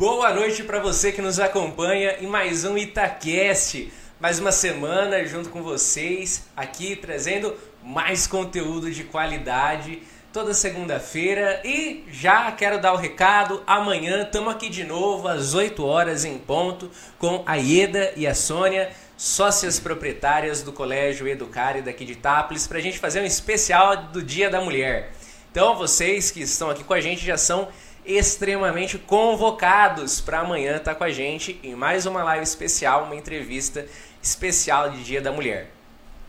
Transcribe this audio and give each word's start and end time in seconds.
Boa 0.00 0.32
noite 0.32 0.64
para 0.64 0.80
você 0.80 1.12
que 1.12 1.20
nos 1.20 1.38
acompanha 1.38 2.16
em 2.22 2.26
mais 2.26 2.64
um 2.64 2.78
Itacast. 2.78 3.92
Mais 4.18 4.38
uma 4.38 4.50
semana 4.50 5.26
junto 5.26 5.50
com 5.50 5.62
vocês, 5.62 6.46
aqui 6.56 6.96
trazendo 6.96 7.54
mais 7.82 8.26
conteúdo 8.26 8.90
de 8.90 9.04
qualidade 9.04 10.02
toda 10.32 10.54
segunda-feira. 10.54 11.60
E 11.66 12.02
já 12.10 12.50
quero 12.50 12.80
dar 12.80 12.94
o 12.94 12.96
recado: 12.96 13.62
amanhã 13.66 14.22
estamos 14.22 14.54
aqui 14.54 14.70
de 14.70 14.84
novo 14.84 15.28
às 15.28 15.52
8 15.52 15.84
horas 15.84 16.24
em 16.24 16.38
ponto 16.38 16.90
com 17.18 17.42
a 17.44 17.56
Ieda 17.56 18.14
e 18.16 18.26
a 18.26 18.34
Sônia, 18.34 18.90
sócias 19.18 19.78
proprietárias 19.78 20.62
do 20.62 20.72
Colégio 20.72 21.28
Educare 21.28 21.82
daqui 21.82 22.06
de 22.06 22.12
Itápolis, 22.12 22.66
para 22.66 22.78
a 22.78 22.82
gente 22.82 22.98
fazer 22.98 23.20
um 23.20 23.26
especial 23.26 24.04
do 24.04 24.22
Dia 24.22 24.48
da 24.48 24.62
Mulher. 24.62 25.12
Então, 25.50 25.76
vocês 25.76 26.30
que 26.30 26.40
estão 26.40 26.70
aqui 26.70 26.84
com 26.84 26.94
a 26.94 27.00
gente 27.02 27.22
já 27.26 27.36
são 27.36 27.68
extremamente 28.16 28.98
convocados 28.98 30.20
para 30.20 30.40
amanhã 30.40 30.76
estar 30.76 30.92
tá 30.92 30.94
com 30.94 31.04
a 31.04 31.10
gente 31.10 31.60
em 31.62 31.74
mais 31.74 32.06
uma 32.06 32.22
live 32.24 32.42
especial, 32.42 33.04
uma 33.04 33.16
entrevista 33.16 33.86
especial 34.22 34.90
de 34.90 35.04
Dia 35.04 35.20
da 35.20 35.32
Mulher. 35.32 35.70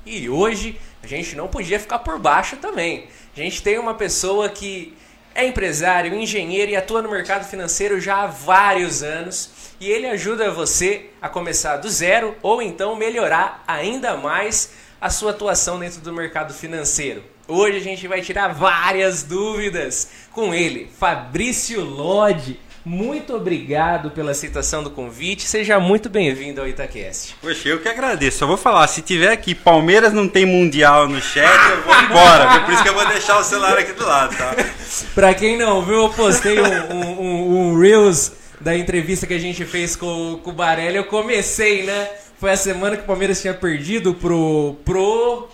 E 0.06 0.30
hoje 0.30 0.80
a 1.04 1.08
gente 1.08 1.36
não 1.36 1.48
podia 1.48 1.80
ficar 1.80 2.00
por 2.00 2.20
baixo 2.20 2.58
também. 2.58 3.08
A 3.36 3.40
gente 3.40 3.62
tem 3.62 3.78
uma 3.78 3.94
pessoa 3.94 4.50
que 4.50 4.96
é 5.34 5.46
empresário, 5.46 6.14
engenheiro 6.14 6.72
e 6.72 6.76
atua 6.76 7.02
no 7.02 7.10
mercado 7.10 7.46
financeiro 7.46 8.00
já 8.00 8.24
há 8.24 8.28
vários 8.28 9.02
anos 9.02 9.50
e 9.80 9.90
ele 9.90 10.08
ajuda 10.08 10.52
você 10.52 11.10
a 11.22 11.30
começar 11.30 11.78
do 11.78 11.90
zero 11.90 12.36
ou 12.42 12.62
então 12.62 12.96
melhorar 12.96 13.64
ainda 13.68 14.18
mais 14.18 14.72
a 15.00 15.10
sua 15.10 15.32
atuação 15.32 15.80
dentro 15.80 16.02
do 16.02 16.14
mercado 16.14 16.54
financeiro. 16.54 17.24
Hoje 17.54 17.76
a 17.76 17.82
gente 17.82 18.08
vai 18.08 18.22
tirar 18.22 18.54
várias 18.54 19.24
dúvidas 19.24 20.10
com 20.32 20.54
ele, 20.54 20.90
Fabrício 20.98 21.84
Lodi. 21.84 22.58
Muito 22.86 23.36
obrigado 23.36 24.10
pela 24.10 24.32
aceitação 24.32 24.82
do 24.82 24.90
convite. 24.90 25.44
Seja 25.44 25.78
muito 25.78 26.10
bem-vindo 26.10 26.62
ao 26.62 26.68
Itacast. 26.70 27.36
Poxa, 27.42 27.68
eu 27.68 27.82
que 27.82 27.90
agradeço. 27.90 28.38
Só 28.38 28.48
vou 28.48 28.56
falar, 28.56 28.88
se 28.88 29.02
tiver 29.02 29.34
aqui 29.34 29.54
Palmeiras 29.54 30.14
não 30.14 30.30
tem 30.30 30.46
mundial 30.46 31.10
no 31.10 31.22
chat, 31.22 31.52
eu 31.72 31.82
vou 31.82 32.02
embora. 32.02 32.62
Por 32.62 32.74
isso 32.74 32.84
que 32.84 32.90
eu 32.90 32.94
vou 32.94 33.06
deixar 33.08 33.38
o 33.38 33.44
celular 33.44 33.78
aqui 33.78 33.92
do 33.92 34.06
lado, 34.06 34.34
tá? 34.38 34.56
pra 35.14 35.34
quem 35.34 35.58
não 35.58 35.82
viu, 35.82 36.04
eu 36.04 36.10
postei 36.10 36.58
um, 36.58 36.94
um, 36.96 37.22
um, 37.22 37.58
um 37.74 37.78
Reels 37.78 38.32
da 38.62 38.78
entrevista 38.78 39.28
que 39.28 39.34
a 39.34 39.40
gente 39.40 39.66
fez 39.66 39.98
com, 39.98 40.40
com 40.42 40.52
o 40.52 40.54
Barelli. 40.54 40.96
Eu 40.96 41.04
comecei, 41.04 41.84
né? 41.84 42.08
Foi 42.40 42.52
a 42.52 42.56
semana 42.56 42.96
que 42.96 43.04
o 43.04 43.06
Palmeiras 43.06 43.42
tinha 43.42 43.54
perdido 43.54 44.14
pro. 44.14 44.78
pro. 44.86 45.50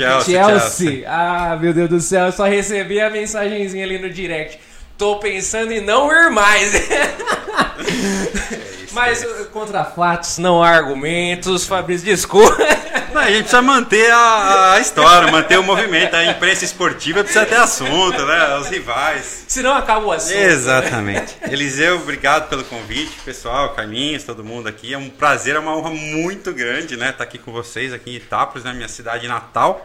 Chelsea, 0.00 0.34
Chelsea. 0.34 0.86
Chelsea. 0.86 1.04
Ah, 1.06 1.58
meu 1.60 1.74
Deus 1.74 1.90
do 1.90 2.00
céu, 2.00 2.26
eu 2.26 2.32
só 2.32 2.44
recebi 2.44 3.00
a 3.00 3.10
mensagenzinha 3.10 3.84
ali 3.84 3.98
no 3.98 4.08
direct. 4.08 4.58
Tô 4.96 5.16
pensando 5.16 5.72
em 5.72 5.80
não 5.80 6.10
ir 6.10 6.30
mais. 6.30 6.72
Mas 9.00 9.22
é 9.22 9.44
contra 9.44 9.82
fatos, 9.82 10.36
não 10.36 10.62
há 10.62 10.68
argumentos. 10.68 11.66
Fabrício, 11.66 12.04
desculpa. 12.04 12.54
Não, 13.14 13.22
a 13.22 13.26
gente 13.26 13.40
precisa 13.40 13.60
manter 13.60 14.08
a, 14.12 14.74
a, 14.74 14.80
história, 14.80 15.32
manter 15.32 15.58
o 15.58 15.64
movimento. 15.64 16.14
A 16.14 16.26
imprensa 16.26 16.64
esportiva 16.64 17.24
precisa 17.24 17.44
ter 17.44 17.56
assunto, 17.56 18.24
né? 18.24 18.56
Os 18.58 18.68
rivais. 18.68 19.46
Senão 19.48 19.74
acaba 19.74 20.06
o 20.06 20.12
assunto. 20.12 20.36
Exatamente. 20.36 21.36
Eliseu, 21.50 21.96
obrigado 21.96 22.48
pelo 22.48 22.62
convite, 22.62 23.10
pessoal, 23.24 23.70
Carlinhos, 23.70 24.22
todo 24.22 24.44
mundo 24.44 24.68
aqui. 24.68 24.94
É 24.94 24.98
um 24.98 25.10
prazer, 25.10 25.56
é 25.56 25.58
uma 25.58 25.76
honra 25.76 25.90
muito 25.90 26.52
grande, 26.52 26.96
né? 26.96 27.06
Estar 27.06 27.18
tá 27.18 27.24
aqui 27.24 27.36
com 27.36 27.50
vocês, 27.50 27.92
aqui 27.92 28.12
em 28.12 28.14
Itápolis, 28.14 28.62
na 28.62 28.72
minha 28.72 28.88
cidade 28.88 29.26
natal. 29.26 29.84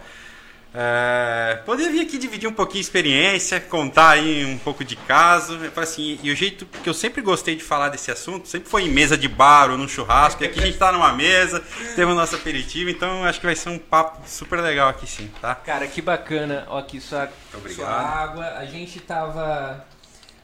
É, 0.77 1.61
poder 1.65 1.89
vir 1.89 2.01
aqui 2.01 2.17
dividir 2.17 2.49
um 2.49 2.53
pouquinho 2.53 2.81
de 2.81 2.87
experiência, 2.87 3.61
contar 3.61 4.09
aí 4.09 4.43
um 4.43 4.57
pouco 4.57 4.83
de 4.83 4.97
caso. 4.97 5.57
Assim, 5.77 6.19
e 6.21 6.29
o 6.29 6.35
jeito 6.35 6.65
que 6.65 6.89
eu 6.89 6.93
sempre 6.93 7.21
gostei 7.21 7.55
de 7.55 7.63
falar 7.63 7.87
desse 7.87 8.11
assunto 8.11 8.45
sempre 8.45 8.69
foi 8.69 8.83
em 8.83 8.89
mesa 8.89 9.17
de 9.17 9.29
bar 9.29 9.71
ou 9.71 9.77
num 9.77 9.87
churrasco. 9.87 10.43
E 10.43 10.47
aqui 10.47 10.59
a 10.59 10.63
gente 10.63 10.73
está 10.73 10.91
numa 10.91 11.13
mesa, 11.13 11.63
temos 11.95 12.13
o 12.13 12.17
nosso 12.17 12.35
aperitivo, 12.35 12.89
então 12.89 13.23
acho 13.23 13.39
que 13.39 13.45
vai 13.45 13.55
ser 13.55 13.69
um 13.69 13.79
papo 13.79 14.27
super 14.27 14.59
legal 14.59 14.89
aqui 14.89 15.07
sim, 15.07 15.31
tá? 15.39 15.55
Cara, 15.55 15.87
que 15.87 16.01
bacana. 16.01 16.65
Ó, 16.67 16.79
aqui 16.79 16.99
sua, 16.99 17.29
sua 17.73 17.89
água. 17.89 18.45
A 18.57 18.65
gente 18.65 18.99
tava. 18.99 19.85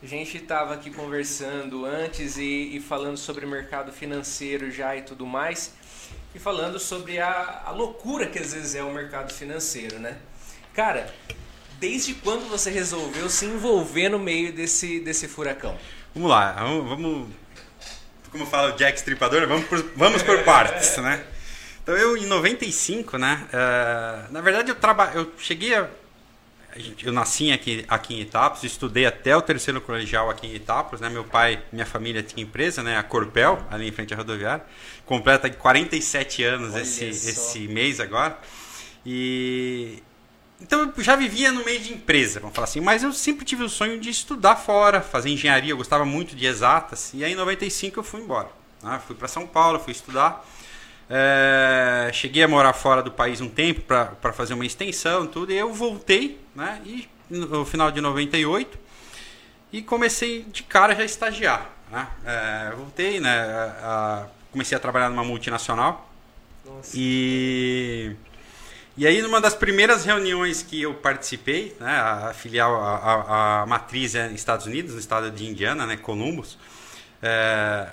A 0.02 0.06
gente 0.06 0.38
estava 0.38 0.74
aqui 0.74 0.90
conversando 0.90 1.86
antes 1.86 2.38
e, 2.38 2.76
e 2.76 2.80
falando 2.80 3.18
sobre 3.18 3.46
mercado 3.46 3.92
financeiro 3.92 4.72
já 4.72 4.96
e 4.96 5.04
tudo 5.04 5.28
mais 5.28 5.74
e 6.34 6.40
falando 6.40 6.80
sobre 6.80 7.20
a, 7.20 7.64
a 7.66 7.72
loucura 7.72 8.28
que 8.28 8.40
às 8.40 8.54
vezes 8.54 8.76
é 8.76 8.84
o 8.84 8.94
mercado 8.94 9.34
financeiro, 9.34 10.00
né? 10.00 10.18
Cara, 10.74 11.14
desde 11.80 12.14
quando 12.14 12.50
você 12.50 12.70
resolveu 12.70 13.30
se 13.30 13.46
envolver 13.46 14.10
no 14.10 14.20
meio 14.20 14.54
desse, 14.54 15.00
desse 15.00 15.28
furacão? 15.28 15.78
Vamos 16.14 16.30
lá, 16.30 16.54
vamos, 16.54 16.90
vamos 16.90 17.30
como 18.32 18.46
fala 18.46 18.74
o 18.74 18.78
Jack 18.78 18.98
Stripador, 18.98 19.46
vamos 19.48 19.66
por, 19.66 19.84
vamos 19.96 20.24
por 20.24 20.44
partes, 20.44 20.96
né? 21.04 21.24
Então 21.84 21.98
eu 21.98 22.16
em 22.16 22.26
95, 22.26 23.18
né? 23.18 23.48
Uh, 23.52 24.32
na 24.32 24.40
verdade 24.40 24.70
eu 24.70 24.76
trabalho, 24.76 25.20
eu 25.20 25.34
cheguei 25.38 25.76
a 25.76 25.90
eu 27.04 27.12
nasci 27.12 27.52
aqui, 27.52 27.86
aqui 27.88 28.16
em 28.16 28.22
Itápolis, 28.22 28.64
estudei 28.64 29.06
até 29.06 29.36
o 29.36 29.42
terceiro 29.42 29.82
colegial 29.82 30.30
aqui 30.30 30.48
em 30.48 30.56
Itápolis, 30.56 31.02
né? 31.02 31.10
Meu 31.10 31.24
pai, 31.24 31.64
minha 31.72 31.86
família 31.86 32.24
tinha 32.24 32.44
empresa, 32.44 32.82
né? 32.82 32.98
A 32.98 33.04
Corpel, 33.04 33.66
ali 33.70 33.88
em 33.88 33.92
frente 33.92 34.14
à 34.14 34.18
rodoviária. 34.18 34.64
Completa 35.06 35.50
47 35.50 36.44
anos 36.44 36.76
esse, 36.76 37.06
esse 37.06 37.68
mês 37.68 38.00
agora. 38.00 38.38
E 39.06 40.02
então 40.62 40.94
eu 40.96 41.04
já 41.04 41.16
vivia 41.16 41.52
no 41.52 41.66
meio 41.66 41.80
de 41.80 41.92
empresa, 41.92 42.40
vamos 42.40 42.56
falar 42.56 42.66
assim, 42.66 42.80
mas 42.80 43.02
eu 43.02 43.12
sempre 43.12 43.44
tive 43.44 43.64
o 43.64 43.70
sonho 43.70 44.00
de 44.00 44.12
estudar 44.12 44.56
fora, 44.56 45.02
fazer 45.02 45.30
engenharia, 45.30 45.72
eu 45.72 45.78
gostava 45.78 46.06
muito 46.06 46.36
de 46.36 46.46
exatas. 46.46 47.12
E 47.14 47.24
aí 47.24 47.34
em 47.34 47.36
95 47.36 48.00
eu 48.00 48.04
fui 48.04 48.22
embora. 48.22 48.50
Né? 48.84 49.02
Fui 49.06 49.16
para 49.16 49.28
São 49.28 49.48
Paulo, 49.48 49.80
fui 49.80 49.92
estudar. 49.92 50.46
É, 51.10 52.10
cheguei 52.14 52.44
a 52.44 52.48
morar 52.48 52.74
fora 52.74 53.02
do 53.02 53.12
país 53.12 53.42
um 53.42 53.50
tempo 53.50 53.82
para 53.82 54.32
fazer 54.32 54.54
uma 54.54 54.66
extensão, 54.66 55.28
tudo, 55.28 55.52
e 55.52 55.58
eu 55.58 55.74
voltei, 55.74 56.40
né? 56.56 56.82
E 56.86 57.10
no 57.30 57.66
final 57.66 57.92
de 57.92 58.02
98 58.02 58.78
e 59.72 59.82
comecei 59.82 60.44
de 60.44 60.64
cara 60.64 60.94
já 60.94 61.02
a 61.02 61.06
estagiar, 61.06 61.70
né? 61.90 62.08
É, 62.26 62.74
voltei, 62.76 63.20
né? 63.20 63.40
A, 63.82 64.26
comecei 64.52 64.76
a 64.76 64.80
trabalhar 64.80 65.10
numa 65.10 65.24
multinacional 65.24 66.12
Nossa. 66.66 66.92
e 66.94 68.16
e 68.98 69.08
aí 69.08 69.22
numa 69.22 69.40
das 69.40 69.56
primeiras 69.56 70.04
reuniões 70.04 70.62
que 70.62 70.82
eu 70.82 70.94
participei, 70.94 71.76
né? 71.80 71.92
A 71.92 72.34
filial, 72.34 72.76
a, 72.82 72.96
a, 72.98 73.62
a 73.62 73.66
matriz 73.66 74.16
é 74.16 74.26
nos 74.28 74.36
Estados 74.36 74.66
Unidos, 74.66 74.94
no 74.94 75.00
estado 75.00 75.32
de 75.32 75.46
Indiana, 75.48 75.86
né? 75.86 75.96
Columbus. 75.96 76.58
É, 77.22 77.88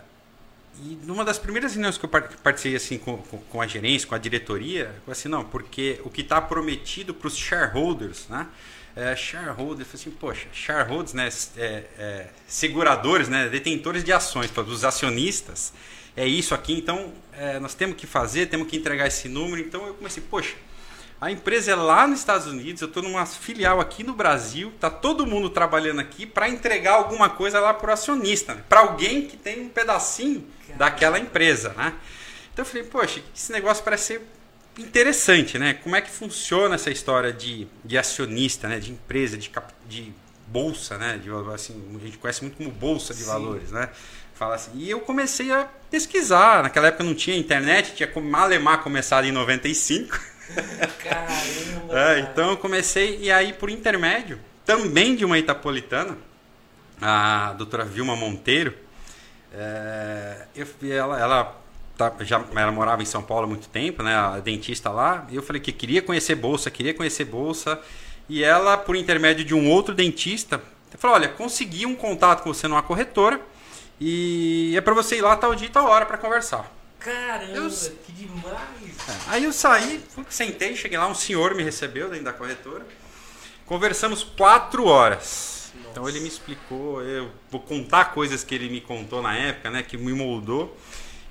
e 0.80 0.98
numa 1.04 1.24
das 1.24 1.38
primeiras 1.38 1.72
reuniões 1.72 1.98
que 1.98 2.04
eu 2.04 2.08
participei 2.08 2.76
assim, 2.76 2.98
com, 2.98 3.18
com, 3.18 3.60
a 3.60 3.66
gerência, 3.66 4.06
com 4.06 4.14
a 4.14 4.18
diretoria, 4.18 4.94
eu 5.06 5.12
assim, 5.12 5.28
não, 5.28 5.44
porque 5.44 6.00
o 6.04 6.10
que 6.10 6.20
está 6.20 6.40
prometido 6.40 7.12
para 7.12 7.26
os 7.26 7.36
shareholders, 7.36 8.26
né? 8.28 8.46
É, 8.94 9.14
shareholders, 9.14 9.94
assim, 9.94 10.10
poxa, 10.10 10.46
shareholders, 10.52 11.14
né? 11.14 11.28
É, 11.56 11.84
é, 11.98 12.26
seguradores, 12.46 13.28
né? 13.28 13.48
Detentores 13.48 14.04
de 14.04 14.12
ações, 14.12 14.50
os 14.56 14.84
acionistas, 14.84 15.72
é 16.16 16.26
isso 16.26 16.54
aqui, 16.54 16.74
então 16.74 17.12
é, 17.32 17.58
nós 17.58 17.74
temos 17.74 17.96
que 17.96 18.06
fazer, 18.06 18.46
temos 18.46 18.68
que 18.68 18.76
entregar 18.76 19.06
esse 19.06 19.28
número. 19.28 19.60
Então 19.60 19.86
eu 19.86 19.94
comecei, 19.94 20.22
poxa, 20.22 20.54
a 21.20 21.30
empresa 21.30 21.72
é 21.72 21.74
lá 21.74 22.06
nos 22.06 22.20
Estados 22.20 22.46
Unidos, 22.46 22.82
eu 22.82 22.88
estou 22.88 23.02
numa 23.02 23.26
filial 23.26 23.80
aqui 23.80 24.04
no 24.04 24.14
Brasil, 24.14 24.72
tá 24.78 24.88
todo 24.88 25.26
mundo 25.26 25.50
trabalhando 25.50 26.00
aqui 26.00 26.24
para 26.24 26.48
entregar 26.48 26.94
alguma 26.94 27.28
coisa 27.28 27.58
lá 27.58 27.74
para 27.74 27.90
o 27.90 27.92
acionista, 27.92 28.54
né? 28.54 28.64
para 28.68 28.80
alguém 28.80 29.26
que 29.26 29.36
tem 29.36 29.60
um 29.60 29.68
pedacinho 29.68 30.44
daquela 30.76 31.18
empresa, 31.18 31.72
né? 31.76 31.94
Então 32.52 32.64
eu 32.64 32.66
falei, 32.66 32.84
poxa, 32.84 33.22
esse 33.34 33.52
negócio 33.52 33.84
parece 33.84 34.04
ser 34.04 34.22
interessante, 34.78 35.58
né? 35.58 35.74
Como 35.74 35.96
é 35.96 36.00
que 36.00 36.10
funciona 36.10 36.74
essa 36.74 36.90
história 36.90 37.32
de, 37.32 37.66
de 37.84 37.98
acionista, 37.98 38.68
né? 38.68 38.78
De 38.78 38.92
empresa, 38.92 39.36
de, 39.36 39.50
de 39.88 40.12
bolsa, 40.46 40.98
né? 40.98 41.18
De, 41.18 41.30
assim, 41.52 41.98
a 42.00 42.04
gente 42.04 42.18
conhece 42.18 42.42
muito 42.42 42.56
como 42.56 42.70
bolsa 42.70 43.12
de 43.12 43.20
Sim. 43.20 43.26
valores, 43.26 43.70
né? 43.70 43.90
Fala 44.34 44.54
assim. 44.54 44.70
E 44.74 44.88
eu 44.88 45.00
comecei 45.00 45.50
a 45.52 45.68
pesquisar. 45.90 46.62
Naquela 46.62 46.88
época 46.88 47.04
não 47.04 47.14
tinha 47.14 47.36
internet, 47.36 47.94
tinha 47.94 48.10
malemar 48.20 48.82
começado 48.82 49.24
em 49.24 49.32
95. 49.32 50.18
Caramba! 51.02 52.00
é, 52.00 52.20
então 52.20 52.50
eu 52.50 52.56
comecei, 52.56 53.18
e 53.20 53.30
aí 53.30 53.52
por 53.52 53.68
intermédio, 53.68 54.38
também 54.64 55.16
de 55.16 55.24
uma 55.24 55.38
itapolitana, 55.38 56.16
a 57.00 57.54
doutora 57.56 57.84
Vilma 57.84 58.16
Monteiro, 58.16 58.74
é, 59.52 60.46
eu, 60.54 60.66
ela, 60.90 61.20
ela 61.20 61.60
tá, 61.96 62.12
já 62.20 62.42
ela 62.54 62.72
morava 62.72 63.02
em 63.02 63.06
São 63.06 63.22
Paulo 63.22 63.44
há 63.44 63.48
muito 63.48 63.68
tempo, 63.68 64.02
né, 64.02 64.14
a 64.14 64.38
dentista 64.38 64.90
lá, 64.90 65.26
e 65.30 65.36
eu 65.36 65.42
falei 65.42 65.60
que 65.60 65.72
queria 65.72 66.02
conhecer 66.02 66.34
bolsa, 66.34 66.70
queria 66.70 66.94
conhecer 66.94 67.24
bolsa, 67.24 67.80
e 68.28 68.44
ela, 68.44 68.76
por 68.76 68.94
intermédio 68.94 69.44
de 69.44 69.54
um 69.54 69.68
outro 69.70 69.94
dentista, 69.94 70.62
falou: 70.98 71.16
olha, 71.16 71.28
consegui 71.28 71.86
um 71.86 71.94
contato 71.94 72.42
com 72.42 72.52
você 72.52 72.68
numa 72.68 72.82
corretora, 72.82 73.40
e 74.00 74.74
é 74.76 74.80
para 74.80 74.94
você 74.94 75.16
ir 75.16 75.22
lá 75.22 75.36
tal 75.36 75.54
dia 75.54 75.66
e 75.66 75.70
tal 75.70 75.86
hora 75.86 76.06
para 76.06 76.18
conversar. 76.18 76.70
Caramba, 77.00 77.52
eu... 77.52 77.70
que 77.70 78.12
demais! 78.12 79.08
É, 79.08 79.16
aí 79.28 79.44
eu 79.44 79.52
saí, 79.52 80.04
sentei, 80.28 80.76
cheguei 80.76 80.98
lá, 80.98 81.06
um 81.06 81.14
senhor 81.14 81.54
me 81.54 81.62
recebeu 81.62 82.08
dentro 82.08 82.24
da 82.24 82.32
corretora. 82.32 82.86
Conversamos 83.66 84.22
quatro 84.24 84.86
horas. 84.86 85.57
Então 85.90 86.08
ele 86.08 86.20
me 86.20 86.28
explicou, 86.28 87.02
eu 87.02 87.30
vou 87.50 87.60
contar 87.60 88.06
coisas 88.06 88.44
que 88.44 88.54
ele 88.54 88.68
me 88.68 88.80
contou 88.80 89.22
na 89.22 89.34
época, 89.34 89.70
né, 89.70 89.82
que 89.82 89.96
me 89.96 90.12
moldou. 90.12 90.76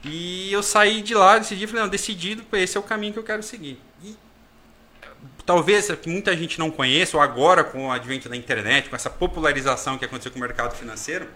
E 0.03 0.51
eu 0.51 0.61
saí 0.61 1.01
de 1.01 1.13
lá, 1.13 1.37
decidi, 1.37 1.67
falei, 1.67 1.83
não, 1.83 1.89
decidido, 1.89 2.43
esse 2.53 2.77
é 2.77 2.79
o 2.79 2.83
caminho 2.83 3.13
que 3.13 3.19
eu 3.19 3.23
quero 3.23 3.43
seguir. 3.43 3.79
E 4.03 4.15
talvez 5.45 5.89
que 6.01 6.09
muita 6.09 6.35
gente 6.35 6.59
não 6.59 6.69
conheça, 6.69 7.17
ou 7.17 7.23
agora 7.23 7.63
com 7.63 7.87
o 7.87 7.91
advento 7.91 8.29
da 8.29 8.35
internet, 8.35 8.89
com 8.89 8.95
essa 8.95 9.09
popularização 9.09 9.97
que 9.97 10.05
aconteceu 10.05 10.31
com 10.31 10.37
o 10.37 10.41
mercado 10.41 10.75
financeiro, 10.75 11.27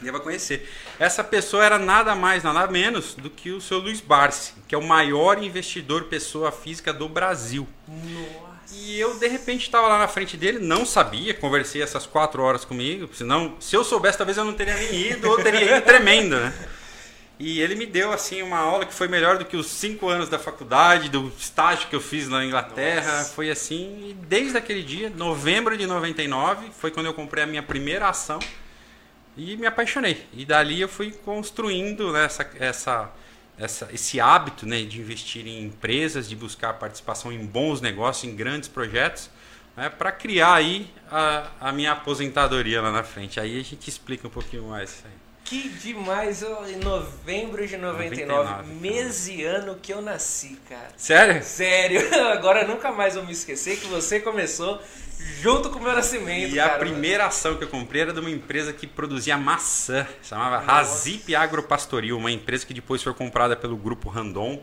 deva 0.00 0.20
conhecer. 0.20 0.70
Essa 0.98 1.24
pessoa 1.24 1.64
era 1.64 1.78
nada 1.78 2.14
mais, 2.14 2.42
nada 2.42 2.66
menos 2.70 3.14
do 3.14 3.30
que 3.30 3.50
o 3.50 3.60
seu 3.60 3.78
Luiz 3.78 4.00
Barsi, 4.00 4.52
que 4.68 4.74
é 4.74 4.78
o 4.78 4.86
maior 4.86 5.42
investidor 5.42 6.04
pessoa 6.04 6.52
física 6.52 6.92
do 6.92 7.08
Brasil. 7.08 7.66
Nossa. 7.88 8.45
E 8.72 8.98
eu, 8.98 9.18
de 9.18 9.28
repente, 9.28 9.62
estava 9.62 9.86
lá 9.88 9.98
na 9.98 10.08
frente 10.08 10.36
dele, 10.36 10.58
não 10.58 10.84
sabia, 10.84 11.32
conversei 11.32 11.82
essas 11.82 12.06
quatro 12.06 12.42
horas 12.42 12.64
comigo, 12.64 13.08
senão, 13.14 13.56
se 13.60 13.76
eu 13.76 13.84
soubesse, 13.84 14.18
talvez 14.18 14.36
eu 14.36 14.44
não 14.44 14.54
teria 14.54 14.74
nem 14.74 15.12
ido, 15.12 15.30
ou 15.30 15.42
teria 15.42 15.76
ido 15.76 15.84
tremendo, 15.84 16.36
né? 16.36 16.52
E 17.38 17.60
ele 17.60 17.74
me 17.74 17.84
deu 17.84 18.12
assim 18.12 18.40
uma 18.40 18.58
aula 18.58 18.86
que 18.86 18.94
foi 18.94 19.08
melhor 19.08 19.36
do 19.36 19.44
que 19.44 19.56
os 19.56 19.66
cinco 19.66 20.08
anos 20.08 20.28
da 20.28 20.38
faculdade, 20.38 21.10
do 21.10 21.30
estágio 21.38 21.86
que 21.88 21.94
eu 21.94 22.00
fiz 22.00 22.28
na 22.28 22.44
Inglaterra. 22.44 23.18
Nossa. 23.18 23.34
Foi 23.34 23.50
assim, 23.50 24.08
e 24.08 24.14
desde 24.14 24.56
aquele 24.56 24.82
dia, 24.82 25.10
novembro 25.10 25.76
de 25.76 25.86
99, 25.86 26.70
foi 26.78 26.90
quando 26.90 27.06
eu 27.06 27.14
comprei 27.14 27.44
a 27.44 27.46
minha 27.46 27.62
primeira 27.62 28.08
ação 28.08 28.38
e 29.36 29.54
me 29.56 29.66
apaixonei. 29.66 30.26
E 30.32 30.46
dali 30.46 30.80
eu 30.80 30.88
fui 30.88 31.12
construindo 31.12 32.10
né, 32.10 32.24
essa, 32.24 32.50
essa, 32.58 33.10
essa, 33.58 33.88
esse 33.92 34.20
hábito 34.20 34.66
né, 34.66 34.82
de 34.82 35.00
investir 35.00 35.46
em 35.46 35.64
empresas, 35.64 36.28
de 36.28 36.36
buscar 36.36 36.74
participação 36.74 37.32
em 37.32 37.44
bons 37.44 37.80
negócios, 37.80 38.30
em 38.30 38.36
grandes 38.36 38.68
projetos, 38.68 39.30
né, 39.76 39.88
para 39.88 40.12
criar 40.12 40.54
aí 40.54 40.90
a, 41.10 41.50
a 41.60 41.72
minha 41.72 41.92
aposentadoria 41.92 42.80
lá 42.82 42.92
na 42.92 43.02
frente. 43.02 43.40
Aí 43.40 43.58
a 43.58 43.64
gente 43.64 43.88
explica 43.88 44.26
um 44.26 44.30
pouquinho 44.30 44.64
mais 44.64 44.90
isso 44.90 45.02
aí. 45.06 45.26
Que 45.44 45.68
demais, 45.68 46.42
em 46.42 46.76
novembro 46.78 47.64
de 47.64 47.76
99, 47.76 48.26
99 48.26 48.74
mês 48.80 49.28
e 49.28 49.44
ano 49.44 49.76
que 49.80 49.92
eu 49.92 50.02
nasci, 50.02 50.58
cara. 50.68 50.88
Sério? 50.96 51.40
Sério, 51.44 52.02
agora 52.32 52.66
nunca 52.66 52.90
mais 52.90 53.14
vou 53.14 53.24
me 53.24 53.30
esquecer 53.30 53.78
que 53.78 53.86
você 53.86 54.18
começou 54.18 54.82
junto 55.40 55.70
com 55.70 55.78
o 55.78 55.82
meu 55.82 55.92
nascimento. 55.92 56.52
E 56.52 56.56
cara. 56.56 56.74
a 56.74 56.78
primeira 56.78 57.26
ação 57.26 57.56
que 57.56 57.64
eu 57.64 57.68
comprei 57.68 58.02
era 58.02 58.12
de 58.12 58.20
uma 58.20 58.30
empresa 58.30 58.72
que 58.72 58.86
produzia 58.86 59.36
maçã, 59.36 60.06
chamava 60.22 60.58
Razip 60.58 61.34
Agropastoril, 61.34 62.16
uma 62.16 62.30
empresa 62.30 62.66
que 62.66 62.74
depois 62.74 63.02
foi 63.02 63.14
comprada 63.14 63.56
pelo 63.56 63.76
grupo 63.76 64.08
Randon. 64.08 64.62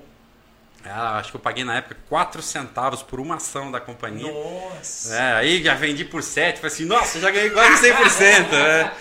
Ah, 0.86 1.18
acho 1.18 1.32
que 1.32 1.38
eu 1.38 1.42
paguei 1.42 1.64
na 1.64 1.78
época 1.78 1.96
4 2.10 2.42
centavos 2.42 3.02
por 3.02 3.20
uma 3.20 3.36
ação 3.36 3.72
da 3.72 3.80
companhia. 3.80 4.32
Nossa! 4.32 5.16
É, 5.16 5.34
aí 5.36 5.64
já 5.64 5.76
vendi 5.76 6.04
por 6.04 6.22
7, 6.22 6.58
falei 6.58 6.74
assim, 6.74 6.86
nossa, 6.86 7.20
já 7.20 7.32
ganhei 7.32 7.50
quase 7.52 7.90
100%. 7.90 8.52
né? 8.52 8.92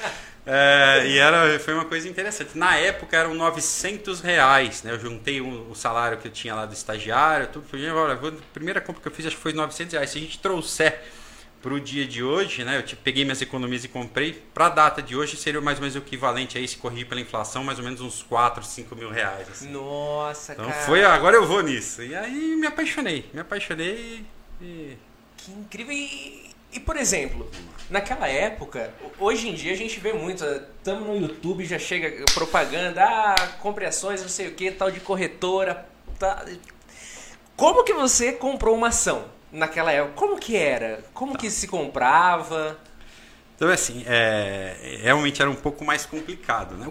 É, 0.45 1.07
e 1.07 1.19
era, 1.19 1.59
foi 1.61 1.73
uma 1.75 1.85
coisa 1.85 2.09
interessante. 2.09 2.57
Na 2.59 2.77
época 2.77 3.17
eram 3.17 3.35
900 3.35 4.21
reais, 4.21 4.83
né? 4.83 4.93
Eu 4.93 4.99
juntei 5.01 5.41
um, 5.41 5.71
o 5.71 5.75
salário 5.75 6.19
que 6.19 6.29
eu 6.29 6.33
tinha 6.33 6.55
lá 6.55 6.67
do 6.67 6.73
estagiário, 6.73 7.49
tudo. 7.49 7.67
Olha, 7.95 8.15
a 8.15 8.33
primeira 8.53 8.81
compra 8.81 9.01
que 9.01 9.09
eu 9.09 9.13
fiz 9.13 9.27
acho 9.27 9.37
que 9.37 9.43
foi 9.43 9.53
900 9.53 9.93
reais. 9.93 10.11
Se 10.11 10.19
a 10.19 10.21
gente 10.21 10.39
trouxer 10.39 11.01
para 11.63 11.73
o 11.73 11.81
dia 11.81 12.05
de 12.05 12.23
hoje, 12.25 12.65
né? 12.65 12.77
Eu 12.77 12.83
te, 12.83 12.97
peguei 12.97 13.25
minhas 13.25 13.41
economias 13.41 13.85
e 13.85 13.89
comprei. 13.89 14.33
Para 14.53 14.67
a 14.67 14.69
data 14.69 15.01
de 15.01 15.17
hoje 15.17 15.37
seria 15.37 15.61
mais 15.61 15.79
ou 15.79 15.83
menos 15.83 15.95
o 15.95 15.99
equivalente 15.99 16.59
aí, 16.59 16.67
se 16.67 16.77
corrigir 16.77 17.07
pela 17.07 17.21
inflação, 17.21 17.63
mais 17.63 17.79
ou 17.79 17.85
menos 17.85 18.01
uns 18.01 18.23
4, 18.23 18.65
5 18.65 18.97
mil 18.97 19.11
reais. 19.11 19.49
Assim. 19.49 19.71
Nossa, 19.71 20.53
então 20.53 20.67
cara. 20.67 20.83
foi, 20.83 21.05
agora 21.05 21.37
eu 21.37 21.47
vou 21.47 21.63
nisso. 21.63 22.03
E 22.03 22.15
aí 22.15 22.57
me 22.57 22.67
apaixonei, 22.67 23.31
me 23.33 23.41
apaixonei 23.41 24.27
e... 24.61 24.97
Que 25.37 25.53
incrível. 25.53 25.93
E, 25.93 26.51
e, 26.73 26.81
por 26.81 26.97
exemplo, 26.97 27.49
naquela 27.89 28.29
época, 28.29 28.93
hoje 29.19 29.49
em 29.49 29.55
dia 29.55 29.73
a 29.73 29.77
gente 29.77 30.01
vê 30.01 30.13
muito, 30.13 30.45
estamos 30.45 31.07
no 31.07 31.17
YouTube, 31.17 31.65
já 31.65 31.79
chega 31.79 32.25
propaganda, 32.35 33.05
ah, 33.05 33.35
compre 33.61 33.85
ações, 33.85 34.21
não 34.21 34.29
sei 34.29 34.49
o 34.49 34.55
que, 34.55 34.71
tal 34.71 34.91
de 34.91 35.01
corretora. 35.01 35.87
Tá. 36.19 36.45
Como 37.57 37.85
que 37.85 37.93
você 37.93 38.33
comprou 38.33 38.75
uma 38.75 38.89
ação? 38.89 39.27
Naquela 39.53 39.93
época? 39.93 40.15
Como 40.17 40.39
que 40.39 40.57
era? 40.57 41.05
Como 41.13 41.33
tá. 41.33 41.39
que 41.39 41.51
se 41.51 41.69
comprava? 41.69 42.79
Então, 43.55 43.69
assim, 43.71 44.03
é, 44.07 44.99
realmente 45.03 45.41
era 45.41 45.51
um 45.51 45.55
pouco 45.55 45.85
mais 45.85 46.05
complicado. 46.05 46.75
Né? 46.75 46.91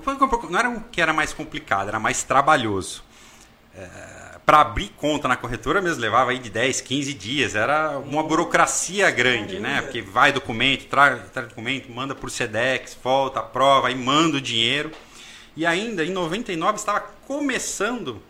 Não 0.49 0.59
era 0.59 0.69
o 0.69 0.81
que 0.85 1.01
era 1.01 1.11
mais 1.11 1.33
complicado, 1.33 1.89
era 1.89 1.99
mais 1.99 2.23
trabalhoso. 2.23 3.03
É, 3.75 4.37
Para 4.45 4.61
abrir 4.61 4.89
conta 4.95 5.27
na 5.27 5.35
corretora 5.35 5.81
mesmo 5.81 6.01
levava 6.01 6.31
aí 6.31 6.39
de 6.39 6.49
10, 6.49 6.79
15 6.79 7.13
dias. 7.13 7.55
Era 7.55 7.97
uma 7.97 8.23
burocracia 8.23 9.11
grande, 9.11 9.59
né? 9.59 9.81
Porque 9.81 10.01
vai 10.01 10.31
documento, 10.31 10.85
traz, 10.85 11.29
traz 11.31 11.49
documento, 11.49 11.91
manda 11.91 12.15
por 12.15 12.31
SEDEX, 12.31 12.97
volta, 13.03 13.39
aprova, 13.39 13.89
aí 13.89 13.95
manda 13.95 14.37
o 14.37 14.41
dinheiro. 14.41 14.91
E 15.57 15.65
ainda 15.65 16.05
em 16.05 16.11
99 16.11 16.77
estava 16.77 17.01
começando 17.27 18.21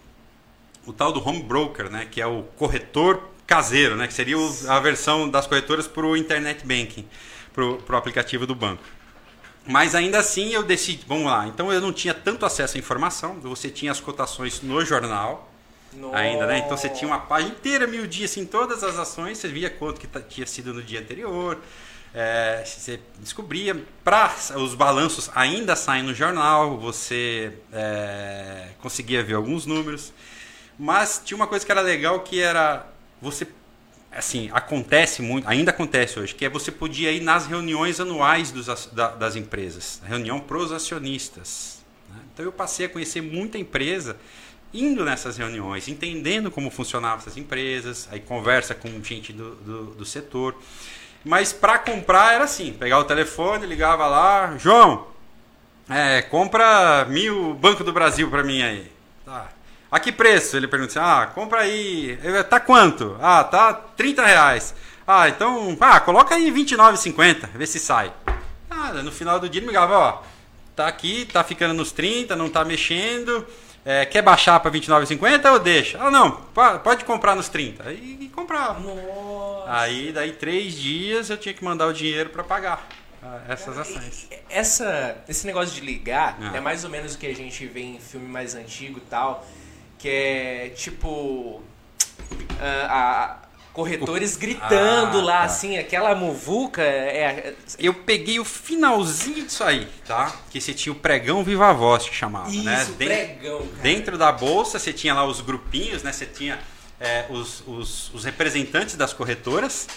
o 0.86 0.92
tal 0.92 1.12
do 1.12 1.28
home 1.28 1.44
broker, 1.44 1.92
né? 1.92 2.08
Que 2.10 2.20
é 2.20 2.26
o 2.26 2.44
corretor 2.58 3.31
caseiro, 3.48 3.96
né? 3.96 4.08
Que 4.08 4.14
seria 4.14 4.38
a 4.68 4.80
versão 4.80 5.30
das 5.30 5.48
corretoras 5.48 5.88
para 5.88 6.06
o 6.06 6.16
internet 6.16 6.66
banking, 6.66 7.08
para 7.54 7.64
o 7.64 7.96
aplicativo 7.96 8.46
do 8.46 8.56
banco. 8.56 8.84
Mas 9.66 9.94
ainda 9.94 10.20
assim 10.20 10.50
eu 10.50 10.64
decidi, 10.64 11.04
vamos 11.08 11.26
lá. 11.26 11.48
Então 11.48 11.72
eu 11.72 11.80
não 11.80 11.94
tinha 11.94 12.14
tanto 12.14 12.46
acesso 12.46 12.78
à 12.78 12.80
informação. 12.80 13.40
Você 13.42 13.70
tinha 13.70 13.92
as 13.92 14.00
cotações 14.00 14.62
no 14.62 14.84
jornal, 14.84 15.52
Nossa. 15.94 16.18
ainda, 16.18 16.48
né? 16.48 16.60
Então 16.60 16.76
você 16.76 16.90
tinha 16.90 17.08
uma 17.08 17.20
página 17.20 17.52
inteira, 17.52 17.86
mil 17.86 18.08
dias, 18.08 18.32
assim, 18.32 18.46
todas 18.46 18.84
as 18.84 18.98
ações. 18.98 19.38
Você 19.38 19.48
via 19.48 19.70
quanto 19.70 20.00
que 20.00 20.08
tinha 20.22 20.48
sido 20.48 20.74
no 20.74 20.82
dia 20.82 21.00
anterior. 21.00 21.60
É, 22.14 22.64
você 22.66 23.00
descobria. 23.20 23.86
Pra, 24.04 24.34
os 24.56 24.74
balanços 24.74 25.30
ainda 25.36 25.76
saem 25.76 26.04
no 26.04 26.14
jornal. 26.14 26.80
Você 26.80 27.54
é, 27.72 28.70
conseguia 28.82 29.24
ver 29.24 29.36
alguns 29.36 29.66
números. 29.66 30.12
Mas 30.78 31.22
tinha 31.24 31.36
uma 31.36 31.46
coisa 31.48 31.64
que 31.64 31.72
era 31.72 31.82
legal 31.82 32.22
que 32.22 32.42
era 32.42 32.88
você 33.22 33.48
assim, 34.12 34.50
acontece 34.52 35.22
muito, 35.22 35.48
ainda 35.48 35.72
acontece 35.72 36.20
hoje, 36.20 36.36
que 36.36 36.44
é 36.44 36.50
você 36.50 36.72
podia 36.72 37.12
ir 37.12 37.22
nas 37.22 37.46
reuniões 37.46 38.00
anuais 38.00 38.52
dos, 38.52 38.88
da, 38.88 39.12
das 39.12 39.36
empresas, 39.36 40.02
reunião 40.06 40.40
pros 40.40 40.72
acionistas. 40.72 41.80
Né? 42.10 42.20
Então 42.34 42.46
eu 42.46 42.52
passei 42.52 42.88
a 42.88 42.90
conhecer 42.90 43.22
muita 43.22 43.58
empresa 43.58 44.18
indo 44.74 45.04
nessas 45.06 45.38
reuniões, 45.38 45.88
entendendo 45.88 46.52
como 46.52 46.70
funcionavam 46.70 47.20
essas 47.20 47.38
empresas, 47.38 48.08
aí 48.12 48.20
conversa 48.20 48.76
com 48.76 49.02
gente 49.04 49.32
do, 49.32 49.56
do, 49.56 49.86
do 49.96 50.06
setor. 50.06 50.56
Mas 51.24 51.54
para 51.54 51.78
comprar 51.78 52.34
era 52.34 52.46
assim, 52.46 52.74
pegar 52.74 53.00
o 53.00 53.04
telefone, 53.04 53.66
ligava 53.66 54.08
lá, 54.08 54.58
João, 54.58 55.08
é, 55.90 56.22
compra 56.22 57.06
mil 57.06 57.54
Banco 57.54 57.84
do 57.84 57.94
Brasil 57.94 58.30
para 58.30 58.44
mim 58.44 58.62
aí. 58.62 58.92
Tá. 59.26 59.50
A 59.92 60.00
que 60.00 60.10
preço? 60.10 60.56
Ele 60.56 60.70
pergunta 60.70 60.92
assim, 60.98 61.00
ah, 61.00 61.28
compra 61.28 61.60
aí. 61.60 62.18
Tá 62.50 62.62
quanto? 62.62 63.18
Ah, 63.22 63.44
tá 63.44 63.74
30 63.74 64.26
reais. 64.26 64.74
Ah, 65.06 65.28
então, 65.28 65.76
ah, 65.82 66.00
coloca 66.00 66.34
aí 66.34 66.50
29,50, 66.50 67.50
vê 67.54 67.66
se 67.66 67.78
sai. 67.78 68.14
Ah, 68.70 68.94
no 68.94 69.12
final 69.12 69.38
do 69.38 69.50
dia 69.50 69.60
ele 69.60 69.66
me 69.66 69.74
ligava, 69.74 69.98
ó, 69.98 70.24
tá 70.78 70.88
aqui, 70.88 71.26
tá 71.26 71.44
ficando 71.44 71.74
nos 71.74 71.92
30, 71.92 72.38
não 72.38 72.50
tá 72.50 72.64
mexendo. 72.64 73.46
É, 73.84 74.06
quer 74.06 74.22
baixar 74.22 74.60
para 74.62 74.72
29,50 74.72 75.52
ou 75.52 75.60
deixa? 75.60 75.98
Ah, 76.02 76.10
não, 76.10 76.32
pode 76.84 77.04
comprar 77.04 77.36
nos 77.36 77.50
30. 77.50 77.92
E, 77.92 78.18
e 78.22 78.30
comprava. 78.30 78.80
Nossa. 78.80 79.66
Aí, 79.68 80.14
daí, 80.14 80.32
três 80.32 80.74
dias 80.76 81.30
eu 81.30 81.38
tinha 81.38 81.54
que 81.54 81.66
mandar 81.66 81.88
o 81.88 81.94
dinheiro 81.94 82.30
para 82.30 82.44
pagar 82.46 82.88
ah, 83.22 83.42
essas 83.50 83.78
ações. 83.78 84.30
Essa, 84.50 85.18
esse 85.28 85.46
negócio 85.46 85.76
de 85.76 85.82
ligar 85.82 86.38
ah. 86.40 86.56
é 86.56 86.62
mais 86.62 86.86
ou 86.86 86.90
menos 86.90 87.16
o 87.16 87.18
que 87.18 87.28
a 87.28 87.36
gente 87.36 87.66
vê 87.66 87.82
em 87.82 88.00
filme 88.00 88.28
mais 88.30 88.56
antigo 88.56 89.00
e 89.00 89.10
tal 89.10 89.46
que 90.02 90.10
é 90.10 90.70
tipo 90.76 91.62
ah, 92.60 92.88
a, 92.90 93.42
corretores 93.72 94.36
gritando 94.36 95.20
ah, 95.20 95.24
lá, 95.24 95.38
tá. 95.40 95.44
assim, 95.44 95.78
aquela 95.78 96.16
muvuca. 96.16 96.82
É... 96.82 97.54
Eu 97.80 97.94
peguei 97.94 98.40
o 98.40 98.46
finalzinho 98.46 99.46
disso 99.46 99.64
aí, 99.64 99.88
tá? 100.06 100.34
Que 100.50 100.60
você 100.60 100.74
tinha 100.74 100.92
o 100.92 100.96
pregão 100.96 101.44
Viva 101.44 101.72
Voz 101.74 102.10
que 102.10 102.16
chamava, 102.16 102.50
Isso, 102.50 102.64
né? 102.64 102.88
pregão, 102.98 103.60
cara. 103.60 103.82
Dentro 103.82 104.18
da 104.18 104.32
bolsa 104.32 104.80
você 104.80 104.92
tinha 104.92 105.14
lá 105.14 105.24
os 105.26 105.40
grupinhos, 105.40 106.04
né? 106.04 106.12
Você 106.12 106.26
tinha 106.26 106.60
é, 107.00 107.26
os, 107.30 107.64
os, 107.68 108.14
os 108.14 108.24
representantes 108.26 108.96
das 108.96 109.14
corretoras 109.14 109.88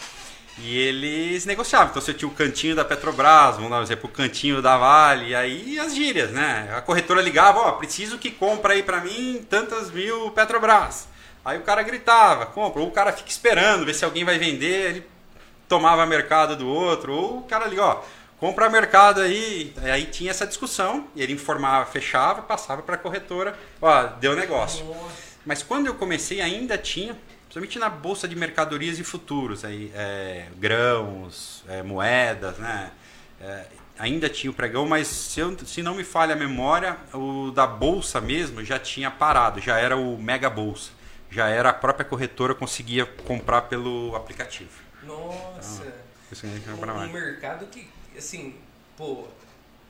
e 0.59 0.79
eles 0.79 1.45
negociavam. 1.47 1.89
Então 1.89 2.01
você 2.01 2.15
tinha 2.15 2.29
o 2.29 2.35
cantinho 2.35 2.77
da 2.77 2.85
Petrobras, 2.85 3.57
vamos 3.57 3.71
dar 3.71 3.81
um 3.81 3.83
exemplo, 3.83 4.09
o 4.09 4.13
cantinho 4.13 4.63
da 4.63 4.77
Vale, 4.77 5.31
e 5.31 5.35
aí 5.35 5.79
as 5.79 5.95
gírias, 5.95 6.31
né? 6.31 6.73
A 6.77 6.81
corretora 6.81 7.21
ligava, 7.21 7.59
ó, 7.61 7.73
preciso 7.73 8.19
que 8.19 8.31
compra 8.31 8.75
aí 8.75 8.83
para 8.83 9.01
mim 9.01 9.45
tantas 9.49 9.91
mil 9.91 10.31
Petrobras. 10.31 11.09
Aí 11.45 11.59
o 11.59 11.63
cara 11.63 11.83
gritava, 11.83 12.47
compra, 12.47 12.81
ou 12.81 12.89
o 12.89 12.93
cara 12.93 13.13
fica 13.13 13.29
esperando, 13.29 13.85
ver 13.85 13.95
se 13.95 14.05
alguém 14.05 14.25
vai 14.25 14.39
vender, 14.39 14.91
ele 14.91 15.07
tomava 15.69 16.07
mercado 16.07 16.57
do 16.57 16.67
outro, 16.67 17.13
ou 17.13 17.39
o 17.39 17.43
cara 17.43 17.67
liga, 17.67 17.85
ó, 17.85 18.03
compra 18.39 18.71
mercado 18.71 19.21
aí. 19.21 19.75
E 19.83 19.91
aí 19.91 20.07
tinha 20.07 20.31
essa 20.31 20.47
discussão, 20.47 21.09
e 21.15 21.23
ele 21.23 21.35
informava, 21.35 21.85
fechava, 21.85 22.43
passava 22.43 22.81
para 22.81 22.95
a 22.95 22.99
corretora, 22.99 23.59
ó, 23.83 24.05
deu 24.05 24.35
negócio. 24.35 24.87
Mas 25.45 25.63
quando 25.63 25.87
eu 25.87 25.95
comecei 25.95 26.41
ainda 26.41 26.79
tinha 26.79 27.15
principalmente 27.55 27.79
na 27.79 27.89
bolsa 27.89 28.27
de 28.27 28.35
mercadorias 28.35 28.99
e 28.99 29.05
futuros, 29.05 29.65
aí, 29.65 29.93
é, 29.95 30.47
grãos, 30.59 31.65
é, 31.69 31.83
moedas, 31.83 32.59
né? 32.59 32.91
é, 33.41 33.67
ainda 33.99 34.29
tinha 34.29 34.51
o 34.51 34.55
pregão, 34.55 34.87
mas 34.87 35.07
se, 35.07 35.39
eu, 35.39 35.57
se 35.65 35.83
não 35.83 35.95
me 35.95 36.03
falha 36.03 36.35
a 36.35 36.37
memória, 36.37 36.97
o 37.13 37.53
da 37.53 37.67
bolsa 37.67 38.21
mesmo 38.21 38.65
já 38.65 38.79
tinha 38.79 39.11
parado, 39.11 39.61
já 39.61 39.79
era 39.79 39.97
o 39.97 40.19
Mega 40.19 40.51
Bolsa. 40.51 40.91
Já 41.31 41.49
era 41.49 41.71
a 41.71 41.73
própria 41.73 42.05
corretora 42.05 42.55
conseguia 42.55 43.07
comprar 43.07 43.63
pelo 43.63 44.15
aplicativo. 44.15 44.71
Nossa. 45.03 45.83
Então, 46.33 46.77
um 46.77 47.13
mercado 47.13 47.67
que, 47.67 47.89
assim, 48.17 48.55
pô, 48.97 49.27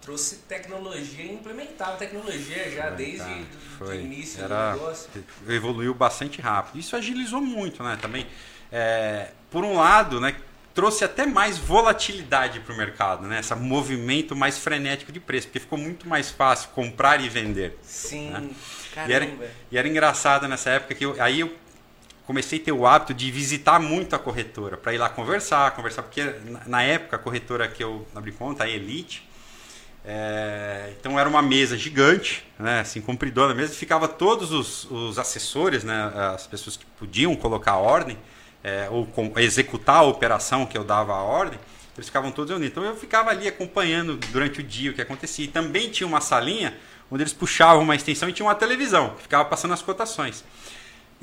trouxe 0.05 0.37
tecnologia 0.47 1.25
e 1.25 1.33
implementava 1.33 1.97
tecnologia 1.97 2.71
já 2.71 2.91
desde 2.91 3.47
o 3.81 3.93
início 3.93 4.45
Era, 4.45 4.73
do 4.73 4.79
negócio. 4.79 5.11
Evoluiu 5.49 5.95
bastante 5.95 6.43
rápido. 6.43 6.79
Isso 6.79 6.95
agilizou 6.95 7.41
muito, 7.41 7.83
né? 7.83 7.99
Também, 8.01 8.27
é, 8.71 9.31
por 9.51 9.65
um 9.65 9.77
lado, 9.77 10.21
né? 10.21 10.37
Trouxe 10.75 11.05
até 11.05 11.25
mais 11.25 11.57
volatilidade 11.57 12.61
para 12.61 12.75
o 12.75 12.77
mercado, 12.77 13.27
né? 13.27 13.41
Esse 13.41 13.55
movimento 13.55 14.37
mais 14.37 14.59
frenético 14.59 15.11
de 15.11 15.21
preço, 15.21 15.47
porque 15.47 15.61
ficou 15.61 15.79
muito 15.79 16.07
mais 16.07 16.31
fácil 16.31 16.69
comprar 16.71 17.21
e 17.21 17.29
vender. 17.29 17.79
Sim, 17.83 18.31
né? 18.31 18.51
E 19.09 19.13
era, 19.13 19.29
e 19.71 19.79
era 19.79 19.89
engraçado 19.89 20.47
nessa 20.47 20.71
época 20.71 20.95
que 20.95 21.05
eu, 21.05 21.21
aí 21.23 21.41
eu 21.41 21.57
comecei 22.27 22.59
a 22.59 22.63
ter 22.63 22.73
o 22.73 22.87
hábito 22.87 23.15
de 23.15 23.31
visitar 23.31 23.79
muito 23.79 24.15
a 24.15 24.19
corretora, 24.19 24.77
para 24.77 24.93
ir 24.93 24.99
lá 24.99 25.09
conversar, 25.09 25.71
conversar, 25.73 26.03
porque 26.03 26.23
na 26.67 26.83
época 26.83 27.17
a 27.17 27.19
corretora 27.19 27.69
que 27.69 27.83
eu 27.83 28.07
abri 28.15 28.33
conta, 28.33 28.65
a 28.65 28.69
Elite, 28.69 29.29
é, 30.05 30.93
então 31.01 31.19
era 31.19 31.29
uma 31.29 31.41
mesa 31.41 31.79
gigante, 31.79 32.47
né, 32.59 32.81
assim, 32.81 33.01
compridona 33.01 33.55
mesmo, 33.55 33.75
ficava 33.75 34.07
todos 34.07 34.53
os, 34.53 34.91
os, 34.91 35.19
assessores, 35.19 35.83
né, 35.83 36.13
as 36.35 36.47
pessoas 36.47 36.77
que 36.77 36.85
podiam 36.99 37.35
colocar 37.35 37.77
ordem, 37.77 38.19
é, 38.63 38.89
ou 38.91 39.07
com, 39.07 39.33
executar 39.39 39.97
a 39.97 40.03
operação 40.03 40.67
que 40.67 40.77
eu 40.77 40.85
dava 40.85 41.15
a 41.15 41.23
ordem, 41.23 41.59
eles 41.97 42.07
ficavam 42.07 42.31
todos 42.31 42.51
reunidos. 42.51 42.73
Então 42.73 42.85
eu 42.85 42.97
ficava 42.97 43.31
ali 43.31 43.47
acompanhando 43.47 44.17
durante 44.33 44.61
o 44.61 44.63
dia 44.63 44.91
o 44.91 44.95
que 44.95 45.01
acontecia. 45.01 45.45
E 45.45 45.49
também 45.49 45.91
tinha 45.91 46.07
uma 46.07 46.21
salinha 46.21 46.75
onde 47.11 47.23
eles 47.23 47.33
puxavam 47.33 47.83
uma 47.83 47.95
extensão 47.95 48.29
e 48.29 48.33
tinha 48.33 48.45
uma 48.45 48.55
televisão, 48.55 49.11
que 49.11 49.23
ficava 49.23 49.45
passando 49.45 49.75
as 49.75 49.83
cotações. 49.83 50.43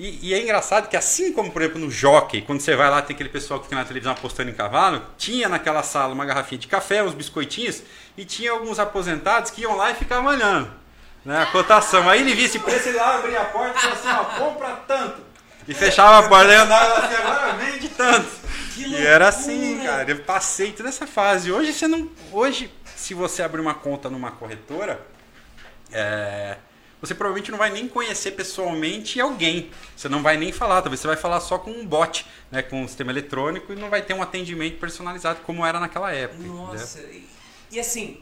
E, 0.02 0.30
e, 0.30 0.34
é 0.34 0.42
engraçado 0.42 0.90
que 0.90 0.98
assim 0.98 1.32
como, 1.32 1.52
por 1.52 1.62
exemplo, 1.62 1.80
no 1.80 1.92
jockey, 1.92 2.42
quando 2.42 2.60
você 2.60 2.76
vai 2.76 2.90
lá, 2.90 3.04
tem 3.04 3.14
aquele 3.14 3.30
pessoal 3.30 3.60
que 3.60 3.68
fica 3.68 3.76
na 3.76 3.86
televisão 3.86 4.14
apostando 4.14 4.50
em 4.50 4.54
cavalo, 4.54 5.06
tinha 5.16 5.48
naquela 5.48 5.84
sala 5.84 6.12
uma 6.12 6.26
garrafinha 6.26 6.58
de 6.58 6.66
café, 6.66 7.04
uns 7.04 7.14
biscoitinhos, 7.14 7.84
e 8.18 8.26
tinha 8.26 8.52
alguns 8.52 8.80
aposentados 8.80 9.52
que 9.52 9.62
iam 9.62 9.76
lá 9.76 9.92
e 9.92 9.94
ficavam 9.94 10.32
olhando 10.32 10.72
né, 11.24 11.44
a 11.44 11.46
cotação. 11.46 12.10
Aí 12.10 12.22
ele 12.22 12.34
via 12.34 12.48
esse 12.48 12.58
preço, 12.58 12.90
ele 12.90 12.98
lá 12.98 13.18
abria 13.18 13.42
a 13.42 13.46
porta 13.46 13.78
e 13.78 13.80
falava 13.80 14.00
assim, 14.00 14.10
ó, 14.10 14.40
compra 14.40 14.70
tanto. 14.88 15.22
E 15.68 15.74
fechava 15.76 16.26
a 16.26 16.28
porta 16.28 16.52
e 16.52 16.56
andava 16.56 17.06
assim, 17.06 17.16
agora 17.18 17.54
vende 17.54 17.90
tanto. 17.90 18.28
e 18.78 19.06
era 19.06 19.28
assim, 19.28 19.82
cara. 19.84 20.10
Eu 20.10 20.24
passei 20.24 20.72
toda 20.72 20.90
essa 20.90 21.06
fase. 21.06 21.52
Hoje 21.52 21.74
você 21.74 21.88
não. 21.88 22.10
Hoje, 22.32 22.74
se 22.96 23.14
você 23.14 23.44
abrir 23.44 23.62
uma 23.62 23.76
conta 23.76 24.10
numa 24.10 24.32
corretora, 24.32 25.00
é, 25.94 26.58
você 27.02 27.16
provavelmente 27.16 27.50
não 27.50 27.58
vai 27.58 27.72
nem 27.72 27.88
conhecer 27.88 28.32
pessoalmente 28.32 29.20
alguém. 29.20 29.72
Você 29.96 30.08
não 30.08 30.22
vai 30.22 30.38
nem 30.38 30.52
falar, 30.52 30.82
talvez 30.82 31.00
você 31.00 31.08
vai 31.08 31.18
falar 31.18 31.42
só 31.42 31.58
com 31.58 31.72
um 31.72 31.86
bot, 31.86 32.26
né, 32.52 32.62
com 32.62 32.84
um 32.84 32.88
sistema 32.88 33.12
eletrônico 33.12 33.74
e 33.74 33.76
não 33.76 33.90
vai 33.90 34.02
ter 34.02 34.14
um 34.14 34.22
atendimento 34.22 34.78
personalizado 34.78 35.40
como 35.42 35.66
era 35.66 35.80
naquela 35.80 36.12
época. 36.14 36.44
Nossa, 36.44 37.00
e, 37.00 37.28
e 37.72 37.80
assim, 37.80 38.22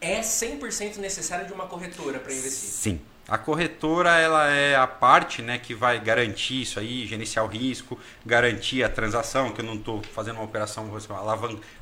é 0.00 0.20
100% 0.20 0.96
necessário 0.98 1.46
de 1.46 1.52
uma 1.52 1.66
corretora 1.66 2.18
para 2.18 2.32
investir? 2.32 2.68
Sim. 2.68 3.00
A 3.26 3.36
corretora 3.36 4.16
ela 4.16 4.48
é 4.48 4.74
a 4.74 4.86
parte 4.86 5.42
né, 5.42 5.58
que 5.58 5.74
vai 5.74 6.00
garantir 6.00 6.62
isso 6.62 6.80
aí, 6.80 7.06
gerenciar 7.06 7.44
o 7.44 7.48
risco, 7.48 7.98
garantir 8.24 8.82
a 8.82 8.88
transação, 8.88 9.52
que 9.52 9.60
eu 9.60 9.66
não 9.66 9.74
estou 9.74 10.02
fazendo 10.02 10.36
uma 10.36 10.44
operação 10.44 10.90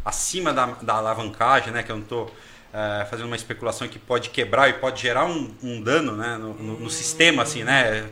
acima 0.04 0.52
da, 0.52 0.66
da 0.66 0.94
alavancagem, 0.94 1.72
né, 1.72 1.84
que 1.84 1.92
eu 1.92 1.96
não 1.96 2.02
estou 2.02 2.34
é, 2.76 3.06
fazendo 3.06 3.26
uma 3.26 3.37
especulação 3.37 3.88
que 3.88 3.99
pode 3.99 4.28
quebrar 4.28 4.68
e 4.68 4.75
pode 4.75 5.00
gerar 5.00 5.25
um, 5.25 5.50
um 5.62 5.80
dano 5.80 6.12
né, 6.12 6.37
no, 6.37 6.52
no, 6.52 6.80
no, 6.80 6.90
sistema, 6.90 7.42
assim, 7.42 7.64
né, 7.64 8.06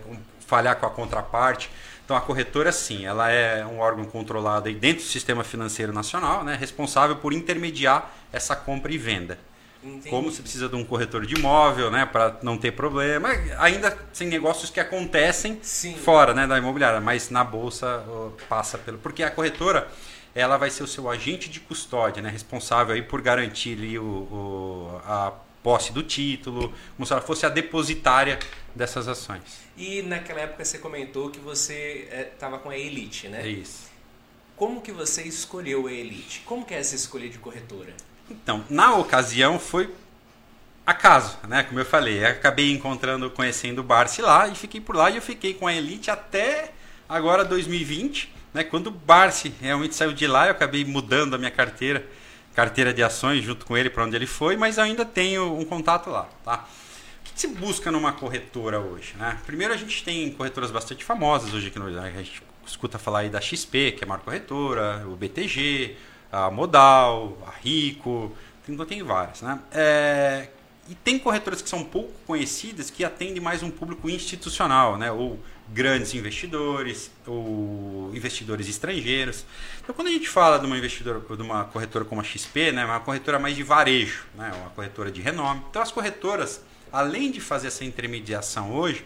falhar 0.46 0.76
com 0.76 0.86
a 0.86 0.90
contraparte. 0.90 1.70
Então 2.02 2.16
a 2.16 2.20
corretora, 2.20 2.72
sim, 2.72 3.04
ela 3.04 3.30
é 3.30 3.64
um 3.66 3.78
órgão 3.78 4.06
controlado 4.06 4.68
aí 4.68 4.74
dentro 4.74 5.04
do 5.04 5.08
sistema 5.08 5.44
financeiro 5.44 5.92
nacional, 5.92 6.42
né, 6.42 6.56
responsável 6.58 7.16
por 7.16 7.34
intermediar 7.34 8.10
essa 8.32 8.56
compra 8.56 8.90
e 8.90 8.96
venda. 8.96 9.38
Entendi. 9.82 10.08
Como 10.08 10.32
você 10.32 10.40
precisa 10.40 10.66
de 10.66 10.76
um 10.76 10.84
corretor 10.84 11.26
de 11.26 11.34
imóvel, 11.34 11.90
né, 11.90 12.06
para 12.06 12.38
não 12.42 12.56
ter 12.56 12.72
problema. 12.72 13.28
Ainda 13.58 13.90
tem 13.90 14.26
negócios 14.26 14.70
que 14.70 14.80
acontecem 14.80 15.58
Sim. 15.60 15.94
fora, 15.94 16.32
né, 16.32 16.46
da 16.46 16.56
imobiliária, 16.56 17.02
mas 17.02 17.28
na 17.28 17.44
bolsa 17.44 18.02
passa 18.48 18.78
pelo, 18.78 18.96
porque 18.96 19.22
a 19.22 19.30
corretora 19.30 19.88
ela 20.34 20.56
vai 20.56 20.70
ser 20.70 20.82
o 20.82 20.86
seu 20.86 21.08
agente 21.08 21.48
de 21.48 21.60
custódia, 21.60 22.22
né, 22.22 22.28
responsável 22.28 22.94
aí 22.94 23.02
por 23.02 23.22
garantir 23.22 23.76
ali, 23.78 23.98
o, 23.98 24.02
o, 24.02 25.00
a 25.04 25.32
posse 25.62 25.92
do 25.92 26.02
título, 26.02 26.74
como 26.96 27.06
se 27.06 27.12
ela 27.12 27.22
fosse 27.22 27.46
a 27.46 27.48
depositária 27.48 28.38
dessas 28.74 29.08
ações. 29.08 29.62
E 29.76 30.02
naquela 30.02 30.40
época 30.40 30.64
você 30.64 30.78
comentou 30.78 31.30
que 31.30 31.38
você 31.38 32.08
estava 32.32 32.56
é, 32.56 32.58
com 32.58 32.70
a 32.70 32.76
Elite, 32.76 33.28
né? 33.28 33.42
É 33.42 33.48
isso. 33.48 33.94
Como 34.56 34.80
que 34.80 34.92
você 34.92 35.22
escolheu 35.22 35.86
a 35.86 35.92
Elite? 35.92 36.42
Como 36.44 36.64
que 36.64 36.74
é 36.74 36.78
essa 36.78 36.94
escolha 36.94 37.28
de 37.28 37.38
corretora? 37.38 37.94
Então, 38.30 38.64
na 38.68 38.94
ocasião 38.96 39.58
foi 39.58 39.92
acaso, 40.86 41.38
né? 41.48 41.62
Como 41.62 41.80
eu 41.80 41.84
falei, 41.84 42.22
eu 42.22 42.28
acabei 42.28 42.70
encontrando, 42.70 43.30
conhecendo 43.30 43.80
o 43.80 43.84
Barsi 43.84 44.20
lá 44.20 44.46
e 44.48 44.54
fiquei 44.54 44.80
por 44.80 44.94
lá 44.94 45.10
e 45.10 45.16
eu 45.16 45.22
fiquei 45.22 45.54
com 45.54 45.66
a 45.66 45.74
Elite 45.74 46.10
até 46.10 46.72
agora 47.08 47.44
2020 47.44 48.32
né? 48.54 48.62
Quando 48.62 48.86
o 48.86 48.90
Barsi 48.92 49.52
realmente 49.60 49.96
saiu 49.96 50.12
de 50.12 50.26
lá, 50.26 50.46
eu 50.46 50.52
acabei 50.52 50.84
mudando 50.84 51.34
a 51.34 51.38
minha 51.38 51.50
carteira, 51.50 52.06
carteira 52.54 52.94
de 52.94 53.02
ações 53.02 53.42
junto 53.42 53.66
com 53.66 53.76
ele 53.76 53.90
para 53.90 54.04
onde 54.04 54.14
ele 54.14 54.28
foi, 54.28 54.56
mas 54.56 54.78
ainda 54.78 55.04
tenho 55.04 55.58
um 55.58 55.64
contato 55.64 56.08
lá. 56.08 56.28
Tá? 56.44 56.64
O 57.20 57.24
que 57.24 57.40
se 57.40 57.48
busca 57.48 57.90
numa 57.90 58.12
corretora 58.12 58.78
hoje? 58.78 59.14
Né? 59.18 59.36
Primeiro, 59.44 59.74
a 59.74 59.76
gente 59.76 60.04
tem 60.04 60.30
corretoras 60.30 60.70
bastante 60.70 61.04
famosas 61.04 61.52
hoje 61.52 61.66
aqui 61.66 61.78
no 61.80 61.86
Brasil. 61.86 62.02
A 62.02 62.22
gente 62.22 62.42
escuta 62.64 62.96
falar 62.96 63.20
aí 63.20 63.28
da 63.28 63.40
XP, 63.40 63.92
que 63.92 64.04
é 64.04 64.06
a 64.06 64.08
maior 64.08 64.22
corretora, 64.22 65.04
o 65.06 65.16
BTG, 65.16 65.96
a 66.30 66.50
Modal, 66.50 67.36
a 67.46 67.50
Rico, 67.60 68.32
então 68.68 68.86
tem 68.86 69.02
várias. 69.02 69.42
Né? 69.42 69.58
É, 69.72 70.48
e 70.88 70.94
tem 70.94 71.18
corretoras 71.18 71.60
que 71.60 71.68
são 71.68 71.84
pouco 71.84 72.12
conhecidas 72.26 72.88
que 72.88 73.04
atendem 73.04 73.40
mais 73.40 73.62
um 73.62 73.70
público 73.70 74.08
institucional, 74.08 74.96
né? 74.96 75.10
ou 75.10 75.40
grandes 75.68 76.14
investidores 76.14 77.10
ou 77.26 78.10
investidores 78.14 78.68
estrangeiros. 78.68 79.44
Então, 79.82 79.94
quando 79.94 80.08
a 80.08 80.10
gente 80.10 80.28
fala 80.28 80.58
de 80.58 80.66
uma 80.66 80.76
investidora, 80.76 81.20
de 81.20 81.42
uma 81.42 81.64
corretora 81.64 82.04
como 82.04 82.20
a 82.20 82.24
XP, 82.24 82.72
né, 82.72 82.82
é 82.82 82.84
uma 82.84 83.00
corretora 83.00 83.38
mais 83.38 83.56
de 83.56 83.62
varejo, 83.62 84.24
né, 84.34 84.52
uma 84.60 84.70
corretora 84.70 85.10
de 85.10 85.20
renome. 85.20 85.62
Então, 85.70 85.80
as 85.80 85.90
corretoras, 85.90 86.62
além 86.92 87.30
de 87.30 87.40
fazer 87.40 87.68
essa 87.68 87.84
intermediação 87.84 88.72
hoje, 88.72 89.04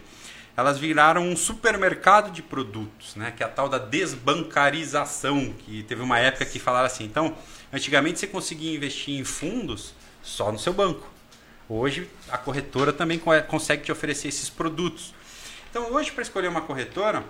elas 0.55 0.77
viraram 0.77 1.25
um 1.25 1.37
supermercado 1.37 2.31
de 2.31 2.41
produtos, 2.41 3.15
né, 3.15 3.31
que 3.35 3.41
é 3.41 3.45
a 3.45 3.49
tal 3.49 3.69
da 3.69 3.77
desbancarização, 3.77 5.53
que 5.59 5.83
teve 5.83 6.01
uma 6.01 6.19
época 6.19 6.45
que 6.45 6.59
falaram 6.59 6.87
assim. 6.87 7.05
Então, 7.05 7.33
antigamente 7.71 8.19
você 8.19 8.27
conseguia 8.27 8.75
investir 8.75 9.17
em 9.17 9.23
fundos 9.23 9.93
só 10.21 10.51
no 10.51 10.59
seu 10.59 10.73
banco. 10.73 11.09
Hoje, 11.69 12.09
a 12.29 12.37
corretora 12.37 12.91
também 12.91 13.21
consegue 13.47 13.83
te 13.83 13.91
oferecer 13.91 14.27
esses 14.27 14.49
produtos. 14.49 15.13
Então, 15.69 15.91
hoje, 15.93 16.11
para 16.11 16.23
escolher 16.23 16.47
uma 16.47 16.61
corretora, 16.61 17.23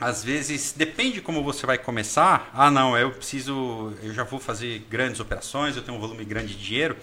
às 0.00 0.22
vezes 0.22 0.72
depende 0.72 1.20
como 1.20 1.42
você 1.42 1.66
vai 1.66 1.76
começar. 1.76 2.48
Ah, 2.54 2.70
não, 2.70 2.96
eu 2.96 3.10
preciso, 3.10 3.92
eu 4.02 4.14
já 4.14 4.22
vou 4.22 4.38
fazer 4.38 4.86
grandes 4.88 5.20
operações, 5.20 5.76
eu 5.76 5.82
tenho 5.82 5.98
um 5.98 6.00
volume 6.00 6.24
grande 6.24 6.54
de 6.54 6.62
dinheiro. 6.62 6.96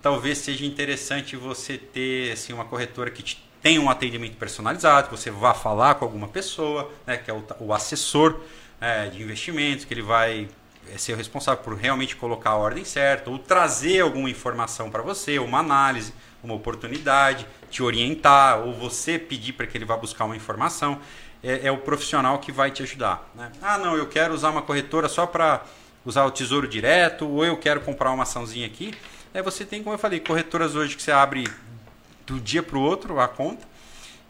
Talvez 0.00 0.38
seja 0.38 0.64
interessante 0.64 1.34
você 1.34 1.76
ter 1.76 2.32
assim, 2.32 2.52
uma 2.52 2.64
corretora 2.64 3.10
que 3.10 3.22
te, 3.22 3.44
tenha 3.60 3.80
um 3.80 3.90
atendimento 3.90 4.36
personalizado, 4.36 5.08
que 5.08 5.16
você 5.16 5.30
vá 5.32 5.52
falar 5.52 5.96
com 5.96 6.04
alguma 6.04 6.28
pessoa, 6.28 6.92
né, 7.06 7.16
que 7.16 7.30
é 7.30 7.34
o, 7.34 7.42
o 7.58 7.72
assessor 7.72 8.38
é, 8.80 9.06
de 9.06 9.22
investimentos, 9.22 9.84
que 9.84 9.94
ele 9.94 10.02
vai 10.02 10.48
é, 10.92 10.98
ser 10.98 11.14
o 11.14 11.16
responsável 11.16 11.64
por 11.64 11.74
realmente 11.74 12.14
colocar 12.14 12.50
a 12.50 12.56
ordem 12.56 12.84
certa, 12.84 13.30
ou 13.30 13.38
trazer 13.38 14.00
alguma 14.00 14.30
informação 14.30 14.90
para 14.90 15.02
você, 15.02 15.38
uma 15.38 15.58
análise, 15.58 16.12
uma 16.44 16.54
oportunidade, 16.54 17.46
te 17.70 17.82
orientar, 17.82 18.60
ou 18.60 18.72
você 18.72 19.18
pedir 19.18 19.54
para 19.54 19.66
que 19.66 19.76
ele 19.76 19.84
vá 19.84 19.96
buscar 19.96 20.24
uma 20.24 20.36
informação. 20.36 21.00
É, 21.42 21.66
é, 21.66 21.70
o 21.70 21.78
profissional 21.78 22.38
que 22.38 22.50
vai 22.50 22.70
te 22.70 22.82
ajudar. 22.82 23.30
Né? 23.34 23.52
Ah, 23.60 23.76
não, 23.76 23.96
eu 23.96 24.06
quero 24.06 24.32
usar 24.32 24.50
uma 24.50 24.62
corretora 24.62 25.08
só 25.08 25.26
para 25.26 25.62
usar 26.04 26.24
o 26.24 26.30
tesouro 26.30 26.66
direto, 26.66 27.28
ou 27.28 27.44
eu 27.44 27.56
quero 27.56 27.80
comprar 27.80 28.10
uma 28.12 28.22
açãozinha 28.22 28.66
aqui. 28.66 28.94
Aí 29.34 29.42
você 29.42 29.64
tem, 29.64 29.82
como 29.82 29.94
eu 29.94 29.98
falei, 29.98 30.20
corretoras 30.20 30.74
hoje 30.74 30.96
que 30.96 31.02
você 31.02 31.12
abre 31.12 31.46
do 32.26 32.40
dia 32.40 32.62
para 32.62 32.78
o 32.78 32.80
outro 32.80 33.20
a 33.20 33.28
conta 33.28 33.66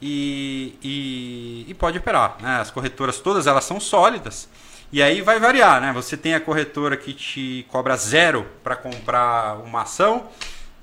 e, 0.00 0.74
e, 0.82 1.66
e 1.68 1.74
pode 1.74 1.98
operar. 1.98 2.36
Né? 2.40 2.58
As 2.58 2.70
corretoras 2.70 3.20
todas 3.20 3.46
elas 3.46 3.64
são 3.64 3.78
sólidas. 3.78 4.48
E 4.92 5.02
aí 5.02 5.20
vai 5.22 5.40
variar, 5.40 5.80
né? 5.80 5.92
Você 5.92 6.16
tem 6.16 6.34
a 6.34 6.40
corretora 6.40 6.96
que 6.96 7.12
te 7.12 7.66
cobra 7.68 7.96
zero 7.96 8.46
para 8.62 8.76
comprar 8.76 9.58
uma 9.64 9.82
ação, 9.82 10.28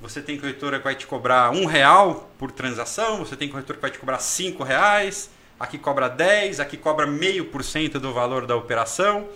você 0.01 0.21
tem 0.21 0.37
corretora 0.37 0.79
que 0.79 0.83
vai 0.83 0.95
te 0.95 1.05
cobrar 1.05 1.51
um 1.51 1.65
real 1.65 2.31
por 2.37 2.51
transação, 2.51 3.19
você 3.19 3.35
tem 3.35 3.47
corretora 3.47 3.77
que 3.77 3.81
vai 3.81 3.91
te 3.91 3.99
cobrar 3.99 4.17
cinco 4.19 4.63
reais, 4.63 5.29
aqui 5.59 5.77
cobra 5.77 6.09
10, 6.09 6.59
aqui 6.59 6.75
cobra 6.75 7.05
meio 7.05 7.45
por 7.45 7.63
cento 7.63 7.99
do 7.99 8.11
valor 8.11 8.47
da 8.47 8.55
operação. 8.55 9.29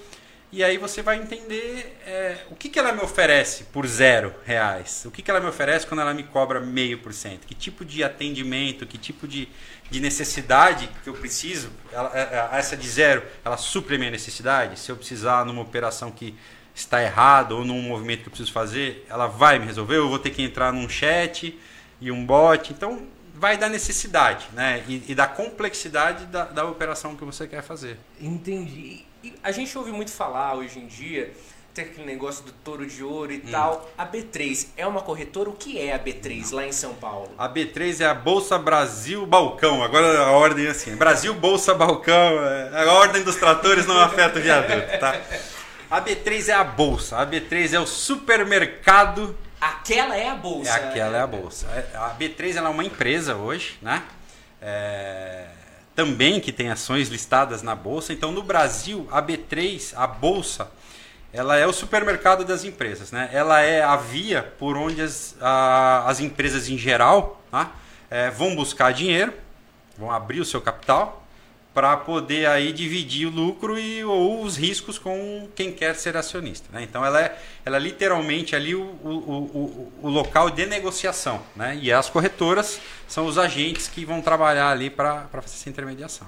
E 0.52 0.64
aí 0.64 0.78
você 0.78 1.02
vai 1.02 1.18
entender 1.18 2.00
é, 2.06 2.38
o 2.50 2.56
que, 2.56 2.70
que 2.70 2.80
ela 2.80 2.94
me 2.94 3.02
oferece 3.02 3.66
por 3.66 3.86
zero 3.86 4.34
reais. 4.46 5.04
O 5.06 5.12
que, 5.12 5.22
que 5.22 5.30
ela 5.30 5.40
me 5.40 5.48
oferece 5.48 5.86
quando 5.86 6.00
ela 6.00 6.14
me 6.14 6.24
cobra 6.24 6.62
meio 6.62 6.98
por 7.00 7.14
cento. 7.14 7.46
Que 7.46 7.54
tipo 7.54 7.84
de 7.84 8.04
atendimento, 8.04 8.86
que 8.86 8.98
tipo 8.98 9.28
de, 9.28 9.50
de 9.90 10.00
necessidade 10.00 10.90
que 11.04 11.10
eu 11.10 11.14
preciso. 11.14 11.70
Ela, 11.92 12.12
é, 12.14 12.22
é, 12.22 12.58
essa 12.58 12.78
de 12.78 12.88
zero, 12.88 13.22
ela 13.44 13.58
supre 13.58 13.96
a 13.96 14.00
minha 14.00 14.12
necessidade. 14.12 14.80
Se 14.80 14.90
eu 14.90 14.96
precisar 14.96 15.46
numa 15.46 15.62
operação 15.62 16.10
que 16.10 16.34
está 16.76 17.02
errado 17.02 17.54
ou 17.54 17.66
num 17.66 17.82
movimento 17.82 18.22
que 18.22 18.28
eu 18.28 18.32
preciso 18.32 18.52
fazer, 18.52 19.06
ela 19.10 19.28
vai 19.28 19.58
me 19.58 19.66
resolver. 19.66 19.96
Eu 19.96 20.10
vou 20.10 20.20
ter 20.20 20.30
que 20.30 20.44
entrar 20.44 20.72
num 20.74 20.88
chat 20.88 21.58
e 22.02 22.12
um 22.12 22.26
bot. 22.26 22.72
Então 22.74 23.08
vai 23.34 23.58
da 23.58 23.68
necessidade 23.70 24.48
né? 24.54 24.84
e, 24.88 25.04
e 25.08 25.16
da 25.16 25.26
complexidade 25.26 26.26
da, 26.26 26.46
da 26.46 26.66
operação 26.66 27.16
que 27.16 27.24
você 27.24 27.48
quer 27.48 27.64
fazer. 27.64 27.98
Entendi 28.20 29.06
a 29.44 29.52
gente 29.52 29.78
ouve 29.78 29.92
muito 29.92 30.12
falar 30.12 30.56
hoje 30.56 30.80
em 30.80 30.88
dia, 30.88 31.32
tem 31.74 31.86
aquele 31.86 32.06
negócio 32.06 32.44
do 32.46 32.52
touro 32.52 32.86
de 32.86 33.04
ouro 33.04 33.34
e 33.34 33.38
hum. 33.38 33.52
tal. 33.52 33.90
A 33.98 34.06
B3 34.06 34.68
é 34.78 34.88
uma 34.88 35.02
corretora? 35.02 35.50
O 35.50 35.54
que 35.54 35.80
é 35.80 35.94
a 35.94 36.00
B3 36.00 36.54
lá 36.54 36.66
em 36.66 36.72
São 36.72 36.94
Paulo? 36.94 37.32
A 37.38 37.50
B3 37.50 38.02
é 38.02 38.06
a 38.06 38.14
Bolsa 38.14 38.58
Brasil 38.58 39.26
Balcão. 39.26 39.84
Agora 39.84 40.20
a 40.20 40.32
ordem 40.32 40.66
é 40.66 40.70
assim: 40.70 40.96
Brasil 40.96 41.34
Bolsa 41.34 41.74
Balcão. 41.74 42.16
É, 42.16 42.84
a 42.84 42.94
ordem 42.94 43.24
dos 43.24 43.36
tratores 43.36 43.86
não 43.86 44.00
afeta 44.00 44.40
o 44.40 44.42
viaduto, 44.42 45.00
tá? 45.00 45.20
A 45.90 46.02
B3 46.02 46.50
é 46.50 46.54
a 46.54 46.64
bolsa. 46.64 47.18
A 47.18 47.26
B3 47.26 47.74
é 47.74 47.80
o 47.80 47.88
supermercado. 47.88 49.38
Aquela 49.60 50.16
é 50.16 50.30
a 50.30 50.36
bolsa. 50.36 50.70
É, 50.70 50.74
aquela 50.74 51.18
é 51.18 51.22
a 51.22 51.28
bolsa. 51.28 51.68
É, 51.68 51.98
a 51.98 52.16
B3 52.18 52.56
ela 52.56 52.70
é 52.70 52.72
uma 52.72 52.84
empresa 52.84 53.36
hoje, 53.36 53.78
né? 53.82 54.04
É 54.62 55.46
também 55.96 56.42
que 56.42 56.52
tem 56.52 56.70
ações 56.70 57.08
listadas 57.08 57.64
na 57.64 57.74
bolsa. 57.74 58.12
Então, 58.12 58.32
no 58.32 58.44
Brasil, 58.44 59.08
a 59.10 59.22
B3, 59.22 59.94
a 59.96 60.06
bolsa, 60.06 60.70
ela 61.32 61.58
é 61.58 61.66
o 61.66 61.72
supermercado 61.72 62.44
das 62.44 62.66
empresas, 62.66 63.12
né? 63.12 63.30
Ela 63.32 63.62
é 63.62 63.82
a 63.82 63.96
via 63.96 64.44
por 64.60 64.78
onde 64.78 65.02
as, 65.02 65.36
a, 65.40 66.04
as 66.06 66.20
empresas 66.20 66.70
em 66.70 66.78
geral 66.78 67.42
tá? 67.50 67.72
é, 68.10 68.30
vão 68.30 68.56
buscar 68.56 68.92
dinheiro, 68.92 69.34
vão 69.98 70.12
abrir 70.12 70.42
o 70.42 70.46
seu 70.46 70.62
capital 70.62 71.25
para 71.76 71.98
poder 71.98 72.48
aí 72.48 72.72
dividir 72.72 73.28
o 73.28 73.30
lucro 73.30 73.78
e 73.78 74.02
ou 74.02 74.42
os 74.42 74.56
riscos 74.56 74.98
com 74.98 75.50
quem 75.54 75.74
quer 75.74 75.94
ser 75.96 76.16
acionista. 76.16 76.70
Né? 76.72 76.84
Então 76.84 77.06
ela 77.06 77.22
é, 77.22 77.38
ela 77.66 77.76
é 77.76 77.80
literalmente 77.82 78.56
ali 78.56 78.74
o, 78.74 78.82
o, 78.82 79.10
o, 79.10 79.94
o, 80.04 80.10
local 80.10 80.50
de 80.50 80.66
negociação. 80.66 81.42
Né? 81.54 81.78
E 81.82 81.92
as 81.92 82.10
corretoras 82.10 82.80
são 83.10 83.26
os 83.26 83.38
agentes 83.38 83.90
que 83.90 84.06
vão 84.06 84.22
trabalhar 84.22 84.70
ali 84.70 84.90
para 84.90 85.28
fazer 85.34 85.56
essa 85.56 85.70
intermediação. 85.70 86.26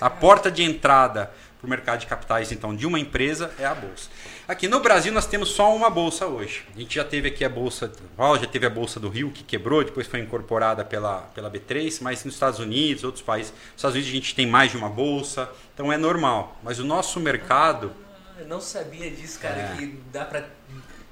A 0.00 0.10
porta 0.10 0.50
de 0.50 0.64
entrada 0.64 1.30
para 1.60 1.66
o 1.66 1.70
mercado 1.70 2.00
de 2.00 2.06
capitais, 2.06 2.50
então, 2.50 2.74
de 2.74 2.86
uma 2.86 2.98
empresa 2.98 3.52
é 3.58 3.66
a 3.66 3.74
bolsa. 3.74 4.08
Aqui 4.48 4.66
no 4.66 4.80
Brasil 4.80 5.12
nós 5.12 5.26
temos 5.26 5.50
só 5.50 5.74
uma 5.76 5.90
bolsa 5.90 6.26
hoje. 6.26 6.64
A 6.74 6.80
gente 6.80 6.94
já 6.94 7.04
teve 7.04 7.28
aqui 7.28 7.44
a 7.44 7.48
bolsa, 7.48 7.92
já 8.40 8.46
teve 8.46 8.66
a 8.66 8.70
bolsa 8.70 8.98
do 8.98 9.08
Rio 9.10 9.30
que 9.30 9.44
quebrou, 9.44 9.84
depois 9.84 10.06
foi 10.06 10.20
incorporada 10.20 10.84
pela, 10.84 11.18
pela 11.34 11.50
B3, 11.50 11.98
mas 12.00 12.24
nos 12.24 12.34
Estados 12.34 12.58
Unidos, 12.58 13.04
outros 13.04 13.22
países, 13.22 13.52
nos 13.52 13.76
Estados 13.76 13.94
Unidos 13.94 14.10
a 14.10 14.14
gente 14.14 14.34
tem 14.34 14.46
mais 14.46 14.70
de 14.70 14.78
uma 14.78 14.88
bolsa, 14.88 15.50
então 15.74 15.92
é 15.92 15.98
normal. 15.98 16.58
Mas 16.62 16.78
o 16.78 16.84
nosso 16.84 17.20
mercado, 17.20 17.92
eu 18.38 18.46
não 18.46 18.60
sabia 18.60 19.10
disso, 19.10 19.38
cara, 19.38 19.60
é. 19.60 19.76
que 19.76 20.00
dá 20.10 20.24
para 20.24 20.48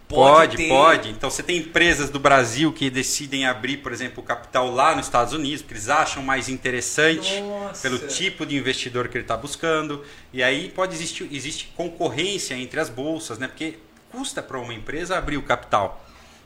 Pode, 0.09 0.57
pode, 0.57 0.69
pode, 0.69 1.11
Então 1.11 1.31
você 1.31 1.43
tem 1.43 1.59
empresas 1.59 2.09
do 2.09 2.19
Brasil 2.19 2.73
que 2.73 2.88
decidem 2.88 3.47
abrir, 3.47 3.77
por 3.79 3.93
exemplo, 3.93 4.23
capital 4.23 4.71
lá 4.71 4.97
nos 4.97 5.05
Estados 5.05 5.35
Unidos, 5.35 5.61
porque 5.61 5.75
eles 5.75 5.91
acham 5.91 6.23
mais 6.23 6.49
interessante 6.49 7.38
Nossa. 7.43 7.83
pelo 7.83 7.99
tipo 8.09 8.47
de 8.47 8.57
investidor 8.57 9.09
que 9.09 9.19
ele 9.19 9.25
está 9.25 9.37
buscando. 9.37 10.03
E 10.33 10.43
aí 10.43 10.71
pode 10.71 10.95
existir 10.95 11.29
existe 11.31 11.73
concorrência 11.77 12.55
entre 12.55 12.81
as 12.81 12.88
bolsas, 12.88 13.38
né? 13.38 13.47
Porque 13.49 13.79
custa 14.11 14.43
para 14.43 14.59
uma 14.59 14.73
empresa 14.73 15.19
abrir 15.19 15.37
o 15.37 15.43
capital. 15.43 16.03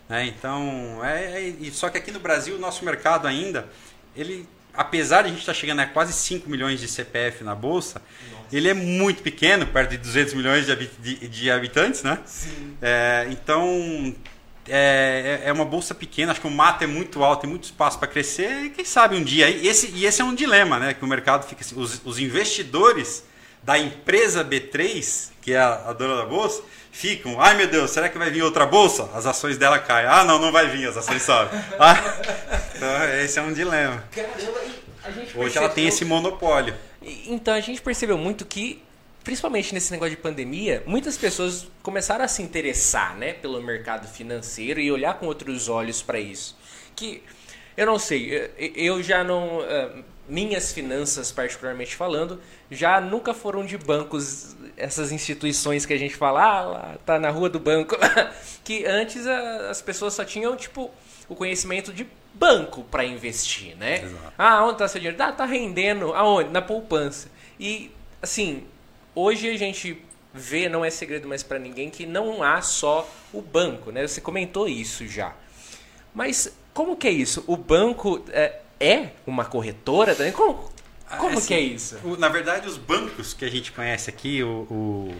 Né? 0.09 0.26
Então, 0.26 1.00
é, 1.04 1.49
é, 1.49 1.71
só 1.71 1.88
que 1.88 1.97
aqui 1.97 2.11
no 2.11 2.19
Brasil 2.19 2.57
o 2.57 2.59
nosso 2.59 2.85
mercado 2.85 3.28
ainda, 3.28 3.69
ele 4.16 4.47
apesar 4.75 5.23
de 5.23 5.29
a 5.29 5.31
gente 5.31 5.41
estar 5.41 5.52
tá 5.52 5.59
chegando 5.59 5.81
a 5.81 5.87
quase 5.87 6.12
5 6.12 6.49
milhões 6.49 6.80
de 6.80 6.89
CPF 6.89 7.45
na 7.45 7.54
bolsa, 7.54 8.00
Nossa. 8.30 8.56
ele 8.56 8.69
é 8.69 8.75
muito 8.75 9.23
pequeno, 9.23 9.67
perto 9.67 9.91
de 9.91 9.99
200 9.99 10.35
milhões 10.35 10.67
de, 10.67 10.76
de, 10.76 11.28
de 11.28 11.50
habitantes, 11.50 12.02
né? 12.02 12.19
Sim. 12.25 12.76
É, 12.80 13.26
então, 13.30 14.15
é, 14.69 15.41
é, 15.45 15.49
é 15.49 15.52
uma 15.52 15.65
bolsa 15.65 15.95
pequena, 15.95 16.32
acho 16.32 16.41
que 16.41 16.47
o 16.47 16.50
mato 16.50 16.85
é 16.85 16.87
muito 16.87 17.23
alto, 17.23 17.43
tem 17.43 17.50
muito 17.50 17.65
espaço 17.65 17.99
para 17.99 18.08
crescer, 18.08 18.65
e 18.65 18.71
quem 18.71 18.85
sabe 18.85 19.17
um 19.17 19.23
dia. 19.23 19.49
E 19.49 19.67
esse, 19.67 19.89
e 19.89 20.06
esse 20.06 20.23
é 20.23 20.25
um 20.25 20.35
dilema, 20.35 20.78
né? 20.78 20.95
Que 20.95 21.04
o 21.04 21.08
mercado 21.08 21.47
fica 21.47 21.63
assim, 21.63 21.78
os, 21.78 22.00
os 22.04 22.19
investidores 22.19 23.25
da 23.63 23.78
empresa 23.78 24.45
B3, 24.45 25.30
que 25.41 25.52
é 25.52 25.58
a, 25.58 25.91
a 25.91 25.93
dona 25.93 26.17
da 26.17 26.26
bolsa, 26.26 26.63
ficam, 26.93 27.41
ai 27.41 27.57
meu 27.57 27.67
Deus, 27.67 27.91
será 27.91 28.09
que 28.09 28.19
vai 28.19 28.31
vir 28.31 28.43
outra 28.43 28.67
bolsa? 28.67 29.09
As 29.15 29.26
ações 29.26 29.57
dela 29.57 29.78
caem. 29.78 30.07
Ah, 30.07 30.23
não, 30.25 30.39
não 30.39 30.52
vai 30.52 30.69
vir, 30.69 30.87
as 30.87 30.97
ações 30.97 31.23
sobem. 31.23 31.59
Ah, 31.81 31.95
então, 32.76 33.05
esse 33.21 33.39
é 33.39 33.43
um 33.43 33.52
dilema. 33.52 34.05
Caramba, 34.13 34.35
a 35.02 35.11
gente 35.11 35.37
Hoje 35.37 35.59
ela 35.59 35.69
tem 35.69 35.89
esse 35.89 36.05
monopólio. 36.05 36.75
Então 37.26 37.55
a 37.55 37.61
gente 37.61 37.81
percebeu 37.81 38.17
muito 38.17 38.45
que, 38.45 38.83
principalmente 39.25 39.75
nesse 39.75 39.91
negócio 39.91 40.15
de 40.15 40.21
pandemia, 40.21 40.83
muitas 40.87 41.17
pessoas 41.17 41.67
começaram 41.83 42.25
a 42.25 42.28
se 42.28 42.43
interessar 42.43 43.17
né, 43.17 43.33
pelo 43.33 43.61
mercado 43.63 44.07
financeiro 44.07 44.78
e 44.78 44.93
olhar 44.93 45.15
com 45.15 45.26
outros 45.26 45.69
olhos 45.69 46.02
para 46.02 46.21
isso. 46.21 46.57
Que 46.95 47.23
eu 47.76 47.87
não 47.87 47.99
sei, 47.99 48.50
eu 48.76 49.02
já 49.02 49.25
não. 49.25 49.61
Ah, 49.63 50.02
minhas 50.28 50.73
finanças, 50.73 51.33
particularmente 51.33 51.97
falando, 51.97 52.41
já 52.71 53.00
nunca 53.00 53.35
foram 53.35 53.67
de 53.67 53.76
bancos, 53.76 54.57
essas 54.82 55.12
instituições 55.12 55.86
que 55.86 55.92
a 55.92 55.99
gente 55.99 56.16
fala, 56.16 56.42
ah, 56.42 56.62
lá, 56.62 56.99
tá 57.06 57.18
na 57.18 57.30
rua 57.30 57.49
do 57.49 57.60
banco, 57.60 57.97
que 58.64 58.84
antes 58.84 59.26
a, 59.26 59.71
as 59.71 59.80
pessoas 59.80 60.12
só 60.12 60.25
tinham, 60.25 60.56
tipo, 60.56 60.90
o 61.28 61.36
conhecimento 61.36 61.92
de 61.92 62.06
banco 62.34 62.82
para 62.84 63.04
investir, 63.04 63.76
né? 63.76 64.02
Exato. 64.02 64.32
Ah, 64.36 64.64
onde 64.64 64.78
tá 64.78 64.88
seu 64.88 65.00
dinheiro? 65.00 65.23
Ah, 65.23 65.32
tá 65.32 65.45
rendendo. 65.45 66.12
Aonde? 66.14 66.50
Na 66.50 66.60
poupança. 66.60 67.30
E, 67.60 67.92
assim, 68.21 68.64
hoje 69.14 69.49
a 69.49 69.56
gente 69.56 70.02
vê, 70.34 70.68
não 70.68 70.84
é 70.84 70.90
segredo 70.90 71.28
mais 71.28 71.45
para 71.45 71.58
ninguém, 71.60 71.88
que 71.88 72.04
não 72.04 72.42
há 72.42 72.60
só 72.60 73.08
o 73.32 73.40
banco, 73.40 73.92
né? 73.92 74.06
Você 74.06 74.21
comentou 74.21 74.66
isso 74.66 75.06
já. 75.06 75.32
Mas 76.12 76.52
como 76.75 76.97
que 76.97 77.06
é 77.06 77.10
isso? 77.10 77.45
O 77.47 77.56
banco 77.56 78.25
é, 78.30 78.60
é 78.80 79.10
uma 79.25 79.45
corretora 79.45 80.14
também? 80.14 80.32
Como, 80.32 80.72
como 81.18 81.38
assim, 81.38 81.48
que 81.48 81.54
é 81.54 81.60
isso? 81.60 81.98
O, 82.04 82.16
na 82.16 82.28
verdade, 82.28 82.68
os 82.68 82.76
bancos 82.76 83.34
que 83.34 83.44
a 83.44 83.50
gente 83.50 83.72
conhece 83.72 84.08
aqui, 84.08 84.42
o, 84.42 84.66
o, 84.70 85.14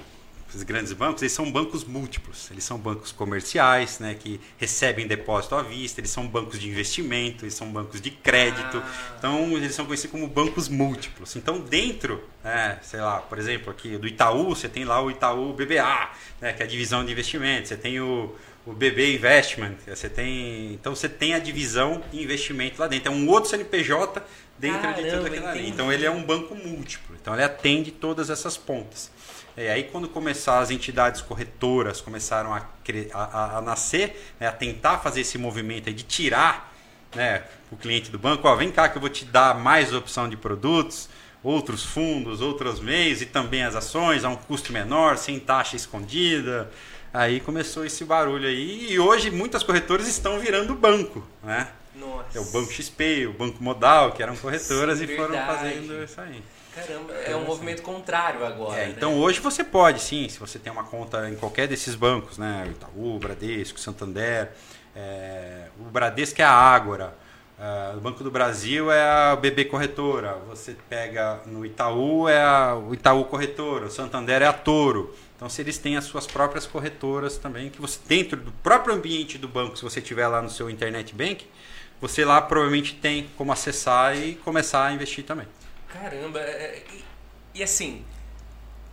os 0.55 0.63
grandes 0.63 0.93
bancos, 0.93 1.23
eles 1.23 1.33
são 1.33 1.51
bancos 1.51 1.85
múltiplos. 1.85 2.51
Eles 2.51 2.65
são 2.65 2.79
bancos 2.79 3.13
comerciais, 3.13 3.99
né, 3.99 4.15
que 4.15 4.41
recebem 4.59 5.07
depósito 5.07 5.55
à 5.55 5.63
vista, 5.63 6.01
eles 6.01 6.11
são 6.11 6.27
bancos 6.27 6.59
de 6.59 6.69
investimento, 6.69 7.45
eles 7.45 7.55
são 7.55 7.71
bancos 7.71 8.01
de 8.01 8.11
crédito. 8.11 8.83
Ah. 8.85 9.15
Então, 9.19 9.57
eles 9.57 9.75
são 9.75 9.87
conhecidos 9.87 10.13
como 10.13 10.27
bancos 10.27 10.69
múltiplos. 10.69 11.35
Então, 11.37 11.61
dentro, 11.61 12.23
né, 12.45 12.79
sei 12.83 13.01
lá, 13.01 13.19
por 13.19 13.39
exemplo, 13.39 13.71
aqui 13.71 13.97
do 13.97 14.07
Itaú, 14.07 14.55
você 14.55 14.69
tem 14.69 14.85
lá 14.85 15.01
o 15.03 15.11
Itaú 15.11 15.53
BBA, 15.53 16.11
né, 16.41 16.53
que 16.53 16.63
é 16.63 16.67
a 16.67 16.69
divisão 16.69 17.05
de 17.05 17.13
investimentos. 17.13 17.69
Você 17.69 17.77
tem 17.77 18.01
o 18.01 18.35
o 18.65 18.73
BB 18.73 19.15
Investment. 19.15 19.77
Você 19.87 20.09
tem, 20.09 20.75
então 20.75 20.95
você 20.95 21.09
tem 21.09 21.35
a 21.35 21.39
divisão 21.39 22.03
de 22.13 22.23
investimento 22.23 22.81
lá 22.81 22.87
dentro. 22.87 23.13
É 23.13 23.15
um 23.15 23.29
outro 23.29 23.51
CNPJ 23.51 24.23
dentro 24.59 24.81
Caramba, 24.81 25.03
de 25.03 25.11
tudo 25.11 25.27
aquilo 25.27 25.47
ali. 25.47 25.69
Então 25.69 25.93
ele 25.93 26.07
é 26.07 26.11
um 26.11 26.23
banco 26.23 26.55
múltiplo. 26.55 27.17
Então 27.21 27.35
ele 27.35 27.43
atende 27.43 27.91
todas 27.91 28.31
essas 28.31 28.57
pontas. 28.57 29.11
E 29.57 29.69
aí 29.69 29.85
quando 29.85 30.09
começar 30.09 30.61
as 30.61 30.71
entidades 30.71 31.21
corretoras 31.21 32.01
começaram 32.01 32.55
a, 32.55 32.67
a, 33.13 33.59
a 33.59 33.61
nascer, 33.61 34.35
né, 34.41 34.47
a 34.47 34.53
tentar 34.53 34.99
fazer 34.99 35.23
esse 35.23 35.37
movimento 35.37 35.93
de 35.93 36.03
tirar 36.05 36.73
né, 37.15 37.43
o 37.71 37.77
cliente 37.77 38.11
do 38.11 38.19
banco, 38.19 38.49
ó, 38.49 38.55
vem 38.55 38.71
cá 38.71 38.89
que 38.89 38.97
eu 38.97 39.01
vou 39.01 39.11
te 39.11 39.25
dar 39.25 39.59
mais 39.59 39.93
opção 39.93 40.29
de 40.29 40.37
produtos, 40.37 41.11
outros 41.43 41.85
fundos, 41.85 42.41
outros 42.41 42.81
meios 42.81 43.21
e 43.21 43.27
também 43.27 43.63
as 43.63 43.75
ações 43.75 44.25
a 44.25 44.29
um 44.29 44.37
custo 44.37 44.73
menor, 44.73 45.19
sem 45.19 45.39
taxa 45.39 45.77
escondida. 45.77 46.71
Aí 47.13 47.41
começou 47.41 47.85
esse 47.85 48.05
barulho 48.05 48.49
aí 48.49 48.91
e 48.91 48.99
hoje 48.99 49.31
muitas 49.31 49.63
corretoras 49.63 50.09
estão 50.09 50.39
virando 50.39 50.75
banco, 50.75 51.23
né? 51.43 51.69
Nossa. 51.95 52.39
É 52.39 52.41
o 52.41 52.45
Banco 52.47 52.73
XP, 52.73 53.27
o 53.27 53.35
Banco 53.35 53.63
Modal, 53.63 54.13
que 54.13 54.23
eram 54.23 54.35
corretoras 54.35 54.99
Sim, 54.99 55.05
e 55.05 55.17
foram 55.17 55.35
fazendo 55.45 56.03
isso 56.03 56.21
aí. 56.21 56.43
Caramba, 56.75 57.13
é 57.13 57.37
um 57.37 57.45
movimento 57.45 57.83
contrário 57.83 58.47
agora. 58.47 58.81
É, 58.81 58.87
né? 58.87 58.95
Então 58.97 59.15
hoje 59.19 59.41
você 59.41 59.63
pode, 59.63 60.01
sim, 60.01 60.27
se 60.31 60.39
você 60.39 60.59
tem 60.59 60.73
uma 60.73 60.85
conta 60.85 61.29
em 61.29 61.35
qualquer 61.35 61.69
desses 61.69 61.95
bancos, 61.95 62.39
né? 62.39 62.67
Itaú, 62.71 63.19
Bradesco, 63.19 63.79
Santander. 63.79 64.53
É, 64.97 65.67
o 65.79 65.85
Bradesco 65.85 66.41
é 66.41 66.45
a 66.45 66.51
Ágora. 66.51 67.15
Uh, 67.59 67.99
o 67.99 68.01
Banco 68.01 68.25
do 68.25 68.31
Brasil 68.31 68.91
é 68.91 69.03
a 69.03 69.37
BB 69.37 69.67
Corretora. 69.67 70.39
Você 70.49 70.75
pega 70.89 71.41
no 71.47 71.65
Itaú, 71.65 72.29
é 72.29 72.43
a, 72.43 72.75
o 72.75 72.95
Itaú 72.95 73.27
Corretora. 73.27 73.87
O 73.87 73.91
Santander 73.91 74.43
é 74.43 74.47
a 74.47 74.53
Toro. 74.53 75.15
Então, 75.43 75.51
se 75.51 75.61
eles 75.61 75.77
têm 75.77 75.97
as 75.97 76.05
suas 76.05 76.25
próprias 76.25 76.69
corretoras 76.69 77.37
também, 77.37 77.69
que 77.69 77.81
você 77.81 77.99
dentro 78.07 78.37
do 78.37 78.53
próprio 78.53 78.95
ambiente 78.95 79.37
do 79.37 79.49
banco, 79.49 79.77
se 79.77 79.83
você 79.83 80.01
tiver 80.01 80.29
lá 80.29 80.41
no 80.41 80.49
seu 80.49 80.71
internet 80.71 81.13
bank, 81.13 81.49
você 82.01 82.25
lá 82.25 82.41
provavelmente 82.41 82.95
tem 82.95 83.29
como 83.37 83.51
acessar 83.51 84.17
e 84.17 84.37
começar 84.37 84.87
a 84.87 84.93
investir 84.93 85.25
também. 85.25 85.49
Caramba, 85.89 86.39
é, 86.39 86.45
é, 86.45 86.85
e, 86.93 87.59
e 87.59 87.63
assim, 87.65 88.05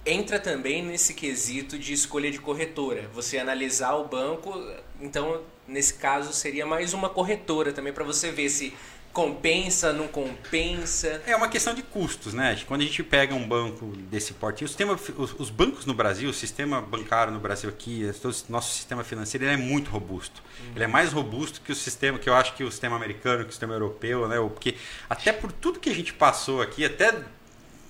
entra 0.03 0.39
também 0.39 0.83
nesse 0.83 1.13
quesito 1.13 1.77
de 1.77 1.93
escolha 1.93 2.31
de 2.31 2.39
corretora. 2.39 3.07
Você 3.13 3.37
analisar 3.37 3.93
o 3.93 4.05
banco, 4.05 4.51
então 4.99 5.43
nesse 5.67 5.93
caso 5.93 6.33
seria 6.33 6.65
mais 6.65 6.95
uma 6.95 7.09
corretora 7.09 7.71
também 7.71 7.93
para 7.93 8.03
você 8.03 8.31
ver 8.31 8.49
se 8.49 8.73
compensa, 9.13 9.91
não 9.91 10.07
compensa. 10.07 11.21
É 11.25 11.35
uma 11.35 11.47
questão 11.47 11.73
de 11.73 11.81
custos, 11.81 12.33
né? 12.33 12.59
Quando 12.67 12.81
a 12.81 12.83
gente 12.83 13.03
pega 13.03 13.33
um 13.33 13.47
banco 13.47 13.87
desse 14.09 14.33
porte, 14.33 14.63
o 14.63 14.67
sistema, 14.67 14.97
os, 15.17 15.33
os 15.37 15.49
bancos 15.49 15.85
no 15.85 15.93
Brasil, 15.93 16.29
o 16.29 16.33
sistema 16.33 16.81
bancário 16.81 17.33
no 17.33 17.39
Brasil 17.39 17.69
aqui, 17.69 18.09
o 18.23 18.51
nosso 18.51 18.73
sistema 18.73 19.03
financeiro 19.03 19.45
é 19.45 19.57
muito 19.57 19.89
robusto. 19.89 20.41
Uhum. 20.59 20.71
Ele 20.75 20.83
é 20.83 20.87
mais 20.87 21.11
robusto 21.11 21.61
que 21.61 21.71
o 21.71 21.75
sistema, 21.75 22.19
que 22.19 22.29
eu 22.29 22.35
acho 22.35 22.53
que 22.53 22.63
o 22.63 22.71
sistema 22.71 22.95
americano, 22.95 23.43
que 23.43 23.49
o 23.49 23.51
sistema 23.51 23.73
europeu, 23.73 24.27
né? 24.27 24.37
Porque 24.37 24.75
até 25.09 25.33
por 25.33 25.51
tudo 25.51 25.79
que 25.79 25.89
a 25.89 25.95
gente 25.95 26.13
passou 26.13 26.61
aqui, 26.61 26.85
até 26.85 27.13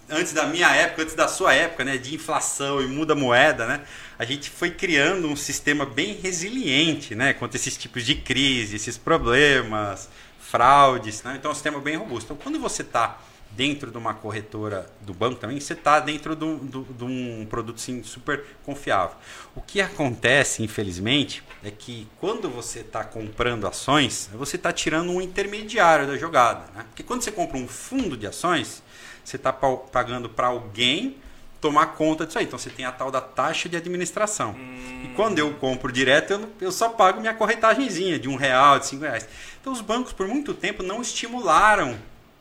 antes 0.10 0.34
da 0.34 0.46
minha 0.46 0.70
época, 0.74 1.04
antes 1.04 1.16
da 1.16 1.28
sua 1.28 1.54
época, 1.54 1.84
né, 1.84 1.98
de 1.98 2.16
inflação 2.16 2.82
e 2.82 2.88
muda 2.88 3.14
moeda, 3.14 3.68
né, 3.68 3.82
a 4.18 4.26
gente 4.26 4.50
foi 4.50 4.72
criando 4.72 5.28
um 5.28 5.36
sistema 5.36 5.86
bem 5.86 6.14
resiliente, 6.14 7.14
né, 7.14 7.34
contra 7.34 7.58
esses 7.58 7.78
tipos 7.78 8.04
de 8.04 8.16
crise, 8.16 8.76
esses 8.76 8.98
problemas, 8.98 10.10
fraudes, 10.50 11.22
né? 11.24 11.36
então 11.38 11.50
é 11.50 11.52
um 11.52 11.56
sistema 11.56 11.80
bem 11.80 11.96
robusto. 11.96 12.34
Então, 12.34 12.38
quando 12.44 12.60
você 12.60 12.82
está 12.82 13.20
dentro 13.52 13.92
de 13.92 13.98
uma 13.98 14.14
corretora 14.14 14.90
do 15.02 15.14
banco 15.14 15.40
também, 15.40 15.60
você 15.60 15.74
está 15.74 16.00
dentro 16.00 16.36
de 16.36 17.04
um 17.04 17.46
produto 17.50 17.80
sim, 17.80 18.04
super 18.04 18.44
confiável. 18.66 19.16
O 19.56 19.62
que 19.62 19.82
acontece, 19.82 20.64
infelizmente, 20.64 21.44
é 21.64 21.72
que 21.72 22.08
quando 22.20 22.50
você 22.50 22.80
está 22.80 23.04
comprando 23.04 23.68
ações, 23.68 24.30
você 24.34 24.56
está 24.56 24.72
tirando 24.72 25.12
um 25.12 25.22
intermediário 25.22 26.08
da 26.08 26.18
jogada. 26.18 26.66
Né? 26.74 26.86
Porque 26.90 27.04
quando 27.04 27.22
você 27.22 27.32
compra 27.32 27.58
um 27.58 27.68
fundo 27.68 28.16
de 28.16 28.28
ações, 28.28 28.84
você 29.24 29.36
está 29.36 29.52
pagando 29.52 30.30
para 30.30 30.48
alguém 30.48 31.18
tomar 31.60 31.88
conta 31.88 32.26
disso 32.26 32.40
aí. 32.40 32.46
Então 32.46 32.58
você 32.58 32.70
tem 32.70 32.86
a 32.86 32.92
tal 32.92 33.12
da 33.12 33.22
taxa 33.22 33.68
de 33.68 33.76
administração. 33.76 34.52
Hum. 34.52 35.04
E 35.04 35.08
quando 35.16 35.40
eu 35.40 35.54
compro 35.56 35.92
direto, 35.92 36.32
eu, 36.32 36.50
eu 36.62 36.72
só 36.72 36.90
pago 36.90 37.20
minha 37.20 37.34
corretagenzinha 37.34 38.18
de 38.18 38.30
um 38.30 38.36
real, 38.36 38.80
de 38.80 38.88
cinco 38.88 39.04
reais. 39.04 39.28
Então 39.62 39.74
os 39.74 39.82
bancos 39.82 40.14
por 40.14 40.28
muito 40.28 40.54
tempo 40.54 40.84
não 40.84 41.02
estimularam. 41.02 41.98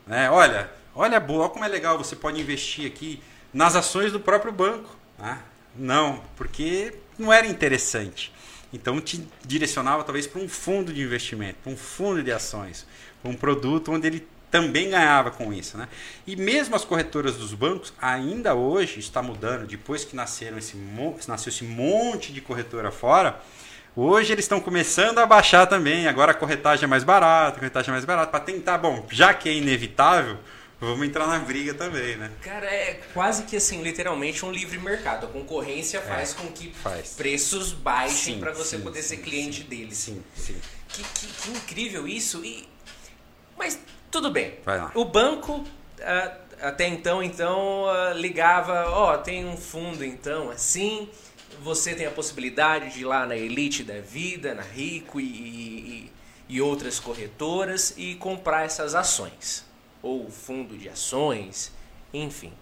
Né? 0.06 0.30
Olha, 0.30 0.70
olha 0.94 1.18
boa, 1.18 1.48
como 1.48 1.64
é 1.64 1.68
legal, 1.68 1.98
você 1.98 2.16
pode 2.16 2.40
investir 2.40 2.86
aqui 2.86 3.22
nas 3.52 3.74
ações 3.76 4.12
do 4.12 4.20
próprio 4.20 4.52
banco. 4.52 4.96
Né? 5.18 5.38
Não, 5.76 6.22
porque 6.36 6.94
não 7.18 7.32
era 7.32 7.46
interessante. 7.46 8.32
Então 8.72 9.00
te 9.00 9.26
direcionava 9.44 10.04
talvez 10.04 10.26
para 10.26 10.40
um 10.40 10.48
fundo 10.48 10.92
de 10.92 11.02
investimento, 11.02 11.58
para 11.62 11.72
um 11.72 11.76
fundo 11.76 12.22
de 12.22 12.30
ações, 12.30 12.86
um 13.24 13.34
produto 13.34 13.92
onde 13.92 14.06
ele 14.06 14.28
também 14.50 14.90
ganhava 14.90 15.30
com 15.30 15.52
isso. 15.52 15.76
Né? 15.76 15.88
E 16.26 16.36
mesmo 16.36 16.74
as 16.74 16.84
corretoras 16.84 17.36
dos 17.36 17.54
bancos, 17.54 17.92
ainda 18.00 18.54
hoje 18.54 19.00
está 19.00 19.22
mudando, 19.22 19.66
depois 19.66 20.04
que 20.04 20.16
nasceram 20.16 20.58
esse, 20.58 20.76
nasceu 21.26 21.50
esse 21.50 21.64
monte 21.64 22.32
de 22.32 22.40
corretora 22.40 22.90
fora, 22.90 23.40
hoje 24.00 24.32
eles 24.32 24.44
estão 24.44 24.60
começando 24.60 25.18
a 25.18 25.26
baixar 25.26 25.66
também. 25.66 26.06
Agora 26.06 26.32
a 26.32 26.34
corretagem 26.34 26.84
é 26.84 26.86
mais 26.86 27.04
barata, 27.04 27.56
a 27.56 27.58
corretagem 27.60 27.90
é 27.90 27.92
mais 27.92 28.04
barata, 28.04 28.30
para 28.30 28.40
tentar, 28.40 28.78
bom, 28.78 29.06
já 29.10 29.34
que 29.34 29.48
é 29.48 29.54
inevitável, 29.54 30.38
vamos 30.80 31.06
entrar 31.06 31.26
na 31.26 31.38
briga 31.38 31.74
também, 31.74 32.16
né? 32.16 32.30
Cara, 32.42 32.66
é 32.66 33.00
quase 33.12 33.42
que 33.44 33.56
assim, 33.56 33.82
literalmente 33.82 34.44
um 34.44 34.52
livre 34.52 34.78
mercado. 34.78 35.26
A 35.26 35.28
concorrência 35.28 36.00
faz 36.00 36.32
é, 36.32 36.40
com 36.40 36.48
que 36.52 36.72
faz. 36.72 37.14
preços 37.14 37.72
baixem 37.72 38.38
para 38.38 38.52
você 38.52 38.76
sim, 38.76 38.82
poder 38.82 39.02
sim, 39.02 39.16
ser 39.16 39.22
cliente 39.22 39.62
sim, 39.62 39.68
deles. 39.68 39.96
Sim, 39.96 40.22
sim. 40.34 40.56
Que, 40.88 41.02
que, 41.02 41.26
que 41.26 41.50
incrível 41.50 42.06
isso. 42.06 42.44
E... 42.44 42.68
Mas 43.56 43.78
tudo 44.10 44.30
bem. 44.30 44.58
Vai 44.64 44.78
lá. 44.78 44.90
O 44.94 45.04
banco 45.04 45.64
até 46.60 46.86
então 46.86 47.22
então 47.22 47.86
ligava, 48.16 48.88
ó, 48.90 49.14
oh, 49.14 49.18
tem 49.18 49.46
um 49.46 49.56
fundo 49.56 50.04
então 50.04 50.50
assim, 50.50 51.08
você 51.62 51.94
tem 51.94 52.06
a 52.06 52.10
possibilidade 52.10 52.92
de 52.92 53.00
ir 53.00 53.04
lá 53.04 53.26
na 53.26 53.36
Elite 53.36 53.82
da 53.82 54.00
Vida, 54.00 54.54
na 54.54 54.62
Rico 54.62 55.20
e, 55.20 55.24
e, 55.24 56.12
e 56.48 56.60
outras 56.60 56.98
corretoras 56.98 57.94
e 57.96 58.14
comprar 58.16 58.64
essas 58.64 58.94
ações 58.94 59.64
ou 60.02 60.30
fundo 60.30 60.76
de 60.76 60.88
ações, 60.88 61.72
enfim. 62.12 62.52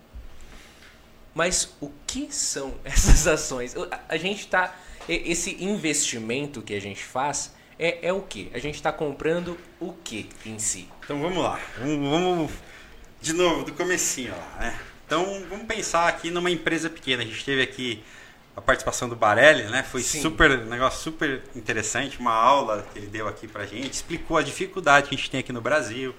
Mas 1.35 1.75
o 1.81 1.91
que 2.07 2.33
são 2.35 2.75
essas 2.85 3.27
ações? 3.27 3.75
A 4.09 4.17
gente 4.17 4.41
está 4.41 4.75
esse 5.09 5.63
investimento 5.63 6.63
que 6.63 6.75
a 6.75 6.81
gente 6.81 7.05
faz 7.05 7.55
é, 7.79 8.09
é 8.09 8.13
o 8.13 8.23
que? 8.23 8.51
A 8.53 8.59
gente 8.59 8.75
está 8.75 8.91
comprando 8.91 9.57
o 9.79 9.93
que 9.93 10.29
em 10.45 10.59
si? 10.59 10.89
Então 11.05 11.21
vamos 11.21 11.43
lá. 11.43 11.61
Vamos, 11.79 12.11
vamos 12.11 12.53
de 13.21 13.33
novo, 13.33 13.65
do 13.65 13.73
comecinho 13.73 14.33
lá, 14.33 14.57
né? 14.61 14.81
Então 15.07 15.45
vamos 15.49 15.67
pensar 15.67 16.09
aqui 16.09 16.31
numa 16.31 16.51
empresa 16.51 16.91
pequena. 16.91 17.23
A 17.23 17.27
gente 17.27 17.45
teve 17.45 17.63
aqui 17.63 18.03
a 18.57 18.61
participação 18.63 19.07
do 19.07 19.15
Barelli, 19.15 19.65
né? 19.65 19.83
Foi 19.83 20.01
Sim. 20.01 20.23
super, 20.23 20.51
um 20.51 20.65
negócio 20.65 21.03
super 21.03 21.43
interessante, 21.55 22.19
uma 22.19 22.33
aula 22.33 22.87
que 22.91 22.99
ele 22.99 23.07
deu 23.07 23.29
aqui 23.29 23.47
pra 23.47 23.67
gente, 23.67 23.93
explicou 23.93 24.39
a 24.39 24.43
dificuldade 24.43 25.09
que 25.09 25.15
a 25.15 25.19
gente 25.19 25.31
tem 25.31 25.41
aqui 25.41 25.53
no 25.53 25.61
Brasil, 25.61 26.15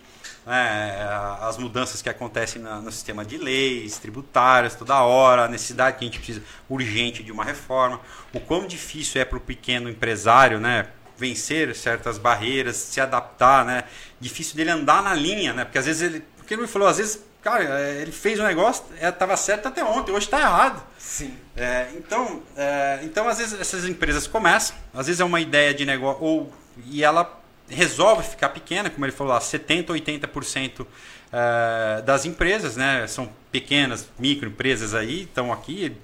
né? 0.46 1.08
as 1.42 1.58
mudanças 1.58 2.00
que 2.02 2.10
acontecem 2.10 2.62
no 2.62 2.92
sistema 2.92 3.26
de 3.26 3.40
leis 3.40 3.98
tributárias 3.98 4.76
toda 4.76 5.02
hora, 5.02 5.46
a 5.46 5.48
necessidade 5.48 5.98
que 5.98 6.06
a 6.06 6.08
gente 6.08 6.20
precisa 6.20 6.44
urgente 6.70 7.24
de 7.24 7.32
uma 7.32 7.44
reforma, 7.44 8.00
o 8.32 8.40
quão 8.40 8.68
difícil 8.68 9.20
é 9.20 9.26
para 9.26 9.38
o 9.38 9.42
pequeno 9.42 9.90
empresário, 9.90 10.60
né? 10.60 10.90
vencer 11.18 11.76
certas 11.76 12.20
barreiras, 12.20 12.76
se 12.76 13.02
adaptar, 13.02 13.66
né? 13.66 13.86
Difícil 14.20 14.56
dele 14.56 14.70
andar 14.70 15.02
na 15.02 15.16
linha, 15.16 15.52
né? 15.52 15.66
Porque 15.66 15.80
às 15.80 15.86
vezes 15.88 16.02
ele, 16.04 16.24
porque 16.38 16.54
ele 16.54 16.62
me 16.62 16.68
falou, 16.68 16.88
às 16.88 16.98
vezes, 16.98 17.20
cara, 17.42 17.64
é, 17.64 18.02
ele 18.02 18.12
fez 18.12 18.40
um 18.40 18.44
negócio, 18.44 18.84
estava 19.02 19.34
é, 19.34 19.36
certo 19.36 19.68
até 19.68 19.84
ontem, 19.84 20.12
hoje 20.12 20.28
está 20.28 20.40
errado. 20.40 20.84
Sim. 21.00 21.36
É, 21.58 21.90
então, 21.96 22.44
é, 22.56 23.00
então 23.04 23.28
às 23.28 23.40
vezes 23.40 23.60
essas 23.60 23.84
empresas 23.86 24.28
começam, 24.28 24.76
às 24.94 25.08
vezes 25.08 25.20
é 25.20 25.26
uma 25.26 25.42
ideia 25.42 25.74
de 25.74 25.86
negócio 25.86 26.24
ou 26.24 26.54
e 26.86 27.04
ela 27.04 27.42
resolve 27.68 28.24
ficar 28.24 28.50
pequena, 28.50 28.90
como 28.90 29.04
ele 29.06 29.12
falou 29.12 29.34
lá, 29.34 29.42
70, 29.42 29.92
80% 29.92 30.86
é, 31.34 32.02
das 32.04 32.26
empresas, 32.26 32.78
né? 32.78 33.08
São 33.08 33.30
pequenas, 33.52 34.08
microempresas 34.20 34.94
aí, 34.94 35.24
estão 35.24 35.52
aqui, 35.52 35.98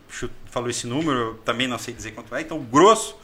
falou 0.48 0.70
esse 0.70 0.88
número, 0.88 1.20
eu 1.20 1.36
também 1.46 1.68
não 1.68 1.78
sei 1.78 1.94
dizer 1.94 2.12
quanto 2.12 2.36
é, 2.36 2.42
então 2.42 2.60
grosso 2.60 3.16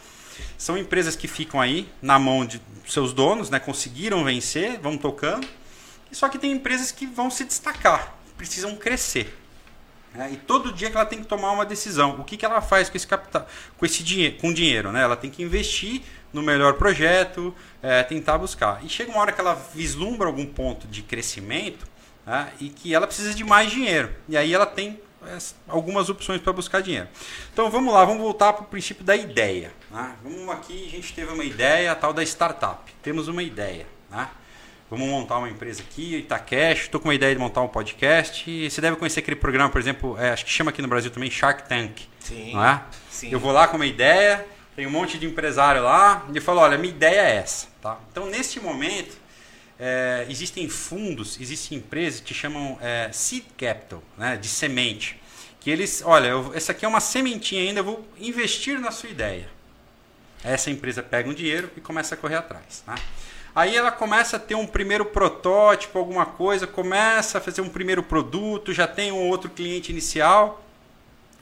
são 0.57 0.77
empresas 0.77 1.15
que 1.15 1.27
ficam 1.27 1.59
aí 1.59 1.89
na 2.01 2.17
mão 2.19 2.45
de 2.45 2.61
seus 2.87 3.13
donos, 3.13 3.49
né? 3.49 3.59
conseguiram 3.59 4.23
vencer, 4.23 4.79
vão 4.79 4.97
tocando. 4.97 5.47
Só 6.11 6.27
que 6.27 6.39
tem 6.39 6.51
empresas 6.51 6.91
que 6.91 7.05
vão 7.05 7.29
se 7.29 7.45
destacar, 7.45 8.15
precisam 8.37 8.75
crescer. 8.75 9.35
Né? 10.13 10.31
E 10.33 10.37
todo 10.37 10.73
dia 10.73 10.89
que 10.89 10.95
ela 10.95 11.05
tem 11.05 11.19
que 11.19 11.27
tomar 11.27 11.51
uma 11.51 11.65
decisão. 11.65 12.19
O 12.19 12.23
que, 12.23 12.37
que 12.37 12.45
ela 12.45 12.61
faz 12.61 12.89
com 12.89 12.97
esse 12.97 13.07
capital, 13.07 13.47
com 13.77 13.85
esse 13.85 14.03
dinheiro, 14.03 14.37
com 14.37 14.53
dinheiro, 14.53 14.91
né? 14.91 15.01
Ela 15.01 15.15
tem 15.15 15.29
que 15.29 15.43
investir 15.43 16.01
no 16.33 16.41
melhor 16.41 16.73
projeto, 16.73 17.53
é, 17.81 18.03
tentar 18.03 18.37
buscar. 18.37 18.83
E 18.83 18.89
chega 18.89 19.11
uma 19.11 19.21
hora 19.21 19.31
que 19.31 19.41
ela 19.41 19.55
vislumbra 19.73 20.27
algum 20.27 20.45
ponto 20.45 20.87
de 20.87 21.01
crescimento 21.01 21.87
né? 22.25 22.51
e 22.59 22.69
que 22.69 22.93
ela 22.93 23.07
precisa 23.07 23.33
de 23.33 23.43
mais 23.43 23.71
dinheiro. 23.71 24.13
E 24.27 24.37
aí 24.37 24.53
ela 24.53 24.65
tem 24.65 24.99
algumas 25.67 26.09
opções 26.09 26.41
para 26.41 26.53
buscar 26.53 26.81
dinheiro. 26.81 27.07
Então 27.51 27.69
vamos 27.69 27.93
lá, 27.93 28.05
vamos 28.05 28.21
voltar 28.21 28.53
para 28.53 28.63
o 28.63 28.67
princípio 28.67 29.03
da 29.03 29.15
ideia. 29.15 29.71
Né? 29.91 30.15
Vamos 30.23 30.49
aqui, 30.49 30.85
a 30.87 30.89
gente 30.89 31.13
teve 31.13 31.31
uma 31.31 31.43
ideia, 31.43 31.91
a 31.91 31.95
tal 31.95 32.13
da 32.13 32.23
startup. 32.23 32.91
Temos 33.01 33.27
uma 33.27 33.43
ideia. 33.43 33.85
Né? 34.09 34.27
Vamos 34.89 35.08
montar 35.08 35.38
uma 35.38 35.47
empresa 35.47 35.84
aqui, 35.84 36.15
Itacash. 36.15 36.82
Estou 36.82 36.99
com 36.99 37.10
uma 37.10 37.13
ideia 37.13 37.32
de 37.36 37.39
montar 37.39 37.62
um 37.62 37.67
podcast. 37.67 38.49
E 38.49 38.69
você 38.69 38.82
deve 38.82 38.95
conhecer 38.95 39.19
aquele 39.19 39.36
programa, 39.36 39.69
por 39.69 39.80
exemplo, 39.80 40.17
é, 40.17 40.32
acho 40.32 40.43
que 40.43 40.52
chama 40.52 40.71
aqui 40.71 40.82
no 40.82 40.88
Brasil 40.88 41.12
também 41.12 41.30
Shark 41.30 41.69
Tank. 41.69 42.02
Sim, 42.19 42.54
não 42.54 42.65
é? 42.65 42.84
sim. 43.08 43.32
Eu 43.32 43.39
vou 43.39 43.52
lá 43.52 43.67
com 43.67 43.75
uma 43.75 43.86
ideia, 43.86 44.43
tem 44.75 44.88
um 44.88 44.89
monte 44.89 45.19
de 45.19 45.28
empresário 45.28 45.84
lá, 45.84 46.25
e 46.34 46.38
eu 46.38 46.41
falo, 46.41 46.62
olha, 46.62 46.75
minha 46.75 46.91
ideia 46.91 47.21
é 47.21 47.36
essa. 47.36 47.67
Tá? 47.80 47.99
Então, 48.12 48.25
neste 48.25 48.60
momento, 48.60 49.15
é, 49.80 50.25
existem 50.28 50.67
fundos, 50.67 51.39
existem 51.39 51.78
empresas 51.78 52.19
que 52.19 52.34
chamam 52.34 52.75
é, 52.82 53.12
seed 53.13 53.43
capital, 53.56 54.02
né, 54.17 54.38
de 54.38 54.47
semente. 54.47 55.21
Que 55.60 55.69
eles, 55.69 56.02
olha, 56.04 56.30
eu, 56.30 56.52
essa 56.56 56.71
aqui 56.71 56.84
é 56.84 56.88
uma 56.88 56.99
sementinha 56.99 57.62
ainda, 57.62 57.82
eu 57.82 57.84
vou 57.84 58.08
investir 58.19 58.80
na 58.80 58.89
sua 58.89 59.10
ideia. 59.10 59.47
Essa 60.43 60.71
empresa 60.71 61.04
pega 61.04 61.30
um 61.30 61.34
dinheiro 61.34 61.69
e 61.78 61.82
começa 61.82 62.15
a 62.15 62.17
correr 62.17 62.36
atrás. 62.36 62.82
Tá? 62.86 62.95
Aí 63.55 63.75
ela 63.75 63.91
começa 63.91 64.38
a 64.38 64.39
ter 64.39 64.55
um 64.55 64.67
primeiro 64.67 65.05
protótipo, 65.05 65.97
alguma 65.97 66.25
coisa, 66.25 66.67
começa 66.67 67.38
a 67.39 67.41
fazer 67.41 67.62
um 67.62 67.69
primeiro 67.69 68.03
produto, 68.03 68.73
já 68.73 68.88
tem 68.88 69.12
um 69.12 69.27
outro 69.27 69.49
cliente 69.49 69.91
inicial 69.91 70.63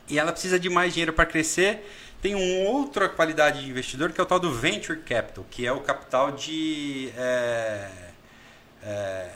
e 0.08 0.18
ela 0.18 0.32
precisa 0.32 0.60
de 0.60 0.70
mais 0.70 0.94
dinheiro 0.94 1.14
para 1.14 1.26
crescer. 1.26 1.86
Tem 2.22 2.34
uma 2.34 2.70
outra 2.70 3.08
qualidade 3.08 3.62
de 3.62 3.70
investidor 3.70 4.12
que 4.12 4.20
é 4.20 4.24
o 4.24 4.28
tal 4.28 4.40
do 4.40 4.52
venture 4.52 5.00
capital, 5.00 5.46
que 5.52 5.68
é 5.68 5.72
o 5.72 5.82
capital 5.82 6.32
de 6.32 7.12
é, 7.16 7.90
é, 8.84 9.30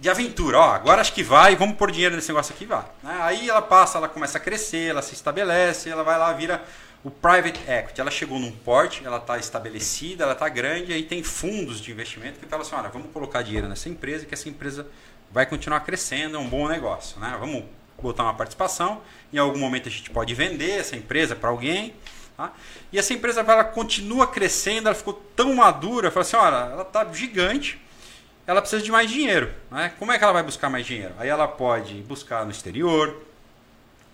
de 0.00 0.08
aventura. 0.08 0.58
Ó, 0.58 0.70
agora 0.70 1.00
acho 1.00 1.12
que 1.12 1.22
vai, 1.22 1.54
vamos 1.56 1.76
pôr 1.76 1.90
dinheiro 1.90 2.14
nesse 2.14 2.28
negócio 2.28 2.54
aqui, 2.54 2.64
vai. 2.64 2.84
Aí 3.04 3.48
ela 3.48 3.60
passa, 3.60 3.98
ela 3.98 4.08
começa 4.08 4.38
a 4.38 4.40
crescer, 4.40 4.90
ela 4.90 5.02
se 5.02 5.14
estabelece, 5.14 5.90
ela 5.90 6.02
vai 6.02 6.18
lá, 6.18 6.32
vira 6.32 6.62
o 7.04 7.10
private 7.10 7.60
equity. 7.68 8.00
Ela 8.00 8.10
chegou 8.10 8.38
num 8.38 8.52
porte, 8.52 9.04
ela 9.04 9.16
está 9.16 9.38
estabelecida, 9.38 10.24
ela 10.24 10.32
está 10.32 10.48
grande, 10.48 10.92
aí 10.92 11.02
tem 11.02 11.22
fundos 11.22 11.80
de 11.80 11.90
investimento 11.90 12.38
que 12.38 12.46
falam 12.46 12.64
assim, 12.64 12.74
olha, 12.74 12.88
vamos 12.88 13.10
colocar 13.12 13.42
dinheiro 13.42 13.68
nessa 13.68 13.88
empresa, 13.88 14.24
que 14.24 14.34
essa 14.34 14.48
empresa 14.48 14.86
vai 15.30 15.46
continuar 15.46 15.80
crescendo, 15.80 16.36
é 16.36 16.38
um 16.38 16.48
bom 16.48 16.68
negócio. 16.68 17.18
Né? 17.18 17.36
Vamos 17.40 17.64
botar 18.00 18.24
uma 18.24 18.34
participação. 18.34 19.00
Em 19.32 19.38
algum 19.38 19.58
momento 19.58 19.88
a 19.88 19.92
gente 19.92 20.10
pode 20.10 20.34
vender 20.34 20.78
essa 20.78 20.96
empresa 20.96 21.34
para 21.34 21.48
alguém. 21.48 21.94
Tá? 22.36 22.52
E 22.92 22.98
essa 22.98 23.12
empresa 23.12 23.40
ela 23.40 23.64
continua 23.64 24.26
crescendo, 24.26 24.88
ela 24.88 24.94
ficou 24.94 25.14
tão 25.34 25.54
madura, 25.54 26.10
fala 26.10 26.22
assim, 26.22 26.36
olha, 26.36 26.72
ela 26.72 26.82
está 26.82 27.10
gigante, 27.12 27.80
ela 28.46 28.60
precisa 28.60 28.82
de 28.82 28.90
mais 28.90 29.10
dinheiro. 29.10 29.52
Né? 29.70 29.92
Como 29.98 30.12
é 30.12 30.18
que 30.18 30.24
ela 30.24 30.32
vai 30.32 30.42
buscar 30.42 30.68
mais 30.68 30.86
dinheiro? 30.86 31.14
Aí 31.18 31.28
ela 31.28 31.48
pode 31.48 31.94
buscar 32.02 32.44
no 32.44 32.50
exterior, 32.50 33.22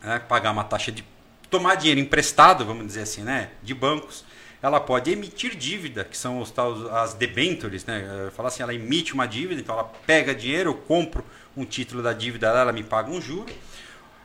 né? 0.00 0.20
pagar 0.20 0.52
uma 0.52 0.64
taxa 0.64 0.92
de 0.92 1.04
tomar 1.50 1.76
dinheiro 1.76 2.00
emprestado, 2.00 2.64
vamos 2.64 2.86
dizer 2.86 3.02
assim, 3.02 3.22
né? 3.22 3.50
de 3.62 3.74
bancos. 3.74 4.24
Ela 4.60 4.80
pode 4.80 5.10
emitir 5.12 5.54
dívida, 5.54 6.04
que 6.04 6.18
são 6.18 6.40
os, 6.40 6.52
as 6.92 7.14
debentures, 7.14 7.84
né? 7.86 8.28
Falar 8.34 8.48
assim, 8.48 8.60
ela 8.60 8.74
emite 8.74 9.14
uma 9.14 9.24
dívida, 9.24 9.60
então 9.60 9.72
ela 9.72 9.84
pega 10.04 10.34
dinheiro, 10.34 10.70
eu 10.70 10.74
compro 10.74 11.24
um 11.56 11.64
título 11.64 12.02
da 12.02 12.12
dívida 12.12 12.48
ela 12.48 12.72
me 12.72 12.82
paga 12.82 13.10
um 13.10 13.20
juro. 13.20 13.52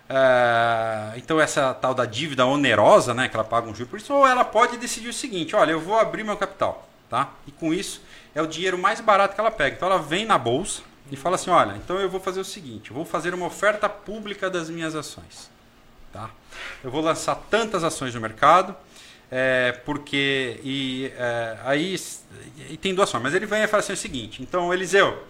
É, 0.10 1.14
então 1.18 1.40
essa 1.40 1.74
tal 1.74 1.94
da 1.94 2.06
dívida 2.06 2.46
onerosa, 2.46 3.14
né, 3.14 3.30
que 3.30 3.36
ela 3.36 3.44
paga 3.44 3.68
um 3.68 3.74
juro 3.74 3.90
por 3.90 3.98
isso, 3.98 4.14
ou 4.14 4.28
ela 4.28 4.44
pode 4.44 4.78
decidir 4.78 5.08
o 5.08 5.14
seguinte, 5.14 5.56
olha, 5.56 5.72
eu 5.72 5.80
vou 5.80 5.98
abrir 5.98 6.24
meu 6.24 6.38
capital, 6.38 6.88
tá? 7.10 7.32
E 7.48 7.52
com 7.52 7.74
isso 7.74 8.02
é 8.36 8.42
o 8.42 8.48
dinheiro 8.48 8.78
mais 8.78 9.00
barato 9.00 9.34
que 9.34 9.42
ela 9.42 9.52
pega. 9.52 9.76
Então 9.76 9.90
ela 9.90 10.00
vem 10.00 10.26
na 10.26 10.38
bolsa 10.38 10.82
e 11.12 11.16
fala 11.16 11.36
assim, 11.36 11.50
olha, 11.50 11.76
então 11.78 12.00
eu 12.00 12.10
vou 12.10 12.20
fazer 12.20 12.40
o 12.40 12.46
seguinte, 12.46 12.92
eu 12.92 12.96
vou 12.96 13.06
fazer 13.06 13.34
uma 13.34 13.46
oferta 13.46 13.88
pública 13.88 14.50
das 14.50 14.70
minhas 14.70 14.96
ações, 14.96 15.50
tá? 16.14 16.30
Eu 16.84 16.92
vou 16.92 17.02
lançar 17.02 17.36
tantas 17.50 17.84
ações 17.84 18.14
no 18.14 18.22
mercado, 18.22 18.76
é, 19.32 19.72
porque 19.84 20.60
e 20.64 21.12
é, 21.18 21.58
aí 21.66 22.00
e 22.70 22.78
tem 22.78 22.94
duas 22.94 23.12
formas. 23.12 23.32
Mas 23.32 23.36
ele 23.36 23.48
vem 23.48 23.64
e 23.64 23.68
fala 23.68 23.82
assim 23.82 23.94
o 23.94 23.98
seguinte: 23.98 24.42
então 24.42 24.72
Eliseu, 24.72 25.26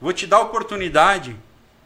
vou 0.00 0.12
te 0.12 0.26
dar 0.26 0.36
a 0.36 0.42
oportunidade 0.42 1.36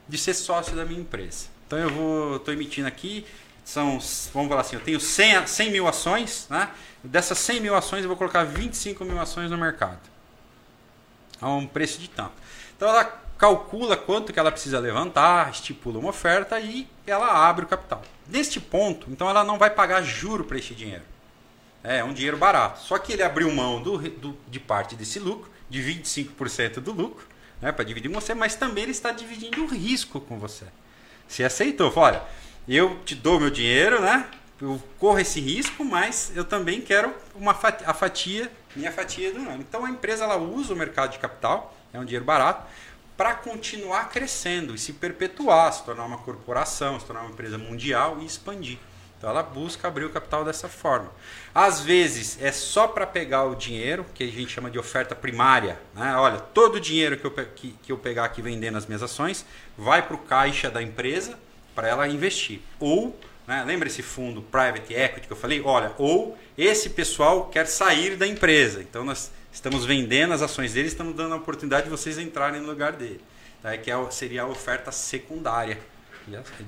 de 0.07 0.19
ser 0.19 0.35
sócio 0.35 0.77
da 0.77 0.85
minha 0.85 1.01
empresa. 1.01 1.47
Então 1.67 1.79
eu 1.79 1.89
vou, 1.89 2.37
estou 2.37 2.53
emitindo 2.53 2.87
aqui, 2.87 3.27
são, 3.65 3.99
vamos 4.35 4.49
falar 4.49 4.61
assim, 4.61 4.77
eu 4.77 4.83
tenho 4.83 5.01
100, 5.01 5.47
100 5.47 5.71
mil 5.71 5.89
ações, 5.89 6.47
né? 6.51 6.69
Dessas 7.03 7.39
100 7.39 7.61
mil 7.61 7.75
ações 7.75 8.03
eu 8.03 8.09
vou 8.09 8.17
colocar 8.17 8.45
25 8.45 9.05
mil 9.05 9.19
ações 9.19 9.51
no 9.51 9.57
mercado. 9.57 9.99
A 11.41 11.49
um 11.49 11.67
preço 11.67 11.99
de 11.99 12.09
tanto. 12.09 12.33
Então 12.77 12.89
ela 12.89 13.05
calcula 13.39 13.97
quanto 13.97 14.33
que 14.33 14.39
ela 14.39 14.53
precisa 14.53 14.79
levantar, 14.79 15.51
estipula 15.51 15.99
uma 15.99 16.11
oferta 16.11 16.61
e 16.61 16.87
ela 17.07 17.49
abre 17.49 17.65
o 17.65 17.69
capital. 17.69 18.03
Neste 18.29 18.61
ponto, 18.61 19.11
então 19.11 19.29
ela 19.29 19.45
não 19.45 19.59
vai 19.59 19.71
pagar 19.71 20.03
juro 20.03 20.45
para 20.45 20.59
esse 20.59 20.75
dinheiro. 20.75 21.03
É 21.83 22.05
um 22.05 22.13
dinheiro 22.13 22.37
barato. 22.37 22.81
Só 22.81 22.99
que 22.99 23.13
ele 23.13 23.23
abriu 23.23 23.53
mão 23.53 23.83
do, 23.83 23.99
do 23.99 24.37
de 24.49 24.61
parte 24.61 24.95
desse 24.95 25.19
lucro, 25.19 25.51
de 25.69 25.81
25% 25.83 26.75
do 26.75 26.93
lucro, 26.93 27.27
né, 27.61 27.73
para 27.73 27.85
dividir 27.85 28.09
com 28.09 28.21
você, 28.21 28.35
mas 28.35 28.55
também 28.55 28.85
ele 28.85 28.93
está 28.93 29.11
dividindo 29.11 29.63
o 29.63 29.67
risco 29.67 30.21
com 30.21 30.39
você. 30.39 30.67
Se 31.27 31.43
aceitou, 31.43 31.91
fala, 31.91 32.07
olha, 32.07 32.23
eu 32.69 32.99
te 33.05 33.15
dou 33.15 33.41
meu 33.41 33.51
dinheiro, 33.51 34.01
né? 34.01 34.29
Eu 34.61 34.81
corro 34.99 35.19
esse 35.19 35.41
risco, 35.41 35.85
mas 35.85 36.31
eu 36.37 36.45
também 36.45 36.81
quero 36.81 37.13
uma 37.35 37.53
fatia, 37.53 37.89
a 37.89 37.93
fatia, 37.93 38.53
minha 38.77 38.93
fatia 38.93 39.33
do 39.33 39.41
ano. 39.41 39.61
Então 39.61 39.85
a 39.85 39.91
empresa 39.91 40.25
ela 40.25 40.37
usa 40.37 40.73
o 40.73 40.77
mercado 40.77 41.13
de 41.13 41.19
capital, 41.19 41.77
é 41.93 41.99
um 41.99 42.05
dinheiro 42.05 42.25
barato, 42.25 42.65
para 43.17 43.35
continuar 43.35 44.09
crescendo 44.11 44.75
e 44.75 44.79
se 44.79 44.93
perpetuar, 44.93 45.73
se 45.73 45.85
tornar 45.85 46.05
uma 46.05 46.19
corporação, 46.19 46.99
se 46.99 47.07
tornar 47.07 47.23
uma 47.23 47.31
empresa 47.31 47.59
mundial 47.59 48.19
e 48.21 48.27
expandir. 48.27 48.79
Então 49.23 49.31
ela 49.31 49.45
busca 49.45 49.87
abrir 49.87 50.05
o 50.05 50.11
capital 50.11 50.45
dessa 50.45 50.69
forma. 50.69 51.09
Às 51.55 51.81
vezes 51.81 52.43
é 52.43 52.51
só 52.51 52.89
para 52.89 53.07
pegar 53.07 53.45
o 53.45 53.55
dinheiro, 53.55 54.05
que 54.13 54.25
a 54.25 54.27
gente 54.27 54.53
chama 54.53 54.69
de 54.69 54.81
oferta 54.81 55.15
primária. 55.15 55.79
Né? 55.95 56.17
Olha, 56.17 56.41
todo 56.41 56.75
o 56.75 56.81
dinheiro 56.81 57.17
que 57.17 57.25
eu, 57.25 57.31
que, 57.31 57.77
que 57.85 57.93
eu 57.93 57.97
pegar 57.99 58.25
aqui 58.25 58.43
vendendo 58.43 58.77
as 58.77 58.85
minhas 58.85 59.01
ações 59.01 59.47
vai 59.79 60.03
para 60.03 60.17
o 60.17 60.19
caixa 60.19 60.69
da 60.69 60.83
empresa 60.83 61.39
para 61.73 61.87
ela 61.87 62.09
investir. 62.09 62.63
Ou, 62.81 63.17
né, 63.47 63.63
lembra 63.65 63.87
esse 63.87 64.03
fundo 64.03 64.43
private 64.43 64.93
equity 64.93 65.29
que 65.29 65.33
eu 65.33 65.37
falei? 65.37 65.63
Olha, 65.65 65.93
ou 65.99 66.37
esse 66.59 66.91
pessoal 66.91 67.47
quer 67.47 67.69
sair 67.69 68.17
da 68.17 68.27
empresa. 68.27 68.83
Então 68.83 69.05
nós 69.05 69.31
estamos 69.53 69.85
vendendo 69.85 70.33
as 70.33 70.43
ações 70.43 70.73
deles, 70.73 70.93
estamos 70.93 71.15
dando 71.15 71.35
a 71.35 71.37
oportunidade 71.37 71.85
de 71.85 71.91
vocês 71.91 72.19
entrarem 72.19 72.61
no 72.61 72.67
lugar 72.67 72.93
dele. 72.93 73.21
Tá? 73.63 73.77
Que 73.77 73.91
é, 73.91 74.11
seria 74.11 74.43
a 74.43 74.47
oferta 74.47 74.91
secundária 74.91 75.79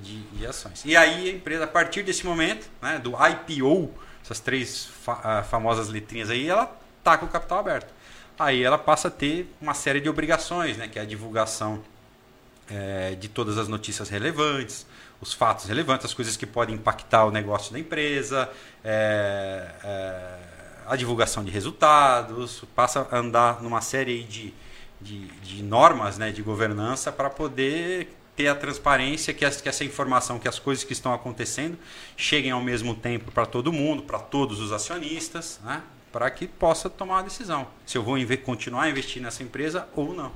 de, 0.03 0.23
de 0.23 0.47
ações. 0.47 0.83
E 0.85 0.97
aí 0.97 1.31
a 1.31 1.33
empresa, 1.33 1.65
a 1.65 1.69
partir 1.69 2.03
desse 2.03 2.25
momento, 2.27 2.69
né, 2.83 2.99
do 2.99 3.13
IPO, 3.13 3.91
essas 4.23 4.41
três 4.41 4.87
fa 4.87 5.41
uh, 5.41 5.45
famosas 5.45 5.89
letrinhas 5.89 6.31
aí, 6.31 6.49
ela 6.49 6.77
está 6.99 7.17
com 7.17 7.27
o 7.27 7.29
capital 7.29 7.59
aberto. 7.59 7.93
Aí 8.39 8.63
ela 8.63 8.79
passa 8.79 9.09
a 9.09 9.11
ter 9.11 9.49
uma 9.61 9.75
série 9.75 10.01
de 10.01 10.09
obrigações, 10.09 10.77
né, 10.77 10.89
que 10.89 10.99
é 10.99 11.03
a 11.03 11.05
divulgação 11.05 11.83
é, 12.69 13.15
de 13.15 13.29
todas 13.29 13.59
as 13.59 13.69
notícias 13.69 14.09
relevantes, 14.09 14.87
os 15.21 15.33
fatos 15.33 15.67
relevantes, 15.67 16.07
as 16.07 16.15
coisas 16.15 16.37
que 16.37 16.47
podem 16.47 16.75
impactar 16.75 17.25
o 17.25 17.31
negócio 17.31 17.73
da 17.73 17.79
empresa, 17.79 18.51
é, 18.85 19.71
é, 19.85 20.39
a 20.87 20.97
divulgação 20.97 21.45
de 21.45 21.51
resultados, 21.51 22.65
passa 22.75 23.07
a 23.11 23.19
andar 23.19 23.63
numa 23.63 23.81
série 23.81 24.25
de, 24.25 24.55
de, 25.01 25.27
de 25.27 25.63
normas 25.63 26.19
né, 26.19 26.31
de 26.31 26.43
governança 26.43 27.11
para 27.13 27.31
poder 27.31 28.09
ter 28.37 28.49
a 28.49 28.55
transparência, 28.55 29.33
que, 29.33 29.49
que 29.49 29.69
essa 29.69 29.85
informação, 29.85 30.39
que 30.39 30.49
as 30.49 30.59
coisas 30.59 30.85
que 30.85 30.93
estão 30.93 31.15
acontecendo 31.15 31.79
cheguem 32.17 32.51
ao 32.51 32.61
mesmo 32.61 32.95
tempo 32.95 33.31
para 33.31 33.47
todo 33.47 33.73
mundo, 33.73 34.03
para 34.03 34.19
todos 34.19 34.61
os 34.61 34.73
acionistas, 34.73 35.61
né? 35.63 35.83
para 36.13 36.31
que 36.31 36.47
possa 36.47 36.89
tomar 36.89 37.21
a 37.21 37.23
decisão 37.23 37.67
se 37.85 37.99
eu 37.99 38.03
vou 38.03 38.17
continuar 38.45 38.85
a 38.85 38.91
investir 38.91 39.21
nessa 39.23 39.43
empresa 39.43 39.89
ou 39.95 40.15
não. 40.15 40.33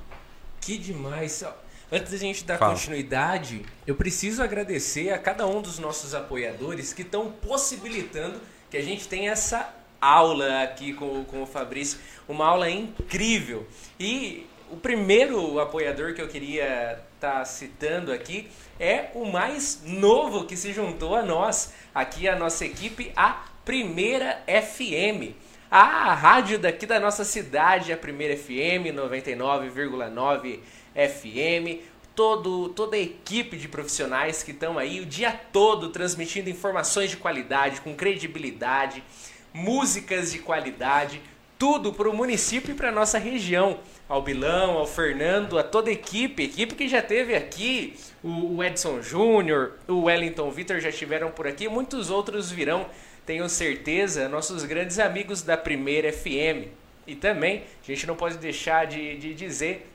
Que 0.61 0.77
demais! 0.77 1.45
Antes 1.91 2.13
da 2.13 2.19
gente 2.19 2.45
dar 2.45 2.59
Fala. 2.59 2.75
continuidade, 2.75 3.65
eu 3.87 3.95
preciso 3.95 4.43
agradecer 4.43 5.11
a 5.11 5.19
cada 5.19 5.47
um 5.47 5.63
dos 5.63 5.79
nossos 5.79 6.15
apoiadores 6.15 6.93
que 6.93 7.03
estão 7.03 7.31
possibilitando 7.31 8.41
que 8.71 8.77
a 8.77 8.83
gente 8.83 9.09
tenha 9.09 9.33
essa 9.33 9.75
aula 10.01 10.63
aqui 10.63 10.93
com, 10.93 11.25
com 11.25 11.43
o 11.43 11.47
Fabrício, 11.47 11.99
uma 12.29 12.47
aula 12.47 12.71
incrível. 12.71 13.67
E 13.99 14.47
o 14.71 14.77
primeiro 14.77 15.59
apoiador 15.59 16.15
que 16.15 16.23
eu 16.23 16.29
queria 16.29 17.03
estar 17.15 17.39
tá 17.39 17.45
citando 17.45 18.13
aqui 18.13 18.49
é 18.79 19.11
o 19.15 19.25
mais 19.25 19.83
novo 19.85 20.45
que 20.45 20.57
se 20.57 20.73
juntou 20.73 21.17
a 21.17 21.23
nós, 21.23 21.73
aqui 21.95 22.29
a 22.29 22.37
nossa 22.37 22.65
equipe, 22.65 23.13
a 23.17 23.45
Primeira 23.65 24.43
FM. 24.47 25.35
A 25.71 26.15
rádio 26.15 26.59
daqui 26.59 26.87
da 26.87 26.99
nossa 26.99 27.25
cidade, 27.25 27.93
a 27.93 27.97
Primeira 27.97 28.35
FM 28.35 28.95
99,9 28.95 30.61
FM. 30.95 31.83
Todo, 32.15 32.71
toda 32.71 32.97
a 32.97 32.99
equipe 32.99 33.57
de 33.57 33.69
profissionais 33.69 34.43
que 34.43 34.51
estão 34.51 34.79
aí 34.79 35.01
o 35.01 35.07
dia 35.07 35.39
todo 35.53 35.91
transmitindo 35.91 36.49
informações 36.51 37.11
de 37.11 37.17
qualidade, 37.17 37.81
com 37.81 37.95
credibilidade, 37.95 39.05
músicas 39.53 40.33
de 40.33 40.39
qualidade, 40.39 41.21
tudo 41.59 41.93
para 41.93 42.09
o 42.09 42.17
município 42.17 42.73
e 42.73 42.75
para 42.75 42.93
nossa 42.93 43.19
região 43.19 43.79
ao 44.09 44.23
Bilão, 44.23 44.79
ao 44.79 44.87
Fernando, 44.87 45.59
a 45.59 45.63
toda 45.63 45.91
a 45.91 45.93
equipe, 45.93 46.45
equipe 46.45 46.75
que 46.75 46.89
já 46.89 47.03
teve 47.03 47.35
aqui, 47.35 47.95
o 48.23 48.63
Edson 48.65 49.03
Júnior, 49.03 49.73
o 49.87 50.05
Wellington 50.05 50.51
Vitor 50.51 50.81
já 50.81 50.89
estiveram 50.89 51.31
por 51.31 51.47
aqui, 51.47 51.69
muitos 51.69 52.09
outros 52.09 52.51
virão, 52.51 52.87
tenho 53.27 53.49
certeza, 53.49 54.29
nossos 54.29 54.65
grandes 54.65 54.99
amigos 54.99 55.43
da 55.43 55.57
Primeira 55.57 56.11
FM. 56.13 56.69
E 57.07 57.15
também, 57.15 57.65
a 57.83 57.87
gente 57.87 58.07
não 58.07 58.17
pode 58.17 58.39
deixar 58.39 58.87
de, 58.87 59.17
de 59.19 59.35
dizer 59.35 59.91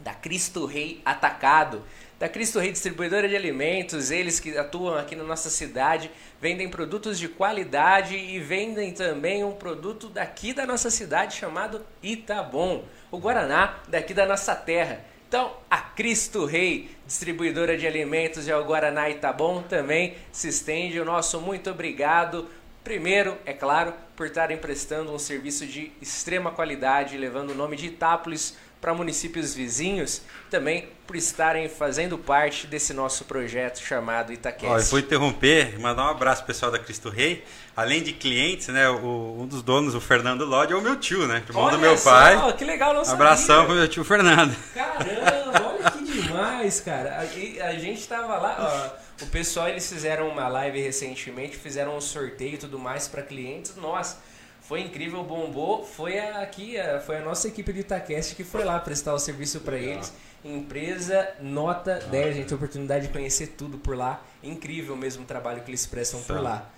da 0.00 0.14
Cristo 0.14 0.64
Rei 0.64 1.00
Atacado, 1.04 1.82
da 2.18 2.28
Cristo 2.28 2.58
Rei 2.58 2.70
Distribuidora 2.70 3.28
de 3.28 3.34
Alimentos, 3.34 4.10
eles 4.10 4.38
que 4.38 4.56
atuam 4.56 4.96
aqui 4.96 5.16
na 5.16 5.24
nossa 5.24 5.50
cidade, 5.50 6.10
vendem 6.40 6.68
produtos 6.68 7.18
de 7.18 7.28
qualidade 7.28 8.16
e 8.16 8.38
vendem 8.38 8.92
também 8.92 9.42
um 9.42 9.52
produto 9.52 10.08
daqui 10.08 10.52
da 10.52 10.64
nossa 10.64 10.90
cidade 10.90 11.34
chamado 11.36 11.84
Itabom 12.02 12.84
o 13.10 13.18
Guaraná 13.18 13.76
daqui 13.88 14.12
da 14.12 14.26
nossa 14.26 14.54
terra. 14.54 15.00
Então, 15.28 15.52
a 15.70 15.78
Cristo 15.78 16.44
Rei, 16.44 16.90
distribuidora 17.06 17.76
de 17.76 17.86
alimentos 17.86 18.46
e 18.46 18.52
ao 18.52 18.64
Guaraná 18.64 19.10
Itabom 19.10 19.62
também 19.62 20.14
se 20.30 20.48
estende 20.48 21.00
o 21.00 21.04
nosso 21.04 21.40
muito 21.40 21.70
obrigado. 21.70 22.48
Primeiro, 22.84 23.36
é 23.46 23.52
claro, 23.52 23.94
por 24.14 24.26
estarem 24.26 24.58
prestando 24.58 25.12
um 25.12 25.18
serviço 25.18 25.66
de 25.66 25.90
extrema 26.00 26.50
qualidade, 26.50 27.16
levando 27.16 27.50
o 27.50 27.54
nome 27.54 27.76
de 27.76 27.86
Itápolis 27.86 28.56
para 28.84 28.92
municípios 28.92 29.54
vizinhos, 29.54 30.20
também 30.50 30.90
por 31.06 31.16
estarem 31.16 31.70
fazendo 31.70 32.18
parte 32.18 32.66
desse 32.66 32.92
nosso 32.92 33.24
projeto 33.24 33.78
chamado 33.78 34.30
Itaquest. 34.30 34.90
Vou 34.90 34.98
interromper, 34.98 35.80
mandar 35.80 36.04
um 36.04 36.08
abraço 36.08 36.42
pro 36.42 36.48
pessoal 36.48 36.70
da 36.70 36.78
Cristo 36.78 37.08
Rei. 37.08 37.42
Além 37.74 38.02
de 38.02 38.12
clientes, 38.12 38.68
né, 38.68 38.86
o, 38.90 39.38
um 39.40 39.46
dos 39.46 39.62
donos, 39.62 39.94
o 39.94 40.02
Fernando 40.02 40.44
Lodge, 40.44 40.74
é 40.74 40.76
o 40.76 40.82
meu 40.82 40.96
tio, 40.96 41.26
né? 41.26 41.42
Irmão 41.48 41.64
olha 41.64 41.76
do 41.76 41.80
meu 41.80 41.96
só, 41.96 42.10
pai. 42.10 42.52
que 42.58 42.64
legal, 42.66 42.92
não 42.92 43.06
sabia. 43.06 43.24
Abração 43.24 43.64
pro 43.64 43.74
meu 43.74 43.88
tio 43.88 44.04
Fernando. 44.04 44.54
Caramba, 44.74 45.62
olha 45.80 45.90
que 45.90 46.04
demais, 46.04 46.80
cara. 46.82 47.20
A, 47.20 47.66
a 47.68 47.78
gente 47.78 48.06
tava 48.06 48.36
lá, 48.36 49.00
ó, 49.18 49.24
o 49.24 49.28
pessoal, 49.28 49.66
eles 49.66 49.88
fizeram 49.88 50.28
uma 50.28 50.46
live 50.46 50.78
recentemente, 50.82 51.56
fizeram 51.56 51.96
um 51.96 52.02
sorteio 52.02 52.56
e 52.56 52.58
tudo 52.58 52.78
mais 52.78 53.08
para 53.08 53.22
clientes. 53.22 53.74
Nossa, 53.76 54.18
Foi 54.64 54.80
incrível, 54.80 55.22
bombou. 55.22 55.84
Foi 55.84 56.18
a, 56.18 56.40
aqui, 56.40 56.78
a, 56.78 56.98
foi 57.00 57.18
a 57.18 57.20
nossa 57.20 57.48
equipe 57.48 57.70
do 57.72 57.80
Itacast 57.80 58.34
que 58.34 58.42
foi 58.42 58.64
lá 58.64 58.78
prestar 58.80 59.12
o 59.12 59.18
serviço 59.18 59.60
para 59.60 59.76
eles. 59.76 60.12
Empresa 60.42 61.28
nota 61.40 61.98
10, 62.10 62.26
a 62.26 62.32
gente 62.32 62.46
tem 62.46 62.54
a 62.54 62.56
oportunidade 62.56 63.06
de 63.06 63.12
conhecer 63.12 63.48
tudo 63.48 63.78
por 63.78 63.96
lá. 63.96 64.22
Incrível 64.42 64.96
mesmo 64.96 65.24
o 65.24 65.26
trabalho 65.26 65.62
que 65.62 65.70
eles 65.70 65.86
prestam 65.86 66.22
por 66.22 66.40
lá. 66.40 66.70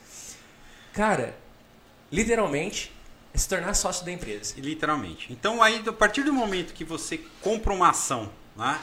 Cara, 0.93 1.37
literalmente, 2.11 2.93
é 3.33 3.39
se 3.39 3.49
tornar 3.49 3.75
sócio 3.75 4.05
da 4.05 4.11
empresa. 4.11 4.55
Literalmente. 4.57 5.33
Então, 5.33 5.63
aí, 5.63 5.83
a 5.87 5.93
partir 5.93 6.23
do 6.23 6.33
momento 6.33 6.75
que 6.75 6.85
você 6.85 7.21
compra 7.41 7.73
uma 7.73 7.91
ação, 7.91 8.31
né? 8.57 8.81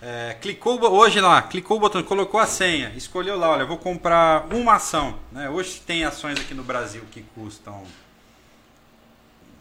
É, 0.00 0.36
clicou 0.40 0.78
hoje 0.92 1.20
lá, 1.20 1.40
clicou 1.40 1.78
o 1.78 1.80
botão, 1.80 2.02
colocou 2.02 2.38
a 2.38 2.46
senha, 2.46 2.92
escolheu 2.94 3.38
lá, 3.38 3.50
olha, 3.50 3.64
vou 3.64 3.78
comprar 3.78 4.46
uma 4.54 4.74
ação. 4.74 5.18
Né? 5.32 5.48
Hoje 5.48 5.80
tem 5.80 6.04
ações 6.04 6.38
aqui 6.38 6.52
no 6.52 6.62
Brasil 6.62 7.02
que 7.10 7.22
custam 7.34 7.82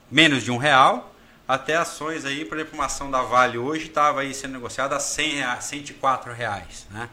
menos 0.09 0.43
de 0.43 0.51
um 0.51 0.57
real, 0.57 1.15
até 1.47 1.75
ações 1.75 2.25
aí, 2.25 2.43
por 2.43 2.57
exemplo, 2.57 2.75
uma 2.75 2.85
ação 2.85 3.11
da 3.11 3.21
Vale 3.21 3.57
hoje 3.57 3.87
estava 3.87 4.21
aí 4.21 4.33
sendo 4.33 4.53
negociada 4.53 4.95
a 4.95 4.99
100 4.99 5.35
reais, 5.35 5.63
104 5.65 6.33
reais. 6.33 6.87
Né? 6.89 7.07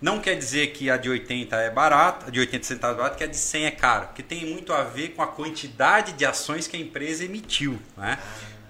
Não 0.00 0.20
quer 0.20 0.34
dizer 0.34 0.68
que 0.68 0.90
a 0.90 0.96
de 0.96 1.08
80 1.08 1.56
é 1.56 1.70
barata, 1.70 2.26
a 2.28 2.30
de 2.30 2.40
80 2.40 2.64
centavos 2.64 2.96
é 2.96 2.98
barata, 3.00 3.16
que 3.16 3.24
a 3.24 3.26
de 3.26 3.36
100 3.36 3.66
é 3.66 3.70
cara, 3.70 4.06
porque 4.06 4.22
tem 4.22 4.46
muito 4.46 4.72
a 4.72 4.82
ver 4.82 5.10
com 5.10 5.22
a 5.22 5.26
quantidade 5.26 6.12
de 6.12 6.24
ações 6.24 6.66
que 6.66 6.76
a 6.76 6.80
empresa 6.80 7.24
emitiu. 7.24 7.78
Né? 7.96 8.18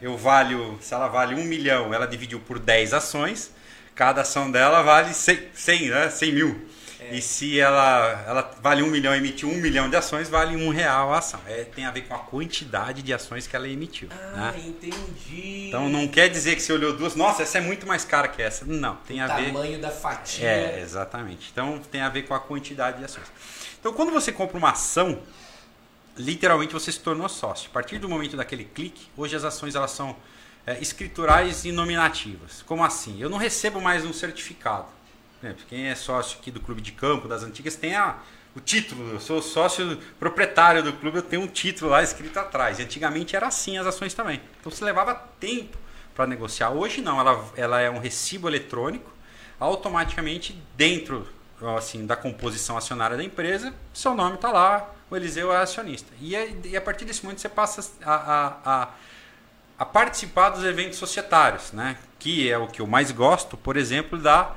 Eu 0.00 0.16
valho, 0.16 0.78
se 0.80 0.92
ela 0.92 1.08
vale 1.08 1.34
1 1.34 1.44
milhão, 1.44 1.94
ela 1.94 2.06
dividiu 2.06 2.40
por 2.40 2.58
10 2.58 2.92
ações, 2.92 3.52
cada 3.94 4.22
ação 4.22 4.50
dela 4.50 4.82
vale 4.82 5.14
100, 5.14 5.48
100, 5.54 5.88
né? 5.88 6.10
100 6.10 6.32
mil. 6.32 6.68
É. 7.10 7.16
E 7.16 7.22
se 7.22 7.58
ela, 7.58 8.24
ela 8.26 8.50
vale 8.60 8.82
um 8.82 8.88
milhão 8.88 9.14
e 9.14 9.18
emitiu 9.18 9.48
um 9.48 9.56
milhão 9.56 9.88
de 9.88 9.96
ações, 9.96 10.28
vale 10.28 10.56
um 10.56 10.70
real 10.70 11.12
a 11.12 11.18
ação. 11.18 11.40
É, 11.46 11.64
tem 11.64 11.84
a 11.84 11.90
ver 11.90 12.02
com 12.02 12.14
a 12.14 12.18
quantidade 12.18 13.02
de 13.02 13.12
ações 13.12 13.46
que 13.46 13.54
ela 13.54 13.68
emitiu. 13.68 14.08
Ah, 14.34 14.52
né? 14.52 14.62
entendi. 14.66 15.68
Então 15.68 15.88
não 15.88 16.08
quer 16.08 16.28
dizer 16.28 16.56
que 16.56 16.62
você 16.62 16.72
olhou 16.72 16.96
duas, 16.96 17.14
nossa, 17.14 17.42
essa 17.42 17.58
é 17.58 17.60
muito 17.60 17.86
mais 17.86 18.04
cara 18.04 18.28
que 18.28 18.42
essa. 18.42 18.64
Não, 18.64 18.96
tem 18.96 19.20
a 19.20 19.26
o 19.26 19.36
ver. 19.36 19.50
O 19.50 19.52
tamanho 19.52 19.80
da 19.80 19.90
fatia. 19.90 20.48
É, 20.48 20.80
exatamente. 20.80 21.48
Então 21.52 21.78
tem 21.90 22.00
a 22.00 22.08
ver 22.08 22.22
com 22.22 22.34
a 22.34 22.40
quantidade 22.40 22.98
de 22.98 23.04
ações. 23.04 23.26
Então 23.78 23.92
quando 23.92 24.10
você 24.10 24.32
compra 24.32 24.58
uma 24.58 24.70
ação, 24.70 25.20
literalmente 26.16 26.72
você 26.72 26.90
se 26.90 27.00
tornou 27.00 27.28
sócio. 27.28 27.68
A 27.70 27.72
partir 27.72 27.98
do 27.98 28.08
momento 28.08 28.36
daquele 28.36 28.64
clique, 28.64 29.06
hoje 29.16 29.36
as 29.36 29.44
ações 29.44 29.74
elas 29.74 29.92
são 29.92 30.16
é, 30.66 30.80
escriturais 30.80 31.64
e 31.64 31.70
nominativas. 31.70 32.62
Como 32.62 32.82
assim? 32.82 33.20
Eu 33.20 33.30
não 33.30 33.38
recebo 33.38 33.80
mais 33.80 34.04
um 34.04 34.12
certificado. 34.12 34.95
Quem 35.68 35.88
é 35.88 35.94
sócio 35.94 36.38
aqui 36.38 36.50
do 36.50 36.60
Clube 36.60 36.80
de 36.80 36.92
Campo, 36.92 37.28
das 37.28 37.42
Antigas, 37.42 37.76
tem 37.76 37.94
a, 37.94 38.16
o 38.54 38.60
título. 38.60 39.12
Eu 39.12 39.20
sou 39.20 39.42
sócio 39.42 39.98
proprietário 40.18 40.82
do 40.82 40.92
clube, 40.92 41.18
eu 41.18 41.22
tenho 41.22 41.42
um 41.42 41.46
título 41.46 41.90
lá 41.90 42.02
escrito 42.02 42.38
atrás. 42.38 42.80
Antigamente 42.80 43.36
era 43.36 43.46
assim 43.46 43.78
as 43.78 43.86
ações 43.86 44.14
também. 44.14 44.40
Então 44.60 44.72
você 44.72 44.84
levava 44.84 45.14
tempo 45.38 45.76
para 46.14 46.26
negociar. 46.26 46.70
Hoje 46.70 47.00
não, 47.00 47.20
ela, 47.20 47.44
ela 47.56 47.80
é 47.80 47.90
um 47.90 47.98
recibo 47.98 48.48
eletrônico, 48.48 49.12
automaticamente 49.60 50.60
dentro 50.76 51.26
assim, 51.76 52.04
da 52.04 52.16
composição 52.16 52.76
acionária 52.76 53.16
da 53.16 53.24
empresa, 53.24 53.72
seu 53.94 54.14
nome 54.14 54.34
está 54.34 54.50
lá, 54.52 54.90
o 55.10 55.16
Eliseu 55.16 55.52
é 55.52 55.56
acionista. 55.56 56.12
E, 56.20 56.34
e, 56.64 56.76
a 56.76 56.80
partir 56.80 57.04
desse 57.04 57.22
momento 57.22 57.40
você 57.40 57.48
passa 57.48 57.92
a, 58.04 58.14
a, 58.14 58.56
a, 58.64 58.88
a 59.78 59.84
participar 59.84 60.50
dos 60.50 60.64
eventos 60.64 60.98
societários, 60.98 61.72
né? 61.72 61.96
que 62.18 62.50
é 62.50 62.58
o 62.58 62.66
que 62.66 62.80
eu 62.80 62.86
mais 62.86 63.10
gosto, 63.12 63.56
por 63.56 63.76
exemplo, 63.76 64.18
da 64.18 64.54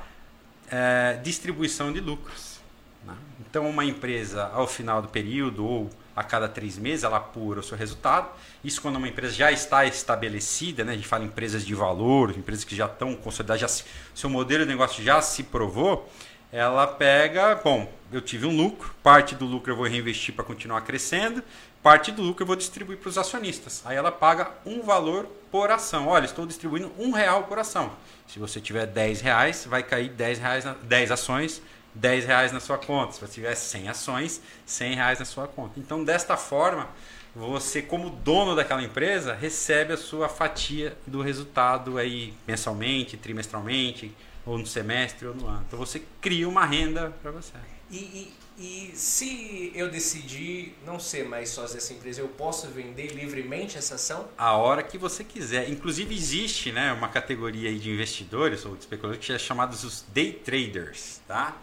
é, 0.70 1.18
distribuição 1.22 1.92
de 1.92 2.00
lucros. 2.00 2.60
Né? 3.04 3.14
Então, 3.40 3.68
uma 3.68 3.84
empresa, 3.84 4.50
ao 4.52 4.66
final 4.66 5.02
do 5.02 5.08
período 5.08 5.64
ou 5.64 5.90
a 6.14 6.22
cada 6.22 6.48
três 6.48 6.76
meses, 6.78 7.04
ela 7.04 7.16
apura 7.16 7.60
o 7.60 7.62
seu 7.62 7.76
resultado. 7.76 8.28
Isso 8.62 8.80
quando 8.82 8.96
uma 8.96 9.08
empresa 9.08 9.34
já 9.34 9.50
está 9.50 9.84
estabelecida, 9.84 10.84
né? 10.84 10.92
a 10.92 10.96
gente 10.96 11.08
fala 11.08 11.24
em 11.24 11.26
empresas 11.26 11.64
de 11.64 11.74
valor, 11.74 12.30
empresas 12.36 12.64
que 12.64 12.76
já 12.76 12.86
estão 12.86 13.14
consolidadas, 13.14 13.60
já 13.60 13.68
se, 13.68 13.84
seu 14.14 14.28
modelo 14.28 14.64
de 14.64 14.70
negócio 14.70 15.02
já 15.02 15.22
se 15.22 15.44
provou, 15.44 16.10
ela 16.52 16.86
pega, 16.86 17.54
bom, 17.54 17.90
eu 18.12 18.20
tive 18.20 18.46
um 18.46 18.56
lucro, 18.56 18.92
parte 19.02 19.34
do 19.34 19.46
lucro 19.46 19.72
eu 19.72 19.76
vou 19.76 19.86
reinvestir 19.86 20.34
para 20.34 20.44
continuar 20.44 20.80
crescendo, 20.82 21.42
parte 21.82 22.10
do 22.10 22.22
lucro 22.22 22.42
eu 22.42 22.46
vou 22.46 22.56
distribuir 22.56 22.98
para 22.98 23.08
os 23.08 23.16
acionistas. 23.16 23.82
Aí 23.84 23.96
ela 23.96 24.10
paga 24.10 24.50
um 24.66 24.82
valor 24.82 25.28
por 25.50 25.70
ação. 25.70 26.06
Olha, 26.08 26.24
estou 26.24 26.46
distribuindo 26.46 26.92
um 26.98 27.10
real 27.10 27.44
por 27.44 27.58
ação. 27.58 27.92
Se 28.26 28.38
você 28.38 28.60
tiver 28.60 28.86
10 28.86 29.20
reais, 29.20 29.66
vai 29.66 29.82
cair 29.82 30.08
10, 30.10 30.38
reais 30.38 30.64
na, 30.64 30.74
10 30.74 31.10
ações, 31.10 31.62
10 31.94 32.24
reais 32.24 32.52
na 32.52 32.60
sua 32.60 32.78
conta. 32.78 33.12
Se 33.12 33.20
você 33.20 33.32
tiver 33.32 33.54
100 33.54 33.88
ações, 33.88 34.40
100 34.66 34.94
reais 34.94 35.18
na 35.18 35.24
sua 35.24 35.48
conta. 35.48 35.78
Então, 35.78 36.04
desta 36.04 36.36
forma, 36.36 36.88
você, 37.34 37.82
como 37.82 38.10
dono 38.10 38.54
daquela 38.54 38.82
empresa, 38.82 39.34
recebe 39.34 39.92
a 39.92 39.96
sua 39.96 40.28
fatia 40.28 40.96
do 41.06 41.22
resultado 41.22 41.98
aí 41.98 42.34
mensalmente, 42.46 43.16
trimestralmente, 43.16 44.14
ou 44.44 44.58
no 44.58 44.66
semestre 44.66 45.26
ou 45.26 45.34
no 45.34 45.46
ano. 45.46 45.64
Então, 45.66 45.78
você 45.78 46.02
cria 46.20 46.48
uma 46.48 46.64
renda 46.64 47.12
para 47.22 47.30
você. 47.30 47.52
E, 47.90 47.96
e, 47.96 48.32
e, 48.60 48.92
se 48.94 49.72
eu 49.74 49.90
decidir 49.90 50.76
não 50.84 51.00
ser 51.00 51.26
mais 51.26 51.48
sócio 51.48 51.76
dessa 51.76 51.94
empresa, 51.94 52.20
eu 52.20 52.28
posso 52.28 52.68
vender 52.68 53.14
livremente 53.14 53.78
essa 53.78 53.94
ação? 53.94 54.28
A 54.36 54.52
hora 54.52 54.82
que 54.82 54.98
você 54.98 55.24
quiser. 55.24 55.70
Inclusive 55.70 56.14
existe 56.14 56.70
né, 56.70 56.92
uma 56.92 57.08
categoria 57.08 57.74
de 57.74 57.90
investidores 57.90 58.66
ou 58.66 58.74
de 58.74 58.80
especuladores 58.80 59.24
que 59.24 59.32
é 59.32 59.38
chamados 59.38 59.82
os 59.82 60.04
day 60.12 60.34
traders. 60.34 61.22
Tá? 61.26 61.56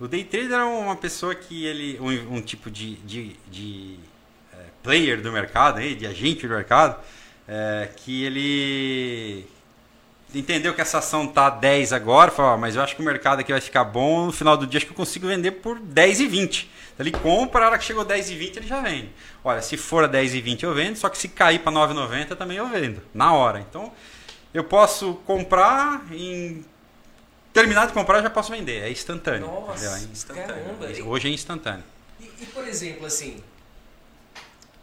O 0.00 0.08
day 0.08 0.24
trader 0.24 0.58
é 0.58 0.64
uma 0.64 0.96
pessoa 0.96 1.34
que 1.34 1.66
ele. 1.66 1.98
um, 2.00 2.36
um 2.36 2.40
tipo 2.40 2.70
de, 2.70 2.94
de, 2.96 3.36
de 3.50 3.98
é, 4.54 4.64
player 4.82 5.20
do 5.20 5.30
mercado, 5.30 5.80
de 5.82 6.06
agente 6.06 6.48
do 6.48 6.54
mercado, 6.54 6.98
é, 7.46 7.90
que 7.94 8.24
ele 8.24 9.46
entendeu 10.34 10.74
que 10.74 10.80
essa 10.80 10.98
ação 10.98 11.26
tá 11.26 11.48
10 11.50 11.92
agora, 11.92 12.30
fala, 12.30 12.56
mas 12.56 12.76
eu 12.76 12.82
acho 12.82 12.94
que 12.94 13.02
o 13.02 13.04
mercado 13.04 13.40
aqui 13.40 13.52
vai 13.52 13.60
ficar 13.60 13.84
bom, 13.84 14.26
no 14.26 14.32
final 14.32 14.56
do 14.56 14.66
dia 14.66 14.78
acho 14.78 14.86
que 14.86 14.92
eu 14.92 14.96
consigo 14.96 15.26
vender 15.26 15.52
por 15.52 15.78
10 15.78 16.20
e 16.20 16.26
20. 16.26 16.70
Então, 16.94 17.06
ele 17.06 17.12
compra, 17.12 17.64
a 17.64 17.68
hora 17.68 17.78
que 17.78 17.84
chegou 17.84 18.04
10 18.04 18.30
e 18.30 18.34
20 18.34 18.56
ele 18.56 18.66
já 18.66 18.80
vende. 18.80 19.10
Olha, 19.42 19.62
se 19.62 19.76
for 19.76 20.04
a 20.04 20.06
10 20.06 20.34
e 20.34 20.40
20 20.40 20.62
eu 20.64 20.74
vendo, 20.74 20.96
só 20.96 21.08
que 21.08 21.16
se 21.16 21.28
cair 21.28 21.60
para 21.60 21.72
9,90 21.72 22.36
também 22.36 22.56
eu 22.56 22.68
vendo, 22.68 23.02
na 23.14 23.32
hora. 23.32 23.60
Então, 23.60 23.92
eu 24.52 24.64
posso 24.64 25.14
comprar 25.26 26.04
em 26.12 26.64
terminar 27.52 27.86
de 27.86 27.92
comprar 27.92 28.22
já 28.22 28.30
posso 28.30 28.50
vender, 28.50 28.82
é 28.82 28.90
instantâneo. 28.90 29.46
Nossa, 29.46 29.84
é 29.84 30.00
instantâneo. 30.12 30.64
Caramba. 30.64 31.08
Hoje 31.08 31.28
é 31.28 31.30
instantâneo. 31.30 31.84
E, 32.20 32.24
e 32.42 32.46
por 32.46 32.66
exemplo, 32.66 33.06
assim, 33.06 33.42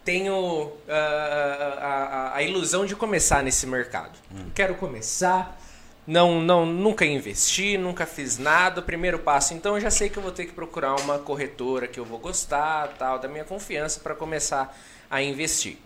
tenho 0.06 0.72
a, 0.88 0.94
a, 0.94 2.38
a, 2.38 2.44
ilusão 2.44 2.86
de 2.86 2.96
começar 2.96 3.44
nesse 3.44 3.66
mercado. 3.66 4.18
Hum. 4.32 4.52
Quero 4.54 4.76
começar, 4.76 5.60
não, 6.06 6.40
não, 6.40 6.64
nunca 6.64 7.04
investi, 7.04 7.76
nunca 7.76 8.06
fiz 8.06 8.38
nada. 8.38 8.82
O 8.82 8.84
primeiro 8.84 9.18
passo, 9.18 9.56
então, 9.56 9.74
eu 9.74 9.82
já 9.82 9.90
sei 9.90 10.08
que 10.08 10.18
eu 10.18 10.24
vou 10.24 10.32
ter 10.32 10.46
que 10.46 10.54
procurar 10.54 10.96
uma 11.02 11.18
corretora 11.18 11.88
que 11.88 12.00
eu 12.00 12.06
vou 12.06 12.20
gostar, 12.20 12.90
tal, 13.00 13.18
da 13.18 13.28
minha 13.28 13.44
confiança 13.44 14.00
para 14.00 14.14
começar 14.14 14.78
a 15.10 15.24
investir. 15.24 15.78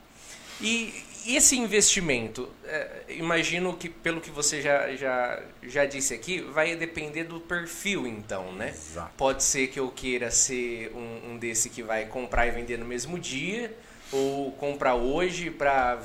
E, 0.60 0.94
e 1.26 1.38
esse 1.38 1.58
investimento, 1.58 2.50
é, 2.66 3.04
imagino 3.08 3.74
que 3.78 3.88
pelo 3.88 4.20
que 4.20 4.30
você 4.30 4.62
já, 4.62 4.94
já, 4.98 5.42
já 5.64 5.86
disse 5.86 6.14
aqui, 6.14 6.42
vai 6.42 6.76
depender 6.76 7.24
do 7.24 7.40
perfil, 7.40 8.06
então, 8.06 8.52
né? 8.52 8.70
Exato. 8.70 9.12
Pode 9.16 9.44
ser 9.44 9.68
que 9.68 9.80
eu 9.80 9.90
queira 9.90 10.30
ser 10.30 10.92
um, 10.94 11.32
um 11.32 11.38
desse 11.38 11.70
que 11.70 11.82
vai 11.82 12.06
comprar 12.08 12.48
e 12.48 12.52
vender 12.52 12.78
no 12.78 12.86
mesmo 12.86 13.18
dia 13.18 13.74
ou 14.12 14.52
comprar 14.54 14.96
hoje 14.96 15.50
para 15.50 15.98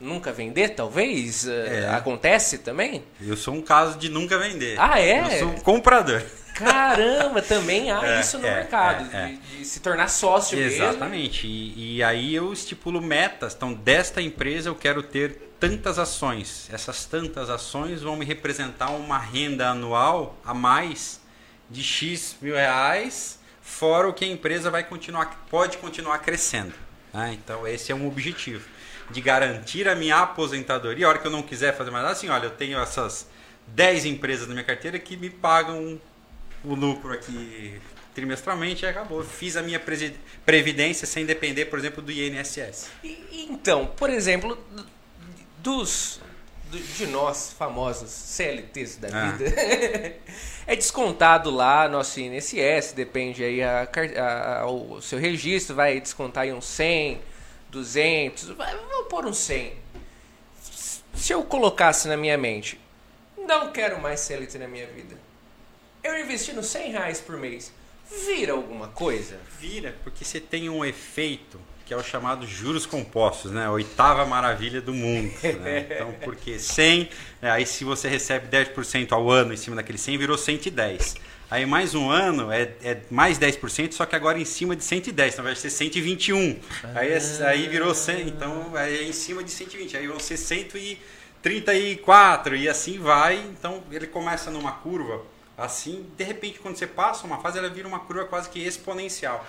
nunca 0.00 0.32
vender, 0.32 0.70
talvez? 0.70 1.46
Eh, 1.46 1.84
é. 1.84 1.88
Acontece 1.88 2.58
também? 2.58 3.02
Eu 3.20 3.36
sou 3.36 3.54
um 3.54 3.62
caso 3.62 3.98
de 3.98 4.08
nunca 4.08 4.38
vender. 4.38 4.76
Ah, 4.78 5.00
é? 5.00 5.20
Eu 5.20 5.38
sou 5.38 5.48
um 5.48 5.60
comprador. 5.60 6.22
Caramba, 6.54 7.42
também 7.42 7.90
há 7.90 8.00
é, 8.06 8.20
isso 8.20 8.38
no 8.38 8.46
é, 8.46 8.54
mercado, 8.54 9.12
é, 9.12 9.26
de, 9.26 9.58
de, 9.58 9.64
se 9.64 9.80
tornar 9.80 10.08
sócio 10.08 10.56
Exatamente. 10.58 11.46
E, 11.46 11.96
e, 11.96 12.02
aí 12.02 12.34
eu 12.34 12.52
estipulo 12.52 13.02
metas. 13.02 13.54
Então, 13.54 13.72
desta 13.72 14.22
empresa 14.22 14.68
eu 14.68 14.74
quero 14.74 15.02
ter 15.02 15.50
tantas 15.58 15.98
ações. 15.98 16.68
Essas 16.72 17.04
tantas 17.06 17.50
ações 17.50 18.02
vão 18.02 18.16
me 18.16 18.24
representar 18.24 18.90
uma 18.90 19.18
renda 19.18 19.68
anual 19.68 20.38
a 20.44 20.54
mais 20.54 21.20
de 21.68 21.82
X 21.82 22.36
mil 22.40 22.54
reais, 22.54 23.38
fora 23.60 24.08
o 24.08 24.12
que 24.12 24.24
a 24.24 24.28
empresa 24.28 24.70
vai 24.70 24.84
continuar, 24.84 25.46
pode 25.50 25.78
continuar 25.78 26.18
crescendo. 26.18 26.83
Ah, 27.14 27.32
então 27.32 27.66
esse 27.66 27.92
é 27.92 27.94
um 27.94 28.08
objetivo. 28.08 28.68
De 29.10 29.20
garantir 29.20 29.88
a 29.88 29.94
minha 29.94 30.16
aposentadoria. 30.16 31.06
A 31.06 31.10
hora 31.10 31.18
que 31.18 31.26
eu 31.26 31.30
não 31.30 31.42
quiser 31.42 31.76
fazer 31.76 31.90
mais 31.90 32.02
nada, 32.02 32.16
assim, 32.16 32.28
olha, 32.28 32.46
eu 32.46 32.50
tenho 32.50 32.78
essas 32.78 33.28
10 33.68 34.06
empresas 34.06 34.48
na 34.48 34.54
minha 34.54 34.64
carteira 34.64 34.98
que 34.98 35.16
me 35.16 35.30
pagam 35.30 36.00
o 36.64 36.74
lucro 36.74 37.12
aqui 37.12 37.80
trimestralmente 38.14 38.84
e 38.84 38.88
acabou. 38.88 39.22
Fiz 39.22 39.56
a 39.56 39.62
minha 39.62 39.80
previdência 40.44 41.06
sem 41.06 41.26
depender, 41.26 41.66
por 41.66 41.78
exemplo, 41.78 42.02
do 42.02 42.10
INSS. 42.10 42.90
Então, 43.30 43.86
por 43.86 44.10
exemplo, 44.10 44.58
dos 45.58 46.20
de 46.78 47.06
nós 47.06 47.52
famosos 47.52 48.10
CLTs 48.10 48.96
da 48.96 49.08
ah. 49.12 49.30
vida 49.32 49.54
é 50.66 50.76
descontado 50.76 51.50
lá 51.50 51.88
nosso 51.88 52.20
INSS, 52.20 52.92
depende 52.94 53.42
aí 53.42 53.62
a, 53.62 53.88
a, 54.16 54.60
a, 54.60 54.66
o 54.66 55.00
seu 55.00 55.18
registro 55.18 55.74
vai 55.74 56.00
descontar 56.00 56.44
aí 56.44 56.52
uns 56.52 56.66
100, 56.66 57.20
200, 57.70 58.48
vai, 58.50 58.74
vamos 58.76 59.08
pôr 59.08 59.26
um 59.26 59.32
100. 59.32 59.72
Se 61.14 61.32
eu 61.32 61.42
colocasse 61.44 62.08
na 62.08 62.16
minha 62.16 62.36
mente, 62.36 62.80
não 63.36 63.70
quero 63.72 64.00
mais 64.00 64.20
CLT 64.20 64.58
na 64.58 64.68
minha 64.68 64.86
vida. 64.86 65.16
Eu 66.02 66.18
investindo 66.18 66.62
100 66.62 66.92
reais 66.92 67.20
por 67.20 67.36
mês, 67.36 67.72
vira 68.26 68.52
alguma 68.52 68.88
coisa? 68.88 69.40
Vira, 69.58 69.96
porque 70.02 70.24
você 70.24 70.40
tem 70.40 70.68
um 70.68 70.84
efeito 70.84 71.58
que 71.86 71.92
é 71.92 71.96
o 71.96 72.02
chamado 72.02 72.46
juros 72.46 72.86
compostos, 72.86 73.52
né? 73.52 73.66
A 73.66 73.70
oitava 73.70 74.24
maravilha 74.24 74.80
do 74.80 74.94
mundo. 74.94 75.30
Né? 75.60 75.86
Então, 75.94 76.14
porque 76.22 76.58
100, 76.58 77.10
é, 77.42 77.50
aí 77.50 77.66
se 77.66 77.84
você 77.84 78.08
recebe 78.08 78.48
10% 78.48 79.12
ao 79.12 79.30
ano 79.30 79.52
em 79.52 79.56
cima 79.56 79.76
daquele 79.76 79.98
100, 79.98 80.18
virou 80.18 80.38
110. 80.38 81.16
Aí 81.50 81.66
mais 81.66 81.94
um 81.94 82.08
ano 82.10 82.50
é, 82.50 82.72
é 82.82 83.02
mais 83.10 83.38
10%, 83.38 83.92
só 83.92 84.06
que 84.06 84.16
agora 84.16 84.38
em 84.38 84.44
cima 84.44 84.74
de 84.74 84.82
110, 84.82 85.34
então 85.34 85.44
vai 85.44 85.54
ser 85.54 85.70
121. 85.70 86.58
Aí, 86.94 87.12
é, 87.12 87.18
aí 87.46 87.68
virou 87.68 87.94
100, 87.94 88.28
então 88.28 88.72
é 88.76 89.02
em 89.02 89.12
cima 89.12 89.44
de 89.44 89.50
120, 89.50 89.96
aí 89.96 90.06
vão 90.06 90.18
ser 90.18 90.38
134 90.38 92.56
e 92.56 92.68
assim 92.68 92.98
vai. 92.98 93.36
Então 93.36 93.82
ele 93.92 94.06
começa 94.06 94.50
numa 94.50 94.72
curva 94.72 95.22
assim, 95.56 96.04
de 96.16 96.24
repente 96.24 96.58
quando 96.58 96.76
você 96.76 96.86
passa 96.86 97.26
uma 97.26 97.38
fase, 97.38 97.58
ela 97.58 97.68
vira 97.68 97.86
uma 97.86 98.00
curva 98.00 98.24
quase 98.24 98.48
que 98.48 98.58
exponencial. 98.58 99.46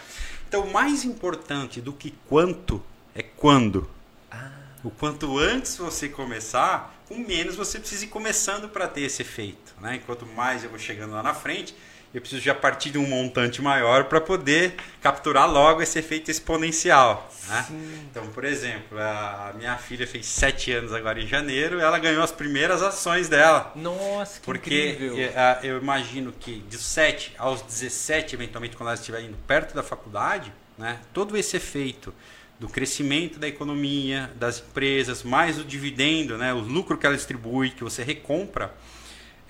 Então, 0.56 0.72
mais 0.72 1.04
importante 1.04 1.82
do 1.82 1.92
que 1.92 2.16
quanto 2.30 2.82
é 3.14 3.22
quando. 3.22 3.90
Ah. 4.32 4.52
O 4.86 4.90
quanto 4.90 5.38
antes 5.38 5.76
você 5.76 6.08
começar, 6.08 6.96
o 7.10 7.18
menos 7.18 7.58
você 7.58 7.78
precisa 7.78 8.06
ir 8.06 8.08
começando 8.08 8.70
para 8.70 8.88
ter 8.88 9.02
esse 9.02 9.22
efeito. 9.22 9.76
Né? 9.82 9.98
Enquanto 9.98 10.26
mais 10.26 10.64
eu 10.64 10.70
vou 10.70 10.80
chegando 10.80 11.12
lá 11.12 11.22
na 11.22 11.34
frente, 11.34 11.76
eu 12.16 12.22
preciso 12.22 12.42
já 12.42 12.56
partir 12.56 12.92
de 12.92 12.98
um 12.98 13.06
montante 13.06 13.62
maior 13.62 14.06
para 14.06 14.22
poder 14.22 14.76
capturar 15.02 15.52
logo 15.52 15.82
esse 15.82 16.00
efeito 16.00 16.32
exponencial. 16.32 17.30
Né? 17.50 17.66
Então, 18.10 18.28
por 18.28 18.46
exemplo, 18.46 18.98
a 18.98 19.52
minha 19.58 19.76
filha 19.76 20.08
fez 20.08 20.26
7 20.26 20.72
anos 20.72 20.94
agora 20.94 21.22
em 21.22 21.28
janeiro, 21.28 21.78
ela 21.78 22.00
ganhou 22.00 22.24
as 22.24 22.32
primeiras 22.32 22.82
ações 22.82 23.28
dela. 23.28 23.74
Nossa, 23.76 24.40
que 24.40 24.46
porque 24.46 24.92
incrível! 24.92 25.30
Porque 25.30 25.68
eu 25.68 25.78
imagino 25.78 26.32
que 26.32 26.60
de 26.62 26.78
7 26.78 27.34
aos 27.38 27.62
17, 27.62 28.34
eventualmente, 28.34 28.78
quando 28.78 28.88
ela 28.88 28.98
estiver 28.98 29.22
indo 29.22 29.36
perto 29.46 29.76
da 29.76 29.84
faculdade, 29.84 30.54
né, 30.78 31.02
todo 31.14 31.36
esse 31.36 31.58
efeito 31.58 32.14
do 32.58 32.70
crescimento 32.70 33.38
da 33.38 33.48
economia, 33.50 34.32
das 34.36 34.60
empresas, 34.60 35.22
mais 35.22 35.60
o 35.60 35.66
dividendo, 35.66 36.38
né, 36.38 36.54
o 36.54 36.60
lucro 36.60 36.98
que 36.98 37.06
ela 37.06 37.16
distribui, 37.18 37.72
que 37.72 37.84
você 37.84 38.04
recompra, 38.04 38.74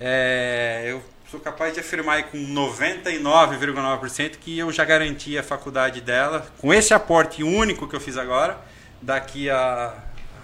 é, 0.00 0.86
eu 0.88 1.15
sou 1.30 1.40
capaz 1.40 1.74
de 1.74 1.80
afirmar 1.80 2.30
com 2.30 2.38
99,9% 2.38 4.36
que 4.38 4.58
eu 4.58 4.70
já 4.70 4.84
garanti 4.84 5.36
a 5.36 5.42
faculdade 5.42 6.00
dela, 6.00 6.46
com 6.58 6.72
esse 6.72 6.94
aporte 6.94 7.42
único 7.42 7.88
que 7.88 7.96
eu 7.96 8.00
fiz 8.00 8.16
agora, 8.16 8.58
daqui 9.00 9.50
a. 9.50 9.94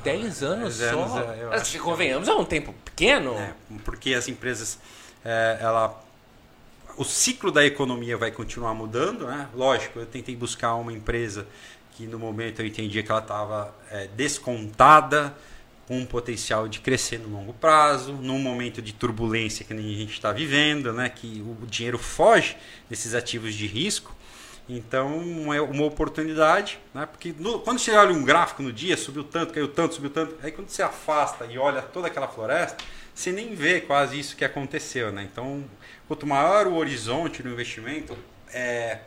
10 0.02 0.42
anos, 0.42 0.82
anos 0.82 1.10
só? 1.10 1.20
É, 1.20 1.46
Mas, 1.50 1.70
que 1.70 1.78
convenhamos, 1.78 2.26
é 2.26 2.34
um 2.34 2.44
tempo 2.44 2.74
pequeno. 2.84 3.34
É, 3.34 3.54
porque 3.84 4.14
as 4.14 4.26
empresas. 4.26 4.78
É, 5.24 5.58
ela, 5.60 6.02
o 6.96 7.04
ciclo 7.04 7.52
da 7.52 7.64
economia 7.64 8.16
vai 8.16 8.32
continuar 8.32 8.74
mudando, 8.74 9.26
né? 9.26 9.48
Lógico, 9.54 10.00
eu 10.00 10.06
tentei 10.06 10.34
buscar 10.34 10.74
uma 10.74 10.92
empresa 10.92 11.46
que 11.92 12.06
no 12.06 12.18
momento 12.18 12.60
eu 12.60 12.66
entendia 12.66 13.02
que 13.02 13.10
ela 13.10 13.20
estava 13.20 13.72
é, 13.90 14.08
descontada 14.08 15.32
com 15.92 15.98
um 15.98 16.06
potencial 16.06 16.66
de 16.68 16.80
crescer 16.80 17.18
no 17.18 17.28
longo 17.28 17.52
prazo, 17.52 18.14
num 18.14 18.38
momento 18.38 18.80
de 18.80 18.94
turbulência 18.94 19.62
que 19.62 19.74
a 19.74 19.76
gente 19.76 20.14
está 20.14 20.32
vivendo, 20.32 20.90
né, 20.90 21.10
que 21.10 21.44
o 21.46 21.66
dinheiro 21.66 21.98
foge 21.98 22.56
desses 22.88 23.14
ativos 23.14 23.52
de 23.52 23.66
risco. 23.66 24.16
Então 24.66 25.52
é 25.52 25.60
uma 25.60 25.84
oportunidade, 25.84 26.78
né, 26.94 27.04
porque 27.04 27.34
no, 27.38 27.58
quando 27.58 27.78
você 27.78 27.90
olha 27.90 28.10
um 28.10 28.24
gráfico 28.24 28.62
no 28.62 28.72
dia, 28.72 28.96
subiu 28.96 29.22
tanto, 29.22 29.52
caiu 29.52 29.68
tanto, 29.68 29.96
subiu 29.96 30.08
tanto, 30.08 30.34
aí 30.42 30.50
quando 30.50 30.70
você 30.70 30.82
afasta 30.82 31.44
e 31.44 31.58
olha 31.58 31.82
toda 31.82 32.06
aquela 32.06 32.26
floresta, 32.26 32.82
você 33.14 33.30
nem 33.30 33.54
vê 33.54 33.82
quase 33.82 34.18
isso 34.18 34.34
que 34.34 34.46
aconteceu. 34.46 35.12
Né? 35.12 35.28
Então, 35.30 35.62
quanto 36.08 36.26
maior 36.26 36.68
o 36.68 36.76
horizonte 36.76 37.42
do 37.42 37.50
investimento, 37.50 38.16
é, 38.50 39.00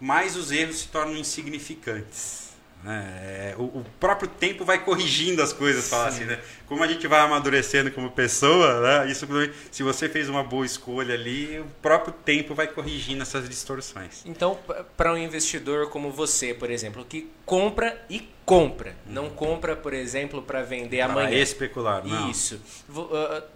mais 0.00 0.36
os 0.36 0.50
erros 0.50 0.78
se 0.78 0.88
tornam 0.88 1.18
insignificantes. 1.18 2.43
É, 2.86 3.54
o, 3.56 3.62
o, 3.62 3.86
próprio 3.98 4.28
tempo 4.28 4.62
vai 4.62 4.84
corrigindo 4.84 5.42
as 5.42 5.54
coisas, 5.54 5.88
fala 5.88 6.08
assim, 6.08 6.24
né? 6.24 6.38
Como 6.66 6.84
a 6.84 6.86
gente 6.86 7.06
vai 7.06 7.20
amadurecendo 7.20 7.90
como 7.90 8.10
pessoa, 8.10 8.80
né? 8.80 9.10
Isso, 9.10 9.26
se 9.70 9.82
você 9.82 10.06
fez 10.06 10.28
uma 10.28 10.44
boa 10.44 10.66
escolha 10.66 11.14
ali, 11.14 11.60
o 11.60 11.66
próprio 11.80 12.12
tempo 12.12 12.54
vai 12.54 12.66
corrigindo 12.66 13.22
essas 13.22 13.48
distorções. 13.48 14.22
Então, 14.26 14.58
para 14.98 15.14
um 15.14 15.16
investidor 15.16 15.88
como 15.88 16.10
você, 16.10 16.52
por 16.52 16.70
exemplo, 16.70 17.06
que 17.06 17.30
compra 17.46 18.04
e 18.10 18.28
compra, 18.44 18.90
hum. 18.90 19.12
não 19.12 19.30
compra, 19.30 19.74
por 19.74 19.94
exemplo, 19.94 20.42
para 20.42 20.62
vender 20.62 20.98
pra 21.04 21.06
amanhã. 21.06 21.38
especular, 21.38 22.06
não. 22.06 22.30
Isso. 22.30 22.60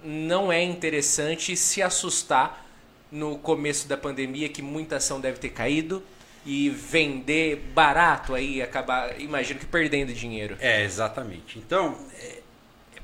Não 0.02 0.50
é 0.50 0.62
interessante 0.62 1.54
se 1.54 1.82
assustar 1.82 2.64
no 3.12 3.36
começo 3.36 3.86
da 3.86 3.96
pandemia 3.96 4.48
que 4.48 4.62
muita 4.62 4.96
ação 4.96 5.20
deve 5.20 5.38
ter 5.38 5.50
caído 5.50 6.02
e 6.48 6.70
vender 6.70 7.56
barato 7.74 8.34
aí 8.34 8.62
acabar, 8.62 9.20
imagino 9.20 9.60
que 9.60 9.66
perdendo 9.66 10.14
dinheiro. 10.14 10.56
É, 10.58 10.82
exatamente. 10.82 11.58
Então, 11.58 11.98
é, 12.14 12.38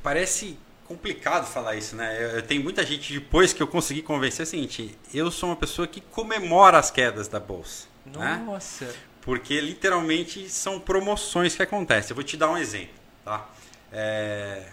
parece 0.02 0.56
complicado 0.88 1.44
falar 1.46 1.76
isso, 1.76 1.94
né? 1.94 2.16
Eu, 2.18 2.28
eu, 2.36 2.42
tenho 2.42 2.62
muita 2.62 2.82
gente 2.86 3.12
depois 3.12 3.52
que 3.52 3.62
eu 3.62 3.66
consegui 3.66 4.00
convencer 4.00 4.40
é 4.40 4.42
o 4.44 4.46
seguinte: 4.46 4.98
eu 5.12 5.30
sou 5.30 5.50
uma 5.50 5.56
pessoa 5.56 5.86
que 5.86 6.00
comemora 6.00 6.78
as 6.78 6.90
quedas 6.90 7.28
da 7.28 7.38
bolsa. 7.38 7.86
Né? 8.06 8.42
Nossa. 8.46 8.86
Né? 8.86 8.94
Porque 9.20 9.60
literalmente 9.60 10.48
são 10.48 10.80
promoções 10.80 11.54
que 11.54 11.62
acontecem. 11.62 12.12
Eu 12.12 12.16
vou 12.16 12.24
te 12.24 12.38
dar 12.38 12.50
um 12.50 12.56
exemplo, 12.56 12.94
tá? 13.26 13.46
É... 13.92 14.64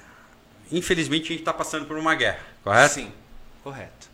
Infelizmente 0.72 1.26
a 1.26 1.28
gente 1.28 1.40
está 1.40 1.54
passando 1.54 1.86
por 1.86 1.98
uma 1.98 2.16
guerra, 2.16 2.40
correto? 2.64 2.94
Sim, 2.94 3.12
correto. 3.66 4.10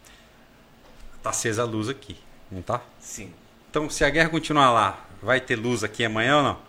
Tá 1.21 1.29
acesa 1.29 1.61
a 1.61 1.65
luz 1.65 1.89
aqui, 1.89 2.17
não 2.51 2.63
tá? 2.63 2.81
Sim. 2.99 3.31
Então, 3.69 3.89
se 3.89 4.03
a 4.03 4.09
guerra 4.09 4.29
continuar 4.29 4.71
lá, 4.71 5.05
vai 5.21 5.39
ter 5.39 5.55
luz 5.55 5.83
aqui 5.83 6.03
amanhã 6.03 6.37
ou 6.37 6.43
não? 6.43 6.67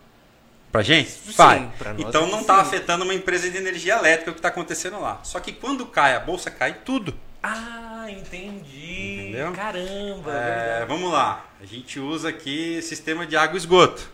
Pra 0.70 0.82
gente? 0.82 1.10
Sim, 1.10 1.32
vai. 1.32 1.72
Pra 1.78 1.94
então 1.96 2.26
não 2.26 2.40
está 2.40 2.56
afetando 2.56 3.04
uma 3.04 3.14
empresa 3.14 3.50
de 3.50 3.56
energia 3.56 3.96
elétrica 3.96 4.30
o 4.30 4.34
que 4.34 4.38
está 4.38 4.48
acontecendo 4.48 5.00
lá. 5.00 5.20
Só 5.22 5.40
que 5.40 5.52
quando 5.52 5.86
cai 5.86 6.14
a 6.14 6.20
bolsa, 6.20 6.50
cai 6.50 6.74
tudo. 6.84 7.14
Ah, 7.42 8.06
entendi. 8.08 9.20
Entendeu? 9.20 9.52
Caramba. 9.52 10.32
É, 10.32 10.84
vamos 10.86 11.10
lá. 11.10 11.46
A 11.60 11.64
gente 11.64 11.98
usa 11.98 12.28
aqui 12.28 12.82
sistema 12.82 13.26
de 13.26 13.36
água 13.36 13.54
e 13.54 13.58
esgoto. 13.58 14.10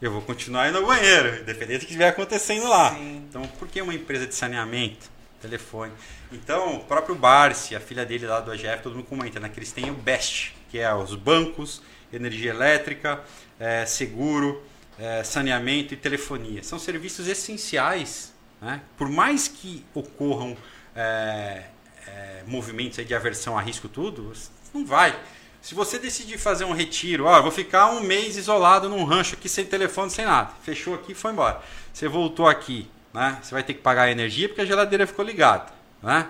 Eu 0.00 0.12
vou 0.12 0.22
continuar 0.22 0.68
indo 0.68 0.78
ao 0.78 0.86
banheiro, 0.86 1.40
independente 1.40 1.80
do 1.80 1.80
que 1.80 1.86
estiver 1.86 2.08
acontecendo 2.08 2.68
lá. 2.68 2.94
Sim. 2.94 3.24
Então, 3.28 3.42
por 3.42 3.66
que 3.68 3.82
uma 3.82 3.92
empresa 3.92 4.26
de 4.26 4.34
saneamento? 4.34 5.10
Telefone. 5.42 5.92
Então, 6.32 6.76
o 6.76 6.84
próprio 6.84 7.14
Barsi, 7.14 7.74
a 7.74 7.80
filha 7.80 8.06
dele 8.06 8.26
lá 8.26 8.40
do 8.40 8.50
AGF, 8.50 8.82
todo 8.82 8.94
mundo 8.94 9.06
comenta, 9.06 9.40
né? 9.40 9.48
Que 9.48 9.58
eles 9.58 9.72
têm 9.72 9.90
o 9.90 9.94
BEST, 9.94 10.54
que 10.70 10.78
é 10.78 10.92
os 10.94 11.14
bancos 11.14 11.82
energia 12.12 12.50
elétrica, 12.50 13.20
é, 13.58 13.84
seguro, 13.86 14.62
é, 14.98 15.22
saneamento 15.22 15.94
e 15.94 15.96
telefonia. 15.96 16.62
São 16.62 16.78
serviços 16.78 17.28
essenciais. 17.28 18.32
Né? 18.60 18.80
Por 18.96 19.08
mais 19.08 19.48
que 19.48 19.84
ocorram 19.94 20.56
é, 20.94 21.64
é 22.06 22.42
movimentos 22.46 23.04
de 23.06 23.14
aversão 23.14 23.56
a 23.56 23.60
risco 23.60 23.88
tudo, 23.88 24.32
não 24.74 24.84
vai. 24.84 25.18
Se 25.60 25.74
você 25.74 25.98
decidir 25.98 26.38
fazer 26.38 26.64
um 26.64 26.72
retiro, 26.72 27.24
ó, 27.24 27.42
vou 27.42 27.50
ficar 27.50 27.90
um 27.90 28.00
mês 28.00 28.36
isolado 28.36 28.88
num 28.88 29.04
rancho 29.04 29.34
aqui 29.34 29.48
sem 29.48 29.64
telefone, 29.64 30.10
sem 30.10 30.24
nada. 30.24 30.52
Fechou 30.62 30.94
aqui, 30.94 31.14
foi 31.14 31.32
embora. 31.32 31.60
Você 31.92 32.08
voltou 32.08 32.48
aqui, 32.48 32.88
né? 33.12 33.38
Você 33.42 33.52
vai 33.52 33.62
ter 33.62 33.74
que 33.74 33.80
pagar 33.80 34.04
a 34.04 34.10
energia 34.10 34.48
porque 34.48 34.60
a 34.60 34.64
geladeira 34.64 35.06
ficou 35.06 35.24
ligada, 35.24 35.66
né? 36.02 36.28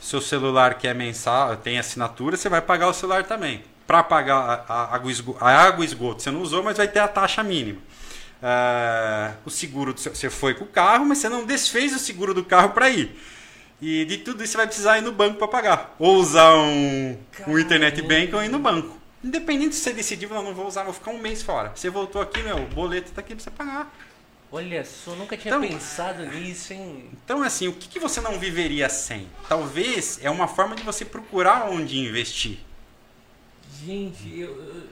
Seu 0.00 0.20
celular 0.20 0.74
que 0.74 0.86
é 0.86 0.92
mensal, 0.92 1.56
tem 1.56 1.78
assinatura, 1.78 2.36
você 2.36 2.48
vai 2.48 2.60
pagar 2.60 2.88
o 2.88 2.92
celular 2.92 3.24
também 3.24 3.62
para 3.86 4.02
pagar 4.02 4.64
a, 4.68 4.94
água, 4.94 5.10
esgoto, 5.10 5.44
a 5.44 5.50
água 5.50 5.84
esgoto 5.84 6.22
você 6.22 6.30
não 6.30 6.40
usou, 6.40 6.62
mas 6.62 6.76
vai 6.76 6.88
ter 6.88 7.00
a 7.00 7.08
taxa 7.08 7.42
mínima. 7.42 7.80
Uh, 8.42 9.34
o 9.46 9.50
seguro, 9.50 9.94
você 9.96 10.28
foi 10.28 10.54
com 10.54 10.64
o 10.64 10.68
carro, 10.68 11.06
mas 11.06 11.18
você 11.18 11.28
não 11.28 11.44
desfez 11.44 11.94
o 11.94 11.98
seguro 11.98 12.34
do 12.34 12.44
carro 12.44 12.70
para 12.70 12.90
ir. 12.90 13.18
E 13.80 14.04
de 14.04 14.18
tudo 14.18 14.42
isso 14.42 14.52
você 14.52 14.58
vai 14.58 14.66
precisar 14.66 14.98
ir 14.98 15.02
no 15.02 15.12
banco 15.12 15.38
para 15.38 15.48
pagar. 15.48 15.94
Ou 15.98 16.16
usar 16.16 16.54
um, 16.54 17.18
um 17.46 17.58
internet 17.58 18.00
bank 18.02 18.34
ou 18.34 18.42
ir 18.42 18.48
no 18.48 18.58
banco. 18.58 18.98
Independente 19.22 19.74
se 19.74 19.80
você 19.80 19.92
decidir, 19.92 20.28
não, 20.28 20.42
não 20.42 20.54
vou 20.54 20.66
usar, 20.66 20.84
vou 20.84 20.92
ficar 20.92 21.10
um 21.10 21.18
mês 21.18 21.42
fora. 21.42 21.72
Você 21.74 21.88
voltou 21.88 22.20
aqui, 22.20 22.42
meu, 22.42 22.58
o 22.58 22.66
boleto 22.66 23.08
está 23.08 23.20
aqui 23.20 23.34
para 23.34 23.42
você 23.42 23.50
pagar. 23.50 23.94
Olha 24.52 24.84
só, 24.84 25.12
nunca 25.16 25.36
tinha 25.36 25.54
então, 25.54 25.66
pensado 25.66 26.24
nisso, 26.26 26.72
hein? 26.72 27.10
Então, 27.24 27.42
assim, 27.42 27.66
o 27.66 27.72
que, 27.72 27.88
que 27.88 27.98
você 27.98 28.20
não 28.20 28.38
viveria 28.38 28.88
sem? 28.88 29.28
Talvez 29.48 30.20
é 30.22 30.30
uma 30.30 30.46
forma 30.46 30.76
de 30.76 30.82
você 30.82 31.04
procurar 31.04 31.68
onde 31.70 31.98
investir. 31.98 32.58
Gente, 33.82 34.40
eu. 34.40 34.84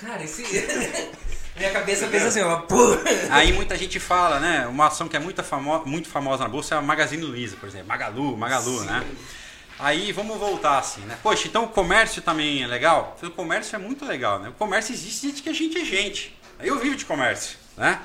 Cara, 0.00 0.24
esse. 0.24 0.42
Minha 1.56 1.70
cabeça 1.70 2.08
pensa 2.08 2.26
assim, 2.26 2.40
ó. 2.40 2.62
Aí 3.30 3.52
muita 3.52 3.76
gente 3.76 4.00
fala, 4.00 4.40
né? 4.40 4.66
Uma 4.66 4.88
ação 4.88 5.06
que 5.06 5.16
é 5.16 5.20
muito, 5.20 5.40
famo 5.44 5.84
muito 5.86 6.08
famosa 6.08 6.42
na 6.42 6.48
bolsa 6.48 6.74
é 6.74 6.78
a 6.78 6.82
Magazine 6.82 7.22
Luiza, 7.22 7.56
por 7.56 7.68
exemplo. 7.68 7.86
Magalu, 7.86 8.36
Magalu, 8.36 8.80
Sim. 8.80 8.86
né? 8.86 9.04
Aí 9.78 10.10
vamos 10.10 10.36
voltar 10.36 10.78
assim, 10.78 11.00
né? 11.02 11.16
Poxa, 11.22 11.46
então 11.46 11.64
o 11.64 11.68
comércio 11.68 12.22
também 12.22 12.62
é 12.62 12.66
legal? 12.66 13.16
O 13.22 13.30
comércio 13.30 13.76
é 13.76 13.78
muito 13.78 14.04
legal, 14.04 14.40
né? 14.40 14.48
O 14.48 14.52
comércio 14.52 14.92
existe 14.92 15.26
desde 15.26 15.42
que 15.42 15.48
a 15.48 15.52
gente 15.52 15.78
é 15.78 15.84
gente. 15.84 16.36
Aí 16.58 16.68
eu 16.68 16.78
vivo 16.78 16.96
de 16.96 17.04
comércio, 17.04 17.56
né? 17.76 18.00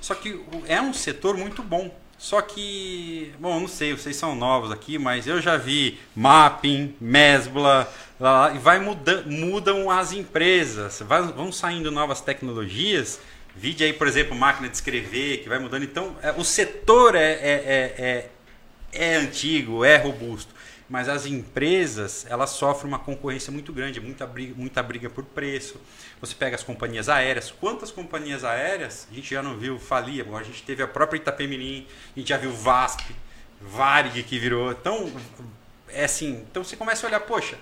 Só 0.00 0.14
que 0.14 0.44
é 0.66 0.80
um 0.80 0.92
setor 0.92 1.36
muito 1.36 1.62
bom. 1.62 1.94
Só 2.22 2.40
que, 2.40 3.34
bom, 3.40 3.58
não 3.58 3.66
sei, 3.66 3.92
vocês 3.94 4.14
são 4.14 4.36
novos 4.36 4.70
aqui, 4.70 4.96
mas 4.96 5.26
eu 5.26 5.42
já 5.42 5.56
vi 5.56 5.98
mapping, 6.14 6.94
Mesbla, 7.00 7.92
lá, 8.20 8.52
e 8.54 8.58
vai 8.60 8.78
mudando, 8.78 9.28
mudam 9.28 9.90
as 9.90 10.12
empresas, 10.12 11.02
vai, 11.04 11.20
vão 11.20 11.50
saindo 11.50 11.90
novas 11.90 12.20
tecnologias. 12.20 13.18
Vide 13.56 13.82
aí, 13.82 13.92
por 13.92 14.06
exemplo, 14.06 14.36
máquina 14.36 14.68
de 14.68 14.76
escrever, 14.76 15.38
que 15.38 15.48
vai 15.48 15.58
mudando. 15.58 15.82
Então, 15.82 16.16
é, 16.22 16.30
o 16.30 16.44
setor 16.44 17.16
é, 17.16 17.32
é, 17.32 17.50
é, 17.98 18.30
é, 18.92 19.16
antigo, 19.16 19.84
é 19.84 19.96
robusto, 19.96 20.54
mas 20.92 21.08
as 21.08 21.24
empresas 21.24 22.26
elas 22.28 22.50
sofrem 22.50 22.86
uma 22.86 22.98
concorrência 22.98 23.50
muito 23.50 23.72
grande, 23.72 23.98
muita 23.98 24.26
briga, 24.26 24.54
muita 24.54 24.82
briga 24.82 25.08
por 25.08 25.24
preço. 25.24 25.80
Você 26.20 26.34
pega 26.34 26.54
as 26.54 26.62
companhias 26.62 27.08
aéreas, 27.08 27.50
quantas 27.50 27.90
companhias 27.90 28.44
aéreas 28.44 29.08
a 29.10 29.14
gente 29.14 29.30
já 29.30 29.42
não 29.42 29.56
viu 29.56 29.78
falir? 29.78 30.20
Agora 30.20 30.44
a 30.44 30.46
gente 30.46 30.62
teve 30.62 30.82
a 30.82 30.86
própria 30.86 31.16
Itapemirim, 31.16 31.86
a 32.14 32.18
gente 32.18 32.28
já 32.28 32.36
viu 32.36 32.52
VASP, 32.52 33.16
Varig 33.58 34.22
que 34.22 34.38
virou. 34.38 34.70
Então, 34.70 35.10
é 35.88 36.04
assim, 36.04 36.44
então 36.50 36.62
você 36.62 36.76
começa 36.76 37.06
a 37.06 37.08
olhar, 37.08 37.20
poxa, 37.20 37.56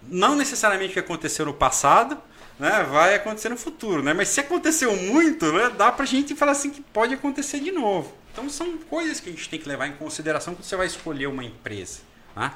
não 0.00 0.36
necessariamente 0.36 0.90
o 0.90 0.92
que 0.92 1.00
aconteceu 1.00 1.46
no 1.46 1.52
passado, 1.52 2.16
né, 2.60 2.86
vai 2.88 3.16
acontecer 3.16 3.48
no 3.48 3.56
futuro, 3.56 4.04
né? 4.04 4.14
Mas 4.14 4.28
se 4.28 4.38
aconteceu 4.38 4.94
muito, 4.96 5.52
né, 5.52 5.72
dá 5.76 5.90
pra 5.90 6.06
gente 6.06 6.32
falar 6.36 6.52
assim 6.52 6.70
que 6.70 6.80
pode 6.80 7.12
acontecer 7.12 7.58
de 7.58 7.72
novo. 7.72 8.14
Então 8.30 8.48
são 8.48 8.78
coisas 8.78 9.18
que 9.18 9.30
a 9.30 9.32
gente 9.32 9.48
tem 9.48 9.58
que 9.58 9.68
levar 9.68 9.88
em 9.88 9.96
consideração 9.96 10.54
quando 10.54 10.64
você 10.64 10.76
vai 10.76 10.86
escolher 10.86 11.26
uma 11.26 11.42
empresa. 11.42 12.05
Né? 12.36 12.52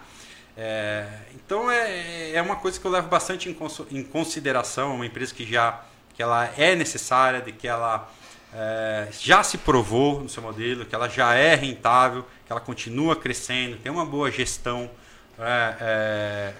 É, 0.57 1.07
então 1.35 1.71
é, 1.71 2.33
é 2.33 2.43
uma 2.43 2.57
coisa 2.57 2.79
que 2.79 2.87
eu 2.87 2.91
levo 2.91 3.09
bastante 3.09 3.49
em, 3.49 3.57
em 3.91 4.03
consideração, 4.05 4.97
uma 4.97 5.07
empresa 5.07 5.35
que 5.35 5.45
já 5.45 5.83
que 6.15 6.23
ela 6.23 6.51
é 6.59 6.77
necessária, 6.77 7.41
de 7.41 7.51
que 7.51 7.67
ela 7.67 8.11
é, 8.53 9.09
já 9.19 9.43
se 9.43 9.57
provou 9.57 10.21
no 10.21 10.29
seu 10.29 10.43
modelo, 10.43 10.85
que 10.85 10.95
ela 10.95 11.09
já 11.09 11.35
é 11.35 11.55
rentável, 11.55 12.27
que 12.45 12.53
ela 12.53 12.61
continua 12.61 13.17
crescendo, 13.17 13.77
tem 13.77 13.91
uma 13.91 14.05
boa 14.05 14.31
gestão, 14.31 14.91
é, 15.39 15.75
é, 15.81 16.53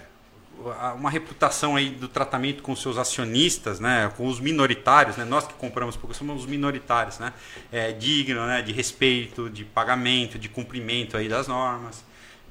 uma 0.95 1.09
reputação 1.09 1.75
aí 1.75 1.89
do 1.89 2.07
tratamento 2.07 2.63
com 2.63 2.75
seus 2.75 2.97
acionistas, 2.97 3.79
né, 3.79 4.11
com 4.17 4.25
os 4.27 4.39
minoritários, 4.39 5.17
né, 5.17 5.25
nós 5.25 5.45
que 5.45 5.53
compramos 5.53 5.95
porque 5.95 6.15
somos 6.15 6.41
os 6.41 6.45
minoritários, 6.47 7.19
né, 7.19 7.33
é 7.71 7.91
digno, 7.91 8.45
né, 8.47 8.61
de 8.61 8.71
respeito, 8.71 9.49
de 9.49 9.63
pagamento, 9.63 10.39
de 10.39 10.49
cumprimento 10.49 11.17
aí 11.17 11.27
das 11.27 11.47
normas. 11.47 12.03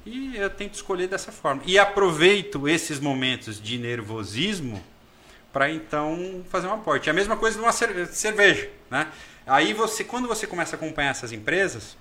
E 0.05 0.35
eu 0.35 0.49
tento 0.49 0.73
escolher 0.73 1.07
dessa 1.07 1.31
forma. 1.31 1.61
E 1.65 1.77
aproveito 1.77 2.67
esses 2.67 2.99
momentos 2.99 3.61
de 3.61 3.77
nervosismo 3.77 4.81
para 5.53 5.69
então 5.69 6.43
fazer 6.49 6.67
um 6.67 6.73
aporte. 6.73 7.09
É 7.09 7.11
a 7.11 7.13
mesma 7.13 7.35
coisa 7.35 7.57
de 7.57 7.63
uma 7.63 7.71
cerveja. 7.71 8.69
Né? 8.89 9.07
Aí 9.45 9.73
você, 9.73 10.03
quando 10.03 10.27
você 10.27 10.47
começa 10.47 10.75
a 10.75 10.77
acompanhar 10.77 11.11
essas 11.11 11.31
empresas, 11.31 11.97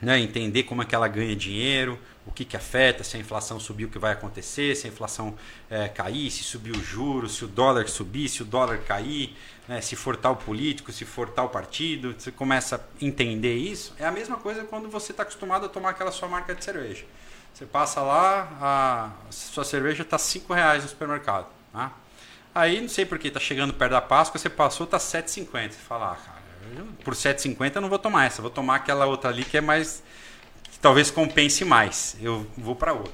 né, 0.00 0.18
entender 0.18 0.64
como 0.64 0.82
é 0.82 0.84
que 0.84 0.94
ela 0.94 1.06
ganha 1.06 1.36
dinheiro, 1.36 1.98
o 2.24 2.30
que, 2.30 2.44
que 2.44 2.56
afeta, 2.56 3.02
se 3.02 3.16
a 3.16 3.20
inflação 3.20 3.58
subir, 3.58 3.86
o 3.86 3.88
que 3.88 3.98
vai 3.98 4.12
acontecer, 4.12 4.76
se 4.76 4.86
a 4.86 4.90
inflação 4.90 5.34
é, 5.68 5.88
cair, 5.88 6.30
se 6.30 6.44
subir 6.44 6.70
o 6.70 6.82
juros, 6.82 7.34
se 7.34 7.44
o 7.44 7.48
dólar 7.48 7.88
subir, 7.88 8.28
se 8.28 8.42
o 8.42 8.44
dólar 8.44 8.78
cair, 8.78 9.36
né, 9.66 9.80
se 9.80 9.96
for 9.96 10.16
tal 10.16 10.36
político, 10.36 10.92
se 10.92 11.04
for 11.04 11.28
tal 11.30 11.48
partido, 11.48 12.14
você 12.16 12.30
começa 12.30 12.76
a 12.76 13.04
entender 13.04 13.56
isso. 13.56 13.94
É 13.98 14.06
a 14.06 14.12
mesma 14.12 14.36
coisa 14.36 14.64
quando 14.64 14.88
você 14.88 15.12
está 15.12 15.24
acostumado 15.24 15.66
a 15.66 15.68
tomar 15.68 15.90
aquela 15.90 16.12
sua 16.12 16.28
marca 16.28 16.54
de 16.54 16.64
cerveja. 16.64 17.04
Você 17.52 17.66
passa 17.66 18.00
lá, 18.00 18.48
a 19.28 19.32
sua 19.32 19.64
cerveja 19.64 20.02
está 20.02 20.16
R$ 20.16 20.54
reais 20.54 20.84
no 20.84 20.88
supermercado. 20.88 21.46
Tá? 21.72 21.92
Aí, 22.54 22.80
não 22.80 22.88
sei 22.88 23.04
porque, 23.04 23.28
está 23.28 23.40
chegando 23.40 23.74
perto 23.74 23.92
da 23.92 24.00
Páscoa, 24.00 24.38
você 24.38 24.48
passou, 24.48 24.84
está 24.84 24.96
R$ 24.96 25.02
7,50. 25.02 25.72
Você 25.72 25.78
fala, 25.78 26.12
ah, 26.12 26.16
cara, 26.16 26.42
por 27.04 27.14
7,50 27.14 27.76
eu 27.76 27.82
não 27.82 27.88
vou 27.88 27.98
tomar 27.98 28.26
essa, 28.26 28.40
vou 28.40 28.50
tomar 28.50 28.76
aquela 28.76 29.06
outra 29.06 29.30
ali 29.30 29.44
que 29.44 29.56
é 29.56 29.60
mais 29.60 30.02
talvez 30.82 31.10
compense 31.10 31.64
mais. 31.64 32.16
Eu 32.20 32.46
vou 32.58 32.74
para 32.74 32.92
outra. 32.92 33.12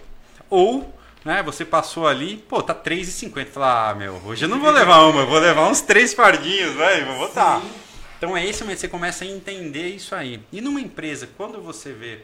Ou, 0.50 0.92
né, 1.24 1.42
você 1.42 1.64
passou 1.64 2.08
ali, 2.08 2.38
pô, 2.48 2.62
tá 2.62 2.74
3,50. 2.74 3.46
Fala, 3.46 3.90
ah, 3.90 3.94
meu, 3.94 4.20
hoje 4.24 4.46
eu 4.46 4.48
não 4.48 4.58
vou 4.58 4.70
levar 4.70 5.04
uma, 5.04 5.20
eu 5.20 5.26
vou 5.26 5.38
levar 5.38 5.68
uns 5.68 5.82
três 5.82 6.14
fardinhos, 6.14 6.74
velho, 6.74 7.06
vou 7.06 7.18
botar. 7.28 7.60
Sim. 7.60 7.70
Então 8.16 8.36
é 8.36 8.44
isso 8.44 8.64
mesmo, 8.64 8.80
você 8.80 8.88
começa 8.88 9.24
a 9.24 9.28
entender 9.28 9.88
isso 9.88 10.14
aí. 10.14 10.40
E 10.50 10.60
numa 10.60 10.80
empresa, 10.80 11.28
quando 11.36 11.60
você 11.62 11.92
vê 11.92 12.22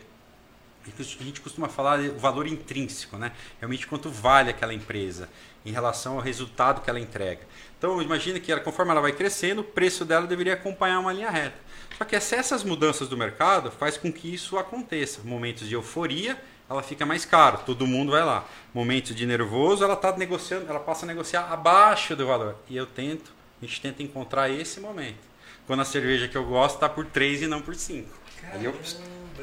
a 0.91 1.25
gente 1.25 1.41
costuma 1.41 1.69
falar 1.69 2.01
o 2.01 2.19
valor 2.19 2.47
intrínseco, 2.47 3.17
né? 3.17 3.33
Realmente 3.59 3.87
quanto 3.87 4.11
vale 4.11 4.51
aquela 4.51 4.75
empresa 4.75 5.29
em 5.65 5.73
relação 5.73 6.15
ao 6.15 6.21
resultado 6.21 6.83
que 6.83 6.91
ela 6.91 7.01
entrega. 7.01 7.41
Então 7.79 8.01
imagine 8.03 8.39
que 8.41 8.53
ela, 8.53 8.61
conforme 8.61 8.93
ela 8.93 9.01
vai 9.01 9.13
crescendo, 9.13 9.63
o 9.63 9.65
preço 9.65 10.05
dela 10.05 10.27
deveria 10.27 10.55
acompanhar 10.55 10.99
uma 10.99 11.13
linha 11.13 11.31
reta. 11.31 11.57
Só 11.97 12.05
que 12.05 12.17
essas 12.17 12.65
mudanças 12.65 13.09
do 13.09 13.17
mercado 13.17 13.71
faz 13.71 13.97
com 13.97 14.13
que 14.13 14.33
isso 14.33 14.59
aconteça. 14.59 15.21
Momentos 15.25 15.69
de 15.69 15.75
euforia, 15.75 16.41
ela 16.69 16.83
fica 16.83 17.07
mais 17.07 17.25
cara, 17.25 17.59
todo 17.59 17.87
mundo 17.87 18.13
vai 18.13 18.25
lá. 18.25 18.45
Momentos 18.73 19.15
de 19.15 19.25
nervoso, 19.27 19.85
ela 19.85 19.97
tá 19.97 20.17
negociando, 20.17 20.67
ela 20.69 20.81
passa 20.81 21.07
a 21.07 21.09
negociar 21.09 21.53
abaixo 21.53 22.17
do 22.17 22.27
valor. 22.27 22.57
E 22.69 22.77
eu 22.77 22.87
tento, 22.87 23.33
a 23.63 23.65
gente 23.65 23.81
tenta 23.81 24.03
encontrar 24.03 24.51
esse 24.51 24.81
momento. 24.81 25.35
Quando 25.67 25.81
a 25.81 25.85
cerveja 25.85 26.29
que 26.29 26.37
eu 26.37 26.45
gosto 26.45 26.75
está 26.75 26.89
por 26.89 27.07
3 27.07 27.43
e 27.43 27.47
não 27.47 27.63
por 27.63 27.75
5. 27.75 28.09
Aí 28.53 28.65
eu, 28.65 28.75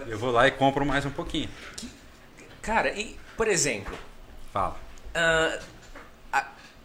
eu 0.07 0.17
vou 0.17 0.31
lá 0.31 0.47
e 0.47 0.51
compro 0.51 0.85
mais 0.85 1.05
um 1.05 1.11
pouquinho. 1.11 1.49
Cara, 2.61 2.91
e 2.91 3.17
por 3.35 3.47
exemplo, 3.47 3.97
fala. 4.53 4.79
Uh, 5.15 5.71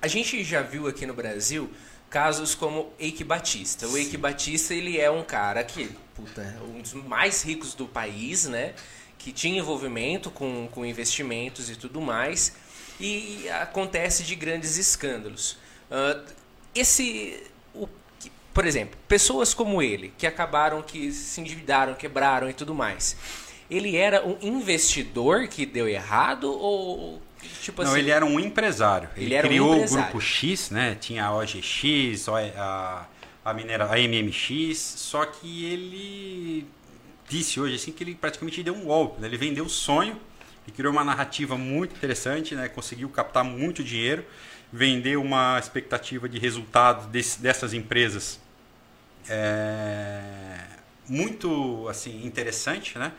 a 0.01 0.09
gente 0.09 0.43
já 0.45 0.63
viu 0.63 0.87
aqui 0.87 1.05
no 1.05 1.15
Brasil 1.15 1.71
casos 2.09 2.55
como 2.55 2.93
Eike 2.99 3.25
Batista. 3.25 3.87
O 3.89 3.97
Eike 3.97 4.17
Batista, 4.17 4.73
ele 4.73 4.99
é 4.99 5.11
um 5.11 5.23
cara 5.23 5.63
que, 5.65 5.91
puta, 6.15 6.43
é 6.43 6.63
um 6.63 6.81
dos 6.81 6.95
mais 6.95 7.43
ricos 7.43 7.75
do 7.75 7.87
país, 7.87 8.47
né? 8.47 8.75
Que 9.19 9.33
tinha 9.33 9.59
envolvimento 9.59 10.31
com, 10.31 10.69
com 10.69 10.87
investimentos 10.87 11.69
e 11.69 11.77
tudo 11.77 12.01
mais. 12.01 12.55
E 13.01 13.49
acontece 13.51 14.23
de 14.23 14.35
grandes 14.35 14.77
escândalos. 14.77 15.59
Uh, 15.91 16.25
esse, 16.75 17.43
por 18.57 18.67
exemplo, 18.67 18.99
pessoas 19.07 19.53
como 19.53 19.83
ele, 19.83 20.15
que 20.17 20.27
acabaram, 20.27 20.81
que 20.81 21.13
se 21.13 21.43
endividaram, 21.43 21.93
quebraram 21.93 22.49
e 22.49 22.55
tudo 22.55 22.75
mais. 22.75 23.15
Ele 23.71 23.97
era 23.97 24.27
um 24.27 24.39
investidor 24.41 25.47
que 25.47 25.67
deu 25.67 25.87
errado 25.87 26.51
ou 26.51 27.21
Tipo 27.61 27.83
não, 27.83 27.91
assim, 27.91 28.01
ele 28.01 28.11
era 28.11 28.25
um 28.25 28.41
empresário. 28.41 29.11
Ele, 29.15 29.35
ele 29.35 29.43
criou 29.47 29.73
um 29.73 29.75
empresário. 29.75 30.05
o 30.05 30.11
grupo 30.11 30.21
X, 30.23 30.71
né? 30.71 30.97
Tinha 30.99 31.27
a 31.27 31.37
OGX, 31.37 32.29
a, 32.57 33.07
a, 33.45 33.53
minera, 33.53 33.93
a 33.93 33.99
MMX, 33.99 34.79
só 34.79 35.27
que 35.27 35.67
ele 35.67 36.67
disse 37.29 37.61
hoje 37.61 37.75
assim 37.75 37.93
que 37.93 38.03
ele 38.03 38.15
praticamente 38.15 38.63
deu 38.63 38.75
um 38.75 38.85
golpe. 38.85 39.21
Né? 39.21 39.29
Ele 39.29 39.37
vendeu 39.37 39.67
o 39.67 39.69
sonho 39.69 40.19
e 40.67 40.73
criou 40.73 40.95
uma 40.95 41.05
narrativa 41.05 41.59
muito 41.59 41.95
interessante, 41.95 42.55
né? 42.55 42.71
Conseguiu 42.71 43.11
captar 43.11 43.45
muito 43.45 43.85
dinheiro, 43.85 44.25
vendeu 44.73 45.21
uma 45.21 45.59
expectativa 45.59 46.27
de 46.27 46.39
resultado 46.39 47.07
desse, 47.09 47.39
dessas 47.43 47.75
empresas 47.75 48.46
é, 49.29 50.21
muito 51.09 51.87
assim 51.89 52.25
interessante, 52.27 52.99
né? 52.99 53.13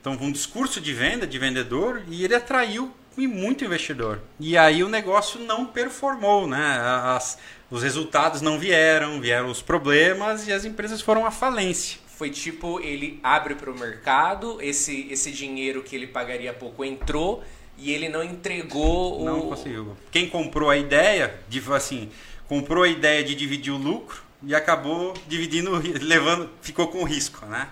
Então, 0.00 0.12
um 0.20 0.32
discurso 0.32 0.80
de 0.80 0.92
venda, 0.92 1.26
de 1.26 1.38
vendedor, 1.38 2.02
e 2.08 2.24
ele 2.24 2.34
atraiu 2.34 2.92
muito 3.26 3.64
investidor. 3.64 4.20
E 4.38 4.56
aí 4.56 4.84
o 4.84 4.88
negócio 4.88 5.40
não 5.40 5.66
performou, 5.66 6.46
né? 6.46 6.80
As, 7.16 7.38
os 7.70 7.82
resultados 7.82 8.40
não 8.40 8.58
vieram, 8.58 9.20
vieram 9.20 9.50
os 9.50 9.60
problemas 9.60 10.46
e 10.46 10.52
as 10.52 10.64
empresas 10.64 11.00
foram 11.00 11.26
à 11.26 11.30
falência. 11.30 11.98
Foi 12.06 12.30
tipo, 12.30 12.80
ele 12.80 13.18
abre 13.22 13.54
para 13.54 13.70
o 13.70 13.78
mercado, 13.78 14.60
esse, 14.60 15.08
esse 15.10 15.32
dinheiro 15.32 15.82
que 15.82 15.96
ele 15.96 16.06
pagaria 16.06 16.52
pouco 16.52 16.84
entrou 16.84 17.42
e 17.76 17.92
ele 17.92 18.08
não 18.08 18.22
entregou 18.22 19.24
Não 19.24 19.42
conseguiu. 19.42 19.96
Quem 20.10 20.28
comprou 20.28 20.68
a 20.68 20.76
ideia, 20.76 21.40
de, 21.48 21.62
assim, 21.72 22.10
comprou 22.48 22.84
a 22.84 22.88
ideia 22.88 23.22
de 23.22 23.34
dividir 23.34 23.72
o 23.72 23.76
lucro 23.76 24.27
e 24.42 24.54
acabou 24.54 25.14
dividindo, 25.26 25.70
levando, 26.00 26.50
ficou 26.62 26.88
com 26.88 27.04
risco, 27.04 27.44
né? 27.46 27.68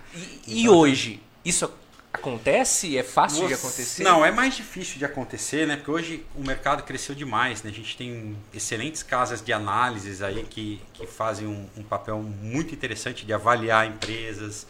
E, 0.46 0.62
então, 0.62 0.74
hoje, 0.74 1.22
isso 1.44 1.70
Acontece? 2.16 2.96
É 2.96 3.02
fácil 3.02 3.42
Você, 3.42 3.48
de 3.48 3.54
acontecer? 3.54 4.02
Não, 4.02 4.24
é 4.24 4.30
mais 4.30 4.56
difícil 4.56 4.98
de 4.98 5.04
acontecer, 5.04 5.66
né? 5.66 5.76
Porque 5.76 5.90
hoje 5.90 6.26
o 6.34 6.42
mercado 6.42 6.82
cresceu 6.82 7.14
demais, 7.14 7.62
né? 7.62 7.70
A 7.70 7.72
gente 7.72 7.94
tem 7.96 8.36
excelentes 8.54 9.02
casas 9.02 9.42
de 9.42 9.52
análises 9.52 10.22
aí 10.22 10.42
que, 10.44 10.80
que 10.94 11.06
fazem 11.06 11.46
um, 11.46 11.68
um 11.76 11.82
papel 11.82 12.22
muito 12.22 12.74
interessante 12.74 13.26
de 13.26 13.32
avaliar 13.34 13.86
empresas, 13.86 14.66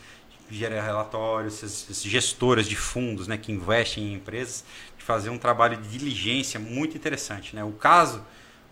gerar 0.51 0.83
relatórios, 0.83 1.63
essas 1.63 2.03
gestoras 2.03 2.67
de 2.67 2.75
fundos, 2.75 3.29
né? 3.29 3.39
Que 3.39 3.53
investem 3.53 4.09
em 4.09 4.15
empresas, 4.15 4.65
de 4.99 5.05
fazer 5.05 5.31
um 5.31 5.39
trabalho 5.39 5.77
de 5.77 5.89
diligência 5.89 6.59
muito 6.59 6.97
interessante, 6.97 7.55
né? 7.55 7.63
O 7.63 7.73
caso 7.73 8.25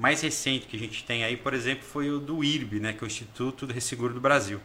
mais 0.05 0.21
recente 0.21 0.67
que 0.67 0.77
a 0.77 0.79
gente 0.79 1.03
tem 1.03 1.25
aí, 1.25 1.35
por 1.35 1.55
exemplo, 1.55 1.83
foi 1.83 2.11
o 2.11 2.19
do 2.19 2.45
IRB, 2.45 2.79
né? 2.79 2.93
Que 2.93 3.03
é 3.03 3.07
o 3.07 3.09
Instituto 3.09 3.67
do 3.67 3.73
Resseguro 3.73 4.13
do 4.13 4.21
Brasil. 4.21 4.61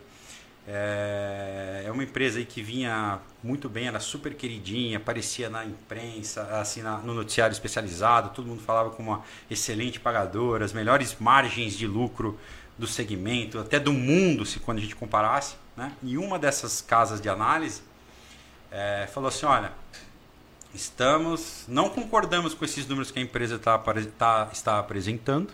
É, 0.68 1.84
é 1.86 1.92
uma 1.94 2.04
empresa 2.04 2.40
aí 2.40 2.46
que 2.46 2.62
vinha 2.62 3.20
muito 3.42 3.70
bem, 3.70 3.88
era 3.88 4.02
super 4.02 4.34
queridinha, 4.34 4.98
aparecia 4.98 5.50
na 5.50 5.64
imprensa, 5.64 6.44
assim, 6.60 6.82
na, 6.82 6.98
no 6.98 7.14
noticiário 7.14 7.54
especializado, 7.54 8.32
todo 8.32 8.48
mundo 8.48 8.62
falava 8.62 8.90
como 8.90 9.12
uma 9.12 9.24
excelente 9.50 9.98
pagadora, 9.98 10.66
as 10.66 10.74
melhores 10.74 11.16
margens 11.18 11.72
de 11.72 11.88
lucro 11.88 12.38
do 12.78 12.86
segmento, 12.86 13.60
até 13.60 13.80
do 13.80 13.94
mundo, 13.94 14.46
se 14.46 14.60
quando 14.60 14.80
a 14.80 14.82
gente 14.82 14.96
comparasse. 14.98 15.56
né? 15.78 15.94
E 16.04 16.18
uma 16.18 16.38
dessas 16.38 16.82
casas 16.82 17.22
de 17.22 17.30
análise 17.30 17.82
é, 18.70 19.08
falou 19.14 19.30
assim, 19.30 19.46
olha, 19.46 19.72
estamos, 20.74 21.66
não 21.68 21.90
concordamos 21.90 22.54
com 22.54 22.64
esses 22.64 22.88
números 22.88 23.12
que 23.12 23.20
a 23.20 23.22
empresa 23.22 23.58
tá, 23.58 23.78
tá, 24.18 24.50
está 24.52 24.80
apresentando, 24.80 25.52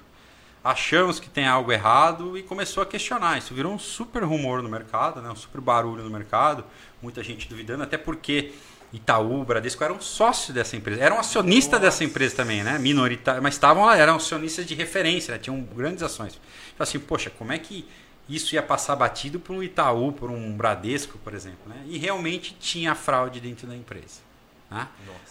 achamos 0.64 1.20
que 1.20 1.30
tem 1.30 1.48
algo 1.48 1.72
errado 1.72 2.38
e 2.38 2.44
começou 2.44 2.82
a 2.82 2.86
questionar. 2.86 3.38
Isso 3.38 3.54
virou 3.54 3.74
um 3.74 3.80
super 3.80 4.24
rumor 4.24 4.64
no 4.64 4.70
mercado, 4.70 5.22
né? 5.22 5.30
um 5.30 5.36
super 5.36 5.62
barulho 5.62 6.04
no 6.04 6.10
mercado, 6.10 6.64
muita 7.02 7.24
gente 7.24 7.48
duvidando, 7.48 7.84
até 7.84 7.98
porque 7.98 8.54
Itaú, 8.92 9.44
Bradesco 9.44 9.84
eram 9.84 10.00
sócios 10.02 10.54
dessa 10.54 10.76
empresa, 10.76 11.02
eram 11.02 11.20
acionistas 11.20 11.80
dessa 11.80 12.04
empresa 12.04 12.36
também, 12.36 12.64
né? 12.64 12.80
Minoritário, 12.80 13.44
mas 13.44 13.56
estavam 13.56 13.86
lá, 13.86 13.98
eram 13.98 14.16
acionistas 14.16 14.66
de 14.66 14.74
referência, 14.74 15.34
né? 15.34 15.38
tinham 15.38 15.62
grandes 15.62 16.02
ações. 16.02 16.40
Então, 16.74 16.84
assim, 16.84 17.00
poxa, 17.00 17.30
como 17.30 17.52
é 17.52 17.60
que 17.60 17.86
isso 18.28 18.56
ia 18.56 18.64
passar 18.64 18.96
batido 18.96 19.40
por 19.40 19.56
um 19.56 19.62
Itaú, 19.62 20.12
por 20.14 20.32
um 20.32 20.56
Bradesco, 20.56 21.18
por 21.20 21.34
exemplo? 21.34 21.60
Né? 21.68 21.84
E 21.88 21.98
realmente 21.98 22.56
tinha 22.60 22.96
fraude 22.96 23.40
dentro 23.40 23.68
da 23.68 23.76
empresa. 23.76 24.25
Né? 24.70 24.88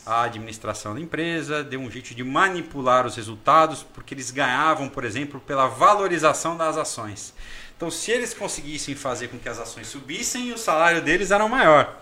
A 0.06 0.22
administração 0.22 0.94
da 0.94 1.00
empresa 1.00 1.64
deu 1.64 1.80
um 1.80 1.90
jeito 1.90 2.14
de 2.14 2.22
manipular 2.22 3.06
os 3.06 3.16
resultados, 3.16 3.82
porque 3.82 4.14
eles 4.14 4.30
ganhavam, 4.30 4.88
por 4.88 5.04
exemplo, 5.04 5.40
pela 5.40 5.66
valorização 5.66 6.56
das 6.56 6.76
ações. 6.76 7.34
Então, 7.76 7.90
se 7.90 8.10
eles 8.10 8.32
conseguissem 8.32 8.94
fazer 8.94 9.28
com 9.28 9.38
que 9.38 9.48
as 9.48 9.58
ações 9.58 9.88
subissem, 9.88 10.52
o 10.52 10.58
salário 10.58 11.02
deles 11.02 11.30
era 11.30 11.46
maior. 11.48 12.00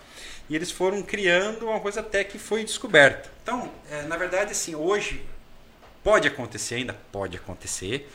E 0.49 0.55
eles 0.55 0.71
foram 0.71 1.03
criando 1.03 1.67
uma 1.67 1.81
coisa 1.81 2.01
até 2.01 2.23
que 2.23 2.39
foi 2.39 2.63
descoberta. 2.65 3.31
Então, 3.43 3.71
é, 3.91 4.03
na 4.03 4.17
verdade, 4.17 4.53
assim, 4.53 4.75
hoje 4.75 5.25
pode 6.05 6.29
acontecer 6.29 6.77
ainda, 6.77 6.95
pode 7.11 7.37
acontecer 7.37 8.09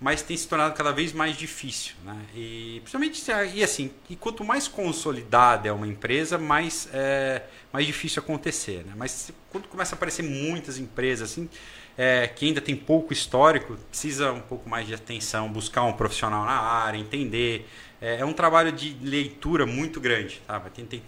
mas 0.00 0.20
tem 0.20 0.36
se 0.36 0.46
tornado 0.46 0.74
cada 0.74 0.92
vez 0.92 1.12
mais 1.12 1.36
difícil, 1.36 1.94
né? 2.04 2.16
E 2.34 2.80
principalmente 2.80 3.22
e 3.54 3.64
assim, 3.64 3.90
e 4.10 4.16
quanto 4.16 4.44
mais 4.44 4.68
consolidada 4.68 5.68
é 5.68 5.72
uma 5.72 5.86
empresa, 5.86 6.36
mais 6.36 6.88
é, 6.92 7.42
mais 7.76 7.86
difícil 7.86 8.22
acontecer, 8.22 8.82
né? 8.86 8.94
Mas 8.96 9.30
quando 9.50 9.68
começa 9.68 9.94
a 9.94 9.96
aparecer 9.96 10.22
muitas 10.22 10.78
empresas 10.78 11.30
assim, 11.30 11.46
é, 11.96 12.26
que 12.26 12.46
ainda 12.46 12.58
tem 12.58 12.74
pouco 12.74 13.12
histórico, 13.12 13.76
precisa 13.90 14.32
um 14.32 14.40
pouco 14.40 14.66
mais 14.66 14.86
de 14.86 14.94
atenção, 14.94 15.52
buscar 15.52 15.82
um 15.82 15.92
profissional 15.92 16.46
na 16.46 16.58
área, 16.58 16.96
entender. 16.96 17.68
É, 18.00 18.20
é 18.20 18.24
um 18.24 18.32
trabalho 18.32 18.72
de 18.72 18.96
leitura 19.02 19.66
muito 19.66 20.00
grande, 20.00 20.40
tá? 20.46 20.58
Tem, 20.60 20.86
tem, 20.86 21.02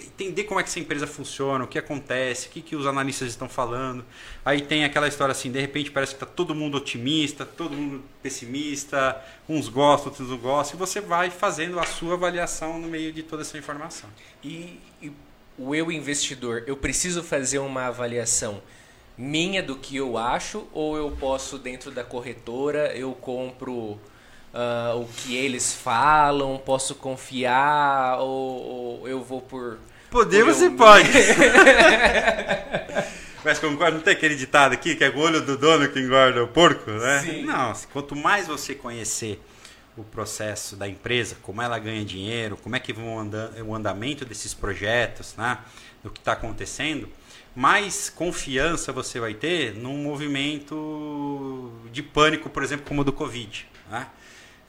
entender 0.00 0.44
como 0.44 0.60
é 0.60 0.62
que 0.62 0.68
essa 0.68 0.78
empresa 0.78 1.04
funciona, 1.04 1.64
o 1.64 1.66
que 1.66 1.80
acontece, 1.80 2.46
o 2.46 2.50
que, 2.52 2.62
que 2.62 2.76
os 2.76 2.86
analistas 2.86 3.30
estão 3.30 3.48
falando. 3.48 4.04
Aí 4.44 4.60
tem 4.60 4.84
aquela 4.84 5.08
história 5.08 5.32
assim, 5.32 5.50
de 5.50 5.60
repente 5.60 5.90
parece 5.90 6.12
que 6.14 6.22
está 6.22 6.26
todo 6.26 6.54
mundo 6.54 6.76
otimista, 6.76 7.44
todo 7.44 7.74
mundo 7.74 8.04
pessimista, 8.22 9.20
uns 9.48 9.68
gostam, 9.68 10.10
outros 10.12 10.28
não 10.28 10.38
gostam, 10.38 10.76
e 10.76 10.78
você 10.78 11.00
vai 11.00 11.28
fazendo 11.28 11.80
a 11.80 11.84
sua 11.84 12.14
avaliação 12.14 12.78
no 12.78 12.86
meio 12.86 13.12
de 13.12 13.24
toda 13.24 13.42
essa 13.42 13.58
informação. 13.58 14.08
E, 14.44 14.78
e 15.02 15.12
o 15.58 15.74
eu 15.74 15.90
investidor, 15.90 16.64
eu 16.66 16.76
preciso 16.76 17.22
fazer 17.22 17.58
uma 17.58 17.86
avaliação 17.86 18.62
minha 19.16 19.62
do 19.62 19.76
que 19.76 19.96
eu 19.96 20.18
acho, 20.18 20.66
ou 20.72 20.96
eu 20.96 21.10
posso, 21.12 21.58
dentro 21.58 21.90
da 21.90 22.02
corretora, 22.02 22.92
eu 22.96 23.12
compro 23.12 23.72
uh, 23.72 24.00
o 25.00 25.08
que 25.16 25.36
eles 25.36 25.72
falam, 25.72 26.60
posso 26.64 26.94
confiar 26.96 28.18
ou, 28.18 29.00
ou 29.00 29.08
eu 29.08 29.22
vou 29.22 29.40
por. 29.40 29.78
Poder 30.10 30.44
por 30.44 30.54
você 30.54 30.66
eu... 30.66 30.72
pode. 30.72 31.08
Mas 33.44 33.58
concorda, 33.58 33.98
não 33.98 34.02
tem 34.02 34.14
aquele 34.14 34.34
ditado 34.34 34.72
aqui 34.72 34.96
que 34.96 35.04
é 35.04 35.10
o 35.10 35.18
olho 35.18 35.42
do 35.42 35.58
dono 35.58 35.86
que 35.90 36.00
engorda 36.00 36.42
o 36.42 36.48
porco, 36.48 36.90
né? 36.90 37.20
Sim. 37.20 37.44
Não, 37.44 37.74
quanto 37.92 38.16
mais 38.16 38.46
você 38.46 38.74
conhecer 38.74 39.38
o 39.96 40.02
processo 40.02 40.76
da 40.76 40.88
empresa, 40.88 41.36
como 41.42 41.62
ela 41.62 41.78
ganha 41.78 42.04
dinheiro, 42.04 42.56
como 42.56 42.74
é 42.74 42.80
que 42.80 42.92
vão 42.92 43.18
andar, 43.20 43.50
o 43.62 43.74
andamento 43.74 44.24
desses 44.24 44.52
projetos, 44.52 45.34
né? 45.36 45.58
Do 46.02 46.10
que 46.10 46.18
está 46.18 46.32
acontecendo, 46.32 47.08
mais 47.54 48.10
confiança 48.10 48.92
você 48.92 49.20
vai 49.20 49.32
ter 49.32 49.74
num 49.74 49.96
movimento 49.98 51.72
de 51.92 52.02
pânico, 52.02 52.50
por 52.50 52.62
exemplo, 52.62 52.84
como 52.86 53.02
o 53.02 53.04
do 53.04 53.12
Covid. 53.12 53.66
Né? 53.88 54.06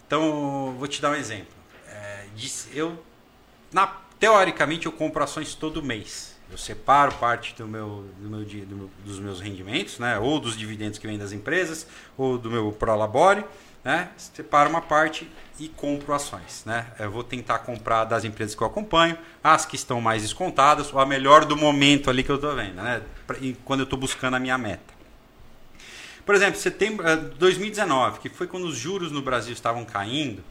Então, 0.06 0.76
vou 0.78 0.88
te 0.88 1.02
dar 1.02 1.12
um 1.12 1.16
exemplo. 1.16 1.54
É, 1.88 2.26
eu, 2.74 3.04
na, 3.74 3.88
teoricamente, 4.20 4.86
eu 4.86 4.92
compro 4.92 5.24
ações 5.24 5.56
todo 5.56 5.82
mês. 5.82 6.36
Eu 6.52 6.60
separo 6.60 7.12
parte 7.14 7.56
do 7.56 7.68
meu, 7.68 8.06
do 8.20 8.30
meu, 8.30 8.46
do 8.46 8.92
dos 9.04 9.20
meus 9.20 9.42
rendimentos, 9.42 9.98
né? 9.98 10.20
ou 10.20 10.40
dos 10.40 10.56
dividendos 10.56 11.00
que 11.00 11.08
vêm 11.08 11.18
das 11.18 11.32
empresas, 11.32 11.88
ou 12.16 12.38
do 12.38 12.52
meu 12.52 12.72
Prolabore. 12.72 13.44
Né? 13.86 14.10
Separo 14.18 14.68
uma 14.68 14.82
parte 14.82 15.32
e 15.60 15.70
compro 15.70 16.12
ações. 16.12 16.64
Né? 16.66 16.88
Eu 16.98 17.12
vou 17.12 17.24
tentar 17.24 17.60
comprar 17.60 18.04
das 18.04 18.26
empresas 18.26 18.56
que 18.56 18.62
eu 18.64 18.66
acompanho, 18.66 19.16
as 19.44 19.64
que 19.64 19.76
estão 19.76 20.02
mais 20.02 20.24
descontadas, 20.24 20.92
ou 20.92 21.00
a 21.00 21.06
melhor 21.06 21.46
do 21.46 21.56
momento 21.56 22.10
ali 22.10 22.24
que 22.24 22.32
eu 22.32 22.38
estou 22.38 22.56
vendo, 22.56 22.82
né? 22.82 23.04
quando 23.64 23.82
eu 23.82 23.84
estou 23.84 24.00
buscando 24.00 24.34
a 24.34 24.40
minha 24.40 24.58
meta. 24.58 24.96
Por 26.26 26.34
exemplo, 26.34 26.60
setembro 26.60 27.06
de 27.06 27.12
eh, 27.12 27.16
2019, 27.38 28.20
que 28.20 28.30
foi 28.30 28.48
quando 28.48 28.66
os 28.66 28.76
juros 28.76 29.12
no 29.12 29.22
Brasil 29.22 29.54
estavam 29.54 29.86
caindo? 29.86 30.44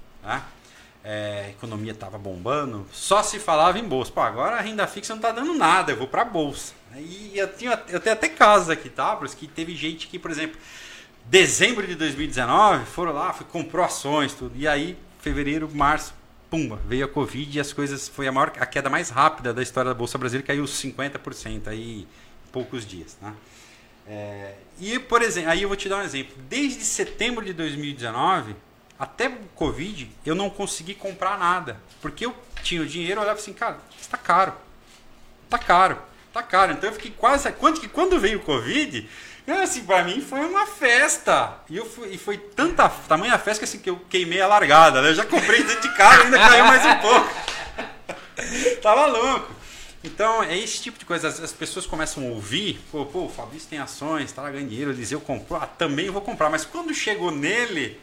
É, 1.03 1.47
a 1.47 1.51
economia 1.51 1.93
estava 1.93 2.17
bombando, 2.17 2.87
só 2.93 3.23
se 3.25 3.41
falava 3.41 3.79
em 3.79 3.85
bolsa. 3.85 4.13
Pô, 4.13 4.21
agora 4.21 4.57
a 4.57 4.61
renda 4.61 4.87
fixa 4.87 5.13
não 5.13 5.19
está 5.19 5.33
dando 5.33 5.53
nada, 5.53 5.91
eu 5.91 5.97
vou 5.97 6.07
para 6.07 6.23
a 6.23 6.25
bolsa. 6.25 6.73
E 6.97 7.33
eu, 7.35 7.53
tinha, 7.53 7.73
eu 7.89 7.99
tenho 7.99 8.15
até 8.15 8.29
casos 8.29 8.71
aqui, 8.71 8.89
tá? 8.89 9.17
Porque 9.17 9.35
que 9.35 9.49
teve 9.49 9.75
gente 9.75 10.07
que, 10.07 10.19
por 10.19 10.31
exemplo, 10.31 10.57
dezembro 11.25 11.87
de 11.87 11.95
2019, 11.95 12.85
foram 12.87 13.13
lá, 13.13 13.33
foi, 13.33 13.47
comprou 13.47 13.85
ações, 13.85 14.33
tudo. 14.35 14.53
E 14.57 14.69
aí, 14.69 14.97
fevereiro, 15.21 15.71
março, 15.73 16.15
pumba, 16.51 16.81
veio 16.87 17.05
a 17.05 17.09
Covid 17.09 17.57
e 17.57 17.61
as 17.61 17.73
coisas. 17.73 18.09
Foi 18.09 18.27
a 18.27 18.33
maior, 18.33 18.53
a 18.59 18.67
queda 18.67 18.89
mais 18.91 19.11
rápida 19.11 19.53
da 19.53 19.63
história 19.63 19.91
da 19.91 19.95
Bolsa 19.95 20.19
Brasileira, 20.19 20.47
caiu 20.47 20.65
50% 20.65 21.69
aí 21.69 22.03
em 22.03 22.07
poucos 22.53 22.87
dias, 22.87 23.17
né? 23.21 23.35
É, 24.07 24.55
e, 24.79 24.99
por 24.99 25.23
exemplo, 25.23 25.51
aí 25.51 25.63
eu 25.63 25.69
vou 25.69 25.77
te 25.77 25.89
dar 25.89 25.99
um 25.99 26.03
exemplo. 26.03 26.35
Desde 26.49 26.85
setembro 26.85 27.45
de 27.45 27.53
2019 27.53 28.55
até 28.99 29.29
o 29.29 29.37
Covid, 29.55 30.11
eu 30.25 30.35
não 30.35 30.51
consegui 30.51 30.95
comprar 30.95 31.39
nada. 31.39 31.81
Porque 32.01 32.27
eu 32.27 32.35
tinha 32.63 32.83
o 32.83 32.87
dinheiro, 32.87 33.21
eu 33.21 33.23
olhava 33.23 33.39
assim, 33.39 33.53
cara, 33.53 33.79
está 34.01 34.17
caro. 34.17 34.53
Está 35.45 35.59
caro. 35.59 35.99
Está 36.29 36.43
caro. 36.43 36.73
Então 36.73 36.91
eu 36.91 36.95
fiquei 36.95 37.13
quase. 37.17 37.51
Quanto 37.53 37.81
que 37.81 37.89
quando 37.89 38.19
veio 38.21 38.39
o 38.39 38.43
Covid, 38.43 39.09
assim, 39.53 39.85
para 39.85 40.05
mim 40.05 40.21
foi 40.21 40.41
uma 40.41 40.67
festa. 40.67 41.59
E, 41.69 41.77
eu 41.77 41.85
fui, 41.85 42.09
e 42.15 42.19
foi 42.19 42.39
tanta 42.39 42.89
tamanha 42.89 43.39
festa 43.39 43.59
que, 43.61 43.65
assim, 43.65 43.79
que 43.79 43.91
eu 43.91 44.01
queimei 44.09 44.41
a 44.41 44.47
largada. 44.47 45.03
Né? 45.03 45.11
Eu 45.11 45.15
já 45.15 45.25
comprei 45.25 45.63
dentro 45.63 45.83
de 45.83 45.95
casa, 45.95 46.25
ainda 46.25 46.39
caiu 46.39 46.65
mais 46.65 46.85
um 46.85 47.01
pouco. 47.01 47.35
Tava 48.81 49.07
louco. 49.07 49.53
Então, 50.03 50.43
é 50.43 50.57
esse 50.57 50.83
tipo 50.83 50.99
de 50.99 51.05
coisa. 51.05 51.29
As, 51.29 51.41
as, 51.41 51.53
pessoas 51.53 51.87
começam 51.87 52.23
a 52.25 52.31
ouvir, 52.31 52.79
pô, 52.93 53.07
pô, 53.07 53.25
o 53.25 53.29
Fabrício 53.29 53.69
tem 53.69 53.79
ações, 53.79 54.33
tá 54.33 54.49
ganhando 54.51 54.69
dinheiro, 54.69 54.91
o 54.91 54.95
Eliseu 54.95 55.21
comprou, 55.21 55.59
ah, 55.59 55.67
também 55.67 56.11
vou 56.11 56.21
comprar. 56.21 56.51
Mas 56.51 56.65
quando 56.65 56.93
chegou 56.95 57.31
nele, 57.31 57.99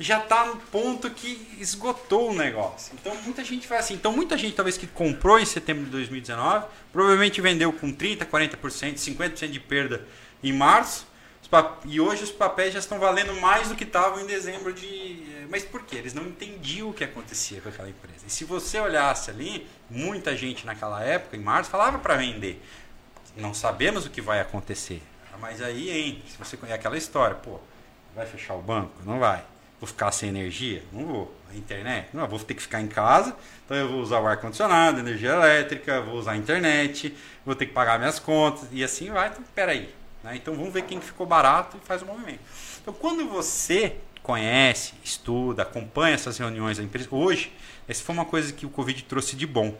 já 0.00 0.18
está 0.18 0.46
no 0.46 0.56
ponto 0.56 1.08
que 1.10 1.56
esgotou 1.60 2.30
o 2.30 2.34
negócio. 2.34 2.92
Então, 3.00 3.14
muita 3.22 3.44
gente 3.44 3.68
vai 3.68 3.78
assim. 3.78 3.94
Então, 3.94 4.12
muita 4.12 4.36
gente, 4.36 4.54
talvez, 4.54 4.76
que 4.76 4.86
comprou 4.86 5.38
em 5.38 5.44
setembro 5.44 5.84
de 5.84 5.90
2019, 5.90 6.66
provavelmente 6.92 7.40
vendeu 7.40 7.72
com 7.72 7.92
30%, 7.92 8.26
40%, 8.26 8.94
50% 8.94 9.50
de 9.50 9.60
perda 9.60 10.04
em 10.42 10.52
março 10.52 11.08
e 11.86 11.98
hoje 11.98 12.24
os 12.24 12.30
papéis 12.30 12.74
já 12.74 12.78
estão 12.78 12.98
valendo 12.98 13.32
mais 13.40 13.68
do 13.68 13.74
que 13.74 13.84
estavam 13.84 14.20
em 14.20 14.26
dezembro 14.26 14.72
de. 14.72 15.46
Mas 15.48 15.64
por 15.64 15.82
quê? 15.82 15.96
Eles 15.96 16.12
não 16.12 16.24
entendiam 16.24 16.90
o 16.90 16.92
que 16.92 17.02
acontecia 17.02 17.60
com 17.62 17.70
aquela 17.70 17.88
empresa. 17.88 18.26
E 18.26 18.30
se 18.30 18.44
você 18.44 18.78
olhasse 18.78 19.30
ali, 19.30 19.66
muita 19.88 20.36
gente 20.36 20.66
naquela 20.66 21.02
época, 21.02 21.36
em 21.36 21.40
março, 21.40 21.70
falava 21.70 21.98
para 21.98 22.16
vender. 22.16 22.62
Não 23.34 23.54
sabemos 23.54 24.04
o 24.04 24.10
que 24.10 24.20
vai 24.20 24.40
acontecer. 24.40 25.02
Mas 25.40 25.62
aí, 25.62 25.90
hein? 25.90 26.22
Se 26.28 26.36
você 26.36 26.56
conhece 26.56 26.78
aquela 26.78 26.98
história, 26.98 27.36
pô, 27.36 27.60
vai 28.14 28.26
fechar 28.26 28.54
o 28.54 28.60
banco? 28.60 28.92
Não 29.06 29.18
vai. 29.18 29.42
Vou 29.80 29.86
ficar 29.86 30.10
sem 30.12 30.28
energia? 30.28 30.82
Não 30.92 31.06
vou. 31.06 31.34
A 31.50 31.56
internet? 31.56 32.08
Não, 32.12 32.26
vou 32.28 32.38
ter 32.40 32.52
que 32.52 32.62
ficar 32.62 32.82
em 32.82 32.88
casa. 32.88 33.34
Então 33.64 33.76
eu 33.76 33.88
vou 33.88 34.00
usar 34.00 34.20
o 34.20 34.26
ar-condicionado, 34.26 34.98
energia 34.98 35.30
elétrica, 35.30 36.02
vou 36.02 36.16
usar 36.16 36.32
a 36.32 36.36
internet, 36.36 37.16
vou 37.46 37.54
ter 37.54 37.64
que 37.64 37.72
pagar 37.72 37.98
minhas 37.98 38.18
contas. 38.18 38.68
E 38.70 38.84
assim 38.84 39.10
vai. 39.10 39.28
Então, 39.28 39.42
peraí. 39.54 39.97
Né? 40.22 40.36
Então 40.36 40.54
vamos 40.54 40.72
ver 40.72 40.82
quem 40.82 41.00
ficou 41.00 41.26
barato 41.26 41.78
e 41.82 41.86
faz 41.86 42.02
o 42.02 42.06
movimento. 42.06 42.40
Então 42.80 42.94
quando 42.94 43.26
você 43.28 43.96
conhece, 44.22 44.94
estuda, 45.02 45.62
acompanha 45.62 46.14
essas 46.14 46.36
reuniões 46.36 46.76
da 46.76 46.84
empresa, 46.84 47.08
hoje, 47.10 47.52
essa 47.88 48.02
foi 48.02 48.14
uma 48.14 48.24
coisa 48.24 48.52
que 48.52 48.66
o 48.66 48.68
Covid 48.68 49.02
trouxe 49.04 49.34
de 49.36 49.46
bom. 49.46 49.76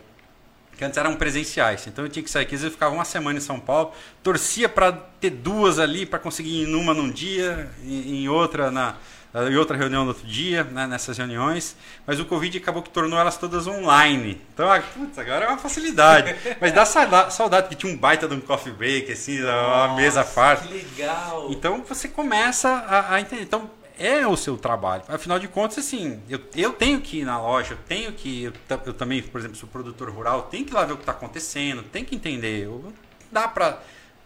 Que 0.77 0.85
antes 0.85 0.97
eram 0.97 1.17
presenciais, 1.17 1.89
então 1.89 2.05
eu 2.05 2.09
tinha 2.09 2.23
que 2.23 2.31
sair 2.31 2.45
aqui, 2.45 2.55
eu 2.55 2.71
ficava 2.71 2.95
uma 2.95 3.05
semana 3.05 3.37
em 3.37 3.43
São 3.43 3.59
Paulo, 3.59 3.93
torcia 4.23 4.69
para 4.69 4.93
ter 4.93 5.31
duas 5.31 5.81
ali, 5.81 6.07
para 6.07 6.21
conseguir 6.21 6.63
ir 6.63 6.67
numa 6.69 6.95
num 6.95 7.11
dia, 7.11 7.69
em 7.85 8.29
outra 8.29 8.71
na, 8.71 8.95
em 9.35 9.57
outra 9.57 9.77
reunião 9.77 10.03
no 10.05 10.09
outro 10.09 10.27
dia, 10.27 10.65
né, 10.65 10.87
nessas 10.87 11.19
reuniões, 11.19 11.77
mas 12.07 12.19
o 12.19 12.25
Covid 12.25 12.57
acabou 12.57 12.83
que 12.83 12.91
tornou 12.91 13.19
elas 13.19 13.37
todas 13.37 13.67
online. 13.67 14.41
Então, 14.55 14.71
ah, 14.71 14.81
putz, 14.81 15.19
agora 15.19 15.45
é 15.45 15.49
uma 15.49 15.59
facilidade. 15.59 16.35
mas 16.61 16.73
dá 16.73 16.85
saudade, 16.85 17.69
que 17.69 17.75
tinha 17.75 17.93
um 17.93 17.97
baita 17.97 18.27
de 18.27 18.35
um 18.35 18.41
coffee 18.41 18.73
break, 18.73 19.13
assim, 19.13 19.41
Nossa, 19.41 19.87
uma 19.87 19.97
mesa 19.97 20.25
farta. 20.25 20.67
Que 20.67 20.75
legal! 20.75 21.49
Então 21.51 21.85
você 21.87 22.09
começa 22.09 22.69
a, 22.69 23.15
a, 23.15 23.21
entender. 23.21 23.43
Então, 23.43 23.71
é 23.99 24.27
o 24.27 24.37
seu 24.37 24.57
trabalho. 24.57 25.03
Afinal 25.09 25.39
de 25.39 25.49
contas, 25.49 25.79
assim, 25.79 26.23
eu, 26.29 26.41
eu 26.57 26.73
tenho 26.73 27.01
que 27.01 27.19
ir 27.19 27.25
na 27.25 27.41
loja, 27.41 27.75
eu 27.75 27.79
tenho 27.87 28.13
que. 28.13 28.45
Eu, 28.45 28.53
eu 28.87 28.95
também, 28.95 29.21
por 29.23 29.41
exemplo, 29.41 29.57
sou 29.57 29.69
produtor 29.69 30.09
rural, 30.11 30.43
tenho 30.43 30.65
que 30.65 30.73
ir 30.73 30.75
lá 30.75 30.85
ver 30.85 30.93
o 30.93 30.97
que 30.97 31.03
está 31.03 31.13
acontecendo, 31.13 31.83
tem 31.83 32.05
que 32.05 32.15
entender. 32.15 32.65
Eu, 32.65 32.93
dá 33.31 33.47
para 33.47 33.79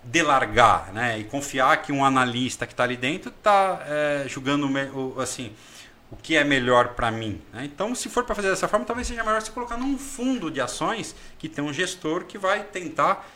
delargar 0.04 0.92
né? 0.92 1.18
e 1.18 1.24
confiar 1.24 1.80
que 1.82 1.92
um 1.92 2.04
analista 2.04 2.66
que 2.66 2.72
está 2.72 2.84
ali 2.84 2.96
dentro 2.96 3.30
está 3.30 3.82
é, 3.86 4.24
julgando 4.26 4.68
assim, 5.20 5.52
o 6.10 6.16
que 6.16 6.36
é 6.36 6.44
melhor 6.44 6.88
para 6.88 7.10
mim. 7.10 7.40
Né? 7.52 7.64
Então, 7.64 7.94
se 7.94 8.08
for 8.08 8.24
para 8.24 8.34
fazer 8.34 8.50
dessa 8.50 8.68
forma, 8.68 8.84
talvez 8.84 9.06
seja 9.06 9.24
melhor 9.24 9.40
você 9.40 9.50
colocar 9.50 9.76
num 9.76 9.96
fundo 9.96 10.50
de 10.50 10.60
ações 10.60 11.14
que 11.38 11.48
tem 11.48 11.64
um 11.64 11.72
gestor 11.72 12.24
que 12.24 12.36
vai 12.36 12.64
tentar 12.64 13.26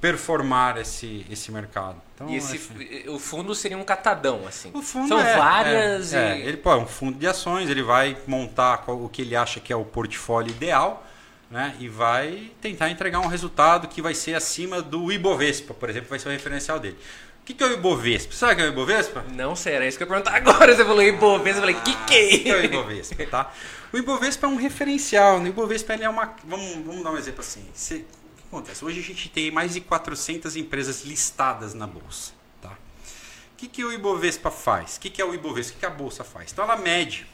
performar 0.00 0.78
esse, 0.78 1.24
esse 1.30 1.52
mercado. 1.52 1.96
Então, 2.14 2.28
e 2.28 2.36
esse, 2.36 2.56
assim, 2.56 3.08
o 3.08 3.20
fundo 3.20 3.54
seria 3.54 3.78
um 3.78 3.84
catadão, 3.84 4.44
assim. 4.48 4.72
São 4.82 5.20
é, 5.20 5.36
várias. 5.36 6.12
É, 6.12 6.38
e... 6.38 6.42
é, 6.42 6.48
ele 6.48 6.56
pô, 6.56 6.72
é 6.72 6.76
um 6.76 6.86
fundo 6.86 7.18
de 7.18 7.26
ações, 7.26 7.70
ele 7.70 7.84
vai 7.84 8.16
montar 8.26 8.82
o 8.88 9.08
que 9.08 9.22
ele 9.22 9.36
acha 9.36 9.60
que 9.60 9.72
é 9.72 9.76
o 9.76 9.84
portfólio 9.84 10.50
ideal. 10.50 11.06
Né, 11.52 11.76
e 11.78 11.86
vai 11.86 12.50
tentar 12.62 12.88
entregar 12.88 13.20
um 13.20 13.26
resultado 13.26 13.86
que 13.86 14.00
vai 14.00 14.14
ser 14.14 14.34
acima 14.34 14.80
do 14.80 15.12
Ibovespa, 15.12 15.74
por 15.74 15.90
exemplo, 15.90 16.08
vai 16.08 16.18
ser 16.18 16.30
o 16.30 16.32
referencial 16.32 16.80
dele. 16.80 16.96
O 17.42 17.44
que, 17.44 17.52
que 17.52 17.62
é 17.62 17.66
o 17.66 17.72
Ibovespa? 17.74 18.32
Sabe 18.32 18.52
o 18.54 18.56
que 18.56 18.62
é 18.62 18.64
o 18.64 18.68
Ibovespa? 18.68 19.22
Não 19.34 19.54
sei, 19.54 19.74
era 19.74 19.86
isso 19.86 19.98
que 19.98 20.02
eu 20.02 20.06
ia 20.06 20.14
perguntar 20.14 20.34
agora. 20.34 20.74
Você 20.74 20.82
falou 20.82 21.02
Ibovespa, 21.02 21.58
eu 21.58 21.60
falei, 21.60 21.74
o 21.74 21.82
que, 21.82 21.94
que 22.06 22.14
é 22.14 22.24
isso? 22.30 22.40
O 22.40 22.42
que 22.44 22.50
é 22.50 22.56
o 22.56 22.64
Ibovespa, 22.64 23.26
tá? 23.26 23.52
O 23.92 23.98
Ibovespa 23.98 24.46
é 24.46 24.48
um 24.48 24.56
referencial. 24.56 25.40
O 25.40 25.46
Ibovespa 25.46 25.92
ele 25.92 26.04
é 26.04 26.08
uma. 26.08 26.34
Vamos, 26.42 26.86
vamos 26.86 27.04
dar 27.04 27.10
um 27.10 27.18
exemplo 27.18 27.40
assim. 27.40 27.68
Você 27.74 28.06
acontece? 28.48 28.82
Hoje 28.82 29.00
a 29.00 29.02
gente 29.02 29.28
tem 29.28 29.50
mais 29.50 29.74
de 29.74 29.82
400 29.82 30.56
empresas 30.56 31.04
listadas 31.04 31.74
na 31.74 31.86
bolsa. 31.86 32.32
Tá? 32.62 32.70
O 32.70 33.56
que, 33.58 33.68
que 33.68 33.84
o 33.84 33.92
Ibovespa 33.92 34.50
faz? 34.50 34.96
O 34.96 35.00
que, 35.00 35.10
que 35.10 35.20
é 35.20 35.24
o 35.24 35.34
Ibovespa? 35.34 35.72
O 35.72 35.74
que, 35.74 35.80
que 35.80 35.86
a 35.86 35.90
bolsa 35.90 36.24
faz? 36.24 36.50
Então 36.50 36.64
ela 36.64 36.76
mede, 36.76 37.26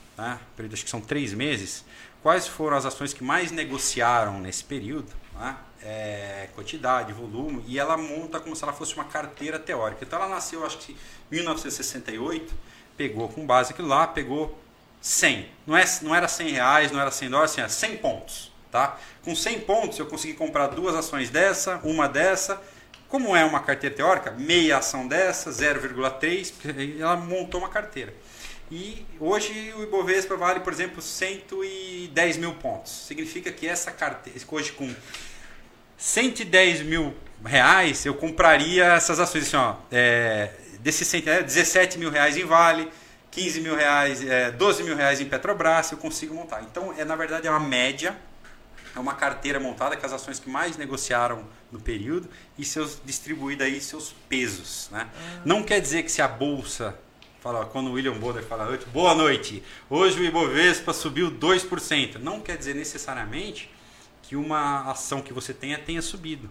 período 0.57 0.73
acho 0.73 0.83
que 0.83 0.91
são 0.91 1.01
três 1.01 1.33
meses, 1.33 1.85
quais 2.29 2.47
foram 2.47 2.77
as 2.77 2.85
ações 2.85 3.15
que 3.15 3.25
mais 3.25 3.51
negociaram 3.51 4.39
nesse 4.39 4.63
período, 4.63 5.11
tá? 5.33 5.63
é, 5.83 6.51
quantidade, 6.55 7.11
volume, 7.11 7.65
e 7.67 7.79
ela 7.79 7.97
monta 7.97 8.39
como 8.39 8.55
se 8.55 8.63
ela 8.63 8.73
fosse 8.75 8.95
uma 8.95 9.05
carteira 9.05 9.59
teórica. 9.59 10.05
Então 10.05 10.19
ela 10.19 10.29
nasceu, 10.29 10.63
acho 10.67 10.77
que 10.77 10.93
em 10.93 11.37
1968, 11.37 12.55
pegou 12.99 13.31
com 13.31 13.47
base 13.47 13.73
aquilo 13.73 13.89
lá, 13.89 14.07
pegou 14.07 14.59
100. 15.01 15.49
Não, 15.67 15.75
é, 15.75 15.85
não 16.03 16.15
era 16.15 16.29
100 16.29 16.51
reais, 16.51 16.93
não 16.93 17.01
era 17.01 17.11
100 17.11 17.31
dólares, 17.31 17.53
assim, 17.53 17.61
era 17.63 17.71
100 17.71 17.97
pontos. 17.97 18.53
Tá? 18.71 18.99
Com 19.23 19.35
100 19.35 19.61
pontos 19.61 19.99
eu 19.99 20.05
consegui 20.05 20.35
comprar 20.35 20.67
duas 20.67 20.95
ações 20.95 21.31
dessa, 21.31 21.81
uma 21.83 22.07
dessa. 22.07 22.61
Como 23.09 23.35
é 23.35 23.43
uma 23.43 23.61
carteira 23.61 23.97
teórica, 23.97 24.33
meia 24.33 24.77
ação 24.77 25.09
dessa, 25.09 25.49
0,3, 25.49 27.01
ela 27.01 27.17
montou 27.17 27.59
uma 27.59 27.71
carteira. 27.71 28.13
E 28.71 29.07
hoje 29.19 29.73
o 29.77 29.83
Ibovespa 29.83 30.37
vale, 30.37 30.61
por 30.61 30.73
exemplo, 30.73 31.01
110 31.01 32.37
mil 32.37 32.55
pontos. 32.55 33.07
Significa 33.07 33.51
que 33.51 33.67
essa 33.67 33.91
carteira, 33.91 34.39
hoje 34.51 34.73
com 34.73 34.95
110 35.97 36.83
mil 36.83 37.15
reais, 37.45 38.05
eu 38.05 38.15
compraria 38.15 38.85
essas 38.85 39.19
ações. 39.19 39.47
Assim, 39.47 39.57
ó, 39.57 39.77
é, 39.91 40.51
desses 40.81 41.11
17 41.11 41.99
mil 41.99 42.11
reais 42.11 42.37
em 42.37 42.45
Vale, 42.45 42.91
15 43.31 43.61
mil 43.61 43.75
reais, 43.75 44.23
é, 44.23 44.51
12 44.51 44.83
mil 44.83 44.97
reais 44.97 45.21
em 45.21 45.25
Petrobras, 45.25 45.91
eu 45.93 45.99
consigo 45.99 46.35
montar. 46.35 46.63
Então, 46.63 46.95
é, 46.97 47.05
na 47.05 47.17
verdade, 47.17 47.47
é 47.47 47.51
uma 47.51 47.61
média 47.61 48.17
é 48.97 49.01
uma 49.01 49.15
carteira 49.15 49.61
montada 49.61 49.97
com 49.97 50.05
as 50.05 50.13
ações 50.13 50.41
que 50.41 50.51
mais 50.51 50.77
negociaram 50.77 51.45
no 51.71 51.79
período 51.79 52.29
e 52.57 52.65
seus 52.65 52.99
distribuída 53.05 53.65
aí 53.65 53.81
seus 53.81 54.15
pesos, 54.29 54.89
né? 54.91 55.09
Ah. 55.15 55.43
Não 55.45 55.63
quer 55.63 55.81
dizer 55.81 56.03
que 56.03 56.11
se 56.11 56.21
a 56.21 56.27
bolsa 56.27 56.99
fala, 57.49 57.65
quando 57.65 57.89
o 57.89 57.93
William 57.93 58.13
Bonner 58.13 58.43
fala 58.43 58.79
boa 58.93 59.15
noite, 59.15 59.63
hoje 59.89 60.21
o 60.21 60.25
Ibovespa 60.25 60.93
subiu 60.93 61.31
2%, 61.31 62.17
não 62.17 62.43
quer 62.43 62.59
dizer 62.59 62.75
necessariamente 62.75 63.71
que 64.21 64.37
uma 64.37 64.83
ação 64.91 65.23
que 65.23 65.33
você 65.33 65.55
tenha 65.55 65.79
tenha 65.79 66.03
subido. 66.03 66.51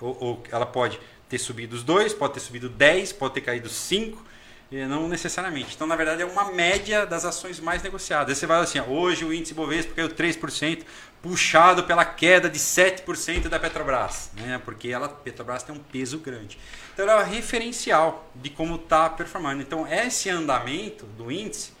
Ou, 0.00 0.16
ou 0.18 0.42
ela 0.50 0.64
pode 0.64 0.98
ter 1.28 1.36
subido 1.36 1.76
os 1.76 1.82
dois, 1.82 2.14
pode 2.14 2.32
ter 2.32 2.40
subido 2.40 2.70
10, 2.70 3.12
pode 3.12 3.34
ter 3.34 3.42
caído 3.42 3.68
5, 3.68 4.24
não 4.70 5.08
necessariamente. 5.08 5.74
Então, 5.74 5.86
na 5.86 5.96
verdade, 5.96 6.22
é 6.22 6.24
uma 6.24 6.52
média 6.52 7.04
das 7.04 7.24
ações 7.24 7.58
mais 7.58 7.82
negociadas. 7.82 8.28
Aí 8.28 8.34
você 8.36 8.46
vai 8.46 8.60
assim, 8.60 8.80
hoje 8.80 9.24
o 9.24 9.32
índice 9.32 9.52
Bovespa 9.52 9.94
caiu 9.94 10.08
3%, 10.08 10.84
puxado 11.20 11.84
pela 11.84 12.04
queda 12.04 12.48
de 12.48 12.58
7% 12.58 13.48
da 13.48 13.58
Petrobras, 13.58 14.30
né? 14.36 14.60
porque 14.64 14.88
ela, 14.88 15.08
Petrobras 15.08 15.62
tem 15.62 15.74
um 15.74 15.78
peso 15.78 16.18
grande. 16.18 16.56
Então, 16.94 17.04
ela 17.08 17.22
é 17.22 17.24
um 17.24 17.28
referencial 17.28 18.30
de 18.34 18.48
como 18.48 18.76
está 18.76 19.10
performando. 19.10 19.60
Então, 19.60 19.86
esse 19.86 20.30
andamento 20.30 21.04
do 21.04 21.30
índice 21.32 21.72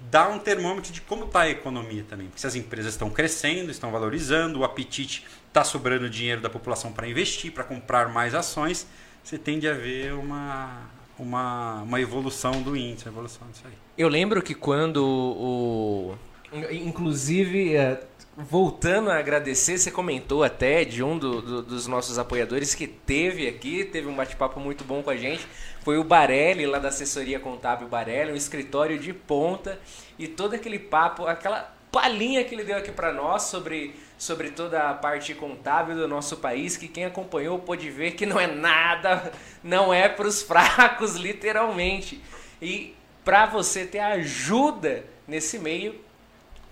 dá 0.00 0.28
um 0.28 0.38
termômetro 0.38 0.92
de 0.92 1.00
como 1.00 1.24
está 1.24 1.40
a 1.40 1.50
economia 1.50 2.04
também. 2.08 2.28
Porque 2.28 2.40
se 2.40 2.46
as 2.46 2.54
empresas 2.54 2.94
estão 2.94 3.10
crescendo, 3.10 3.70
estão 3.70 3.90
valorizando, 3.90 4.60
o 4.60 4.64
apetite 4.64 5.26
está 5.48 5.64
sobrando 5.64 6.08
dinheiro 6.08 6.40
da 6.40 6.48
população 6.48 6.92
para 6.92 7.08
investir, 7.08 7.50
para 7.52 7.64
comprar 7.64 8.08
mais 8.08 8.34
ações, 8.34 8.86
você 9.24 9.36
tende 9.36 9.68
a 9.68 9.74
ver 9.74 10.14
uma 10.14 10.97
uma, 11.18 11.82
uma 11.82 12.00
evolução 12.00 12.62
do 12.62 12.76
índice, 12.76 13.08
evolução 13.08 13.46
disso 13.50 13.64
aí. 13.66 13.72
Eu 13.96 14.08
lembro 14.08 14.40
que 14.42 14.54
quando 14.54 15.04
o. 15.04 16.14
Inclusive, 16.70 17.76
é, 17.76 18.00
voltando 18.36 19.10
a 19.10 19.18
agradecer, 19.18 19.76
você 19.76 19.90
comentou 19.90 20.42
até 20.42 20.84
de 20.84 21.02
um 21.02 21.18
do, 21.18 21.42
do, 21.42 21.62
dos 21.62 21.86
nossos 21.86 22.18
apoiadores 22.18 22.74
que 22.74 22.86
teve 22.86 23.46
aqui, 23.46 23.84
teve 23.84 24.06
um 24.06 24.14
bate-papo 24.14 24.58
muito 24.60 24.84
bom 24.84 25.02
com 25.02 25.10
a 25.10 25.16
gente. 25.16 25.46
Foi 25.82 25.98
o 25.98 26.04
Barelli, 26.04 26.66
lá 26.66 26.78
da 26.78 26.88
assessoria 26.88 27.38
contábil 27.38 27.88
Barelli, 27.88 28.32
um 28.32 28.36
escritório 28.36 28.98
de 28.98 29.12
ponta, 29.12 29.78
e 30.18 30.26
todo 30.26 30.54
aquele 30.54 30.78
papo, 30.78 31.26
aquela 31.26 31.74
palhinha 31.90 32.44
que 32.44 32.54
ele 32.54 32.64
deu 32.64 32.76
aqui 32.76 32.92
para 32.92 33.12
nós 33.12 33.42
sobre 33.42 33.94
sobre 34.18 34.50
toda 34.50 34.90
a 34.90 34.94
parte 34.94 35.32
contábil 35.32 35.94
do 35.94 36.08
nosso 36.08 36.38
país, 36.38 36.76
que 36.76 36.88
quem 36.88 37.04
acompanhou 37.04 37.60
pôde 37.60 37.88
ver 37.88 38.12
que 38.12 38.26
não 38.26 38.38
é 38.38 38.48
nada, 38.48 39.32
não 39.62 39.94
é 39.94 40.08
para 40.08 40.26
os 40.26 40.42
fracos, 40.42 41.14
literalmente. 41.16 42.20
E 42.60 42.94
para 43.24 43.46
você 43.46 43.86
ter 43.86 44.00
ajuda 44.00 45.04
nesse 45.26 45.58
meio, 45.58 45.94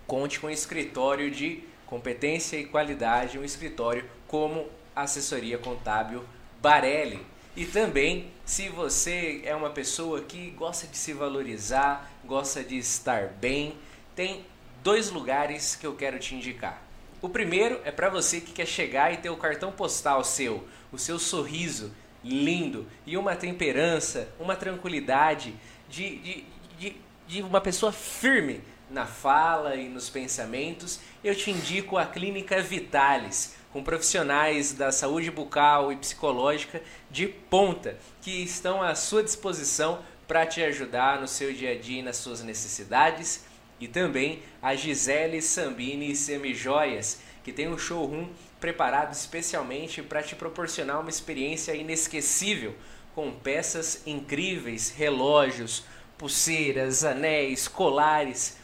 conte 0.06 0.40
com 0.40 0.48
um 0.48 0.50
escritório 0.50 1.30
de 1.30 1.62
competência 1.86 2.56
e 2.56 2.66
qualidade, 2.66 3.38
um 3.38 3.44
escritório 3.44 4.04
como 4.26 4.66
Assessoria 4.94 5.56
Contábil 5.56 6.24
Barelli. 6.60 7.24
E 7.54 7.64
também, 7.64 8.30
se 8.44 8.68
você 8.68 9.40
é 9.44 9.54
uma 9.54 9.70
pessoa 9.70 10.20
que 10.20 10.50
gosta 10.50 10.86
de 10.86 10.96
se 10.96 11.12
valorizar, 11.12 12.10
gosta 12.24 12.62
de 12.62 12.76
estar 12.76 13.28
bem, 13.28 13.76
tem 14.14 14.44
dois 14.82 15.10
lugares 15.10 15.76
que 15.76 15.86
eu 15.86 15.94
quero 15.94 16.18
te 16.18 16.34
indicar. 16.34 16.85
O 17.26 17.28
primeiro 17.28 17.80
é 17.84 17.90
para 17.90 18.08
você 18.08 18.40
que 18.40 18.52
quer 18.52 18.68
chegar 18.68 19.12
e 19.12 19.16
ter 19.16 19.30
o 19.30 19.36
cartão 19.36 19.72
postal 19.72 20.22
seu, 20.22 20.64
o 20.92 20.96
seu 20.96 21.18
sorriso 21.18 21.92
lindo 22.22 22.86
e 23.04 23.16
uma 23.16 23.34
temperança, 23.34 24.28
uma 24.38 24.54
tranquilidade 24.54 25.52
de, 25.88 26.18
de, 26.18 26.44
de, 26.78 26.96
de 27.26 27.42
uma 27.42 27.60
pessoa 27.60 27.90
firme 27.90 28.60
na 28.88 29.06
fala 29.06 29.74
e 29.74 29.88
nos 29.88 30.08
pensamentos. 30.08 31.00
Eu 31.24 31.34
te 31.34 31.50
indico 31.50 31.98
a 31.98 32.06
Clínica 32.06 32.62
Vitalis, 32.62 33.56
com 33.72 33.82
profissionais 33.82 34.72
da 34.72 34.92
saúde 34.92 35.28
bucal 35.28 35.92
e 35.92 35.96
psicológica 35.96 36.80
de 37.10 37.26
ponta, 37.26 37.98
que 38.22 38.44
estão 38.44 38.80
à 38.80 38.94
sua 38.94 39.24
disposição 39.24 39.98
para 40.28 40.46
te 40.46 40.62
ajudar 40.62 41.20
no 41.20 41.26
seu 41.26 41.52
dia 41.52 41.72
a 41.72 41.76
dia 41.76 41.98
e 41.98 42.04
nas 42.04 42.18
suas 42.18 42.44
necessidades 42.44 43.45
e 43.80 43.86
também 43.86 44.42
a 44.62 44.74
Gisele 44.74 45.42
Sambini 45.42 46.14
Semijoias, 46.14 47.20
que 47.44 47.52
tem 47.52 47.68
um 47.68 47.78
showroom 47.78 48.28
preparado 48.58 49.12
especialmente 49.12 50.02
para 50.02 50.22
te 50.22 50.34
proporcionar 50.34 51.00
uma 51.00 51.10
experiência 51.10 51.74
inesquecível 51.74 52.74
com 53.14 53.30
peças 53.32 54.02
incríveis, 54.06 54.90
relógios, 54.90 55.84
pulseiras, 56.18 57.04
anéis, 57.04 57.68
colares, 57.68 58.58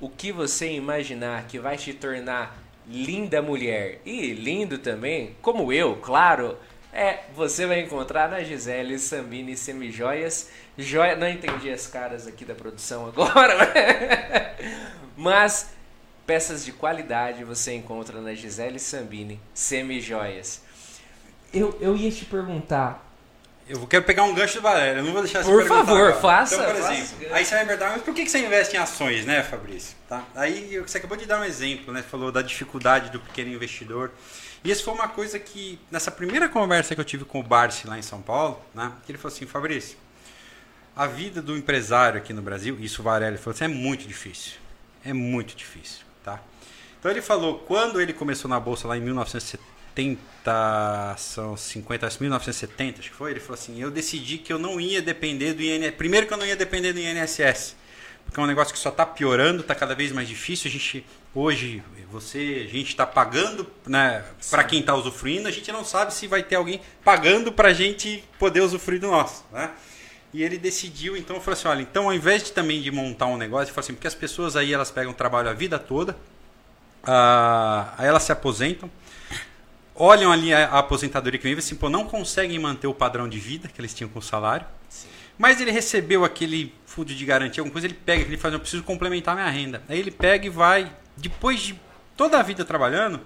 o 0.00 0.08
que 0.08 0.30
você 0.30 0.72
imaginar 0.72 1.46
que 1.46 1.58
vai 1.58 1.76
te 1.76 1.92
tornar 1.94 2.62
linda 2.88 3.42
mulher. 3.42 4.00
E 4.04 4.32
lindo 4.32 4.78
também, 4.78 5.36
como 5.42 5.72
eu, 5.72 5.96
claro, 5.96 6.58
é, 6.96 7.24
você 7.34 7.66
vai 7.66 7.80
encontrar 7.80 8.26
na 8.30 8.42
Gisele 8.42 8.98
Sambini 8.98 9.54
Semijoias. 9.54 10.48
Joia, 10.78 11.14
não 11.14 11.28
entendi 11.28 11.70
as 11.70 11.86
caras 11.86 12.26
aqui 12.26 12.42
da 12.42 12.54
produção 12.54 13.06
agora, 13.06 14.54
mas 15.14 15.72
peças 16.26 16.64
de 16.64 16.72
qualidade 16.72 17.44
você 17.44 17.74
encontra 17.74 18.18
na 18.22 18.34
Gisele 18.34 18.78
Sambini 18.78 19.38
Semijoias. 19.52 20.62
Eu, 21.52 21.76
eu 21.82 21.94
ia 21.94 22.10
te 22.10 22.24
perguntar. 22.24 23.04
Eu 23.68 23.86
quero 23.86 24.04
pegar 24.04 24.22
um 24.22 24.32
gancho 24.32 24.54
do 24.54 24.62
Valério, 24.62 25.00
eu 25.00 25.04
não 25.04 25.12
vou 25.12 25.20
deixar 25.20 25.44
você 25.44 25.50
Por 25.50 25.66
favor, 25.66 26.08
agora. 26.08 26.14
faça. 26.14 26.54
Então, 26.54 26.66
por 26.66 26.76
exemplo, 26.76 27.18
faça. 27.18 27.34
aí 27.34 27.44
você 27.44 27.54
vai 27.56 27.64
me 27.64 27.68
perguntar, 27.68 27.90
mas 27.90 28.02
por 28.02 28.14
que 28.14 28.26
você 28.26 28.38
investe 28.38 28.74
em 28.74 28.78
ações, 28.78 29.26
né, 29.26 29.42
Fabrício? 29.42 29.94
Tá? 30.08 30.24
Aí 30.34 30.78
você 30.78 30.96
acabou 30.96 31.16
de 31.18 31.26
dar 31.26 31.40
um 31.40 31.44
exemplo, 31.44 31.92
né? 31.92 32.02
Falou 32.02 32.32
da 32.32 32.40
dificuldade 32.40 33.10
do 33.10 33.20
pequeno 33.20 33.52
investidor. 33.52 34.12
E 34.66 34.70
isso 34.72 34.82
foi 34.82 34.94
uma 34.94 35.06
coisa 35.06 35.38
que, 35.38 35.78
nessa 35.92 36.10
primeira 36.10 36.48
conversa 36.48 36.92
que 36.92 37.00
eu 37.00 37.04
tive 37.04 37.24
com 37.24 37.38
o 37.38 37.42
Barsi 37.42 37.86
lá 37.86 37.96
em 37.96 38.02
São 38.02 38.20
Paulo, 38.20 38.60
né? 38.74 38.90
Ele 39.08 39.16
falou 39.16 39.32
assim, 39.32 39.46
Fabrício, 39.46 39.96
a 40.96 41.06
vida 41.06 41.40
do 41.40 41.56
empresário 41.56 42.18
aqui 42.18 42.32
no 42.32 42.42
Brasil, 42.42 42.76
isso 42.80 43.00
o 43.00 43.04
Varela 43.04 43.38
falou 43.38 43.54
assim, 43.54 43.66
é 43.66 43.68
muito 43.68 44.08
difícil. 44.08 44.54
É 45.04 45.12
muito 45.12 45.54
difícil, 45.54 46.04
tá? 46.24 46.40
Então 46.98 47.08
ele 47.08 47.22
falou, 47.22 47.60
quando 47.60 48.00
ele 48.00 48.12
começou 48.12 48.48
na 48.48 48.58
bolsa 48.58 48.88
lá 48.88 48.98
em 48.98 49.02
1970, 49.02 51.14
são 51.16 51.56
50, 51.56 52.08
1970, 52.18 52.98
acho 52.98 53.10
que 53.10 53.14
foi, 53.14 53.30
ele 53.30 53.38
falou 53.38 53.54
assim, 53.54 53.80
eu 53.80 53.88
decidi 53.88 54.36
que 54.36 54.52
eu 54.52 54.58
não 54.58 54.80
ia 54.80 55.00
depender 55.00 55.52
do 55.52 55.62
INSS. 55.62 55.94
Primeiro 55.94 56.26
que 56.26 56.34
eu 56.34 56.38
não 56.38 56.46
ia 56.46 56.56
depender 56.56 56.92
do 56.92 56.98
INSS, 56.98 57.76
porque 58.24 58.40
é 58.40 58.42
um 58.42 58.46
negócio 58.46 58.74
que 58.74 58.80
só 58.80 58.88
está 58.88 59.06
piorando, 59.06 59.60
está 59.60 59.76
cada 59.76 59.94
vez 59.94 60.10
mais 60.10 60.26
difícil. 60.26 60.68
A 60.68 60.72
gente 60.72 61.06
hoje, 61.32 61.84
você, 62.20 62.66
a 62.66 62.72
gente 62.72 62.88
está 62.88 63.06
pagando, 63.06 63.66
né, 63.86 64.24
para 64.50 64.64
quem 64.64 64.80
está 64.80 64.94
usufruindo, 64.94 65.46
a 65.46 65.50
gente 65.50 65.70
não 65.70 65.84
sabe 65.84 66.12
se 66.14 66.26
vai 66.26 66.42
ter 66.42 66.56
alguém 66.56 66.80
pagando 67.04 67.52
para 67.52 67.68
a 67.68 67.72
gente 67.72 68.24
poder 68.38 68.60
usufruir 68.60 69.00
do 69.00 69.08
nosso, 69.08 69.44
né? 69.52 69.70
E 70.32 70.42
ele 70.42 70.58
decidiu, 70.58 71.16
então, 71.16 71.40
falou 71.40 71.58
assim, 71.58 71.68
olha, 71.68 71.82
então 71.82 72.04
ao 72.04 72.14
invés 72.14 72.42
de 72.42 72.52
também 72.52 72.82
de 72.82 72.90
montar 72.90 73.26
um 73.26 73.36
negócio, 73.36 73.66
ele 73.66 73.74
falou 73.74 73.84
assim, 73.84 73.94
porque 73.94 74.06
as 74.06 74.14
pessoas 74.14 74.56
aí 74.56 74.72
elas 74.72 74.90
pegam 74.90 75.12
trabalho 75.12 75.48
a 75.48 75.52
vida 75.52 75.78
toda, 75.78 76.16
ah, 77.04 77.94
aí 77.96 78.06
elas 78.06 78.22
se 78.22 78.32
aposentam, 78.32 78.90
olham 79.94 80.32
ali 80.32 80.52
a, 80.52 80.68
a 80.68 80.78
aposentadoria 80.78 81.38
que 81.38 81.44
vem 81.44 81.54
e 81.54 81.58
assim, 81.58 81.74
pô, 81.74 81.88
não 81.88 82.04
conseguem 82.06 82.58
manter 82.58 82.86
o 82.86 82.94
padrão 82.94 83.28
de 83.28 83.38
vida 83.38 83.68
que 83.68 83.80
eles 83.80 83.94
tinham 83.94 84.08
com 84.10 84.18
o 84.18 84.22
salário, 84.22 84.66
Sim. 84.88 85.08
mas 85.38 85.60
ele 85.60 85.70
recebeu 85.70 86.24
aquele 86.24 86.74
fundo 86.84 87.14
de 87.14 87.24
garantia, 87.26 87.60
alguma 87.60 87.72
coisa, 87.72 87.86
ele 87.86 87.94
pega, 87.94 88.22
ele 88.22 88.36
faz, 88.36 88.52
eu 88.54 88.60
preciso 88.60 88.82
complementar 88.82 89.34
minha 89.34 89.48
renda. 89.48 89.82
Aí 89.88 89.98
ele 89.98 90.10
pega 90.10 90.46
e 90.46 90.50
vai, 90.50 90.90
depois 91.16 91.60
de 91.60 91.85
toda 92.16 92.38
a 92.38 92.42
vida 92.42 92.64
trabalhando, 92.64 93.20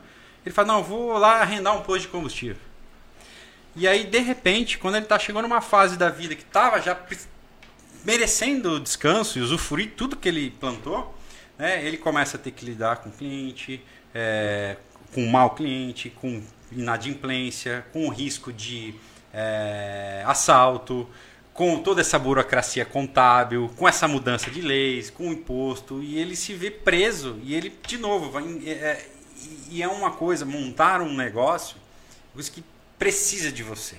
ele 0.44 0.54
fala, 0.54 0.68
não, 0.68 0.82
vou 0.82 1.16
lá 1.18 1.40
arrendar 1.40 1.76
um 1.76 1.82
posto 1.82 2.02
de 2.02 2.08
combustível. 2.08 2.56
E 3.76 3.86
aí, 3.86 4.04
de 4.04 4.18
repente, 4.18 4.78
quando 4.78 4.96
ele 4.96 5.04
está 5.04 5.18
chegando 5.18 5.42
numa 5.42 5.60
fase 5.60 5.96
da 5.96 6.08
vida 6.08 6.34
que 6.34 6.42
estava 6.42 6.80
já 6.80 6.98
merecendo 8.04 8.80
descanso 8.80 9.38
e 9.38 9.42
usufruir 9.42 9.92
tudo 9.96 10.16
que 10.16 10.28
ele 10.28 10.50
plantou, 10.50 11.14
né, 11.58 11.84
ele 11.84 11.96
começa 11.96 12.36
a 12.36 12.40
ter 12.40 12.50
que 12.50 12.64
lidar 12.64 12.96
com 12.96 13.10
cliente, 13.10 13.84
é, 14.14 14.76
com 15.14 15.26
mau 15.26 15.50
cliente, 15.50 16.10
com 16.10 16.42
inadimplência, 16.72 17.84
com 17.92 18.06
o 18.06 18.08
risco 18.08 18.52
de 18.52 18.94
é, 19.32 20.22
assalto, 20.26 21.08
com 21.60 21.78
toda 21.78 22.00
essa 22.00 22.18
burocracia 22.18 22.86
contábil, 22.86 23.70
com 23.76 23.86
essa 23.86 24.08
mudança 24.08 24.50
de 24.50 24.62
leis, 24.62 25.10
com 25.10 25.28
o 25.28 25.32
imposto, 25.34 26.02
e 26.02 26.18
ele 26.18 26.34
se 26.34 26.54
vê 26.54 26.70
preso. 26.70 27.38
E 27.44 27.54
ele, 27.54 27.70
de 27.86 27.98
novo, 27.98 28.30
vai, 28.30 28.42
é, 28.64 28.70
é 28.70 29.08
e 29.68 29.82
é 29.82 29.86
uma 29.86 30.10
coisa, 30.10 30.46
montar 30.46 31.02
um 31.02 31.14
negócio, 31.14 31.76
que 32.50 32.64
precisa 32.98 33.52
de 33.52 33.62
você. 33.62 33.96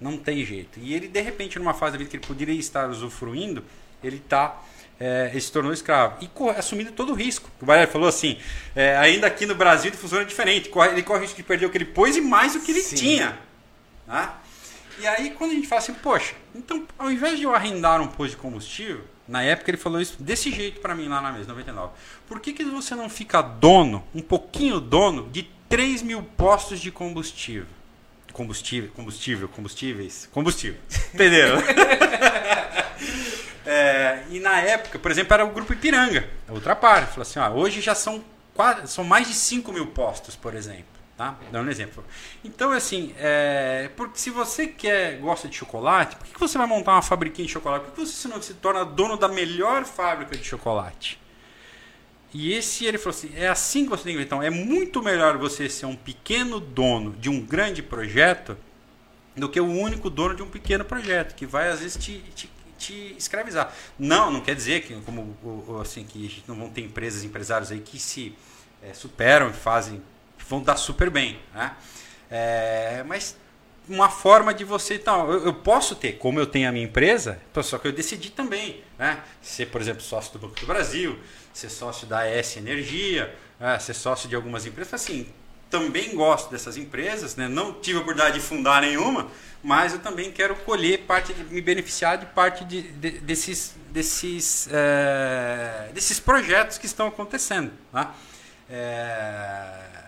Não 0.00 0.16
tem 0.16 0.42
jeito. 0.42 0.80
E 0.80 0.94
ele, 0.94 1.06
de 1.06 1.20
repente, 1.20 1.58
numa 1.58 1.74
fase 1.74 1.92
da 1.92 1.98
vida 1.98 2.08
que 2.08 2.16
ele 2.16 2.26
poderia 2.26 2.58
estar 2.58 2.88
usufruindo, 2.88 3.62
ele 4.02 4.16
está 4.16 4.62
é, 4.98 5.28
ele 5.32 5.40
se 5.42 5.52
tornou 5.52 5.70
escravo. 5.70 6.16
E 6.22 6.30
assumindo 6.56 6.92
todo 6.92 7.12
o 7.12 7.14
risco. 7.14 7.50
O 7.60 7.66
Barelli 7.66 7.92
falou 7.92 8.08
assim: 8.08 8.38
é, 8.74 8.96
ainda 8.96 9.26
aqui 9.26 9.44
no 9.44 9.54
Brasil 9.54 9.92
funciona 9.92 10.24
diferente. 10.24 10.70
Ele 10.90 11.02
corre 11.02 11.18
o 11.18 11.20
risco 11.20 11.36
de 11.36 11.42
perder 11.42 11.66
o 11.66 11.70
que 11.70 11.76
ele 11.76 11.84
pôs 11.84 12.16
e 12.16 12.22
mais 12.22 12.56
o 12.56 12.60
que 12.60 12.70
ele 12.70 12.80
Sim. 12.80 12.96
tinha. 12.96 13.38
Tá? 14.06 14.41
E 14.98 15.06
aí, 15.06 15.30
quando 15.30 15.52
a 15.52 15.54
gente 15.54 15.66
fala 15.66 15.80
assim, 15.80 15.94
poxa, 15.94 16.34
então 16.54 16.86
ao 16.98 17.10
invés 17.10 17.38
de 17.38 17.44
eu 17.44 17.54
arrendar 17.54 18.00
um 18.00 18.06
posto 18.06 18.32
de 18.32 18.36
combustível, 18.36 19.02
na 19.26 19.42
época 19.42 19.70
ele 19.70 19.78
falou 19.78 20.00
isso 20.00 20.22
desse 20.22 20.50
jeito 20.50 20.80
para 20.80 20.94
mim 20.94 21.08
lá 21.08 21.20
na 21.20 21.32
mesa, 21.32 21.48
99. 21.48 21.92
Por 22.28 22.40
que, 22.40 22.52
que 22.52 22.64
você 22.64 22.94
não 22.94 23.08
fica 23.08 23.40
dono, 23.40 24.04
um 24.14 24.20
pouquinho 24.20 24.80
dono, 24.80 25.28
de 25.30 25.48
3 25.68 26.02
mil 26.02 26.22
postos 26.22 26.80
de 26.80 26.90
combustível? 26.90 27.66
combustível, 28.32 28.90
combustível, 28.94 29.48
combustíveis, 29.48 30.28
combustível. 30.32 30.80
Entenderam? 31.14 31.60
é, 33.64 34.24
e 34.30 34.40
na 34.40 34.60
época, 34.60 34.98
por 34.98 35.10
exemplo, 35.10 35.34
era 35.34 35.44
o 35.44 35.50
grupo 35.50 35.72
Ipiranga, 35.72 36.28
outra 36.48 36.74
parte. 36.74 37.10
Falou 37.10 37.22
assim: 37.22 37.38
ó, 37.38 37.50
hoje 37.50 37.80
já 37.80 37.94
são, 37.94 38.24
quase, 38.54 38.88
são 38.88 39.04
mais 39.04 39.28
de 39.28 39.34
5 39.34 39.72
mil 39.72 39.86
postos, 39.88 40.34
por 40.34 40.54
exemplo. 40.54 40.91
Tá? 41.16 41.36
Dando 41.50 41.68
um 41.68 41.70
exemplo. 41.70 42.02
Então, 42.42 42.72
assim, 42.72 43.14
é, 43.18 43.90
porque 43.96 44.18
se 44.18 44.30
você 44.30 44.66
quer, 44.66 45.18
gosta 45.18 45.46
de 45.46 45.56
chocolate, 45.56 46.16
por 46.16 46.26
que 46.26 46.40
você 46.40 46.56
vai 46.56 46.66
montar 46.66 46.92
uma 46.92 47.02
fabriquinha 47.02 47.46
de 47.46 47.52
chocolate? 47.52 47.84
Por 47.84 47.94
que 47.94 48.06
você 48.06 48.28
não 48.28 48.40
se 48.40 48.54
torna 48.54 48.84
dono 48.84 49.16
da 49.16 49.28
melhor 49.28 49.84
fábrica 49.84 50.36
de 50.36 50.44
chocolate? 50.44 51.20
E 52.34 52.54
esse 52.54 52.86
ele 52.86 52.96
falou 52.96 53.16
assim: 53.16 53.30
é 53.36 53.48
assim 53.48 53.84
que 53.84 53.90
você 53.90 54.04
tem 54.04 54.12
que 54.14 54.18
ver. 54.18 54.24
Então, 54.24 54.42
é 54.42 54.48
muito 54.48 55.02
melhor 55.02 55.36
você 55.36 55.68
ser 55.68 55.86
um 55.86 55.94
pequeno 55.94 56.58
dono 56.58 57.12
de 57.12 57.28
um 57.28 57.40
grande 57.40 57.82
projeto 57.82 58.56
do 59.36 59.48
que 59.48 59.60
o 59.60 59.66
único 59.66 60.10
dono 60.10 60.34
de 60.34 60.42
um 60.42 60.48
pequeno 60.48 60.84
projeto, 60.84 61.34
que 61.34 61.46
vai 61.46 61.68
às 61.68 61.80
vezes 61.80 62.02
te, 62.02 62.18
te, 62.34 62.50
te 62.78 63.14
escravizar. 63.18 63.72
Não, 63.98 64.30
não 64.30 64.40
quer 64.40 64.54
dizer 64.54 64.82
que, 64.82 64.94
como 65.02 65.36
assim, 65.80 66.04
que 66.04 66.42
não 66.46 66.54
vão 66.54 66.70
ter 66.70 66.82
empresas, 66.82 67.24
empresários 67.24 67.70
aí 67.70 67.80
que 67.80 67.98
se 67.98 68.34
é, 68.82 68.92
superam 68.92 69.48
e 69.50 69.52
fazem, 69.52 70.02
vão 70.52 70.62
dar 70.62 70.76
super 70.76 71.10
bem. 71.10 71.38
Né? 71.54 71.72
É, 72.30 73.04
mas 73.06 73.36
uma 73.88 74.08
forma 74.08 74.54
de 74.54 74.64
você. 74.64 74.94
Então, 74.94 75.30
eu, 75.30 75.46
eu, 75.46 75.54
posso 75.54 75.94
ter, 75.94 76.12
como 76.12 76.38
eu 76.38 76.46
tenho 76.46 76.68
a 76.68 76.72
minha 76.72 76.84
empresa, 76.84 77.40
só 77.62 77.78
que 77.78 77.88
eu 77.88 77.92
decidi 77.92 78.30
também. 78.30 78.82
Né? 78.98 79.20
Ser, 79.40 79.66
por 79.66 79.80
exemplo, 79.80 80.02
sócio 80.02 80.32
do 80.32 80.38
Banco 80.38 80.58
do 80.60 80.66
Brasil 80.66 81.18
ser 81.52 81.68
sócio 81.68 82.06
da 82.06 82.26
S 82.26 82.58
Energia, 82.58 83.34
é, 83.60 83.78
ser 83.78 83.94
sócio 83.94 84.28
de 84.28 84.34
algumas 84.34 84.66
empresas. 84.66 84.94
Assim, 84.94 85.26
também 85.70 86.14
gosto 86.14 86.50
dessas 86.50 86.76
empresas, 86.76 87.36
né? 87.36 87.48
não 87.48 87.74
tive 87.74 87.98
a 87.98 88.02
oportunidade 88.02 88.38
de 88.38 88.44
fundar 88.44 88.82
nenhuma, 88.82 89.28
mas 89.62 89.92
eu 89.92 90.00
também 90.00 90.30
quero 90.32 90.56
colher 90.56 91.00
parte, 91.00 91.32
de, 91.32 91.44
me 91.44 91.60
beneficiar 91.60 92.18
de 92.18 92.26
parte 92.26 92.64
de, 92.64 92.82
de, 92.82 93.10
desses, 93.20 93.74
desses, 93.90 94.68
é, 94.70 95.90
desses 95.94 96.18
projetos 96.18 96.78
que 96.78 96.86
estão 96.86 97.06
acontecendo. 97.06 97.70
Tá? 97.90 98.14
É, 98.68 100.01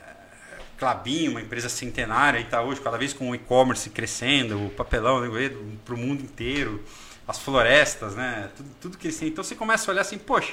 Clabinho, 0.84 1.30
uma 1.30 1.40
empresa 1.40 1.70
centenária, 1.70 2.38
está 2.38 2.60
hoje 2.60 2.78
cada 2.78 2.98
vez 2.98 3.14
com 3.14 3.30
o 3.30 3.34
e-commerce 3.34 3.88
crescendo, 3.88 4.66
o 4.66 4.68
papelão 4.68 5.22
né, 5.22 5.50
para 5.82 5.94
o 5.94 5.96
mundo 5.96 6.22
inteiro, 6.22 6.84
as 7.26 7.38
florestas, 7.38 8.14
né? 8.14 8.50
tudo, 8.54 8.68
tudo 8.82 8.98
que 8.98 9.06
eles 9.06 9.18
têm. 9.18 9.28
Então 9.28 9.42
você 9.42 9.54
começa 9.54 9.90
a 9.90 9.92
olhar 9.92 10.02
assim, 10.02 10.18
poxa, 10.18 10.52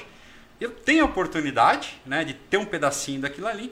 eu 0.58 0.70
tenho 0.70 1.02
a 1.02 1.04
oportunidade 1.04 2.00
né, 2.06 2.24
de 2.24 2.32
ter 2.32 2.56
um 2.56 2.64
pedacinho 2.64 3.20
daquilo 3.20 3.46
ali. 3.46 3.70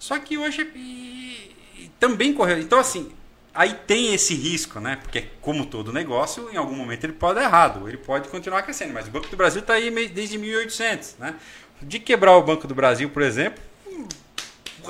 Só 0.00 0.18
que 0.18 0.36
hoje 0.36 0.68
e, 0.74 1.54
e 1.78 1.90
também 2.00 2.34
correu. 2.34 2.58
Então, 2.58 2.80
assim, 2.80 3.12
aí 3.54 3.74
tem 3.86 4.12
esse 4.12 4.34
risco, 4.34 4.80
né? 4.80 4.96
Porque, 4.96 5.26
como 5.40 5.64
todo 5.64 5.92
negócio, 5.92 6.50
em 6.50 6.56
algum 6.56 6.74
momento 6.74 7.04
ele 7.04 7.12
pode 7.12 7.36
dar 7.36 7.44
errado, 7.44 7.86
ele 7.86 7.98
pode 7.98 8.28
continuar 8.28 8.62
crescendo. 8.62 8.92
Mas 8.92 9.06
o 9.06 9.12
Banco 9.12 9.28
do 9.28 9.36
Brasil 9.36 9.60
está 9.60 9.74
aí 9.74 10.08
desde 10.08 10.38
1800, 10.38 11.18
né? 11.20 11.36
De 11.80 12.00
quebrar 12.00 12.36
o 12.36 12.42
Banco 12.42 12.66
do 12.66 12.74
Brasil, 12.74 13.08
por 13.10 13.22
exemplo, 13.22 13.62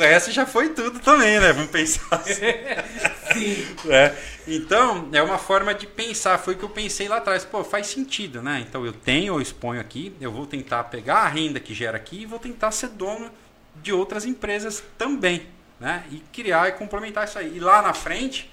resto 0.00 0.30
já 0.30 0.46
foi 0.46 0.70
tudo 0.70 0.98
também, 1.00 1.38
né? 1.38 1.52
Vamos 1.52 1.70
pensar 1.70 2.16
assim. 2.16 2.34
Sim. 3.32 3.76
É. 3.88 4.14
Então, 4.46 5.08
é 5.12 5.22
uma 5.22 5.38
forma 5.38 5.74
de 5.74 5.86
pensar. 5.86 6.38
Foi 6.38 6.54
o 6.54 6.58
que 6.58 6.64
eu 6.64 6.68
pensei 6.70 7.08
lá 7.08 7.18
atrás. 7.18 7.44
Pô, 7.44 7.62
faz 7.62 7.86
sentido, 7.86 8.42
né? 8.42 8.64
Então, 8.66 8.84
eu 8.84 8.92
tenho, 8.92 9.34
eu 9.34 9.40
exponho 9.40 9.80
aqui, 9.80 10.14
eu 10.20 10.32
vou 10.32 10.46
tentar 10.46 10.84
pegar 10.84 11.18
a 11.18 11.28
renda 11.28 11.60
que 11.60 11.74
gera 11.74 11.96
aqui 11.96 12.22
e 12.22 12.26
vou 12.26 12.38
tentar 12.38 12.70
ser 12.72 12.88
dono 12.88 13.30
de 13.76 13.92
outras 13.92 14.24
empresas 14.24 14.82
também, 14.98 15.46
né? 15.78 16.04
E 16.10 16.18
criar 16.32 16.68
e 16.68 16.72
complementar 16.72 17.26
isso 17.26 17.38
aí. 17.38 17.56
E 17.56 17.60
lá 17.60 17.80
na 17.82 17.94
frente, 17.94 18.50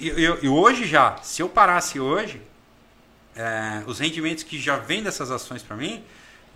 e, 0.00 0.48
hoje 0.48 0.86
já, 0.86 1.16
se 1.22 1.42
eu 1.42 1.48
parasse 1.48 2.00
hoje, 2.00 2.40
é, 3.34 3.82
os 3.86 3.98
rendimentos 3.98 4.42
que 4.42 4.58
já 4.58 4.76
vêm 4.76 5.02
dessas 5.02 5.30
ações 5.30 5.62
para 5.62 5.76
mim, 5.76 6.04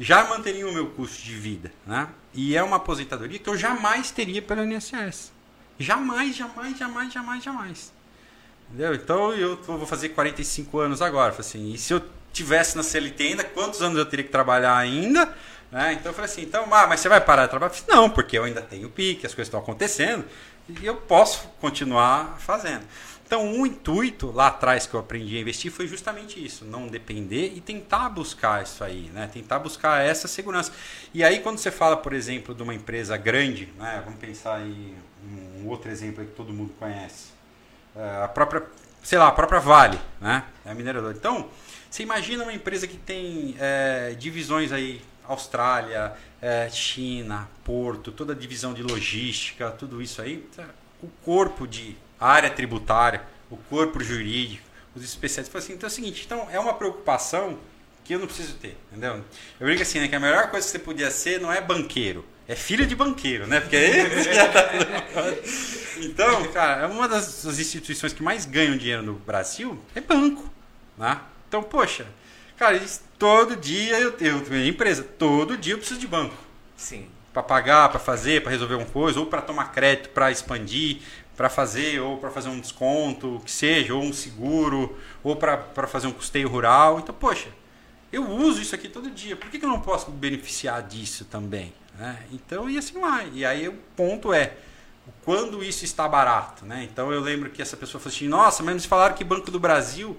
já 0.01 0.25
manteriam 0.25 0.71
o 0.71 0.73
meu 0.73 0.87
custo 0.87 1.23
de 1.23 1.35
vida, 1.35 1.71
né? 1.87 2.09
E 2.33 2.57
é 2.57 2.63
uma 2.63 2.77
aposentadoria 2.77 3.39
que 3.39 3.49
eu 3.49 3.57
jamais 3.57 4.11
teria 4.11 4.41
pelo 4.41 4.65
INSS. 4.65 5.31
Jamais, 5.79 6.35
jamais, 6.35 6.79
jamais, 6.79 7.13
jamais, 7.13 7.45
jamais. 7.45 7.93
Entendeu? 8.69 8.95
Então 8.95 9.33
eu 9.35 9.57
vou 9.57 9.87
fazer 9.87 10.11
45 10.11 10.79
anos 10.79 11.03
agora. 11.03 11.35
Assim, 11.39 11.73
e 11.75 11.79
se 11.79 11.93
eu 11.93 12.03
tivesse 12.33 12.77
na 12.77 12.83
CLT 12.83 13.23
ainda, 13.25 13.45
quantos 13.45 13.83
anos 13.83 13.99
eu 13.99 14.07
teria 14.07 14.25
que 14.25 14.31
trabalhar 14.31 14.77
ainda? 14.77 15.35
Né? 15.71 15.93
Então 15.93 16.11
eu 16.11 16.15
falei 16.15 16.31
assim, 16.31 16.43
então, 16.43 16.65
ah, 16.73 16.87
mas 16.87 17.01
você 17.01 17.09
vai 17.09 17.21
parar 17.21 17.45
de 17.45 17.51
trabalhar? 17.51 17.73
Falei, 17.73 17.95
não, 17.95 18.09
porque 18.09 18.39
eu 18.39 18.45
ainda 18.45 18.63
tenho 18.63 18.89
pique, 18.89 19.27
as 19.27 19.35
coisas 19.35 19.49
estão 19.49 19.61
acontecendo 19.61 20.25
e 20.81 20.87
eu 20.87 20.97
posso 20.97 21.47
continuar 21.61 22.37
fazendo. 22.39 22.85
Então, 23.31 23.61
o 23.61 23.65
intuito 23.65 24.33
lá 24.33 24.49
atrás 24.49 24.89
que 24.89 24.95
eu 24.95 24.99
aprendi 24.99 25.37
a 25.37 25.41
investir 25.41 25.71
foi 25.71 25.87
justamente 25.87 26.45
isso, 26.45 26.65
não 26.65 26.89
depender 26.89 27.53
e 27.55 27.61
tentar 27.61 28.09
buscar 28.09 28.61
isso 28.65 28.83
aí, 28.83 29.09
né? 29.15 29.31
Tentar 29.33 29.61
buscar 29.61 30.05
essa 30.05 30.27
segurança. 30.27 30.73
E 31.15 31.23
aí, 31.23 31.39
quando 31.39 31.59
você 31.59 31.71
fala, 31.71 31.97
por 31.97 32.13
exemplo, 32.13 32.53
de 32.53 32.61
uma 32.61 32.75
empresa 32.75 33.17
grande, 33.17 33.73
né? 33.79 34.03
Vamos 34.05 34.19
pensar 34.19 34.61
em 34.63 34.97
um 35.61 35.69
outro 35.69 35.93
exemplo 35.93 36.25
que 36.25 36.33
todo 36.33 36.53
mundo 36.53 36.75
conhece, 36.77 37.29
é, 37.95 38.25
a 38.25 38.27
própria, 38.27 38.65
sei 39.01 39.17
lá, 39.17 39.29
a 39.29 39.33
própria 39.33 39.61
Vale, 39.61 40.01
né? 40.21 40.43
É 40.67 40.73
a 40.73 40.75
mineradora. 40.75 41.17
Então, 41.17 41.49
você 41.89 42.03
imagina 42.03 42.43
uma 42.43 42.53
empresa 42.53 42.89
que 42.89 42.97
tem 42.97 43.55
é, 43.61 44.13
divisões 44.19 44.73
aí, 44.73 45.01
Austrália, 45.29 46.15
é, 46.43 46.69
China, 46.69 47.49
Porto, 47.63 48.11
toda 48.11 48.33
a 48.33 48.37
divisão 48.37 48.75
de 48.75 48.83
logística, 48.83 49.71
tudo 49.71 50.03
isso 50.03 50.21
aí, 50.21 50.45
o 51.01 51.07
corpo 51.23 51.65
de 51.65 51.97
a 52.21 52.29
área 52.29 52.51
tributária, 52.51 53.23
o 53.51 53.57
corpo 53.57 54.03
jurídico, 54.03 54.63
os 54.95 55.03
especialistas 55.03 55.65
assim, 55.65 55.73
então 55.73 55.87
é 55.87 55.91
o 55.91 55.95
seguinte, 55.95 56.23
então 56.27 56.49
é 56.51 56.59
uma 56.59 56.75
preocupação 56.75 57.59
que 58.05 58.15
eu 58.15 58.19
não 58.19 58.27
preciso 58.27 58.55
ter, 58.55 58.77
entendeu? 58.91 59.25
Eu 59.59 59.67
brinco 59.67 59.83
assim, 59.83 60.01
né, 60.01 60.09
que 60.09 60.15
a 60.15 60.21
melhor 60.21 60.51
coisa 60.51 60.67
que 60.67 60.73
você 60.73 60.79
podia 60.79 61.11
ser 61.11 61.41
não 61.41 61.53
é 61.53 61.61
banqueiro, 61.61 62.25
é 62.49 62.57
filho 62.57 62.85
de 62.85 62.97
banqueiro, 62.97 63.47
né? 63.47 63.61
Porque 63.61 63.77
aí 63.77 64.25
já 64.25 64.49
tá... 64.49 64.71
Então, 65.99 66.45
cara, 66.53 66.83
é 66.83 66.87
uma 66.87 67.07
das, 67.07 67.45
das 67.45 67.59
instituições 67.61 68.13
que 68.13 68.23
mais 68.23 68.45
ganham 68.45 68.77
dinheiro 68.77 69.03
no 69.03 69.15
Brasil 69.15 69.81
é 69.95 70.01
banco, 70.01 70.51
né? 70.99 71.21
Então, 71.47 71.63
poxa, 71.63 72.07
cara, 72.57 72.81
todo 73.19 73.55
dia 73.55 74.01
eu 74.01 74.13
tenho 74.13 74.45
minha 74.49 74.67
empresa, 74.67 75.05
todo 75.05 75.57
dia 75.57 75.75
eu 75.75 75.79
preciso 75.79 76.01
de 76.01 76.09
banco. 76.09 76.35
Sim. 76.77 77.07
Para 77.33 77.45
pagar, 77.45 77.89
para 77.89 78.01
fazer, 78.01 78.43
para 78.43 78.51
resolver 78.51 78.75
uma 78.75 78.87
coisa, 78.87 79.21
ou 79.21 79.27
para 79.27 79.43
tomar 79.43 79.71
crédito, 79.71 80.09
para 80.09 80.33
expandir, 80.33 80.99
para 81.41 81.49
fazer, 81.49 81.99
ou 82.03 82.19
para 82.19 82.29
fazer 82.29 82.51
um 82.51 82.61
desconto, 82.61 83.41
que 83.43 83.51
seja, 83.51 83.95
ou 83.95 84.03
um 84.03 84.13
seguro, 84.13 84.95
ou 85.25 85.35
para 85.37 85.87
fazer 85.87 86.07
um 86.07 86.13
custeio 86.13 86.47
rural. 86.47 86.99
Então, 86.99 87.15
poxa, 87.15 87.49
eu 88.13 88.29
uso 88.29 88.61
isso 88.61 88.75
aqui 88.75 88.91
todo 88.91 89.11
dia, 89.11 89.35
por 89.37 89.49
que, 89.49 89.59
que 89.59 89.65
eu 89.65 89.71
não 89.71 89.81
posso 89.81 90.11
me 90.11 90.19
beneficiar 90.19 90.83
disso 90.83 91.25
também? 91.25 91.73
Né? 91.99 92.19
Então, 92.31 92.69
e 92.69 92.77
assim 92.77 93.01
vai. 93.01 93.31
E 93.33 93.43
aí 93.43 93.67
o 93.67 93.73
ponto 93.97 94.35
é, 94.35 94.53
quando 95.25 95.65
isso 95.65 95.83
está 95.83 96.07
barato. 96.07 96.67
Né? 96.67 96.87
Então 96.93 97.11
eu 97.11 97.23
lembro 97.23 97.49
que 97.49 97.63
essa 97.63 97.75
pessoa 97.75 97.99
falou 97.99 98.15
assim, 98.15 98.29
nossa, 98.29 98.63
mas 98.63 98.73
eles 98.73 98.85
falaram 98.85 99.15
que 99.15 99.25
Banco 99.25 99.51
do 99.51 99.59
Brasil 99.59 100.15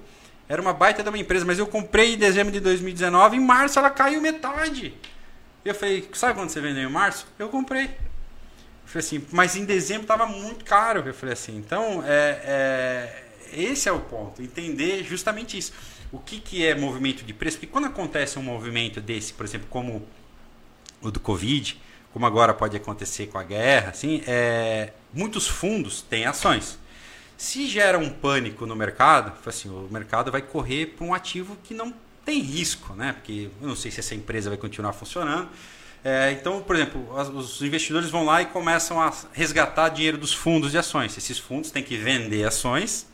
era 0.49 0.59
uma 0.59 0.73
baita 0.73 1.03
de 1.03 1.09
uma 1.09 1.19
empresa, 1.19 1.45
mas 1.45 1.59
eu 1.59 1.67
comprei 1.67 2.15
em 2.15 2.17
dezembro 2.17 2.51
de 2.51 2.59
2019, 2.59 3.37
em 3.37 3.39
março 3.39 3.77
ela 3.77 3.91
caiu 3.91 4.19
metade. 4.21 4.91
Eu 5.63 5.75
falei, 5.75 6.09
sabe 6.13 6.33
quando 6.33 6.49
você 6.49 6.59
vendeu 6.59 6.89
em 6.89 6.91
março? 6.91 7.27
Eu 7.37 7.47
comprei. 7.47 7.91
Falei 8.91 9.05
assim, 9.05 9.25
mas 9.31 9.55
em 9.55 9.63
dezembro 9.63 10.01
estava 10.01 10.25
muito 10.25 10.65
caro. 10.65 11.01
Eu 11.05 11.13
falei 11.13 11.31
assim, 11.33 11.55
então 11.55 12.03
é, 12.05 12.41
é, 12.43 13.23
esse 13.53 13.87
é 13.87 13.91
o 13.91 14.01
ponto, 14.01 14.41
entender 14.41 15.03
justamente 15.03 15.57
isso. 15.57 15.71
O 16.11 16.19
que, 16.19 16.41
que 16.41 16.65
é 16.65 16.75
movimento 16.75 17.23
de 17.23 17.33
preço? 17.33 17.57
Porque 17.57 17.71
quando 17.71 17.85
acontece 17.85 18.37
um 18.37 18.43
movimento 18.43 18.99
desse, 18.99 19.31
por 19.33 19.45
exemplo, 19.45 19.67
como 19.69 20.05
o 21.01 21.09
do 21.09 21.21
Covid, 21.21 21.79
como 22.11 22.25
agora 22.25 22.53
pode 22.53 22.75
acontecer 22.75 23.27
com 23.27 23.37
a 23.37 23.43
guerra, 23.43 23.91
assim, 23.91 24.21
é, 24.27 24.91
muitos 25.13 25.47
fundos 25.47 26.01
têm 26.01 26.25
ações. 26.25 26.77
Se 27.37 27.67
gera 27.67 27.97
um 27.97 28.09
pânico 28.09 28.65
no 28.65 28.75
mercado, 28.75 29.31
assim, 29.45 29.69
o 29.69 29.87
mercado 29.89 30.29
vai 30.33 30.41
correr 30.41 30.87
para 30.87 31.05
um 31.05 31.13
ativo 31.13 31.57
que 31.63 31.73
não 31.73 31.93
tem 32.25 32.41
risco, 32.41 32.93
né? 32.93 33.13
Porque 33.13 33.49
eu 33.61 33.67
não 33.69 33.75
sei 33.75 33.89
se 33.89 34.01
essa 34.01 34.13
empresa 34.13 34.49
vai 34.49 34.57
continuar 34.57 34.91
funcionando. 34.91 35.49
É, 36.03 36.31
então, 36.31 36.61
por 36.61 36.75
exemplo, 36.75 37.13
os 37.35 37.61
investidores 37.61 38.09
vão 38.09 38.25
lá 38.25 38.41
e 38.41 38.47
começam 38.47 38.99
a 38.99 39.13
resgatar 39.33 39.89
dinheiro 39.89 40.17
dos 40.17 40.33
fundos 40.33 40.71
de 40.71 40.77
ações. 40.77 41.15
Esses 41.17 41.37
fundos 41.37 41.69
têm 41.69 41.83
que 41.83 41.95
vender 41.95 42.43
ações 42.43 43.05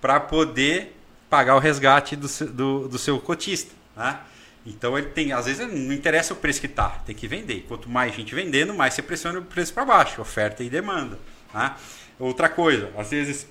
para 0.00 0.20
poder 0.20 0.96
pagar 1.28 1.56
o 1.56 1.58
resgate 1.58 2.14
do, 2.14 2.28
do, 2.52 2.88
do 2.88 2.98
seu 2.98 3.18
cotista. 3.18 3.72
Né? 3.96 4.18
Então 4.64 4.96
ele 4.96 5.08
tem, 5.08 5.32
às 5.32 5.46
vezes 5.46 5.66
não 5.66 5.92
interessa 5.92 6.32
o 6.32 6.36
preço 6.36 6.60
que 6.60 6.66
está, 6.66 6.90
tem 6.90 7.14
que 7.14 7.26
vender. 7.26 7.64
Quanto 7.66 7.88
mais 7.88 8.14
gente 8.14 8.34
vendendo, 8.34 8.72
mais 8.72 8.94
você 8.94 9.02
pressiona 9.02 9.40
o 9.40 9.44
preço 9.44 9.72
para 9.72 9.84
baixo, 9.84 10.20
oferta 10.20 10.62
e 10.62 10.70
demanda. 10.70 11.18
Tá? 11.52 11.76
Outra 12.20 12.48
coisa, 12.48 12.90
às 12.96 13.10
vezes 13.10 13.48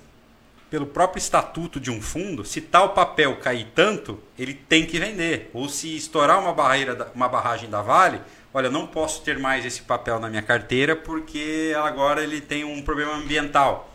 pelo 0.70 0.86
próprio 0.86 1.18
estatuto 1.18 1.78
de 1.78 1.90
um 1.90 2.00
fundo, 2.00 2.46
se 2.46 2.58
tal 2.58 2.94
papel 2.94 3.36
cair 3.36 3.70
tanto, 3.74 4.18
ele 4.38 4.54
tem 4.54 4.86
que 4.86 4.98
vender. 4.98 5.50
Ou 5.52 5.68
se 5.68 5.94
estourar 5.94 6.40
uma 6.40 6.54
barreira, 6.54 7.12
uma 7.14 7.28
barragem 7.28 7.68
da 7.68 7.82
Vale, 7.82 8.22
olha, 8.52 8.70
não 8.70 8.86
posso 8.86 9.22
ter 9.22 9.38
mais 9.38 9.64
esse 9.64 9.82
papel 9.82 10.18
na 10.18 10.28
minha 10.28 10.42
carteira 10.42 10.94
porque 10.94 11.72
agora 11.76 12.22
ele 12.22 12.40
tem 12.40 12.64
um 12.64 12.82
problema 12.82 13.14
ambiental. 13.14 13.92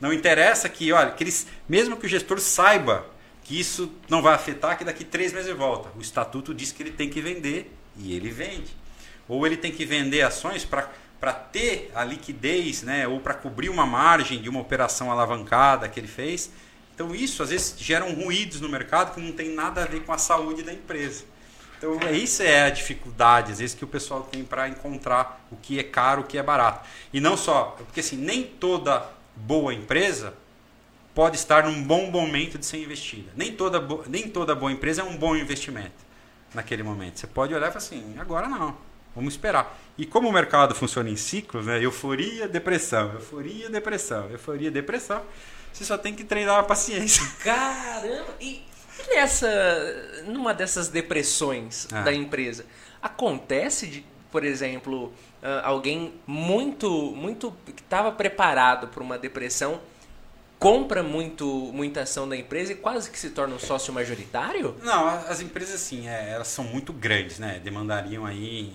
Não 0.00 0.12
interessa 0.12 0.68
que, 0.68 0.92
olha, 0.92 1.10
que 1.10 1.24
eles, 1.24 1.46
mesmo 1.68 1.96
que 1.96 2.06
o 2.06 2.08
gestor 2.08 2.38
saiba 2.38 3.04
que 3.42 3.58
isso 3.58 3.90
não 4.08 4.20
vai 4.20 4.34
afetar, 4.34 4.76
que 4.76 4.84
daqui 4.84 5.04
três 5.04 5.32
meses 5.32 5.54
volta. 5.56 5.88
O 5.96 6.02
estatuto 6.02 6.54
diz 6.54 6.70
que 6.70 6.82
ele 6.82 6.90
tem 6.90 7.08
que 7.08 7.20
vender 7.20 7.74
e 7.96 8.14
ele 8.14 8.30
vende. 8.30 8.76
Ou 9.26 9.46
ele 9.46 9.56
tem 9.56 9.72
que 9.72 9.84
vender 9.84 10.22
ações 10.22 10.64
para 10.64 11.32
ter 11.32 11.90
a 11.94 12.04
liquidez, 12.04 12.82
né? 12.82 13.08
ou 13.08 13.20
para 13.20 13.34
cobrir 13.34 13.70
uma 13.70 13.86
margem 13.86 14.40
de 14.40 14.48
uma 14.48 14.60
operação 14.60 15.10
alavancada 15.10 15.88
que 15.88 15.98
ele 15.98 16.06
fez. 16.06 16.50
Então 16.94 17.14
isso 17.14 17.42
às 17.42 17.50
vezes 17.50 17.74
geram 17.78 18.12
ruídos 18.12 18.60
no 18.60 18.68
mercado 18.68 19.14
que 19.14 19.20
não 19.20 19.32
tem 19.32 19.54
nada 19.54 19.82
a 19.82 19.86
ver 19.86 20.00
com 20.00 20.12
a 20.12 20.18
saúde 20.18 20.62
da 20.62 20.72
empresa. 20.72 21.24
Então 21.78 21.96
isso 22.12 22.42
é 22.42 22.64
a 22.64 22.70
dificuldade 22.70 23.52
às 23.52 23.60
vezes 23.60 23.74
que 23.74 23.84
o 23.84 23.88
pessoal 23.88 24.22
tem 24.22 24.44
para 24.44 24.68
encontrar 24.68 25.46
o 25.50 25.56
que 25.56 25.78
é 25.78 25.82
caro, 25.84 26.22
o 26.22 26.24
que 26.24 26.36
é 26.36 26.42
barato. 26.42 26.86
E 27.12 27.20
não 27.20 27.36
só, 27.36 27.76
porque 27.78 28.00
assim, 28.00 28.16
nem 28.16 28.42
toda 28.42 29.06
boa 29.36 29.72
empresa 29.72 30.34
pode 31.14 31.36
estar 31.36 31.64
num 31.64 31.82
bom 31.82 32.10
momento 32.10 32.58
de 32.58 32.66
ser 32.66 32.82
investida. 32.82 33.30
Nem 33.34 33.52
toda, 33.52 33.80
nem 34.08 34.28
toda 34.28 34.54
boa 34.54 34.70
empresa 34.70 35.02
é 35.02 35.04
um 35.04 35.16
bom 35.16 35.36
investimento 35.36 36.06
naquele 36.54 36.82
momento. 36.82 37.18
Você 37.18 37.26
pode 37.26 37.54
olhar 37.54 37.68
e 37.68 37.70
falar 37.70 37.78
assim, 37.78 38.14
agora 38.18 38.48
não, 38.48 38.76
vamos 39.14 39.34
esperar. 39.34 39.78
E 39.96 40.06
como 40.06 40.28
o 40.28 40.32
mercado 40.32 40.74
funciona 40.74 41.10
em 41.10 41.16
ciclos, 41.16 41.66
né? 41.66 41.84
euforia, 41.84 42.48
depressão, 42.48 43.12
euforia, 43.12 43.68
depressão, 43.68 44.28
euforia, 44.30 44.70
depressão, 44.70 45.22
você 45.72 45.84
só 45.84 45.98
tem 45.98 46.14
que 46.14 46.24
treinar 46.24 46.58
a 46.58 46.62
paciência. 46.62 47.24
Caramba! 47.42 48.34
E 48.40 48.67
nessa, 49.08 50.22
numa 50.26 50.52
dessas 50.52 50.88
depressões 50.88 51.88
ah. 51.92 52.02
da 52.02 52.12
empresa, 52.12 52.64
acontece 53.00 53.86
de, 53.86 54.04
por 54.30 54.44
exemplo, 54.44 55.12
alguém 55.62 56.14
muito, 56.26 56.90
muito 57.14 57.54
que 57.64 57.82
estava 57.82 58.10
preparado 58.10 58.88
para 58.88 59.02
uma 59.02 59.16
depressão 59.16 59.80
compra 60.58 61.02
muito, 61.02 61.46
muita 61.72 62.02
ação 62.02 62.28
da 62.28 62.36
empresa 62.36 62.72
e 62.72 62.74
quase 62.74 63.10
que 63.10 63.18
se 63.18 63.30
torna 63.30 63.54
um 63.54 63.58
sócio 63.58 63.92
majoritário? 63.92 64.76
Não, 64.82 65.06
as 65.06 65.40
empresas 65.40 65.76
assim, 65.76 66.08
é, 66.08 66.30
elas 66.30 66.48
são 66.48 66.64
muito 66.64 66.92
grandes, 66.92 67.38
né? 67.38 67.60
Demandariam 67.62 68.26
aí 68.26 68.72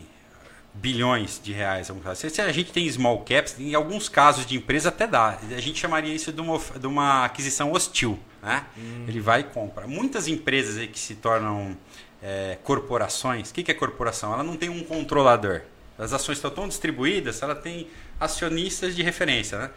bilhões 0.74 1.40
de 1.44 1.52
reais. 1.52 1.92
Se 2.16 2.42
a 2.42 2.52
gente 2.52 2.72
tem 2.72 2.90
small 2.90 3.20
caps, 3.20 3.60
em 3.60 3.76
alguns 3.76 4.10
casos 4.10 4.46
de 4.46 4.56
empresa 4.56 4.90
até 4.90 5.06
dá. 5.06 5.38
A 5.56 5.62
gente 5.62 5.80
chamaria 5.80 6.14
isso 6.14 6.32
de 6.32 6.42
uma, 6.42 6.60
de 6.80 6.88
uma 6.88 7.26
aquisição 7.26 7.72
hostil. 7.72 8.18
Né? 8.44 8.66
Hum. 8.78 9.06
Ele 9.08 9.20
vai 9.22 9.40
e 9.40 9.44
compra. 9.46 9.88
Muitas 9.88 10.28
empresas 10.28 10.78
aí 10.78 10.88
que 10.88 11.00
se 11.00 11.16
tornam 11.16 11.78
é, 12.22 12.58
corporações, 12.64 13.50
o 13.50 13.54
que, 13.54 13.64
que 13.64 13.72
é 13.72 13.74
corporação? 13.74 14.34
Ela 14.34 14.44
não 14.44 14.58
tem 14.58 14.70
um 14.70 14.84
controlador. 14.84 15.62
As 15.98 16.12
ações 16.12 16.38
estão 16.38 16.52
tão 16.52 16.68
distribuídas, 16.68 17.42
ela 17.42 17.56
tem 17.56 17.88
acionistas 18.20 18.96
de 18.96 19.02
referência. 19.02 19.58
Né? 19.58 19.70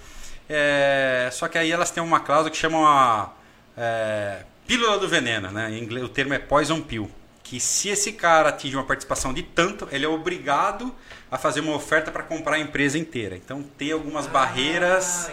É, 0.48 1.28
só 1.32 1.46
que 1.46 1.56
aí 1.56 1.70
elas 1.70 1.90
têm 1.90 2.02
uma 2.02 2.20
cláusula 2.20 2.50
que 2.50 2.56
chamam 2.56 2.86
a 2.86 3.32
é, 3.76 4.42
pílula 4.66 4.98
do 4.98 5.08
veneno, 5.08 5.50
né? 5.50 5.70
Em 5.70 5.82
inglês, 5.82 6.04
o 6.04 6.08
termo 6.08 6.34
é 6.34 6.38
poison 6.38 6.80
pill. 6.80 7.10
Que 7.48 7.60
se 7.60 7.88
esse 7.88 8.12
cara 8.12 8.48
atinge 8.48 8.74
uma 8.74 8.84
participação 8.84 9.32
de 9.32 9.40
tanto, 9.40 9.86
ele 9.92 10.04
é 10.04 10.08
obrigado 10.08 10.92
a 11.30 11.38
fazer 11.38 11.60
uma 11.60 11.76
oferta 11.76 12.10
para 12.10 12.24
comprar 12.24 12.56
a 12.56 12.58
empresa 12.58 12.98
inteira. 12.98 13.36
Então 13.36 13.62
tem 13.62 13.92
algumas 13.92 14.26
ah, 14.26 14.30
barreiras 14.30 15.30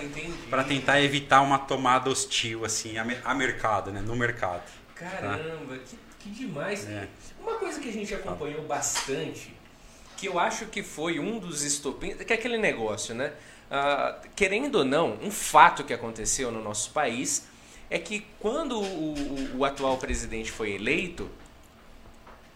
para 0.48 0.64
tentar 0.64 1.02
evitar 1.02 1.42
uma 1.42 1.58
tomada 1.58 2.12
hostil 2.12 2.66
assim 2.66 3.00
a, 3.00 3.06
a 3.26 3.34
mercado, 3.34 3.92
né? 3.92 4.00
No 4.00 4.16
mercado. 4.16 4.62
Tá? 4.96 5.10
Caramba, 5.10 5.76
tá? 5.76 5.82
que, 6.20 6.30
que 6.30 6.30
demais. 6.30 6.88
É. 6.88 7.08
Uma 7.42 7.56
coisa 7.56 7.80
que 7.80 7.90
a 7.90 7.94
gente 7.94 8.14
acompanhou 8.14 8.62
bastante, 8.62 9.52
que 10.16 10.28
eu 10.28 10.38
acho 10.38 10.68
que 10.68 10.84
foi 10.84 11.18
um 11.18 11.40
dos 11.40 11.64
estopins, 11.64 12.18
que 12.18 12.32
é 12.32 12.36
aquele 12.36 12.60
negócio, 12.60 13.16
né? 13.16 13.34
Uh, 13.72 14.30
querendo 14.36 14.76
ou 14.76 14.86
não, 14.86 15.18
um 15.20 15.32
fato 15.32 15.84
que 15.84 15.92
aconteceu 15.92 16.52
no 16.52 16.64
nosso 16.64 16.92
país 16.92 17.48
é 17.90 17.98
que 17.98 18.24
quando 18.40 18.80
o, 18.80 19.58
o 19.58 19.66
atual 19.66 19.98
presidente 19.98 20.52
foi 20.52 20.74
eleito, 20.74 21.28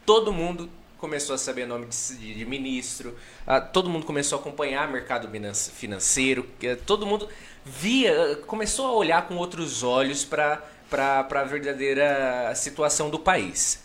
todo 0.07 0.31
mundo 0.31 0.69
começou 0.97 1.35
a 1.35 1.37
saber 1.37 1.67
nome 1.67 1.85
de, 1.85 2.33
de 2.33 2.45
ministro, 2.45 3.09
uh, 3.45 3.61
todo 3.73 3.89
mundo 3.89 4.05
começou 4.05 4.37
a 4.37 4.41
acompanhar 4.41 4.89
mercado 4.89 5.29
financeiro, 5.73 6.47
todo 6.85 7.05
mundo 7.05 7.27
via, 7.65 8.37
começou 8.47 8.87
a 8.87 8.93
olhar 8.93 9.27
com 9.27 9.35
outros 9.35 9.83
olhos 9.83 10.23
para 10.23 10.63
a 10.89 11.43
verdadeira 11.43 12.55
situação 12.55 13.09
do 13.09 13.19
país. 13.19 13.83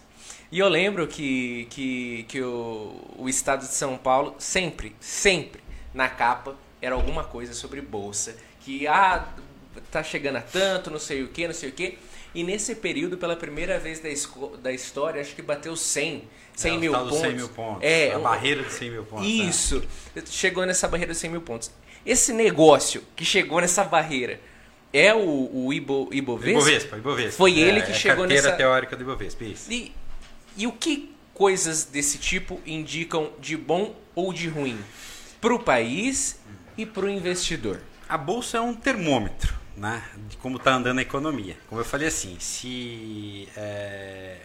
E 0.52 0.60
eu 0.60 0.68
lembro 0.68 1.08
que, 1.08 1.66
que, 1.70 2.24
que 2.28 2.40
o, 2.40 2.94
o 3.18 3.28
estado 3.28 3.66
de 3.66 3.74
São 3.74 3.98
Paulo 3.98 4.36
sempre, 4.38 4.94
sempre 5.00 5.60
na 5.92 6.08
capa 6.08 6.54
era 6.80 6.94
alguma 6.94 7.24
coisa 7.24 7.52
sobre 7.52 7.80
bolsa, 7.80 8.36
que 8.60 8.86
ah, 8.86 9.26
tá 9.90 10.04
chegando 10.04 10.36
a 10.36 10.42
tanto, 10.42 10.88
não 10.88 11.00
sei 11.00 11.24
o 11.24 11.28
que, 11.28 11.48
não 11.48 11.54
sei 11.54 11.70
o 11.70 11.72
que. 11.72 11.98
E 12.34 12.42
nesse 12.42 12.74
período, 12.74 13.18
pela 13.18 13.36
primeira 13.36 13.78
vez 13.78 14.00
da, 14.00 14.08
da 14.62 14.72
história, 14.72 15.20
acho 15.20 15.34
que 15.34 15.42
bateu 15.42 15.76
100, 15.76 16.24
100 16.56 16.74
é, 16.74 16.78
mil 16.78 16.92
pontos. 16.92 17.18
100 17.18 17.34
mil 17.34 17.48
pontos. 17.48 17.82
É, 17.82 18.12
a 18.12 18.18
um, 18.18 18.22
barreira 18.22 18.62
de 18.62 18.72
100 18.72 18.90
mil 18.90 19.04
pontos. 19.04 19.26
Né? 19.26 19.32
Isso, 19.32 19.84
é. 20.16 20.22
chegou 20.24 20.64
nessa 20.64 20.88
barreira 20.88 21.12
de 21.12 21.18
100 21.18 21.30
mil 21.30 21.42
pontos. 21.42 21.70
Esse 22.04 22.32
negócio 22.32 23.02
que 23.14 23.24
chegou 23.24 23.60
nessa 23.60 23.84
barreira 23.84 24.40
é 24.92 25.14
o, 25.14 25.50
o 25.52 25.72
Ibo, 25.72 26.08
Ibovespa? 26.10 26.50
Ibovespa, 26.50 26.96
Ibovespa. 26.96 27.32
Foi 27.32 27.58
ele 27.58 27.80
é, 27.80 27.82
que 27.82 27.92
é 27.92 27.94
chegou 27.94 28.26
nessa... 28.26 28.42
carteira 28.42 28.56
teórica 28.56 28.96
do 28.96 29.02
Ibovespa, 29.02 29.44
isso. 29.44 29.70
E, 29.70 29.92
e 30.56 30.66
o 30.66 30.72
que 30.72 31.14
coisas 31.34 31.84
desse 31.84 32.18
tipo 32.18 32.60
indicam 32.66 33.30
de 33.38 33.56
bom 33.56 33.94
ou 34.14 34.32
de 34.32 34.48
ruim 34.48 34.78
para 35.40 35.54
o 35.54 35.58
país 35.58 36.40
e 36.76 36.86
para 36.86 37.04
o 37.04 37.10
investidor? 37.10 37.80
A 38.08 38.18
bolsa 38.18 38.58
é 38.58 38.60
um 38.60 38.74
termômetro. 38.74 39.61
Né, 39.76 40.02
de 40.28 40.36
como 40.36 40.56
está 40.56 40.74
andando 40.74 40.98
a 40.98 41.02
economia. 41.02 41.56
Como 41.68 41.80
eu 41.80 41.84
falei 41.84 42.08
assim, 42.08 42.36
se 42.38 43.48
é, 43.56 44.38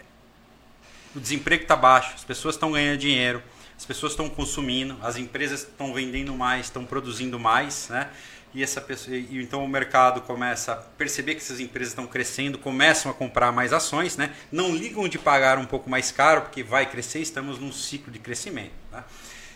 o 1.14 1.20
desemprego 1.20 1.62
está 1.62 1.76
baixo, 1.76 2.14
as 2.14 2.24
pessoas 2.24 2.54
estão 2.54 2.72
ganhando 2.72 2.98
dinheiro, 2.98 3.42
as 3.76 3.84
pessoas 3.84 4.12
estão 4.12 4.28
consumindo, 4.28 4.96
as 5.02 5.16
empresas 5.16 5.60
estão 5.60 5.94
vendendo 5.94 6.34
mais, 6.34 6.66
estão 6.66 6.84
produzindo 6.84 7.38
mais, 7.38 7.88
né? 7.88 8.10
E 8.54 8.62
essa 8.62 8.80
pessoa, 8.80 9.14
e 9.14 9.42
então 9.42 9.62
o 9.62 9.68
mercado 9.68 10.22
começa 10.22 10.72
a 10.72 10.76
perceber 10.76 11.34
que 11.34 11.42
essas 11.42 11.60
empresas 11.60 11.92
estão 11.92 12.06
crescendo, 12.06 12.58
começam 12.58 13.10
a 13.10 13.14
comprar 13.14 13.52
mais 13.52 13.72
ações, 13.72 14.16
né? 14.16 14.34
Não 14.50 14.74
ligam 14.74 15.06
de 15.06 15.18
pagar 15.18 15.58
um 15.58 15.66
pouco 15.66 15.88
mais 15.88 16.10
caro 16.10 16.42
porque 16.42 16.62
vai 16.62 16.86
crescer, 16.86 17.20
estamos 17.20 17.58
num 17.58 17.70
ciclo 17.70 18.10
de 18.10 18.18
crescimento. 18.18 18.72
Né? 18.90 19.04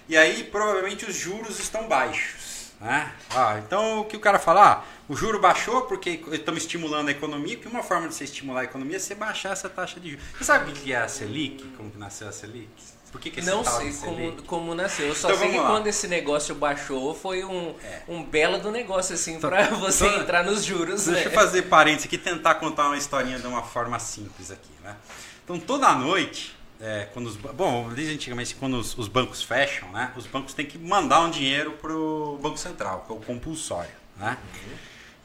E 0.08 0.16
aí 0.16 0.44
provavelmente 0.44 1.06
os 1.06 1.16
juros 1.16 1.58
estão 1.58 1.88
baixos. 1.88 2.51
Né? 2.82 3.12
Ah, 3.30 3.62
então 3.64 4.00
o 4.00 4.04
que 4.04 4.16
o 4.16 4.20
cara 4.20 4.40
fala? 4.40 4.72
Ah, 4.72 4.84
o 5.08 5.14
juro 5.14 5.38
baixou 5.38 5.82
porque 5.82 6.20
estamos 6.32 6.62
estimulando 6.62 7.08
a 7.08 7.10
economia, 7.12 7.56
que 7.56 7.68
uma 7.68 7.80
forma 7.80 8.08
de 8.08 8.14
você 8.14 8.24
estimular 8.24 8.62
a 8.62 8.64
economia 8.64 8.96
é 8.96 8.98
você 8.98 9.14
baixar 9.14 9.52
essa 9.52 9.68
taxa 9.68 10.00
de 10.00 10.10
juros. 10.10 10.24
Você 10.36 10.42
sabe 10.42 10.72
o 10.72 10.74
que 10.74 10.92
é 10.92 10.96
a 10.96 11.06
Selic? 11.06 11.62
Como 11.76 11.92
que 11.92 11.98
nasceu 11.98 12.28
a 12.28 12.32
Selic? 12.32 12.68
Por 13.12 13.20
que, 13.20 13.30
que 13.30 13.40
não 13.42 13.62
sei 13.62 13.92
como, 13.92 14.42
como 14.42 14.74
nasceu. 14.74 15.06
Eu 15.06 15.14
só 15.14 15.28
então, 15.28 15.40
sei 15.40 15.50
que 15.50 15.58
lá. 15.58 15.66
quando 15.66 15.86
esse 15.86 16.08
negócio 16.08 16.56
baixou 16.56 17.14
foi 17.14 17.44
um, 17.44 17.72
é. 17.84 18.02
um 18.08 18.24
belo 18.24 18.58
do 18.58 18.72
negócio 18.72 19.14
assim 19.14 19.34
então, 19.34 19.48
para 19.48 19.68
você 19.68 20.06
então, 20.06 20.22
entrar 20.22 20.42
nos 20.42 20.64
juros. 20.64 21.04
Deixa 21.04 21.20
né? 21.20 21.26
eu 21.26 21.30
fazer 21.30 21.62
parênteses 21.62 22.06
aqui 22.06 22.18
tentar 22.18 22.56
contar 22.56 22.86
uma 22.86 22.96
historinha 22.96 23.38
de 23.38 23.46
uma 23.46 23.62
forma 23.62 23.98
simples 24.00 24.50
aqui, 24.50 24.72
né? 24.82 24.96
Então 25.44 25.60
toda 25.60 25.94
noite, 25.94 26.56
é, 26.82 27.06
quando 27.12 27.26
os, 27.28 27.36
bom, 27.36 27.88
desde 27.90 28.12
antigamente 28.12 28.56
quando 28.56 28.74
os, 28.74 28.98
os, 28.98 29.06
bancos 29.06 29.40
fecham, 29.40 29.88
né? 29.92 30.12
Os 30.16 30.26
bancos 30.26 30.52
têm 30.52 30.66
que 30.66 30.76
mandar 30.76 31.20
um 31.20 31.30
dinheiro 31.30 31.70
para 31.80 31.92
o 31.92 32.36
banco 32.42 32.58
central, 32.58 33.04
que 33.06 33.12
é 33.12 33.14
o 33.14 33.20
compulsório, 33.20 33.92
né? 34.16 34.36
Uhum. 34.42 34.72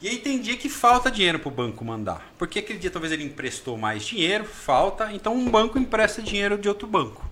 E 0.00 0.08
aí 0.08 0.18
tem 0.18 0.40
dia 0.40 0.56
que 0.56 0.68
falta 0.68 1.10
dinheiro 1.10 1.40
para 1.40 1.48
o 1.48 1.50
banco 1.50 1.84
mandar. 1.84 2.32
Porque 2.38 2.60
aquele 2.60 2.78
dia 2.78 2.92
talvez 2.92 3.12
ele 3.12 3.24
emprestou 3.24 3.76
mais 3.76 4.04
dinheiro, 4.04 4.44
falta, 4.44 5.12
então 5.12 5.34
um 5.34 5.50
banco 5.50 5.76
empresta 5.76 6.22
dinheiro 6.22 6.56
de 6.56 6.68
outro 6.68 6.86
banco. 6.86 7.28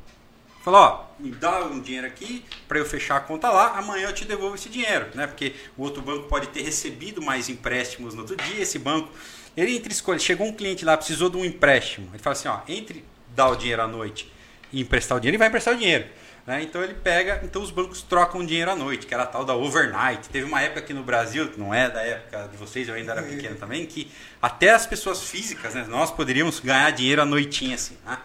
Falou, 0.65 0.81
ó, 0.81 1.05
me 1.21 1.31
dá 1.31 1.65
um 1.65 1.79
dinheiro 1.79 2.09
aqui 2.09 2.45
para 2.67 2.81
eu 2.81 2.85
fechar 2.85 3.19
a 3.19 3.21
conta 3.21 3.49
lá, 3.49 3.79
amanhã 3.79 4.09
eu 4.09 4.13
te 4.13 4.25
devolvo 4.25 4.57
esse 4.57 4.69
dinheiro, 4.69 5.07
né? 5.15 5.29
Porque 5.29 5.55
o 5.77 5.83
outro 5.83 6.03
banco 6.03 6.25
pode 6.25 6.49
ter 6.49 6.63
recebido 6.63 7.23
mais 7.23 7.49
empréstimos 7.49 8.13
no 8.15 8.23
outro 8.23 8.35
dia, 8.35 8.61
esse 8.61 8.81
banco, 8.81 9.09
ele 9.57 9.77
entre 9.77 9.93
escolha, 9.93 10.19
chegou 10.19 10.49
um 10.49 10.53
cliente 10.53 10.85
lá, 10.85 10.97
precisou 10.97 11.31
de 11.31 11.37
um 11.37 11.45
empréstimo, 11.45 12.09
ele 12.13 12.19
fala 12.21 12.35
assim, 12.35 12.49
ó, 12.49 12.59
entre 12.67 13.05
dar 13.37 13.51
o 13.51 13.57
dinheiro 13.57 13.83
à 13.83 13.87
noite 13.87 14.33
e 14.73 14.81
emprestar 14.81 15.17
o 15.17 15.21
dinheiro, 15.21 15.35
ele 15.35 15.39
vai 15.39 15.49
emprestar 15.49 15.75
o 15.75 15.77
dinheiro. 15.77 16.07
Né? 16.47 16.63
Então 16.63 16.83
ele 16.83 16.95
pega, 16.95 17.41
então 17.45 17.61
os 17.61 17.71
bancos 17.71 18.03
trocam 18.03 18.45
dinheiro 18.45 18.71
à 18.71 18.77
noite, 18.77 19.07
que 19.07 19.13
era 19.13 19.25
a 19.25 19.27
tal 19.27 19.45
da 19.45 19.55
overnight. 19.55 20.29
Teve 20.29 20.47
uma 20.47 20.63
época 20.63 20.81
aqui 20.81 20.95
no 20.95 21.03
Brasil, 21.03 21.51
não 21.57 21.75
é 21.75 21.91
da 21.91 22.03
época 22.03 22.49
de 22.51 22.57
vocês, 22.57 22.89
eu 22.89 22.95
ainda 22.95 23.13
era 23.13 23.23
pequeno 23.23 23.57
também, 23.57 23.85
que 23.85 24.11
até 24.41 24.71
as 24.71 24.87
pessoas 24.87 25.23
físicas, 25.23 25.75
né, 25.75 25.85
nós 25.89 26.11
poderíamos 26.11 26.61
ganhar 26.61 26.91
dinheiro 26.93 27.21
à 27.21 27.25
noitinha 27.25 27.75
assim. 27.75 27.97
Né? 28.05 28.19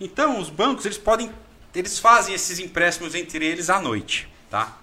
Então 0.00 0.38
os 0.38 0.48
bancos 0.50 0.84
eles 0.84 0.98
podem 0.98 1.30
eles 1.74 1.98
fazem 1.98 2.34
esses 2.34 2.58
empréstimos 2.58 3.14
entre 3.14 3.46
eles 3.46 3.70
à 3.70 3.80
noite, 3.80 4.28
tá? 4.50 4.76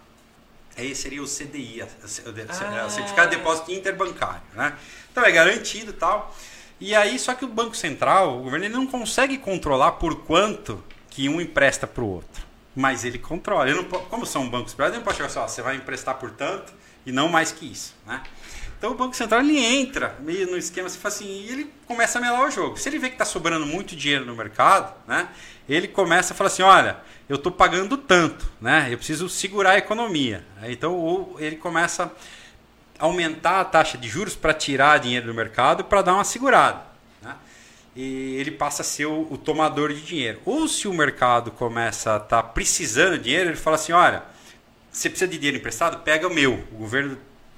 Aí 0.76 0.96
seria 0.96 1.22
o 1.22 1.28
CDI, 1.28 1.84
o 1.84 1.86
ah. 1.86 2.90
Certificado 2.90 3.30
de 3.30 3.36
Depósito 3.36 3.72
Interbancário, 3.72 4.42
né? 4.56 4.76
Então 5.12 5.24
é 5.24 5.32
garantido 5.32 5.92
e 5.92 5.94
tal. 5.94 6.36
E 6.80 6.96
aí, 6.96 7.20
só 7.20 7.34
que 7.34 7.44
o 7.44 7.48
Banco 7.48 7.76
Central, 7.76 8.40
o 8.40 8.44
governo, 8.44 8.66
ele 8.66 8.74
não 8.74 8.88
consegue 8.88 9.38
controlar 9.38 9.94
por 9.94 10.24
quanto 10.24 10.84
que 11.10 11.28
um 11.28 11.42
empresta 11.42 11.86
para 11.86 12.04
o 12.04 12.08
outro. 12.08 12.48
Mas 12.76 13.04
ele 13.04 13.18
controla. 13.18 13.70
Ele 13.70 13.82
não, 13.82 13.84
como 13.84 14.26
são 14.26 14.50
bancos 14.50 14.74
privados, 14.74 14.96
ele 14.96 15.00
não 15.00 15.06
pode 15.06 15.18
chegar 15.18 15.30
só, 15.30 15.48
você 15.48 15.62
vai 15.62 15.76
emprestar 15.76 16.16
por 16.16 16.32
tanto 16.32 16.72
e 17.06 17.12
não 17.12 17.28
mais 17.28 17.52
que 17.52 17.66
isso, 17.70 17.96
né? 18.06 18.22
Então 18.78 18.92
o 18.92 18.96
Banco 18.96 19.14
Central 19.14 19.42
ele 19.42 19.58
entra 19.58 20.16
meio 20.22 20.50
no 20.50 20.56
esquema 20.56 20.88
assim, 20.88 21.00
assim, 21.04 21.26
e 21.26 21.50
ele 21.52 21.74
começa 21.86 22.18
a 22.18 22.22
melar 22.22 22.48
o 22.48 22.52
jogo. 22.52 22.78
Se 22.78 22.88
ele 22.88 22.98
vê 22.98 23.10
que 23.10 23.16
está 23.16 23.26
sobrando 23.26 23.66
muito 23.66 23.94
dinheiro 23.94 24.26
no 24.26 24.34
mercado, 24.34 24.96
né, 25.06 25.28
ele 25.68 25.86
começa 25.86 26.34
a 26.34 26.36
falar 26.36 26.48
assim, 26.48 26.62
olha, 26.62 26.98
eu 27.28 27.36
estou 27.36 27.52
pagando 27.52 27.98
tanto, 27.98 28.50
né, 28.62 28.88
eu 28.90 28.98
preciso 28.98 29.28
segurar 29.28 29.72
a 29.72 29.78
economia. 29.78 30.46
Então 30.64 31.36
ele 31.40 31.58
começa 31.58 32.10
aumentar 33.00 33.62
a 33.62 33.66
taxa 33.66 33.98
de 33.98 34.08
juros 34.08 34.36
para 34.36 34.54
tirar 34.54 35.00
dinheiro 35.00 35.28
do 35.28 35.34
mercado 35.34 35.84
para 35.86 36.02
dar 36.02 36.14
uma 36.14 36.24
segurada. 36.24 36.84
Né? 37.22 37.34
E 37.96 38.36
ele 38.36 38.52
passa 38.52 38.82
a 38.82 38.86
ser 38.86 39.06
o, 39.06 39.28
o, 39.32 39.38
tomador 39.38 39.94
de 39.94 40.02
dinheiro. 40.02 40.40
Ou 40.46 40.68
se 40.68 40.88
o 40.88 40.94
mercado 40.94 41.50
começa 41.52 42.14
a 42.14 42.18
estar 42.18 42.42
tá 42.42 42.44
precisando 42.44 43.18
de 43.18 43.24
dinheiro, 43.24 43.50
ele 43.50 43.58
fala 43.58 43.78
assim, 43.78 43.94
olha, 43.94 44.24
você 44.92 45.10
precisa 45.10 45.30
de 45.30 45.38
dinheiro 45.38 45.58
emprestado? 45.58 46.04
Pega 46.04 46.28
o 46.28 46.34
meu. 46.34 46.54
O 46.72 46.78
governo 46.78 47.18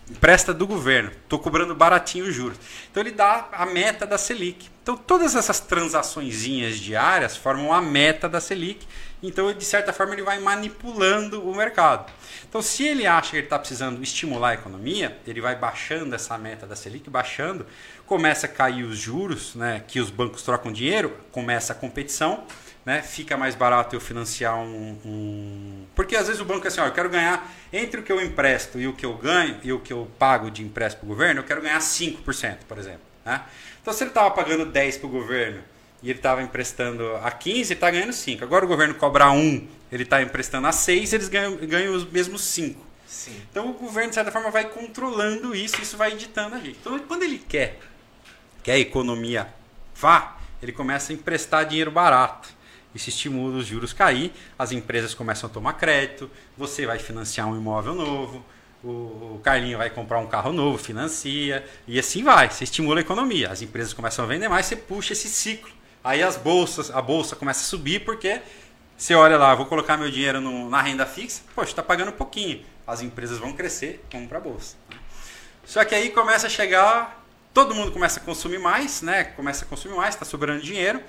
empresta 0.09 0.53
do 0.53 0.67
governo, 0.67 1.09
estou 1.23 1.39
cobrando 1.39 1.73
baratinho 1.73 2.25
os 2.25 2.35
juros. 2.35 2.57
Então 2.91 3.01
ele 3.01 3.11
dá 3.11 3.47
a 3.51 3.65
meta 3.65 4.05
da 4.05 4.17
Selic. 4.17 4.69
Então 4.83 4.97
todas 4.97 5.35
essas 5.35 5.59
transações 5.59 6.37
diárias 6.79 7.37
formam 7.37 7.73
a 7.73 7.81
meta 7.81 8.27
da 8.27 8.41
Selic. 8.41 8.85
Então 9.21 9.51
de 9.53 9.65
certa 9.65 9.93
forma 9.93 10.13
ele 10.13 10.23
vai 10.23 10.39
manipulando 10.39 11.47
o 11.47 11.55
mercado. 11.55 12.11
Então 12.47 12.61
se 12.61 12.83
ele 12.83 13.05
acha 13.05 13.31
que 13.31 13.37
ele 13.37 13.45
está 13.45 13.59
precisando 13.59 14.01
estimular 14.01 14.49
a 14.49 14.53
economia, 14.55 15.17
ele 15.27 15.41
vai 15.41 15.55
baixando 15.55 16.15
essa 16.15 16.37
meta 16.37 16.65
da 16.65 16.75
Selic, 16.75 17.09
baixando, 17.09 17.65
começa 18.05 18.45
a 18.45 18.49
cair 18.49 18.83
os 18.83 18.97
juros, 18.97 19.55
né, 19.55 19.83
que 19.87 19.99
os 19.99 20.09
bancos 20.09 20.43
trocam 20.43 20.71
dinheiro, 20.71 21.15
começa 21.31 21.73
a 21.73 21.75
competição 21.75 22.45
né, 22.85 23.01
fica 23.01 23.37
mais 23.37 23.53
barato 23.55 23.95
eu 23.95 23.99
financiar 23.99 24.57
um, 24.57 24.97
um, 25.05 25.85
Porque 25.95 26.15
às 26.15 26.27
vezes 26.27 26.41
o 26.41 26.45
banco 26.45 26.65
é 26.65 26.67
assim, 26.67 26.81
ó, 26.81 26.87
eu 26.87 26.91
quero 26.91 27.09
ganhar 27.09 27.51
entre 27.71 28.01
o 28.01 28.03
que 28.03 28.11
eu 28.11 28.19
empresto 28.19 28.79
e 28.79 28.87
o 28.87 28.93
que 28.93 29.05
eu 29.05 29.15
ganho 29.15 29.59
e 29.63 29.71
o 29.71 29.79
que 29.79 29.93
eu 29.93 30.09
pago 30.17 30.49
de 30.49 30.63
empréstimo 30.63 31.01
para 31.01 31.05
o 31.05 31.15
governo, 31.15 31.41
eu 31.41 31.45
quero 31.45 31.61
ganhar 31.61 31.79
5%, 31.79 32.57
por 32.67 32.77
exemplo. 32.77 33.01
Né? 33.23 33.41
Então 33.81 33.93
se 33.93 34.03
ele 34.03 34.09
estava 34.09 34.31
pagando 34.31 34.65
10 34.65 34.97
para 34.97 35.07
o 35.07 35.09
governo 35.09 35.63
e 36.01 36.09
ele 36.09 36.19
estava 36.19 36.41
emprestando 36.41 37.15
a 37.17 37.29
15, 37.31 37.57
ele 37.57 37.73
está 37.73 37.91
ganhando 37.91 38.13
5. 38.13 38.43
Agora 38.43 38.65
o 38.65 38.67
governo 38.67 38.95
cobra 38.95 39.31
1, 39.31 39.67
ele 39.91 40.03
está 40.03 40.21
emprestando 40.21 40.67
a 40.67 40.71
6, 40.71 41.13
eles 41.13 41.29
ganham, 41.29 41.55
ganham 41.57 41.93
os 41.93 42.09
mesmos 42.09 42.41
5. 42.41 42.83
Sim. 43.05 43.39
Então 43.51 43.69
o 43.69 43.73
governo, 43.73 44.09
de 44.09 44.15
certa 44.15 44.31
forma, 44.31 44.49
vai 44.49 44.69
controlando 44.69 45.55
isso, 45.55 45.81
isso 45.81 45.97
vai 45.97 46.13
editando 46.13 46.55
a 46.55 46.59
gente. 46.59 46.77
Então 46.79 46.97
quando 46.99 47.23
ele 47.23 47.37
quer 47.37 47.79
que 48.63 48.71
a 48.71 48.79
economia 48.79 49.47
vá, 49.95 50.37
ele 50.61 50.71
começa 50.71 51.11
a 51.11 51.15
emprestar 51.15 51.65
dinheiro 51.65 51.91
barato. 51.91 52.49
Isso 52.93 53.09
estimula 53.09 53.57
os 53.57 53.65
juros 53.65 53.93
cair, 53.93 54.33
as 54.59 54.71
empresas 54.71 55.13
começam 55.13 55.49
a 55.49 55.53
tomar 55.53 55.73
crédito, 55.73 56.29
você 56.57 56.85
vai 56.85 56.99
financiar 56.99 57.47
um 57.47 57.55
imóvel 57.55 57.95
novo, 57.95 58.43
o 58.83 59.39
Carlinho 59.43 59.77
vai 59.77 59.89
comprar 59.89 60.19
um 60.19 60.27
carro 60.27 60.51
novo, 60.51 60.77
financia, 60.77 61.63
e 61.87 61.99
assim 61.99 62.23
vai, 62.23 62.49
você 62.49 62.63
estimula 62.63 62.99
a 62.99 63.01
economia. 63.01 63.49
As 63.49 63.61
empresas 63.61 63.93
começam 63.93 64.25
a 64.25 64.27
vender 64.27 64.49
mais, 64.49 64.65
você 64.65 64.75
puxa 64.75 65.13
esse 65.13 65.29
ciclo. 65.29 65.71
Aí 66.03 66.23
as 66.23 66.35
bolsas, 66.35 66.89
a 66.89 67.01
bolsa 67.01 67.35
começa 67.35 67.61
a 67.61 67.63
subir 67.63 68.03
porque 68.03 68.41
você 68.97 69.15
olha 69.15 69.37
lá, 69.37 69.55
vou 69.55 69.65
colocar 69.65 69.97
meu 69.97 70.11
dinheiro 70.11 70.39
no, 70.39 70.69
na 70.69 70.81
renda 70.81 71.05
fixa, 71.05 71.41
poxa, 71.55 71.71
está 71.71 71.81
pagando 71.81 72.09
um 72.09 72.15
pouquinho. 72.15 72.63
As 72.85 73.01
empresas 73.01 73.39
vão 73.39 73.53
crescer, 73.53 74.03
vão 74.11 74.27
para 74.27 74.37
a 74.37 74.41
bolsa. 74.41 74.75
Só 75.65 75.83
que 75.85 75.95
aí 75.95 76.09
começa 76.09 76.47
a 76.47 76.49
chegar, 76.49 77.23
todo 77.53 77.73
mundo 77.73 77.91
começa 77.91 78.19
a 78.19 78.23
consumir 78.23 78.59
mais, 78.59 79.01
né? 79.01 79.23
Começa 79.23 79.65
a 79.65 79.67
consumir 79.67 79.95
mais, 79.95 80.15
está 80.15 80.25
sobrando 80.25 80.61
dinheiro. 80.61 81.01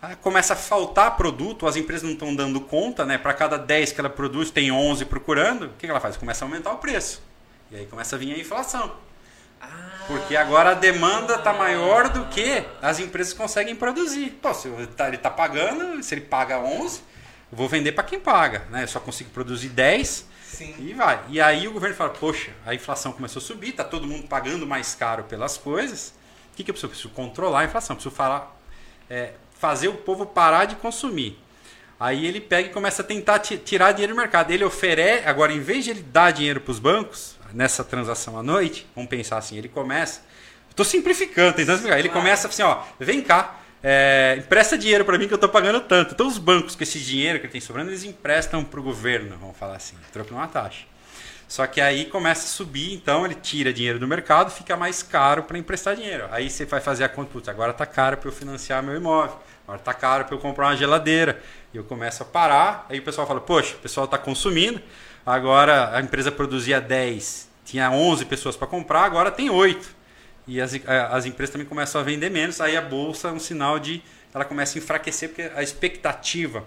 Ah, 0.00 0.14
começa 0.14 0.52
a 0.52 0.56
faltar 0.56 1.16
produto, 1.16 1.66
as 1.66 1.74
empresas 1.76 2.04
não 2.04 2.12
estão 2.12 2.34
dando 2.34 2.60
conta, 2.60 3.04
né? 3.04 3.18
Para 3.18 3.34
cada 3.34 3.56
10 3.56 3.92
que 3.92 4.00
ela 4.00 4.10
produz, 4.10 4.50
tem 4.50 4.70
11 4.70 5.04
procurando. 5.06 5.66
O 5.66 5.70
que 5.70 5.86
ela 5.86 6.00
faz? 6.00 6.16
Começa 6.16 6.44
a 6.44 6.48
aumentar 6.48 6.72
o 6.72 6.78
preço. 6.78 7.22
E 7.70 7.76
aí 7.76 7.86
começa 7.86 8.14
a 8.14 8.18
vir 8.18 8.34
a 8.34 8.38
inflação. 8.38 8.94
Ah. 9.60 9.88
Porque 10.06 10.36
agora 10.36 10.70
a 10.70 10.74
demanda 10.74 11.34
está 11.34 11.52
maior 11.52 12.08
do 12.08 12.24
que 12.26 12.64
as 12.80 12.98
empresas 12.98 13.32
conseguem 13.32 13.76
produzir. 13.76 14.30
Pô, 14.40 14.54
se 14.54 14.68
tá, 14.96 15.06
ele 15.06 15.16
está 15.16 15.30
pagando, 15.30 16.02
se 16.02 16.14
ele 16.14 16.22
paga 16.22 16.58
11, 16.58 17.00
eu 17.50 17.58
vou 17.58 17.68
vender 17.68 17.92
para 17.92 18.04
quem 18.04 18.18
paga. 18.18 18.66
Né? 18.70 18.84
Eu 18.84 18.88
só 18.88 19.00
consigo 19.00 19.30
produzir 19.30 19.68
10 19.68 20.26
Sim. 20.42 20.74
e 20.78 20.94
vai. 20.94 21.20
E 21.28 21.40
aí 21.40 21.68
o 21.68 21.72
governo 21.72 21.94
fala, 21.94 22.10
poxa, 22.10 22.50
a 22.64 22.74
inflação 22.74 23.12
começou 23.12 23.40
a 23.40 23.44
subir, 23.44 23.70
está 23.70 23.84
todo 23.84 24.06
mundo 24.06 24.26
pagando 24.26 24.66
mais 24.66 24.94
caro 24.94 25.24
pelas 25.24 25.58
coisas. 25.58 26.14
O 26.52 26.56
que, 26.56 26.64
que 26.64 26.70
eu 26.70 26.74
preciso? 26.74 26.86
Eu 26.86 26.90
preciso 26.90 27.10
controlar 27.10 27.60
a 27.60 27.64
inflação, 27.64 27.94
preciso 27.94 28.14
falar, 28.14 28.56
é, 29.08 29.32
fazer 29.58 29.88
o 29.88 29.94
povo 29.94 30.26
parar 30.26 30.64
de 30.64 30.76
consumir. 30.76 31.38
Aí 32.00 32.26
ele 32.26 32.40
pega 32.40 32.68
e 32.68 32.72
começa 32.72 33.02
a 33.02 33.04
tentar 33.04 33.40
tirar 33.40 33.92
dinheiro 33.92 34.14
do 34.14 34.16
mercado. 34.16 34.52
Ele 34.52 34.64
oferece, 34.64 35.26
agora 35.26 35.52
em 35.52 35.60
vez 35.60 35.84
de 35.84 35.90
ele 35.90 36.02
dar 36.02 36.30
dinheiro 36.30 36.60
para 36.60 36.70
os 36.70 36.78
bancos, 36.78 37.36
nessa 37.52 37.84
transação 37.84 38.38
à 38.38 38.42
noite, 38.42 38.86
vamos 38.94 39.10
pensar 39.10 39.38
assim, 39.38 39.56
ele 39.56 39.68
começa. 39.68 40.22
Estou 40.70 40.84
simplificando, 40.84 41.56
tentando 41.56 41.76
explicar. 41.76 41.98
Ele 41.98 42.08
começa 42.08 42.46
assim, 42.48 42.62
ó, 42.62 42.82
vem 43.00 43.20
cá, 43.20 43.58
é, 43.82 44.36
empresta 44.38 44.76
dinheiro 44.76 45.04
para 45.04 45.18
mim 45.18 45.26
que 45.26 45.34
eu 45.34 45.36
estou 45.36 45.48
pagando 45.48 45.80
tanto. 45.80 46.14
Então 46.14 46.26
os 46.26 46.38
bancos 46.38 46.74
com 46.74 46.82
esse 46.82 46.98
dinheiro 47.00 47.38
que 47.38 47.46
ele 47.46 47.52
tem 47.52 47.60
sobrando, 47.60 47.90
eles 47.90 48.04
emprestam 48.04 48.64
para 48.64 48.80
o 48.80 48.82
governo, 48.82 49.36
vamos 49.38 49.56
falar 49.56 49.76
assim, 49.76 49.96
trocam 50.12 50.36
uma 50.36 50.46
taxa. 50.46 50.84
Só 51.48 51.66
que 51.66 51.80
aí 51.80 52.04
começa 52.04 52.44
a 52.44 52.48
subir, 52.48 52.92
então 52.92 53.24
ele 53.24 53.34
tira 53.34 53.72
dinheiro 53.72 53.98
do 53.98 54.06
mercado, 54.06 54.50
fica 54.50 54.76
mais 54.76 55.02
caro 55.02 55.44
para 55.44 55.56
emprestar 55.56 55.96
dinheiro. 55.96 56.28
Aí 56.30 56.50
você 56.50 56.66
vai 56.66 56.78
fazer 56.78 57.04
a 57.04 57.08
conta, 57.08 57.30
putz, 57.32 57.48
agora 57.48 57.70
está 57.70 57.86
caro 57.86 58.18
para 58.18 58.28
eu 58.28 58.32
financiar 58.32 58.82
meu 58.82 58.94
imóvel, 58.94 59.38
agora 59.64 59.78
está 59.78 59.94
caro 59.94 60.26
para 60.26 60.34
eu 60.34 60.38
comprar 60.38 60.66
uma 60.66 60.76
geladeira. 60.76 61.42
E 61.72 61.78
eu 61.78 61.84
começo 61.84 62.22
a 62.22 62.26
parar, 62.26 62.86
aí 62.90 62.98
o 62.98 63.02
pessoal 63.02 63.26
fala, 63.26 63.40
poxa, 63.40 63.76
o 63.76 63.78
pessoal 63.78 64.04
está 64.04 64.18
consumindo, 64.18 64.78
agora 65.28 65.96
a 65.96 66.00
empresa 66.00 66.32
produzia 66.32 66.80
10, 66.80 67.48
tinha 67.64 67.90
11 67.90 68.24
pessoas 68.24 68.56
para 68.56 68.66
comprar, 68.66 69.04
agora 69.04 69.30
tem 69.30 69.50
8. 69.50 69.96
e 70.46 70.60
as, 70.60 70.72
as 71.10 71.26
empresas 71.26 71.52
também 71.52 71.66
começam 71.66 72.00
a 72.00 72.04
vender 72.04 72.30
menos, 72.30 72.60
aí 72.60 72.76
a 72.76 72.82
bolsa 72.82 73.28
é 73.28 73.32
um 73.32 73.38
sinal 73.38 73.78
de 73.78 74.02
ela 74.34 74.44
começa 74.44 74.78
a 74.78 74.80
enfraquecer 74.80 75.28
porque 75.30 75.50
a 75.54 75.62
expectativa 75.62 76.64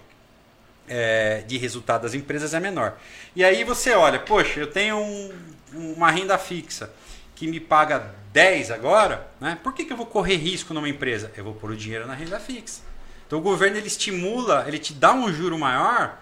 é, 0.88 1.44
de 1.48 1.58
resultado 1.58 2.04
das 2.04 2.14
empresas 2.14 2.54
é 2.54 2.60
menor. 2.60 2.98
E 3.36 3.44
aí 3.44 3.64
você 3.64 3.94
olha, 3.94 4.20
poxa, 4.20 4.60
eu 4.60 4.68
tenho 4.68 4.98
um, 4.98 5.32
uma 5.74 6.12
renda 6.12 6.38
fixa 6.38 6.92
que 7.36 7.48
me 7.48 7.60
paga 7.60 8.14
10 8.34 8.72
agora, 8.72 9.28
né? 9.40 9.58
por 9.64 9.74
que, 9.74 9.86
que 9.86 9.94
eu 9.94 9.98
vou 9.98 10.06
correr 10.06 10.36
risco 10.36 10.74
numa 10.74 10.90
empresa? 10.90 11.32
Eu 11.36 11.44
vou 11.44 11.54
pôr 11.54 11.72
o 11.72 11.76
dinheiro 11.76 12.06
na 12.06 12.14
renda 12.14 12.40
fixa. 12.40 12.82
Então 13.26 13.40
o 13.40 13.42
governo 13.42 13.78
ele 13.78 13.88
estimula, 13.88 14.66
ele 14.68 14.78
te 14.78 14.94
dá 14.94 15.14
um 15.14 15.32
juro 15.32 15.58
maior 15.58 16.21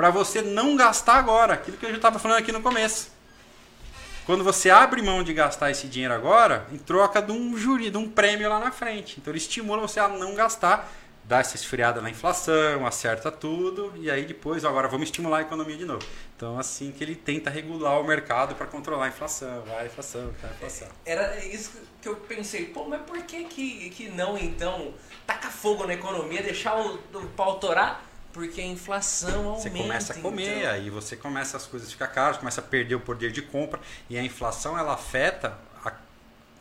para 0.00 0.08
você 0.08 0.40
não 0.40 0.76
gastar 0.76 1.16
agora, 1.16 1.52
aquilo 1.52 1.76
que 1.76 1.84
eu 1.84 1.90
já 1.90 1.96
estava 1.96 2.18
falando 2.18 2.38
aqui 2.38 2.50
no 2.50 2.62
começo. 2.62 3.10
Quando 4.24 4.42
você 4.42 4.70
abre 4.70 5.02
mão 5.02 5.22
de 5.22 5.34
gastar 5.34 5.70
esse 5.70 5.88
dinheiro 5.88 6.14
agora, 6.14 6.66
em 6.72 6.78
troca 6.78 7.20
de 7.20 7.32
um 7.32 7.54
júri, 7.54 7.90
de 7.90 7.98
um 7.98 8.08
prêmio 8.08 8.48
lá 8.48 8.58
na 8.58 8.72
frente. 8.72 9.20
Então 9.20 9.30
ele 9.30 9.36
estimula 9.36 9.82
você 9.82 10.00
a 10.00 10.08
não 10.08 10.34
gastar, 10.34 10.90
dá 11.24 11.40
essa 11.40 11.54
esfriada 11.54 12.00
na 12.00 12.08
inflação, 12.08 12.86
acerta 12.86 13.30
tudo, 13.30 13.92
e 13.94 14.10
aí 14.10 14.24
depois, 14.24 14.64
agora 14.64 14.88
vamos 14.88 15.08
estimular 15.08 15.36
a 15.36 15.42
economia 15.42 15.76
de 15.76 15.84
novo. 15.84 16.06
Então 16.34 16.58
assim 16.58 16.92
que 16.92 17.04
ele 17.04 17.14
tenta 17.14 17.50
regular 17.50 18.00
o 18.00 18.04
mercado 18.04 18.54
para 18.54 18.64
controlar 18.64 19.04
a 19.04 19.08
inflação, 19.08 19.62
vai 19.66 19.82
a 19.82 19.84
inflação, 19.84 20.32
vai 20.40 20.50
a 20.50 20.54
inflação. 20.54 20.88
Era 21.04 21.44
isso 21.44 21.72
que 22.00 22.08
eu 22.08 22.16
pensei, 22.16 22.68
pô, 22.68 22.86
mas 22.86 23.02
por 23.02 23.18
que 23.24 23.44
que, 23.44 23.90
que 23.90 24.08
não 24.08 24.38
então 24.38 24.94
tacar 25.26 25.52
fogo 25.52 25.86
na 25.86 25.92
economia, 25.92 26.42
deixar 26.42 26.80
o, 26.80 26.94
o 26.94 27.26
pau 27.36 27.58
torar? 27.58 28.08
Porque 28.32 28.60
a 28.60 28.66
inflação 28.66 29.48
aumenta. 29.48 29.62
Você 29.62 29.70
começa 29.70 30.12
a 30.12 30.16
comer, 30.16 30.58
então. 30.58 30.70
aí 30.70 30.90
você 30.90 31.16
começa 31.16 31.56
as 31.56 31.66
coisas 31.66 31.88
a 31.88 31.92
ficar 31.92 32.08
caras, 32.08 32.36
começa 32.36 32.60
a 32.60 32.64
perder 32.64 32.94
o 32.94 33.00
poder 33.00 33.32
de 33.32 33.42
compra 33.42 33.80
e 34.08 34.16
a 34.16 34.22
inflação 34.22 34.78
ela 34.78 34.94
afeta 34.94 35.58
a, 35.84 35.92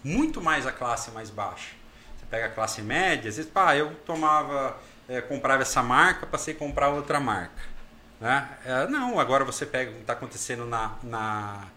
muito 0.04 0.42
mais 0.42 0.66
a 0.66 0.72
classe 0.72 1.12
mais 1.12 1.30
baixa. 1.30 1.74
Você 2.18 2.26
pega 2.30 2.48
a 2.48 2.50
classe 2.50 2.82
média, 2.82 3.30
às 3.30 3.38
vezes, 3.38 3.52
pá, 3.52 3.76
eu 3.76 3.94
tomava, 4.06 4.78
é, 5.08 5.22
comprava 5.22 5.62
essa 5.62 5.84
marca, 5.84 6.26
passei 6.26 6.54
a 6.56 6.58
comprar 6.58 6.90
outra 6.90 7.20
marca. 7.20 7.62
Né? 8.20 8.50
É, 8.66 8.88
não, 8.88 9.20
agora 9.20 9.46
você 9.46 9.66
pega 9.66 9.92
o 9.92 9.94
que 9.94 10.02
está 10.02 10.14
acontecendo 10.14 10.66
na, 10.66 10.96
na, 11.04 11.68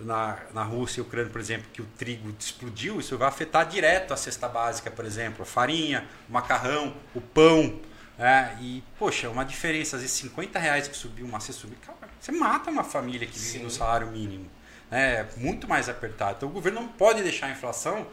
na, 0.00 0.38
na 0.52 0.62
Rússia 0.62 1.00
e 1.00 1.02
Ucrânia, 1.02 1.30
por 1.30 1.40
exemplo, 1.40 1.66
que 1.72 1.80
o 1.80 1.86
trigo 1.96 2.34
explodiu, 2.38 3.00
isso 3.00 3.16
vai 3.16 3.28
afetar 3.28 3.66
direto 3.66 4.12
a 4.12 4.16
cesta 4.16 4.48
básica, 4.48 4.90
por 4.90 5.04
exemplo, 5.04 5.42
a 5.42 5.46
farinha, 5.46 6.06
o 6.28 6.32
macarrão, 6.32 6.94
o 7.14 7.20
pão. 7.20 7.80
É, 8.18 8.56
e, 8.60 8.82
poxa, 8.98 9.30
uma 9.30 9.44
diferença, 9.44 9.96
às 9.96 10.02
vezes 10.02 10.16
50 10.16 10.58
reais 10.58 10.88
que 10.88 10.96
subiu 10.96 11.24
uma 11.24 11.38
cesta 11.38 11.62
subir, 11.62 11.76
cara, 11.76 11.96
você 12.20 12.32
mata 12.32 12.70
uma 12.70 12.82
família 12.82 13.26
que 13.26 13.38
vive 13.38 13.58
Sim. 13.58 13.62
no 13.62 13.70
salário 13.70 14.08
mínimo. 14.08 14.50
É 14.90 15.24
muito 15.36 15.68
mais 15.68 15.88
apertado. 15.88 16.34
Então 16.38 16.48
o 16.48 16.52
governo 16.52 16.80
não 16.80 16.88
pode 16.88 17.22
deixar 17.22 17.46
a 17.46 17.50
inflação, 17.50 18.06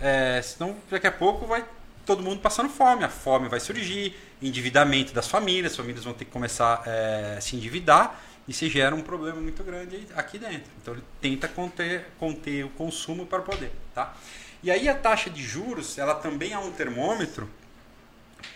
é, 0.00 0.40
senão 0.42 0.76
daqui 0.90 1.06
a 1.06 1.12
pouco 1.12 1.46
vai 1.46 1.64
todo 2.04 2.22
mundo 2.22 2.40
passando 2.40 2.68
fome. 2.68 3.04
A 3.04 3.08
fome 3.08 3.48
vai 3.48 3.60
surgir, 3.60 4.16
endividamento 4.40 5.12
das 5.12 5.28
famílias, 5.28 5.72
as 5.72 5.76
famílias 5.76 6.04
vão 6.04 6.14
ter 6.14 6.24
que 6.24 6.30
começar 6.30 6.82
é, 6.86 7.36
a 7.38 7.40
se 7.40 7.54
endividar 7.54 8.20
e 8.48 8.52
se 8.52 8.68
gera 8.68 8.94
um 8.94 9.02
problema 9.02 9.40
muito 9.40 9.62
grande 9.62 10.08
aqui 10.16 10.38
dentro. 10.38 10.70
Então 10.80 10.94
ele 10.94 11.04
tenta 11.20 11.46
conter, 11.46 12.06
conter 12.18 12.64
o 12.64 12.70
consumo 12.70 13.26
para 13.26 13.42
poder. 13.42 13.70
Tá? 13.94 14.14
E 14.62 14.70
aí 14.70 14.88
a 14.88 14.94
taxa 14.94 15.30
de 15.30 15.42
juros, 15.42 15.98
ela 15.98 16.14
também 16.14 16.52
é 16.52 16.58
um 16.58 16.72
termômetro 16.72 17.48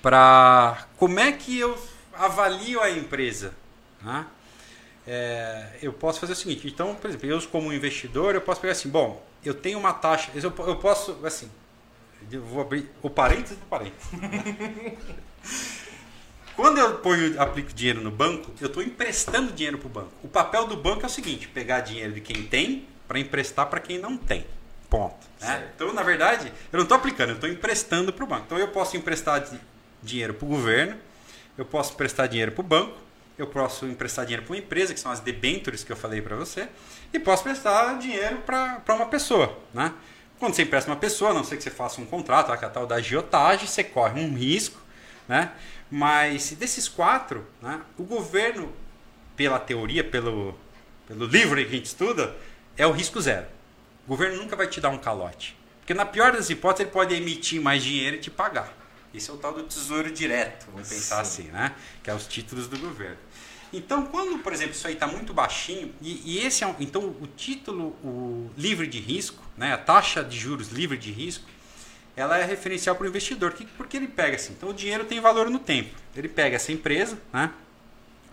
para 0.02 0.86
como 0.96 1.18
é 1.18 1.32
que 1.32 1.58
eu 1.58 1.76
avalio 2.12 2.80
a 2.80 2.90
empresa. 2.90 3.54
Né? 4.02 4.26
É, 5.06 5.78
eu 5.82 5.92
posso 5.92 6.18
fazer 6.18 6.32
o 6.32 6.36
seguinte, 6.36 6.66
então, 6.66 6.94
por 6.94 7.08
exemplo, 7.08 7.26
eu 7.28 7.40
como 7.42 7.72
investidor, 7.72 8.34
eu 8.34 8.40
posso 8.40 8.60
pegar 8.60 8.72
assim, 8.72 8.88
bom, 8.88 9.24
eu 9.44 9.54
tenho 9.54 9.78
uma 9.78 9.92
taxa, 9.92 10.30
eu, 10.34 10.42
eu 10.42 10.76
posso, 10.76 11.18
assim, 11.24 11.48
eu 12.30 12.42
vou 12.42 12.60
abrir 12.60 12.90
o 13.02 13.08
parênteses 13.08 13.56
do 13.56 13.66
parênteses. 13.66 14.10
Quando 16.56 16.78
eu 16.78 16.94
ponho, 16.98 17.40
aplico 17.40 17.72
dinheiro 17.72 18.00
no 18.00 18.10
banco, 18.10 18.50
eu 18.60 18.68
estou 18.68 18.82
emprestando 18.82 19.52
dinheiro 19.52 19.76
para 19.76 19.86
o 19.86 19.90
banco. 19.90 20.12
O 20.22 20.28
papel 20.28 20.66
do 20.66 20.74
banco 20.76 21.02
é 21.02 21.06
o 21.06 21.10
seguinte: 21.10 21.46
pegar 21.48 21.80
dinheiro 21.80 22.14
de 22.14 22.20
quem 22.22 22.44
tem 22.44 22.86
para 23.06 23.20
emprestar 23.20 23.66
para 23.66 23.78
quem 23.78 23.98
não 23.98 24.16
tem. 24.16 24.46
Ponto. 24.88 25.26
Né? 25.40 25.70
Então, 25.74 25.92
na 25.92 26.02
verdade, 26.02 26.50
eu 26.72 26.78
não 26.78 26.84
estou 26.84 26.96
aplicando, 26.96 27.30
eu 27.30 27.34
estou 27.34 27.50
emprestando 27.50 28.10
para 28.10 28.24
o 28.24 28.26
banco. 28.26 28.44
Então, 28.46 28.58
eu 28.58 28.68
posso 28.68 28.96
emprestar 28.96 29.44
dinheiro 30.06 30.32
para 30.32 30.46
o 30.46 30.48
governo, 30.48 30.96
eu 31.58 31.64
posso 31.64 31.94
prestar 31.94 32.26
dinheiro 32.26 32.52
para 32.52 32.60
o 32.60 32.64
banco, 32.64 32.96
eu 33.36 33.46
posso 33.46 33.84
emprestar 33.84 34.24
dinheiro 34.24 34.46
para 34.46 34.54
uma 34.54 34.58
empresa, 34.58 34.94
que 34.94 35.00
são 35.00 35.12
as 35.12 35.20
debentures 35.20 35.84
que 35.84 35.92
eu 35.92 35.96
falei 35.96 36.22
para 36.22 36.36
você, 36.36 36.68
e 37.12 37.18
posso 37.18 37.42
prestar 37.42 37.98
dinheiro 37.98 38.38
para 38.38 38.94
uma 38.94 39.06
pessoa. 39.06 39.58
Né? 39.74 39.92
Quando 40.38 40.54
você 40.54 40.62
empresta 40.62 40.90
uma 40.90 40.96
pessoa, 40.96 41.32
a 41.32 41.34
não 41.34 41.44
sei 41.44 41.58
que 41.58 41.64
você 41.64 41.70
faça 41.70 42.00
um 42.00 42.06
contrato, 42.06 42.50
a 42.50 42.56
tal 42.56 42.86
da 42.86 42.96
agiotagem, 42.96 43.66
você 43.66 43.84
corre 43.84 44.20
um 44.20 44.34
risco, 44.34 44.80
né? 45.28 45.52
mas 45.90 46.52
desses 46.52 46.88
quatro, 46.88 47.46
né, 47.60 47.80
o 47.98 48.02
governo, 48.02 48.72
pela 49.36 49.58
teoria, 49.58 50.02
pelo, 50.02 50.58
pelo 51.06 51.26
livro 51.26 51.56
que 51.56 51.66
a 51.66 51.76
gente 51.76 51.86
estuda, 51.86 52.34
é 52.76 52.86
o 52.86 52.90
risco 52.90 53.20
zero. 53.20 53.46
O 54.06 54.08
governo 54.08 54.36
nunca 54.38 54.56
vai 54.56 54.66
te 54.66 54.80
dar 54.80 54.88
um 54.88 54.98
calote. 54.98 55.56
Porque 55.80 55.94
na 55.94 56.04
pior 56.04 56.32
das 56.32 56.50
hipóteses, 56.50 56.86
ele 56.86 56.90
pode 56.90 57.14
emitir 57.14 57.60
mais 57.60 57.82
dinheiro 57.82 58.16
e 58.16 58.18
te 58.18 58.30
pagar. 58.30 58.72
Esse 59.14 59.30
é 59.30 59.32
o 59.32 59.36
tal 59.36 59.52
do 59.52 59.62
tesouro 59.62 60.10
direto, 60.10 60.66
vamos 60.72 60.88
pensar 60.88 61.24
Sim. 61.24 61.42
assim, 61.42 61.52
né? 61.52 61.74
Que 62.02 62.10
é 62.10 62.14
os 62.14 62.26
títulos 62.26 62.68
do 62.68 62.78
governo. 62.78 63.16
Então, 63.72 64.06
quando, 64.06 64.38
por 64.38 64.52
exemplo, 64.52 64.72
isso 64.72 64.86
aí 64.86 64.94
está 64.94 65.06
muito 65.06 65.34
baixinho, 65.34 65.92
e, 66.00 66.22
e, 66.24 66.46
esse 66.46 66.62
é 66.62 66.66
um, 66.66 66.74
então 66.78 67.02
o 67.02 67.26
título 67.36 67.88
o 68.02 68.50
livre 68.56 68.86
de 68.86 69.00
risco, 69.00 69.42
né, 69.56 69.72
a 69.72 69.78
taxa 69.78 70.22
de 70.22 70.38
juros 70.38 70.68
livre 70.68 70.96
de 70.96 71.10
risco, 71.10 71.44
ela 72.16 72.38
é 72.38 72.44
referencial 72.44 72.94
para 72.94 73.04
o 73.04 73.08
investidor. 73.08 73.52
Que, 73.52 73.66
porque 73.66 73.96
ele 73.96 74.08
pega 74.08 74.36
assim, 74.36 74.52
então 74.52 74.70
o 74.70 74.74
dinheiro 74.74 75.04
tem 75.04 75.20
valor 75.20 75.50
no 75.50 75.58
tempo. 75.58 75.90
Ele 76.16 76.28
pega 76.28 76.56
essa 76.56 76.72
empresa, 76.72 77.18
né, 77.32 77.50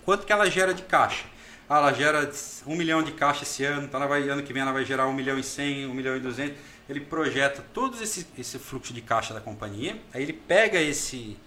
quanto 0.06 0.26
que 0.26 0.32
ela 0.32 0.50
gera 0.50 0.74
de 0.74 0.84
caixa? 0.84 1.26
Ah, 1.70 1.78
ela 1.78 1.94
gera 1.94 2.32
um 2.68 2.76
milhão 2.76 3.02
de 3.02 3.14
caixa 3.14 3.44
esse 3.44 3.64
ano, 3.64 3.86
então 3.86 4.00
ela 4.00 4.08
vai, 4.08 4.28
ano 4.30 4.44
que 4.44 4.54
vem 4.54 4.62
ela 4.62 4.72
vai 4.72 4.86
gerar 4.86 5.08
um 5.08 5.14
milhão 5.14 5.40
e 5.40 5.44
cem, 5.44 5.88
um 5.88 5.94
milhão 5.94 6.16
e 6.16 6.20
duzentos 6.20 6.58
ele 6.90 7.00
projeta 7.02 7.64
todo 7.74 8.02
esse, 8.02 8.28
esse 8.38 8.60
fluxo 8.60 8.94
de 8.94 9.02
caixa 9.02 9.34
da 9.34 9.42
companhia, 9.42 9.98
aí 10.14 10.24
ele 10.24 10.34
pega 10.34 10.80
esse 10.80 11.38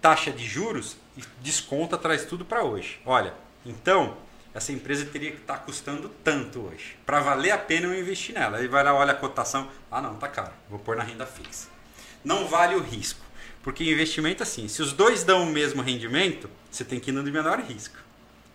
taxa 0.00 0.30
de 0.30 0.44
juros 0.46 0.96
e 1.16 1.22
desconta, 1.40 1.96
traz 1.96 2.24
tudo 2.24 2.44
para 2.44 2.62
hoje. 2.62 3.00
Olha, 3.04 3.34
então 3.64 4.16
essa 4.54 4.72
empresa 4.72 5.04
teria 5.04 5.32
que 5.32 5.38
estar 5.38 5.58
tá 5.58 5.60
custando 5.60 6.08
tanto 6.24 6.60
hoje. 6.60 6.96
Para 7.04 7.20
valer 7.20 7.50
a 7.50 7.58
pena 7.58 7.86
eu 7.86 8.00
investir 8.00 8.34
nela. 8.34 8.58
Aí 8.58 8.66
vai 8.66 8.82
lá, 8.82 8.94
olha 8.94 9.12
a 9.12 9.14
cotação, 9.14 9.68
ah 9.90 10.00
não, 10.00 10.14
tá 10.14 10.28
caro, 10.28 10.52
vou 10.70 10.78
pôr 10.78 10.96
na 10.96 11.02
renda 11.02 11.26
fixa. 11.26 11.68
Não 12.24 12.46
vale 12.46 12.74
o 12.74 12.80
risco. 12.80 13.20
Porque 13.62 13.84
investimento 13.84 14.42
assim, 14.42 14.68
se 14.68 14.80
os 14.80 14.92
dois 14.92 15.24
dão 15.24 15.42
o 15.42 15.46
mesmo 15.46 15.82
rendimento, 15.82 16.48
você 16.70 16.84
tem 16.84 17.00
que 17.00 17.10
ir 17.10 17.12
no 17.12 17.22
de 17.22 17.30
menor 17.30 17.58
risco. 17.60 17.96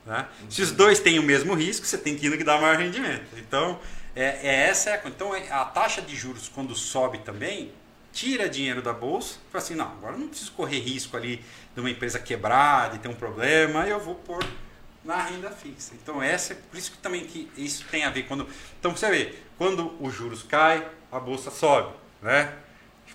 Né? 0.06 0.26
Se 0.50 0.62
os 0.62 0.72
dois 0.72 1.00
têm 1.00 1.20
o 1.20 1.24
mesmo 1.24 1.54
risco, 1.54 1.86
você 1.86 1.98
tem 1.98 2.18
que 2.18 2.26
ir 2.26 2.30
no 2.30 2.38
que 2.38 2.44
dá 2.44 2.60
maior 2.60 2.78
rendimento. 2.78 3.26
Então, 3.38 3.80
é, 4.16 4.48
é 4.48 4.56
essa 4.68 4.90
é 4.90 5.02
então 5.06 5.36
é, 5.36 5.52
a 5.52 5.66
taxa 5.66 6.02
de 6.02 6.16
juros 6.16 6.50
quando 6.50 6.76
sobe 6.76 7.20
também 7.20 7.72
tira 8.12 8.50
dinheiro 8.50 8.82
da 8.82 8.92
bolsa, 8.92 9.40
fala 9.52 9.64
assim, 9.64 9.76
não, 9.76 9.86
agora 9.86 10.18
não 10.18 10.28
preciso 10.28 10.52
correr 10.52 10.80
risco 10.80 11.16
ali 11.16 11.44
de 11.74 11.80
uma 11.80 11.90
empresa 11.90 12.20
quebrar, 12.20 12.92
de 12.92 13.00
ter 13.00 13.08
um 13.08 13.16
problema, 13.16 13.88
eu 13.88 14.00
vou 14.00 14.16
pôr 14.16 14.46
na 15.04 15.24
renda 15.24 15.50
fixa. 15.50 15.94
Então 15.96 16.22
essa 16.22 16.54
é 16.54 16.56
por 16.56 16.78
isso 16.78 16.92
que 16.92 16.98
também 16.98 17.26
que 17.26 17.50
isso 17.56 17.86
tem 17.90 18.04
a 18.04 18.10
ver 18.10 18.24
quando 18.24 18.48
então 18.80 18.96
você 18.96 19.10
vê 19.10 19.36
quando 19.58 19.96
os 20.00 20.14
juros 20.14 20.44
cai 20.44 20.86
a 21.12 21.20
bolsa 21.20 21.50
sobe, 21.50 21.94
né? 22.22 22.54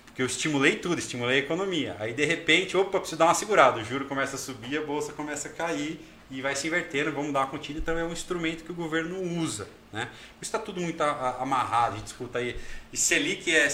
Porque 0.05 0.21
eu 0.21 0.25
estimulei 0.25 0.77
tudo, 0.77 0.97
estimulei 0.97 1.37
a 1.37 1.39
economia. 1.39 1.95
Aí 1.99 2.13
de 2.13 2.25
repente, 2.25 2.75
opa, 2.75 2.99
preciso 2.99 3.19
dar 3.19 3.25
uma 3.25 3.35
segurada, 3.35 3.79
o 3.79 3.83
juro 3.83 4.05
começa 4.05 4.35
a 4.35 4.39
subir, 4.39 4.77
a 4.77 4.81
bolsa 4.81 5.13
começa 5.13 5.47
a 5.47 5.51
cair 5.51 5.99
e 6.29 6.41
vai 6.41 6.55
se 6.55 6.67
invertendo, 6.67 7.11
vamos 7.11 7.31
dar 7.31 7.39
uma 7.41 7.47
contínua, 7.47 7.79
então 7.79 7.97
é 7.97 8.03
um 8.03 8.11
instrumento 8.11 8.63
que 8.63 8.71
o 8.71 8.75
governo 8.75 9.21
usa. 9.39 9.67
Né? 9.91 10.09
Isso 10.41 10.49
está 10.49 10.59
tudo 10.59 10.81
muito 10.81 11.01
amarrado, 11.01 11.95
a 11.95 11.97
gente 11.97 12.07
escuta 12.07 12.39
aí. 12.39 12.59
E 12.91 12.97
Selic 12.97 13.49
é, 13.49 13.67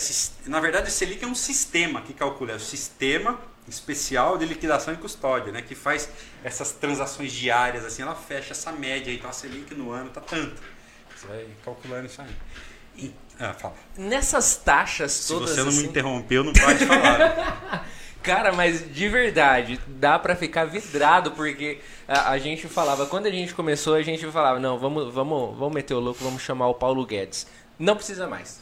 na 0.45 0.59
verdade, 0.59 0.88
o 0.88 0.91
Selic 0.91 1.23
é 1.23 1.27
um 1.27 1.35
sistema 1.35 2.01
que 2.01 2.13
calcula, 2.13 2.51
é 2.51 2.55
o 2.55 2.59
sistema 2.59 3.39
especial 3.67 4.38
de 4.38 4.45
liquidação 4.45 4.93
e 4.93 4.97
custódia, 4.97 5.51
né? 5.51 5.61
que 5.61 5.73
faz 5.73 6.09
essas 6.43 6.73
transações 6.73 7.31
diárias, 7.31 7.85
assim, 7.85 8.03
ela 8.03 8.15
fecha 8.15 8.51
essa 8.51 8.71
média, 8.71 9.11
então 9.11 9.30
a 9.30 9.34
Selic 9.34 9.73
no 9.73 9.91
ano 9.91 10.09
está 10.09 10.21
tanto. 10.21 10.61
Você 11.15 11.27
vai 11.27 11.47
calculando 11.63 12.05
isso 12.05 12.21
aí. 12.21 12.35
E, 12.95 13.13
ah, 13.39 13.53
fala. 13.53 13.73
Nessas 13.97 14.57
taxas 14.57 15.25
todas. 15.27 15.49
Se 15.49 15.55
você 15.55 15.61
não 15.61 15.69
assim... 15.69 15.81
me 15.81 15.88
interrompeu, 15.88 16.43
não 16.43 16.53
pode 16.53 16.85
falar. 16.85 17.88
Cara, 18.23 18.53
mas 18.53 18.89
de 18.89 19.09
verdade, 19.09 19.79
dá 19.85 20.17
para 20.17 20.33
ficar 20.33 20.63
vidrado, 20.63 21.31
porque 21.31 21.79
a, 22.07 22.31
a, 22.31 22.37
gente 22.37 22.67
falava, 22.69 23.05
quando 23.05 23.25
a 23.25 23.31
gente 23.31 23.53
começou, 23.53 23.95
a 23.95 24.01
gente 24.01 24.25
falava, 24.31 24.59
não, 24.59 24.79
vamos, 24.79 25.13
vamos, 25.13 25.57
vamos 25.57 25.73
meter 25.73 25.93
o 25.93 25.99
louco, 25.99 26.23
vamos 26.23 26.41
chamar 26.41 26.69
o 26.69 26.73
Paulo 26.73 27.05
Guedes. 27.05 27.45
Não 27.77 27.95
precisa 27.95 28.25
mais. 28.25 28.61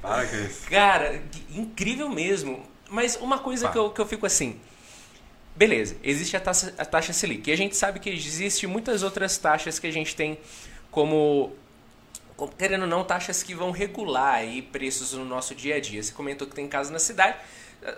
Para 0.00 0.26
com 0.26 0.36
isso. 0.36 0.68
Cara, 0.70 1.22
incrível 1.54 2.08
mesmo. 2.08 2.62
Mas 2.88 3.16
uma 3.16 3.38
coisa 3.38 3.68
que 3.68 3.76
eu, 3.76 3.90
que 3.90 4.00
eu 4.00 4.06
fico 4.06 4.24
assim. 4.24 4.58
Beleza, 5.54 5.96
existe 6.02 6.34
a 6.34 6.40
taxa, 6.40 6.72
a 6.78 6.84
taxa 6.84 7.12
Selic. 7.12 7.50
E 7.50 7.52
a 7.52 7.56
gente 7.56 7.76
sabe 7.76 8.00
que 8.00 8.08
existe 8.08 8.66
muitas 8.66 9.02
outras 9.02 9.36
taxas 9.36 9.78
que 9.78 9.86
a 9.86 9.92
gente 9.92 10.16
tem 10.16 10.38
como 10.90 11.52
querendo 12.58 12.82
ou 12.82 12.88
não, 12.88 13.04
taxas 13.04 13.42
que 13.42 13.54
vão 13.54 13.70
regular 13.70 14.36
aí 14.36 14.62
preços 14.62 15.12
no 15.12 15.24
nosso 15.24 15.54
dia 15.54 15.76
a 15.76 15.80
dia. 15.80 16.02
Você 16.02 16.12
comentou 16.12 16.46
que 16.48 16.54
tem 16.54 16.66
casa 16.66 16.90
na 16.90 16.98
cidade. 16.98 17.36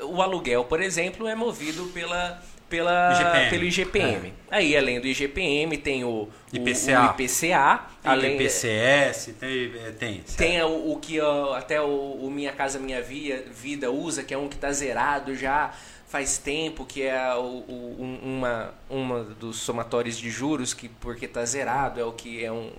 O 0.09 0.23
aluguel, 0.23 0.65
por 0.65 0.81
exemplo, 0.81 1.27
é 1.28 1.35
movido 1.35 1.85
pela, 1.93 2.43
pela, 2.70 3.12
IGPM. 3.12 3.51
pelo 3.51 3.65
IGPM. 3.65 4.28
É. 4.51 4.56
Aí, 4.56 4.77
além 4.77 5.01
do 5.01 5.06
IGPM, 5.06 5.77
tem 5.78 6.05
o 6.05 6.28
IPCA. 6.52 7.01
O, 7.01 7.06
o 7.06 7.11
IPCA 7.11 7.81
Tem 8.02 8.12
além, 8.12 8.35
IPCS, 8.36 9.35
tem. 9.39 9.73
é, 9.85 9.90
tem 9.93 10.20
tem 10.36 10.62
o, 10.62 10.93
o 10.93 10.98
que 10.98 11.19
até 11.56 11.81
o, 11.81 11.86
o 12.23 12.31
Minha 12.31 12.52
Casa 12.52 12.78
Minha 12.78 13.02
Via, 13.02 13.44
Vida 13.52 13.90
usa, 13.90 14.23
que 14.23 14.32
é 14.32 14.39
um 14.39 14.48
que 14.48 14.55
está 14.56 14.73
zerado 14.73 15.35
já 15.36 15.73
faz 16.09 16.39
tempo, 16.39 16.85
que 16.86 17.02
é 17.02 17.35
o, 17.35 17.65
um- 17.69 18.20
uma, 18.23 18.73
uma 18.89 19.24
dos 19.24 19.56
somatórios 19.59 20.16
de 20.16 20.31
juros, 20.31 20.73
que 20.73 20.89
porque 20.89 21.24
está 21.27 21.44
zerado, 21.44 22.01
é 22.01 22.05
o 22.05 22.12
que 22.12 22.44
é 22.44 22.52
um, 22.52 22.70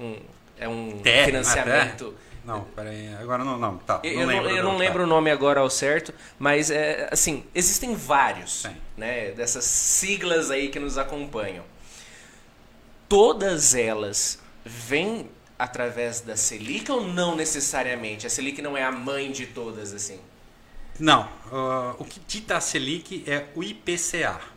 um- 0.00 0.04
um- 0.04 0.16
é 0.58 0.66
um 0.68 0.98
TR, 1.02 1.26
financiamento. 1.26 2.14
Não, 2.44 2.64
peraí. 2.76 3.14
Agora 3.14 3.42
não, 3.42 3.58
não. 3.58 3.78
Tá. 3.78 4.00
Eu, 4.04 4.20
não 4.20 4.26
lembro. 4.26 4.50
eu 4.50 4.56
não, 4.56 4.72
não 4.72 4.78
tá. 4.78 4.84
lembro 4.84 5.04
o 5.04 5.06
nome 5.06 5.30
agora 5.30 5.60
ao 5.60 5.70
certo, 5.70 6.12
mas 6.38 6.70
é, 6.70 7.08
assim, 7.10 7.44
existem 7.54 7.94
vários 7.94 8.66
né, 8.96 9.30
dessas 9.30 9.64
siglas 9.64 10.50
aí 10.50 10.68
que 10.68 10.78
nos 10.78 10.98
acompanham. 10.98 11.64
Todas 13.08 13.74
elas 13.74 14.38
vêm 14.64 15.28
através 15.58 16.20
da 16.20 16.36
Selic 16.36 16.90
ou 16.90 17.06
não 17.06 17.34
necessariamente? 17.34 18.26
A 18.26 18.30
Selic 18.30 18.60
não 18.60 18.76
é 18.76 18.82
a 18.82 18.92
mãe 18.92 19.30
de 19.30 19.46
todas, 19.46 19.94
assim? 19.94 20.20
Não. 20.98 21.28
ah, 21.50 21.94
o 21.98 22.04
que 22.04 22.20
dita 22.26 22.56
a 22.56 22.60
Selic 22.60 23.24
é 23.26 23.46
o 23.54 23.62
IPCA. 23.62 24.53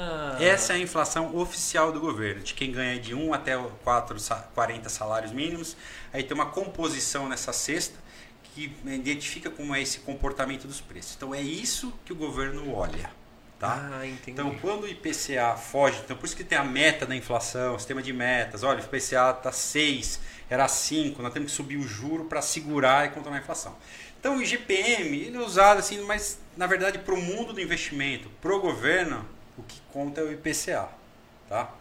Ah, 0.00 0.36
Essa 0.40 0.74
é 0.74 0.76
a 0.76 0.78
inflação 0.78 1.34
oficial 1.36 1.90
do 1.90 1.98
governo, 1.98 2.40
de 2.42 2.54
quem 2.54 2.70
ganha 2.70 3.00
de 3.00 3.14
1 3.14 3.34
até 3.34 3.56
4, 3.82 4.18
sa- 4.20 4.48
40 4.54 4.88
salários 4.88 5.32
mínimos. 5.32 5.76
Aí 6.12 6.22
tem 6.22 6.34
uma 6.36 6.46
composição 6.46 7.28
nessa 7.28 7.52
cesta 7.52 7.96
que 8.54 8.72
identifica 8.86 9.50
como 9.50 9.74
é 9.74 9.82
esse 9.82 9.98
comportamento 10.00 10.68
dos 10.68 10.80
preços. 10.80 11.14
Então 11.16 11.34
é 11.34 11.40
isso 11.42 11.92
que 12.04 12.12
o 12.12 12.16
governo 12.16 12.72
olha. 12.72 13.10
Tá? 13.58 13.90
Ah. 13.92 14.06
Então, 14.28 14.54
quando 14.60 14.84
o 14.84 14.88
IPCA 14.88 15.56
foge, 15.56 16.00
então 16.04 16.16
por 16.16 16.26
isso 16.26 16.36
que 16.36 16.44
tem 16.44 16.56
a 16.56 16.62
meta 16.62 17.04
da 17.04 17.16
inflação, 17.16 17.74
o 17.74 17.78
sistema 17.78 18.00
de 18.00 18.12
metas. 18.12 18.62
Olha, 18.62 18.78
o 18.80 18.84
IPCA 18.84 19.30
está 19.36 19.50
6, 19.50 20.20
era 20.48 20.68
5, 20.68 21.20
nós 21.20 21.32
temos 21.32 21.50
que 21.50 21.56
subir 21.56 21.76
o 21.76 21.82
juro 21.82 22.26
para 22.26 22.40
segurar 22.40 23.06
e 23.06 23.08
controlar 23.10 23.38
a 23.38 23.40
inflação. 23.40 23.74
Então, 24.20 24.36
o 24.36 24.42
IGPM, 24.42 25.18
ele 25.22 25.36
é 25.36 25.40
usado 25.40 25.78
assim, 25.80 26.00
mas 26.02 26.38
na 26.56 26.68
verdade 26.68 26.98
para 27.00 27.14
o 27.14 27.20
mundo 27.20 27.52
do 27.52 27.60
investimento, 27.60 28.30
para 28.40 28.54
o 28.54 28.60
governo, 28.60 29.26
o 29.58 29.62
que 29.62 29.80
conta 29.92 30.20
é 30.20 30.24
o 30.24 30.32
IPCA. 30.32 30.88
Tá? 31.48 31.74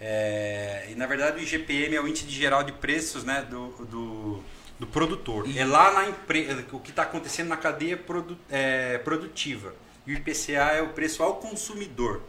É, 0.00 0.88
e 0.90 0.94
na 0.94 1.06
verdade 1.06 1.38
o 1.38 1.42
IGPM 1.42 1.96
é 1.96 2.00
o 2.00 2.06
índice 2.06 2.26
de 2.26 2.34
geral 2.34 2.62
de 2.62 2.72
preços 2.72 3.24
né, 3.24 3.42
do, 3.42 3.68
do, 3.86 4.44
do 4.78 4.86
produtor. 4.86 5.46
É 5.56 5.64
lá 5.64 5.92
na 5.92 6.08
empresa, 6.08 6.64
o 6.72 6.80
que 6.80 6.90
está 6.90 7.02
acontecendo 7.02 7.48
na 7.48 7.56
cadeia 7.56 7.96
produ, 7.96 8.36
é, 8.50 8.98
produtiva. 8.98 9.74
E 10.06 10.12
o 10.12 10.16
IPCA 10.16 10.72
é 10.72 10.82
o 10.82 10.90
preço 10.90 11.22
ao 11.22 11.36
consumidor. 11.36 12.22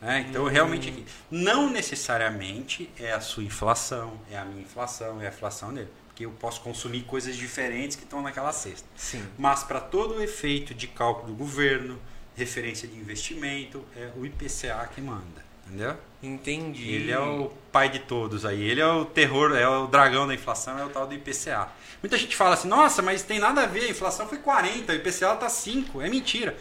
né? 0.00 0.26
Então, 0.28 0.44
realmente, 0.44 0.90
aqui, 0.90 1.04
não 1.30 1.68
necessariamente 1.68 2.88
é 2.98 3.12
a 3.12 3.20
sua 3.20 3.42
inflação, 3.42 4.20
é 4.30 4.38
a 4.38 4.44
minha 4.44 4.62
inflação, 4.62 5.20
é 5.20 5.26
a 5.26 5.30
inflação 5.30 5.74
dele. 5.74 5.88
Porque 6.06 6.24
eu 6.24 6.30
posso 6.32 6.60
consumir 6.60 7.02
coisas 7.02 7.34
diferentes 7.34 7.96
que 7.96 8.04
estão 8.04 8.22
naquela 8.22 8.52
cesta. 8.52 8.86
Sim. 8.94 9.26
Mas 9.38 9.64
para 9.64 9.80
todo 9.80 10.16
o 10.16 10.22
efeito 10.22 10.74
de 10.74 10.86
cálculo 10.86 11.28
do 11.28 11.34
governo, 11.34 11.98
referência 12.40 12.88
de 12.88 12.96
investimento, 12.98 13.84
é 13.96 14.10
o 14.16 14.26
IPCA 14.26 14.88
que 14.94 15.00
manda. 15.00 15.48
Entendeu? 15.66 15.94
Entendi. 16.20 16.90
Ele 16.92 17.12
é 17.12 17.18
o 17.20 17.52
pai 17.70 17.88
de 17.88 18.00
todos 18.00 18.44
aí. 18.44 18.60
Ele 18.60 18.80
é 18.80 18.86
o 18.86 19.04
terror, 19.04 19.54
é 19.54 19.68
o 19.68 19.86
dragão 19.86 20.26
da 20.26 20.34
inflação, 20.34 20.76
é 20.78 20.84
o 20.84 20.88
tal 20.88 21.06
do 21.06 21.14
IPCA. 21.14 21.68
Muita 22.02 22.18
gente 22.18 22.34
fala 22.34 22.54
assim, 22.54 22.66
nossa, 22.66 23.00
mas 23.02 23.22
tem 23.22 23.38
nada 23.38 23.62
a 23.62 23.66
ver, 23.66 23.84
a 23.84 23.88
inflação 23.88 24.26
foi 24.26 24.38
40, 24.38 24.92
o 24.92 24.96
IPCA 24.96 25.36
tá 25.36 25.48
5. 25.48 26.02
É 26.02 26.08
mentira. 26.08 26.56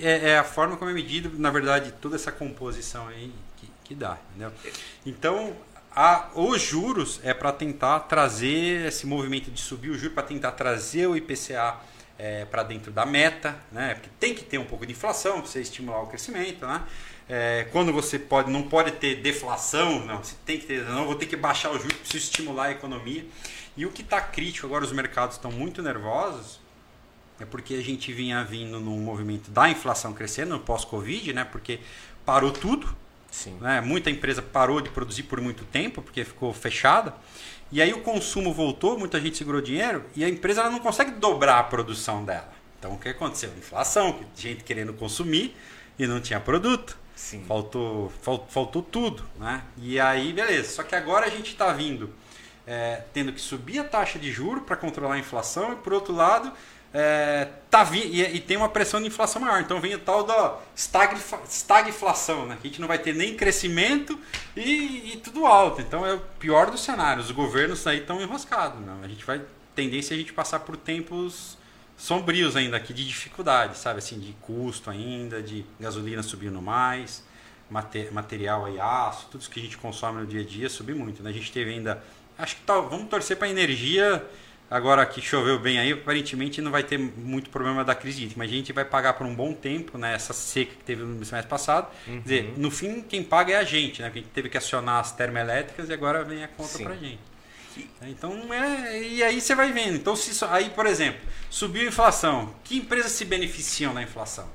É, 0.00 0.30
é 0.30 0.38
a 0.38 0.44
forma 0.44 0.76
como 0.76 0.88
é 0.88 0.94
medido, 0.94 1.32
na 1.36 1.50
verdade, 1.50 1.92
toda 2.00 2.14
essa 2.14 2.30
composição 2.30 3.08
aí 3.08 3.32
que, 3.56 3.68
que 3.82 3.94
dá, 3.94 4.18
entendeu? 4.30 4.52
Então, 5.04 5.52
a- 5.90 6.28
os 6.34 6.62
juros 6.62 7.18
é 7.24 7.34
para 7.34 7.50
tentar 7.50 7.98
trazer 8.00 8.86
esse 8.86 9.04
movimento 9.04 9.50
de 9.50 9.60
subir 9.60 9.90
o 9.90 9.98
juro, 9.98 10.14
para 10.14 10.22
tentar 10.22 10.52
trazer 10.52 11.08
o 11.08 11.16
IPCA 11.16 11.74
para 12.50 12.62
dentro 12.62 12.92
da 12.92 13.04
meta, 13.04 13.56
né? 13.72 13.94
Porque 13.94 14.10
tem 14.20 14.34
que 14.34 14.44
ter 14.44 14.58
um 14.58 14.64
pouco 14.64 14.86
de 14.86 14.92
inflação 14.92 15.40
para 15.40 15.50
você 15.50 15.60
estimular 15.60 16.02
o 16.02 16.06
crescimento, 16.06 16.66
né? 16.66 16.82
É, 17.28 17.66
quando 17.72 17.92
você 17.92 18.18
pode, 18.18 18.50
não 18.50 18.64
pode 18.64 18.92
ter 18.92 19.16
deflação, 19.16 20.04
não, 20.04 20.22
você 20.22 20.34
tem 20.44 20.58
que 20.58 20.66
ter, 20.66 20.84
não 20.84 21.06
vou 21.06 21.14
ter 21.14 21.26
que 21.26 21.36
baixar 21.36 21.70
o 21.70 21.78
juro, 21.78 21.94
preciso 21.94 22.24
estimular 22.24 22.66
a 22.66 22.72
economia. 22.72 23.24
E 23.76 23.86
o 23.86 23.90
que 23.90 24.02
está 24.02 24.20
crítico 24.20 24.66
agora, 24.66 24.84
os 24.84 24.92
mercados 24.92 25.36
estão 25.36 25.50
muito 25.50 25.82
nervosos, 25.82 26.60
é 27.40 27.44
porque 27.44 27.74
a 27.74 27.82
gente 27.82 28.12
vinha 28.12 28.44
vindo 28.44 28.78
num 28.78 29.00
movimento 29.00 29.50
da 29.50 29.68
inflação 29.68 30.12
crescendo 30.12 30.50
no 30.50 30.60
pós-Covid, 30.60 31.32
né? 31.32 31.44
Porque 31.44 31.80
parou 32.24 32.52
tudo, 32.52 32.94
Sim. 33.30 33.56
né? 33.60 33.80
Muita 33.80 34.10
empresa 34.10 34.40
parou 34.40 34.80
de 34.80 34.90
produzir 34.90 35.24
por 35.24 35.40
muito 35.40 35.64
tempo 35.64 36.00
porque 36.00 36.24
ficou 36.24 36.52
fechada. 36.52 37.14
E 37.72 37.82
aí 37.82 37.92
o 37.92 38.00
consumo 38.00 38.52
voltou, 38.52 38.98
muita 38.98 39.20
gente 39.20 39.36
segurou 39.36 39.60
dinheiro 39.60 40.04
e 40.14 40.24
a 40.24 40.28
empresa 40.28 40.60
ela 40.60 40.70
não 40.70 40.78
consegue 40.78 41.12
dobrar 41.12 41.58
a 41.58 41.64
produção 41.64 42.24
dela. 42.24 42.52
Então 42.78 42.92
o 42.94 42.98
que 42.98 43.08
aconteceu? 43.08 43.50
Inflação, 43.58 44.20
gente 44.36 44.62
querendo 44.62 44.92
consumir 44.92 45.56
e 45.98 46.06
não 46.06 46.20
tinha 46.20 46.38
produto. 46.38 46.96
Sim. 47.16 47.44
Faltou, 47.46 48.12
fal- 48.22 48.46
faltou 48.48 48.82
tudo, 48.82 49.24
né? 49.38 49.62
E 49.78 49.98
aí, 49.98 50.32
beleza. 50.32 50.70
Só 50.70 50.82
que 50.82 50.94
agora 50.94 51.26
a 51.26 51.30
gente 51.30 51.50
está 51.52 51.72
vindo 51.72 52.10
é, 52.66 53.02
tendo 53.12 53.32
que 53.32 53.40
subir 53.40 53.78
a 53.78 53.84
taxa 53.84 54.18
de 54.18 54.30
juro 54.32 54.62
para 54.62 54.76
controlar 54.76 55.14
a 55.14 55.18
inflação 55.18 55.72
e, 55.72 55.76
por 55.76 55.92
outro 55.92 56.14
lado, 56.14 56.52
é, 56.96 57.48
tá 57.68 57.82
vi 57.82 57.98
e, 58.06 58.36
e 58.36 58.40
tem 58.40 58.56
uma 58.56 58.68
pressão 58.68 59.00
de 59.00 59.08
inflação 59.08 59.42
maior. 59.42 59.60
Então 59.60 59.80
vem 59.80 59.96
o 59.96 59.98
tal 59.98 60.22
da 60.22 60.56
stagfa- 60.76 61.42
stagflação, 61.48 62.46
né? 62.46 62.56
Que 62.62 62.68
a 62.68 62.70
gente 62.70 62.80
não 62.80 62.86
vai 62.86 62.98
ter 62.98 63.12
nem 63.12 63.34
crescimento 63.36 64.16
e, 64.56 65.12
e 65.14 65.16
tudo 65.22 65.44
alto. 65.44 65.80
Então 65.80 66.06
é 66.06 66.14
o 66.14 66.20
pior 66.38 66.70
dos 66.70 66.82
cenários. 66.84 67.26
Os 67.26 67.32
governos 67.32 67.84
aí 67.86 67.98
estão 67.98 68.22
enroscados. 68.22 68.80
Não? 68.80 69.02
A 69.02 69.08
gente 69.08 69.24
vai 69.24 69.42
tendência 69.74 70.14
a 70.14 70.16
gente 70.18 70.32
passar 70.32 70.60
por 70.60 70.76
tempos 70.76 71.58
sombrios 71.96 72.54
ainda 72.54 72.76
aqui 72.76 72.92
de 72.92 73.04
dificuldade, 73.04 73.76
sabe? 73.76 73.98
Assim, 73.98 74.18
de 74.20 74.32
custo 74.40 74.88
ainda, 74.88 75.42
de 75.42 75.64
gasolina 75.80 76.22
subindo 76.22 76.62
mais, 76.62 77.24
mate- 77.68 78.08
material 78.12 78.66
aí, 78.66 78.78
aço, 78.78 79.26
tudo 79.32 79.40
isso 79.40 79.50
que 79.50 79.58
a 79.58 79.62
gente 79.62 79.76
consome 79.78 80.20
no 80.20 80.26
dia 80.26 80.42
a 80.42 80.44
dia 80.44 80.68
subir 80.68 80.94
muito. 80.94 81.22
Né? 81.24 81.30
A 81.30 81.32
gente 81.32 81.50
teve 81.50 81.70
ainda. 81.72 82.00
Acho 82.38 82.54
que 82.56 82.62
tá, 82.62 82.78
vamos 82.80 83.08
torcer 83.08 83.36
para 83.36 83.48
energia. 83.48 84.24
Agora 84.74 85.06
que 85.06 85.20
choveu 85.22 85.56
bem 85.56 85.78
aí, 85.78 85.92
aparentemente 85.92 86.60
não 86.60 86.72
vai 86.72 86.82
ter 86.82 86.98
muito 86.98 87.48
problema 87.48 87.84
da 87.84 87.94
crise 87.94 88.22
hídrica, 88.22 88.34
mas 88.38 88.50
a 88.50 88.54
gente 88.54 88.72
vai 88.72 88.84
pagar 88.84 89.12
por 89.12 89.24
um 89.24 89.32
bom 89.32 89.52
tempo 89.52 89.96
né, 89.96 90.12
essa 90.12 90.32
seca 90.32 90.72
que 90.72 90.82
teve 90.82 91.04
no 91.04 91.24
semestre 91.24 91.48
passado. 91.48 91.86
Quer 92.04 92.18
dizer, 92.22 92.54
no 92.56 92.72
fim, 92.72 93.00
quem 93.00 93.22
paga 93.22 93.52
é 93.52 93.56
a 93.58 93.62
gente, 93.62 94.02
né? 94.02 94.08
Porque 94.08 94.18
a 94.18 94.22
gente 94.22 94.32
teve 94.32 94.48
que 94.48 94.58
acionar 94.58 94.98
as 94.98 95.12
termoelétricas 95.12 95.88
e 95.88 95.92
agora 95.92 96.24
vem 96.24 96.42
a 96.42 96.48
conta 96.48 96.70
Sim. 96.76 96.82
pra 96.82 96.96
gente. 96.96 97.20
Então 98.02 98.52
é. 98.52 99.00
E 99.00 99.22
aí 99.22 99.40
você 99.40 99.54
vai 99.54 99.70
vendo. 99.70 99.94
Então, 99.94 100.16
se 100.16 100.32
isso- 100.32 100.46
aí, 100.46 100.68
por 100.70 100.86
exemplo, 100.86 101.20
subiu 101.48 101.82
a 101.82 101.86
inflação, 101.86 102.52
que 102.64 102.76
empresas 102.76 103.12
se 103.12 103.24
beneficiam 103.24 103.94
da 103.94 104.02
inflação? 104.02 104.48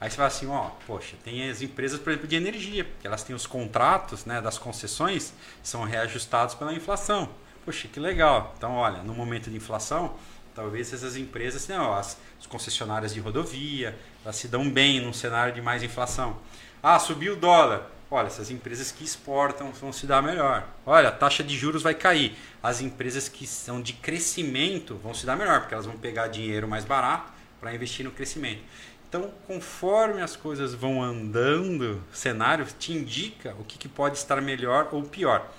Aí 0.00 0.10
você 0.10 0.16
fala 0.16 0.26
assim, 0.26 0.48
ó, 0.48 0.70
poxa, 0.84 1.14
tem 1.22 1.48
as 1.48 1.62
empresas, 1.62 2.00
por 2.00 2.10
exemplo, 2.10 2.26
de 2.26 2.34
energia, 2.34 2.82
porque 2.82 3.06
elas 3.06 3.22
têm 3.22 3.36
os 3.36 3.46
contratos 3.46 4.24
né, 4.24 4.40
das 4.40 4.58
concessões, 4.58 5.32
são 5.62 5.84
reajustados 5.84 6.56
pela 6.56 6.74
inflação. 6.74 7.30
Poxa, 7.64 7.88
que 7.88 7.98
legal. 7.98 8.54
Então, 8.56 8.72
olha, 8.74 9.02
no 9.02 9.14
momento 9.14 9.50
de 9.50 9.56
inflação, 9.56 10.14
talvez 10.54 10.92
essas 10.92 11.16
empresas, 11.16 11.66
né, 11.66 11.78
ó, 11.78 11.94
as, 11.94 12.18
as 12.38 12.46
concessionárias 12.46 13.14
de 13.14 13.20
rodovia, 13.20 13.98
elas 14.22 14.36
se 14.36 14.48
dão 14.48 14.68
bem 14.70 15.00
num 15.00 15.12
cenário 15.12 15.54
de 15.54 15.62
mais 15.62 15.82
inflação. 15.82 16.36
Ah, 16.82 16.98
subiu 16.98 17.32
o 17.32 17.36
dólar. 17.36 17.90
Olha, 18.10 18.26
essas 18.26 18.50
empresas 18.50 18.92
que 18.92 19.02
exportam 19.02 19.72
vão 19.72 19.92
se 19.92 20.06
dar 20.06 20.22
melhor. 20.22 20.68
Olha, 20.84 21.08
a 21.08 21.12
taxa 21.12 21.42
de 21.42 21.56
juros 21.56 21.82
vai 21.82 21.94
cair. 21.94 22.36
As 22.62 22.82
empresas 22.82 23.28
que 23.28 23.46
são 23.46 23.80
de 23.80 23.94
crescimento 23.94 24.94
vão 25.02 25.14
se 25.14 25.24
dar 25.24 25.34
melhor, 25.34 25.60
porque 25.60 25.74
elas 25.74 25.86
vão 25.86 25.96
pegar 25.96 26.28
dinheiro 26.28 26.68
mais 26.68 26.84
barato 26.84 27.32
para 27.58 27.74
investir 27.74 28.04
no 28.04 28.10
crescimento. 28.10 28.62
Então, 29.08 29.30
conforme 29.46 30.20
as 30.20 30.36
coisas 30.36 30.74
vão 30.74 31.02
andando, 31.02 32.02
o 32.12 32.16
cenário 32.16 32.66
te 32.78 32.92
indica 32.92 33.54
o 33.58 33.64
que, 33.64 33.78
que 33.78 33.88
pode 33.88 34.18
estar 34.18 34.40
melhor 34.42 34.88
ou 34.92 35.02
pior. 35.02 35.50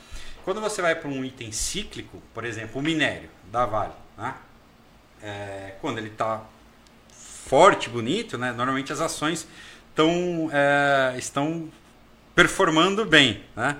Quando 0.45 0.61
você 0.61 0.79
vai 0.79 0.93
para 0.93 1.09
um 1.09 1.25
item 1.25 1.51
cíclico, 1.51 2.21
por 2.31 2.45
exemplo, 2.45 2.79
o 2.79 2.83
minério 2.83 3.31
da 3.51 3.65
Vale, 3.65 3.93
né? 4.15 4.35
É, 5.23 5.73
quando 5.81 5.97
ele 5.97 6.09
está 6.09 6.43
forte, 7.11 7.89
bonito, 7.89 8.37
né? 8.37 8.51
normalmente 8.51 8.93
as 8.93 9.01
ações 9.01 9.47
tão, 9.95 10.51
é, 10.53 11.17
estão 11.17 11.67
performando 12.35 13.05
bem. 13.05 13.43
Né? 13.55 13.75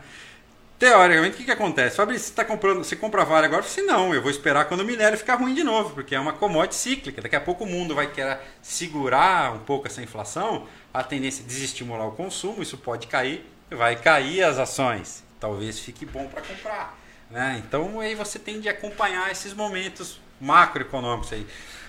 Teoricamente, 0.80 1.36
o 1.36 1.38
que, 1.38 1.46
que 1.46 1.52
acontece? 1.52 1.98
Fabrício, 1.98 2.30
você, 2.30 2.34
tá 2.34 2.44
comprando, 2.44 2.84
você 2.84 2.96
compra 2.96 3.22
a 3.22 3.26
Vale 3.26 3.46
agora? 3.46 3.64
Eu 3.64 3.70
falei, 3.70 3.86
não, 3.86 4.16
eu 4.16 4.22
vou 4.24 4.32
esperar 4.32 4.66
quando 4.66 4.80
o 4.82 4.86
minério 4.86 5.20
ficar 5.20 5.36
ruim 5.36 5.54
de 5.54 5.64
novo, 5.64 5.94
porque 5.94 6.16
é 6.16 6.20
uma 6.20 6.34
commodity 6.34 6.76
cíclica. 6.76 7.22
Daqui 7.22 7.36
a 7.36 7.42
pouco 7.42 7.64
o 7.64 7.68
mundo 7.68 7.94
vai 7.94 8.08
querer 8.12 8.40
segurar 8.64 9.54
um 9.54 9.60
pouco 9.60 9.86
essa 9.86 10.02
inflação, 10.02 10.68
a 10.92 11.04
tendência 11.04 11.44
é 11.44 11.46
desestimular 11.46 12.08
o 12.08 12.14
consumo, 12.14 12.64
isso 12.64 12.76
pode 12.76 13.06
cair, 13.06 13.46
vai 13.70 13.96
cair 13.96 14.42
as 14.42 14.58
ações. 14.58 15.25
Talvez 15.40 15.80
fique 15.80 16.06
bom 16.06 16.28
para 16.28 16.42
comprar. 16.42 16.98
Né? 17.30 17.62
Então 17.66 18.00
aí 18.00 18.16
você 18.16 18.38
tem 18.38 18.60
de 18.60 18.70
acompanhar 18.70 19.32
esses 19.32 19.54
momentos 19.54 20.20
macroeconômicos 20.40 21.34
aí. 21.34 21.46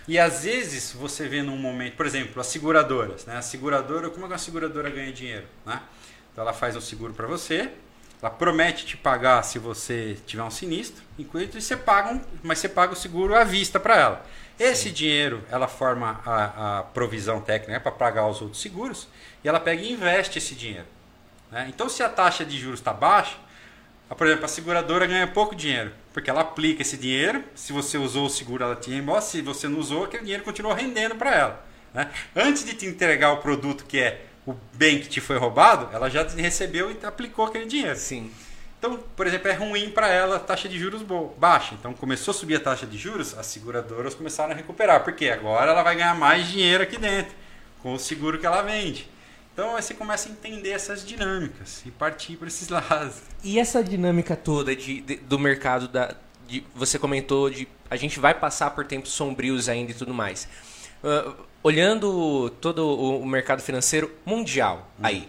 E 0.09 0.19
às 0.19 0.45
vezes 0.45 0.93
você 0.93 1.27
vê 1.27 1.43
num 1.43 1.57
momento, 1.57 1.97
por 1.97 2.07
exemplo, 2.07 2.41
as 2.41 2.47
seguradoras, 2.47 3.27
né? 3.27 3.37
A 3.37 3.43
seguradora, 3.43 4.09
como 4.09 4.25
é 4.25 4.29
que 4.29 4.33
uma 4.35 4.39
seguradora 4.39 4.89
ganha 4.89 5.13
dinheiro, 5.13 5.47
né? 5.65 5.83
Então 6.33 6.43
ela 6.43 6.53
faz 6.53 6.77
um 6.77 6.81
seguro 6.81 7.13
para 7.13 7.27
você, 7.27 7.73
ela 8.23 8.31
promete 8.31 8.87
te 8.87 8.97
pagar 8.97 9.43
se 9.43 9.59
você 9.59 10.17
tiver 10.25 10.43
um 10.43 10.51
sinistro, 10.51 11.03
enquanto 11.19 11.61
você 11.61 11.77
paga, 11.77 12.13
um, 12.13 12.21
mas 12.43 12.61
você 12.61 12.69
paga 12.69 12.93
o 12.93 12.97
seguro 12.97 13.35
à 13.35 13.43
vista 13.43 13.81
para 13.81 13.97
ela. 13.97 14.27
Esse 14.59 14.89
Sim. 14.89 14.93
dinheiro, 14.95 15.43
ela 15.51 15.69
forma 15.69 16.21
a, 16.25 16.79
a 16.79 16.83
provisão 16.83 17.41
técnica 17.41 17.73
né, 17.73 17.79
para 17.79 17.93
pagar 17.93 18.27
os 18.29 18.41
outros 18.41 18.63
seguros 18.63 19.09
e 19.43 19.49
ela 19.49 19.61
pega 19.61 19.83
e 19.83 19.93
investe 19.93 20.39
esse 20.39 20.55
dinheiro. 20.55 20.87
Né? 21.51 21.67
Então, 21.69 21.89
se 21.89 22.03
a 22.03 22.09
taxa 22.09 22.45
de 22.45 22.59
juros 22.59 22.81
está 22.81 22.93
baixa, 22.93 23.37
por 24.17 24.27
exemplo, 24.27 24.45
a 24.45 24.49
seguradora 24.49 25.07
ganha 25.07 25.27
pouco 25.27 25.55
dinheiro, 25.55 25.93
porque 26.13 26.31
ela 26.31 26.43
aplica 26.43 26.83
esse 26.83 26.97
dinheiro. 26.97 27.43
Se 27.55 27.73
você 27.73 27.99
usou 27.99 28.27
o 28.27 28.31
seguro, 28.31 28.63
ela 28.63 28.77
te 28.77 28.91
reembolsa. 28.91 29.33
Se 29.33 29.43
você 29.43 29.67
não 29.67 29.81
usou, 29.81 30.05
aquele 30.05 30.23
dinheiro 30.23 30.45
continua 30.45 30.75
rendendo 30.75 31.17
para 31.17 31.35
ela. 31.35 31.67
Né? 31.93 32.11
Antes 32.35 32.65
de 32.65 32.75
te 32.75 32.87
entregar 32.87 33.33
o 33.33 33.39
produto 33.39 33.85
que 33.85 33.99
é 33.99 34.27
o 34.47 34.55
bem 34.73 35.01
que 35.01 35.09
te 35.09 35.21
foi 35.21 35.37
roubado, 35.39 35.89
ela 35.93 36.09
já 36.09 36.23
recebeu 36.23 36.91
e 36.91 37.05
aplicou 37.05 37.47
aquele 37.47 37.67
dinheiro. 37.67 37.97
Sim. 37.97 38.31
Então, 38.79 38.97
por 39.17 39.27
exemplo, 39.27 39.49
é 39.51 39.55
ruim 39.55 39.91
para 39.91 40.09
ela 40.09 40.37
a 40.37 40.39
taxa 40.39 40.69
de 40.69 40.79
juros 40.79 41.03
baixa. 41.37 41.75
Então, 41.75 41.93
começou 41.93 42.31
a 42.31 42.35
subir 42.35 42.57
a 42.57 42.61
taxa 42.61 42.87
de 42.87 42.97
juros, 42.97 43.37
as 43.37 43.47
seguradoras 43.47 44.15
começaram 44.15 44.53
a 44.53 44.55
recuperar. 44.55 45.03
Porque 45.03 45.29
agora 45.29 45.73
ela 45.73 45.83
vai 45.83 45.97
ganhar 45.97 46.15
mais 46.15 46.47
dinheiro 46.47 46.85
aqui 46.85 46.97
dentro, 46.97 47.35
com 47.83 47.95
o 47.95 47.99
seguro 47.99 48.39
que 48.39 48.47
ela 48.47 48.63
vende. 48.63 49.11
Então 49.57 49.75
aí 49.75 49.81
você 49.81 49.95
começa 49.95 50.29
a 50.29 50.33
entender 50.33 50.69
essas 50.69 51.03
dinâmicas 51.03 51.83
e 51.87 51.91
partir 51.91 52.37
para 52.37 52.47
esses 52.47 52.69
lados. 52.69 53.23
E 53.43 53.59
essa 53.59 53.83
dinâmica 53.83 54.37
toda 54.37 54.77
de, 54.77 55.01
de, 55.01 55.17
do 55.17 55.39
mercado 55.39 55.89
da, 55.89 56.15
de, 56.47 56.63
você 56.75 56.99
comentou 56.99 57.49
de 57.49 57.67
a 57.89 57.97
gente 57.97 58.21
vai 58.21 58.35
passar 58.35 58.73
por 58.73 58.85
tempos 58.85 59.13
sombrios 59.13 59.67
ainda 59.71 59.93
e 59.93 59.95
tudo 59.95 60.13
mais. 60.13 60.47
Uh, 61.03 61.35
olhando 61.63 62.51
todo 62.61 62.87
o 62.87 63.25
mercado 63.25 63.63
financeiro 63.63 64.13
mundial 64.27 64.91
hum. 64.99 65.07
aí, 65.07 65.29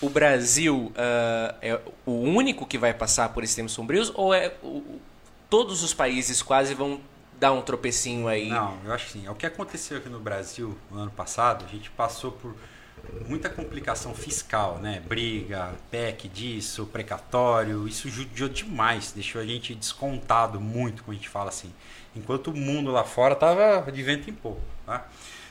o 0.00 0.10
Brasil 0.10 0.90
uh, 0.96 1.54
é 1.62 1.80
o 2.04 2.14
único 2.14 2.66
que 2.66 2.76
vai 2.76 2.92
passar 2.92 3.28
por 3.28 3.44
esses 3.44 3.54
tempos 3.54 3.74
sombrios 3.74 4.10
ou 4.16 4.34
é 4.34 4.54
o, 4.60 5.00
todos 5.48 5.84
os 5.84 5.94
países 5.94 6.42
quase 6.42 6.74
vão 6.74 7.00
dar 7.38 7.52
um 7.52 7.62
tropecinho 7.62 8.26
aí? 8.26 8.48
Não, 8.48 8.76
eu 8.84 8.92
acho 8.92 9.06
que 9.06 9.12
sim. 9.12 9.26
É 9.26 9.30
o 9.30 9.36
que 9.36 9.46
aconteceu 9.46 9.98
aqui 9.98 10.08
no 10.08 10.18
Brasil 10.18 10.76
no 10.90 10.98
ano 10.98 11.10
passado, 11.12 11.64
a 11.64 11.68
gente 11.68 11.88
passou 11.90 12.32
por 12.32 12.56
muita 13.28 13.48
complicação 13.48 14.14
fiscal, 14.14 14.78
né? 14.78 15.02
Briga, 15.06 15.72
PEC 15.90 16.28
disso, 16.28 16.86
precatório, 16.86 17.86
isso 17.88 18.08
judiou 18.08 18.48
demais, 18.48 19.12
deixou 19.12 19.40
a 19.40 19.46
gente 19.46 19.74
descontado 19.74 20.60
muito, 20.60 21.02
como 21.02 21.12
a 21.12 21.16
gente 21.16 21.28
fala 21.28 21.48
assim. 21.48 21.72
Enquanto 22.14 22.48
o 22.48 22.56
mundo 22.56 22.90
lá 22.90 23.04
fora 23.04 23.34
estava 23.34 23.90
de 23.90 24.02
vento 24.02 24.28
em 24.28 24.34
pouco, 24.34 24.60
tá? 24.84 25.06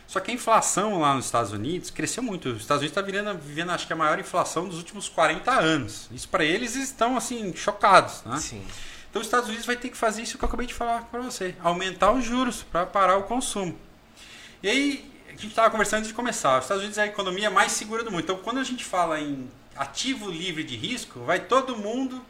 Só 0.08 0.20
que 0.20 0.30
a 0.30 0.34
inflação 0.34 1.00
lá 1.00 1.14
nos 1.14 1.26
Estados 1.26 1.54
Unidos 1.54 1.90
cresceu 1.90 2.22
muito. 2.22 2.50
Os 2.50 2.62
Estados 2.62 2.82
Unidos 2.82 2.98
está 2.98 3.32
vivendo, 3.32 3.70
acho 3.70 3.88
que 3.88 3.94
a 3.94 3.96
maior 3.96 4.20
inflação 4.20 4.68
dos 4.68 4.78
últimos 4.78 5.08
40 5.08 5.50
anos. 5.52 6.10
Isso 6.12 6.28
para 6.28 6.44
eles 6.44 6.76
estão 6.76 7.16
assim 7.16 7.56
chocados, 7.56 8.22
né? 8.26 8.38
Sim. 8.38 8.62
Então 9.10 9.22
os 9.22 9.28
Estados 9.28 9.48
Unidos 9.48 9.66
vai 9.66 9.78
ter 9.78 9.90
que 9.90 9.96
fazer 9.98 10.22
isso 10.22 10.38
que 10.38 10.44
eu 10.44 10.48
acabei 10.48 10.68
de 10.68 10.74
falar 10.74 11.04
para 11.06 11.22
você, 11.22 11.56
aumentar 11.62 12.12
os 12.12 12.26
juros 12.26 12.62
para 12.64 12.86
parar 12.86 13.18
o 13.18 13.24
consumo. 13.24 13.78
E 14.62 14.70
aí 14.70 15.11
a 15.42 15.44
gente 15.44 15.54
estava 15.54 15.72
conversando 15.72 16.00
antes 16.00 16.10
de 16.10 16.14
começar. 16.14 16.60
Os 16.60 16.66
Estados 16.66 16.84
Unidos 16.84 17.00
é 17.00 17.02
a 17.02 17.08
economia 17.08 17.50
mais 17.50 17.72
segura 17.72 18.04
do 18.04 18.12
mundo. 18.12 18.22
Então, 18.22 18.38
quando 18.38 18.60
a 18.60 18.64
gente 18.64 18.86
fala 18.86 19.20
em 19.20 19.50
ativo 19.76 20.30
livre 20.30 20.64
de 20.64 20.76
risco, 20.76 21.22
vai 21.22 21.40
todo 21.40 21.76
mundo 21.76 22.24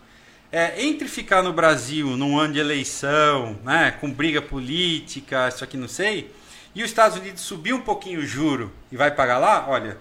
é, 0.49 0.81
entre 0.81 1.09
ficar 1.09 1.43
no 1.43 1.51
Brasil 1.51 2.15
num 2.15 2.39
ano 2.39 2.53
de 2.53 2.59
eleição, 2.59 3.59
né, 3.65 3.91
com 3.99 4.09
briga 4.09 4.41
política, 4.41 5.49
isso 5.49 5.61
aqui 5.61 5.75
não 5.75 5.89
sei, 5.89 6.33
e 6.73 6.81
os 6.81 6.89
Estados 6.89 7.17
Unidos 7.17 7.41
subir 7.41 7.73
um 7.73 7.81
pouquinho 7.81 8.21
o 8.21 8.25
juro 8.25 8.71
e 8.89 8.95
vai 8.95 9.11
pagar 9.11 9.39
lá, 9.39 9.65
olha, 9.67 9.97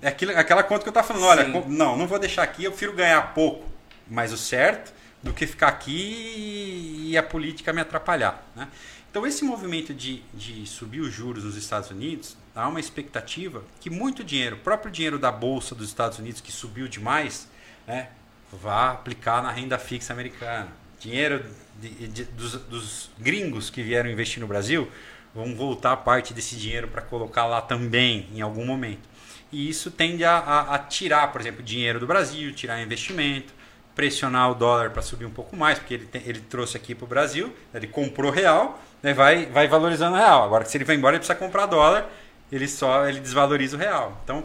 é 0.00 0.08
aquilo, 0.08 0.32
aquela 0.32 0.62
conta 0.62 0.82
que 0.82 0.88
eu 0.88 0.92
estava 0.92 1.06
falando, 1.06 1.26
olha, 1.26 1.46
não, 1.68 1.94
não 1.94 2.06
vou 2.06 2.18
deixar 2.18 2.42
aqui, 2.42 2.64
eu 2.64 2.70
prefiro 2.70 2.94
ganhar 2.94 3.34
pouco, 3.34 3.70
mas 4.08 4.32
o 4.32 4.38
certo, 4.38 4.94
do 5.22 5.34
que 5.34 5.46
ficar 5.46 5.68
aqui 5.68 7.04
e 7.10 7.18
a 7.18 7.22
política 7.22 7.70
me 7.70 7.82
atrapalhar. 7.82 8.50
Né? 8.56 8.66
Então, 9.10 9.26
esse 9.26 9.44
movimento 9.44 9.92
de, 9.92 10.22
de 10.32 10.66
subir 10.66 11.00
os 11.00 11.12
juros 11.12 11.44
nos 11.44 11.56
Estados 11.56 11.90
Unidos 11.90 12.36
há 12.56 12.66
uma 12.66 12.80
expectativa 12.80 13.62
que 13.78 13.90
muito 13.90 14.24
dinheiro, 14.24 14.56
o 14.56 14.60
próprio 14.60 14.90
dinheiro 14.90 15.18
da 15.18 15.30
Bolsa 15.30 15.74
dos 15.74 15.86
Estados 15.86 16.18
Unidos, 16.18 16.40
que 16.40 16.50
subiu 16.50 16.88
demais, 16.88 17.46
né, 17.86 18.08
vá 18.50 18.92
aplicar 18.92 19.42
na 19.42 19.52
renda 19.52 19.78
fixa 19.78 20.12
americana. 20.12 20.68
Dinheiro 20.98 21.44
de, 21.78 22.08
de, 22.08 22.24
dos, 22.24 22.54
dos 22.54 23.10
gringos 23.18 23.68
que 23.68 23.82
vieram 23.82 24.08
investir 24.08 24.40
no 24.40 24.46
Brasil 24.46 24.90
vão 25.34 25.54
voltar 25.54 25.94
parte 25.98 26.32
desse 26.32 26.56
dinheiro 26.56 26.88
para 26.88 27.02
colocar 27.02 27.44
lá 27.44 27.60
também 27.60 28.26
em 28.34 28.40
algum 28.40 28.64
momento. 28.64 29.06
E 29.52 29.68
isso 29.68 29.90
tende 29.90 30.24
a, 30.24 30.38
a, 30.38 30.74
a, 30.74 30.78
tirar, 30.78 31.30
por 31.30 31.40
exemplo, 31.40 31.62
dinheiro 31.62 32.00
do 32.00 32.06
Brasil, 32.06 32.52
tirar 32.54 32.82
investimento, 32.82 33.52
pressionar 33.94 34.50
o 34.50 34.54
dólar 34.54 34.90
para 34.90 35.02
subir 35.02 35.26
um 35.26 35.30
pouco 35.30 35.54
mais, 35.54 35.78
porque 35.78 35.94
ele, 35.94 36.08
ele 36.24 36.40
trouxe 36.40 36.76
aqui 36.76 36.94
para 36.94 37.04
o 37.04 37.08
Brasil, 37.08 37.54
ele 37.72 37.86
comprou 37.86 38.30
real, 38.30 38.82
né, 39.02 39.12
vai, 39.12 39.46
vai 39.46 39.68
valorizando 39.68 40.16
real. 40.16 40.42
Agora, 40.42 40.64
se 40.64 40.76
ele 40.76 40.84
vai 40.84 40.96
embora, 40.96 41.14
ele 41.14 41.20
precisa 41.20 41.38
comprar 41.38 41.66
dólar 41.66 42.10
ele 42.50 42.68
só 42.68 43.06
ele 43.06 43.20
desvaloriza 43.20 43.76
o 43.76 43.78
real. 43.78 44.20
Então, 44.24 44.44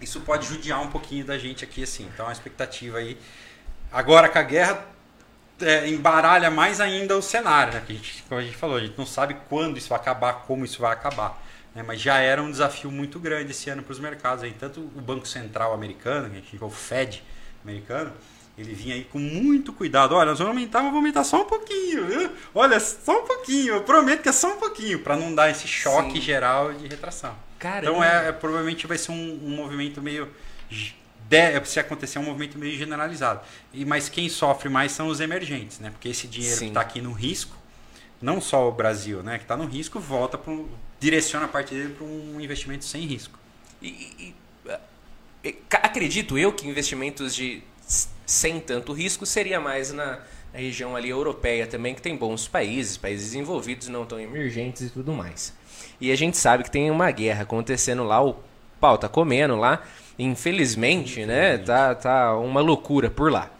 isso 0.00 0.20
pode 0.20 0.46
judiar 0.46 0.80
um 0.82 0.88
pouquinho 0.88 1.24
da 1.24 1.38
gente 1.38 1.64
aqui 1.64 1.82
assim. 1.82 2.08
Então, 2.12 2.28
a 2.28 2.32
expectativa 2.32 2.98
aí 2.98 3.18
agora 3.90 4.28
com 4.28 4.38
a 4.38 4.42
guerra 4.42 4.84
é, 5.60 5.88
embaralha 5.88 6.50
mais 6.50 6.80
ainda 6.80 7.16
o 7.16 7.22
cenário, 7.22 7.72
né? 7.72 7.82
Que 7.86 7.92
a 7.92 7.96
gente, 7.96 8.22
como 8.28 8.40
a 8.40 8.44
gente 8.44 8.56
falou, 8.56 8.76
a 8.76 8.80
gente 8.80 8.98
não 8.98 9.06
sabe 9.06 9.36
quando 9.48 9.78
isso 9.78 9.88
vai 9.88 9.98
acabar, 9.98 10.44
como 10.46 10.64
isso 10.64 10.80
vai 10.80 10.92
acabar. 10.92 11.42
Né? 11.74 11.82
Mas 11.82 12.00
já 12.00 12.18
era 12.18 12.42
um 12.42 12.50
desafio 12.50 12.90
muito 12.90 13.18
grande 13.18 13.50
esse 13.50 13.70
ano 13.70 13.82
para 13.82 13.92
os 13.92 13.98
mercados. 13.98 14.44
Aí. 14.44 14.52
Tanto 14.52 14.80
o 14.80 15.00
Banco 15.00 15.26
Central 15.26 15.72
americano, 15.72 16.30
que 16.30 16.36
a 16.36 16.40
gente 16.40 16.64
o 16.64 16.70
Fed 16.70 17.22
americano, 17.64 18.12
ele 18.58 18.72
vinha 18.74 18.94
aí 18.94 19.04
com 19.04 19.18
muito 19.18 19.72
cuidado. 19.72 20.14
Olha, 20.14 20.30
nós 20.30 20.38
vamos 20.38 20.54
aumentar, 20.54 20.78
mas 20.78 20.86
vamos 20.86 20.98
aumentar 20.98 21.24
só 21.24 21.42
um 21.42 21.44
pouquinho, 21.44 22.06
viu? 22.06 22.30
Olha, 22.54 22.80
só 22.80 23.22
um 23.22 23.26
pouquinho. 23.26 23.74
Eu 23.74 23.82
prometo 23.82 24.22
que 24.22 24.28
é 24.28 24.32
só 24.32 24.54
um 24.54 24.56
pouquinho, 24.56 25.00
para 25.00 25.16
não 25.16 25.34
dar 25.34 25.50
esse 25.50 25.68
choque 25.68 26.14
Sim. 26.14 26.20
geral 26.20 26.72
de 26.72 26.86
retração. 26.86 27.36
Caramba. 27.58 27.90
Então, 27.90 28.04
é, 28.04 28.28
é, 28.28 28.32
provavelmente 28.32 28.86
vai 28.86 28.96
ser 28.96 29.12
um, 29.12 29.40
um 29.44 29.56
movimento 29.56 30.00
meio... 30.00 30.28
Deve, 31.28 31.66
se 31.66 31.80
acontecer, 31.80 32.20
um 32.20 32.22
movimento 32.22 32.56
meio 32.56 32.78
generalizado. 32.78 33.40
E, 33.74 33.84
mas 33.84 34.08
quem 34.08 34.28
sofre 34.28 34.68
mais 34.68 34.92
são 34.92 35.08
os 35.08 35.20
emergentes, 35.20 35.80
né? 35.80 35.90
Porque 35.90 36.08
esse 36.08 36.28
dinheiro 36.28 36.56
Sim. 36.56 36.66
que 36.66 36.70
está 36.70 36.80
aqui 36.80 37.00
no 37.00 37.10
risco, 37.10 37.56
não 38.22 38.40
só 38.40 38.68
o 38.68 38.72
Brasil, 38.72 39.24
né? 39.24 39.36
Que 39.36 39.44
está 39.44 39.56
no 39.56 39.66
risco, 39.66 39.98
volta 39.98 40.38
para 40.38 40.54
direciona 40.98 41.46
a 41.46 41.48
parte 41.48 41.74
dele 41.74 41.94
para 41.94 42.06
um 42.06 42.40
investimento 42.40 42.84
sem 42.84 43.02
risco. 43.02 43.38
E, 43.82 43.88
e, 43.88 44.34
e, 45.44 45.56
acredito 45.70 46.38
eu 46.38 46.52
que 46.52 46.66
investimentos 46.66 47.34
de 47.34 47.62
sem 48.26 48.58
tanto 48.58 48.92
risco 48.92 49.24
seria 49.24 49.60
mais 49.60 49.92
na, 49.92 50.18
na 50.52 50.58
região 50.58 50.96
ali 50.96 51.08
europeia 51.08 51.66
também, 51.66 51.94
que 51.94 52.02
tem 52.02 52.16
bons 52.16 52.48
países, 52.48 52.96
países 52.96 53.26
desenvolvidos, 53.26 53.88
não 53.88 54.04
tão 54.04 54.18
emergentes 54.18 54.82
e 54.82 54.90
tudo 54.90 55.12
mais. 55.12 55.54
E 56.00 56.10
a 56.10 56.16
gente 56.16 56.36
sabe 56.36 56.64
que 56.64 56.70
tem 56.70 56.90
uma 56.90 57.10
guerra 57.10 57.44
acontecendo 57.44 58.02
lá, 58.02 58.22
o 58.22 58.36
pau 58.80 58.98
tá 58.98 59.08
comendo 59.08 59.56
lá, 59.56 59.82
infelizmente, 60.18 61.24
né? 61.24 61.56
Tá, 61.58 61.94
tá 61.94 62.36
uma 62.36 62.60
loucura 62.60 63.08
por 63.08 63.30
lá. 63.30 63.50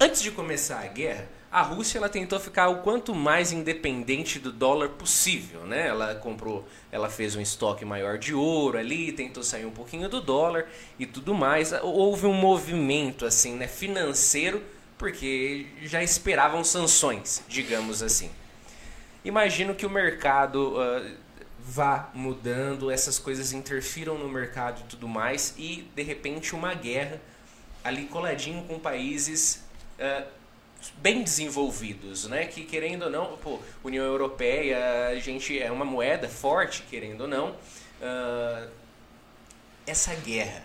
Antes 0.00 0.22
de 0.22 0.30
começar 0.30 0.80
a 0.80 0.86
guerra, 0.86 1.26
a 1.50 1.62
Rússia 1.62 1.98
ela 1.98 2.08
tentou 2.10 2.38
ficar 2.38 2.68
o 2.68 2.82
quanto 2.82 3.14
mais 3.14 3.52
independente 3.52 4.38
do 4.38 4.52
dólar 4.52 4.90
possível, 4.90 5.64
né? 5.64 5.88
Ela 5.88 6.14
comprou, 6.14 6.68
ela 6.92 7.08
fez 7.08 7.34
um 7.34 7.40
estoque 7.40 7.84
maior 7.84 8.18
de 8.18 8.34
ouro 8.34 8.76
ali, 8.76 9.12
tentou 9.12 9.42
sair 9.42 9.64
um 9.64 9.70
pouquinho 9.70 10.08
do 10.10 10.20
dólar 10.20 10.66
e 10.98 11.06
tudo 11.06 11.32
mais. 11.34 11.72
Houve 11.82 12.26
um 12.26 12.34
movimento 12.34 13.24
assim, 13.24 13.54
né, 13.54 13.66
financeiro, 13.66 14.62
porque 14.98 15.66
já 15.82 16.02
esperavam 16.02 16.62
sanções, 16.62 17.42
digamos 17.48 18.02
assim. 18.02 18.30
Imagino 19.24 19.74
que 19.74 19.86
o 19.86 19.90
mercado 19.90 20.74
uh, 20.76 21.16
vá 21.58 22.10
mudando, 22.12 22.90
essas 22.90 23.18
coisas 23.18 23.52
interfiram 23.52 24.18
no 24.18 24.28
mercado 24.28 24.80
e 24.80 24.84
tudo 24.84 25.08
mais, 25.08 25.54
e 25.56 25.88
de 25.94 26.02
repente 26.02 26.54
uma 26.54 26.74
guerra 26.74 27.20
ali 27.82 28.04
coladinho 28.04 28.62
com 28.64 28.78
países 28.78 29.64
uh, 29.98 30.37
bem 30.98 31.22
desenvolvidos, 31.22 32.26
né? 32.26 32.46
Que 32.46 32.64
querendo 32.64 33.04
ou 33.04 33.10
não, 33.10 33.36
pô, 33.38 33.58
União 33.82 34.04
Europeia, 34.04 35.08
a 35.08 35.18
gente 35.18 35.60
é 35.60 35.70
uma 35.70 35.84
moeda 35.84 36.28
forte, 36.28 36.82
querendo 36.88 37.22
ou 37.22 37.28
não. 37.28 37.50
Uh, 38.00 38.70
essa 39.86 40.14
guerra 40.14 40.62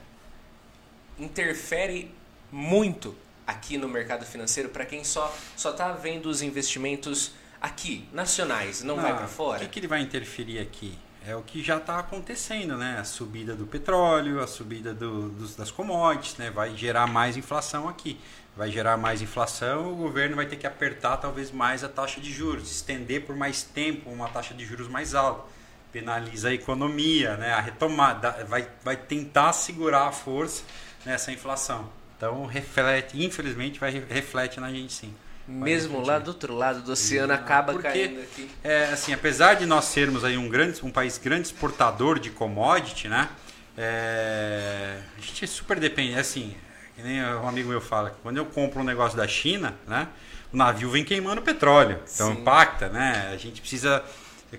interfere 1.18 2.14
muito 2.52 3.16
aqui 3.46 3.78
no 3.78 3.88
mercado 3.88 4.26
financeiro 4.26 4.70
para 4.70 4.86
quem 4.86 5.04
só 5.04 5.34
só 5.56 5.72
está 5.72 5.92
vendo 5.92 6.28
os 6.28 6.42
investimentos 6.42 7.34
aqui 7.62 8.08
nacionais, 8.12 8.84
não, 8.84 8.96
vai 8.96 9.16
para 9.16 9.28
fora. 9.28 9.58
O 9.58 9.66
que, 9.66 9.74
que, 9.74 9.80
ele 9.80 9.88
vai 9.88 10.02
interferir 10.02 10.60
aqui? 10.60 10.98
é 11.26 11.36
o 11.36 11.42
que 11.42 11.64
já 11.64 11.78
está 11.78 12.00
acontecendo, 12.00 12.78
né? 12.78 12.98
A 13.00 13.04
subida 13.04 13.56
do 13.56 13.66
petróleo, 13.66 14.42
a 14.42 14.48
subida 14.48 14.94
do, 14.94 15.30
dos, 15.30 15.56
das 15.56 15.72
commodities, 15.72 16.36
né? 16.38 16.52
Vai 16.52 16.76
gerar 16.76 17.08
mais 17.08 17.38
inflação 17.38 17.88
aqui. 17.88 18.20
Vai 18.56 18.70
gerar 18.70 18.98
mais 18.98 19.22
inflação, 19.22 19.92
o 19.92 19.96
governo 19.96 20.36
vai 20.36 20.46
ter 20.46 20.58
que 20.58 20.68
apertar 20.68 21.18
talvez 21.18 21.52
mais 21.52 21.84
a 21.84 21.90
taxa 21.90 22.22
de 22.22 22.32
juros, 22.32 22.70
estender 22.72 23.26
por 23.26 23.36
mais 23.36 23.64
tempo 23.64 24.12
uma 24.12 24.30
taxa 24.30 24.54
de 24.54 24.64
juros 24.64 24.88
mais 24.88 25.16
alta. 25.16 25.44
Penaliza 25.92 26.50
a 26.50 26.54
economia, 26.54 27.36
né? 27.38 27.54
A 27.54 27.62
retomada 27.62 28.46
vai, 28.48 28.68
vai 28.84 28.96
tentar 28.96 29.54
segurar 29.54 30.08
a 30.08 30.12
força 30.12 30.64
nessa 31.06 31.32
inflação. 31.32 31.90
Então 32.16 32.46
reflete, 32.46 33.24
infelizmente, 33.24 33.80
vai 33.80 33.92
reflete 33.92 34.60
na 34.60 34.72
gente 34.72 34.94
sim. 34.94 35.14
Mesmo 35.48 36.00
lá 36.00 36.20
do 36.20 36.30
outro 36.30 36.56
lado 36.56 36.82
do 36.82 36.94
oceano 36.94 37.34
acaba 37.34 37.74
Porque, 37.74 37.88
caindo 37.88 38.22
aqui. 38.22 38.50
É, 38.64 38.86
assim, 38.86 39.14
apesar 39.14 39.56
de 39.56 39.66
nós 39.66 39.86
sermos 39.86 40.24
aí 40.24 40.38
um, 40.38 40.48
grande, 40.48 40.80
um 40.86 40.92
país 40.92 41.18
grande 41.18 41.48
exportador 41.48 42.18
de 42.18 42.30
commodity, 42.30 43.10
né? 43.10 43.30
É, 43.78 45.00
a 45.18 45.22
gente 45.22 45.44
é 45.44 45.48
super 45.48 45.80
dependente. 45.80 46.20
Assim, 46.20 46.56
que 46.96 47.02
nem 47.02 47.24
um 47.24 47.48
amigo 47.48 47.70
meu 47.70 47.82
fala, 47.82 48.16
quando 48.22 48.38
eu 48.38 48.46
compro 48.46 48.82
um 48.82 48.84
negócio 48.84 49.18
da 49.18 49.28
China, 49.28 49.76
né? 49.88 50.08
O 50.52 50.58
navio 50.58 50.90
vem 50.90 51.04
queimando 51.04 51.42
petróleo. 51.42 52.00
Então 52.14 52.34
Sim. 52.34 52.42
impacta, 52.42 52.90
né? 52.90 53.32
A 53.34 53.38
gente 53.38 53.60
precisa 53.60 54.04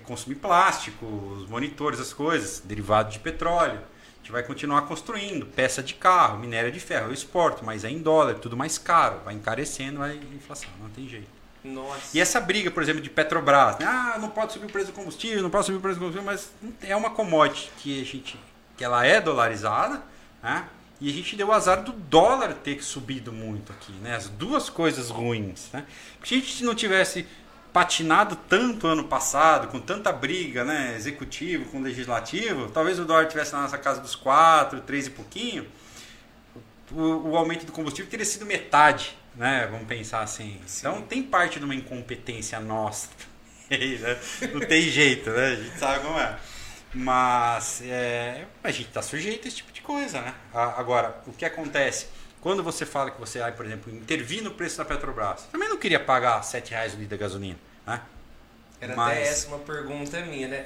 consumir 0.03 0.35
plástico, 0.35 1.05
os 1.05 1.47
monitores, 1.47 1.99
as 1.99 2.11
coisas, 2.11 2.61
derivado 2.63 3.11
de 3.11 3.19
petróleo. 3.19 3.79
A 3.79 4.17
gente 4.17 4.31
vai 4.31 4.43
continuar 4.43 4.81
construindo 4.83 5.45
peça 5.45 5.81
de 5.81 5.93
carro, 5.93 6.39
minério 6.39 6.71
de 6.71 6.79
ferro, 6.79 7.07
eu 7.07 7.13
exporto, 7.13 7.63
mas 7.63 7.83
é 7.85 7.89
em 7.89 7.99
dólar, 7.99 8.35
tudo 8.35 8.57
mais 8.57 8.77
caro, 8.77 9.19
vai 9.23 9.35
encarecendo, 9.35 9.99
vai 9.99 10.15
inflação, 10.15 10.69
não 10.81 10.89
tem 10.89 11.07
jeito. 11.07 11.27
Nossa. 11.63 12.15
E 12.15 12.19
essa 12.19 12.39
briga, 12.39 12.69
por 12.69 12.83
exemplo, 12.83 13.01
de 13.01 13.09
Petrobras, 13.09 13.77
né? 13.79 13.85
ah, 13.87 14.17
não 14.19 14.29
pode 14.29 14.53
subir 14.53 14.65
o 14.65 14.69
preço 14.69 14.87
do 14.87 14.93
combustível, 14.93 15.41
não 15.41 15.49
pode 15.49 15.65
subir 15.65 15.77
o 15.77 15.81
preço 15.81 15.99
do 15.99 16.05
combustível, 16.05 16.25
mas 16.25 16.51
é 16.81 16.95
uma 16.95 17.09
commodity 17.09 17.71
que 17.77 18.01
a 18.01 18.05
gente, 18.05 18.39
que 18.77 18.83
ela 18.83 19.05
é 19.05 19.19
dolarizada, 19.19 20.01
né? 20.43 20.65
E 21.01 21.09
a 21.09 21.13
gente 21.13 21.35
deu 21.35 21.47
o 21.47 21.51
azar 21.51 21.83
do 21.83 21.91
dólar 21.91 22.53
ter 22.53 22.81
subido 22.83 23.31
muito 23.31 23.71
aqui, 23.71 23.91
né? 23.93 24.15
As 24.15 24.29
duas 24.29 24.69
coisas 24.69 25.09
ruins, 25.09 25.69
né? 25.73 25.85
Se 26.23 26.35
a 26.35 26.37
gente 26.37 26.63
não 26.63 26.73
tivesse 26.73 27.27
patinado 27.73 28.37
tanto 28.47 28.87
ano 28.87 29.03
passado, 29.03 29.67
com 29.67 29.81
tanta 29.81 30.09
briga, 30.09 30.63
né, 30.63 30.93
executivo 30.95 31.65
com 31.65 31.81
legislativo, 31.81 32.69
talvez 32.69 32.97
o 32.97 33.03
dólar 33.03 33.27
tivesse 33.27 33.51
na 33.51 33.63
nossa 33.63 33.77
casa 33.77 33.99
dos 33.99 34.15
4, 34.15 34.79
3 34.79 35.07
e 35.07 35.09
pouquinho, 35.09 35.67
o, 36.89 37.31
o 37.31 37.35
aumento 37.35 37.65
do 37.65 37.73
combustível 37.73 38.09
teria 38.09 38.25
sido 38.25 38.45
metade, 38.45 39.17
né? 39.35 39.67
Vamos 39.69 39.87
pensar 39.87 40.21
assim. 40.21 40.57
Então 40.79 41.01
tem 41.01 41.21
parte 41.21 41.59
de 41.59 41.65
uma 41.65 41.75
incompetência 41.75 42.61
nossa. 42.61 43.09
né? 43.69 44.17
Não 44.53 44.61
tem 44.61 44.83
jeito, 44.83 45.29
né? 45.31 45.47
A 45.47 45.55
gente 45.55 45.77
sabe 45.77 46.05
como 46.05 46.17
é. 46.17 46.39
Mas 46.93 47.81
é, 47.83 48.45
a 48.63 48.71
gente 48.71 48.87
está 48.87 49.01
sujeito 49.01 49.43
a 49.45 49.47
esse 49.49 49.57
tipo 49.57 49.73
de 49.73 49.74
coisa, 49.85 50.21
né? 50.21 50.33
Agora, 50.53 51.21
o 51.27 51.31
que 51.33 51.45
acontece? 51.45 52.07
Quando 52.41 52.61
você 52.63 52.85
fala 52.85 53.09
que 53.11 53.19
você 53.19 53.39
vai, 53.39 53.51
por 53.51 53.65
exemplo, 53.65 53.91
intervir 53.93 54.43
no 54.43 54.51
preço 54.51 54.77
da 54.77 54.85
Petrobras, 54.85 55.43
também 55.51 55.67
não 55.69 55.77
queria 55.77 55.99
pagar 55.99 56.41
7 56.43 56.71
reais 56.71 56.93
o 56.93 56.97
litro 56.97 57.11
da 57.11 57.17
gasolina, 57.17 57.57
né? 57.87 58.01
Era 58.79 58.93
até 58.93 59.01
Mas- 59.01 59.27
essa 59.27 59.47
uma 59.47 59.59
pergunta 59.59 60.19
minha, 60.21 60.47
né? 60.47 60.65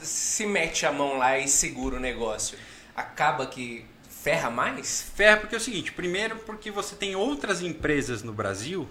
Se 0.00 0.46
mete 0.46 0.84
a 0.86 0.92
mão 0.92 1.16
lá 1.18 1.38
e 1.38 1.48
segura 1.48 1.96
o 1.96 2.00
negócio, 2.00 2.56
acaba 2.94 3.46
que 3.46 3.84
ferra 4.22 4.50
mais? 4.50 5.02
Ferra 5.16 5.38
porque 5.38 5.54
é 5.54 5.58
o 5.58 5.60
seguinte, 5.60 5.90
primeiro 5.92 6.36
porque 6.40 6.70
você 6.70 6.94
tem 6.94 7.16
outras 7.16 7.60
empresas 7.62 8.22
no 8.22 8.32
Brasil 8.32 8.88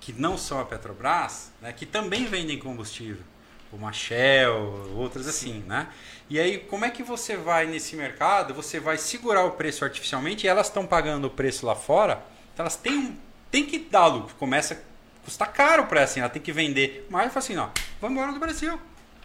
que 0.00 0.12
não 0.12 0.38
são 0.38 0.58
a 0.60 0.64
Petrobras, 0.64 1.50
né, 1.60 1.72
que 1.72 1.84
também 1.84 2.24
vendem 2.24 2.58
combustível, 2.58 3.22
como 3.70 3.86
a 3.86 3.92
Shell, 3.92 4.92
outras 4.96 5.26
assim, 5.26 5.62
né? 5.66 5.88
E 6.30 6.38
aí, 6.38 6.58
como 6.58 6.84
é 6.84 6.90
que 6.90 7.02
você 7.02 7.36
vai 7.36 7.66
nesse 7.66 7.96
mercado? 7.96 8.52
Você 8.54 8.78
vai 8.80 8.98
segurar 8.98 9.44
o 9.44 9.52
preço 9.52 9.84
artificialmente 9.84 10.46
e 10.46 10.48
elas 10.48 10.66
estão 10.68 10.86
pagando 10.86 11.26
o 11.26 11.30
preço 11.30 11.64
lá 11.66 11.74
fora, 11.74 12.22
então 12.52 12.64
elas 12.64 12.76
têm, 12.76 12.92
um- 12.96 13.16
têm 13.50 13.64
que 13.64 13.78
dar 13.78 14.06
lucro, 14.06 14.34
começa 14.36 14.74
a 14.74 15.24
custar 15.24 15.52
caro 15.52 15.86
para 15.86 16.02
assim, 16.02 16.20
ela 16.20 16.28
tem 16.28 16.40
que 16.42 16.52
vender. 16.52 17.06
Mas 17.10 17.32
fala 17.32 17.38
assim, 17.44 17.56
ó, 17.56 17.68
vamos 18.00 18.16
embora 18.16 18.32
do 18.32 18.38
Brasil. 18.40 18.78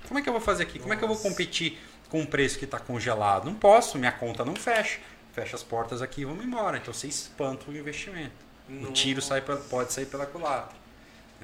Como 0.08 0.20
é 0.20 0.22
que 0.24 0.28
eu 0.30 0.34
vou 0.34 0.42
fazer 0.42 0.64
aqui? 0.64 0.80
Como 0.80 0.94
é 0.94 0.98
que 0.98 1.04
eu 1.04 1.08
vou 1.08 1.16
Nossa. 1.18 1.30
competir 1.30 1.80
com 2.10 2.20
um 2.20 2.26
preço 2.26 2.60
que 2.60 2.66
está 2.66 2.80
congelado? 2.80 3.46
Não 3.46 3.56
posso, 3.56 3.98
minha 3.98 4.12
conta 4.12 4.44
não 4.46 4.56
fecha. 4.56 5.00
Fecha 5.32 5.56
as 5.56 5.64
portas 5.64 6.02
aqui 6.02 6.22
e 6.22 6.26
vamos 6.26 6.46
embora. 6.46 6.78
Então 6.78 6.94
você 6.94 7.08
espanta 7.08 7.70
o 7.72 7.76
investimento. 7.76 8.32
O 8.70 8.92
tiro 8.92 9.22
sai 9.22 9.42
pela- 9.42 9.58
pode 9.60 9.92
sair 9.94 10.06
pela 10.06 10.26
culatra. 10.26 10.76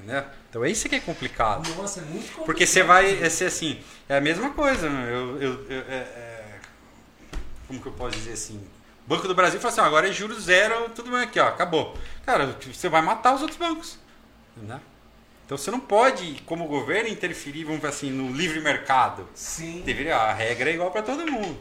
Entendeu? 0.02 0.24
Então 0.48 0.64
é 0.64 0.70
isso 0.70 0.88
que 0.88 0.94
é 0.96 1.00
complicado. 1.00 1.68
Nossa, 1.76 2.00
é 2.00 2.02
muito 2.04 2.22
complicado. 2.22 2.46
Porque 2.46 2.66
você 2.66 2.82
vai 2.82 3.22
é 3.22 3.28
ser 3.28 3.44
assim, 3.46 3.80
é 4.08 4.16
a 4.16 4.20
mesma 4.20 4.50
coisa. 4.50 4.88
né? 4.88 5.08
Eu, 5.10 5.40
eu- 5.42 5.66
eu- 5.68 5.80
é- 5.88 5.94
é- 5.94 6.58
como 7.66 7.80
que 7.80 7.86
eu 7.86 7.92
posso 7.92 8.16
dizer 8.16 8.32
assim? 8.32 8.56
O 9.06 9.08
Banco 9.08 9.28
do 9.28 9.34
Brasil 9.34 9.60
fala 9.60 9.72
assim, 9.72 9.80
ó, 9.80 9.84
agora 9.84 10.08
é 10.08 10.12
juros 10.12 10.44
zero, 10.44 10.88
tudo 10.90 11.10
bem 11.10 11.20
aqui, 11.20 11.38
ó, 11.38 11.48
acabou. 11.48 11.96
Cara, 12.24 12.56
você 12.72 12.88
vai 12.88 13.02
matar 13.02 13.34
os 13.34 13.42
outros 13.42 13.58
bancos. 13.58 13.98
Entendeu? 14.56 14.80
Então 15.44 15.58
você 15.58 15.70
não 15.70 15.80
pode, 15.80 16.40
como 16.46 16.66
governo, 16.66 17.08
interferir, 17.08 17.64
vamos 17.64 17.84
assim, 17.84 18.10
no 18.10 18.32
livre 18.32 18.60
mercado. 18.60 19.28
Sim. 19.34 19.82
Deveria, 19.84 20.16
a 20.16 20.32
regra 20.32 20.70
é 20.70 20.74
igual 20.74 20.90
para 20.90 21.02
todo 21.02 21.30
mundo. 21.30 21.58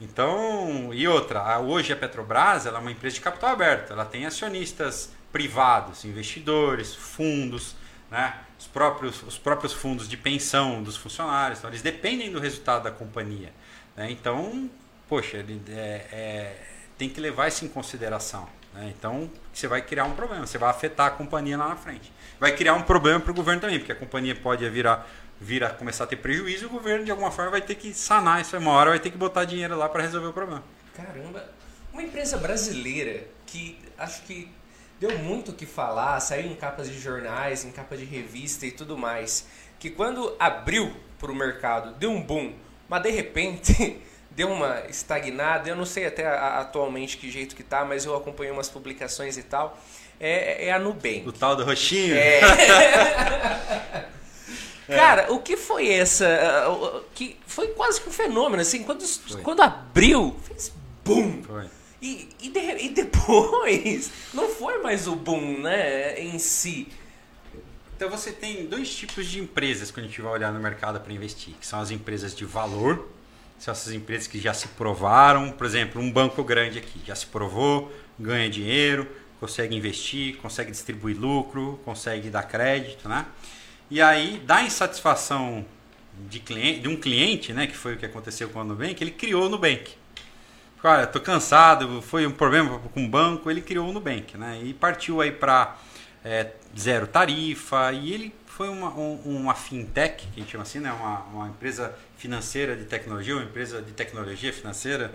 Então, 0.00 0.90
e 0.92 1.08
outra, 1.08 1.58
hoje 1.58 1.92
a 1.92 1.96
Petrobras 1.96 2.66
ela 2.66 2.78
é 2.78 2.80
uma 2.80 2.92
empresa 2.92 3.16
de 3.16 3.20
capital 3.20 3.50
aberto, 3.50 3.92
ela 3.92 4.04
tem 4.04 4.24
acionistas 4.26 5.10
privados, 5.32 6.04
investidores, 6.04 6.94
fundos, 6.94 7.76
né? 8.10 8.34
os, 8.58 8.66
próprios, 8.66 9.22
os 9.22 9.38
próprios 9.38 9.72
fundos 9.72 10.08
de 10.08 10.16
pensão 10.16 10.82
dos 10.82 10.96
funcionários, 10.96 11.58
então 11.58 11.70
eles 11.70 11.82
dependem 11.82 12.30
do 12.32 12.40
resultado 12.40 12.84
da 12.84 12.90
companhia. 12.90 13.52
né? 13.96 14.10
Então, 14.10 14.70
poxa, 15.08 15.38
ele 15.38 15.60
é- 15.68 16.06
é- 16.12 16.66
tem 16.96 17.08
que 17.08 17.20
levar 17.20 17.48
isso 17.48 17.64
em 17.64 17.68
consideração. 17.68 18.48
né? 18.74 18.92
Então, 18.96 19.30
você 19.52 19.66
vai 19.66 19.80
criar 19.82 20.04
um 20.04 20.14
problema, 20.14 20.46
você 20.46 20.58
vai 20.58 20.68
afetar 20.70 21.06
a 21.06 21.10
companhia 21.10 21.56
lá 21.56 21.68
na 21.68 21.76
frente. 21.76 22.12
Vai 22.38 22.54
criar 22.54 22.74
um 22.74 22.82
problema 22.82 23.18
para 23.18 23.30
o 23.30 23.34
governo 23.34 23.60
também, 23.60 23.78
porque 23.78 23.90
a 23.92 23.96
companhia 23.96 24.34
pode 24.36 24.68
virar, 24.68 25.08
virar, 25.40 25.70
começar 25.70 26.04
a 26.04 26.06
ter 26.06 26.16
prejuízo 26.16 26.66
o 26.66 26.68
governo, 26.68 27.04
de 27.04 27.10
alguma 27.10 27.30
forma, 27.30 27.52
vai 27.52 27.60
ter 27.62 27.74
que 27.74 27.92
sanar 27.94 28.40
isso. 28.40 28.56
Uma 28.56 28.72
hora 28.72 28.90
vai 28.90 29.00
ter 29.00 29.10
que 29.10 29.16
botar 29.16 29.44
dinheiro 29.44 29.76
lá 29.76 29.88
para 29.88 30.02
resolver 30.02 30.28
o 30.28 30.32
problema. 30.32 30.62
Caramba, 30.94 31.48
uma 31.92 32.02
empresa 32.02 32.36
brasileira 32.36 33.26
que 33.46 33.78
acho 33.96 34.22
que 34.22 34.48
deu 35.00 35.18
muito 35.18 35.50
o 35.52 35.54
que 35.54 35.66
falar, 35.66 36.18
saiu 36.20 36.46
em 36.50 36.54
capas 36.54 36.88
de 36.88 36.98
jornais, 36.98 37.64
em 37.64 37.70
capa 37.70 37.96
de 37.96 38.04
revista 38.04 38.66
e 38.66 38.70
tudo 38.70 38.96
mais, 38.96 39.46
que 39.78 39.90
quando 39.90 40.34
abriu 40.38 40.92
para 41.18 41.30
o 41.30 41.34
mercado 41.34 41.94
deu 41.94 42.10
um 42.10 42.20
boom, 42.20 42.52
mas 42.88 43.02
de 43.02 43.10
repente 43.10 44.00
deu 44.30 44.50
uma 44.50 44.82
estagnada, 44.88 45.68
eu 45.68 45.76
não 45.76 45.86
sei 45.86 46.06
até 46.06 46.26
atualmente 46.26 47.16
que 47.16 47.30
jeito 47.30 47.54
que 47.54 47.62
tá, 47.62 47.84
mas 47.84 48.04
eu 48.04 48.16
acompanhei 48.16 48.52
umas 48.52 48.68
publicações 48.68 49.36
e 49.36 49.42
tal, 49.42 49.78
é, 50.20 50.66
é 50.66 50.72
a 50.72 50.78
Nubank. 50.78 51.24
O 51.26 51.32
tal 51.32 51.54
do 51.54 51.64
roxinho. 51.64 52.16
É. 52.16 52.40
Cara, 54.88 55.32
o 55.32 55.40
que 55.40 55.56
foi 55.56 55.88
essa? 55.92 56.26
Que 57.14 57.36
foi 57.46 57.68
quase 57.68 58.00
que 58.00 58.08
um 58.08 58.12
fenômeno, 58.12 58.62
assim, 58.62 58.82
quando, 58.82 59.02
Foi. 59.02 59.42
quando 59.42 59.60
abriu, 59.60 60.34
fez 60.44 60.72
boom. 61.04 61.42
Foi. 61.42 61.68
E, 62.00 62.28
e, 62.40 62.48
de- 62.48 62.84
e 62.84 62.88
depois, 62.90 64.10
não 64.32 64.48
foi 64.48 64.78
mais 64.82 65.06
o 65.08 65.16
boom, 65.16 65.58
né, 65.60 66.18
em 66.20 66.38
si. 66.38 66.88
Então 67.96 68.08
você 68.08 68.30
tem 68.30 68.66
dois 68.66 68.94
tipos 68.94 69.26
de 69.26 69.40
empresas 69.40 69.90
quando 69.90 70.04
a 70.06 70.08
gente 70.08 70.20
vai 70.20 70.32
olhar 70.32 70.52
no 70.52 70.60
mercado 70.60 71.00
para 71.00 71.12
investir, 71.12 71.54
que 71.60 71.66
são 71.66 71.80
as 71.80 71.90
empresas 71.90 72.34
de 72.34 72.44
valor, 72.44 73.08
são 73.58 73.72
essas 73.72 73.92
empresas 73.92 74.28
que 74.28 74.38
já 74.38 74.54
se 74.54 74.68
provaram, 74.68 75.50
por 75.50 75.66
exemplo, 75.66 76.00
um 76.00 76.10
banco 76.10 76.44
grande 76.44 76.78
aqui 76.78 77.00
já 77.04 77.16
se 77.16 77.26
provou, 77.26 77.92
ganha 78.16 78.48
dinheiro, 78.48 79.08
consegue 79.40 79.74
investir, 79.74 80.36
consegue 80.36 80.70
distribuir 80.70 81.18
lucro, 81.18 81.80
consegue 81.84 82.30
dar 82.30 82.44
crédito, 82.44 83.08
né? 83.08 83.26
E 83.90 84.00
aí 84.00 84.40
dá 84.46 84.62
insatisfação 84.62 85.64
de, 86.28 86.38
cliente, 86.38 86.80
de 86.80 86.88
um 86.88 86.96
cliente, 86.96 87.52
né, 87.52 87.66
que 87.66 87.76
foi 87.76 87.94
o 87.94 87.96
que 87.96 88.06
aconteceu 88.06 88.48
com 88.50 88.60
o 88.60 88.64
Nubank, 88.64 89.02
ele 89.02 89.10
criou 89.10 89.46
o 89.46 89.48
Nubank. 89.48 89.90
Olha, 90.82 91.06
tô 91.06 91.20
cansado, 91.20 92.00
foi 92.02 92.26
um 92.26 92.30
problema 92.30 92.78
com 92.78 93.04
o 93.04 93.08
banco, 93.08 93.50
ele 93.50 93.60
criou 93.60 93.88
o 93.88 93.92
Nubank, 93.92 94.36
né? 94.36 94.60
E 94.62 94.72
partiu 94.72 95.20
aí 95.20 95.32
para 95.32 95.76
zero 96.78 97.06
tarifa 97.06 97.92
e 97.92 98.12
ele 98.12 98.34
foi 98.46 98.68
uma, 98.68 98.88
um- 98.90 99.20
uma 99.24 99.54
fintech, 99.54 100.26
que 100.28 100.40
a 100.40 100.42
gente 100.42 100.50
chama 100.52 100.62
assim, 100.62 100.78
né? 100.78 100.92
Uma, 100.92 101.20
uma 101.32 101.48
empresa 101.48 101.94
financeira 102.16 102.76
de 102.76 102.84
tecnologia, 102.84 103.34
uma 103.34 103.44
empresa 103.44 103.82
de 103.82 103.92
tecnologia 103.92 104.52
financeira 104.52 105.12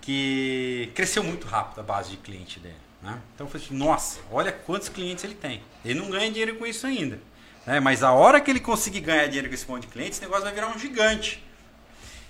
que 0.00 0.90
cresceu 0.94 1.22
muito 1.22 1.46
rápido 1.46 1.80
a 1.80 1.82
base 1.82 2.10
de 2.10 2.16
cliente 2.18 2.60
dele. 2.60 2.74
Né? 3.02 3.18
Então 3.34 3.46
eu 3.46 3.50
falei 3.50 3.66
assim, 3.66 3.76
nossa, 3.76 4.18
olha 4.30 4.52
quantos 4.52 4.88
clientes 4.90 5.24
ele 5.24 5.34
tem. 5.34 5.62
Ele 5.84 5.98
não 5.98 6.10
ganha 6.10 6.28
dinheiro 6.30 6.56
com 6.56 6.66
isso 6.66 6.86
ainda. 6.86 7.18
né? 7.66 7.80
Mas 7.80 8.02
a 8.02 8.12
hora 8.12 8.38
que 8.40 8.50
ele 8.50 8.60
conseguir 8.60 9.00
ganhar 9.00 9.26
dinheiro 9.26 9.48
com 9.48 9.54
esse 9.54 9.66
monte 9.68 9.82
de 9.82 9.88
clientes, 9.88 10.12
esse 10.18 10.22
negócio 10.22 10.44
vai 10.44 10.52
virar 10.52 10.68
um 10.68 10.78
gigante. 10.78 11.42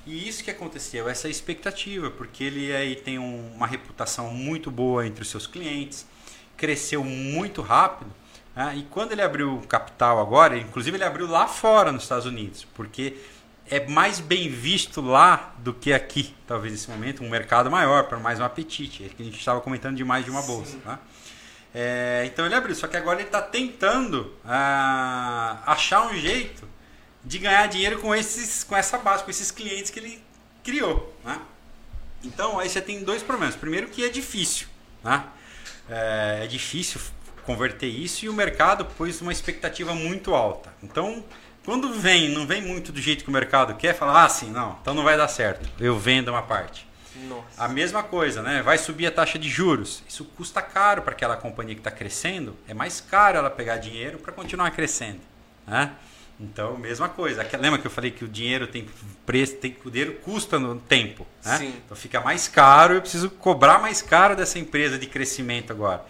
E 0.06 0.28
isso 0.28 0.42
que 0.42 0.50
aconteceu, 0.50 1.08
essa 1.08 1.28
expectativa, 1.28 2.10
porque 2.10 2.42
ele 2.44 2.74
aí 2.74 2.96
tem 2.96 3.18
um- 3.18 3.52
uma 3.54 3.66
reputação 3.66 4.30
muito 4.30 4.70
boa 4.70 5.06
entre 5.06 5.22
os 5.22 5.28
seus 5.28 5.46
clientes, 5.46 6.06
cresceu 6.56 7.04
muito 7.04 7.62
rápido. 7.62 8.10
né? 8.56 8.74
E 8.76 8.82
quando 8.90 9.12
ele 9.12 9.22
abriu 9.22 9.54
o 9.56 9.66
capital 9.66 10.18
agora, 10.20 10.58
inclusive 10.58 10.96
ele 10.96 11.04
abriu 11.04 11.26
lá 11.28 11.46
fora 11.46 11.92
nos 11.92 12.02
Estados 12.02 12.26
Unidos, 12.26 12.66
porque 12.74 13.14
é 13.70 13.86
mais 13.86 14.18
bem 14.18 14.48
visto 14.50 15.00
lá 15.00 15.54
do 15.58 15.72
que 15.72 15.92
aqui, 15.92 16.34
talvez 16.48 16.72
nesse 16.72 16.90
momento, 16.90 17.22
um 17.22 17.30
mercado 17.30 17.70
maior, 17.70 18.04
para 18.08 18.18
mais 18.18 18.40
um 18.40 18.44
apetite. 18.44 19.04
É 19.04 19.08
que 19.08 19.22
a 19.22 19.24
gente 19.24 19.38
estava 19.38 19.60
comentando 19.60 19.96
de 19.96 20.04
mais 20.04 20.24
de 20.24 20.30
uma 20.32 20.42
bolsa. 20.42 20.76
Tá? 20.84 20.98
É, 21.72 22.24
então 22.26 22.44
ele 22.44 22.54
abriu, 22.56 22.74
só 22.74 22.88
que 22.88 22.96
agora 22.96 23.20
ele 23.20 23.28
está 23.28 23.40
tentando 23.40 24.34
ah, 24.44 25.62
achar 25.66 26.06
um 26.10 26.14
jeito 26.16 26.66
de 27.24 27.38
ganhar 27.38 27.66
dinheiro 27.66 27.98
com, 28.00 28.14
esses, 28.14 28.64
com 28.64 28.76
essa 28.76 28.98
base, 28.98 29.24
com 29.24 29.30
esses 29.30 29.50
clientes 29.50 29.90
que 29.90 29.98
ele 29.98 30.22
criou. 30.62 31.14
Né? 31.24 31.38
Então 32.24 32.58
aí 32.58 32.68
você 32.68 32.80
tem 32.80 33.02
dois 33.02 33.22
problemas. 33.22 33.56
Primeiro 33.56 33.88
que 33.88 34.04
é 34.04 34.08
difícil. 34.08 34.66
Né? 35.02 35.24
É, 35.88 36.40
é 36.44 36.46
difícil 36.46 37.00
converter 37.44 37.88
isso 37.88 38.24
e 38.24 38.28
o 38.28 38.32
mercado 38.32 38.84
pôs 38.84 39.20
uma 39.20 39.32
expectativa 39.32 39.94
muito 39.94 40.34
alta. 40.34 40.72
Então, 40.82 41.24
quando 41.64 41.92
vem, 41.92 42.28
não 42.28 42.46
vem 42.46 42.62
muito 42.62 42.92
do 42.92 43.00
jeito 43.00 43.24
que 43.24 43.30
o 43.30 43.32
mercado 43.32 43.74
quer, 43.74 43.94
fala, 43.94 44.24
ah, 44.24 44.28
sim, 44.28 44.50
não, 44.50 44.78
então 44.80 44.94
não 44.94 45.02
vai 45.02 45.16
dar 45.16 45.28
certo. 45.28 45.68
Eu 45.78 45.98
vendo 45.98 46.28
uma 46.28 46.42
parte. 46.42 46.88
Nossa. 47.28 47.64
A 47.64 47.68
mesma 47.68 48.02
coisa, 48.02 48.40
né? 48.40 48.62
Vai 48.62 48.78
subir 48.78 49.06
a 49.06 49.10
taxa 49.10 49.38
de 49.38 49.48
juros. 49.48 50.02
Isso 50.08 50.24
custa 50.24 50.62
caro 50.62 51.02
para 51.02 51.12
aquela 51.12 51.36
companhia 51.36 51.74
que 51.74 51.80
está 51.80 51.90
crescendo. 51.90 52.56
É 52.68 52.72
mais 52.72 53.00
caro 53.00 53.36
ela 53.36 53.50
pegar 53.50 53.76
dinheiro 53.76 54.18
para 54.18 54.32
continuar 54.32 54.70
crescendo. 54.70 55.20
Né? 55.66 55.92
Então, 56.40 56.78
mesma 56.78 57.08
coisa. 57.08 57.46
Lembra 57.58 57.78
que 57.78 57.86
eu 57.86 57.90
falei 57.90 58.10
que 58.10 58.24
o 58.24 58.28
dinheiro 58.28 58.66
tem 58.66 58.88
preço, 59.26 59.56
tem, 59.56 59.76
o 59.84 59.90
dinheiro 59.90 60.14
custa 60.24 60.58
no 60.58 60.76
tempo. 60.76 61.26
Né? 61.44 61.58
Sim. 61.58 61.74
Então 61.84 61.96
fica 61.96 62.20
mais 62.20 62.48
caro, 62.48 62.94
eu 62.94 63.00
preciso 63.02 63.28
cobrar 63.28 63.78
mais 63.78 64.00
caro 64.00 64.34
dessa 64.34 64.58
empresa 64.58 64.98
de 64.98 65.06
crescimento 65.06 65.70
agora. 65.70 66.02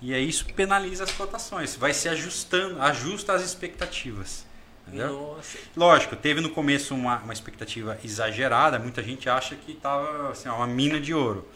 E 0.00 0.12
aí 0.14 0.28
isso 0.28 0.44
penaliza 0.52 1.04
as 1.04 1.10
cotações, 1.10 1.74
vai 1.74 1.94
se 1.94 2.08
ajustando, 2.08 2.80
ajusta 2.82 3.32
as 3.32 3.42
expectativas. 3.42 4.46
Entendeu? 4.86 5.34
Nossa. 5.36 5.58
Lógico, 5.76 6.16
teve 6.16 6.40
no 6.40 6.50
começo 6.50 6.94
uma, 6.94 7.18
uma 7.18 7.32
expectativa 7.32 7.98
exagerada, 8.04 8.78
muita 8.78 9.02
gente 9.02 9.28
acha 9.28 9.56
que 9.56 9.72
estava 9.72 10.30
assim, 10.30 10.48
uma 10.48 10.66
mina 10.66 11.00
de 11.00 11.12
ouro. 11.14 11.48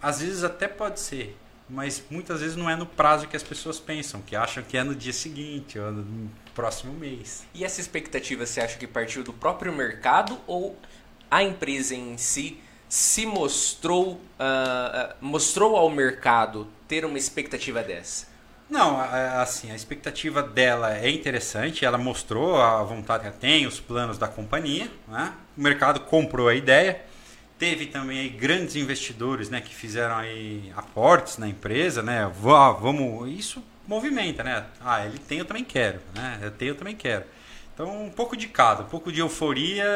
Às 0.00 0.20
vezes 0.20 0.44
até 0.44 0.66
pode 0.66 0.98
ser, 1.00 1.36
mas 1.68 2.02
muitas 2.10 2.40
vezes 2.40 2.56
não 2.56 2.68
é 2.68 2.76
no 2.76 2.86
prazo 2.86 3.26
que 3.26 3.36
as 3.36 3.42
pessoas 3.42 3.78
pensam, 3.78 4.20
que 4.20 4.36
acham 4.36 4.62
que 4.62 4.76
é 4.76 4.84
no 4.84 4.94
dia 4.94 5.12
seguinte 5.12 5.78
ou 5.78 5.92
no 5.92 6.30
próximo 6.54 6.92
mês. 6.92 7.44
E 7.54 7.64
essa 7.64 7.80
expectativa 7.80 8.44
você 8.44 8.60
acha 8.60 8.78
que 8.78 8.86
partiu 8.86 9.22
do 9.22 9.32
próprio 9.32 9.72
mercado 9.72 10.38
ou 10.46 10.78
a 11.30 11.42
empresa 11.42 11.94
em 11.94 12.16
si 12.18 12.60
se 12.88 13.26
mostrou, 13.26 14.12
uh, 14.12 15.14
mostrou 15.20 15.76
ao 15.76 15.90
mercado 15.90 16.68
ter 16.86 17.04
uma 17.04 17.18
expectativa 17.18 17.82
dessa? 17.82 18.34
Não, 18.68 18.98
assim, 19.40 19.70
a 19.70 19.74
expectativa 19.74 20.42
dela 20.42 20.96
é 20.96 21.10
interessante, 21.10 21.84
ela 21.84 21.98
mostrou 21.98 22.56
a 22.60 22.82
vontade 22.82 23.22
que 23.22 23.28
ela 23.28 23.36
tem, 23.36 23.66
os 23.66 23.78
planos 23.78 24.16
da 24.16 24.26
companhia, 24.26 24.90
né? 25.06 25.34
o 25.56 25.60
mercado 25.60 26.00
comprou 26.00 26.48
a 26.48 26.54
ideia, 26.54 27.04
teve 27.64 27.86
também 27.86 28.18
aí 28.18 28.28
grandes 28.28 28.76
investidores 28.76 29.48
né, 29.48 29.58
que 29.58 29.74
fizeram 29.74 30.16
aí 30.16 30.70
aportes 30.76 31.38
na 31.38 31.48
empresa, 31.48 32.02
né? 32.02 32.30
Vamos, 32.38 33.30
isso 33.30 33.64
movimenta, 33.86 34.44
né? 34.44 34.66
Ah, 34.84 35.06
ele 35.06 35.16
tem, 35.16 35.38
eu 35.38 35.46
também 35.46 35.64
quero, 35.64 35.98
né? 36.14 36.40
Eu 36.42 36.50
tenho, 36.50 36.72
eu 36.72 36.74
também 36.74 36.94
quero. 36.94 37.24
Então, 37.72 38.04
um 38.04 38.10
pouco 38.10 38.36
de 38.36 38.48
cada, 38.48 38.82
um 38.82 38.86
pouco 38.86 39.10
de 39.10 39.20
euforia, 39.20 39.86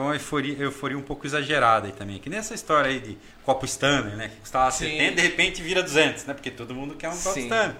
uma 0.00 0.14
euforia, 0.14 0.56
euforia 0.58 0.98
um 0.98 1.02
pouco 1.02 1.24
exagerada 1.24 1.86
aí 1.86 1.92
também. 1.92 2.18
Que 2.18 2.28
nessa 2.28 2.52
história 2.52 2.90
aí 2.90 2.98
de 2.98 3.16
copo 3.44 3.64
Stanley, 3.64 4.16
né? 4.16 4.28
Que 4.28 4.36
custava 4.40 4.72
Sim. 4.72 4.90
70 4.90 5.14
de 5.14 5.22
repente 5.22 5.62
vira 5.62 5.84
200, 5.84 6.24
né? 6.24 6.34
Porque 6.34 6.50
todo 6.50 6.74
mundo 6.74 6.96
quer 6.96 7.10
um 7.10 7.16
copo 7.16 7.32
Sim. 7.32 7.44
Stanley. 7.44 7.76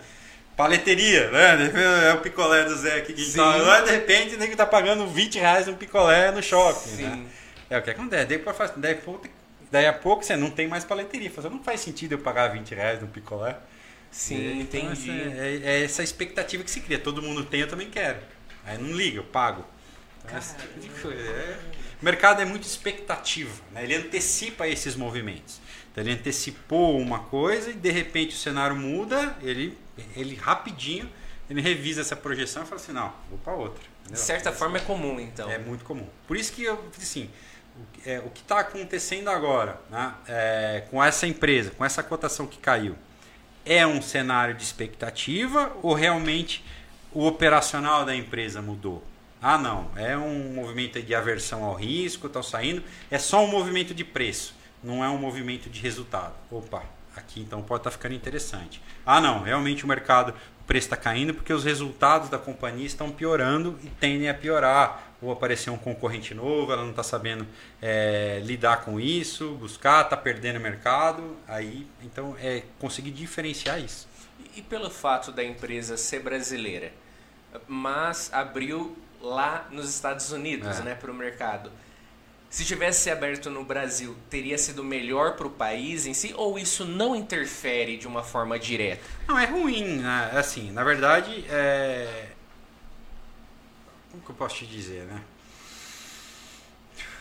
Paleteria, 0.56 1.28
né? 1.32 1.72
É 2.08 2.14
o 2.14 2.20
picolé 2.20 2.64
do 2.64 2.76
Zé 2.76 2.98
aqui. 2.98 3.12
Que 3.12 3.32
tá, 3.32 3.80
de 3.80 3.90
repente, 3.90 4.36
nem 4.36 4.48
que 4.48 4.54
tá 4.54 4.64
pagando 4.64 5.08
20 5.08 5.40
reais 5.40 5.66
um 5.66 5.74
picolé 5.74 6.30
no 6.30 6.40
shopping, 6.40 6.90
né? 6.90 6.96
Sim. 6.96 7.02
né? 7.02 7.26
É 7.70 7.78
o 7.78 7.82
que 7.82 7.90
acontece. 7.90 8.26
Daí, 8.26 8.42
daí, 8.76 9.00
daí 9.70 9.86
a 9.86 9.92
pouco 9.92 10.22
você 10.22 10.36
não 10.36 10.50
tem 10.50 10.68
mais 10.68 10.84
paleteria. 10.84 11.30
Você 11.30 11.48
não 11.48 11.62
faz 11.62 11.80
sentido 11.80 12.12
eu 12.12 12.18
pagar 12.18 12.48
20 12.48 12.74
reais 12.74 13.00
num 13.00 13.08
picolé. 13.08 13.56
Sim, 14.10 14.60
então, 14.60 14.80
entendi. 14.80 15.10
Essa, 15.10 15.40
é, 15.40 15.60
é 15.64 15.84
essa 15.84 16.02
expectativa 16.02 16.62
que 16.62 16.70
se 16.70 16.80
cria. 16.80 16.98
Todo 16.98 17.20
mundo 17.20 17.44
tem, 17.44 17.60
eu 17.60 17.68
também 17.68 17.90
quero. 17.90 18.18
Aí 18.64 18.78
não 18.78 18.92
liga, 18.92 19.18
eu 19.18 19.24
pago. 19.24 19.64
Então, 20.24 20.40
tipo 20.80 21.10
é, 21.10 21.58
o 22.00 22.04
mercado 22.04 22.40
é 22.40 22.44
muito 22.44 22.64
expectativa, 22.64 23.52
né? 23.72 23.84
ele 23.84 23.94
antecipa 23.94 24.66
esses 24.66 24.96
movimentos. 24.96 25.60
Então, 25.92 26.02
ele 26.02 26.12
antecipou 26.12 26.98
uma 26.98 27.18
coisa 27.18 27.70
e 27.70 27.74
de 27.74 27.90
repente 27.90 28.34
o 28.34 28.38
cenário 28.38 28.74
muda, 28.74 29.36
ele, 29.42 29.76
ele 30.16 30.34
rapidinho 30.34 31.10
ele 31.48 31.60
revisa 31.60 32.00
essa 32.00 32.16
projeção 32.16 32.62
e 32.62 32.66
fala 32.66 32.80
assim, 32.80 32.92
não, 32.92 33.12
vou 33.28 33.38
para 33.38 33.54
outra. 33.54 33.82
Entendeu? 34.00 34.14
De 34.14 34.18
certa 34.18 34.52
forma 34.52 34.78
é 34.78 34.80
comum, 34.80 35.20
então. 35.20 35.50
É 35.50 35.58
muito 35.58 35.84
comum. 35.84 36.06
Por 36.26 36.36
isso 36.36 36.52
que 36.52 36.64
eu 36.64 36.82
assim, 36.96 37.30
é, 38.06 38.18
o 38.20 38.30
que 38.30 38.40
está 38.40 38.60
acontecendo 38.60 39.28
agora 39.28 39.80
né, 39.90 40.14
é, 40.28 40.84
com 40.90 41.02
essa 41.02 41.26
empresa, 41.26 41.70
com 41.70 41.84
essa 41.84 42.02
cotação 42.02 42.46
que 42.46 42.58
caiu, 42.58 42.96
é 43.64 43.86
um 43.86 44.00
cenário 44.02 44.54
de 44.54 44.62
expectativa 44.62 45.72
ou 45.82 45.94
realmente 45.94 46.64
o 47.12 47.26
operacional 47.26 48.04
da 48.04 48.14
empresa 48.14 48.60
mudou. 48.60 49.02
Ah, 49.40 49.58
não, 49.58 49.90
é 49.96 50.16
um 50.16 50.54
movimento 50.54 51.02
de 51.02 51.14
aversão 51.14 51.64
ao 51.64 51.74
risco, 51.74 52.26
estão 52.26 52.42
saindo, 52.42 52.82
é 53.10 53.18
só 53.18 53.44
um 53.44 53.46
movimento 53.46 53.94
de 53.94 54.02
preço, 54.02 54.54
não 54.82 55.04
é 55.04 55.08
um 55.08 55.18
movimento 55.18 55.68
de 55.68 55.80
resultado. 55.80 56.32
Opa, 56.50 56.82
aqui 57.14 57.40
então 57.40 57.62
pode 57.62 57.80
estar 57.80 57.90
tá 57.90 57.96
ficando 57.96 58.14
interessante. 58.14 58.80
Ah, 59.04 59.20
não, 59.20 59.42
realmente 59.42 59.84
o 59.84 59.88
mercado, 59.88 60.30
o 60.62 60.64
preço 60.64 60.86
está 60.86 60.96
caindo 60.96 61.34
porque 61.34 61.52
os 61.52 61.62
resultados 61.62 62.30
da 62.30 62.38
companhia 62.38 62.86
estão 62.86 63.10
piorando 63.10 63.78
e 63.82 63.88
tendem 63.88 64.28
a 64.28 64.34
piorar. 64.34 65.03
Ou 65.24 65.32
aparecer 65.32 65.70
um 65.70 65.78
concorrente 65.78 66.34
novo, 66.34 66.70
ela 66.70 66.82
não 66.82 66.90
está 66.90 67.02
sabendo 67.02 67.46
é, 67.80 68.40
lidar 68.44 68.84
com 68.84 69.00
isso, 69.00 69.54
buscar, 69.54 70.02
está 70.02 70.16
perdendo 70.16 70.60
mercado. 70.60 71.36
Aí, 71.48 71.86
então, 72.02 72.36
é 72.40 72.62
conseguir 72.78 73.10
diferenciar 73.10 73.80
isso. 73.80 74.06
E 74.54 74.60
pelo 74.60 74.90
fato 74.90 75.32
da 75.32 75.42
empresa 75.42 75.96
ser 75.96 76.20
brasileira, 76.20 76.92
mas 77.66 78.30
abriu 78.32 78.96
lá 79.20 79.66
nos 79.70 79.88
Estados 79.88 80.30
Unidos, 80.30 80.80
é. 80.80 80.82
né, 80.82 80.94
para 80.94 81.10
o 81.10 81.14
mercado. 81.14 81.70
Se 82.54 82.64
tivesse 82.64 83.10
aberto 83.10 83.50
no 83.50 83.64
Brasil, 83.64 84.14
teria 84.30 84.56
sido 84.56 84.84
melhor 84.84 85.34
para 85.34 85.46
o 85.46 85.50
país 85.50 86.06
em 86.06 86.14
si 86.14 86.32
ou 86.36 86.56
isso 86.56 86.84
não 86.84 87.16
interfere 87.16 87.96
de 87.96 88.06
uma 88.06 88.22
forma 88.22 88.56
direta? 88.60 89.02
Não, 89.26 89.36
é 89.36 89.44
ruim, 89.44 89.96
né? 89.96 90.30
assim, 90.34 90.70
na 90.70 90.84
verdade, 90.84 91.44
é... 91.48 92.26
como 94.14 94.22
que 94.22 94.30
eu 94.30 94.34
posso 94.36 94.56
te 94.56 94.66
dizer, 94.66 95.04
né? 95.04 95.20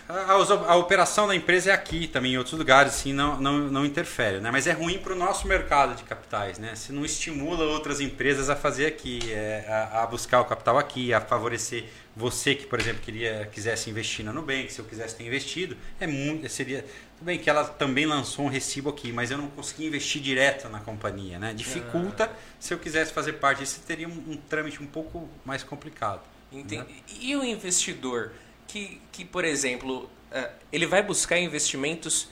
A, 0.07 0.33
a, 0.33 0.75
operação 0.75 1.25
da 1.27 1.33
empresa 1.33 1.71
é 1.71 1.73
aqui 1.73 2.07
também, 2.07 2.33
em 2.33 2.37
outros 2.37 2.59
lugares, 2.59 2.93
assim, 2.93 3.13
não, 3.13 3.39
não, 3.39 3.57
não 3.59 3.85
interfere. 3.85 4.41
Né? 4.41 4.51
Mas 4.51 4.67
é 4.67 4.73
ruim 4.73 4.99
para 4.99 5.13
o 5.13 5.15
nosso 5.15 5.47
mercado 5.47 5.95
de 5.95 6.03
capitais. 6.03 6.59
Né? 6.59 6.75
Se 6.75 6.91
não 6.91 7.05
estimula 7.05 7.63
outras 7.63 8.01
empresas 8.01 8.49
a 8.49 8.55
fazer 8.55 8.85
aqui, 8.85 9.21
é, 9.31 9.65
a, 9.67 10.03
a, 10.03 10.05
buscar 10.05 10.41
o 10.41 10.45
capital 10.45 10.77
aqui, 10.77 11.13
a 11.13 11.21
favorecer 11.21 11.85
você 12.13 12.53
que, 12.53 12.65
por 12.65 12.81
exemplo, 12.81 13.01
queria, 13.01 13.49
quisesse 13.51 13.89
investir 13.89 14.25
na 14.25 14.33
Nubank, 14.33 14.73
se 14.73 14.79
eu 14.79 14.85
quisesse 14.85 15.15
ter 15.15 15.25
investido, 15.25 15.77
é 15.99 16.05
muito, 16.05 16.47
seria. 16.49 16.85
Tudo 17.17 17.25
bem 17.25 17.39
que 17.39 17.49
ela 17.49 17.63
também 17.63 18.05
lançou 18.05 18.45
um 18.45 18.49
recibo 18.49 18.89
aqui, 18.89 19.13
mas 19.13 19.31
eu 19.31 19.37
não 19.37 19.47
consegui 19.47 19.87
investir 19.87 20.21
direto 20.21 20.67
na 20.67 20.81
companhia. 20.81 21.39
Né? 21.39 21.53
Dificulta, 21.53 22.25
ah. 22.25 22.35
se 22.59 22.73
eu 22.73 22.77
quisesse 22.77 23.13
fazer 23.13 23.33
parte 23.33 23.59
disso, 23.59 23.79
teria 23.87 24.09
um, 24.09 24.23
um 24.27 24.37
trâmite 24.49 24.83
um 24.83 24.85
pouco 24.85 25.29
mais 25.45 25.63
complicado. 25.63 26.32
Né? 26.53 26.85
E 27.19 27.35
o 27.35 27.43
investidor? 27.43 28.31
que, 28.73 28.99
que 29.11 29.23
por 29.23 29.45
exemplo, 29.45 30.09
uh, 30.31 30.49
ele 30.71 30.87
vai 30.87 31.03
buscar 31.03 31.37
investimentos 31.37 32.27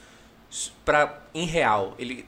pra, 0.84 1.22
em 1.36 1.46
real? 1.46 1.94
Ele 2.00 2.26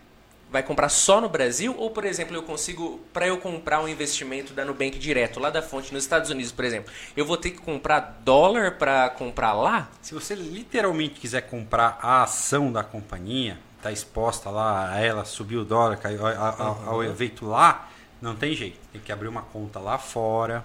vai 0.52 0.62
comprar 0.62 0.90
só 0.90 1.20
no 1.20 1.28
Brasil? 1.28 1.74
Ou, 1.76 1.90
por 1.90 2.06
exemplo, 2.06 2.36
eu 2.36 2.44
consigo, 2.44 3.02
para 3.12 3.28
eu 3.28 3.40
comprar 3.40 3.82
um 3.82 3.88
investimento 3.88 4.54
da 4.54 4.64
Nubank 4.64 5.00
direto, 5.00 5.40
lá 5.40 5.50
da 5.50 5.64
fonte, 5.64 5.92
nos 5.92 6.04
Estados 6.04 6.30
Unidos, 6.30 6.52
por 6.52 6.64
exemplo, 6.64 6.94
eu 7.18 7.26
vou 7.26 7.38
ter 7.38 7.50
que 7.50 7.58
comprar 7.58 8.22
dólar 8.24 8.78
para 8.78 9.10
comprar 9.10 9.54
lá? 9.54 9.90
Se 10.00 10.14
você 10.14 10.36
literalmente 10.36 11.20
quiser 11.20 11.42
comprar 11.42 11.98
a 12.00 12.22
ação 12.22 12.72
da 12.72 12.84
companhia, 12.84 13.58
está 13.78 13.92
exposta 13.92 14.52
lá 14.52 14.94
a 14.94 15.00
ela, 15.00 15.26
subiu 15.26 15.62
o 15.62 15.66
dólar, 15.66 15.98
caiu 15.98 16.22
ao 16.28 16.98
uhum. 16.98 17.04
evento 17.04 17.48
lá, 17.48 17.90
não 18.22 18.36
tem 18.36 18.54
jeito. 18.54 18.78
Tem 18.92 19.02
que 19.02 19.12
abrir 19.12 19.28
uma 19.28 19.42
conta 19.42 19.80
lá 19.80 19.98
fora, 19.98 20.64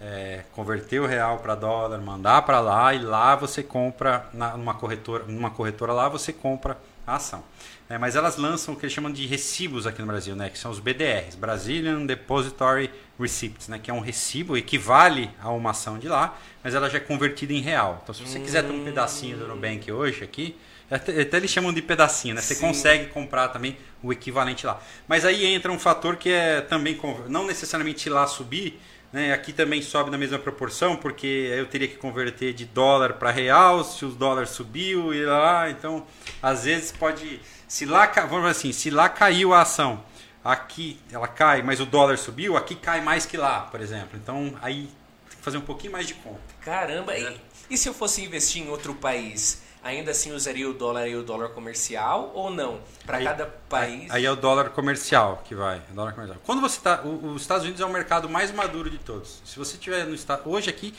é, 0.00 0.44
converter 0.52 1.00
o 1.00 1.06
real 1.06 1.38
para 1.38 1.54
dólar, 1.54 1.98
mandar 1.98 2.42
para 2.42 2.60
lá 2.60 2.94
e 2.94 2.98
lá 2.98 3.36
você 3.36 3.62
compra 3.62 4.28
na, 4.32 4.56
numa 4.56 4.74
corretora, 4.74 5.24
numa 5.26 5.50
corretora 5.50 5.92
lá 5.92 6.08
você 6.08 6.32
compra 6.32 6.76
a 7.06 7.16
ação. 7.16 7.44
É, 7.88 7.98
mas 7.98 8.16
elas 8.16 8.36
lançam 8.36 8.72
o 8.72 8.76
que 8.76 8.86
eles 8.86 8.94
chamam 8.94 9.12
de 9.12 9.26
recibos 9.26 9.86
aqui 9.86 10.00
no 10.00 10.06
Brasil, 10.06 10.34
né, 10.34 10.48
que 10.48 10.58
são 10.58 10.70
os 10.70 10.80
BDRs, 10.80 11.34
Brazilian 11.34 12.06
Depository 12.06 12.90
Receipts, 13.20 13.68
né, 13.68 13.78
que 13.78 13.90
é 13.90 13.94
um 13.94 14.00
recibo 14.00 14.56
equivale 14.56 15.30
a 15.40 15.50
uma 15.50 15.70
ação 15.70 15.98
de 15.98 16.08
lá, 16.08 16.38
mas 16.62 16.74
ela 16.74 16.88
já 16.88 16.96
é 16.96 17.00
convertida 17.00 17.52
em 17.52 17.60
real. 17.60 18.00
Então, 18.02 18.14
se 18.14 18.22
você 18.22 18.38
hum. 18.38 18.42
quiser 18.42 18.64
ter 18.64 18.72
um 18.72 18.84
pedacinho 18.84 19.36
do 19.36 19.46
Nubank 19.46 19.92
hoje 19.92 20.24
aqui, 20.24 20.56
até, 20.90 21.20
até 21.20 21.36
eles 21.36 21.50
chamam 21.50 21.72
de 21.72 21.82
pedacinho, 21.82 22.34
né? 22.34 22.40
Você 22.40 22.54
Sim. 22.54 22.60
consegue 22.60 23.06
comprar 23.06 23.48
também 23.48 23.76
o 24.02 24.12
equivalente 24.12 24.66
lá. 24.66 24.80
Mas 25.08 25.24
aí 25.24 25.44
entra 25.46 25.72
um 25.72 25.78
fator 25.78 26.16
que 26.16 26.30
é 26.30 26.60
também 26.60 26.98
não 27.28 27.46
necessariamente 27.46 28.08
lá 28.08 28.26
subir, 28.26 28.80
Né? 29.14 29.32
Aqui 29.32 29.52
também 29.52 29.80
sobe 29.80 30.10
na 30.10 30.18
mesma 30.18 30.40
proporção, 30.40 30.96
porque 30.96 31.48
eu 31.56 31.66
teria 31.66 31.86
que 31.86 31.94
converter 31.94 32.52
de 32.52 32.64
dólar 32.64 33.12
para 33.12 33.30
real, 33.30 33.84
se 33.84 34.04
o 34.04 34.08
dólar 34.08 34.48
subiu 34.48 35.14
e 35.14 35.24
lá. 35.24 35.70
Então, 35.70 36.04
às 36.42 36.64
vezes 36.64 36.90
pode. 36.90 37.40
Se 37.68 37.86
lá, 37.86 38.06
vamos 38.28 38.50
assim, 38.50 38.72
se 38.72 38.90
lá 38.90 39.08
caiu 39.08 39.54
a 39.54 39.62
ação, 39.62 40.02
aqui 40.42 40.98
ela 41.12 41.28
cai, 41.28 41.62
mas 41.62 41.78
o 41.78 41.86
dólar 41.86 42.18
subiu, 42.18 42.56
aqui 42.56 42.74
cai 42.74 43.00
mais 43.02 43.24
que 43.24 43.36
lá, 43.36 43.60
por 43.60 43.80
exemplo. 43.80 44.18
Então, 44.20 44.52
aí 44.60 44.90
tem 45.30 45.38
que 45.38 45.44
fazer 45.44 45.58
um 45.58 45.64
pouquinho 45.64 45.92
mais 45.92 46.08
de 46.08 46.14
conta. 46.14 46.40
Caramba, 46.60 47.14
é. 47.14 47.20
e, 47.20 47.40
e 47.70 47.78
se 47.78 47.88
eu 47.88 47.94
fosse 47.94 48.20
investir 48.20 48.64
em 48.64 48.68
outro 48.68 48.96
país? 48.96 49.62
Ainda 49.84 50.10
assim 50.12 50.32
usaria 50.32 50.68
o 50.68 50.72
dólar 50.72 51.06
e 51.06 51.14
o 51.14 51.22
dólar 51.22 51.50
comercial 51.50 52.32
ou 52.34 52.50
não? 52.50 52.80
Para 53.04 53.22
cada 53.22 53.46
país? 53.46 54.10
Aí 54.10 54.24
é 54.24 54.30
o 54.30 54.34
dólar 54.34 54.70
comercial 54.70 55.42
que 55.44 55.54
vai. 55.54 55.80
Dólar 55.90 56.14
comercial. 56.14 56.40
Quando 56.44 56.62
você 56.62 56.78
está, 56.78 57.02
os 57.02 57.42
Estados 57.42 57.64
Unidos 57.64 57.82
é 57.82 57.84
o 57.84 57.90
mercado 57.90 58.28
mais 58.28 58.50
maduro 58.50 58.88
de 58.88 58.98
todos. 58.98 59.42
Se 59.44 59.58
você 59.58 59.76
tiver 59.76 60.06
no 60.06 60.14
estado 60.14 60.50
hoje 60.50 60.70
aqui, 60.70 60.94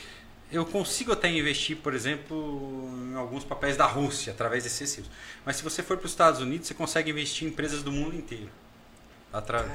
eu 0.52 0.64
consigo 0.64 1.12
até 1.12 1.28
investir, 1.28 1.76
por 1.78 1.92
exemplo, 1.92 2.88
em 3.10 3.16
alguns 3.16 3.44
papéis 3.44 3.76
da 3.76 3.86
Rússia 3.86 4.32
através 4.32 4.62
desses 4.62 4.78
recibos. 4.78 5.10
Mas 5.44 5.56
se 5.56 5.64
você 5.64 5.82
for 5.82 5.96
para 5.96 6.06
os 6.06 6.12
Estados 6.12 6.40
Unidos, 6.40 6.68
você 6.68 6.74
consegue 6.74 7.10
investir 7.10 7.48
em 7.48 7.50
empresas 7.50 7.82
do 7.82 7.90
mundo 7.90 8.14
inteiro, 8.14 8.48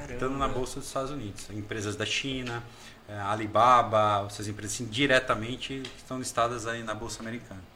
estando 0.09 0.38
na 0.38 0.47
bolsa 0.47 0.79
dos 0.79 0.88
Estados 0.88 1.11
Unidos, 1.11 1.49
empresas 1.49 1.97
da 1.97 2.05
China, 2.05 2.63
eh, 3.09 3.19
Alibaba, 3.19 4.25
essas 4.27 4.47
empresas 4.47 4.75
assim, 4.75 4.85
diretamente 4.85 5.83
estão 5.97 6.17
listadas 6.17 6.65
aí 6.65 6.81
na 6.81 6.93
bolsa 6.93 7.19
americana. 7.19 7.70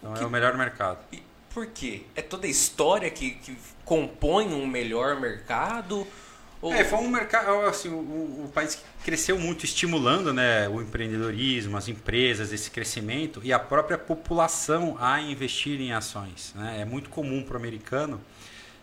Então 0.00 0.14
que, 0.14 0.22
é 0.22 0.26
o 0.26 0.30
melhor 0.30 0.56
mercado. 0.56 0.98
Por 1.50 1.66
quê? 1.66 2.02
É 2.14 2.22
toda 2.22 2.46
a 2.46 2.50
história 2.50 3.10
que, 3.10 3.32
que 3.32 3.56
compõe 3.84 4.52
um 4.52 4.66
melhor 4.66 5.20
mercado? 5.20 6.06
Ou... 6.60 6.72
É, 6.72 6.84
foi 6.84 6.98
um 6.98 7.08
mercado, 7.08 7.50
assim, 7.66 7.88
o, 7.88 8.44
o, 8.44 8.50
país 8.52 8.74
que 8.74 8.82
cresceu 9.04 9.38
muito, 9.38 9.64
estimulando 9.64 10.34
né, 10.34 10.68
o 10.68 10.82
empreendedorismo, 10.82 11.76
as 11.76 11.86
empresas, 11.86 12.52
esse 12.52 12.70
crescimento 12.70 13.40
e 13.44 13.52
a 13.52 13.58
própria 13.60 13.96
população 13.96 14.96
a 14.98 15.20
investir 15.20 15.80
em 15.80 15.92
ações. 15.92 16.52
Né? 16.56 16.80
É 16.80 16.84
muito 16.84 17.10
comum 17.10 17.44
para 17.44 17.54
o 17.54 17.56
americano, 17.56 18.20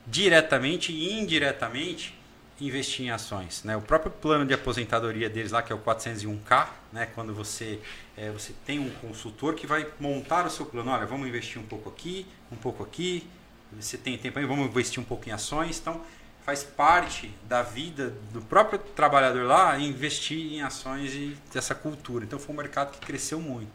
diretamente 0.08 0.94
e 0.94 1.20
indiretamente, 1.20 2.18
investir 2.62 3.08
em 3.08 3.10
ações. 3.10 3.64
Né? 3.66 3.76
O 3.76 3.82
próprio 3.82 4.12
plano 4.12 4.46
de 4.46 4.54
aposentadoria 4.54 5.30
deles 5.30 5.52
lá, 5.52 5.62
que 5.62 5.74
é 5.74 5.76
o 5.76 5.80
401k, 5.80 6.68
né? 6.94 7.10
quando 7.14 7.34
você, 7.34 7.82
é, 8.18 8.32
você 8.32 8.54
tem 8.66 8.80
um 8.80 8.90
consultor 9.02 9.56
que 9.56 9.68
vai 9.68 9.88
montar 10.00 10.46
o 10.46 10.50
seu 10.50 10.66
plano. 10.66 10.92
Olha, 10.92 11.06
vamos 11.06 11.28
investir 11.28 11.62
um 11.62 11.66
pouco 11.66 11.90
aqui, 11.90 12.26
um 12.52 12.56
pouco 12.56 12.84
aqui, 12.84 13.28
você 13.74 13.98
tem 13.98 14.18
tempo 14.18 14.40
aí, 14.40 14.46
vamos 14.46 14.68
investir 14.68 15.02
um 15.02 15.06
pouco 15.06 15.28
em 15.28 15.32
ações. 15.32 15.80
Então, 15.80 16.02
faz 16.46 16.64
parte 16.64 17.32
da 17.48 17.62
vida 17.62 18.14
do 18.32 18.42
próprio 18.42 18.80
trabalhador 18.80 19.46
lá 19.46 19.78
investir 19.80 20.54
em 20.54 20.62
ações 20.62 21.14
e 21.14 21.36
dessa 21.54 21.76
cultura. 21.76 22.24
Então, 22.24 22.40
foi 22.40 22.54
um 22.54 22.58
mercado 22.58 22.92
que 22.92 23.06
cresceu 23.06 23.40
muito. 23.40 23.72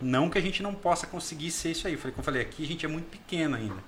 Não 0.00 0.28
que 0.28 0.38
a 0.38 0.42
gente 0.42 0.62
não 0.62 0.74
possa 0.74 1.06
conseguir 1.06 1.50
ser 1.50 1.70
isso 1.70 1.86
aí. 1.86 1.96
Como 1.96 2.12
eu 2.16 2.22
falei, 2.22 2.42
aqui 2.42 2.64
a 2.64 2.66
gente 2.66 2.84
é 2.84 2.88
muito 2.88 3.06
pequeno 3.06 3.56
ainda. 3.56 3.82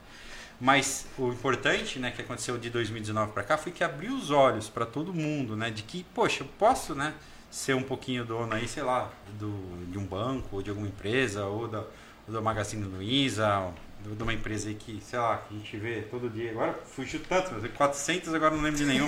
Mas 0.61 1.07
o 1.19 1.28
importante, 1.28 1.99
né, 1.99 2.11
que 2.11 2.23
aconteceu 2.23 2.57
de 2.57 2.70
2019 2.70 3.33
para 3.33 3.43
cá, 3.43 3.59
foi 3.59 3.73
que 3.73 3.85
abriu 3.85 4.15
os 4.15 4.31
olhos 4.31 4.69
para 4.69 4.87
todo 4.87 5.12
mundo, 5.12 5.57
né, 5.57 5.70
de 5.70 5.83
que, 5.83 6.05
poxa, 6.15 6.45
eu 6.45 6.49
posso, 6.59 6.95
né, 6.95 7.12
ser 7.51 7.74
um 7.74 7.82
pouquinho 7.82 8.24
dono 8.24 8.55
aí, 8.55 8.68
sei 8.68 8.82
lá, 8.82 9.10
do, 9.39 9.86
de 9.90 9.98
um 9.98 10.05
banco 10.05 10.56
ou 10.56 10.62
de 10.62 10.70
alguma 10.70 10.89
empresa 10.89 11.47
ou 11.47 11.68
da, 11.68 11.85
do 12.27 12.43
Magazine 12.43 12.85
Luiza, 12.85 13.73
ou 14.09 14.14
de 14.14 14.23
uma 14.23 14.32
empresa 14.32 14.68
aí 14.68 14.74
que, 14.74 15.01
sei 15.02 15.18
lá, 15.18 15.39
que 15.39 15.55
a 15.55 15.59
gente 15.59 15.77
vê 15.77 16.02
todo 16.02 16.28
dia. 16.28 16.51
Agora 16.51 16.74
fugiu 16.74 17.20
tanto, 17.28 17.55
mas 17.55 17.70
400 17.73 18.35
agora 18.35 18.55
não 18.55 18.62
lembro 18.62 18.78
de 18.78 18.86
nenhum. 18.86 19.06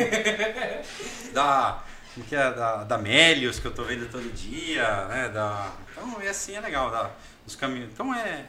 da 1.33 1.83
que 2.29 2.35
é 2.35 2.53
da, 2.53 2.83
da 2.83 2.99
Melios 2.99 3.61
que 3.61 3.67
eu 3.67 3.73
tô 3.73 3.85
vendo 3.85 4.11
todo 4.11 4.29
dia, 4.35 5.07
né, 5.07 5.29
da 5.29 5.73
Então, 5.93 6.21
e 6.21 6.27
assim 6.27 6.57
é 6.57 6.61
legal, 6.61 6.91
da 6.91 7.13
os 7.47 7.55
caminhos. 7.55 7.91
Então 7.93 8.13
é 8.13 8.45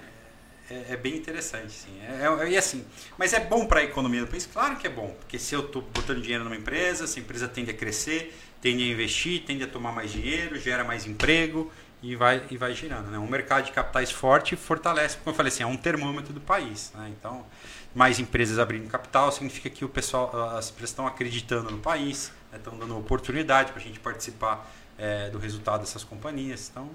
é, 0.69 0.93
é, 0.93 0.97
bem 0.97 1.15
interessante, 1.15 1.71
sim. 1.71 1.99
É, 2.01 2.25
é, 2.25 2.53
é, 2.53 2.57
assim, 2.57 2.85
mas 3.17 3.33
é 3.33 3.39
bom 3.39 3.65
para 3.65 3.79
a 3.79 3.83
economia 3.83 4.21
do 4.21 4.27
país? 4.27 4.45
Claro 4.45 4.75
que 4.75 4.85
é 4.85 4.89
bom, 4.89 5.15
porque 5.19 5.39
se 5.39 5.55
eu 5.55 5.61
estou 5.61 5.81
botando 5.81 6.21
dinheiro 6.21 6.43
numa 6.43 6.55
empresa, 6.55 7.05
essa 7.05 7.19
empresa 7.19 7.47
tende 7.47 7.71
a 7.71 7.73
crescer, 7.73 8.37
tende 8.61 8.83
a 8.83 8.87
investir, 8.87 9.43
tende 9.43 9.63
a 9.63 9.67
tomar 9.67 9.91
mais 9.91 10.11
dinheiro, 10.11 10.59
gera 10.59 10.83
mais 10.83 11.05
emprego 11.05 11.71
e 12.01 12.15
vai, 12.15 12.43
e 12.49 12.57
vai 12.57 12.73
girando. 12.73 13.09
Né? 13.09 13.17
Um 13.17 13.27
mercado 13.27 13.65
de 13.65 13.71
capitais 13.71 14.11
forte 14.11 14.55
fortalece, 14.55 15.17
como 15.17 15.31
eu 15.31 15.35
falei 15.35 15.51
assim, 15.51 15.63
é 15.63 15.67
um 15.67 15.77
termômetro 15.77 16.33
do 16.33 16.41
país. 16.41 16.91
Né? 16.95 17.13
Então, 17.17 17.45
mais 17.93 18.19
empresas 18.19 18.59
abrindo 18.59 18.87
capital 18.89 19.31
significa 19.31 19.69
que 19.69 19.83
o 19.83 19.89
pessoal, 19.89 20.31
as 20.57 20.69
empresas 20.69 20.91
estão 20.91 21.07
acreditando 21.07 21.71
no 21.71 21.79
país, 21.79 22.31
né? 22.51 22.57
estão 22.57 22.77
dando 22.77 22.97
oportunidade 22.97 23.71
para 23.71 23.81
a 23.81 23.83
gente 23.83 23.99
participar 23.99 24.69
é, 24.97 25.29
do 25.29 25.37
resultado 25.37 25.81
dessas 25.81 26.03
companhias. 26.03 26.69
Então, 26.71 26.89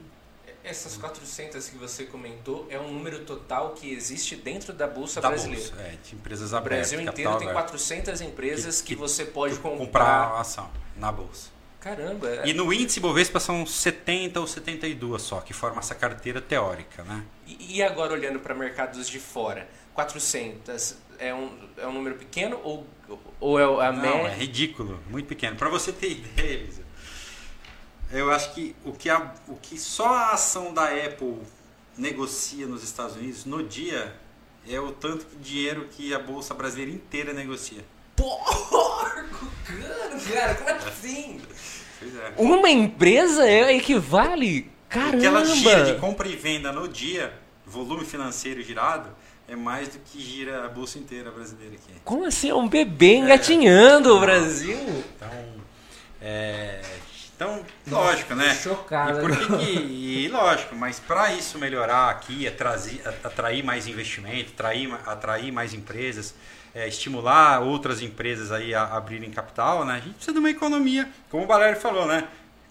essas 0.63 0.97
400 0.97 1.69
que 1.69 1.77
você 1.77 2.05
comentou 2.05 2.67
é 2.71 2.81
um 2.81 2.91
número 2.91 3.21
total 3.27 3.73
que 3.73 3.93
existe 3.93 4.35
dentro 4.35 4.73
da 4.73 4.87
Bolsa 4.87 5.21
da 5.21 5.29
Brasileira. 5.29 5.63
Bolsa, 5.63 5.83
é, 5.83 5.97
de 6.03 6.15
empresas 6.15 6.55
abertas. 6.55 6.89
O 6.89 6.97
Brasil 6.97 7.13
inteiro 7.13 7.37
tem 7.37 7.53
400 7.53 8.21
empresas 8.23 8.81
que, 8.81 8.89
que, 8.89 8.95
que 8.95 9.01
você 9.01 9.27
pode 9.27 9.57
comprar. 9.57 9.77
comprar 9.77 10.41
ação 10.41 10.71
na 10.97 11.13
Bolsa. 11.13 11.54
Caramba. 11.85 12.31
É... 12.31 12.49
E 12.49 12.55
no 12.55 12.73
índice 12.73 12.99
Bovespa 12.99 13.39
são 13.39 13.67
70 13.67 14.41
ou 14.41 14.47
72 14.47 15.21
só, 15.21 15.43
que 15.43 15.53
forma 15.53 15.81
essa 15.81 15.95
carteira 15.95 16.41
teórica, 16.41 17.05
né? 17.05 17.23
E, 17.47 17.77
e 17.77 17.83
agora 17.83 18.15
olhando 18.15 18.41
para 18.41 18.55
mercados 18.55 19.07
de 19.07 19.21
fora, 19.21 19.69
400 19.93 20.97
é 21.19 21.35
um, 21.35 21.53
é 21.77 21.87
um 21.87 21.93
número 21.93 22.17
pequeno 22.17 22.59
ou, 22.65 22.87
ou 23.39 23.61
é 23.61 23.87
a 23.87 23.93
média? 23.93 24.11
Não, 24.11 24.27
é 24.27 24.35
ridículo, 24.35 24.99
muito 25.11 25.27
pequeno. 25.27 25.57
Para 25.57 25.69
você 25.69 25.93
ter 25.93 26.13
ideia, 26.13 26.55
Elisa, 26.55 26.83
eu 28.11 28.31
acho 28.31 28.55
que 28.55 28.75
o 28.83 28.93
que, 28.93 29.11
a, 29.11 29.35
o 29.47 29.57
que 29.57 29.79
só 29.79 30.07
a 30.07 30.33
ação 30.33 30.73
da 30.73 30.85
Apple 30.85 31.37
negocia 31.99 32.67
nos 32.67 32.83
Estados 32.83 33.15
Unidos 33.15 33.45
no 33.45 33.63
dia 33.63 34.17
é 34.67 34.81
o 34.81 34.91
tanto 34.91 35.27
de 35.27 35.37
dinheiro 35.37 35.87
que 35.91 36.15
a 36.15 36.19
bolsa 36.19 36.55
brasileira 36.55 36.91
inteira 36.91 37.35
negocia. 37.35 37.85
Porco, 38.17 39.51
cara, 39.65 40.55
cara, 40.55 40.55
como 40.55 40.89
assim? 40.89 41.41
É. 42.03 42.33
Uma 42.37 42.71
empresa 42.71 43.49
é, 43.49 43.75
equivale. 43.75 44.71
Caramba! 44.89 45.17
O 45.17 45.21
que 45.21 45.27
ela 45.27 45.45
gira 45.45 45.85
de 45.85 45.95
compra 45.99 46.29
e 46.29 46.37
venda 46.37 46.71
no 46.73 46.87
dia, 46.87 47.33
volume 47.67 48.05
financeiro 48.05 48.63
girado, 48.63 49.09
é 49.49 49.57
mais 49.57 49.89
do 49.89 49.99
que 49.99 50.21
gira 50.21 50.65
a 50.65 50.69
bolsa 50.69 50.99
inteira 50.99 51.31
brasileira 51.31 51.75
aqui. 51.75 51.93
Como 52.05 52.25
assim? 52.25 52.51
É 52.51 52.55
um 52.55 52.69
bebê 52.69 53.17
engatinhando 53.17 54.11
é, 54.11 54.13
o 54.13 54.21
Brasil? 54.21 54.79
Então, 55.17 55.65
é, 56.21 56.81
então, 57.37 57.65
lógico, 57.89 58.35
né? 58.35 58.55
Chocado. 58.55 59.19
E, 59.19 59.21
por 59.21 59.37
que 59.37 59.57
que, 59.59 59.81
e 59.81 60.29
lógico, 60.29 60.77
mas 60.77 61.01
para 61.01 61.33
isso 61.33 61.59
melhorar 61.59 62.09
aqui, 62.11 62.47
atrair, 62.47 63.03
atrair 63.25 63.65
mais 63.65 63.87
investimento, 63.89 64.53
atrair, 64.53 64.95
atrair 65.05 65.53
mais 65.53 65.75
empresas, 65.75 66.35
é, 66.75 66.89
estimular 66.89 67.63
outras 67.63 68.03
empresas 68.03 68.51
aí 68.51 68.75
a 68.75 68.85
abrirem 68.85 69.31
capital, 69.31 69.85
né? 69.85 69.95
A 69.95 70.01
gente 70.01 70.15
precisa 70.15 70.33
de 70.33 70.39
uma 70.39 70.51
economia, 70.51 71.09
como 71.31 71.45
o 71.45 71.47
Valério 71.47 71.81
falou, 71.81 72.07
né? 72.07 72.27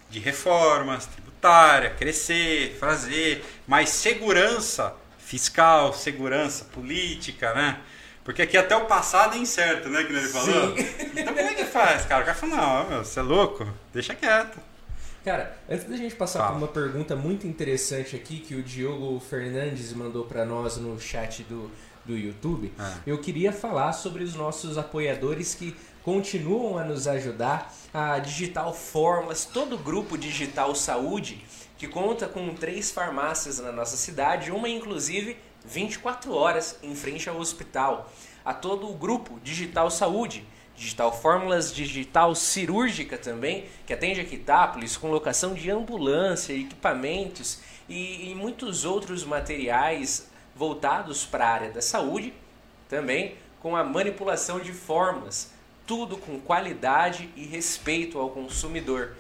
De 0.10 0.20
reformas, 0.20 1.06
tributária, 1.06 1.92
crescer, 1.92 2.78
fazer 2.80 3.44
mais 3.66 3.90
segurança 3.90 4.94
fiscal, 5.18 5.94
segurança 5.94 6.66
política, 6.66 7.54
né? 7.54 7.80
Porque 8.24 8.42
aqui 8.42 8.58
até 8.58 8.76
o 8.76 8.86
passado 8.86 9.36
é 9.36 9.40
incerto, 9.40 9.90
né? 9.90 10.04
Que 10.04 10.14
ele 10.14 10.28
falou. 10.28 10.76
Sim. 10.76 10.90
Então 11.16 11.34
como 11.34 11.40
é 11.40 11.54
que 11.54 11.66
faz, 11.66 12.06
cara? 12.06 12.24
O 12.24 12.26
cara 12.26 12.38
falou, 12.38 12.56
não, 12.56 12.90
meu, 12.90 13.04
você 13.04 13.20
é 13.20 13.24
louco? 13.24 13.68
Deixa 13.94 14.14
quieto. 14.14 14.60
Cara, 15.24 15.58
antes 15.70 15.86
da 15.86 15.96
gente 15.96 16.16
passar 16.16 16.40
Fala. 16.40 16.52
por 16.52 16.58
uma 16.58 16.68
pergunta 16.68 17.16
muito 17.16 17.48
interessante 17.48 18.14
aqui 18.14 18.40
que 18.40 18.56
o 18.56 18.62
Diogo 18.62 19.22
Fernandes 19.22 19.94
mandou 19.94 20.26
para 20.26 20.44
nós 20.44 20.76
no 20.76 21.00
chat 21.00 21.44
do, 21.44 21.72
do 22.06 22.18
YouTube, 22.18 22.72
é. 22.78 22.94
eu 23.06 23.18
queria 23.18 23.52
falar 23.52 23.94
sobre 23.94 24.24
os 24.24 24.36
nossos 24.36 24.78
apoiadores 24.78 25.56
que 25.56 25.76
continuam 26.04 26.78
a 26.78 26.84
nos 26.84 27.08
ajudar, 27.08 27.74
a 27.94 28.20
Digital 28.20 28.74
Fórmulas, 28.74 29.46
todo 29.46 29.76
o 29.76 29.78
grupo 29.78 30.18
Digital 30.18 30.76
Saúde, 30.76 31.44
que 31.78 31.88
conta 31.88 32.28
com 32.28 32.54
três 32.54 32.92
farmácias 32.92 33.60
na 33.60 33.72
nossa 33.72 33.96
cidade, 33.96 34.52
uma 34.52 34.68
inclusive 34.68 35.38
24 35.66 36.34
horas 36.34 36.78
em 36.84 36.94
frente 36.96 37.30
ao 37.30 37.38
hospital. 37.38 38.12
A 38.44 38.54
todo 38.54 38.90
o 38.90 38.94
grupo 38.94 39.40
Digital 39.42 39.90
Saúde, 39.90 40.46
Digital 40.76 41.18
Fórmulas 41.18 41.74
Digital 41.74 42.36
Cirúrgica 42.36 43.18
também, 43.18 43.66
que 43.86 43.94
atende 43.94 44.20
a 44.20 44.26
Quitápolis 44.26 44.98
com 44.98 45.10
locação 45.10 45.54
de 45.54 45.72
ambulância, 45.72 46.54
equipamentos 46.54 47.60
e, 47.88 48.32
e 48.32 48.36
muitos 48.36 48.84
outros 48.84 49.24
materiais 49.24 50.28
voltados 50.56 51.26
para 51.26 51.46
a 51.46 51.50
área 51.52 51.70
da 51.72 51.82
saúde, 51.82 52.34
também 52.90 53.36
com 53.62 53.76
a 53.76 53.84
manipulação 53.84 54.60
de 54.60 54.74
fórmulas, 54.74 55.52
tudo 55.88 56.18
com 56.18 56.40
qualidade 56.40 57.30
e 57.36 57.46
respeito 57.46 58.20
ao 58.20 58.30
consumidor. 58.30 59.16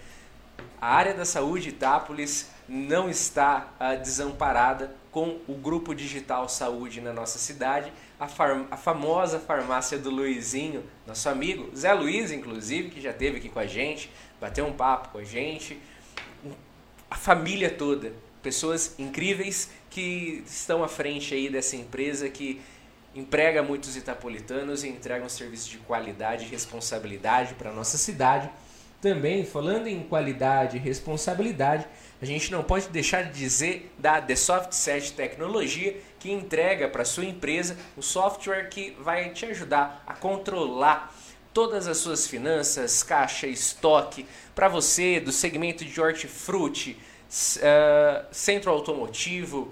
A 0.79 0.95
área 0.95 1.13
da 1.13 1.25
saúde 1.25 1.69
Itápolis 1.69 2.49
não 2.67 3.09
está 3.09 3.67
uh, 3.79 4.01
desamparada 4.01 4.95
com 5.11 5.37
o 5.47 5.53
Grupo 5.53 5.93
Digital 5.93 6.49
Saúde 6.49 6.99
na 6.99 7.13
nossa 7.13 7.37
cidade, 7.37 7.91
a, 8.19 8.25
a, 8.71 8.77
famosa 8.77 9.39
farmácia 9.39 9.97
do 9.97 10.09
Luizinho, 10.09 10.83
nosso 11.05 11.29
amigo 11.29 11.69
Zé 11.75 11.93
Luiz, 11.93 12.31
inclusive, 12.31 12.89
que 12.89 12.99
já 12.99 13.11
esteve 13.11 13.37
aqui 13.37 13.47
com 13.47 13.59
a 13.59 13.67
gente, 13.67 14.09
bateu 14.41 14.65
um 14.65 14.73
papo 14.73 15.09
com 15.09 15.19
a 15.19 15.23
gente. 15.23 15.79
a 17.09 17.15
família 17.15 17.69
toda, 17.69 18.11
pessoas 18.41 18.95
incríveis 18.97 19.69
que 19.93 20.43
estão 20.47 20.83
à 20.83 20.87
frente 20.87 21.35
aí 21.35 21.49
dessa 21.49 21.75
empresa 21.75 22.27
que 22.27 22.59
emprega 23.13 23.61
muitos 23.61 23.95
itapolitanos 23.95 24.83
e 24.83 24.89
entrega 24.89 25.23
um 25.23 25.29
serviço 25.29 25.69
de 25.69 25.77
qualidade 25.77 26.45
e 26.45 26.47
responsabilidade 26.47 27.53
para 27.53 27.69
a 27.69 27.73
nossa 27.73 27.95
cidade. 27.97 28.49
Também, 28.99 29.45
falando 29.45 29.87
em 29.87 30.01
qualidade 30.01 30.77
e 30.77 30.79
responsabilidade, 30.79 31.85
a 32.19 32.25
gente 32.25 32.51
não 32.51 32.63
pode 32.63 32.87
deixar 32.87 33.25
de 33.25 33.37
dizer 33.37 33.93
da 33.99 34.19
The 34.19 34.35
Softset 34.35 35.13
Tecnologia, 35.13 35.95
que 36.17 36.31
entrega 36.31 36.87
para 36.87 37.05
sua 37.05 37.25
empresa 37.25 37.77
um 37.95 38.01
software 38.01 38.69
que 38.69 38.97
vai 38.99 39.29
te 39.29 39.45
ajudar 39.45 40.03
a 40.07 40.13
controlar 40.13 41.13
todas 41.53 41.87
as 41.87 41.97
suas 41.97 42.25
finanças, 42.25 43.03
caixa, 43.03 43.45
estoque, 43.45 44.25
para 44.55 44.67
você 44.67 45.19
do 45.19 45.31
segmento 45.31 45.85
de 45.85 46.01
hortifruti, 46.01 46.97
uh, 47.57 48.25
centro 48.31 48.71
automotivo, 48.71 49.71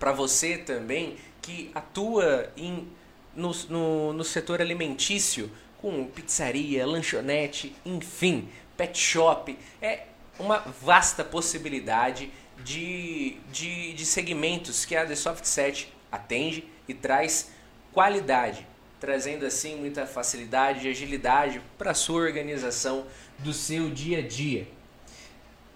para 0.00 0.12
você 0.12 0.56
também 0.56 1.18
que 1.42 1.70
atua 1.74 2.50
em, 2.56 2.88
no, 3.36 3.52
no, 3.68 4.12
no 4.14 4.24
setor 4.24 4.60
alimentício, 4.60 5.50
com 5.78 6.06
pizzaria, 6.06 6.86
lanchonete, 6.86 7.76
enfim, 7.84 8.48
pet 8.76 8.98
shop. 8.98 9.56
É 9.80 10.04
uma 10.38 10.58
vasta 10.58 11.22
possibilidade 11.22 12.30
de, 12.64 13.36
de, 13.52 13.92
de 13.92 14.06
segmentos 14.06 14.84
que 14.86 14.96
a 14.96 15.06
The 15.06 15.14
Softset 15.14 15.92
atende 16.10 16.64
e 16.88 16.94
traz 16.94 17.52
qualidade, 17.92 18.66
trazendo 18.98 19.44
assim 19.44 19.76
muita 19.76 20.06
facilidade 20.06 20.86
e 20.86 20.90
agilidade 20.90 21.60
para 21.76 21.90
a 21.90 21.94
sua 21.94 22.22
organização 22.22 23.06
do 23.38 23.52
seu 23.52 23.90
dia 23.90 24.18
a 24.18 24.22
dia. 24.22 24.66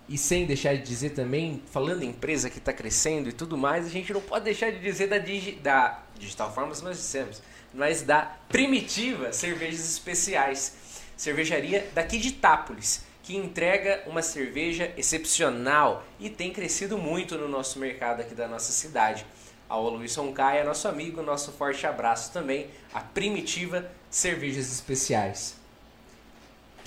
E 0.09 0.18
sem 0.18 0.44
deixar 0.44 0.76
de 0.76 0.82
dizer 0.82 1.10
também, 1.10 1.62
falando 1.70 2.02
em 2.02 2.10
empresa 2.10 2.51
que 2.51 2.59
está 2.59 2.72
crescendo 2.72 3.28
e 3.28 3.32
tudo 3.32 3.56
mais, 3.56 3.86
a 3.86 3.90
gente 3.90 4.12
não 4.12 4.20
pode 4.20 4.44
deixar 4.44 4.70
de 4.70 4.78
dizer 4.78 5.06
da, 5.06 5.18
digi, 5.18 5.52
da 5.52 6.02
Digital 6.18 6.52
Farms, 6.52 6.82
nós 6.82 6.98
dissemos, 6.98 7.43
mas 7.72 8.02
da 8.02 8.36
Primitiva 8.48 9.32
Cervejas 9.32 9.90
Especiais, 9.90 10.74
cervejaria 11.16 11.89
daqui 11.94 12.18
de 12.18 12.28
Itápolis 12.28 13.02
que 13.24 13.35
entrega 13.35 14.02
uma 14.06 14.20
cerveja 14.20 14.93
excepcional 14.98 16.05
e 16.20 16.28
tem 16.28 16.52
crescido 16.52 16.98
muito 16.98 17.39
no 17.39 17.48
nosso 17.48 17.78
mercado 17.78 18.20
aqui 18.20 18.35
da 18.35 18.47
nossa 18.47 18.70
cidade. 18.70 19.24
Ao 19.66 19.89
Luizson 19.89 20.31
Caia, 20.32 20.62
nosso 20.62 20.86
amigo, 20.86 21.22
nosso 21.22 21.51
forte 21.52 21.86
abraço 21.86 22.31
também, 22.32 22.68
a 22.93 23.01
Primitiva 23.01 23.90
Cervejas 24.10 24.70
Especiais. 24.70 25.56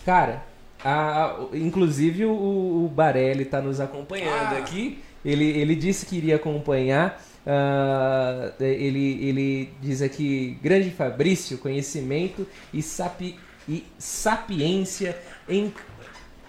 Cara, 0.06 0.45
a, 0.89 1.35
inclusive 1.53 2.23
o, 2.23 2.31
o 2.31 2.91
Barelli 2.93 3.43
está 3.43 3.61
nos 3.61 3.81
acompanhando 3.81 4.55
ah. 4.55 4.57
aqui. 4.57 5.03
Ele, 5.26 5.43
ele 5.43 5.76
disse 5.76 6.05
que 6.05 6.15
iria 6.15 6.38
acompanhar. 6.38 7.22
Uh, 7.45 8.64
ele, 8.64 9.27
ele 9.27 9.73
diz 9.81 10.01
aqui: 10.01 10.57
Grande 10.61 10.89
Fabrício, 10.91 11.57
conhecimento 11.57 12.47
e, 12.73 12.81
sapi, 12.81 13.38
e 13.68 13.85
sapiência 13.97 15.18
em 15.49 15.73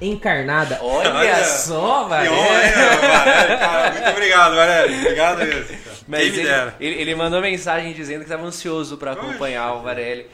encarnada. 0.00 0.78
Olha, 0.82 1.12
Olha 1.12 1.44
só, 1.44 2.06
Valério. 2.06 2.32
muito 3.92 4.10
obrigado, 4.10 4.54
Valério. 4.54 5.00
Obrigado 5.00 5.38
mesmo. 5.38 5.97
Mas 6.08 6.38
ele, 6.38 6.48
ele, 6.80 7.00
ele, 7.02 7.14
mandou 7.14 7.38
mensagem 7.42 7.92
dizendo 7.92 8.20
que 8.20 8.24
estava 8.24 8.42
ansioso 8.42 8.96
para 8.96 9.12
acompanhar 9.12 9.72
Oxe. 9.72 9.80
o 9.80 9.82
Varelli. 9.82 10.26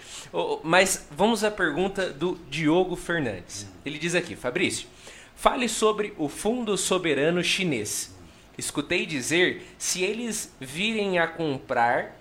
Mas 0.62 1.08
vamos 1.10 1.42
à 1.42 1.50
pergunta 1.50 2.10
do 2.10 2.38
Diogo 2.48 2.94
Fernandes. 2.94 3.66
Ele 3.84 3.98
diz 3.98 4.14
aqui, 4.14 4.36
Fabrício, 4.36 4.86
fale 5.34 5.68
sobre 5.68 6.14
o 6.16 6.28
Fundo 6.28 6.78
Soberano 6.78 7.42
Chinês. 7.42 8.14
Escutei 8.56 9.04
dizer 9.04 9.66
se 9.76 10.04
eles 10.04 10.54
virem 10.60 11.18
a 11.18 11.26
comprar, 11.26 12.16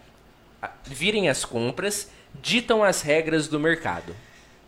virem 0.84 1.30
as 1.30 1.46
compras, 1.46 2.10
ditam 2.42 2.84
as 2.84 3.04
regras 3.04 3.48
do 3.48 3.60
mercado. 3.60 4.16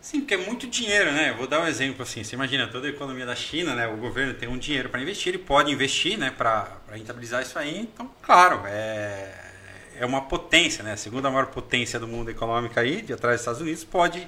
Sim, 0.06 0.20
porque 0.20 0.36
é 0.36 0.38
muito 0.38 0.68
dinheiro, 0.68 1.12
né? 1.12 1.34
vou 1.34 1.48
dar 1.48 1.62
um 1.62 1.68
exemplo 1.68 2.04
assim. 2.04 2.24
Você 2.24 2.36
imagina 2.36 2.68
toda 2.68 2.86
a 2.86 2.92
economia 2.92 3.26
da 3.26 3.36
China, 3.36 3.74
né? 3.74 3.88
O 3.88 3.98
governo 3.98 4.36
tem 4.36 4.48
um 4.48 4.56
dinheiro 4.56 4.88
para 4.88 5.02
investir, 5.02 5.34
ele 5.34 5.40
pode 5.40 5.72
investir, 5.72 6.16
né? 6.16 6.30
Para 6.30 6.78
rentabilizar 6.92 7.42
isso 7.42 7.58
aí. 7.58 7.80
Então, 7.80 8.08
claro, 8.22 8.62
é, 8.68 9.34
é 10.00 10.06
uma 10.06 10.22
potência, 10.22 10.84
né? 10.84 10.94
A 10.94 10.98
segunda 10.98 11.32
maior 11.32 11.48
potência 11.48 12.00
do 12.00 12.08
mundo 12.08 12.30
econômico 12.30 12.80
aí, 12.80 13.02
de 13.02 13.14
atrás 13.14 13.38
dos 13.38 13.42
Estados 13.42 13.62
Unidos, 13.62 13.84
pode, 13.84 14.28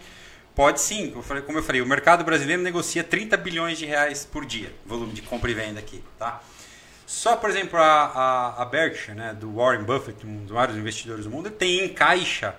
pode 0.55 0.81
sim. 0.81 1.13
Eu 1.15 1.21
falei, 1.21 1.43
como 1.43 1.59
eu 1.59 1.63
falei, 1.63 1.79
o 1.79 1.85
mercado 1.85 2.23
brasileiro 2.23 2.63
negocia 2.63 3.03
30 3.03 3.37
bilhões 3.37 3.77
de 3.77 3.85
reais 3.85 4.25
por 4.25 4.47
dia, 4.47 4.73
volume 4.83 5.13
de 5.13 5.21
compra 5.21 5.51
e 5.51 5.53
venda 5.53 5.79
aqui, 5.79 6.03
tá? 6.17 6.41
Só, 7.05 7.35
por 7.35 7.51
exemplo, 7.51 7.77
a, 7.77 7.83
a, 7.83 8.63
a 8.63 8.65
Berkshire, 8.65 9.15
né? 9.15 9.31
Do 9.39 9.53
Warren 9.53 9.83
Buffett, 9.83 10.25
um 10.25 10.37
dos 10.37 10.51
maiores 10.53 10.75
investidores 10.75 11.25
do 11.25 11.29
mundo, 11.29 11.51
tem 11.51 11.85
em 11.85 11.89
caixa 11.89 12.55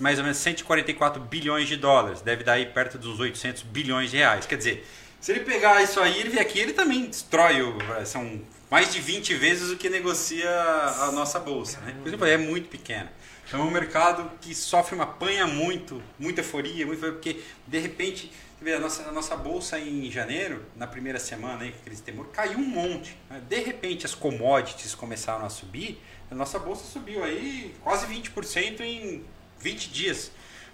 mais 0.00 0.18
ou 0.18 0.24
menos 0.24 0.38
144 0.38 1.22
bilhões 1.22 1.68
de 1.68 1.76
dólares, 1.76 2.20
deve 2.20 2.42
dar 2.42 2.54
aí 2.54 2.66
perto 2.66 2.98
dos 2.98 3.20
800 3.20 3.62
bilhões 3.62 4.10
de 4.10 4.16
reais. 4.16 4.46
Quer 4.46 4.56
dizer, 4.56 4.86
se 5.20 5.32
ele 5.32 5.40
pegar 5.40 5.82
isso 5.82 6.00
aí, 6.00 6.18
ele 6.18 6.30
vier 6.30 6.42
aqui, 6.42 6.58
ele 6.58 6.72
também 6.72 7.06
destrói, 7.06 7.62
o, 7.62 7.76
são 8.04 8.40
mais 8.70 8.92
de 8.92 9.00
20 9.00 9.34
vezes 9.34 9.70
o 9.70 9.76
que 9.76 9.88
negocia 9.88 10.50
a 10.50 11.12
nossa 11.12 11.38
bolsa. 11.38 11.80
Né? 11.80 11.94
Por 12.00 12.08
exemplo, 12.08 12.26
é 12.26 12.36
muito 12.36 12.68
pequeno. 12.68 13.08
Então 13.46 13.60
é 13.60 13.62
um 13.62 13.70
mercado 13.70 14.30
que 14.40 14.54
sofre 14.54 14.94
uma 14.94 15.06
panha 15.06 15.46
muito, 15.46 16.02
muita 16.18 16.42
euforia, 16.42 16.86
muito, 16.86 17.00
porque 17.00 17.40
de 17.66 17.78
repente, 17.78 18.30
a, 18.62 18.78
nossa, 18.78 19.08
a 19.08 19.12
nossa 19.12 19.34
bolsa 19.34 19.78
em 19.78 20.10
janeiro, 20.10 20.66
na 20.76 20.86
primeira 20.86 21.18
semana, 21.18 21.62
aí, 21.62 21.72
com 21.72 21.78
aqueles 21.78 22.00
temor, 22.00 22.26
caiu 22.28 22.58
um 22.58 22.66
monte. 22.66 23.16
Né? 23.30 23.40
De 23.48 23.58
repente 23.60 24.04
as 24.04 24.14
commodities 24.14 24.94
começaram 24.94 25.46
a 25.46 25.48
subir, 25.48 25.98
a 26.30 26.34
nossa 26.34 26.58
bolsa 26.58 26.84
subiu 26.84 27.24
aí 27.24 27.74
quase 27.82 28.06
20% 28.06 28.80
em 28.80 29.24
20 29.60 29.90
dias. 29.90 30.30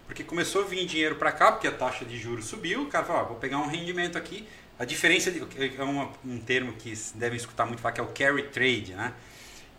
Porque 0.06 0.22
começou 0.22 0.62
a 0.62 0.66
vir 0.66 0.84
dinheiro 0.86 1.16
para 1.16 1.32
cá, 1.32 1.52
porque 1.52 1.66
a 1.66 1.72
taxa 1.72 2.04
de 2.04 2.18
juros 2.18 2.46
subiu, 2.46 2.82
o 2.82 2.86
cara 2.86 3.04
falou, 3.04 3.22
ah, 3.22 3.24
vou 3.24 3.36
pegar 3.36 3.58
um 3.58 3.66
rendimento 3.66 4.18
aqui. 4.18 4.46
A 4.78 4.84
diferença, 4.84 5.30
de, 5.30 5.40
é 5.78 5.82
uma, 5.82 6.10
um 6.24 6.38
termo 6.38 6.72
que 6.74 6.92
devem 7.14 7.36
escutar 7.36 7.64
muito 7.64 7.80
falar, 7.80 7.92
que 7.92 8.00
é 8.00 8.04
o 8.04 8.08
carry 8.08 8.42
trade, 8.44 8.94
né? 8.94 9.12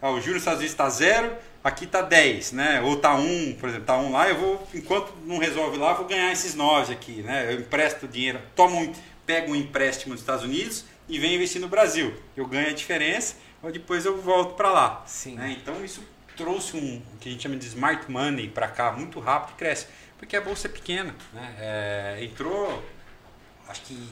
Ah, 0.02 0.12
o 0.12 0.22
juros 0.22 0.48
às 0.48 0.56
vezes 0.56 0.72
está 0.72 0.90
zero, 0.90 1.36
aqui 1.64 1.86
está 1.86 2.02
10, 2.02 2.54
né? 2.54 2.82
Ou 2.82 2.94
está 2.94 3.16
1, 3.16 3.58
por 3.60 3.70
exemplo, 3.70 3.84
está 3.84 3.98
1 3.98 4.12
lá, 4.12 4.30
eu 4.30 4.38
vou, 4.38 4.68
enquanto 4.74 5.14
não 5.26 5.38
resolve 5.38 5.78
lá, 5.78 5.92
eu 5.92 5.98
vou 5.98 6.06
ganhar 6.06 6.32
esses 6.32 6.56
9 6.56 6.94
aqui, 6.94 7.22
né? 7.24 7.54
Eu 7.54 7.60
empresto 7.60 8.08
dinheiro, 8.08 8.40
tomo 8.56 8.80
um, 8.80 8.94
pego 9.26 9.52
um 9.52 9.56
empréstimo 9.56 10.14
nos 10.14 10.22
Estados 10.22 10.44
Unidos 10.44 10.86
e 11.10 11.20
venho 11.20 11.36
investir 11.36 11.62
no 11.62 11.68
Brasil. 11.68 12.14
Eu 12.36 12.46
ganho 12.46 12.70
a 12.70 12.74
diferença, 12.74 13.36
ou 13.62 13.72
depois 13.72 14.06
eu 14.06 14.22
volto 14.22 14.56
para 14.56 14.72
lá. 14.72 15.04
Sim. 15.08 15.36
Né? 15.36 15.58
Então 15.60 15.84
isso 15.84 16.02
trouxe 16.36 16.78
um 16.78 17.02
que 17.20 17.30
a 17.30 17.32
gente 17.32 17.44
chama 17.44 17.56
de 17.56 17.66
smart 17.68 18.10
money 18.12 18.50
para 18.50 18.68
cá 18.68 18.92
muito 18.92 19.20
rápido 19.20 19.56
e 19.56 19.58
cresce. 19.58 19.88
Porque 20.18 20.36
a 20.36 20.42
bolsa 20.42 20.68
é 20.68 20.70
pequena. 20.70 21.16
Né? 21.34 21.56
É, 21.60 22.18
entrou, 22.24 22.84
acho 23.68 23.82
que 23.82 24.10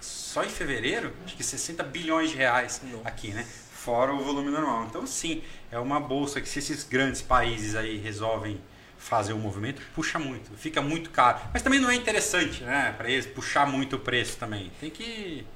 só 0.00 0.42
em 0.42 0.48
fevereiro, 0.48 1.14
acho 1.24 1.36
que 1.36 1.44
60 1.44 1.82
bilhões 1.84 2.30
de 2.30 2.36
reais 2.36 2.80
aqui, 3.04 3.28
né? 3.28 3.46
Fora 3.72 4.12
o 4.12 4.24
volume 4.24 4.50
normal. 4.50 4.86
Então, 4.88 5.06
sim, 5.06 5.42
é 5.70 5.78
uma 5.78 6.00
bolsa 6.00 6.40
que 6.40 6.48
se 6.48 6.58
esses 6.58 6.84
grandes 6.84 7.22
países 7.22 7.74
aí 7.74 7.98
resolvem 7.98 8.60
fazer 8.98 9.34
o 9.34 9.38
movimento, 9.38 9.82
puxa 9.94 10.18
muito, 10.18 10.50
fica 10.56 10.80
muito 10.80 11.10
caro. 11.10 11.38
Mas 11.52 11.62
também 11.62 11.78
não 11.78 11.90
é 11.90 11.94
interessante, 11.94 12.64
né? 12.64 12.94
Para 12.96 13.10
eles 13.10 13.26
puxar 13.26 13.66
muito 13.66 13.96
o 13.96 13.98
preço 13.98 14.38
também. 14.38 14.72
Tem 14.80 14.90
que 14.90 15.46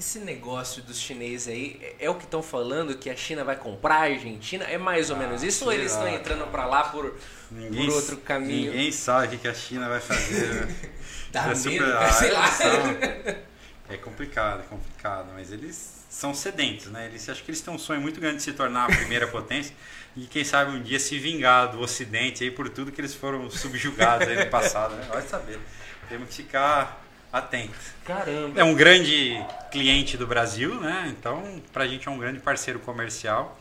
esse 0.00 0.18
negócio 0.18 0.82
dos 0.82 0.98
chineses 0.98 1.46
aí 1.46 1.78
é, 1.80 2.06
é 2.06 2.10
o 2.10 2.14
que 2.14 2.24
estão 2.24 2.42
falando 2.42 2.96
que 2.96 3.08
a 3.08 3.16
China 3.16 3.44
vai 3.44 3.54
comprar 3.54 3.96
a 3.96 4.02
Argentina? 4.04 4.64
É 4.64 4.78
mais 4.78 5.10
ou 5.10 5.16
ah, 5.16 5.18
menos 5.18 5.42
isso 5.42 5.66
ou 5.66 5.72
eles 5.72 5.92
estão 5.92 6.08
entrando 6.08 6.46
para 6.50 6.64
lá 6.64 6.84
por, 6.84 7.16
ninguém, 7.50 7.86
por 7.86 7.94
outro 7.94 8.16
caminho? 8.16 8.72
Ninguém 8.72 8.90
sabe 8.90 9.36
o 9.36 9.38
que 9.38 9.46
a 9.46 9.54
China 9.54 9.88
vai 9.88 10.00
fazer. 10.00 10.54
Né? 10.54 10.76
Dá 11.30 11.44
é 11.44 11.46
medo, 11.48 11.58
super, 11.58 12.12
sei 12.12 12.30
lá. 12.32 12.46
É 13.88 13.96
complicado, 13.96 14.60
é 14.60 14.62
complicado, 14.64 15.32
mas 15.34 15.52
eles 15.52 16.04
são 16.08 16.32
sedentos, 16.34 16.86
né? 16.86 17.06
Eles 17.06 17.28
acho 17.28 17.44
que 17.44 17.50
eles 17.50 17.60
têm 17.60 17.72
um 17.72 17.78
sonho 17.78 18.00
muito 18.00 18.20
grande 18.20 18.38
de 18.38 18.42
se 18.42 18.52
tornar 18.52 18.86
a 18.86 18.96
primeira 18.96 19.28
potência 19.28 19.74
e 20.16 20.26
quem 20.26 20.44
sabe 20.44 20.72
um 20.72 20.82
dia 20.82 20.98
se 20.98 21.18
vingar 21.18 21.72
do 21.72 21.80
Ocidente 21.80 22.42
aí 22.42 22.50
por 22.50 22.70
tudo 22.70 22.90
que 22.90 23.00
eles 23.00 23.14
foram 23.14 23.50
subjugados 23.50 24.26
aí 24.26 24.44
no 24.44 24.50
passado, 24.50 24.94
né? 24.96 25.06
Vai 25.08 25.22
saber. 25.22 25.60
Temos 26.08 26.28
que 26.30 26.36
ficar 26.36 26.99
atento. 27.32 27.78
Caramba. 28.04 28.60
É 28.60 28.64
um 28.64 28.74
grande 28.74 29.44
cliente 29.70 30.16
do 30.16 30.26
Brasil, 30.26 30.74
né? 30.80 31.14
Então, 31.16 31.62
para 31.72 31.84
a 31.84 31.88
gente 31.88 32.08
é 32.08 32.10
um 32.10 32.18
grande 32.18 32.40
parceiro 32.40 32.80
comercial. 32.80 33.58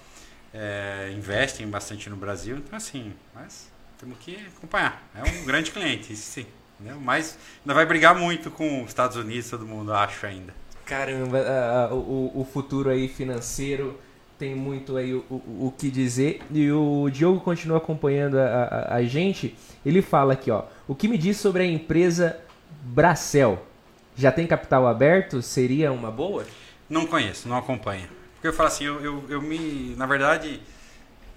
É, 0.53 1.11
investem 1.15 1.67
bastante 1.67 2.09
no 2.09 2.15
Brasil, 2.15 2.57
então 2.57 2.75
assim, 2.75 3.13
mas 3.35 3.69
temos 3.99 4.17
que 4.17 4.35
acompanhar. 4.57 5.03
É 5.13 5.21
um 5.23 5.45
grande 5.45 5.69
cliente, 5.71 6.13
isso 6.13 6.31
sim. 6.31 6.45
Entendeu? 6.79 6.99
Mas 6.99 7.37
ainda 7.61 7.73
vai 7.73 7.85
brigar 7.85 8.15
muito 8.15 8.49
com 8.49 8.81
os 8.81 8.89
Estados 8.89 9.17
Unidos, 9.17 9.49
todo 9.49 9.65
mundo, 9.65 9.93
acho 9.93 10.25
ainda. 10.25 10.53
Caramba, 10.85 11.37
uh, 11.91 11.93
o, 11.93 12.41
o 12.41 12.45
futuro 12.45 12.89
aí 12.89 13.07
financeiro 13.07 13.99
tem 14.39 14.55
muito 14.55 14.95
aí 14.95 15.13
o, 15.13 15.23
o, 15.29 15.67
o, 15.67 15.73
que 15.77 15.91
dizer. 15.91 16.41
E 16.49 16.71
o 16.71 17.09
Diogo 17.11 17.41
continua 17.41 17.77
acompanhando 17.77 18.39
a, 18.39 18.45
a, 18.45 18.95
a 18.95 19.03
gente. 19.03 19.55
Ele 19.85 20.01
fala 20.01 20.33
aqui, 20.33 20.49
ó. 20.49 20.63
O 20.87 20.95
que 20.95 21.07
me 21.07 21.17
diz 21.17 21.37
sobre 21.37 21.61
a 21.61 21.65
empresa 21.65 22.39
Bracel. 22.81 23.65
já 24.15 24.31
tem 24.31 24.45
capital 24.47 24.87
aberto, 24.87 25.41
seria 25.41 25.91
uma 25.91 26.11
boa? 26.11 26.45
Não 26.89 27.05
conheço, 27.05 27.47
não 27.47 27.57
acompanho. 27.57 28.07
Porque 28.35 28.47
eu 28.47 28.53
falo 28.53 28.67
assim, 28.67 28.85
eu, 28.85 28.99
eu, 29.03 29.23
eu 29.29 29.41
me. 29.41 29.95
Na 29.97 30.05
verdade, 30.05 30.61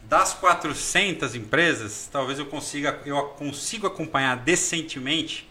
das 0.05 0.33
400 0.35 1.35
empresas, 1.35 2.09
talvez 2.11 2.39
eu 2.39 2.47
consiga, 2.47 2.99
eu 3.05 3.23
consigo 3.31 3.87
acompanhar 3.87 4.37
decentemente 4.37 5.49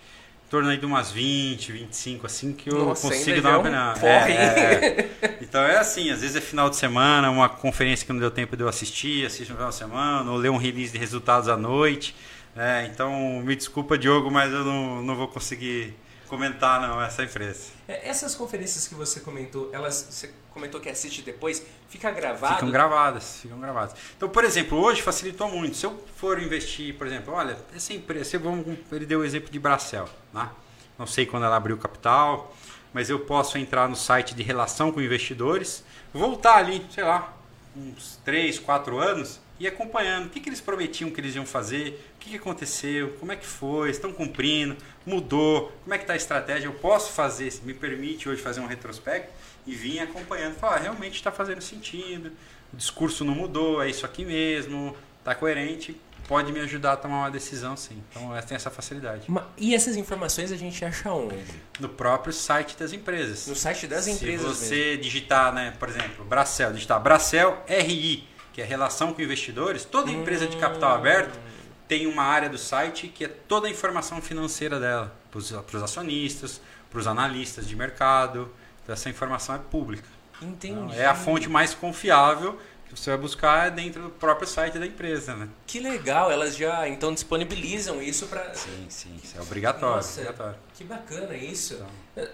em 0.48 0.50
torno 0.50 0.70
aí 0.70 0.78
de 0.78 0.86
umas 0.86 1.12
20, 1.12 1.72
25, 1.72 2.26
assim, 2.26 2.54
que 2.54 2.70
eu 2.70 2.86
Nossa, 2.86 3.08
consigo 3.08 3.42
dar 3.42 3.50
uma 3.50 3.56
é 3.56 3.58
um 3.58 3.62
opinião. 3.62 3.94
porre, 4.00 4.34
É, 4.34 5.12
é. 5.22 5.38
Então 5.40 5.62
é 5.62 5.78
assim, 5.78 6.10
às 6.12 6.22
vezes 6.22 6.36
é 6.36 6.42
final 6.42 6.70
de 6.70 6.76
semana, 6.76 7.30
uma 7.32 7.48
conferência 7.50 8.06
que 8.06 8.12
não 8.14 8.20
deu 8.20 8.32
tempo 8.32 8.56
de 8.58 8.64
eu 8.64 8.68
assistir, 8.68 9.26
assisto 9.26 9.52
no 9.54 9.58
final 9.58 9.70
de 9.70 9.76
semana, 9.76 10.30
ou 10.32 10.38
ler 10.38 10.50
um 10.50 10.58
release 10.58 10.92
de 10.92 10.98
resultados 10.98 11.48
à 11.50 11.56
noite. 11.58 12.16
É, 12.56 12.86
então, 12.86 13.41
me 13.41 13.56
desculpa, 13.56 13.98
Diogo, 13.98 14.30
mas 14.30 14.52
eu 14.52 14.65
não, 14.65 15.02
não 15.02 15.15
vou 15.15 15.28
conseguir 15.28 15.95
comentar 16.28 16.82
não 16.82 17.02
essa 17.02 17.23
empresa. 17.23 17.72
É, 17.88 18.07
Essas 18.07 18.36
conferências 18.36 18.88
que 18.88 18.95
você 18.95 19.19
comentou, 19.19 19.69
elas 19.73 20.07
você 20.10 20.34
comentou 20.53 20.80
que 20.80 20.90
assiste 20.90 21.22
depois, 21.22 21.65
fica 21.90 22.10
gravado? 22.11 22.56
Ficam 22.56 22.72
gravadas, 22.72 23.40
ficam 23.41 23.60
gravadas. 23.60 23.95
Então, 24.15 24.30
por 24.30 24.44
exemplo, 24.44 24.78
hoje 24.78 25.02
facilitou 25.02 25.49
muito. 25.49 25.76
Se 25.76 25.86
eu 25.86 26.02
for 26.15 26.41
investir, 26.41 26.98
por 26.98 27.07
exemplo, 27.07 27.34
olha, 27.34 27.57
essa 27.76 27.94
empresa, 27.94 28.38
vamos, 28.38 28.65
ele 28.91 29.06
deu 29.06 29.19
o 29.19 29.26
exemplo 29.26 29.49
de 29.49 29.60
Bracel, 29.60 30.07
né? 30.34 30.49
Não 30.98 31.07
sei 31.07 31.26
quando 31.26 31.45
ela 31.45 31.56
abriu 31.56 31.78
capital, 31.78 32.56
mas 32.94 33.10
eu 33.10 33.19
posso 33.19 33.57
entrar 33.57 33.88
no 33.90 33.95
site 33.95 34.36
de 34.36 34.44
relação 34.44 34.91
com 34.91 35.02
investidores, 35.02 35.84
voltar 36.14 36.57
ali, 36.57 36.86
sei 36.91 37.03
lá, 37.03 37.34
uns 37.76 38.19
3, 38.23 38.60
4 38.60 38.99
anos 38.99 39.40
e 39.62 39.68
acompanhando 39.68 40.26
o 40.26 40.30
que, 40.30 40.40
que 40.40 40.50
eles 40.50 40.60
prometiam 40.60 41.12
que 41.12 41.22
eles 41.22 41.36
iam 41.36 41.46
fazer, 41.46 42.04
o 42.16 42.20
que, 42.20 42.32
que 42.32 42.36
aconteceu, 42.36 43.16
como 43.20 43.32
é 43.32 43.36
que 43.36 43.46
foi, 43.46 43.92
estão 43.92 44.12
cumprindo, 44.12 44.76
mudou, 45.06 45.72
como 45.84 45.94
é 45.94 46.00
que 46.00 46.04
está 46.04 46.14
a 46.14 46.18
estratégia, 46.18 46.66
eu 46.66 46.74
posso 46.74 47.12
fazer, 47.12 47.54
me 47.64 47.72
permite 47.72 48.28
hoje 48.28 48.42
fazer 48.42 48.60
um 48.60 48.66
retrospecto 48.66 49.32
e 49.68 49.76
vim 49.76 50.00
acompanhando, 50.00 50.56
falar, 50.56 50.78
ah, 50.78 50.80
realmente 50.80 51.14
está 51.14 51.32
fazendo 51.32 51.62
sentido, 51.62 52.32
o 52.74 52.76
discurso 52.76 53.24
não 53.24 53.36
mudou, 53.36 53.84
é 53.84 53.88
isso 53.88 54.04
aqui 54.04 54.26
mesmo, 54.26 54.98
está 55.20 55.36
coerente, 55.36 55.96
pode 56.28 56.52
me 56.52 56.60
ajudar 56.62 56.94
a 56.94 56.98
tomar 56.98 57.20
uma 57.20 57.30
decisão 57.30 57.78
sim. 57.78 58.02
Então 58.10 58.32
tem 58.48 58.56
essa 58.56 58.72
facilidade. 58.72 59.28
E 59.58 59.76
essas 59.76 59.96
informações 59.96 60.52
a 60.52 60.58
gente 60.58 60.84
acha 60.84 61.12
onde? 61.12 61.36
No 61.80 61.90
próprio 61.90 62.34
site 62.34 62.76
das 62.80 62.94
empresas. 62.94 63.46
No 63.46 63.56
site 63.56 63.86
das 63.86 64.08
empresas 64.08 64.58
Se 64.58 64.66
você 64.66 64.98
digitar, 64.98 65.54
né, 65.54 65.76
por 65.78 65.88
exemplo, 65.88 66.26
Bracel, 66.26 66.74
digitar 66.74 67.00
Bracel 67.00 67.64
RI, 67.68 68.31
que 68.53 68.61
é 68.61 68.65
relação 68.65 69.14
com 69.14 69.22
investidores, 69.22 69.86
toda 69.86 70.11
empresa 70.11 70.48
de 70.48 70.57
capital 70.57 70.95
aberto 70.95 71.40
tem 71.88 72.07
uma 72.07 72.23
área 72.23 72.48
do 72.48 72.57
site 72.57 73.07
que 73.07 73.26
é 73.26 73.28
toda 73.28 73.68
a 73.68 73.69
informação 73.69 74.22
financeira 74.22 74.80
dela, 74.80 75.14
para 75.30 75.38
os 75.40 75.84
acionistas, 75.84 76.61
para 76.90 76.99
os 76.99 77.07
analistas 77.07 77.68
de 77.68 77.76
mercado. 77.76 78.49
Então 78.82 78.94
essa 78.94 79.10
informação 79.10 79.56
é 79.56 79.57
pública. 79.57 80.07
Entendi. 80.41 80.73
Então, 80.73 80.94
é 80.94 81.06
a 81.06 81.14
fonte 81.14 81.49
mais 81.49 81.73
confiável 81.73 82.57
que 82.88 82.99
você 82.99 83.10
vai 83.11 83.19
buscar 83.19 83.69
dentro 83.69 84.03
do 84.03 84.10
próprio 84.10 84.48
site 84.48 84.78
da 84.78 84.86
empresa, 84.86 85.36
né? 85.36 85.48
Que 85.65 85.80
legal, 85.80 86.32
elas 86.32 86.56
já 86.56 86.88
então 86.90 87.14
disponibilizam 87.14 88.02
isso 88.02 88.28
para. 88.28 88.53
Sim, 88.53 88.86
sim, 88.90 89.19
isso 89.23 89.38
é 89.38 89.41
obrigatório. 89.41 89.95
Nossa, 89.95 90.22
obrigatório. 90.22 90.57
que 90.73 90.84
bacana 90.84 91.36
isso. 91.36 91.84
Então. 92.15 92.28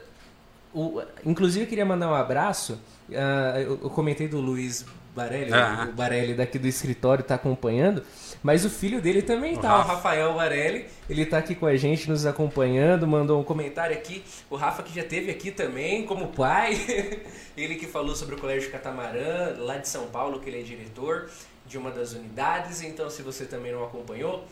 O, 0.74 1.02
inclusive 1.26 1.66
eu 1.66 1.70
queria 1.70 1.86
mandar 1.86 2.10
um 2.10 2.16
abraço. 2.16 2.80
ah, 3.12 3.60
eu, 3.60 3.80
eu 3.82 3.90
comentei 3.90 4.28
do 4.28 4.40
Luiz 4.40 4.86
Barelli, 5.18 5.52
Ah. 5.54 5.88
o 5.90 5.94
Barelli 5.94 6.34
daqui 6.36 6.58
do 6.60 6.68
escritório 6.68 7.22
está 7.22 7.36
acompanhando, 7.36 8.04
mas 8.44 8.64
o 8.64 8.70
filho 8.70 9.02
dele 9.02 9.22
também 9.22 9.56
O 9.56 9.60
tá, 9.60 9.74
o 9.76 9.78
Rafa. 9.80 9.94
Rafael 9.94 10.34
Barelli. 10.36 10.86
Ele 11.10 11.24
está 11.24 11.40
aqui 11.40 11.56
com 11.56 11.66
a 11.66 11.76
gente, 11.76 12.08
nos 12.10 12.26
acompanhando, 12.26 13.08
mandou 13.08 13.40
um 13.42 13.44
comentário 13.44 13.96
aqui. 13.98 14.24
O 14.50 14.56
Rafa 14.56 14.84
que 14.84 14.94
já 14.96 15.04
teve 15.04 15.32
aqui 15.32 15.52
também 15.52 16.06
como 16.06 16.28
pai. 16.28 16.78
ele 17.58 17.76
que 17.76 17.88
falou 17.88 18.16
sobre 18.16 18.36
o 18.36 18.38
Colégio 18.38 18.70
Catamarã, 18.72 19.56
lá 19.58 19.78
de 19.78 19.88
São 19.90 20.08
Paulo, 20.08 20.40
que 20.40 20.50
ele 20.50 20.60
é 20.60 20.64
diretor 20.64 21.30
de 21.66 21.78
uma 21.78 21.92
das 21.92 22.14
unidades. 22.14 22.82
Então, 22.82 23.10
se 23.10 23.22
você 23.22 23.46
também 23.46 23.72
não 23.74 23.84
acompanhou, 23.84 24.46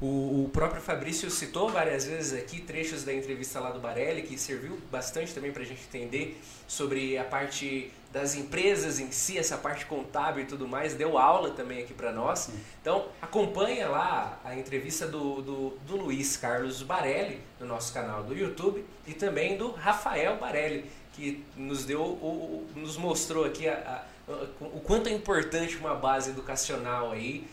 o, 0.00 0.44
o 0.44 0.50
próprio 0.52 0.80
Fabrício 0.82 1.30
citou 1.30 1.70
várias 1.70 2.04
vezes 2.04 2.38
aqui 2.38 2.60
trechos 2.60 3.02
da 3.04 3.14
entrevista 3.14 3.58
lá 3.60 3.70
do 3.70 3.80
Barelli, 3.80 4.22
que 4.22 4.36
serviu 4.38 4.78
bastante 4.90 5.32
também 5.32 5.52
para 5.52 5.62
a 5.62 5.66
gente 5.66 5.80
entender 5.88 6.40
sobre 6.68 7.16
a 7.16 7.24
parte 7.24 7.90
das 8.12 8.34
empresas 8.34 8.98
em 9.00 9.10
si, 9.10 9.36
essa 9.38 9.56
parte 9.58 9.84
contábil 9.86 10.44
e 10.44 10.46
tudo 10.46 10.66
mais, 10.68 10.94
deu 10.94 11.16
aula 11.18 11.50
também 11.50 11.82
aqui 11.82 11.92
para 11.94 12.12
nós. 12.12 12.50
Então, 12.80 13.06
acompanha 13.20 13.88
lá 13.88 14.40
a 14.44 14.54
entrevista 14.56 15.06
do, 15.06 15.42
do, 15.42 15.70
do 15.86 15.96
Luiz 15.96 16.36
Carlos 16.36 16.82
Barelli 16.82 17.40
no 17.60 17.66
nosso 17.66 17.92
canal 17.92 18.22
do 18.22 18.34
YouTube 18.36 18.84
e 19.06 19.12
também 19.14 19.56
do 19.56 19.70
Rafael 19.70 20.36
Barelli, 20.38 20.84
que 21.12 21.44
nos 21.56 21.84
deu, 21.84 22.00
o, 22.02 22.66
o- 22.74 22.78
nos 22.78 22.96
mostrou 22.96 23.44
aqui 23.44 23.68
a- 23.68 24.04
a- 24.28 24.32
o 24.60 24.80
quanto 24.80 25.08
é 25.08 25.12
importante 25.12 25.76
uma 25.76 25.94
base 25.94 26.30
educacional 26.30 27.12
aí 27.12 27.46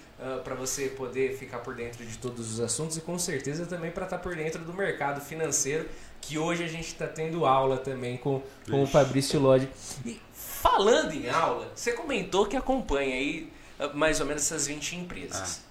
para 0.43 0.55
você 0.55 0.87
poder 0.89 1.37
ficar 1.37 1.59
por 1.59 1.75
dentro 1.75 2.05
de 2.05 2.17
todos 2.17 2.53
os 2.53 2.59
assuntos 2.59 2.97
e 2.97 3.01
com 3.01 3.17
certeza 3.19 3.65
também 3.65 3.91
para 3.91 4.05
estar 4.05 4.17
por 4.17 4.35
dentro 4.35 4.63
do 4.63 4.73
mercado 4.73 5.21
financeiro, 5.21 5.87
que 6.21 6.37
hoje 6.37 6.63
a 6.63 6.67
gente 6.67 6.87
está 6.87 7.07
tendo 7.07 7.45
aula 7.45 7.77
também 7.77 8.17
com, 8.17 8.41
com 8.69 8.83
o. 8.83 8.87
Fabrício 8.87 9.39
Lodge. 9.39 9.67
E 10.05 10.19
falando 10.33 11.13
em 11.13 11.29
aula, 11.29 11.71
você 11.75 11.91
comentou 11.91 12.45
que 12.45 12.55
acompanha 12.55 13.15
aí 13.15 13.51
ah, 13.79 13.89
mais 13.93 14.19
ou 14.19 14.25
menos 14.25 14.43
essas 14.43 14.67
20 14.67 14.95
empresas. 14.95 15.61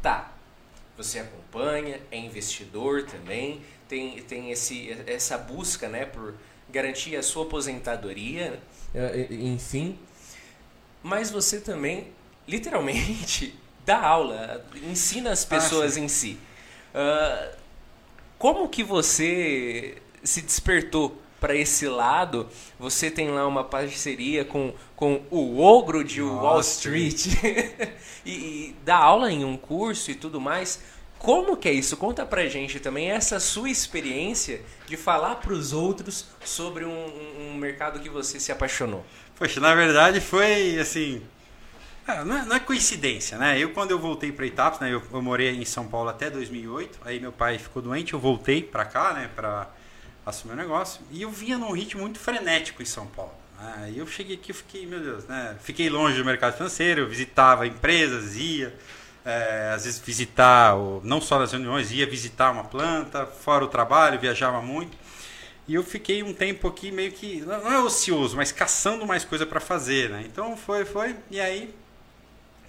Tá. 0.00 0.32
Você 0.96 1.18
acompanha, 1.18 2.00
é 2.10 2.18
investidor 2.18 3.04
também, 3.04 3.62
tem, 3.88 4.22
tem 4.22 4.50
esse, 4.50 4.90
essa 5.06 5.38
busca 5.38 5.88
né, 5.88 6.04
por 6.04 6.34
garantir 6.70 7.16
a 7.16 7.22
sua 7.22 7.44
aposentadoria, 7.44 8.60
eh, 8.94 9.26
eh, 9.30 9.34
enfim. 9.34 9.98
Mas 11.02 11.30
você 11.30 11.60
também, 11.60 12.12
literalmente, 12.52 13.54
dá 13.84 13.98
aula, 14.00 14.64
ensina 14.88 15.30
as 15.32 15.44
pessoas 15.44 15.96
em 15.96 16.06
si. 16.08 16.38
Ah, 16.94 17.50
como 18.38 18.68
que 18.68 18.82
você 18.84 19.96
se 20.22 20.42
despertou 20.42 21.16
para 21.40 21.54
esse 21.56 21.88
lado? 21.88 22.48
Você 22.78 23.10
tem 23.10 23.30
lá 23.30 23.46
uma 23.46 23.64
parceria 23.64 24.44
com, 24.44 24.72
com 24.94 25.22
o 25.30 25.60
ogro 25.60 26.04
de 26.04 26.20
Wall 26.22 26.56
Nossa. 26.56 26.70
Street 26.70 27.26
e, 28.24 28.30
e 28.30 28.76
dá 28.84 28.96
aula 28.96 29.30
em 29.32 29.44
um 29.44 29.56
curso 29.56 30.10
e 30.10 30.14
tudo 30.14 30.40
mais. 30.40 30.80
Como 31.18 31.56
que 31.56 31.68
é 31.68 31.72
isso? 31.72 31.96
Conta 31.96 32.26
pra 32.26 32.46
gente 32.48 32.80
também 32.80 33.10
essa 33.12 33.38
sua 33.38 33.70
experiência 33.70 34.60
de 34.86 34.96
falar 34.96 35.36
para 35.36 35.52
os 35.52 35.72
outros 35.72 36.26
sobre 36.44 36.84
um, 36.84 36.90
um- 36.90 37.50
um 37.50 37.54
mercado 37.54 38.00
que 38.00 38.08
você 38.08 38.40
se 38.40 38.50
apaixonou. 38.50 39.04
Poxa, 39.36 39.60
na 39.60 39.72
verdade 39.74 40.20
foi 40.20 40.78
assim. 40.80 41.22
Ah, 42.06 42.24
Não 42.24 42.36
é, 42.36 42.44
não 42.44 42.56
é 42.56 42.60
coincidência, 42.60 43.38
né? 43.38 43.58
Eu, 43.58 43.70
quando 43.70 43.90
eu 43.92 43.98
voltei 43.98 44.32
para 44.32 44.46
Itapas, 44.46 44.80
né? 44.80 44.92
Eu, 44.92 45.02
eu 45.12 45.22
morei 45.22 45.50
em 45.50 45.64
São 45.64 45.86
Paulo 45.86 46.08
até 46.08 46.28
2008. 46.30 46.98
Aí 47.04 47.20
meu 47.20 47.32
pai 47.32 47.58
ficou 47.58 47.80
doente, 47.82 48.12
eu 48.14 48.18
voltei 48.18 48.62
para 48.62 48.84
cá, 48.84 49.12
né? 49.12 49.30
Para 49.34 49.68
assumir 50.26 50.54
o 50.54 50.56
negócio. 50.56 51.00
E 51.10 51.22
eu 51.22 51.30
vinha 51.30 51.58
num 51.58 51.72
ritmo 51.72 52.02
muito 52.02 52.18
frenético 52.18 52.82
em 52.82 52.86
São 52.86 53.06
Paulo. 53.06 53.32
né? 53.60 53.90
E 53.94 53.98
eu 53.98 54.06
cheguei 54.06 54.36
aqui, 54.36 54.50
eu 54.50 54.54
fiquei, 54.54 54.86
meu 54.86 55.00
Deus, 55.00 55.24
né? 55.26 55.56
Fiquei 55.62 55.88
longe 55.90 56.16
do 56.18 56.24
mercado 56.24 56.54
financeiro, 56.56 57.02
eu 57.02 57.08
visitava 57.08 57.66
empresas, 57.66 58.36
ia. 58.36 58.74
é, 59.24 59.72
às 59.74 59.84
vezes 59.84 60.00
visitar, 60.00 60.74
não 61.04 61.20
só 61.20 61.38
nas 61.38 61.52
reuniões, 61.52 61.92
ia 61.92 62.06
visitar 62.06 62.50
uma 62.50 62.64
planta, 62.64 63.26
fora 63.26 63.64
o 63.64 63.68
trabalho, 63.68 64.18
viajava 64.18 64.60
muito. 64.60 64.96
E 65.68 65.74
eu 65.74 65.84
fiquei 65.84 66.22
um 66.22 66.34
tempo 66.34 66.66
aqui 66.68 66.90
meio 66.90 67.12
que, 67.12 67.40
não 67.42 67.72
é 67.72 67.78
ocioso, 67.80 68.36
mas 68.36 68.50
caçando 68.52 69.06
mais 69.06 69.24
coisa 69.24 69.46
para 69.46 69.60
fazer, 69.60 70.10
né? 70.10 70.24
Então 70.26 70.56
foi, 70.56 70.84
foi, 70.84 71.16
e 71.30 71.40
aí 71.40 71.72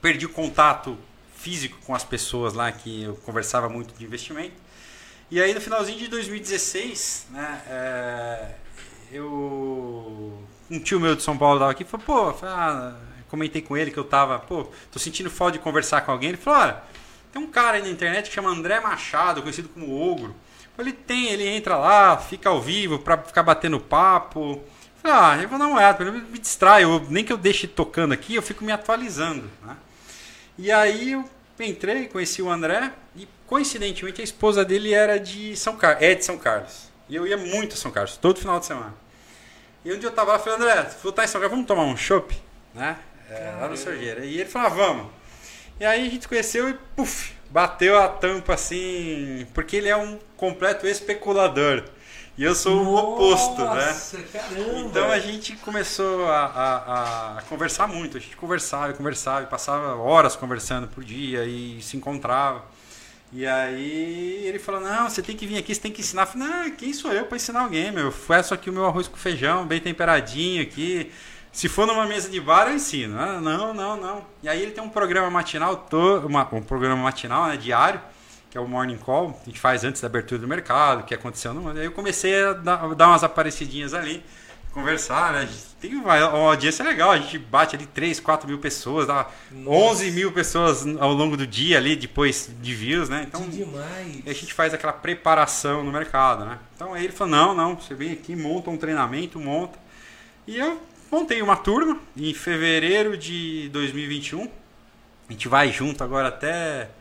perdi 0.03 0.25
o 0.25 0.29
contato 0.29 0.97
físico 1.33 1.77
com 1.85 1.95
as 1.95 2.03
pessoas 2.03 2.53
lá 2.53 2.69
que 2.73 3.03
eu 3.03 3.15
conversava 3.25 3.69
muito 3.69 3.97
de 3.97 4.03
investimento. 4.03 4.61
E 5.31 5.41
aí 5.41 5.53
no 5.53 5.61
finalzinho 5.61 5.97
de 5.97 6.09
2016, 6.09 7.27
né, 7.31 7.61
é, 7.69 8.55
eu 9.13 10.43
um 10.69 10.77
tio 10.79 10.99
meu 10.99 11.15
de 11.15 11.23
São 11.23 11.37
Paulo 11.37 11.57
tava 11.57 11.71
aqui, 11.71 11.85
falou, 11.85 12.05
pô, 12.05 12.45
ah, 12.45 12.97
comentei 13.29 13.61
com 13.61 13.77
ele 13.77 13.91
que 13.91 13.97
eu 13.97 14.03
tava, 14.03 14.39
pô, 14.39 14.67
tô 14.91 14.99
sentindo 14.99 15.29
falta 15.29 15.53
de 15.53 15.59
conversar 15.59 16.01
com 16.01 16.11
alguém. 16.11 16.29
Ele 16.29 16.37
falou, 16.37 16.59
olha, 16.59 16.83
tem 17.31 17.41
um 17.41 17.47
cara 17.47 17.77
aí 17.77 17.81
na 17.81 17.89
internet 17.89 18.27
que 18.27 18.35
chama 18.35 18.49
André 18.49 18.81
Machado, 18.81 19.41
conhecido 19.41 19.69
como 19.69 20.11
Ogro. 20.11 20.35
Ele 20.77 20.91
tem, 20.91 21.27
ele 21.27 21.47
entra 21.47 21.77
lá, 21.77 22.17
fica 22.17 22.49
ao 22.49 22.61
vivo 22.61 22.99
pra 22.99 23.17
ficar 23.17 23.43
batendo 23.43 23.79
papo. 23.79 24.61
Ah, 25.01 25.37
eu 25.41 25.47
vou 25.47 25.57
dar 25.57 25.67
uma 25.67 25.77
olhada, 25.77 26.03
menos 26.03 26.29
me 26.29 26.39
distrai, 26.39 26.83
eu, 26.83 27.05
nem 27.09 27.23
que 27.23 27.31
eu 27.31 27.37
deixe 27.37 27.67
tocando 27.67 28.13
aqui, 28.13 28.35
eu 28.35 28.41
fico 28.41 28.65
me 28.65 28.71
atualizando. 28.71 29.49
Né? 29.61 29.77
E 30.57 30.71
aí 30.71 31.13
eu 31.13 31.29
entrei, 31.59 32.07
conheci 32.07 32.41
o 32.41 32.49
André 32.49 32.91
e 33.15 33.27
coincidentemente 33.47 34.21
a 34.21 34.23
esposa 34.23 34.63
dele 34.63 34.93
era 34.93 35.19
de 35.19 35.55
São 35.55 35.75
Carlos, 35.75 36.03
é 36.03 36.15
de 36.15 36.23
São 36.25 36.37
Carlos. 36.37 36.89
E 37.09 37.15
eu 37.15 37.27
ia 37.27 37.37
muito 37.37 37.73
a 37.73 37.77
São 37.77 37.91
Carlos, 37.91 38.17
todo 38.17 38.39
final 38.39 38.59
de 38.59 38.65
semana. 38.65 38.93
E 39.83 39.91
um 39.91 39.97
dia 39.97 40.07
eu 40.07 40.13
tava 40.13 40.33
lá, 40.33 40.39
falei, 40.39 40.59
André, 40.59 40.89
vou 41.01 41.09
estar 41.09 41.23
em 41.23 41.27
São 41.27 41.41
Carlos, 41.41 41.51
vamos 41.51 41.67
tomar 41.67 41.83
um 41.83 41.97
chopp? 41.97 42.35
Né? 42.73 42.97
É, 43.29 43.53
lá 43.59 43.67
no 43.67 43.75
Sorgueira. 43.75 44.25
E 44.25 44.39
ele 44.39 44.49
falou, 44.49 44.67
ah, 44.67 44.73
vamos. 44.73 45.11
E 45.79 45.85
aí 45.85 46.07
a 46.07 46.09
gente 46.09 46.27
conheceu 46.27 46.69
e, 46.69 46.73
puf, 46.95 47.33
bateu 47.49 47.99
a 47.99 48.07
tampa 48.07 48.53
assim, 48.53 49.45
porque 49.53 49.75
ele 49.75 49.89
é 49.89 49.97
um 49.97 50.19
completo 50.37 50.87
especulador. 50.87 51.83
E 52.35 52.43
eu 52.43 52.55
sou 52.55 52.83
o 52.83 52.95
oposto, 52.95 53.61
né? 53.61 53.85
Nossa, 53.85 54.17
caramba! 54.23 54.79
Então 54.79 55.11
a 55.11 55.19
gente 55.19 55.55
começou 55.57 56.27
a, 56.27 56.45
a, 56.45 57.37
a 57.37 57.41
conversar 57.43 57.87
muito. 57.87 58.17
A 58.17 58.19
gente 58.19 58.35
conversava 58.35 58.91
e 58.91 58.95
conversava 58.95 59.45
passava 59.45 59.95
horas 59.95 60.35
conversando 60.35 60.87
por 60.87 61.03
dia 61.03 61.45
e 61.45 61.79
se 61.81 61.95
encontrava. 61.95 62.63
E 63.31 63.45
aí 63.45 64.45
ele 64.45 64.57
falou: 64.57 64.81
Não, 64.81 65.09
você 65.09 65.21
tem 65.21 65.35
que 65.35 65.45
vir 65.45 65.57
aqui, 65.57 65.75
você 65.75 65.81
tem 65.81 65.91
que 65.91 66.01
ensinar. 66.01 66.23
Eu 66.23 66.27
falei: 66.27 66.47
Não, 66.47 66.71
quem 66.71 66.91
sou 66.91 67.11
eu 67.11 67.25
para 67.25 67.35
ensinar 67.35 67.61
alguém, 67.61 67.91
meu? 67.91 68.11
Faço 68.11 68.53
aqui 68.53 68.69
o 68.69 68.73
meu 68.73 68.85
arroz 68.85 69.07
com 69.07 69.15
feijão, 69.17 69.67
bem 69.67 69.79
temperadinho 69.79 70.63
aqui. 70.63 71.11
Se 71.51 71.69
for 71.69 71.85
numa 71.85 72.07
mesa 72.07 72.31
de 72.31 72.41
bar, 72.41 72.67
eu 72.67 72.73
ensino. 72.73 73.19
Ah, 73.19 73.39
não, 73.39 73.75
não, 73.75 73.95
não. 73.95 74.25
E 74.41 74.49
aí 74.49 74.59
ele 74.59 74.71
tem 74.71 74.83
um 74.83 74.89
programa 74.89 75.29
matinal, 75.29 75.75
to, 75.75 76.27
um 76.51 76.63
programa 76.63 76.95
matinal, 77.03 77.45
né, 77.45 77.57
diário, 77.57 78.01
que 78.53 78.57
é 78.59 78.61
o 78.61 78.67
Morning 78.67 78.97
Call, 78.97 79.35
a 79.41 79.45
gente 79.49 79.59
faz 79.59 79.83
antes 79.83 79.99
da 79.99 80.05
abertura 80.05 80.39
do 80.39 80.47
mercado, 80.47 80.99
o 80.99 81.03
que 81.05 81.15
aconteceu 81.15 81.55
no 81.55 81.61
mundo. 81.61 81.79
Aí 81.79 81.85
eu 81.85 81.91
comecei 81.91 82.39
a 82.43 82.53
dar, 82.53 82.85
a 82.85 82.93
dar 82.93 83.07
umas 83.07 83.23
aparecidinhas 83.23 83.95
ali, 83.95 84.23
conversar, 84.71 85.33
né? 85.33 85.49
Tem 85.81 85.95
uma, 85.95 86.15
uma 86.29 86.49
audiência 86.49 86.85
legal, 86.85 87.09
a 87.09 87.17
gente 87.17 87.39
bate 87.39 87.75
ali 87.75 87.87
3, 87.87 88.19
4 88.19 88.47
mil 88.47 88.59
pessoas, 88.59 89.07
dá 89.07 89.27
Nossa. 89.49 90.03
11 90.03 90.11
mil 90.11 90.31
pessoas 90.31 90.85
ao 90.99 91.13
longo 91.13 91.35
do 91.35 91.47
dia 91.47 91.79
ali, 91.79 91.95
depois 91.95 92.51
de 92.61 92.75
views, 92.75 93.09
né? 93.09 93.25
Então, 93.27 93.41
que 93.41 93.49
demais! 93.49 94.21
e 94.23 94.29
a 94.29 94.33
gente 94.33 94.53
faz 94.53 94.71
aquela 94.71 94.93
preparação 94.93 95.83
no 95.83 95.91
mercado, 95.91 96.45
né? 96.45 96.59
Então 96.75 96.93
aí 96.93 97.05
ele 97.05 97.13
falou, 97.13 97.31
não, 97.35 97.55
não, 97.55 97.75
você 97.75 97.95
vem 97.95 98.11
aqui, 98.11 98.35
monta 98.35 98.69
um 98.69 98.77
treinamento, 98.77 99.39
monta. 99.39 99.79
E 100.45 100.59
eu 100.59 100.79
montei 101.11 101.41
uma 101.41 101.55
turma 101.55 101.97
em 102.15 102.31
fevereiro 102.35 103.17
de 103.17 103.67
2021. 103.69 104.43
A 105.27 105.31
gente 105.31 105.47
vai 105.47 105.71
junto 105.71 106.03
agora 106.03 106.27
até 106.27 106.91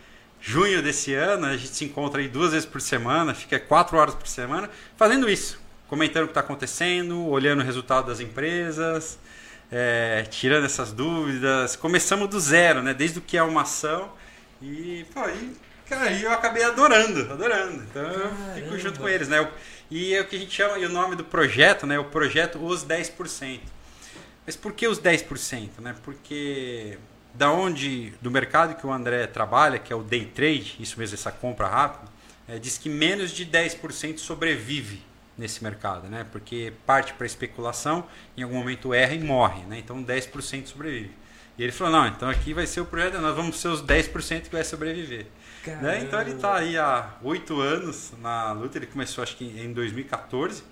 junho 0.42 0.82
desse 0.82 1.14
ano. 1.14 1.46
A 1.46 1.56
gente 1.56 1.74
se 1.74 1.84
encontra 1.84 2.20
aí 2.20 2.28
duas 2.28 2.52
vezes 2.52 2.66
por 2.66 2.80
semana, 2.80 3.32
fica 3.32 3.58
quatro 3.58 3.96
horas 3.96 4.14
por 4.14 4.26
semana, 4.26 4.68
fazendo 4.96 5.30
isso. 5.30 5.62
Comentando 5.88 6.24
o 6.24 6.26
que 6.26 6.32
está 6.32 6.40
acontecendo, 6.40 7.26
olhando 7.26 7.60
o 7.60 7.64
resultado 7.64 8.06
das 8.06 8.18
empresas, 8.18 9.18
é, 9.70 10.26
tirando 10.28 10.64
essas 10.64 10.90
dúvidas. 10.90 11.76
Começamos 11.76 12.28
do 12.28 12.40
zero, 12.40 12.82
né? 12.82 12.92
Desde 12.92 13.18
o 13.18 13.22
que 13.22 13.36
é 13.36 13.42
uma 13.42 13.62
ação. 13.62 14.12
E, 14.60 15.06
pô, 15.12 15.20
e, 15.28 15.54
cara, 15.88 16.10
eu 16.12 16.32
acabei 16.32 16.64
adorando, 16.64 17.30
adorando. 17.32 17.82
Então 17.84 18.02
eu 18.02 18.30
fico 18.54 18.78
junto 18.78 19.00
com 19.00 19.08
eles, 19.08 19.28
né? 19.28 19.46
E 19.90 20.14
é 20.14 20.22
o 20.22 20.26
que 20.26 20.36
a 20.36 20.38
gente 20.38 20.54
chama, 20.54 20.78
e 20.78 20.86
o 20.86 20.88
nome 20.88 21.14
do 21.14 21.24
projeto, 21.24 21.86
né? 21.86 21.98
O 21.98 22.04
projeto 22.04 22.58
Os 22.64 22.84
10%. 22.84 23.60
Mas 24.46 24.56
por 24.56 24.72
que 24.72 24.88
os 24.88 24.98
10%? 24.98 25.78
Né? 25.78 25.94
Porque 26.02 26.98
da 27.34 27.50
onde, 27.50 28.12
do 28.20 28.30
mercado 28.30 28.74
que 28.74 28.86
o 28.86 28.92
André 28.92 29.26
trabalha, 29.26 29.78
que 29.78 29.92
é 29.92 29.96
o 29.96 30.02
day 30.02 30.26
trade, 30.26 30.76
isso 30.80 30.98
mesmo, 30.98 31.14
essa 31.14 31.32
compra 31.32 31.66
rápida, 31.66 32.10
é, 32.48 32.58
diz 32.58 32.76
que 32.76 32.88
menos 32.88 33.30
de 33.30 33.46
10% 33.46 34.18
sobrevive 34.18 35.02
nesse 35.36 35.62
mercado, 35.64 36.08
né? 36.08 36.26
Porque 36.30 36.72
parte 36.84 37.14
para 37.14 37.26
especulação, 37.26 38.06
em 38.36 38.42
algum 38.42 38.56
momento 38.56 38.92
erra 38.92 39.14
e 39.14 39.22
morre, 39.22 39.62
né? 39.64 39.78
Então 39.78 40.02
10% 40.02 40.66
sobrevive. 40.66 41.12
E 41.58 41.62
ele 41.62 41.72
falou, 41.72 41.92
não, 41.92 42.06
então 42.06 42.28
aqui 42.28 42.54
vai 42.54 42.66
ser 42.66 42.80
o 42.80 42.86
projeto, 42.86 43.18
nós 43.18 43.36
vamos 43.36 43.60
ser 43.60 43.68
os 43.68 43.82
10% 43.82 44.42
que 44.42 44.52
vai 44.52 44.64
sobreviver. 44.64 45.26
Né? 45.66 46.00
Então 46.02 46.20
ele 46.20 46.32
está 46.32 46.56
aí 46.56 46.76
há 46.78 47.14
oito 47.22 47.60
anos 47.60 48.12
na 48.20 48.52
luta, 48.52 48.78
ele 48.78 48.86
começou 48.86 49.22
acho 49.22 49.36
que 49.36 49.44
em 49.44 49.72
2014, 49.72 50.64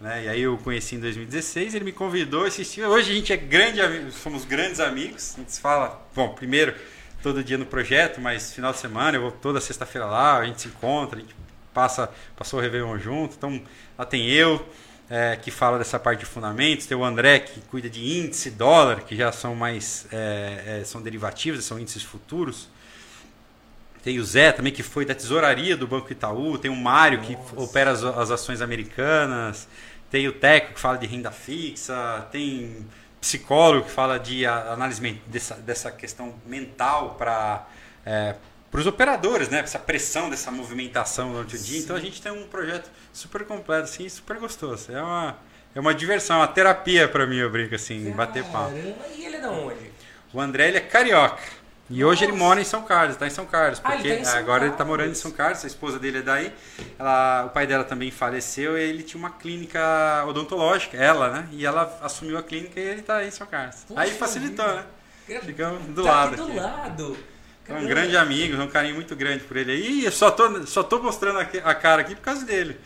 né? 0.00 0.24
E 0.24 0.28
aí 0.28 0.40
eu 0.42 0.56
conheci 0.58 0.94
em 0.94 1.00
2016, 1.00 1.74
ele 1.74 1.84
me 1.84 1.92
convidou, 1.92 2.44
assistiu. 2.44 2.88
Hoje 2.88 3.10
a 3.10 3.14
gente 3.14 3.32
é 3.32 3.36
grande, 3.36 3.80
somos 4.12 4.44
grandes 4.44 4.80
amigos. 4.80 5.34
A 5.34 5.40
gente 5.40 5.52
se 5.52 5.60
fala, 5.60 6.06
bom, 6.14 6.28
primeiro 6.30 6.74
todo 7.22 7.42
dia 7.42 7.58
no 7.58 7.66
projeto, 7.66 8.20
mas 8.20 8.52
final 8.52 8.72
de 8.72 8.78
semana 8.78 9.16
eu 9.16 9.22
vou 9.22 9.32
toda 9.32 9.60
sexta-feira 9.60 10.06
lá, 10.06 10.38
a 10.38 10.46
gente 10.46 10.62
se 10.62 10.68
encontra, 10.68 11.18
a 11.18 11.20
gente 11.20 11.34
passa, 11.74 12.10
passou 12.36 12.60
o 12.60 12.62
Réveillon 12.62 12.98
junto. 12.98 13.34
Então 13.36 13.60
lá 13.98 14.04
tem 14.04 14.28
eu, 14.30 14.64
é, 15.10 15.36
que 15.36 15.50
fala 15.50 15.78
dessa 15.78 15.98
parte 15.98 16.20
de 16.20 16.26
fundamentos, 16.26 16.86
tem 16.86 16.96
o 16.96 17.04
André 17.04 17.40
que 17.40 17.60
cuida 17.62 17.90
de 17.90 18.18
índice, 18.20 18.50
dólar, 18.50 19.02
que 19.02 19.16
já 19.16 19.32
são 19.32 19.54
mais 19.54 20.06
é, 20.12 20.80
é, 20.80 20.84
são 20.84 21.02
derivativos, 21.02 21.64
são 21.64 21.78
índices 21.78 22.02
futuros. 22.02 22.68
Tem 24.02 24.18
o 24.18 24.24
Zé 24.24 24.52
também, 24.52 24.72
que 24.72 24.82
foi 24.82 25.04
da 25.04 25.14
tesouraria 25.14 25.76
do 25.76 25.86
Banco 25.86 26.10
Itaú. 26.10 26.56
Tem 26.58 26.70
o 26.70 26.76
Mário, 26.76 27.20
que 27.20 27.36
opera 27.56 27.90
as, 27.90 28.02
as 28.02 28.30
ações 28.30 28.60
americanas. 28.60 29.68
Tem 30.10 30.26
o 30.28 30.32
Teco, 30.32 30.74
que 30.74 30.80
fala 30.80 30.96
de 30.96 31.06
renda 31.06 31.30
fixa. 31.30 32.26
Tem 32.30 32.86
psicólogo, 33.20 33.86
que 33.86 33.90
fala 33.90 34.18
de 34.18 34.46
análise 34.46 35.20
dessa, 35.26 35.54
dessa 35.56 35.90
questão 35.90 36.34
mental 36.46 37.16
para 37.16 37.66
os 38.72 38.86
operadores, 38.86 39.48
né? 39.48 39.58
Essa 39.60 39.78
pressão 39.78 40.30
dessa 40.30 40.50
movimentação 40.50 41.32
durante 41.32 41.56
o 41.56 41.58
dia. 41.58 41.80
Então 41.80 41.96
a 41.96 42.00
gente 42.00 42.22
tem 42.22 42.32
um 42.32 42.46
projeto 42.46 42.90
super 43.12 43.44
completo, 43.44 43.84
assim, 43.84 44.08
super 44.08 44.38
gostoso. 44.38 44.92
É 44.92 45.02
uma, 45.02 45.36
é 45.74 45.80
uma 45.80 45.94
diversão, 45.94 46.38
uma 46.38 46.48
terapia 46.48 47.08
para 47.08 47.26
mim, 47.26 47.36
eu 47.36 47.50
brinco 47.50 47.74
assim, 47.74 48.10
bater 48.12 48.44
papo. 48.44 48.70
Caramba, 48.70 49.06
e 49.16 49.24
ele 49.24 49.36
é 49.36 49.40
da 49.40 49.50
onde? 49.50 49.90
O 50.32 50.40
André 50.40 50.68
ele 50.68 50.76
é 50.76 50.80
carioca. 50.80 51.42
E 51.90 52.04
hoje 52.04 52.24
ele 52.24 52.32
mora 52.32 52.60
em 52.60 52.64
São 52.64 52.82
Carlos, 52.82 53.14
está 53.14 53.26
em 53.26 53.30
São 53.30 53.46
Carlos. 53.46 53.80
Ah, 53.82 53.94
ele 53.94 54.02
Porque 54.02 54.16
tá 54.18 54.24
São 54.30 54.38
agora 54.38 54.64
ele 54.64 54.72
está 54.72 54.78
Carlos. 54.78 54.88
morando 54.88 55.10
em 55.10 55.14
São 55.14 55.30
Carlos, 55.30 55.64
a 55.64 55.66
esposa 55.66 55.98
dele 55.98 56.18
é 56.18 56.22
daí. 56.22 56.52
Ela- 56.98 57.44
o 57.46 57.50
pai 57.50 57.66
dela 57.66 57.82
também 57.84 58.10
faleceu 58.10 58.76
e 58.76 58.82
ele 58.82 59.02
tinha 59.02 59.18
uma 59.18 59.30
clínica 59.30 60.24
odontológica, 60.26 60.96
ela, 60.98 61.30
né? 61.30 61.48
E 61.52 61.64
ela 61.64 61.98
assumiu 62.02 62.36
a 62.36 62.42
clínica 62.42 62.78
e 62.78 62.82
ele 62.82 63.00
está 63.00 63.16
aí 63.16 63.28
em 63.28 63.30
São 63.30 63.46
Carlos. 63.46 63.76
Puxa 63.88 64.00
aí 64.00 64.10
facilitou, 64.10 64.66
né? 64.66 64.84
Ficamos 65.42 65.82
do 65.94 66.02
Tá 66.02 66.10
lado 66.10 66.34
aqui 66.34 66.42
do 66.42 66.48
aqui. 66.48 66.60
lado. 66.60 67.16
É 67.68 67.72
um 67.74 67.86
grande 67.86 68.16
amigo, 68.16 68.62
um 68.62 68.66
carinho 68.68 68.94
muito 68.94 69.14
grande 69.14 69.44
por 69.44 69.56
ele 69.56 69.72
aí. 69.72 70.00
E 70.00 70.04
eu 70.06 70.12
só 70.12 70.30
tô, 70.30 70.66
só 70.66 70.82
tô 70.82 71.02
mostrando 71.02 71.38
a 71.38 71.74
cara 71.74 72.00
aqui 72.02 72.14
por 72.14 72.22
causa 72.22 72.44
dele. 72.44 72.78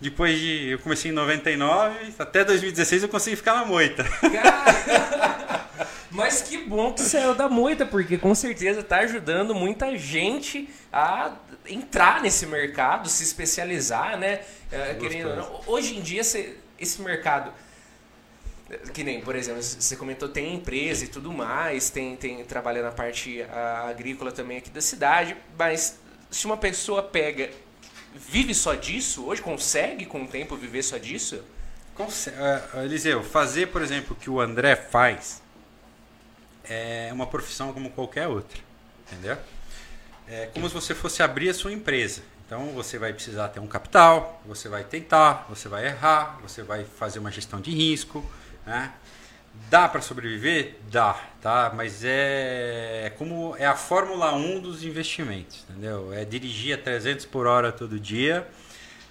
Depois 0.00 0.38
de. 0.38 0.68
Eu 0.70 0.78
comecei 0.78 1.10
em 1.10 1.14
99, 1.14 2.14
até 2.18 2.44
2016 2.44 3.02
eu 3.02 3.08
consegui 3.08 3.34
ficar 3.34 3.54
na 3.54 3.64
moita. 3.64 4.04
Cara, 4.04 5.66
Mas 6.10 6.40
que 6.42 6.56
bom 6.58 6.92
que 6.92 7.02
saiu 7.02 7.34
da 7.34 7.48
moita, 7.48 7.84
porque 7.84 8.16
com 8.16 8.34
certeza 8.34 8.82
tá 8.82 8.98
ajudando 9.00 9.54
muita 9.54 9.96
gente 9.96 10.68
a 10.92 11.32
entrar 11.66 12.22
nesse 12.22 12.46
mercado, 12.46 13.08
se 13.08 13.22
especializar, 13.22 14.16
né? 14.18 14.40
É, 14.72 14.94
querendo. 14.94 15.46
Hoje 15.66 15.96
em 15.96 16.00
dia, 16.00 16.22
esse 16.22 17.02
mercado. 17.02 17.52
Que 18.92 19.02
nem, 19.02 19.20
por 19.22 19.34
exemplo, 19.34 19.62
você 19.62 19.96
comentou, 19.96 20.28
tem 20.28 20.54
empresa 20.54 21.04
e 21.04 21.08
tudo 21.08 21.32
mais, 21.32 21.88
tem, 21.88 22.16
tem 22.16 22.44
trabalha 22.44 22.82
na 22.82 22.90
parte 22.90 23.42
ah, 23.50 23.86
agrícola 23.88 24.30
também 24.30 24.58
aqui 24.58 24.68
da 24.68 24.82
cidade, 24.82 25.34
mas 25.58 25.98
se 26.30 26.44
uma 26.44 26.56
pessoa 26.56 27.02
pega, 27.02 27.48
vive 28.14 28.54
só 28.54 28.74
disso, 28.74 29.24
hoje 29.24 29.40
consegue 29.40 30.04
com 30.04 30.22
o 30.22 30.28
tempo 30.28 30.54
viver 30.54 30.82
só 30.82 30.98
disso? 30.98 31.42
Conse- 31.94 32.28
eh, 32.28 32.84
Eliseu, 32.84 33.22
fazer, 33.22 33.68
por 33.68 33.80
exemplo, 33.80 34.14
o 34.14 34.20
que 34.20 34.28
o 34.28 34.38
André 34.38 34.76
faz 34.76 35.40
é 36.68 37.10
uma 37.12 37.26
profissão 37.26 37.72
como 37.72 37.90
qualquer 37.90 38.26
outra, 38.26 38.58
entendeu? 39.06 39.36
É 40.28 40.46
como 40.52 40.68
se 40.68 40.74
você 40.74 40.94
fosse 40.94 41.22
abrir 41.22 41.48
a 41.48 41.54
sua 41.54 41.72
empresa. 41.72 42.22
Então 42.46 42.66
você 42.72 42.98
vai 42.98 43.12
precisar 43.12 43.48
ter 43.48 43.60
um 43.60 43.66
capital, 43.66 44.42
você 44.46 44.68
vai 44.68 44.84
tentar, 44.84 45.46
você 45.48 45.68
vai 45.68 45.86
errar, 45.86 46.38
você 46.42 46.62
vai 46.62 46.84
fazer 46.84 47.18
uma 47.18 47.30
gestão 47.30 47.60
de 47.60 47.70
risco, 47.70 48.24
né? 48.66 48.92
Dá 49.70 49.88
para 49.88 50.00
sobreviver? 50.00 50.76
Dá, 50.90 51.20
tá? 51.42 51.72
Mas 51.74 52.04
é 52.04 52.88
é 53.08 53.10
como 53.10 53.56
é 53.58 53.66
a 53.66 53.74
Fórmula 53.74 54.34
1 54.34 54.60
dos 54.60 54.84
investimentos, 54.84 55.64
entendeu? 55.68 56.12
É 56.12 56.24
dirigir 56.24 56.74
a 56.74 56.78
300 56.78 57.24
por 57.26 57.46
hora 57.46 57.72
todo 57.72 57.98
dia. 57.98 58.46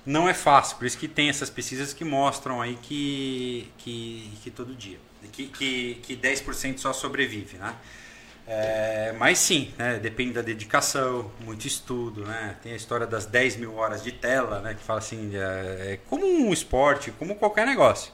Não 0.06 0.30
é 0.30 0.34
fácil, 0.34 0.78
por 0.78 0.86
isso 0.86 0.98
que 0.98 1.08
tem 1.08 1.28
essas 1.28 1.50
pesquisas 1.50 1.94
que 1.94 2.06
mostram 2.06 2.62
aí 2.62 2.78
que, 2.82 3.70
que, 3.78 4.32
que 4.42 4.50
todo 4.50 4.74
dia, 4.74 4.98
que, 5.32 5.48
que, 5.48 5.96
que 6.04 6.16
10% 6.16 6.78
só 6.78 6.94
sobrevive, 6.94 7.58
né? 7.58 7.76
É, 8.50 9.14
mas 9.20 9.40
sim, 9.40 9.74
né, 9.78 10.00
depende 10.00 10.32
da 10.32 10.42
dedicação, 10.42 11.30
muito 11.42 11.68
estudo, 11.68 12.24
né? 12.24 12.56
Tem 12.64 12.72
a 12.72 12.76
história 12.78 13.06
das 13.06 13.26
10 13.26 13.58
mil 13.58 13.76
horas 13.76 14.02
de 14.02 14.14
tela, 14.14 14.62
né? 14.62 14.74
Que 14.74 14.82
fala 14.82 15.00
assim, 15.00 15.32
é, 15.36 15.94
é 15.94 16.00
como 16.08 16.26
um 16.26 16.54
esporte, 16.54 17.12
como 17.12 17.36
qualquer 17.36 17.66
negócio. 17.66 18.14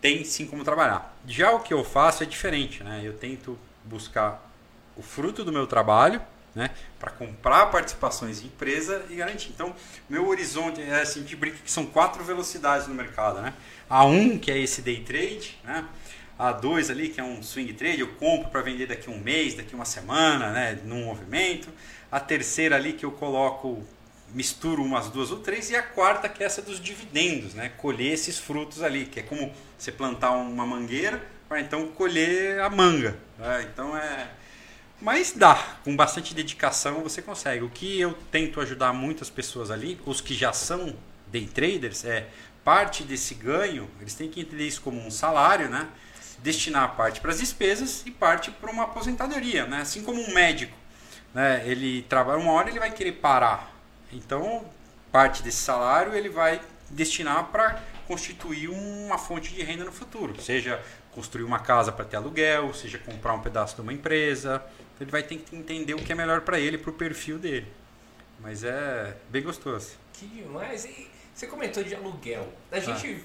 Tem 0.00 0.24
sim 0.24 0.46
como 0.46 0.62
trabalhar. 0.62 1.16
Já 1.26 1.52
o 1.52 1.60
que 1.60 1.72
eu 1.72 1.82
faço 1.82 2.22
é 2.22 2.26
diferente, 2.26 2.84
né? 2.84 3.00
Eu 3.02 3.14
tento 3.14 3.58
buscar 3.82 4.46
o 4.94 5.02
fruto 5.02 5.42
do 5.42 5.50
meu 5.50 5.66
trabalho, 5.66 6.20
né? 6.54 6.70
Para 6.98 7.10
comprar 7.10 7.66
participações 7.66 8.42
em 8.42 8.46
empresa 8.46 9.02
e 9.08 9.14
garantir. 9.16 9.50
Então, 9.54 9.74
meu 10.06 10.28
horizonte 10.28 10.82
é 10.82 11.00
assim, 11.00 11.20
a 11.20 11.22
gente 11.22 11.36
brinca 11.36 11.56
que 11.64 11.70
são 11.70 11.86
quatro 11.86 12.22
velocidades 12.22 12.86
no 12.86 12.94
mercado, 12.94 13.40
né? 13.40 13.54
A 13.88 14.04
um 14.04 14.38
que 14.38 14.50
é 14.50 14.58
esse 14.58 14.82
day 14.82 15.00
trade, 15.00 15.58
né? 15.64 15.86
A 16.42 16.50
dois 16.50 16.90
ali 16.90 17.08
que 17.08 17.20
é 17.20 17.22
um 17.22 17.40
swing 17.40 17.72
trade, 17.72 18.00
eu 18.00 18.08
compro 18.14 18.50
para 18.50 18.62
vender 18.62 18.86
daqui 18.86 19.08
um 19.08 19.16
mês, 19.16 19.54
daqui 19.54 19.76
uma 19.76 19.84
semana, 19.84 20.50
né? 20.50 20.76
Num 20.84 21.04
movimento. 21.04 21.68
A 22.10 22.18
terceira 22.18 22.74
ali 22.74 22.94
que 22.94 23.04
eu 23.04 23.12
coloco 23.12 23.80
misturo 24.34 24.82
umas 24.82 25.08
duas 25.08 25.30
ou 25.30 25.38
três 25.38 25.70
e 25.70 25.76
a 25.76 25.82
quarta 25.84 26.28
que 26.28 26.42
é 26.42 26.46
essa 26.46 26.60
dos 26.60 26.80
dividendos, 26.80 27.54
né? 27.54 27.70
Colher 27.76 28.12
esses 28.12 28.40
frutos 28.40 28.82
ali, 28.82 29.06
que 29.06 29.20
é 29.20 29.22
como 29.22 29.52
você 29.78 29.92
plantar 29.92 30.32
uma 30.32 30.66
mangueira 30.66 31.24
para 31.48 31.60
então 31.60 31.86
colher 31.86 32.60
a 32.60 32.68
manga. 32.68 33.16
né? 33.38 33.68
Então 33.72 33.96
é 33.96 34.28
mas 35.00 35.30
dá, 35.30 35.54
com 35.84 35.94
bastante 35.94 36.34
dedicação 36.34 37.04
você 37.04 37.22
consegue. 37.22 37.62
O 37.62 37.70
que 37.70 38.00
eu 38.00 38.18
tento 38.32 38.60
ajudar 38.60 38.92
muitas 38.92 39.30
pessoas 39.30 39.70
ali, 39.70 40.00
os 40.04 40.20
que 40.20 40.34
já 40.34 40.52
são 40.52 40.92
day 41.28 41.46
traders 41.46 42.04
é 42.04 42.28
parte 42.64 43.04
desse 43.04 43.32
ganho, 43.32 43.88
eles 44.00 44.14
têm 44.14 44.28
que 44.28 44.40
entender 44.40 44.66
isso 44.66 44.82
como 44.82 45.00
um 45.00 45.10
salário, 45.10 45.68
né? 45.68 45.86
Destinar 46.42 46.96
parte 46.96 47.20
para 47.20 47.30
as 47.30 47.38
despesas 47.38 48.02
e 48.04 48.10
parte 48.10 48.50
para 48.50 48.70
uma 48.70 48.84
aposentadoria, 48.84 49.64
né? 49.64 49.82
Assim 49.82 50.02
como 50.02 50.20
um 50.20 50.34
médico, 50.34 50.76
né? 51.32 51.62
Ele 51.64 52.02
trabalha 52.02 52.38
uma 52.38 52.52
hora, 52.52 52.68
ele 52.68 52.80
vai 52.80 52.90
querer 52.90 53.12
parar. 53.12 53.72
Então, 54.12 54.64
parte 55.12 55.42
desse 55.42 55.58
salário 55.58 56.14
ele 56.14 56.28
vai 56.28 56.60
destinar 56.90 57.44
para 57.44 57.80
constituir 58.06 58.68
uma 58.68 59.16
fonte 59.16 59.54
de 59.54 59.62
renda 59.62 59.84
no 59.84 59.92
futuro, 59.92 60.40
seja 60.42 60.82
construir 61.12 61.44
uma 61.44 61.60
casa 61.60 61.92
para 61.92 62.04
ter 62.04 62.16
aluguel, 62.16 62.74
seja 62.74 62.98
comprar 62.98 63.34
um 63.34 63.40
pedaço 63.40 63.76
de 63.76 63.80
uma 63.80 63.92
empresa. 63.92 64.62
Então, 64.94 65.04
ele 65.04 65.10
vai 65.10 65.22
ter 65.22 65.36
que 65.36 65.54
entender 65.54 65.94
o 65.94 65.98
que 65.98 66.10
é 66.10 66.14
melhor 66.14 66.40
para 66.40 66.58
ele, 66.58 66.76
para 66.76 66.90
o 66.90 66.92
perfil 66.92 67.38
dele. 67.38 67.66
Mas 68.40 68.64
é 68.64 69.16
bem 69.30 69.42
gostoso. 69.42 69.92
Que 70.12 70.26
demais! 70.26 70.84
E 70.84 71.08
você 71.32 71.46
comentou 71.46 71.84
de 71.84 71.94
aluguel. 71.94 72.52
A 72.70 72.80
gente 72.80 73.24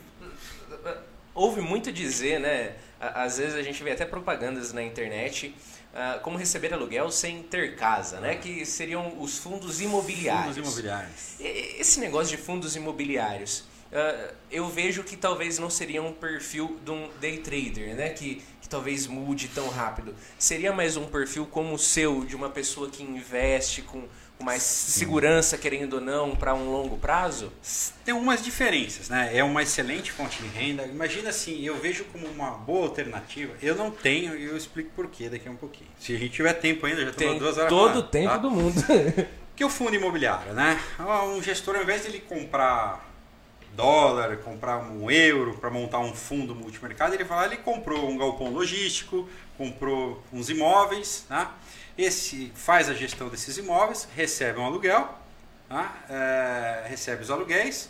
ah. 0.85 0.97
Ouve 1.37 1.61
muito 1.61 1.91
dizer, 1.91 2.39
né? 2.39 2.73
Às 2.99 3.37
vezes 3.37 3.55
a 3.55 3.61
gente 3.61 3.81
vê 3.83 3.91
até 3.91 4.05
propagandas 4.05 4.73
na 4.73 4.81
internet 4.83 5.55
uh, 5.93 6.19
como 6.21 6.35
receber 6.35 6.73
aluguel 6.73 7.11
sem 7.11 7.43
ter 7.43 7.75
casa, 7.75 8.19
né? 8.19 8.35
Que 8.35 8.65
seriam 8.65 9.21
os 9.21 9.37
fundos 9.37 9.79
imobiliários. 9.79 10.55
Fundos 10.55 10.57
imobiliários. 10.57 11.39
Esse 11.39 11.99
negócio 11.99 12.35
de 12.35 12.41
fundos 12.41 12.75
imobiliários, 12.75 13.59
uh, 13.59 14.33
eu 14.49 14.67
vejo 14.67 15.03
que 15.03 15.15
talvez 15.15 15.59
não 15.59 15.69
seria 15.69 16.01
um 16.01 16.11
perfil 16.11 16.79
de 16.83 16.89
um 16.89 17.07
day 17.21 17.37
trader, 17.37 17.95
né? 17.95 18.09
Que, 18.09 18.41
que 18.59 18.67
talvez 18.67 19.05
mude 19.05 19.47
tão 19.49 19.69
rápido. 19.69 20.15
Seria 20.39 20.73
mais 20.73 20.97
um 20.97 21.05
perfil 21.05 21.45
como 21.45 21.75
o 21.75 21.79
seu, 21.79 22.25
de 22.25 22.35
uma 22.35 22.49
pessoa 22.49 22.89
que 22.89 23.03
investe 23.03 23.83
com 23.83 24.07
com 24.37 24.43
mais 24.43 24.61
segurança, 24.61 25.57
querendo 25.57 25.95
ou 25.95 26.01
não, 26.01 26.35
para 26.35 26.53
um 26.53 26.71
longo 26.71 26.97
prazo? 26.97 27.51
Tem 28.05 28.13
algumas 28.13 28.43
diferenças, 28.43 29.09
né? 29.09 29.35
É 29.35 29.43
uma 29.43 29.63
excelente 29.63 30.11
fonte 30.11 30.41
de 30.41 30.47
renda. 30.47 30.85
Imagina 30.85 31.29
assim, 31.29 31.63
eu 31.63 31.75
vejo 31.75 32.05
como 32.05 32.27
uma 32.27 32.51
boa 32.51 32.87
alternativa. 32.87 33.53
Eu 33.61 33.75
não 33.75 33.89
tenho 33.89 34.35
e 34.35 34.45
eu 34.45 34.55
explico 34.55 34.91
por 34.95 35.07
quê 35.09 35.29
daqui 35.29 35.47
a 35.47 35.51
um 35.51 35.55
pouquinho. 35.55 35.89
Se 35.99 36.15
a 36.15 36.19
gente 36.19 36.31
tiver 36.31 36.53
tempo 36.53 36.85
ainda, 36.85 37.03
já 37.05 37.11
tem 37.11 37.37
duas 37.37 37.57
horas. 37.57 37.69
Todo 37.69 37.99
o 37.99 38.03
tempo 38.03 38.29
tá? 38.29 38.37
do 38.37 38.51
mundo. 38.51 38.83
que 39.55 39.65
o 39.65 39.69
fundo 39.69 39.95
imobiliário, 39.95 40.53
né? 40.53 40.79
Um 41.35 41.41
gestor, 41.41 41.75
ao 41.75 41.81
invés 41.81 42.03
de 42.03 42.09
ele 42.09 42.19
comprar 42.19 43.07
dólar, 43.77 44.37
comprar 44.37 44.77
um 44.77 45.09
euro 45.09 45.55
para 45.57 45.69
montar 45.69 45.99
um 45.99 46.13
fundo 46.13 46.55
multimercado, 46.55 47.13
ele 47.13 47.23
vai 47.23 47.37
lá, 47.37 47.45
ele 47.45 47.57
comprou 47.57 48.09
um 48.09 48.17
galpão 48.17 48.51
logístico, 48.51 49.29
comprou 49.57 50.23
uns 50.33 50.49
imóveis, 50.49 51.25
né? 51.29 51.47
Esse 51.97 52.51
faz 52.53 52.89
a 52.89 52.93
gestão 52.93 53.27
desses 53.27 53.57
imóveis, 53.57 54.07
recebe 54.15 54.59
um 54.59 54.65
aluguel, 54.65 55.17
tá? 55.67 55.95
é, 56.09 56.87
recebe 56.87 57.23
os 57.23 57.31
aluguéis, 57.31 57.89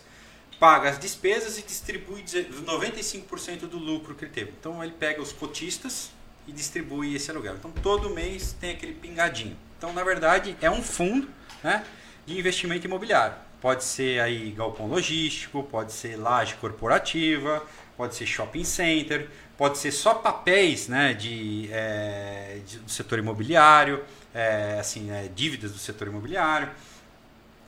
paga 0.58 0.88
as 0.88 0.98
despesas 0.98 1.58
e 1.58 1.62
distribui 1.62 2.22
95% 2.22 3.60
do 3.60 3.78
lucro 3.78 4.14
que 4.14 4.24
ele 4.24 4.32
teve. 4.32 4.52
Então 4.58 4.82
ele 4.82 4.94
pega 4.98 5.20
os 5.20 5.32
cotistas 5.32 6.10
e 6.46 6.52
distribui 6.52 7.14
esse 7.14 7.30
aluguel. 7.30 7.54
Então 7.56 7.70
todo 7.70 8.08
mês 8.10 8.56
tem 8.58 8.70
aquele 8.70 8.94
pingadinho. 8.94 9.56
Então 9.76 9.92
na 9.92 10.02
verdade 10.02 10.56
é 10.60 10.70
um 10.70 10.82
fundo 10.82 11.28
né, 11.62 11.84
de 12.26 12.38
investimento 12.38 12.86
imobiliário. 12.86 13.36
Pode 13.60 13.84
ser 13.84 14.20
aí 14.20 14.52
galpão 14.52 14.86
logístico, 14.86 15.62
pode 15.64 15.92
ser 15.92 16.16
laje 16.16 16.54
corporativa, 16.54 17.62
pode 17.96 18.14
ser 18.14 18.24
shopping 18.24 18.64
center, 18.64 19.28
pode 19.58 19.76
ser 19.76 19.90
só 19.90 20.14
papéis 20.14 20.86
né, 20.86 21.12
de, 21.12 21.68
é, 21.72 22.60
de 22.64 22.78
do 22.78 22.90
setor 22.90 23.18
imobiliário, 23.18 24.04
é, 24.32 24.78
assim, 24.78 25.10
é, 25.10 25.28
dívidas 25.34 25.72
do 25.72 25.78
setor 25.78 26.06
imobiliário. 26.06 26.70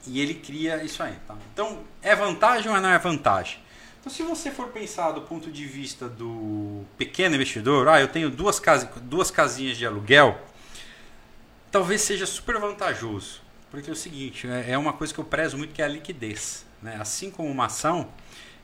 E 0.07 0.21
ele 0.21 0.35
cria 0.35 0.83
isso 0.83 1.03
aí. 1.03 1.17
Tá? 1.27 1.37
Então, 1.53 1.81
é 2.01 2.15
vantagem 2.15 2.71
ou 2.71 2.81
não 2.81 2.89
é 2.89 2.99
vantagem? 2.99 3.59
Então, 4.01 4.11
se 4.11 4.23
você 4.23 4.51
for 4.51 4.69
pensar 4.69 5.11
do 5.11 5.23
ponto 5.23 5.51
de 5.51 5.67
vista 5.67 6.09
do 6.09 6.85
pequeno 6.97 7.35
investidor, 7.35 7.87
ah, 7.89 8.01
eu 8.01 8.09
tenho 8.09 8.31
duas, 8.31 8.59
cas 8.59 8.89
duas 9.03 9.31
casinhas 9.31 9.77
de 9.77 9.85
aluguel, 9.85 10.41
talvez 11.71 12.01
seja 12.01 12.25
super 12.25 12.59
vantajoso. 12.59 13.43
Porque 13.71 13.91
é 13.91 13.93
o 13.93 13.97
seguinte, 13.97 14.47
é, 14.47 14.71
é 14.71 14.79
uma 14.79 14.93
coisa 14.93 15.13
que 15.13 15.21
eu 15.21 15.25
prezo 15.25 15.59
muito 15.59 15.75
que 15.75 15.83
é 15.83 15.85
a 15.85 15.89
liquidez. 15.89 16.65
Né? 16.81 16.97
Assim 16.99 17.31
como 17.31 17.51
uma 17.51 17.67
ação, 17.67 18.09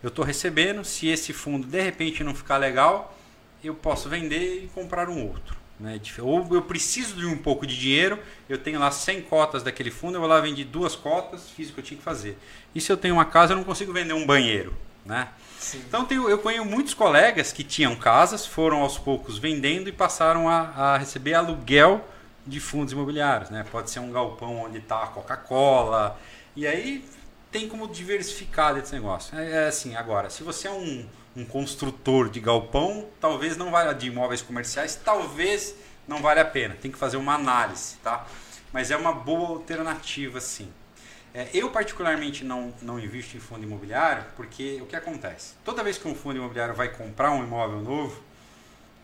eu 0.02 0.08
estou 0.08 0.24
recebendo, 0.24 0.84
se 0.84 1.08
esse 1.08 1.32
fundo 1.32 1.66
de 1.66 1.82
repente 1.82 2.24
não 2.24 2.34
ficar 2.34 2.56
legal, 2.56 3.15
eu 3.62 3.74
posso 3.74 4.08
vender 4.08 4.64
e 4.64 4.68
comprar 4.68 5.08
um 5.08 5.26
outro. 5.26 5.56
Né? 5.78 6.00
Ou 6.20 6.46
eu 6.52 6.62
preciso 6.62 7.16
de 7.16 7.26
um 7.26 7.36
pouco 7.36 7.66
de 7.66 7.78
dinheiro, 7.78 8.18
eu 8.48 8.56
tenho 8.56 8.80
lá 8.80 8.90
100 8.90 9.22
cotas 9.22 9.62
daquele 9.62 9.90
fundo, 9.90 10.16
eu 10.16 10.20
vou 10.20 10.28
lá 10.28 10.40
vender 10.40 10.64
duas 10.64 10.96
cotas, 10.96 11.50
fiz 11.50 11.68
o 11.68 11.74
que 11.74 11.80
eu 11.80 11.84
tinha 11.84 11.98
que 11.98 12.04
fazer. 12.04 12.38
E 12.74 12.80
se 12.80 12.90
eu 12.90 12.96
tenho 12.96 13.14
uma 13.14 13.24
casa, 13.24 13.52
eu 13.52 13.56
não 13.56 13.64
consigo 13.64 13.92
vender 13.92 14.14
um 14.14 14.26
banheiro. 14.26 14.74
Né? 15.04 15.28
Então 15.74 16.04
tenho, 16.04 16.28
eu 16.28 16.38
conheço 16.38 16.64
muitos 16.64 16.94
colegas 16.94 17.52
que 17.52 17.62
tinham 17.62 17.94
casas, 17.94 18.44
foram 18.46 18.80
aos 18.80 18.98
poucos 18.98 19.38
vendendo 19.38 19.88
e 19.88 19.92
passaram 19.92 20.48
a, 20.48 20.60
a 20.76 20.98
receber 20.98 21.34
aluguel 21.34 22.04
de 22.46 22.58
fundos 22.58 22.92
imobiliários. 22.92 23.50
Né? 23.50 23.64
Pode 23.70 23.90
ser 23.90 24.00
um 24.00 24.10
galpão 24.10 24.62
onde 24.62 24.78
está 24.78 25.02
a 25.02 25.06
Coca-Cola. 25.08 26.18
E 26.54 26.66
aí 26.66 27.04
tem 27.52 27.68
como 27.68 27.86
diversificar 27.86 28.74
desse 28.74 28.94
negócio. 28.94 29.38
É, 29.38 29.64
é 29.64 29.68
assim, 29.68 29.94
agora, 29.94 30.30
se 30.30 30.42
você 30.42 30.68
é 30.68 30.72
um 30.72 31.06
um 31.36 31.44
construtor 31.44 32.30
de 32.30 32.40
galpão, 32.40 33.06
talvez 33.20 33.56
não 33.56 33.70
valha 33.70 33.92
de 33.92 34.06
imóveis 34.06 34.40
comerciais, 34.40 34.98
talvez 35.04 35.74
não 36.08 36.22
valha 36.22 36.42
a 36.42 36.44
pena. 36.44 36.74
Tem 36.74 36.90
que 36.90 36.98
fazer 36.98 37.18
uma 37.18 37.34
análise, 37.34 37.96
tá? 38.02 38.26
Mas 38.72 38.90
é 38.90 38.96
uma 38.96 39.12
boa 39.12 39.50
alternativa, 39.50 40.40
sim. 40.40 40.72
É, 41.34 41.48
eu 41.52 41.70
particularmente 41.70 42.42
não, 42.42 42.72
não 42.80 42.98
invisto 42.98 43.36
em 43.36 43.40
fundo 43.40 43.62
imobiliário 43.62 44.24
porque 44.36 44.78
o 44.80 44.86
que 44.86 44.96
acontece? 44.96 45.52
Toda 45.62 45.84
vez 45.84 45.98
que 45.98 46.08
um 46.08 46.14
fundo 46.14 46.36
imobiliário 46.36 46.74
vai 46.74 46.88
comprar 46.88 47.30
um 47.30 47.44
imóvel 47.44 47.82
novo, 47.82 48.22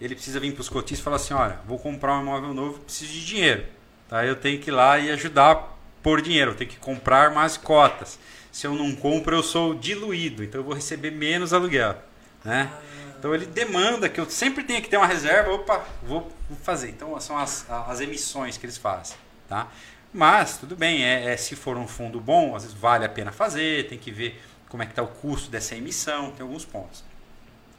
ele 0.00 0.14
precisa 0.14 0.40
vir 0.40 0.52
para 0.54 0.62
os 0.62 0.68
cotistas 0.70 1.00
e 1.00 1.02
falar 1.02 1.16
assim, 1.16 1.34
olha, 1.34 1.60
vou 1.66 1.78
comprar 1.78 2.16
um 2.16 2.22
imóvel 2.22 2.54
novo, 2.54 2.78
preciso 2.80 3.12
de 3.12 3.26
dinheiro. 3.26 3.66
Tá? 4.08 4.24
Eu 4.24 4.36
tenho 4.36 4.58
que 4.58 4.70
ir 4.70 4.72
lá 4.72 4.98
e 4.98 5.10
ajudar 5.10 5.78
por 6.02 6.22
dinheiro, 6.22 6.52
eu 6.52 6.54
tenho 6.54 6.70
que 6.70 6.78
comprar 6.78 7.30
mais 7.30 7.58
cotas. 7.58 8.18
Se 8.50 8.66
eu 8.66 8.74
não 8.74 8.94
compro, 8.96 9.36
eu 9.36 9.42
sou 9.42 9.74
diluído, 9.74 10.42
então 10.42 10.60
eu 10.60 10.64
vou 10.64 10.74
receber 10.74 11.10
menos 11.10 11.52
aluguel. 11.52 11.96
Né? 12.44 12.70
Então 13.18 13.34
ele 13.34 13.46
demanda 13.46 14.08
que 14.08 14.20
eu 14.20 14.28
sempre 14.28 14.64
tenha 14.64 14.80
que 14.80 14.88
ter 14.88 14.96
uma 14.96 15.06
reserva, 15.06 15.52
opa, 15.52 15.84
vou 16.02 16.30
fazer. 16.62 16.90
Então 16.90 17.18
são 17.20 17.38
as, 17.38 17.70
as 17.70 18.00
emissões 18.00 18.56
que 18.56 18.66
eles 18.66 18.76
fazem. 18.76 19.16
Tá? 19.48 19.68
Mas 20.12 20.58
tudo 20.58 20.76
bem, 20.76 21.04
é, 21.04 21.32
é, 21.32 21.36
se 21.36 21.56
for 21.56 21.76
um 21.76 21.86
fundo 21.86 22.20
bom, 22.20 22.54
às 22.54 22.64
vezes 22.64 22.76
vale 22.76 23.04
a 23.04 23.08
pena 23.08 23.32
fazer, 23.32 23.88
tem 23.88 23.98
que 23.98 24.10
ver 24.10 24.42
como 24.68 24.82
é 24.82 24.86
que 24.86 24.92
está 24.92 25.02
o 25.02 25.06
custo 25.06 25.50
dessa 25.50 25.74
emissão, 25.74 26.32
tem 26.32 26.42
alguns 26.42 26.64
pontos. 26.64 27.04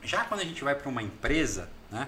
Já 0.03 0.23
quando 0.25 0.41
a 0.41 0.43
gente 0.43 0.63
vai 0.63 0.75
para 0.75 0.89
uma 0.89 1.01
empresa, 1.01 1.69
né, 1.91 2.07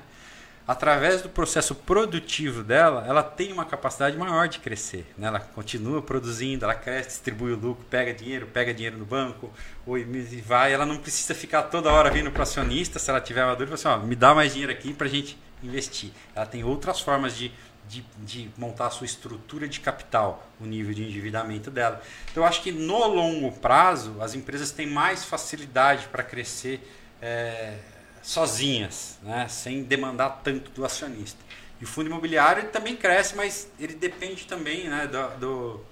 através 0.67 1.21
do 1.21 1.29
processo 1.29 1.75
produtivo 1.75 2.63
dela, 2.63 3.05
ela 3.07 3.21
tem 3.21 3.53
uma 3.53 3.65
capacidade 3.65 4.17
maior 4.17 4.47
de 4.47 4.59
crescer. 4.59 5.05
Né? 5.17 5.27
Ela 5.27 5.39
continua 5.39 6.01
produzindo, 6.01 6.65
ela 6.65 6.73
cresce, 6.73 7.09
distribui 7.09 7.51
o 7.51 7.55
lucro, 7.55 7.85
pega 7.89 8.13
dinheiro, 8.13 8.47
pega 8.47 8.73
dinheiro 8.73 8.97
no 8.97 9.05
banco, 9.05 9.51
ou 9.85 9.97
e 9.97 10.41
vai. 10.41 10.73
Ela 10.73 10.85
não 10.85 10.97
precisa 10.97 11.35
ficar 11.35 11.63
toda 11.63 11.91
hora 11.91 12.09
vindo 12.09 12.31
para 12.31 12.43
acionista, 12.43 12.97
se 12.97 13.09
ela 13.09 13.21
tiver 13.21 13.45
uma 13.45 13.55
dúvida, 13.55 13.75
assim, 13.75 13.87
ó, 13.87 13.97
me 13.97 14.15
dá 14.15 14.33
mais 14.33 14.53
dinheiro 14.53 14.71
aqui 14.71 14.93
para 14.93 15.05
a 15.05 15.09
gente 15.09 15.37
investir. 15.61 16.11
Ela 16.33 16.47
tem 16.47 16.63
outras 16.63 16.99
formas 16.99 17.37
de, 17.37 17.51
de, 17.87 18.03
de, 18.17 18.49
montar 18.57 18.87
a 18.87 18.89
sua 18.89 19.05
estrutura 19.05 19.67
de 19.67 19.79
capital, 19.79 20.47
o 20.59 20.65
nível 20.65 20.95
de 20.95 21.03
endividamento 21.03 21.69
dela. 21.69 22.01
Então, 22.31 22.41
eu 22.41 22.47
acho 22.47 22.63
que 22.63 22.71
no 22.71 23.05
longo 23.07 23.51
prazo, 23.51 24.19
as 24.19 24.33
empresas 24.33 24.71
têm 24.71 24.87
mais 24.87 25.23
facilidade 25.23 26.07
para 26.07 26.23
crescer. 26.23 26.81
É, 27.21 27.77
sozinhas, 28.25 29.19
né? 29.21 29.47
sem 29.47 29.83
demandar 29.83 30.41
tanto 30.43 30.71
do 30.71 30.83
acionista. 30.83 31.39
E 31.79 31.83
o 31.83 31.87
fundo 31.87 32.07
imobiliário 32.07 32.63
ele 32.63 32.69
também 32.69 32.95
cresce, 32.95 33.35
mas 33.35 33.69
ele 33.79 33.93
depende 33.93 34.47
também 34.47 34.89
né, 34.89 35.07
do, 35.07 35.37
do, 35.37 35.85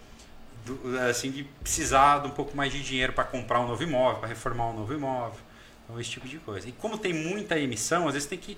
do 0.66 1.00
assim, 1.10 1.30
de 1.30 1.44
precisar 1.44 2.20
de 2.20 2.28
um 2.28 2.32
pouco 2.32 2.58
mais 2.58 2.72
de 2.72 2.82
dinheiro 2.82 3.14
para 3.14 3.24
comprar 3.24 3.60
um 3.60 3.68
novo 3.68 3.84
imóvel, 3.84 4.20
para 4.20 4.30
reformar 4.30 4.70
um 4.70 4.74
novo 4.74 4.94
imóvel. 4.94 5.40
Então, 5.84 6.00
esse 6.00 6.10
tipo 6.10 6.28
de 6.28 6.40
coisa. 6.40 6.68
E 6.68 6.72
como 6.72 6.98
tem 6.98 7.14
muita 7.14 7.60
emissão, 7.60 8.08
às 8.08 8.14
vezes 8.14 8.28
tem 8.28 8.40
que 8.40 8.58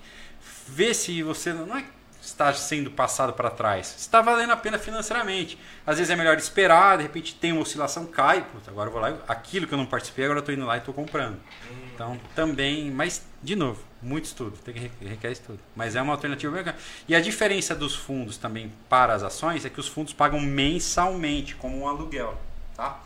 ver 0.68 0.94
se 0.94 1.22
você 1.22 1.52
não 1.52 1.76
é 1.76 1.84
está 2.22 2.52
sendo 2.52 2.90
passado 2.90 3.32
para 3.34 3.50
trás. 3.50 3.94
Está 3.98 4.20
valendo 4.20 4.52
a 4.52 4.56
pena 4.56 4.78
financeiramente. 4.78 5.58
Às 5.86 5.98
vezes 5.98 6.10
é 6.10 6.16
melhor 6.16 6.36
esperar, 6.36 6.96
de 6.96 7.04
repente 7.04 7.34
tem 7.34 7.52
uma 7.52 7.62
oscilação, 7.62 8.06
cai, 8.06 8.42
puta, 8.42 8.70
agora 8.70 8.90
vou 8.90 9.00
lá, 9.00 9.16
aquilo 9.28 9.66
que 9.66 9.74
eu 9.74 9.78
não 9.78 9.86
participei, 9.86 10.24
agora 10.24 10.40
estou 10.40 10.54
indo 10.54 10.66
lá 10.66 10.76
e 10.76 10.78
estou 10.78 10.92
comprando. 10.92 11.38
Hum. 11.70 11.85
Então 11.96 12.20
também, 12.34 12.90
mas 12.90 13.22
de 13.42 13.56
novo, 13.56 13.82
muito 14.02 14.26
estudo, 14.26 14.58
tem 14.58 14.74
que 14.74 15.04
requer 15.04 15.32
estudo. 15.32 15.58
Mas 15.74 15.96
é 15.96 16.02
uma 16.02 16.12
alternativa 16.12 16.62
bem 16.62 16.74
E 17.08 17.14
a 17.14 17.20
diferença 17.20 17.74
dos 17.74 17.96
fundos 17.96 18.36
também 18.36 18.70
para 18.88 19.14
as 19.14 19.22
ações 19.22 19.64
é 19.64 19.70
que 19.70 19.80
os 19.80 19.88
fundos 19.88 20.12
pagam 20.12 20.38
mensalmente, 20.38 21.54
como 21.56 21.78
um 21.78 21.88
aluguel. 21.88 22.38
Tá? 22.76 23.02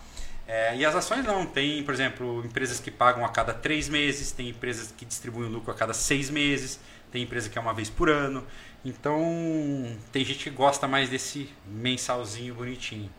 É, 0.48 0.76
e 0.76 0.84
as 0.84 0.96
ações 0.96 1.24
não. 1.24 1.46
Tem, 1.46 1.84
por 1.84 1.94
exemplo, 1.94 2.44
empresas 2.44 2.80
que 2.80 2.90
pagam 2.90 3.24
a 3.24 3.28
cada 3.28 3.54
três 3.54 3.88
meses, 3.88 4.32
tem 4.32 4.48
empresas 4.48 4.92
que 4.96 5.04
distribuem 5.04 5.48
o 5.48 5.52
lucro 5.52 5.70
a 5.70 5.74
cada 5.74 5.94
seis 5.94 6.28
meses, 6.28 6.80
tem 7.12 7.22
empresa 7.22 7.48
que 7.48 7.56
é 7.56 7.60
uma 7.60 7.72
vez 7.72 7.88
por 7.88 8.10
ano. 8.10 8.44
Então, 8.84 9.22
tem 10.10 10.24
gente 10.24 10.42
que 10.42 10.50
gosta 10.50 10.88
mais 10.88 11.08
desse 11.08 11.48
mensalzinho 11.64 12.56
bonitinho. 12.56 13.10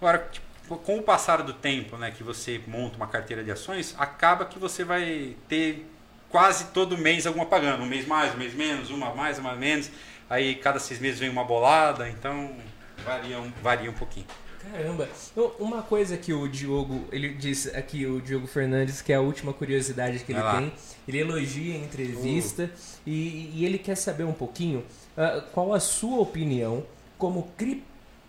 Agora, 0.00 0.26
tipo, 0.32 0.46
com 0.78 0.98
o 0.98 1.02
passar 1.02 1.42
do 1.42 1.52
tempo, 1.52 1.96
né, 1.96 2.10
que 2.10 2.22
você 2.22 2.60
monta 2.66 2.96
uma 2.96 3.06
carteira 3.06 3.42
de 3.42 3.50
ações, 3.50 3.94
acaba 3.98 4.44
que 4.44 4.58
você 4.58 4.84
vai 4.84 5.36
ter 5.48 5.86
quase 6.28 6.66
todo 6.66 6.96
mês 6.96 7.26
alguma 7.26 7.46
pagando. 7.46 7.82
Um 7.82 7.86
mês 7.86 8.06
mais, 8.06 8.34
um 8.34 8.38
mês 8.38 8.54
menos, 8.54 8.90
uma 8.90 9.14
mais, 9.14 9.38
uma 9.38 9.54
menos. 9.54 9.90
Aí 10.28 10.54
cada 10.54 10.78
seis 10.78 10.98
meses 10.98 11.20
vem 11.20 11.28
uma 11.28 11.44
bolada, 11.44 12.08
então 12.08 12.50
varia, 13.04 13.38
varia 13.62 13.90
um 13.90 13.94
pouquinho. 13.94 14.26
Caramba, 14.70 15.08
uma 15.58 15.82
coisa 15.82 16.16
que 16.16 16.32
o 16.32 16.46
Diogo, 16.46 17.06
ele 17.10 17.30
disse 17.30 17.76
aqui, 17.76 18.06
o 18.06 18.20
Diogo 18.20 18.46
Fernandes, 18.46 19.02
que 19.02 19.12
é 19.12 19.16
a 19.16 19.20
última 19.20 19.52
curiosidade 19.52 20.20
que 20.20 20.32
ele 20.32 20.40
tem, 20.40 20.72
ele 21.08 21.18
elogia 21.18 21.74
a 21.74 21.78
entrevista 21.78 22.70
uh. 22.72 23.00
e, 23.04 23.50
e, 23.54 23.64
ele 23.66 23.76
quer 23.76 23.96
saber 23.96 24.22
um 24.22 24.32
pouquinho 24.32 24.84
uh, 25.16 25.42
qual 25.52 25.74
a 25.74 25.80
sua 25.80 26.20
opinião 26.20 26.84
como 27.18 27.50
cri... 27.56 27.82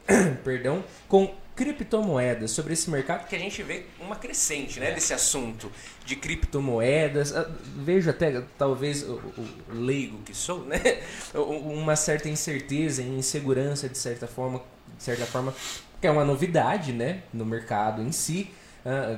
perdão, 0.43 0.83
com 1.07 1.33
criptomoedas, 1.55 2.51
sobre 2.51 2.73
esse 2.73 2.89
mercado 2.89 3.27
que 3.27 3.35
a 3.35 3.39
gente 3.39 3.61
vê 3.61 3.85
uma 3.99 4.15
crescente 4.15 4.80
né, 4.80 4.91
desse 4.91 5.13
assunto 5.13 5.71
de 6.05 6.15
criptomoedas. 6.15 7.35
Ah, 7.35 7.49
vejo 7.75 8.09
até, 8.09 8.41
talvez, 8.57 9.03
o, 9.03 9.15
o 9.15 9.47
leigo 9.73 10.19
que 10.23 10.34
sou, 10.34 10.65
né? 10.65 10.80
uma 11.34 11.95
certa 11.95 12.27
incerteza 12.27 13.01
e 13.01 13.07
insegurança, 13.07 13.88
de 13.88 13.97
certa 13.97 14.27
forma, 14.27 14.61
de 14.97 15.03
certa 15.03 15.25
forma, 15.25 15.53
que 16.01 16.07
é 16.07 16.11
uma 16.11 16.25
novidade 16.25 16.91
né, 16.91 17.23
no 17.34 17.45
mercado 17.45 18.01
em 18.01 18.11
si. 18.11 18.51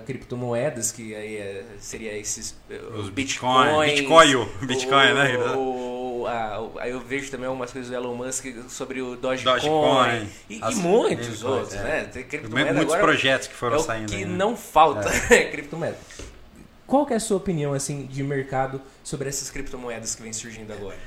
Criptomoedas, 0.05 0.91
que 0.91 1.15
aí 1.15 1.39
uh, 1.39 1.65
seria 1.79 2.15
esses 2.15 2.51
uh, 2.69 2.99
Os 2.99 3.09
Bitcoin, 3.09 3.85
Bitcoin, 3.85 4.47
Bitcoin, 4.61 5.13
né? 5.13 5.37
Aí 6.79 6.91
eu 6.91 6.99
vejo 6.99 7.31
também 7.31 7.47
algumas 7.47 7.71
coisas 7.71 7.89
do 7.89 7.95
Elon 7.95 8.15
Musk 8.15 8.45
sobre 8.69 9.01
o 9.01 9.15
Dogecoin, 9.15 9.53
Dogecoin 9.53 10.29
e, 10.49 10.59
e, 10.59 10.75
muitos 10.75 11.43
outros, 11.43 11.73
é. 11.73 11.83
né? 11.83 12.03
Tem 12.05 12.23
criptomoeda 12.23 12.73
Muitos 12.73 12.95
projetos 12.95 13.47
que 13.47 13.55
foram 13.55 13.77
é 13.77 13.79
saindo. 13.79 14.09
que 14.09 14.17
aí, 14.17 14.25
né? 14.25 14.35
não 14.35 14.55
falta 14.55 15.09
é. 15.33 15.45
criptomoeda. 15.49 15.97
Qual 16.85 17.05
que 17.05 17.13
é 17.13 17.15
a 17.15 17.19
sua 17.19 17.37
opinião 17.37 17.73
assim 17.73 18.05
de 18.05 18.23
mercado 18.23 18.79
sobre 19.03 19.27
essas 19.27 19.49
criptomoedas 19.49 20.13
que 20.13 20.21
vem 20.21 20.31
surgindo 20.31 20.71
agora? 20.71 20.97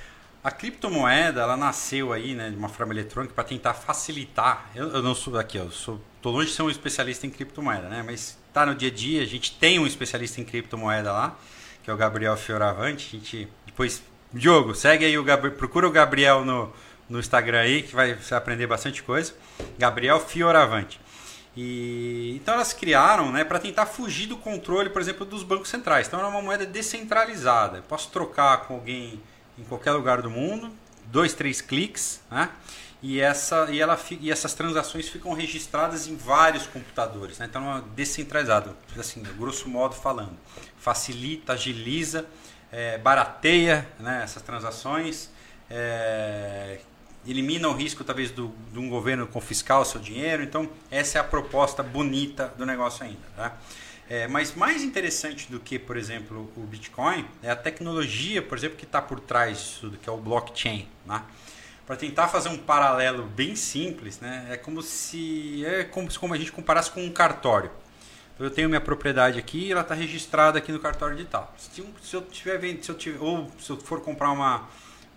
A 0.43 0.51
criptomoeda, 0.51 1.43
ela 1.43 1.57
nasceu 1.57 2.13
aí, 2.13 2.35
né, 2.35 2.51
de 2.51 2.57
uma 2.57 2.69
forma 2.69 2.93
eletrônica 2.93 3.35
para 3.35 3.45
tentar 3.45 3.75
facilitar. 3.75 4.71
Eu, 4.75 4.89
eu, 4.89 5.03
não 5.03 5.15
sou 5.15 5.37
aqui, 5.39 5.59
eu 5.59 5.71
sou 5.71 6.01
tô 6.23 6.31
longe 6.31 6.49
de 6.49 6.55
ser 6.55 6.63
um 6.63 6.71
especialista 6.71 7.27
em 7.27 7.31
criptomoeda, 7.31 7.89
né? 7.89 8.03
Mas 8.05 8.39
tá 8.61 8.67
no 8.67 8.75
dia 8.75 8.89
a 8.89 8.93
dia, 8.93 9.23
a 9.23 9.27
gente 9.27 9.53
tem 9.53 9.79
um 9.79 9.87
especialista 9.87 10.41
em 10.41 10.45
criptomoeda 10.45 11.13
lá, 11.13 11.39
que 11.83 11.91
é 11.91 11.95
o 11.95 11.97
Gabriel 11.97 12.37
Fioravante. 12.37 13.17
A 13.17 13.19
gente 13.19 13.49
depois, 13.67 14.03
Diogo, 14.33 14.75
segue 14.75 15.05
aí 15.05 15.17
o 15.17 15.23
Gabriel, 15.23 15.57
procura 15.57 15.87
o 15.87 15.91
Gabriel 15.91 16.45
no, 16.45 16.73
no 17.09 17.21
Instagram 17.21 17.61
aí 17.61 17.83
que 17.83 17.95
vai 17.95 18.15
você 18.15 18.35
aprender 18.35 18.67
bastante 18.67 19.03
coisa. 19.03 19.35
Gabriel 19.79 20.19
Fioravante. 20.21 21.01
E 21.57 22.35
então 22.37 22.55
elas 22.55 22.73
criaram, 22.73 23.33
né, 23.33 23.45
para 23.45 23.59
tentar 23.59 23.87
fugir 23.87 24.27
do 24.27 24.37
controle, 24.37 24.91
por 24.91 25.01
exemplo, 25.01 25.25
dos 25.25 25.43
bancos 25.43 25.69
centrais. 25.69 26.07
Então 26.07 26.21
é 26.21 26.25
uma 26.25 26.43
moeda 26.43 26.67
descentralizada. 26.67 27.83
Posso 27.89 28.11
trocar 28.11 28.67
com 28.67 28.75
alguém 28.75 29.21
em 29.57 29.65
qualquer 29.65 29.93
lugar 29.93 30.23
do 30.23 30.31
mundo, 30.31 30.71
dois, 31.07 31.35
três 31.35 31.61
cliques, 31.61 32.21
né? 32.31 32.51
E, 33.01 33.21
essa, 33.21 33.69
e, 33.71 33.81
ela, 33.81 33.99
e 34.21 34.31
essas 34.31 34.55
transações 34.55 35.09
ficam 35.09 35.33
registradas 35.33 36.09
em 36.09 36.17
vários 36.17 36.67
computadores. 36.67 37.39
Né? 37.39 37.47
Então, 37.49 37.79
é 37.79 37.83
descentralizado, 37.95 38.77
assim, 38.99 39.23
grosso 39.37 39.69
modo 39.69 39.95
falando. 39.95 40.37
Facilita, 40.79 41.53
agiliza, 41.53 42.27
é, 42.73 42.99
barateia 42.99 43.89
né, 44.01 44.23
essas 44.25 44.43
transações, 44.43 45.31
é, 45.71 46.81
elimina 47.27 47.69
o 47.69 47.73
risco, 47.73 48.03
talvez, 48.03 48.31
do, 48.31 48.53
de 48.73 48.79
um 48.79 48.89
governo 48.89 49.27
confiscar 49.27 49.81
o 49.81 49.85
seu 49.85 50.01
dinheiro. 50.01 50.43
Então, 50.43 50.69
essa 50.91 51.19
é 51.19 51.21
a 51.21 51.25
proposta 51.25 51.83
bonita 51.83 52.53
do 52.57 52.67
negócio 52.67 53.05
ainda. 53.05 53.29
Tá? 53.37 53.57
É, 54.09 54.27
mas 54.27 54.55
mais 54.55 54.83
interessante 54.83 55.51
do 55.51 55.61
que, 55.61 55.79
por 55.79 55.97
exemplo, 55.97 56.51
o 56.57 56.63
Bitcoin 56.63 57.27
é 57.43 57.51
a 57.51 57.57
tecnologia, 57.57 58.41
por 58.41 58.57
exemplo, 58.57 58.77
que 58.77 58.85
está 58.85 59.03
por 59.03 59.21
trás 59.21 59.59
disso, 59.59 59.93
que 60.03 60.09
é 60.09 60.13
o 60.13 60.17
blockchain. 60.17 60.89
Né? 61.05 61.23
Para 61.89 61.97
tentar 61.97 62.29
fazer 62.29 62.51
um 62.51 62.59
paralelo 62.59 63.23
bem 63.23 63.57
simples, 63.57 64.21
né? 64.21 64.47
é 64.51 64.59
como 64.59 64.83
se 64.83 65.65
é 65.65 65.85
como, 65.85 66.07
como 66.19 66.35
a 66.35 66.37
gente 66.37 66.53
comparasse 66.53 66.91
com 66.91 67.03
um 67.03 67.11
cartório. 67.11 67.71
Então, 68.35 68.47
eu 68.47 68.51
tenho 68.51 68.69
minha 68.69 68.81
propriedade 68.81 69.39
aqui 69.39 69.73
ela 69.73 69.81
está 69.81 69.95
registrada 69.95 70.59
aqui 70.59 70.71
no 70.71 70.79
cartório 70.79 71.17
de 71.17 71.25
tal. 71.25 71.51
Se, 71.57 71.83
se 72.03 72.15
eu 72.15 72.21
tiver 72.21 72.61
se 72.83 72.91
eu 72.91 72.95
tiver, 72.95 73.19
ou 73.25 73.51
se 73.59 73.71
eu 73.71 73.79
for 73.79 74.03
comprar 74.03 74.31
uma 74.33 74.69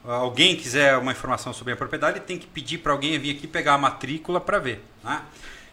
alguém 0.06 0.56
quiser 0.56 0.98
uma 0.98 1.12
informação 1.12 1.52
sobre 1.52 1.74
a 1.74 1.76
propriedade, 1.76 2.22
tem 2.22 2.40
que 2.40 2.48
pedir 2.48 2.78
para 2.78 2.94
alguém 2.94 3.20
vir 3.20 3.36
aqui 3.36 3.48
pegar 3.48 3.74
a 3.74 3.78
matrícula 3.78 4.40
para 4.40 4.58
ver. 4.58 4.82
Né? 5.04 5.22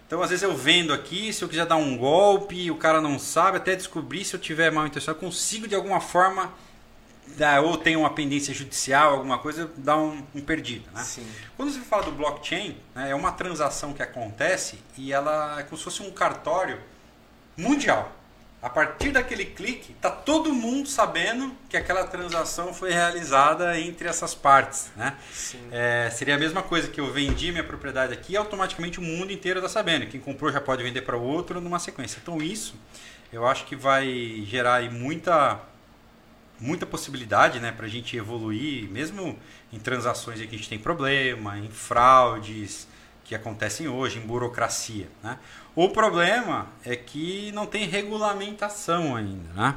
Então, 0.05 0.21
às 0.21 0.31
vezes 0.31 0.43
eu 0.43 0.57
vendo 0.57 0.93
aqui, 0.93 1.33
se 1.33 1.45
eu 1.45 1.49
quiser 1.49 1.65
dar 1.65 1.77
um 1.77 1.97
golpe, 1.97 2.73
o 2.73 2.77
cara 2.77 3.01
não 3.01 3.21
sabe, 3.21 3.59
até 3.59 3.77
descobrir 3.77 4.25
se 4.25 4.35
eu 4.35 4.41
tiver 4.41 4.73
mal 4.73 4.85
intencionado, 4.85 5.21
consigo 5.21 5.69
de 5.69 5.77
alguma 5.77 6.01
forma, 6.01 6.53
dar, 7.37 7.63
ou 7.63 7.77
tem 7.77 7.97
uma 7.97 8.11
pendência 8.11 8.55
judicial, 8.55 9.15
alguma 9.15 9.39
coisa, 9.39 9.71
dar 9.77 9.97
um, 9.97 10.23
um 10.35 10.41
perdido. 10.41 10.85
Né? 10.93 11.03
Sim. 11.03 11.27
Quando 11.57 11.73
você 11.73 11.81
fala 11.81 12.05
do 12.05 12.13
blockchain, 12.13 12.77
né, 12.95 13.11
é 13.11 13.15
uma 13.15 13.33
transação 13.33 13.93
que 13.93 14.03
acontece 14.03 14.79
e 14.97 15.13
ela 15.13 15.61
é 15.61 15.63
como 15.63 15.77
se 15.77 15.85
fosse 15.85 16.03
um 16.03 16.11
cartório 16.11 16.79
mundial. 17.57 18.13
A 18.61 18.69
partir 18.69 19.13
daquele 19.13 19.45
clique, 19.45 19.93
está 19.93 20.11
todo 20.11 20.53
mundo 20.53 20.89
sabendo 20.89 21.55
que 21.69 21.77
aquela 21.77 22.05
transação 22.05 22.75
foi 22.75 22.91
realizada 22.91 23.79
entre 23.79 24.09
essas 24.09 24.35
partes. 24.35 24.91
Né? 24.97 25.17
É, 25.71 26.11
seria 26.11 26.35
a 26.35 26.39
mesma 26.39 26.61
coisa 26.61 26.89
que 26.89 27.01
eu 27.01 27.13
vendi 27.13 27.53
minha 27.53 27.63
propriedade 27.63 28.13
aqui 28.13 28.37
automaticamente 28.37 28.99
o 28.99 29.03
mundo 29.03 29.33
inteiro 29.33 29.61
está 29.61 29.69
sabendo. 29.69 30.07
Quem 30.07 30.19
comprou 30.19 30.51
já 30.51 30.61
pode 30.61 30.83
vender 30.83 31.03
para 31.03 31.17
outro 31.17 31.61
numa 31.61 31.79
sequência. 31.79 32.19
Então 32.21 32.39
isso 32.39 32.75
eu 33.33 33.47
acho 33.47 33.65
que 33.67 33.77
vai 33.77 34.43
gerar 34.47 34.83
muita, 34.91 35.61
muita 36.61 36.87
possibilidade 36.87 37.61
né, 37.61 37.73
para 37.73 37.87
a 37.87 37.89
gente 37.89 38.17
evoluir, 38.17 38.89
mesmo 38.91 39.39
em 39.73 39.79
transações 39.79 40.39
que 40.41 40.47
a 40.47 40.59
gente 40.59 40.69
tem 40.69 40.79
problema, 40.79 41.59
em 41.59 41.69
fraudes 41.69 42.89
que 43.25 43.35
acontecem 43.35 43.89
hoje, 43.89 44.19
em 44.19 44.23
burocracia. 44.23 45.09
Né? 45.23 45.39
O 45.77 45.91
problema 45.91 46.67
é 46.85 46.97
que 46.97 47.53
não 47.53 47.67
tem 47.67 47.87
regulamentação 47.87 49.15
ainda, 49.15 49.53
né? 49.55 49.75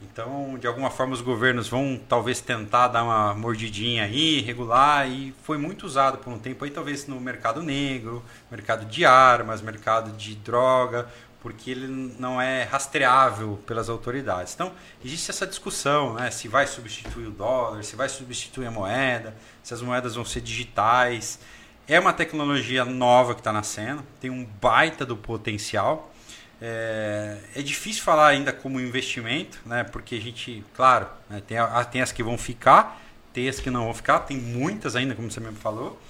Então, 0.00 0.56
de 0.58 0.66
alguma 0.66 0.90
forma, 0.90 1.12
os 1.12 1.20
governos 1.20 1.68
vão 1.68 2.00
talvez 2.08 2.40
tentar 2.40 2.86
dar 2.86 3.02
uma 3.02 3.34
mordidinha 3.34 4.04
aí, 4.04 4.40
regular, 4.40 5.10
e 5.10 5.34
foi 5.42 5.58
muito 5.58 5.84
usado 5.84 6.18
por 6.18 6.32
um 6.32 6.38
tempo 6.38 6.64
aí, 6.64 6.70
talvez 6.70 7.08
no 7.08 7.20
mercado 7.20 7.64
negro, 7.64 8.22
mercado 8.48 8.86
de 8.86 9.04
armas, 9.04 9.60
mercado 9.60 10.12
de 10.16 10.36
droga, 10.36 11.08
porque 11.40 11.70
ele 11.70 11.86
não 12.18 12.40
é 12.40 12.64
rastreável 12.64 13.58
pelas 13.66 13.88
autoridades. 13.88 14.54
Então, 14.54 14.72
existe 15.04 15.30
essa 15.30 15.46
discussão, 15.46 16.14
né? 16.14 16.30
Se 16.30 16.48
vai 16.48 16.66
substituir 16.66 17.26
o 17.26 17.30
dólar, 17.30 17.84
se 17.84 17.94
vai 17.94 18.08
substituir 18.08 18.66
a 18.66 18.70
moeda, 18.70 19.34
se 19.62 19.72
as 19.72 19.80
moedas 19.80 20.14
vão 20.16 20.24
ser 20.24 20.40
digitais. 20.40 21.38
É 21.86 21.98
uma 21.98 22.12
tecnologia 22.12 22.84
nova 22.84 23.34
que 23.34 23.40
está 23.40 23.52
nascendo, 23.52 24.04
tem 24.20 24.30
um 24.30 24.44
baita 24.60 25.06
do 25.06 25.16
potencial. 25.16 26.12
É, 26.60 27.38
é, 27.54 27.62
difícil 27.62 28.02
falar 28.02 28.28
ainda 28.28 28.52
como 28.52 28.80
investimento, 28.80 29.60
né? 29.64 29.84
Porque 29.84 30.16
a 30.16 30.20
gente, 30.20 30.64
claro, 30.74 31.06
né, 31.30 31.40
tem, 31.46 31.56
tem 31.92 32.02
as 32.02 32.10
que 32.10 32.22
vão 32.22 32.36
ficar, 32.36 33.00
tem 33.32 33.48
as 33.48 33.60
que 33.60 33.70
não 33.70 33.84
vão 33.84 33.94
ficar, 33.94 34.20
tem 34.20 34.36
muitas 34.36 34.96
ainda, 34.96 35.14
como 35.14 35.30
você 35.30 35.38
mesmo 35.38 35.58
falou. 35.58 36.00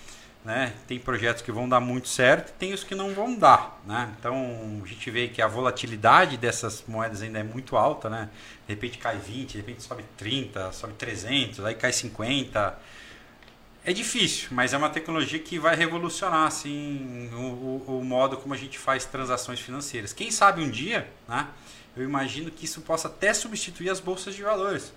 Né? 0.49 0.73
Tem 0.87 0.99
projetos 0.99 1.43
que 1.43 1.53
vão 1.53 1.69
dar 1.69 1.79
muito 1.79 2.09
certo, 2.09 2.55
tem 2.59 2.73
os 2.73 2.83
que 2.83 2.95
não 2.95 3.13
vão 3.13 3.37
dar, 3.37 3.83
né? 3.85 4.11
Então 4.19 4.81
a 4.83 4.87
gente 4.87 5.11
vê 5.11 5.29
que 5.29 5.43
a 5.43 5.47
volatilidade 5.47 6.39
dessas 6.39 6.83
moedas 6.89 7.21
ainda 7.21 7.41
é 7.41 7.43
muito 7.43 7.77
alta, 7.77 8.09
né? 8.09 8.31
De 8.67 8.73
repente 8.73 8.97
cai 8.97 9.19
20, 9.19 9.51
de 9.53 9.57
repente 9.59 9.83
sobe 9.83 10.07
30, 10.17 10.73
sobe 10.73 10.95
300, 10.95 11.67
aí 11.67 11.75
cai 11.75 11.93
50. 11.93 12.79
É 13.85 13.93
difícil, 13.93 14.49
mas 14.53 14.73
é 14.73 14.79
uma 14.79 14.89
tecnologia 14.89 15.39
que 15.39 15.59
vai 15.59 15.77
revolucionar 15.77 16.47
assim, 16.47 17.29
o, 17.35 17.85
o, 17.87 17.99
o, 17.99 18.03
modo 18.03 18.39
como 18.39 18.55
a 18.55 18.57
gente 18.57 18.79
faz 18.79 19.05
transações 19.05 19.61
financeiras. 19.61 20.15
Quem 20.15 20.31
sabe 20.31 20.63
um 20.63 20.71
dia, 20.71 21.07
né, 21.29 21.47
eu 21.95 22.03
imagino 22.03 22.51
que 22.51 22.65
isso 22.65 22.81
possa 22.81 23.09
até 23.09 23.35
substituir 23.35 23.91
as 23.91 24.01
bolsas 24.01 24.35
de 24.35 24.43
valores. 24.43 24.95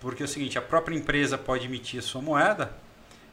Porque 0.00 0.24
é 0.24 0.26
o 0.26 0.28
seguinte, 0.28 0.58
a 0.58 0.62
própria 0.62 0.96
empresa 0.96 1.38
pode 1.38 1.64
emitir 1.64 2.00
a 2.00 2.02
sua 2.02 2.20
moeda, 2.20 2.74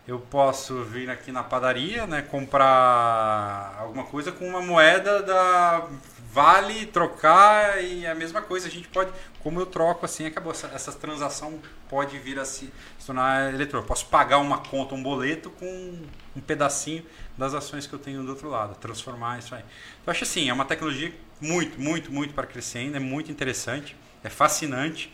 eu 0.08 0.20
posso 0.20 0.84
vir 0.84 1.10
aqui 1.10 1.32
na 1.32 1.44
padaria, 1.44 2.08
né, 2.08 2.22
comprar 2.22 3.76
alguma 3.80 4.04
coisa 4.04 4.32
com 4.32 4.48
uma 4.48 4.62
moeda 4.62 5.22
da 5.22 5.88
Vale, 6.34 6.86
trocar 6.86 7.84
e 7.84 8.08
a 8.08 8.16
mesma 8.16 8.42
coisa. 8.42 8.70
A 8.70 8.72
gente 8.72 8.88
pode, 8.88 9.12
como 9.44 9.60
eu 9.60 9.66
troco 9.66 10.06
assim, 10.06 10.26
acabou. 10.26 10.54
Essa, 10.54 10.68
essa 10.68 10.94
transação 10.94 11.60
pode 11.90 12.18
vir 12.18 12.40
a 12.40 12.46
se, 12.46 12.72
se 12.98 13.06
tornar 13.06 13.54
eletrônica. 13.54 13.86
Posso 13.86 14.06
pagar 14.06 14.38
uma 14.38 14.60
conta, 14.60 14.96
um 14.96 15.04
boleto 15.04 15.50
com 15.50 16.00
um 16.34 16.40
pedacinho 16.40 17.06
das 17.38 17.54
ações 17.54 17.86
que 17.86 17.92
eu 17.92 18.00
tenho 18.00 18.24
do 18.24 18.30
outro 18.30 18.50
lado, 18.50 18.76
transformar 18.76 19.40
isso 19.40 19.54
aí. 19.54 19.64
Eu 20.08 20.12
acho 20.12 20.24
assim, 20.24 20.50
é 20.50 20.54
uma 20.54 20.64
tecnologia 20.64 21.14
muito, 21.42 21.82
muito, 21.82 22.10
muito 22.14 22.34
para 22.34 22.48
crescer 22.48 22.78
ainda, 22.78 22.96
é 22.96 23.00
muito 23.02 23.30
interessante, 23.30 23.98
é 24.24 24.30
fascinante 24.30 25.12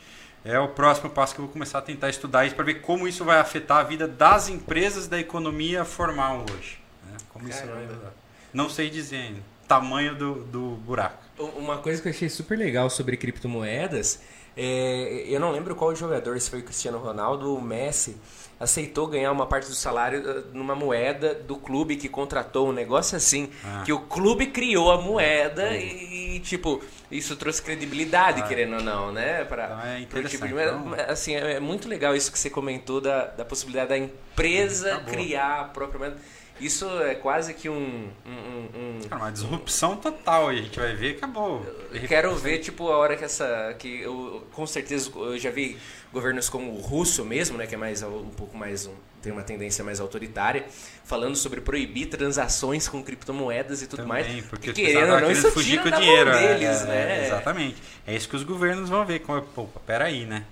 é 0.47 0.59
o 0.59 0.69
próximo 0.69 1.09
passo 1.09 1.35
que 1.35 1.41
eu 1.41 1.45
vou 1.45 1.51
começar 1.51 1.79
a 1.79 1.81
tentar 1.81 2.09
estudar 2.09 2.45
isso 2.45 2.55
para 2.55 2.63
ver 2.63 2.75
como 2.75 3.05
isso 3.05 3.25
vai 3.25 3.37
afetar 3.37 3.79
a 3.79 3.83
vida 3.83 4.07
das 4.07 4.47
empresas 4.47 5.07
da 5.07 5.19
economia 5.19 5.83
formal 5.83 6.45
hoje. 6.53 6.79
Né? 7.05 7.17
Como 7.29 7.49
Caramba. 7.49 7.65
isso 7.65 7.75
vai 7.75 7.95
mudar. 7.95 8.13
Não 8.53 8.69
sei 8.69 8.89
dizer 8.89 9.17
ainda. 9.17 9.41
tamanho 9.67 10.15
do, 10.15 10.35
do 10.45 10.69
buraco. 10.77 11.21
Uma 11.57 11.79
coisa 11.79 12.01
que 12.01 12.07
eu 12.07 12.11
achei 12.11 12.29
super 12.29 12.57
legal 12.57 12.89
sobre 12.89 13.17
criptomoedas, 13.17 14.21
é, 14.55 15.25
eu 15.27 15.39
não 15.39 15.51
lembro 15.51 15.75
qual 15.75 15.93
jogador, 15.93 16.39
se 16.39 16.49
foi 16.49 16.59
o 16.59 16.63
Cristiano 16.63 16.97
Ronaldo 16.97 17.51
ou 17.51 17.57
o 17.57 17.61
Messi, 17.61 18.17
aceitou 18.59 19.07
ganhar 19.07 19.31
uma 19.31 19.45
parte 19.45 19.67
do 19.67 19.75
salário 19.75 20.23
eh, 20.27 20.43
numa 20.53 20.75
moeda 20.75 21.35
do 21.35 21.55
clube 21.55 21.95
que 21.95 22.09
contratou 22.09 22.69
um 22.69 22.71
negócio 22.71 23.15
assim, 23.15 23.49
ah. 23.63 23.83
que 23.85 23.93
o 23.93 23.99
clube 23.99 24.47
criou 24.47 24.91
a 24.91 25.01
moeda 25.01 25.75
e, 25.75 26.39
tipo, 26.39 26.81
isso 27.11 27.35
trouxe 27.35 27.61
credibilidade, 27.61 28.41
ah. 28.41 28.47
querendo 28.47 28.77
ou 28.77 28.83
não, 28.83 29.11
né? 29.11 29.45
Pra, 29.45 29.65
então 29.65 29.81
é 29.81 29.99
interessante. 30.01 30.31
Tipo 30.31 30.47
de, 30.47 30.53
então... 30.53 30.93
Assim, 31.07 31.35
é, 31.35 31.53
é 31.53 31.59
muito 31.59 31.87
legal 31.87 32.15
isso 32.15 32.31
que 32.31 32.39
você 32.39 32.49
comentou 32.49 32.99
da, 32.99 33.25
da 33.25 33.45
possibilidade 33.45 33.89
da 33.89 33.97
empresa 33.97 35.01
criar 35.07 35.61
a 35.61 35.63
própria 35.65 35.99
moeda. 35.99 36.17
Isso 36.59 36.85
é 37.01 37.15
quase 37.15 37.53
que 37.53 37.69
um. 37.69 38.09
um, 38.25 38.99
um 39.09 39.15
uma 39.15 39.31
disrupção 39.31 39.95
total, 39.95 40.51
e 40.51 40.59
a 40.59 40.61
gente 40.61 40.79
vai 40.79 40.95
ver, 40.95 41.17
acabou. 41.17 41.65
Eu 41.91 42.07
quero 42.07 42.35
ver, 42.35 42.59
tipo, 42.59 42.89
a 42.89 42.97
hora 42.97 43.15
que 43.15 43.23
essa. 43.23 43.75
que 43.77 44.01
eu, 44.01 44.45
Com 44.51 44.65
certeza 44.65 45.11
eu 45.15 45.37
já 45.37 45.51
vi 45.51 45.77
governos 46.11 46.49
como 46.49 46.71
o 46.73 46.81
russo 46.81 47.23
mesmo, 47.23 47.57
né, 47.57 47.67
que 47.67 47.75
é 47.75 47.77
mais 47.77 48.01
um 48.03 48.29
pouco 48.29 48.57
mais. 48.57 48.87
Um, 48.87 48.93
tem 49.21 49.31
uma 49.31 49.43
tendência 49.43 49.83
mais 49.83 49.99
autoritária, 49.99 50.65
falando 51.03 51.35
sobre 51.35 51.59
proibir 51.59 52.05
transações 52.05 52.87
com 52.87 53.03
criptomoedas 53.03 53.81
e 53.81 53.87
tudo 53.87 54.03
Também, 54.03 54.23
mais. 54.23 54.45
Porque 54.45 54.71
querendo 54.71 55.13
ou 55.13 55.21
não, 55.21 55.31
isso 55.31 55.51
fugir 55.51 55.81
com 55.81 55.89
o 55.89 55.91
dinheiro. 55.91 56.31
Deles, 56.31 56.81
é, 56.81 56.85
né? 56.85 57.19
É, 57.19 57.25
exatamente. 57.27 57.75
É 58.05 58.15
isso 58.15 58.29
que 58.29 58.35
os 58.35 58.43
governos 58.43 58.89
vão 58.89 59.05
ver. 59.05 59.19
Como, 59.19 59.41
pô, 59.41 59.65
peraí, 59.85 60.25
né? 60.25 60.43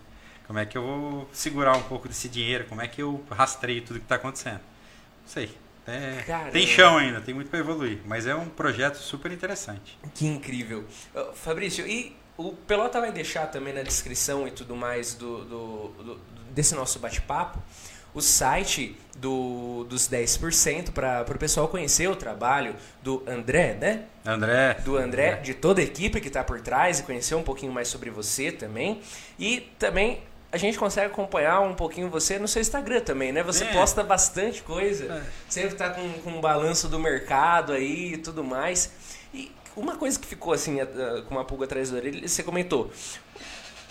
Como 0.48 0.60
é 0.60 0.66
que 0.66 0.78
eu 0.78 0.84
vou 0.84 1.30
segurar 1.32 1.76
um 1.76 1.84
pouco 1.84 2.08
desse 2.08 2.28
dinheiro? 2.28 2.66
Como 2.68 2.82
é 2.82 2.88
que 2.88 3.02
eu 3.02 3.24
rastreio 3.32 3.82
tudo 3.82 4.00
que 4.00 4.06
está 4.06 4.16
acontecendo? 4.16 4.60
Não 4.60 5.28
sei. 5.28 5.50
É, 5.88 6.50
tem 6.52 6.66
chão 6.66 6.98
ainda, 6.98 7.22
tem 7.22 7.34
muito 7.34 7.50
para 7.50 7.60
evoluir, 7.60 8.00
mas 8.06 8.26
é 8.26 8.34
um 8.34 8.48
projeto 8.50 8.96
super 8.96 9.32
interessante. 9.32 9.98
Que 10.14 10.26
incrível. 10.26 10.84
Fabrício, 11.36 11.86
e 11.88 12.16
o 12.38 12.54
Pelota 12.54 13.00
vai 13.00 13.12
deixar 13.12 13.48
também 13.48 13.74
na 13.74 13.84
descrição 13.84 14.48
e 14.48 14.52
tudo 14.52 14.76
mais 14.76 15.14
do, 15.14 15.46
do, 15.46 15.88
do 16.04 16.20
desse 16.52 16.74
nosso 16.74 17.00
bate-papo 17.00 17.62
o 18.16 18.22
site 18.22 18.96
do, 19.18 19.84
dos 19.90 20.08
10% 20.08 20.92
para 20.92 21.26
o 21.30 21.38
pessoal 21.38 21.68
conhecer 21.68 22.10
o 22.10 22.16
trabalho 22.16 22.74
do 23.04 23.22
André, 23.28 23.74
né? 23.74 24.06
André. 24.26 24.76
Do 24.86 24.96
André, 24.96 25.32
André. 25.32 25.42
de 25.42 25.54
toda 25.54 25.82
a 25.82 25.84
equipe 25.84 26.22
que 26.22 26.30
está 26.30 26.42
por 26.42 26.62
trás 26.62 27.00
e 27.00 27.04
conhecer 27.04 27.36
um 27.36 27.44
pouquinho 27.44 27.74
mais 27.74 27.90
sobre 27.90 28.10
você 28.10 28.54
também. 28.54 29.02
E 29.38 29.70
também 29.78 30.24
a 30.56 30.58
gente 30.58 30.80
consegue 30.80 31.08
acompanhar 31.08 31.60
um 31.60 31.76
pouquinho 31.76 32.10
você 32.10 32.40
no 32.40 32.48
seu 32.48 32.62
Instagram 32.62 33.02
também, 33.02 33.34
né? 33.34 33.44
Você 33.44 33.66
é. 33.66 33.74
posta 33.74 34.02
bastante 34.02 34.64
coisa, 34.64 35.04
é. 35.04 35.24
sempre 35.50 35.76
tá 35.76 35.90
com, 35.90 36.14
com 36.22 36.30
um 36.30 36.40
balanço 36.40 36.88
do 36.88 36.98
mercado 36.98 37.74
aí 37.74 38.14
e 38.14 38.18
tudo 38.18 38.42
mais. 38.42 38.90
E 39.34 39.52
uma 39.76 39.98
coisa 39.98 40.18
que 40.18 40.26
ficou 40.26 40.54
assim, 40.54 40.78
com 41.28 41.36
uma 41.36 41.44
pulga 41.44 41.66
atrás 41.66 41.92
da 41.92 41.98
orelha, 41.98 42.26
você 42.26 42.42
comentou. 42.42 42.90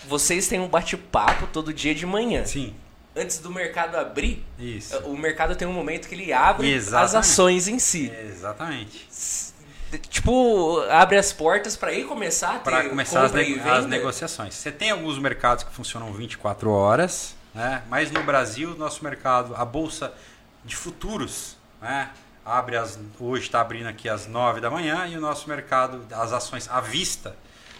Vocês 0.07 0.47
têm 0.47 0.59
um 0.59 0.67
bate-papo 0.67 1.45
todo 1.53 1.71
dia 1.71 1.93
de 1.93 2.05
manhã. 2.07 2.43
Sim. 2.45 2.73
Antes 3.15 3.37
do 3.37 3.51
mercado 3.51 3.95
abrir, 3.95 4.43
Isso. 4.57 4.97
o 5.05 5.15
mercado 5.15 5.55
tem 5.55 5.67
um 5.67 5.71
momento 5.71 6.09
que 6.09 6.15
ele 6.15 6.33
abre 6.33 6.73
Exatamente. 6.73 7.05
as 7.05 7.15
ações 7.15 7.67
em 7.67 7.77
si. 7.77 8.11
Exatamente 8.11 9.07
tipo, 9.97 10.79
abre 10.89 11.17
as 11.17 11.31
portas 11.33 11.75
para 11.75 11.93
ir 11.93 12.05
começar 12.05 12.55
a 12.55 12.59
Para 12.59 12.89
começar 12.89 13.23
as, 13.23 13.31
ne 13.31 13.59
as, 13.59 13.85
negociações. 13.85 14.53
Você 14.53 14.71
tem 14.71 14.91
alguns 14.91 15.17
mercados 15.17 15.63
que 15.63 15.71
funcionam 15.71 16.11
24 16.13 16.71
horas, 16.71 17.35
né? 17.53 17.83
mas 17.89 18.11
no 18.11 18.23
Brasil, 18.23 18.75
nosso 18.77 19.03
mercado, 19.03 19.55
a 19.55 19.65
bolsa 19.65 20.13
de 20.63 20.75
futuros, 20.75 21.57
né? 21.81 22.09
abre 22.45 22.77
as, 22.77 22.99
hoje 23.19 23.45
está 23.45 23.61
abrindo 23.61 23.87
aqui 23.87 24.07
às 24.07 24.27
9 24.27 24.61
da 24.61 24.69
manhã 24.69 25.07
e 25.07 25.17
o 25.17 25.21
nosso 25.21 25.49
mercado, 25.49 26.05
as 26.11 26.31
ações 26.31 26.69
à 26.69 26.79
vista, 26.79 27.35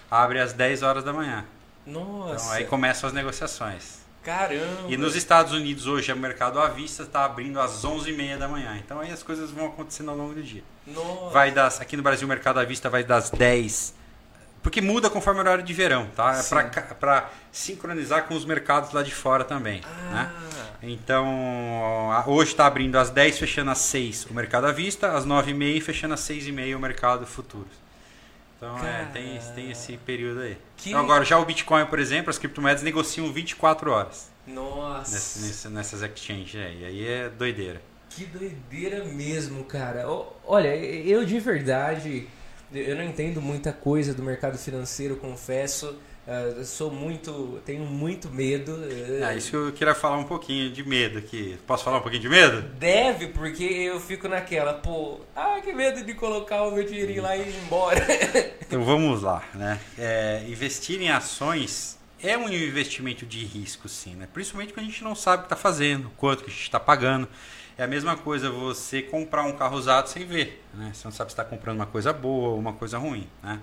abre 0.10 0.40
às 0.40 0.54
10 0.54 0.84
horas 0.84 1.04
da 1.04 1.14
manhã. 1.14 1.46
Nossa. 1.86 2.34
Então 2.34 2.52
aí 2.52 2.66
começam 2.66 3.08
as 3.08 3.14
negociações. 3.14 4.05
Caramba! 4.26 4.90
E 4.90 4.98
nos 4.98 5.16
Estados 5.16 5.54
Unidos 5.54 5.86
hoje 5.86 6.12
o 6.12 6.18
mercado 6.18 6.60
à 6.60 6.68
vista 6.68 7.04
está 7.04 7.24
abrindo 7.24 7.60
às 7.60 7.86
11h30 7.86 8.38
da 8.38 8.48
manhã. 8.48 8.76
Então 8.84 9.00
aí 9.00 9.12
as 9.12 9.22
coisas 9.22 9.52
vão 9.52 9.68
acontecendo 9.68 10.10
ao 10.10 10.18
longo 10.18 10.34
do 10.34 10.42
dia. 10.42 10.64
Nossa. 10.88 11.30
Vai 11.30 11.52
das, 11.52 11.80
aqui 11.80 11.96
no 11.96 12.02
Brasil 12.02 12.26
o 12.26 12.30
mercado 12.30 12.60
à 12.60 12.64
vista 12.64 12.90
vai 12.90 13.04
das 13.04 13.30
10 13.30 13.94
porque 14.66 14.82
muda 14.82 15.12
conforme 15.12 15.42
o 15.42 15.44
horário 15.44 15.64
de 15.64 15.74
verão, 15.76 16.08
tá? 16.16 16.40
É 16.40 16.94
para 16.96 17.30
sincronizar 17.52 18.24
com 18.24 18.34
os 18.34 18.44
mercados 18.46 18.92
lá 18.94 19.04
de 19.04 19.14
fora 19.14 19.44
também, 19.44 19.84
ah. 19.86 20.12
né? 20.12 20.32
Então, 20.82 22.10
hoje 22.26 22.50
está 22.50 22.66
abrindo 22.66 22.96
às 22.96 23.12
10, 23.12 23.38
fechando 23.38 23.70
às 23.70 23.78
6 23.78 24.26
o 24.26 24.34
mercado 24.34 24.66
à 24.66 24.72
vista, 24.72 25.12
às 25.12 25.24
9h30 25.24 25.82
fechando 25.84 26.16
às 26.16 26.22
6h30 26.22 26.76
o 26.76 26.80
mercado 26.80 27.28
futuros. 27.28 27.85
Então 28.74 28.88
é, 28.88 29.06
tem, 29.06 29.40
tem 29.54 29.72
esse 29.72 29.98
período 29.98 30.42
aí. 30.42 30.58
Que... 30.78 30.90
Então, 30.90 31.02
agora, 31.02 31.24
já 31.24 31.38
o 31.38 31.46
Bitcoin, 31.46 31.86
por 31.86 32.00
exemplo, 32.00 32.30
as 32.30 32.38
criptomoedas 32.38 32.82
negociam 32.82 33.32
24 33.32 33.92
horas. 33.92 34.32
Nossa! 34.48 35.12
Nessas, 35.12 35.72
nessas 35.72 36.02
exchanges 36.02 36.56
aí. 36.56 36.86
Aí 36.86 37.08
é 37.08 37.30
doideira. 37.30 37.82
Que 38.10 38.26
doideira 38.26 39.04
mesmo, 39.04 39.64
cara. 39.64 40.06
Olha, 40.46 40.76
eu 40.76 41.26
de 41.26 41.40
verdade, 41.40 42.28
eu 42.74 42.96
não 42.96 43.04
entendo 43.04 43.42
muita 43.42 43.74
coisa 43.74 44.14
do 44.14 44.24
mercado 44.24 44.58
financeiro, 44.58 45.18
confesso. 45.18 45.98
Uh, 46.28 46.66
sou 46.66 46.90
muito. 46.90 47.62
tenho 47.64 47.86
muito 47.86 48.30
medo. 48.30 48.84
É, 49.24 49.38
isso 49.38 49.52
que 49.52 49.56
eu 49.56 49.72
queria 49.72 49.94
falar 49.94 50.18
um 50.18 50.24
pouquinho 50.24 50.72
de 50.72 50.84
medo 50.84 51.20
aqui. 51.20 51.56
Posso 51.68 51.84
falar 51.84 52.00
um 52.00 52.02
pouquinho 52.02 52.24
de 52.24 52.30
medo? 52.30 52.62
Deve, 52.80 53.28
porque 53.28 53.64
eu 53.64 54.00
fico 54.00 54.28
naquela, 54.28 54.74
pô, 54.74 55.20
ah, 55.36 55.60
que 55.64 55.72
medo 55.72 56.04
de 56.04 56.16
colocar 56.16 56.64
o 56.64 56.72
meu 56.72 56.84
dinheirinho 56.84 57.22
lá 57.22 57.38
e 57.38 57.42
ir 57.42 57.56
embora. 57.64 58.04
então 58.60 58.84
vamos 58.84 59.22
lá, 59.22 59.44
né? 59.54 59.80
É, 60.00 60.44
investir 60.48 61.00
em 61.00 61.10
ações 61.10 62.00
é 62.24 62.36
um 62.36 62.50
investimento 62.50 63.24
de 63.24 63.46
risco, 63.46 63.88
sim, 63.88 64.16
né? 64.16 64.28
Principalmente 64.34 64.74
quando 64.74 64.88
a 64.88 64.90
gente 64.90 65.04
não 65.04 65.14
sabe 65.14 65.44
o 65.44 65.46
que 65.46 65.54
está 65.54 65.56
fazendo, 65.56 66.12
quanto 66.18 66.44
que 66.44 66.50
a 66.50 66.54
gente 66.54 66.64
está 66.64 66.80
pagando. 66.80 67.28
É 67.78 67.84
a 67.84 67.88
mesma 67.88 68.16
coisa 68.16 68.50
você 68.50 69.02
comprar 69.02 69.44
um 69.44 69.52
carro 69.52 69.78
usado 69.78 70.08
sem 70.08 70.26
ver, 70.26 70.64
né? 70.74 70.92
Você 70.92 71.06
não 71.06 71.12
sabe 71.12 71.30
se 71.30 71.34
está 71.34 71.46
comprando 71.46 71.76
uma 71.76 71.86
coisa 71.86 72.12
boa 72.12 72.50
ou 72.50 72.58
uma 72.58 72.74
coisa 72.74 72.98
ruim, 72.98 73.28
né? 73.44 73.60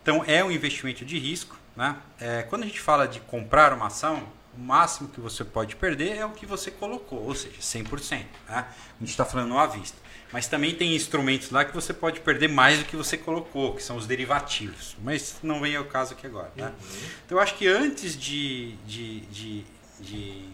Então 0.00 0.22
é 0.26 0.44
um 0.44 0.50
investimento 0.50 1.04
de 1.04 1.18
risco 1.18 1.63
né? 1.76 1.96
É, 2.20 2.42
quando 2.42 2.62
a 2.62 2.66
gente 2.66 2.80
fala 2.80 3.06
de 3.06 3.20
comprar 3.20 3.72
uma 3.72 3.86
ação, 3.86 4.26
o 4.56 4.60
máximo 4.60 5.08
que 5.08 5.20
você 5.20 5.44
pode 5.44 5.76
perder 5.76 6.16
é 6.16 6.24
o 6.24 6.30
que 6.30 6.46
você 6.46 6.70
colocou, 6.70 7.22
ou 7.22 7.34
seja, 7.34 7.58
100%. 7.60 8.10
Né? 8.18 8.26
A 8.48 8.64
gente 9.00 9.10
está 9.10 9.24
falando 9.24 9.58
à 9.58 9.66
vista. 9.66 9.96
Mas 10.32 10.48
também 10.48 10.74
tem 10.74 10.96
instrumentos 10.96 11.50
lá 11.50 11.64
que 11.64 11.72
você 11.72 11.92
pode 11.92 12.20
perder 12.20 12.48
mais 12.48 12.78
do 12.78 12.84
que 12.84 12.96
você 12.96 13.16
colocou, 13.16 13.74
que 13.74 13.82
são 13.82 13.96
os 13.96 14.06
derivativos. 14.06 14.96
Mas 15.02 15.36
não 15.42 15.60
vem 15.60 15.76
ao 15.76 15.84
caso 15.84 16.14
aqui 16.14 16.26
agora. 16.26 16.50
Né? 16.56 16.66
Uhum. 16.66 16.98
Então 17.24 17.38
eu 17.38 17.40
acho 17.40 17.54
que 17.54 17.68
antes 17.68 18.16
de, 18.16 18.72
de, 18.84 19.20
de, 19.26 19.64
de 20.00 20.48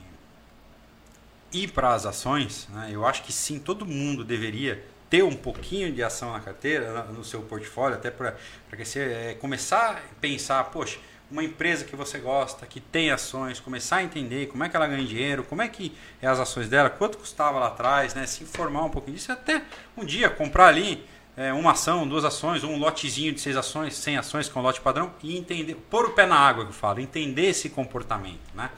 ir 1.53 1.69
para 1.69 1.95
as 1.95 2.05
ações, 2.05 2.69
né, 2.71 2.91
eu 2.93 3.07
acho 3.07 3.23
que 3.23 3.33
sim, 3.33 3.59
todo 3.59 3.87
mundo 3.87 4.25
deveria 4.25 4.85
ter 5.09 5.25
um 5.25 5.35
pouquinho 5.35 5.93
de 5.93 6.03
ação 6.03 6.33
na 6.33 6.41
carteira, 6.41 7.03
no 7.05 7.25
seu 7.25 7.43
portfólio, 7.43 7.97
até 7.97 8.11
para 8.11 8.37
você 8.79 9.01
é, 9.01 9.35
começar 9.35 9.97
a 9.97 10.21
pensar, 10.21 10.63
poxa, 10.65 10.99
uma 11.31 11.45
empresa 11.45 11.85
que 11.85 11.95
você 11.95 12.19
gosta, 12.19 12.67
que 12.67 12.81
tem 12.81 13.11
ações, 13.11 13.61
começar 13.61 13.97
a 13.97 14.03
entender 14.03 14.47
como 14.49 14.65
é 14.65 14.69
que 14.69 14.77
ela 14.77 14.87
ganha 14.87 15.05
dinheiro, 15.05 15.45
como 15.45 15.63
é 15.63 15.69
que 15.69 15.93
é 16.21 16.27
as 16.27 16.39
ações 16.39 16.69
dela, 16.69 16.91
quanto 16.91 17.19
custava 17.19 17.59
lá 17.59 17.69
atrás, 17.69 18.15
né? 18.15 18.27
se 18.27 18.43
informar 18.43 18.85
um 18.85 18.91
pouquinho 18.91 19.17
disso, 19.17 19.31
até 19.31 19.63
um 19.97 20.05
dia 20.05 20.29
comprar 20.29 20.67
ali 20.67 21.05
é, 21.37 21.53
uma 21.53 21.73
ação, 21.73 22.07
duas 22.07 22.25
ações, 22.25 22.65
um 22.65 22.77
lotezinho 22.77 23.33
de 23.33 23.41
seis 23.41 23.57
ações, 23.57 23.95
cem 23.95 24.17
ações, 24.17 24.49
que 24.49 24.59
é 24.59 24.61
um 24.61 24.65
lote 24.65 24.81
padrão, 24.81 25.13
e 25.23 25.39
entender, 25.39 25.75
pôr 25.89 26.07
o 26.07 26.11
pé 26.11 26.27
na 26.27 26.37
água 26.37 26.65
que 26.65 26.71
eu 26.71 26.75
falo, 26.75 27.01
entender 27.01 27.47
esse 27.47 27.71
comportamento. 27.71 28.41
Né? 28.55 28.69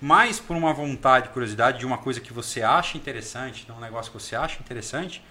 Mais 0.00 0.38
por 0.38 0.56
uma 0.56 0.72
vontade, 0.72 1.30
curiosidade 1.30 1.78
de 1.78 1.86
uma 1.86 1.98
coisa 1.98 2.20
que 2.20 2.32
você 2.32 2.62
acha 2.62 2.96
interessante, 2.96 3.66
de 3.66 3.72
um 3.72 3.80
negócio 3.80 4.12
que 4.12 4.18
você 4.18 4.36
acha 4.36 4.60
interessante, 4.60 5.22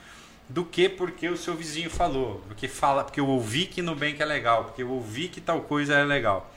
do 0.48 0.64
que 0.64 0.88
porque 0.88 1.28
o 1.28 1.38
seu 1.38 1.56
vizinho 1.56 1.90
falou, 1.90 2.44
porque 2.48 2.68
fala, 2.68 3.04
porque 3.04 3.20
eu 3.20 3.28
ouvi 3.28 3.66
que 3.66 3.82
Nubank 3.82 4.22
é 4.22 4.26
legal, 4.26 4.66
porque 4.66 4.84
eu 4.84 4.92
ouvi 4.92 5.28
que 5.28 5.42
tal 5.42 5.62
coisa 5.62 5.96
é 5.96 6.04
legal. 6.04 6.52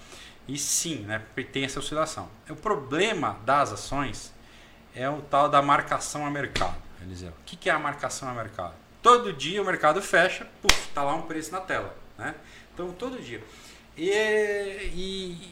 E 0.49 0.57
sim, 0.59 1.01
né, 1.01 1.23
tem 1.53 1.65
essa 1.65 1.79
oscilação. 1.79 2.31
O 2.49 2.57
problema 2.57 3.39
das 3.45 3.71
ações 3.71 4.33
é 4.95 5.09
o 5.09 5.21
tal 5.21 5.49
da 5.49 5.61
marcação 5.61 6.25
a 6.25 6.31
mercado. 6.31 6.75
Eliseu. 7.03 7.31
O 7.31 7.45
que 7.45 7.69
é 7.69 7.73
a 7.73 7.79
marcação 7.79 8.29
a 8.29 8.33
mercado? 8.33 8.75
Todo 9.03 9.33
dia 9.33 9.61
o 9.63 9.65
mercado 9.65 10.01
fecha, 10.01 10.47
puf, 10.63 10.89
tá 10.89 11.03
lá 11.03 11.15
um 11.15 11.23
preço 11.23 11.53
na 11.53 11.61
tela. 11.61 11.95
Né? 12.17 12.35
Então, 12.73 12.91
todo 12.93 13.23
dia. 13.23 13.43
E, 13.97 14.11
e, 14.11 15.51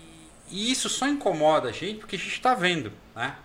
e 0.48 0.72
isso 0.72 0.88
só 0.88 1.06
incomoda 1.06 1.68
a 1.68 1.72
gente 1.72 1.98
porque 1.98 2.16
a 2.16 2.18
gente 2.18 2.32
está 2.32 2.54
vendo. 2.54 2.90
Né? 3.14 3.36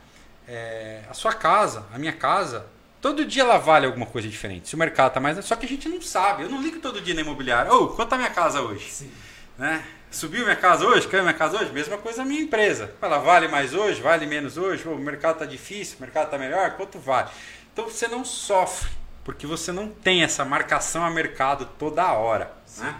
É, 0.47 1.03
a 1.09 1.13
sua 1.13 1.33
casa, 1.33 1.85
a 1.93 1.99
minha 1.99 2.13
casa, 2.13 2.65
todo 3.01 3.25
dia 3.25 3.43
ela 3.43 3.57
vale 3.57 3.85
alguma 3.85 4.05
coisa 4.05 4.27
diferente. 4.27 4.69
Se 4.69 4.75
o 4.75 4.77
mercado 4.77 5.09
está 5.09 5.19
mais. 5.19 5.43
Só 5.45 5.55
que 5.55 5.65
a 5.65 5.69
gente 5.69 5.89
não 5.89 6.01
sabe. 6.01 6.43
Eu 6.43 6.49
não 6.49 6.61
ligo 6.61 6.79
todo 6.79 7.01
dia 7.01 7.13
na 7.13 7.21
imobiliária. 7.21 7.73
Ô, 7.73 7.83
oh, 7.83 7.87
quanto 7.89 8.09
tá 8.09 8.17
minha 8.17 8.29
casa 8.29 8.61
hoje? 8.61 8.89
Sim. 8.89 9.11
Né? 9.57 9.85
Subiu 10.11 10.43
minha 10.43 10.55
casa 10.55 10.85
hoje? 10.85 11.07
Caiu 11.07 11.23
minha 11.23 11.33
casa 11.33 11.57
hoje? 11.57 11.71
Mesma 11.71 11.97
coisa 11.97 12.21
a 12.21 12.25
minha 12.25 12.41
empresa. 12.41 12.93
Ela 13.01 13.17
vale 13.17 13.47
mais 13.47 13.73
hoje? 13.73 14.01
Vale 14.01 14.25
menos 14.25 14.57
hoje? 14.57 14.87
O 14.87 14.97
mercado 14.97 15.35
está 15.35 15.45
difícil? 15.45 15.97
O 15.97 16.01
mercado 16.01 16.25
está 16.25 16.37
melhor? 16.37 16.71
Quanto 16.71 16.99
vale? 16.99 17.29
Então 17.71 17.85
você 17.85 18.07
não 18.07 18.25
sofre 18.25 18.89
porque 19.23 19.47
você 19.47 19.71
não 19.71 19.87
tem 19.89 20.23
essa 20.23 20.43
marcação 20.43 21.03
a 21.05 21.09
mercado 21.09 21.67
toda 21.77 22.11
hora. 22.11 22.51
Né? 22.77 22.95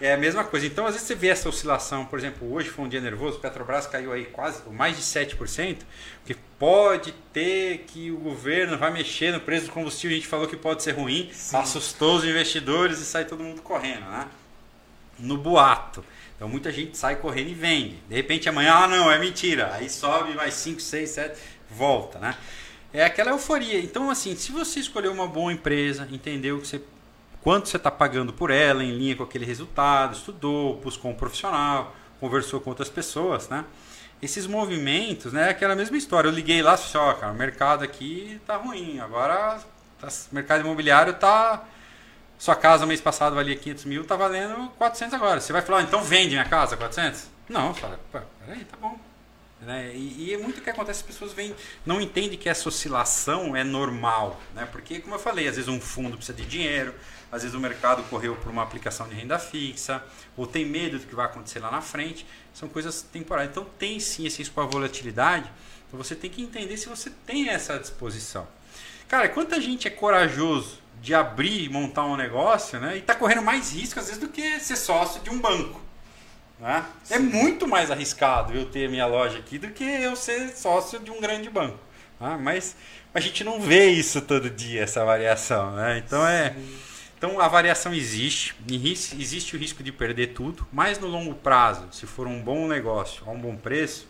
É 0.00 0.14
a 0.14 0.16
mesma 0.16 0.44
coisa. 0.44 0.66
Então, 0.66 0.86
às 0.86 0.94
vezes 0.94 1.06
você 1.06 1.14
vê 1.14 1.28
essa 1.28 1.48
oscilação, 1.48 2.06
por 2.06 2.18
exemplo, 2.18 2.50
hoje 2.52 2.70
foi 2.70 2.86
um 2.86 2.88
dia 2.88 3.00
nervoso, 3.00 3.36
o 3.36 3.40
Petrobras 3.40 3.86
caiu 3.86 4.12
aí 4.12 4.24
quase 4.24 4.62
mais 4.70 4.96
de 4.96 5.02
7%, 5.02 5.78
que 6.24 6.34
pode 6.58 7.12
ter 7.32 7.84
que 7.86 8.10
o 8.10 8.16
governo 8.16 8.78
vai 8.78 8.90
mexer 8.90 9.30
no 9.30 9.40
preço 9.40 9.66
do 9.66 9.72
combustível, 9.72 10.16
a 10.16 10.20
gente 10.20 10.28
falou 10.28 10.46
que 10.46 10.56
pode 10.56 10.82
ser 10.82 10.92
ruim, 10.92 11.30
Sim. 11.32 11.56
assustou 11.58 12.16
os 12.16 12.24
investidores 12.24 12.98
e 12.98 13.04
sai 13.04 13.26
todo 13.26 13.44
mundo 13.44 13.60
correndo, 13.60 14.06
né? 14.06 14.26
No 15.18 15.36
boato. 15.36 16.02
Então 16.40 16.48
muita 16.48 16.72
gente 16.72 16.96
sai 16.96 17.16
correndo 17.16 17.50
e 17.50 17.54
vende. 17.54 17.98
De 18.08 18.14
repente 18.14 18.48
amanhã, 18.48 18.72
ah 18.72 18.88
não, 18.88 19.12
é 19.12 19.18
mentira. 19.18 19.74
Aí 19.74 19.90
sobe 19.90 20.32
mais 20.32 20.54
5, 20.54 20.80
6, 20.80 21.10
7, 21.10 21.38
volta, 21.70 22.18
né? 22.18 22.34
É 22.94 23.04
aquela 23.04 23.32
euforia. 23.32 23.78
Então, 23.78 24.08
assim, 24.08 24.34
se 24.34 24.50
você 24.50 24.80
escolher 24.80 25.08
uma 25.08 25.26
boa 25.26 25.52
empresa, 25.52 26.08
entendeu 26.10 26.58
que 26.58 26.66
você 26.66 26.80
quanto 27.42 27.68
você 27.68 27.76
está 27.76 27.90
pagando 27.90 28.32
por 28.32 28.50
ela, 28.50 28.82
em 28.82 28.90
linha 28.90 29.14
com 29.14 29.22
aquele 29.22 29.44
resultado, 29.44 30.16
estudou, 30.16 30.76
buscou 30.76 31.10
um 31.10 31.14
profissional, 31.14 31.94
conversou 32.18 32.58
com 32.58 32.70
outras 32.70 32.88
pessoas, 32.88 33.50
né? 33.50 33.66
Esses 34.22 34.46
movimentos, 34.46 35.34
né? 35.34 35.48
É 35.48 35.50
aquela 35.50 35.74
mesma 35.74 35.98
história. 35.98 36.26
Eu 36.26 36.32
liguei 36.32 36.62
lá 36.62 36.72
e 36.72 36.78
falei, 36.78 37.10
ó, 37.10 37.14
cara, 37.16 37.32
o 37.34 37.36
mercado 37.36 37.84
aqui 37.84 38.40
tá 38.46 38.56
ruim. 38.56 38.98
Agora 38.98 39.60
tá, 40.00 40.08
o 40.08 40.34
mercado 40.34 40.62
imobiliário 40.62 41.12
tá... 41.12 41.64
Sua 42.40 42.56
casa 42.56 42.86
mês 42.86 43.02
passado 43.02 43.36
valia 43.36 43.54
500 43.54 43.84
mil, 43.84 44.02
tá 44.02 44.16
valendo 44.16 44.70
400 44.78 45.12
agora. 45.12 45.42
Você 45.42 45.52
vai 45.52 45.60
falar, 45.60 45.82
então 45.82 46.02
vende 46.02 46.30
minha 46.30 46.44
casa 46.46 46.74
400? 46.74 47.28
Não, 47.46 47.74
fala, 47.74 48.00
peraí, 48.10 48.64
tá 48.64 48.78
bom. 48.80 48.98
Né? 49.60 49.92
E, 49.94 50.24
e, 50.24 50.32
é 50.32 50.38
muito 50.38 50.56
o 50.56 50.62
que 50.62 50.70
acontece, 50.70 51.00
as 51.00 51.06
pessoas 51.06 51.34
vêm, 51.34 51.54
não 51.84 52.00
entendem 52.00 52.38
que 52.38 52.48
essa 52.48 52.66
oscilação 52.66 53.54
é 53.54 53.62
normal. 53.62 54.40
Né? 54.54 54.66
Porque, 54.72 55.00
como 55.00 55.16
eu 55.16 55.18
falei, 55.18 55.48
às 55.48 55.56
vezes 55.56 55.68
um 55.68 55.78
fundo 55.78 56.16
precisa 56.16 56.34
de 56.34 56.46
dinheiro, 56.46 56.94
às 57.30 57.42
vezes 57.42 57.54
o 57.54 57.60
mercado 57.60 58.02
correu 58.04 58.34
por 58.36 58.50
uma 58.50 58.62
aplicação 58.62 59.06
de 59.06 59.14
renda 59.14 59.38
fixa, 59.38 60.02
ou 60.34 60.46
tem 60.46 60.64
medo 60.64 60.98
do 60.98 61.06
que 61.06 61.14
vai 61.14 61.26
acontecer 61.26 61.58
lá 61.58 61.70
na 61.70 61.82
frente. 61.82 62.26
São 62.54 62.70
coisas 62.70 63.02
temporárias. 63.02 63.50
Então 63.50 63.66
tem 63.78 64.00
sim 64.00 64.26
esse 64.26 64.38
risco 64.38 64.58
a 64.62 64.64
volatilidade. 64.64 65.52
Então 65.86 66.02
você 66.02 66.14
tem 66.14 66.30
que 66.30 66.40
entender 66.40 66.78
se 66.78 66.88
você 66.88 67.10
tem 67.26 67.50
essa 67.50 67.78
disposição. 67.78 68.48
Cara, 69.10 69.28
quanta 69.28 69.60
gente 69.60 69.88
é 69.88 69.90
corajoso 69.90 70.78
de 71.02 71.12
abrir 71.12 71.64
e 71.64 71.68
montar 71.68 72.04
um 72.04 72.16
negócio 72.16 72.78
né, 72.78 72.94
e 72.94 73.00
está 73.00 73.12
correndo 73.12 73.42
mais 73.42 73.72
risco 73.72 73.98
às 73.98 74.06
vezes 74.06 74.20
do 74.20 74.28
que 74.28 74.60
ser 74.60 74.76
sócio 74.76 75.20
de 75.20 75.28
um 75.28 75.40
banco. 75.40 75.82
Né? 76.60 76.84
É 77.10 77.18
muito 77.18 77.66
mais 77.66 77.90
arriscado 77.90 78.54
eu 78.54 78.66
ter 78.66 78.88
minha 78.88 79.06
loja 79.06 79.40
aqui 79.40 79.58
do 79.58 79.70
que 79.70 79.82
eu 79.82 80.14
ser 80.14 80.50
sócio 80.50 81.00
de 81.00 81.10
um 81.10 81.20
grande 81.20 81.50
banco. 81.50 81.80
Né? 82.20 82.38
Mas 82.40 82.76
a 83.12 83.18
gente 83.18 83.42
não 83.42 83.60
vê 83.60 83.90
isso 83.90 84.20
todo 84.20 84.48
dia, 84.48 84.84
essa 84.84 85.04
variação. 85.04 85.72
Né? 85.72 85.98
Então 86.06 86.24
é. 86.24 86.54
Então 87.18 87.40
a 87.40 87.48
variação 87.48 87.92
existe, 87.92 88.54
existe 89.18 89.56
o 89.56 89.58
risco 89.58 89.82
de 89.82 89.90
perder 89.90 90.28
tudo, 90.28 90.64
mas 90.72 91.00
no 91.00 91.08
longo 91.08 91.34
prazo, 91.34 91.88
se 91.90 92.06
for 92.06 92.28
um 92.28 92.40
bom 92.40 92.68
negócio 92.68 93.24
a 93.26 93.30
um 93.32 93.40
bom 93.40 93.56
preço, 93.56 94.08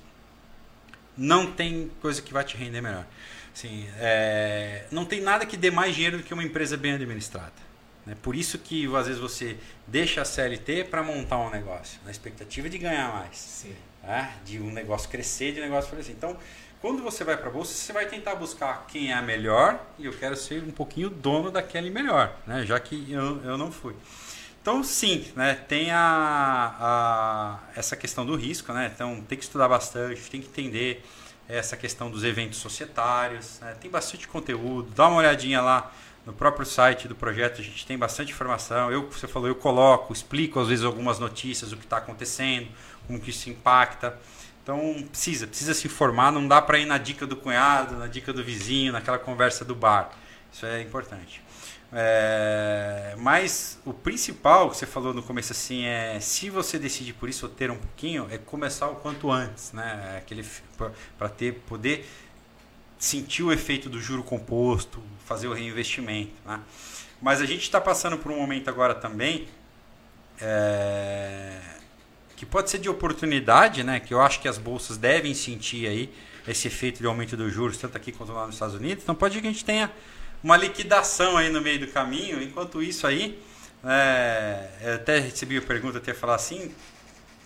não 1.16 1.50
tem 1.50 1.90
coisa 2.02 2.20
que 2.20 2.34
vai 2.34 2.44
te 2.44 2.54
render 2.54 2.82
melhor. 2.82 3.06
Assim, 3.54 3.86
é, 3.98 4.84
não 4.90 5.04
tem 5.04 5.20
nada 5.20 5.44
que 5.44 5.56
dê 5.56 5.70
mais 5.70 5.94
dinheiro 5.94 6.18
do 6.18 6.22
que 6.22 6.32
uma 6.32 6.44
empresa 6.44 6.76
bem 6.76 6.92
administrada. 6.92 7.52
Né? 8.06 8.16
Por 8.22 8.34
isso 8.34 8.58
que 8.58 8.86
às 8.96 9.06
vezes 9.06 9.20
você 9.20 9.56
deixa 9.86 10.22
a 10.22 10.24
CLT 10.24 10.84
para 10.84 11.02
montar 11.02 11.38
um 11.38 11.50
negócio, 11.50 12.00
na 12.04 12.10
expectativa 12.10 12.68
de 12.68 12.78
ganhar 12.78 13.12
mais, 13.12 13.66
né? 14.02 14.34
de 14.44 14.60
um 14.60 14.70
negócio 14.70 15.08
crescer, 15.08 15.52
de 15.52 15.60
um 15.60 15.64
negócio 15.64 15.90
crescer. 15.90 16.12
Então 16.12 16.36
quando 16.80 17.02
você 17.02 17.22
vai 17.24 17.36
para 17.36 17.48
a 17.48 17.52
bolsa, 17.52 17.74
você 17.74 17.92
vai 17.92 18.06
tentar 18.06 18.36
buscar 18.36 18.86
quem 18.88 19.10
é 19.10 19.14
a 19.14 19.20
melhor 19.20 19.78
e 19.98 20.06
eu 20.06 20.12
quero 20.14 20.34
ser 20.34 20.62
um 20.62 20.70
pouquinho 20.70 21.10
dono 21.10 21.50
daquele 21.50 21.90
melhor, 21.90 22.34
né? 22.46 22.64
já 22.64 22.80
que 22.80 23.12
eu, 23.12 23.42
eu 23.44 23.58
não 23.58 23.70
fui. 23.70 23.94
Então, 24.62 24.82
sim, 24.82 25.30
né? 25.36 25.54
tem 25.54 25.90
a, 25.90 25.98
a, 26.80 27.58
essa 27.76 27.96
questão 27.96 28.24
do 28.24 28.34
risco, 28.34 28.72
né? 28.72 28.90
então 28.94 29.20
tem 29.22 29.36
que 29.36 29.44
estudar 29.44 29.68
bastante, 29.68 30.30
tem 30.30 30.40
que 30.40 30.48
entender 30.48 31.04
essa 31.50 31.76
questão 31.76 32.10
dos 32.10 32.24
eventos 32.24 32.58
societários, 32.58 33.58
né? 33.60 33.76
tem 33.80 33.90
bastante 33.90 34.28
conteúdo, 34.28 34.90
dá 34.94 35.08
uma 35.08 35.16
olhadinha 35.16 35.60
lá 35.60 35.92
no 36.24 36.32
próprio 36.32 36.66
site 36.66 37.08
do 37.08 37.14
projeto, 37.14 37.60
a 37.60 37.64
gente 37.64 37.86
tem 37.86 37.96
bastante 37.96 38.32
informação. 38.32 38.90
Eu, 38.90 39.08
você 39.10 39.26
falou, 39.26 39.48
eu 39.48 39.54
coloco, 39.54 40.12
explico 40.12 40.60
às 40.60 40.68
vezes 40.68 40.84
algumas 40.84 41.18
notícias, 41.18 41.72
o 41.72 41.76
que 41.76 41.84
está 41.84 41.96
acontecendo, 41.96 42.68
como 43.06 43.18
que 43.18 43.30
isso 43.30 43.48
impacta. 43.48 44.18
Então 44.62 45.02
precisa, 45.10 45.46
precisa 45.46 45.74
se 45.74 45.86
informar, 45.86 46.30
não 46.30 46.46
dá 46.46 46.60
para 46.60 46.78
ir 46.78 46.86
na 46.86 46.98
dica 46.98 47.26
do 47.26 47.34
cunhado, 47.34 47.96
na 47.96 48.06
dica 48.06 48.32
do 48.32 48.44
vizinho, 48.44 48.92
naquela 48.92 49.18
conversa 49.18 49.64
do 49.64 49.74
bar. 49.74 50.10
Isso 50.52 50.66
é 50.66 50.82
importante. 50.82 51.42
É, 51.92 53.16
mas 53.18 53.80
o 53.84 53.92
principal 53.92 54.70
que 54.70 54.76
você 54.76 54.86
falou 54.86 55.12
no 55.12 55.24
começo 55.24 55.52
assim 55.52 55.84
é 55.84 56.20
se 56.20 56.48
você 56.48 56.78
decide 56.78 57.12
por 57.12 57.28
isso 57.28 57.48
ter 57.48 57.68
um 57.68 57.76
pouquinho 57.76 58.28
é 58.30 58.38
começar 58.38 58.88
o 58.88 58.96
quanto 58.96 59.30
antes, 59.30 59.72
né? 59.72 60.16
Aquele 60.18 60.46
para 61.18 61.28
ter 61.28 61.54
poder 61.66 62.08
sentir 62.96 63.42
o 63.42 63.52
efeito 63.52 63.88
do 63.88 64.00
juro 64.00 64.22
composto, 64.22 65.02
fazer 65.24 65.48
o 65.48 65.52
reinvestimento, 65.52 66.32
né? 66.46 66.60
Mas 67.20 67.40
a 67.40 67.46
gente 67.46 67.62
está 67.62 67.80
passando 67.80 68.16
por 68.16 68.30
um 68.30 68.36
momento 68.36 68.68
agora 68.68 68.94
também 68.94 69.48
é, 70.40 71.58
que 72.36 72.46
pode 72.46 72.70
ser 72.70 72.78
de 72.78 72.88
oportunidade, 72.88 73.82
né? 73.82 73.98
Que 73.98 74.14
eu 74.14 74.20
acho 74.20 74.40
que 74.40 74.46
as 74.46 74.58
bolsas 74.58 74.96
devem 74.96 75.34
sentir 75.34 75.88
aí 75.88 76.12
esse 76.46 76.68
efeito 76.68 77.00
de 77.00 77.06
aumento 77.06 77.36
dos 77.36 77.52
juros, 77.52 77.76
tanto 77.76 77.96
aqui 77.96 78.12
quanto 78.12 78.32
lá 78.32 78.46
nos 78.46 78.54
Estados 78.54 78.76
Unidos. 78.76 79.02
Então 79.02 79.14
pode 79.14 79.40
que 79.40 79.46
a 79.46 79.50
gente 79.50 79.64
tenha 79.64 79.90
uma 80.42 80.56
liquidação 80.56 81.36
aí 81.36 81.50
no 81.50 81.60
meio 81.60 81.80
do 81.80 81.88
caminho. 81.88 82.42
Enquanto 82.42 82.82
isso 82.82 83.06
aí, 83.06 83.40
é, 83.84 84.68
eu 84.82 84.94
até 84.94 85.18
recebi 85.18 85.56
a 85.56 85.62
pergunta, 85.62 85.98
até 85.98 86.12
falar 86.12 86.34
assim, 86.34 86.72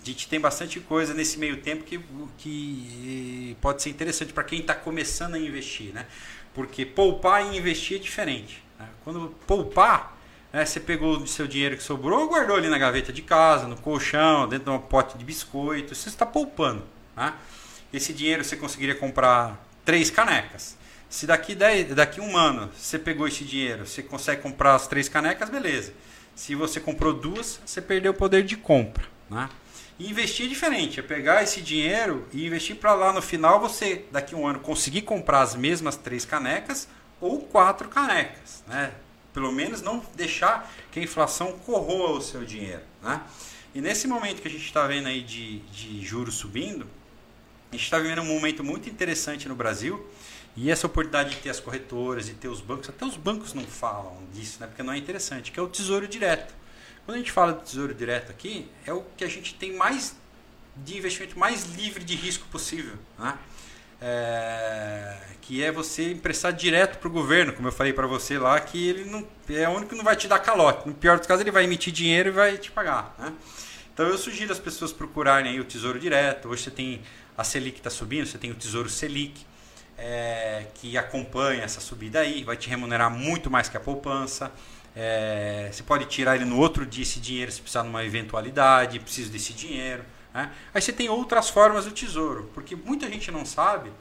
a 0.02 0.06
gente 0.06 0.28
tem 0.28 0.40
bastante 0.40 0.80
coisa 0.80 1.14
nesse 1.14 1.38
meio 1.38 1.58
tempo 1.58 1.84
que, 1.84 2.00
que 2.38 3.56
pode 3.60 3.82
ser 3.82 3.90
interessante 3.90 4.32
para 4.32 4.44
quem 4.44 4.60
está 4.60 4.74
começando 4.74 5.34
a 5.34 5.38
investir, 5.38 5.92
né? 5.92 6.06
Porque 6.52 6.84
poupar 6.84 7.44
e 7.44 7.56
investir 7.56 7.98
é 7.98 8.00
diferente. 8.00 8.62
Né? 8.78 8.86
Quando 9.02 9.34
poupar, 9.46 10.16
né? 10.52 10.64
Você 10.64 10.78
pegou 10.78 11.18
o 11.18 11.26
seu 11.26 11.48
dinheiro 11.48 11.76
que 11.76 11.82
sobrou, 11.82 12.28
guardou 12.28 12.56
ali 12.56 12.68
na 12.68 12.78
gaveta 12.78 13.12
de 13.12 13.22
casa, 13.22 13.66
no 13.66 13.76
colchão, 13.76 14.46
dentro 14.48 14.70
de 14.70 14.70
um 14.70 14.78
pote 14.78 15.18
de 15.18 15.24
biscoito. 15.24 15.94
Você 15.94 16.08
está 16.08 16.24
poupando. 16.24 16.84
Né? 17.16 17.34
Esse 17.92 18.12
dinheiro 18.12 18.44
você 18.44 18.56
conseguiria 18.56 18.94
comprar 18.94 19.60
três 19.84 20.10
canecas. 20.10 20.76
Se 21.14 21.28
daqui, 21.28 21.54
daqui 21.94 22.20
um 22.20 22.36
ano 22.36 22.68
você 22.76 22.98
pegou 22.98 23.28
esse 23.28 23.44
dinheiro, 23.44 23.86
você 23.86 24.02
consegue 24.02 24.42
comprar 24.42 24.74
as 24.74 24.88
três 24.88 25.08
canecas, 25.08 25.48
beleza. 25.48 25.92
Se 26.34 26.56
você 26.56 26.80
comprou 26.80 27.14
duas, 27.14 27.60
você 27.64 27.80
perdeu 27.80 28.10
o 28.10 28.14
poder 28.16 28.42
de 28.42 28.56
compra. 28.56 29.04
Né? 29.30 29.48
E 29.96 30.10
investir 30.10 30.46
é 30.46 30.48
diferente, 30.48 30.98
é 30.98 31.04
pegar 31.04 31.40
esse 31.44 31.60
dinheiro 31.60 32.26
e 32.32 32.44
investir 32.44 32.74
para 32.74 32.94
lá 32.94 33.12
no 33.12 33.22
final 33.22 33.60
você, 33.60 34.04
daqui 34.10 34.34
um 34.34 34.44
ano, 34.44 34.58
conseguir 34.58 35.02
comprar 35.02 35.42
as 35.42 35.54
mesmas 35.54 35.96
três 35.96 36.24
canecas 36.24 36.88
ou 37.20 37.42
quatro 37.42 37.88
canecas. 37.88 38.64
Né? 38.66 38.92
pelo 39.32 39.52
menos 39.52 39.82
não 39.82 40.04
deixar 40.16 40.68
que 40.90 40.98
a 40.98 41.02
inflação 41.04 41.52
corroa 41.64 42.10
o 42.10 42.20
seu 42.20 42.44
dinheiro. 42.44 42.82
Né? 43.00 43.20
E 43.72 43.80
nesse 43.80 44.08
momento 44.08 44.42
que 44.42 44.48
a 44.48 44.50
gente 44.50 44.64
está 44.64 44.84
vendo 44.88 45.06
aí 45.06 45.22
de, 45.22 45.60
de 45.60 46.04
juros 46.04 46.34
subindo, 46.34 46.88
a 47.70 47.76
gente 47.76 47.84
está 47.84 48.00
vivendo 48.00 48.20
um 48.20 48.26
momento 48.26 48.64
muito 48.64 48.90
interessante 48.90 49.48
no 49.48 49.54
Brasil 49.54 50.04
e 50.56 50.70
essa 50.70 50.86
oportunidade 50.86 51.30
de 51.30 51.36
ter 51.36 51.50
as 51.50 51.60
corretoras 51.60 52.28
e 52.28 52.34
ter 52.34 52.48
os 52.48 52.60
bancos, 52.60 52.88
até 52.88 53.04
os 53.04 53.16
bancos 53.16 53.54
não 53.54 53.64
falam 53.64 54.18
disso, 54.32 54.58
né? 54.60 54.66
porque 54.66 54.82
não 54.82 54.92
é 54.92 54.96
interessante, 54.96 55.50
que 55.50 55.58
é 55.58 55.62
o 55.62 55.68
tesouro 55.68 56.06
direto. 56.06 56.54
Quando 57.04 57.16
a 57.16 57.18
gente 57.18 57.32
fala 57.32 57.52
de 57.52 57.64
tesouro 57.64 57.94
direto 57.94 58.30
aqui, 58.30 58.70
é 58.86 58.92
o 58.92 59.04
que 59.16 59.24
a 59.24 59.28
gente 59.28 59.54
tem 59.54 59.76
mais 59.76 60.16
de 60.76 60.96
investimento 60.96 61.38
mais 61.38 61.64
livre 61.76 62.02
de 62.02 62.14
risco 62.14 62.48
possível. 62.48 62.96
Né? 63.18 63.38
é, 64.06 65.16
que 65.40 65.62
é 65.62 65.72
você 65.72 66.12
emprestar 66.12 66.52
direto 66.52 66.98
para 66.98 67.08
o 67.08 67.10
governo, 67.10 67.54
como 67.54 67.68
eu 67.68 67.72
falei 67.72 67.92
para 67.92 68.06
você 68.06 68.38
lá, 68.38 68.60
que 68.60 68.88
ele 68.88 69.04
não 69.06 69.26
é 69.48 69.66
o 69.66 69.72
único 69.72 69.90
que 69.90 69.96
não 69.96 70.04
vai 70.04 70.14
te 70.14 70.28
dar 70.28 70.38
calote. 70.40 70.86
No 70.86 70.94
pior 70.94 71.16
dos 71.16 71.26
casos, 71.26 71.40
ele 71.40 71.50
vai 71.50 71.64
emitir 71.64 71.90
dinheiro 71.90 72.28
e 72.28 72.32
vai 72.32 72.58
te 72.58 72.70
pagar. 72.70 73.14
Né? 73.18 73.32
Então 73.92 74.06
eu 74.06 74.18
sugiro 74.18 74.52
as 74.52 74.58
pessoas 74.58 74.92
procurarem 74.92 75.58
o 75.58 75.64
Tesouro 75.64 75.98
Direto. 75.98 76.48
Hoje 76.48 76.64
você 76.64 76.70
tem 76.70 77.00
a 77.36 77.42
Selic 77.42 77.78
está 77.78 77.90
subindo, 77.90 78.26
você 78.26 78.36
tem 78.36 78.50
o 78.50 78.54
Tesouro 78.54 78.88
Selic, 78.88 79.46
é, 79.98 80.66
que 80.74 80.96
acompanha 80.98 81.62
essa 81.62 81.80
subida 81.80 82.20
aí, 82.20 82.44
vai 82.44 82.56
te 82.56 82.68
remunerar 82.68 83.10
muito 83.10 83.50
mais 83.50 83.68
que 83.68 83.76
a 83.76 83.80
poupança. 83.80 84.52
É, 84.96 85.68
você 85.72 85.82
pode 85.82 86.04
tirar 86.06 86.36
ele 86.36 86.44
no 86.44 86.58
outro 86.58 86.86
dia 86.86 87.02
esse 87.02 87.18
dinheiro 87.18 87.50
se 87.50 87.60
precisar 87.60 87.82
numa 87.82 88.04
eventualidade, 88.04 89.00
precisa 89.00 89.30
desse 89.30 89.52
dinheiro. 89.52 90.04
Né? 90.32 90.50
Aí 90.72 90.80
você 90.80 90.92
tem 90.92 91.08
outras 91.08 91.50
formas 91.50 91.84
do 91.84 91.90
tesouro, 91.90 92.50
porque 92.54 92.76
muita 92.76 93.08
gente 93.08 93.30
não 93.30 93.44
sabe 93.44 93.92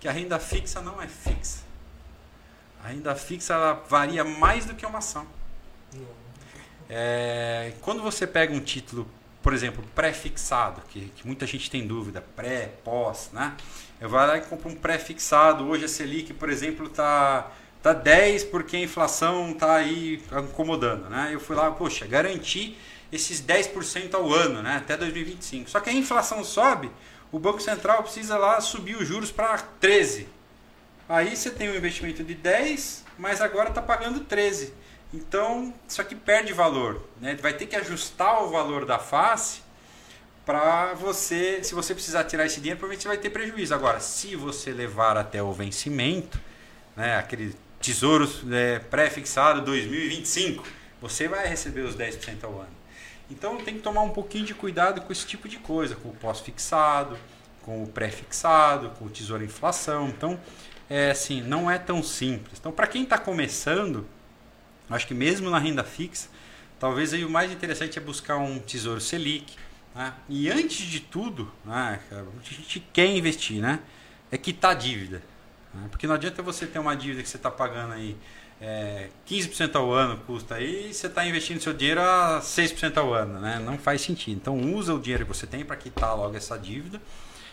que 0.00 0.08
a 0.08 0.12
renda 0.12 0.38
fixa 0.38 0.80
não 0.80 1.00
é 1.00 1.06
fixa. 1.06 1.62
A 2.82 2.88
renda 2.88 3.14
fixa 3.14 3.54
ela 3.54 3.72
varia 3.88 4.24
mais 4.24 4.66
do 4.66 4.74
que 4.74 4.84
uma 4.84 4.98
ação. 4.98 5.26
É, 6.88 7.72
quando 7.80 8.02
você 8.02 8.26
pega 8.26 8.52
um 8.52 8.60
título, 8.60 9.08
por 9.44 9.52
exemplo, 9.52 9.84
pré-fixado, 9.94 10.80
que, 10.88 11.12
que, 11.14 11.26
muita 11.26 11.46
gente 11.46 11.70
tem 11.70 11.86
dúvida, 11.86 12.24
pré, 12.34 12.72
pós, 12.82 13.28
né? 13.30 13.54
Eu 14.00 14.08
vou 14.08 14.18
lá 14.18 14.38
e 14.38 14.40
compro 14.40 14.70
um 14.70 14.74
pré-fixado. 14.74 15.68
Hoje 15.68 15.84
a 15.84 15.88
Selic, 15.88 16.32
por 16.32 16.48
exemplo, 16.48 16.86
está 16.86 17.52
tá 17.82 17.92
10 17.92 18.44
porque 18.44 18.74
a 18.74 18.80
inflação 18.80 19.52
tá 19.52 19.74
aí 19.76 20.22
incomodando, 20.50 21.10
né? 21.10 21.28
Eu 21.30 21.38
fui 21.38 21.54
lá, 21.54 21.70
poxa, 21.70 22.06
garanti 22.06 22.78
esses 23.12 23.42
10% 23.42 24.14
ao 24.14 24.32
ano, 24.32 24.62
né? 24.62 24.76
Até 24.78 24.96
2025. 24.96 25.68
Só 25.68 25.78
que 25.78 25.90
a 25.90 25.92
inflação 25.92 26.42
sobe, 26.42 26.90
o 27.30 27.38
Banco 27.38 27.60
Central 27.60 28.02
precisa 28.02 28.38
lá 28.38 28.58
subir 28.62 28.96
os 28.96 29.06
juros 29.06 29.30
para 29.30 29.58
13. 29.58 30.26
Aí 31.06 31.36
você 31.36 31.50
tem 31.50 31.68
um 31.68 31.76
investimento 31.76 32.24
de 32.24 32.34
10, 32.34 33.04
mas 33.18 33.42
agora 33.42 33.68
está 33.68 33.82
pagando 33.82 34.20
13. 34.20 34.72
Então, 35.14 35.72
isso 35.88 36.00
aqui 36.00 36.16
perde 36.16 36.52
valor. 36.52 37.00
Né? 37.20 37.36
Vai 37.36 37.52
ter 37.52 37.66
que 37.66 37.76
ajustar 37.76 38.42
o 38.42 38.50
valor 38.50 38.84
da 38.84 38.98
face 38.98 39.62
para 40.44 40.92
você, 40.94 41.62
se 41.62 41.72
você 41.72 41.94
precisar 41.94 42.24
tirar 42.24 42.44
esse 42.44 42.56
dinheiro, 42.56 42.78
provavelmente 42.78 43.02
você 43.02 43.08
vai 43.08 43.16
ter 43.16 43.30
prejuízo. 43.30 43.72
Agora, 43.72 44.00
se 44.00 44.34
você 44.34 44.72
levar 44.72 45.16
até 45.16 45.40
o 45.40 45.52
vencimento, 45.52 46.38
né, 46.96 47.16
aquele 47.16 47.54
tesouro 47.80 48.28
é, 48.52 48.80
pré-fixado 48.80 49.62
2025, 49.62 50.64
você 51.00 51.28
vai 51.28 51.46
receber 51.46 51.82
os 51.82 51.96
10% 51.96 52.42
ao 52.42 52.60
ano. 52.60 52.74
Então 53.30 53.56
tem 53.58 53.74
que 53.74 53.80
tomar 53.80 54.02
um 54.02 54.10
pouquinho 54.10 54.44
de 54.44 54.52
cuidado 54.52 55.00
com 55.00 55.12
esse 55.12 55.26
tipo 55.26 55.48
de 55.48 55.58
coisa, 55.58 55.94
com 55.94 56.10
o 56.10 56.14
pós-fixado, 56.14 57.16
com 57.62 57.82
o 57.82 57.86
pré-fixado, 57.86 58.90
com 58.98 59.06
o 59.06 59.08
tesouro 59.08 59.44
inflação. 59.44 60.08
Então, 60.08 60.38
é 60.90 61.10
assim, 61.10 61.40
não 61.40 61.70
é 61.70 61.78
tão 61.78 62.02
simples. 62.02 62.58
Então, 62.58 62.70
para 62.70 62.86
quem 62.86 63.04
está 63.04 63.16
começando, 63.16 64.06
acho 64.90 65.06
que 65.06 65.14
mesmo 65.14 65.50
na 65.50 65.58
renda 65.58 65.84
fixa, 65.84 66.28
talvez 66.78 67.12
aí 67.12 67.24
o 67.24 67.30
mais 67.30 67.50
interessante 67.52 67.98
é 67.98 68.02
buscar 68.02 68.36
um 68.36 68.58
tesouro 68.58 69.00
Selic. 69.00 69.54
Né? 69.94 70.12
E 70.28 70.50
antes 70.50 70.86
de 70.86 71.00
tudo, 71.00 71.50
né, 71.64 72.00
a 72.10 72.24
gente 72.42 72.80
quer 72.92 73.06
investir, 73.06 73.60
né? 73.60 73.80
É 74.30 74.36
quitar 74.36 74.72
a 74.72 74.74
dívida. 74.74 75.22
Né? 75.72 75.86
Porque 75.90 76.06
não 76.06 76.14
adianta 76.14 76.42
você 76.42 76.66
ter 76.66 76.78
uma 76.78 76.94
dívida 76.94 77.22
que 77.22 77.28
você 77.28 77.36
está 77.36 77.50
pagando 77.50 77.94
aí 77.94 78.16
é, 78.60 79.08
15% 79.28 79.74
ao 79.76 79.92
ano 79.92 80.16
custa 80.26 80.54
aí 80.56 80.90
e 80.90 80.94
você 80.94 81.06
está 81.06 81.26
investindo 81.26 81.60
seu 81.60 81.72
dinheiro 81.72 82.00
a 82.00 82.40
6% 82.42 82.96
ao 82.96 83.12
ano. 83.12 83.40
Né? 83.40 83.60
Não 83.64 83.78
faz 83.78 84.00
sentido. 84.00 84.36
Então 84.36 84.74
usa 84.74 84.94
o 84.94 85.00
dinheiro 85.00 85.24
que 85.26 85.34
você 85.34 85.46
tem 85.46 85.64
para 85.64 85.76
quitar 85.76 86.16
logo 86.16 86.36
essa 86.36 86.58
dívida 86.58 87.00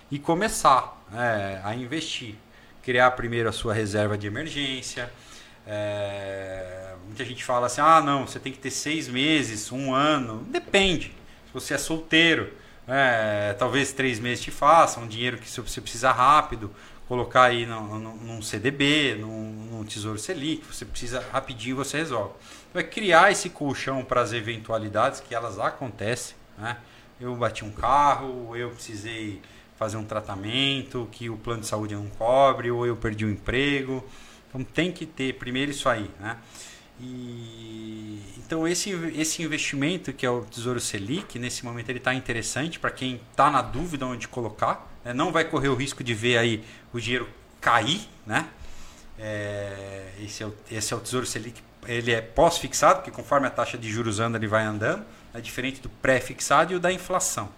e 0.10 0.20
começar 0.20 1.02
é, 1.14 1.62
a 1.64 1.76
investir. 1.76 2.36
Criar 2.84 3.12
primeiro 3.12 3.50
a 3.50 3.52
sua 3.52 3.74
reserva 3.74 4.18
de 4.18 4.28
emergência. 4.28 5.12
É, 5.66 6.94
muita 7.06 7.24
gente 7.26 7.44
fala 7.44 7.68
assim: 7.68 7.82
ah, 7.82 8.02
não, 8.02 8.28
você 8.28 8.40
tem 8.40 8.52
que 8.52 8.60
ter 8.60 8.72
seis 8.72 9.08
meses, 9.08 9.72
um 9.72 9.94
ano. 9.94 10.44
Depende. 10.50 11.14
Se 11.48 11.54
você 11.54 11.74
é 11.74 11.78
solteiro, 11.78 12.52
é, 12.88 13.54
talvez 13.58 13.94
três 13.94 14.20
meses 14.20 14.44
te 14.44 14.52
façam, 14.52 15.04
um 15.04 15.08
dinheiro 15.08 15.38
que 15.38 15.50
você 15.50 15.82
precisa 15.82 16.12
rápido 16.12 16.72
colocar 17.12 17.44
aí 17.44 17.66
no, 17.66 18.00
no, 18.00 18.16
num 18.16 18.42
CDB, 18.42 19.18
num, 19.20 19.52
num, 19.70 19.84
Tesouro 19.84 20.18
Selic, 20.18 20.66
você 20.66 20.86
precisa 20.86 21.22
rapidinho 21.34 21.76
você 21.76 21.98
resolve. 21.98 22.36
Vai 22.74 22.86
criar 22.86 23.30
esse 23.30 23.50
colchão 23.50 24.02
para 24.02 24.22
as 24.22 24.32
eventualidades 24.32 25.20
que 25.20 25.36
elas 25.36 25.60
acontecem. 25.60 26.38
Né? 26.58 26.78
Eu 27.20 27.36
bati 27.36 27.66
um 27.66 27.72
carro, 27.72 28.56
eu 28.56 28.70
precisei 28.70 29.42
fazer 29.76 29.98
um 29.98 30.06
tratamento 30.06 31.06
que 31.12 31.30
o 31.30 31.36
plano 31.36 31.60
de 31.60 31.68
saúde 31.68 31.96
não 31.96 32.08
cobre, 32.08 32.72
ou 32.72 32.86
eu 32.86 32.96
perdi 32.96 33.26
o 33.26 33.28
um 33.28 33.32
emprego. 33.32 34.02
Então 34.52 34.64
tem 34.64 34.92
que 34.92 35.06
ter 35.06 35.36
primeiro 35.36 35.72
isso 35.72 35.88
aí. 35.88 36.12
Né? 36.20 36.38
E, 37.00 38.22
então 38.38 38.68
esse, 38.68 38.92
esse 39.16 39.42
investimento 39.42 40.12
que 40.12 40.26
é 40.26 40.30
o 40.30 40.44
Tesouro 40.44 40.80
Selic, 40.80 41.40
nesse 41.40 41.64
momento 41.64 41.90
ele 41.90 42.00
está 42.00 42.14
interessante 42.14 42.78
para 42.78 42.92
quem 42.92 43.22
está 43.32 43.50
na 43.50 43.62
dúvida 43.62 44.06
onde 44.06 44.28
colocar 44.28 44.92
né? 45.04 45.14
não 45.14 45.32
vai 45.32 45.46
correr 45.46 45.70
o 45.70 45.76
risco 45.76 46.04
de 46.04 46.14
ver 46.14 46.38
aí 46.38 46.64
o 46.94 47.00
dinheiro 47.00 47.28
cair, 47.60 48.08
né? 48.26 48.48
É, 49.18 50.14
esse, 50.20 50.42
é 50.42 50.48
o, 50.48 50.56
esse 50.70 50.94
é 50.94 50.98
o 50.98 51.00
Tesouro 51.00 51.26
Selic, 51.26 51.62
ele 51.86 52.12
é 52.12 52.22
pós-fixado, 52.22 53.00
porque 53.00 53.12
conforme 53.12 53.46
a 53.48 53.52
taxa 53.52 53.78
de 53.78 53.90
juros 53.90 54.20
anda, 54.20 54.38
ele 54.38 54.48
vai 54.48 54.64
andando, 54.64 55.06
é 55.34 55.40
diferente 55.40 55.80
do 55.80 55.90
pré-fixado 55.90 56.74
e 56.74 56.76
o 56.76 56.80
da 56.80 56.92
inflação. 56.92 57.50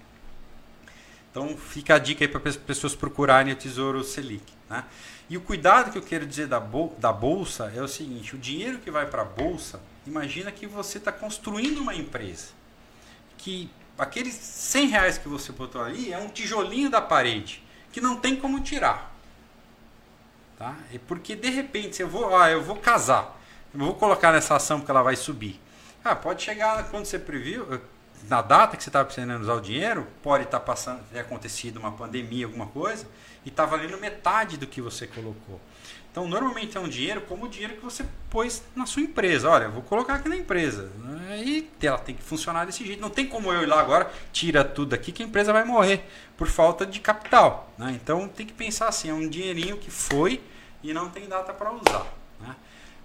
Então 1.32 1.58
fica 1.58 1.96
a 1.96 2.00
dica 2.00 2.24
aí 2.24 2.28
para 2.28 2.50
as 2.50 2.58
pessoas 2.58 2.96
procurarem 2.96 3.54
o 3.54 3.56
Tesouro 3.56 4.04
Selic. 4.04 4.44
Né? 4.70 4.84
E 5.30 5.38
o 5.38 5.42
cuidado 5.42 5.92
que 5.92 5.98
eu 5.98 6.02
quero 6.02 6.26
dizer 6.26 6.48
da, 6.48 6.60
bol 6.60 6.96
da 7.00 7.12
Bolsa 7.12 7.72
é 7.76 7.82
o 7.82 7.88
seguinte, 7.88 8.36
o 8.36 8.40
dinheiro 8.40 8.80
que 8.80 8.92
vai 8.92 9.06
para 9.06 9.22
a 9.22 9.26
Bolsa, 9.26 9.80
imagina 10.06 10.52
que 10.52 10.68
você 10.68 10.98
está 10.98 11.12
construindo 11.12 11.80
uma 11.80 11.96
empresa 11.96 12.48
que 13.38 13.70
aqueles 13.98 14.34
100 14.34 14.88
reais 14.88 15.18
que 15.18 15.28
você 15.28 15.52
botou 15.52 15.82
ali 15.82 16.14
é 16.14 16.18
um 16.18 16.30
tijolinho 16.30 16.90
da 16.90 17.02
parede 17.02 17.64
que 17.92 18.00
não 18.00 18.16
tem 18.16 18.36
como 18.36 18.62
tirar. 18.62 19.14
Tá? 20.58 20.76
E 20.92 21.00
porque 21.00 21.36
de 21.36 21.50
repente 21.50 22.02
eu 22.02 22.08
vou, 22.08 22.36
ah, 22.36 22.50
eu 22.50 22.62
vou 22.62 22.78
casar, 22.78 23.40
eu 23.74 23.80
vou 23.80 23.96
colocar 23.96 24.32
nessa 24.32 24.56
ação 24.56 24.80
porque 24.80 24.92
ela 24.92 25.04
vai 25.04 25.16
subir. 25.16 25.60
Ah, 26.04 26.16
pode 26.16 26.42
chegar 26.42 26.90
quando 26.90 27.06
você 27.06 27.20
previu, 27.20 27.82
na 28.30 28.42
data 28.42 28.78
que 28.78 28.84
você 28.84 28.90
estava 28.90 29.06
precisando 29.06 29.42
usar 29.42 29.54
o 29.54 29.62
dinheiro, 29.62 30.08
pode 30.22 30.46
estar 30.46 30.60
tá 30.60 30.66
passando, 30.66 31.04
ter 31.12 31.20
acontecido 31.20 31.78
uma 31.78 31.92
pandemia, 31.92 32.46
alguma 32.46 32.68
coisa, 32.68 33.08
e 33.46 33.50
está 33.50 33.66
valendo 33.66 33.98
metade 34.00 34.58
do 34.58 34.68
que 34.68 34.82
você 34.82 35.08
colocou. 35.08 35.60
Então, 36.14 36.28
normalmente 36.28 36.78
é 36.78 36.80
um 36.80 36.88
dinheiro 36.88 37.22
como 37.22 37.46
o 37.46 37.50
dinheiro 37.50 37.74
que 37.74 37.84
você 37.84 38.06
pôs 38.30 38.62
na 38.76 38.86
sua 38.86 39.02
empresa. 39.02 39.50
Olha, 39.50 39.68
vou 39.68 39.82
colocar 39.82 40.14
aqui 40.14 40.30
na 40.30 40.38
empresa. 40.38 40.92
E 41.44 41.68
ela 41.82 41.98
tem 41.98 42.14
que 42.14 42.22
funcionar 42.22 42.66
desse 42.66 42.86
jeito. 42.86 43.02
Não 43.02 43.10
tem 43.10 43.26
como 43.26 43.52
eu 43.52 43.64
ir 43.64 43.66
lá 43.66 43.80
agora, 43.80 44.12
tira 44.32 44.64
tudo 44.64 44.94
aqui 44.94 45.12
que 45.12 45.24
a 45.24 45.26
empresa 45.26 45.52
vai 45.52 45.64
morrer 45.64 46.06
por 46.38 46.48
falta 46.48 46.86
de 46.86 47.00
capital. 47.00 47.74
Né? 47.80 48.00
Então, 48.00 48.28
tem 48.28 48.46
que 48.46 48.54
pensar 48.54 48.90
assim: 48.90 49.10
é 49.10 49.14
um 49.14 49.28
dinheirinho 49.28 49.76
que 49.78 49.90
foi 49.90 50.40
e 50.84 50.94
não 50.94 51.10
tem 51.10 51.28
data 51.28 51.52
para 51.52 51.72
usar. 51.72 52.06
Né? 52.40 52.56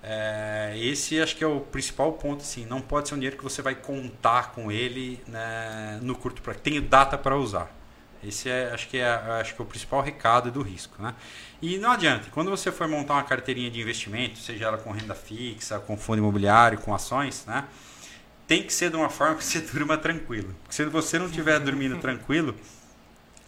É, 0.03 0.75
esse 0.77 1.19
acho 1.19 1.35
que 1.35 1.43
é 1.43 1.47
o 1.47 1.61
principal 1.61 2.13
ponto. 2.13 2.43
Assim, 2.43 2.67
não 2.67 2.83
pode 2.83 3.09
ser 3.09 3.15
um 3.15 3.19
dinheiro 3.19 3.39
que 3.39 3.43
você 3.43 3.63
vai 3.63 3.75
contar 3.75 4.53
com 4.53 4.71
ele 4.71 5.19
né, 5.27 5.99
no 6.03 6.15
curto 6.15 6.43
prazo. 6.43 6.61
Tenho 6.61 6.83
data 6.83 7.17
para 7.17 7.35
usar. 7.39 7.78
Esse 8.23 8.49
é, 8.49 8.71
acho 8.73 8.89
que 8.89 8.99
é, 8.99 9.09
acho 9.09 9.55
que 9.55 9.61
é 9.61 9.65
o 9.65 9.67
principal 9.67 10.01
recado 10.01 10.51
do 10.51 10.63
risco, 10.63 11.01
né? 11.01 11.15
E 11.63 11.79
não 11.79 11.93
adianta, 11.93 12.29
quando 12.31 12.51
você 12.51 12.73
for 12.73 12.89
montar 12.89 13.15
uma 13.15 13.23
carteirinha 13.23 13.71
de 13.71 13.81
investimento, 13.81 14.39
seja 14.39 14.67
ela 14.67 14.79
com 14.79 14.91
renda 14.91 15.15
fixa, 15.15 15.79
com 15.79 15.97
fundo 15.97 16.19
imobiliário, 16.19 16.79
com 16.79 16.95
ações, 16.95 17.45
né? 17.47 17.65
Tem 18.47 18.63
que 18.63 18.73
ser 18.73 18.91
de 18.91 18.97
uma 18.97 19.09
forma 19.09 19.37
que 19.37 19.45
você 19.45 19.61
durma 19.73 19.97
tranquilo. 19.97 20.55
Porque 20.63 20.75
se 20.75 20.85
você 20.87 21.19
não 21.19 21.27
estiver 21.27 21.61
dormindo 21.61 21.97
tranquilo, 22.03 22.55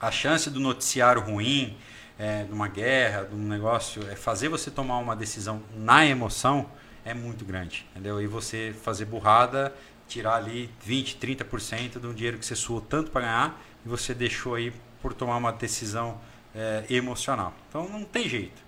a 0.01 0.11
chance 0.11 0.49
do 0.49 0.61
noticiário 0.61 1.21
ruim, 1.21 1.77
é, 2.19 2.45
de 2.45 2.53
uma 2.53 2.69
guerra, 2.69 3.25
de 3.25 3.35
um 3.35 3.49
negócio, 3.49 4.03
é 4.11 4.15
fazer 4.15 4.49
você 4.49 4.71
tomar 4.71 4.99
uma 4.99 5.17
decisão 5.17 5.63
na 5.77 6.07
emoção 6.07 6.71
é 7.05 7.15
muito 7.15 7.45
grande, 7.45 7.87
entendeu? 7.91 8.21
E 8.21 8.27
você 8.27 8.75
fazer 8.83 9.07
burrada, 9.07 9.75
tirar 10.07 10.35
ali 10.35 10.71
20, 10.83 11.17
30% 11.17 11.93
do 11.99 12.13
dinheiro 12.13 12.39
que 12.39 12.45
você 12.45 12.55
suou 12.55 12.81
tanto 12.81 13.11
para 13.11 13.23
ganhar 13.23 13.63
e 13.85 13.89
você 13.89 14.15
deixou 14.15 14.55
aí 14.55 14.73
por 15.01 15.15
tomar 15.15 15.37
uma 15.37 15.53
decisão 15.53 16.21
é, 16.55 16.85
emocional. 16.91 17.55
Então 17.69 17.89
não 17.89 18.05
tem 18.05 18.29
jeito. 18.29 18.63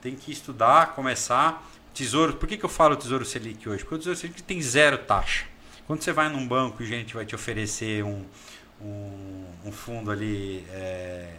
Tem 0.00 0.14
que 0.14 0.32
estudar, 0.32 0.94
começar. 0.94 1.66
Tesouro, 1.92 2.34
por 2.34 2.48
que, 2.48 2.56
que 2.56 2.64
eu 2.64 2.68
falo 2.68 2.96
Tesouro 2.96 3.24
Selic 3.24 3.68
hoje? 3.68 3.82
Porque 3.82 3.94
o 3.94 3.98
Tesouro 3.98 4.18
Selic 4.18 4.42
tem 4.42 4.60
zero 4.60 4.98
taxa. 4.98 5.46
Quando 5.86 6.02
você 6.02 6.12
vai 6.12 6.28
num 6.28 6.46
banco 6.46 6.82
e 6.82 6.86
a 6.86 6.88
gente 6.88 7.14
vai 7.14 7.24
te 7.24 7.34
oferecer 7.34 8.02
um, 8.02 8.24
um, 8.80 9.44
um 9.66 9.72
fundo 9.72 10.10
ali 10.10 10.64
é, 10.70 11.30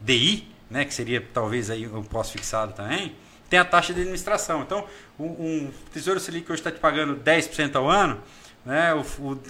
DI, 0.00 0.48
né, 0.70 0.84
que 0.84 0.94
seria 0.94 1.20
talvez 1.32 1.70
aí 1.70 1.86
um 1.86 2.02
pós-fixado 2.02 2.72
também, 2.72 3.14
tem 3.48 3.58
a 3.58 3.64
taxa 3.64 3.92
de 3.92 4.00
administração. 4.00 4.62
Então, 4.62 4.86
um, 5.18 5.24
um 5.26 5.72
Tesouro 5.92 6.20
Selic 6.20 6.50
hoje 6.50 6.60
está 6.60 6.70
te 6.70 6.78
pagando 6.78 7.16
10% 7.16 7.74
ao 7.74 7.90
ano, 7.90 8.22
né? 8.64 8.94
O, 8.94 9.04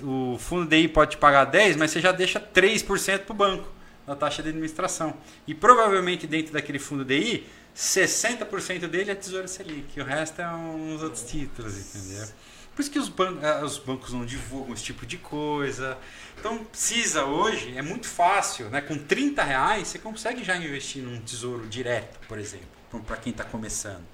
o, 0.05 0.35
o 0.35 0.39
fundo 0.39 0.69
DI 0.69 0.89
pode 0.89 1.13
te 1.13 1.17
pagar 1.17 1.45
10, 1.45 1.77
mas 1.77 1.91
você 1.91 2.01
já 2.01 2.13
deixa 2.13 2.41
3% 2.41 3.21
para 3.21 3.33
o 3.33 3.37
banco 3.37 3.69
da 4.07 4.17
taxa 4.17 4.43
de 4.43 4.49
administração. 4.49 5.15
E 5.47 5.55
provavelmente 5.55 6.27
dentro 6.27 6.53
daquele 6.53 6.79
fundo 6.79 7.05
DI, 7.05 7.47
60% 7.77 8.87
dele 8.89 9.11
é 9.11 9.15
Tesouro 9.15 9.49
Selic, 9.49 10.01
o 10.01 10.05
resto 10.05 10.43
é 10.43 10.49
uns 10.49 11.03
outros 11.03 11.23
títulos, 11.23 11.77
entendeu? 11.79 12.27
Por 12.75 12.83
isso 12.83 12.91
que 12.91 12.99
os, 12.99 13.09
ban 13.09 13.39
eh, 13.43 13.65
os 13.65 13.79
bancos 13.79 14.13
não 14.13 14.25
divulgam 14.25 14.73
esse 14.73 14.85
tipo 14.85 15.05
de 15.05 15.19
coisa. 15.19 15.99
Então 16.39 16.65
precisa 16.65 17.25
hoje, 17.25 17.77
é 17.77 17.83
muito 17.83 18.09
fácil, 18.09 18.71
né? 18.71 18.81
Com 18.81 18.97
30 18.97 19.43
reais 19.43 19.89
você 19.89 19.99
consegue 19.99 20.43
já 20.43 20.57
investir 20.57 21.03
num 21.03 21.21
tesouro 21.21 21.67
direto, 21.67 22.19
por 22.27 22.39
exemplo, 22.39 22.69
para 23.07 23.17
quem 23.17 23.33
está 23.33 23.45
começando. 23.45 24.05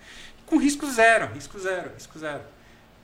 Com 0.44 0.58
risco 0.58 0.90
zero, 0.90 1.32
risco 1.34 1.58
zero, 1.58 1.92
risco 1.94 2.18
zero. 2.18 2.42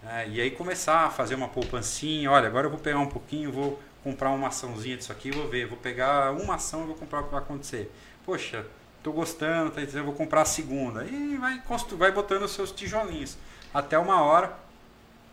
É, 0.05 0.29
e 0.29 0.41
aí 0.41 0.51
começar 0.51 1.07
a 1.07 1.11
fazer 1.11 1.35
uma 1.35 1.49
poupancinha, 1.49 2.31
olha, 2.31 2.49
agora 2.49 2.67
eu 2.67 2.71
vou 2.71 2.81
pegar 2.81 2.99
um 2.99 3.07
pouquinho, 3.07 3.53
vou 3.53 3.81
comprar 4.03 4.31
uma 4.31 4.49
açãozinha 4.49 4.97
disso 4.97 5.13
aqui, 5.13 5.31
vou 5.31 5.49
ver, 5.49 5.67
vou 5.67 5.79
pegar 5.79 6.33
uma 6.33 6.57
ação 6.57 6.83
e 6.83 6.87
vou 6.87 6.95
comprar 6.97 7.21
o 7.21 7.25
que 7.25 7.31
vai 7.31 7.41
acontecer. 7.41 7.91
Poxa, 8.27 8.67
estou 8.99 9.13
gostando, 9.13 9.71
tá 9.71 9.85
dizendo, 9.85 10.05
vou 10.05 10.15
comprar 10.15 10.43
a 10.43 10.45
segunda. 10.45 11.05
E 11.05 11.37
vai, 11.37 11.63
vai 11.97 12.11
botando 12.11 12.43
os 12.43 12.53
seus 12.53 12.73
tijolinhos. 12.73 13.37
Até 13.73 13.97
uma 13.97 14.23
hora 14.23 14.57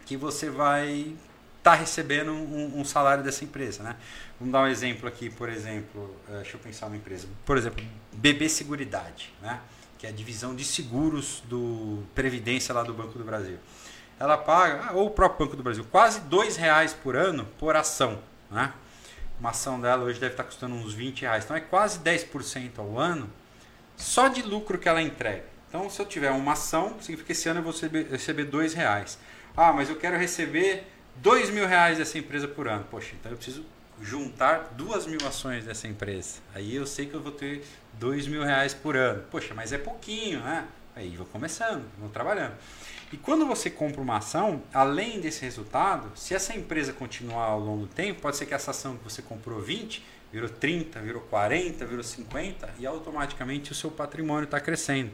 que 0.05 0.15
você 0.15 0.49
vai 0.49 1.15
estar 1.57 1.71
tá 1.71 1.75
recebendo 1.75 2.31
um, 2.31 2.79
um, 2.79 2.85
salário 2.85 3.23
dessa 3.23 3.43
empresa. 3.43 3.81
Né? 3.81 3.95
Vamos 4.39 4.51
dar 4.51 4.61
um 4.61 4.67
exemplo 4.67 5.07
aqui, 5.07 5.31
por 5.31 5.49
exemplo, 5.49 6.15
uh, 6.27 6.33
deixa 6.33 6.57
eu 6.57 6.59
pensar 6.59 6.87
uma 6.87 6.95
empresa. 6.95 7.27
Por 7.43 7.57
exemplo, 7.57 7.83
BB 8.13 8.47
Seguridade. 8.49 9.33
Né? 9.41 9.59
que 9.99 10.07
é 10.07 10.09
a 10.09 10.13
divisão 10.13 10.55
de 10.55 10.63
seguros 10.63 11.43
do 11.49 12.01
Previdência 12.15 12.73
lá 12.73 12.83
do 12.83 12.93
Banco 12.93 13.17
do 13.19 13.23
Brasil. 13.25 13.57
Ela 14.19 14.37
paga, 14.37 14.93
ou 14.93 15.07
o 15.07 15.11
próprio 15.11 15.45
Banco 15.45 15.55
do 15.55 15.63
Brasil, 15.63 15.85
quase 15.89 16.19
dois 16.21 16.57
reais 16.57 16.93
por 16.93 17.15
ano 17.15 17.45
por 17.57 17.75
ação. 17.75 18.19
Né? 18.51 18.73
Uma 19.39 19.51
ação 19.51 19.79
dela 19.79 20.03
hoje 20.03 20.19
deve 20.19 20.33
estar 20.33 20.43
custando 20.43 20.75
uns 20.75 20.93
20 20.93 21.21
reais. 21.21 21.45
Então 21.45 21.55
é 21.55 21.61
quase 21.61 21.99
10% 21.99 22.77
ao 22.77 22.99
ano 22.99 23.29
só 23.95 24.27
de 24.27 24.41
lucro 24.41 24.77
que 24.77 24.89
ela 24.89 25.01
entrega. 25.01 25.45
Então, 25.67 25.89
se 25.89 26.01
eu 26.01 26.05
tiver 26.05 26.31
uma 26.31 26.53
ação, 26.53 26.95
significa 26.99 27.27
que 27.27 27.31
esse 27.33 27.47
ano 27.47 27.59
eu 27.59 27.63
vou 27.63 27.73
receber 28.09 28.45
dois 28.45 28.73
reais. 28.73 29.19
Ah, 29.55 29.71
mas 29.71 29.89
eu 29.89 29.95
quero 29.97 30.17
receber 30.17 30.87
dois 31.15 31.49
mil 31.49 31.67
reais 31.67 31.97
dessa 31.97 32.17
empresa 32.17 32.47
por 32.47 32.67
ano. 32.67 32.85
Poxa, 32.89 33.13
então 33.13 33.31
eu 33.31 33.37
preciso 33.37 33.63
juntar 34.01 34.73
duas 34.75 35.05
mil 35.05 35.19
ações 35.27 35.65
dessa 35.65 35.87
empresa. 35.87 36.39
Aí 36.55 36.75
eu 36.75 36.87
sei 36.87 37.05
que 37.05 37.13
eu 37.13 37.21
vou 37.21 37.31
ter 37.31 37.63
dois 37.93 38.25
mil 38.25 38.43
reais 38.43 38.73
por 38.73 38.95
ano. 38.95 39.23
Poxa, 39.29 39.53
mas 39.53 39.71
é 39.71 39.77
pouquinho, 39.77 40.39
né? 40.39 40.65
Aí 40.95 41.15
vou 41.15 41.25
começando, 41.27 41.85
vou 41.99 42.09
trabalhando. 42.09 42.55
E 43.11 43.17
quando 43.17 43.45
você 43.45 43.69
compra 43.71 44.01
uma 44.01 44.17
ação, 44.17 44.61
além 44.71 45.19
desse 45.19 45.41
resultado, 45.41 46.11
se 46.15 46.35
essa 46.35 46.53
empresa 46.53 46.93
continuar 46.93 47.45
ao 47.45 47.59
longo 47.59 47.87
do 47.87 47.87
tempo, 47.87 48.21
pode 48.21 48.37
ser 48.37 48.45
que 48.45 48.53
essa 48.53 48.69
ação 48.69 48.97
que 48.97 49.03
você 49.03 49.21
comprou 49.21 49.59
20, 49.59 50.03
virou 50.31 50.47
30, 50.47 50.99
virou 50.99 51.21
40, 51.23 51.85
virou 51.87 52.03
50 52.03 52.69
e 52.77 52.85
automaticamente 52.85 53.71
o 53.71 53.75
seu 53.75 53.89
patrimônio 53.89 54.43
está 54.43 54.59
crescendo. 54.59 55.09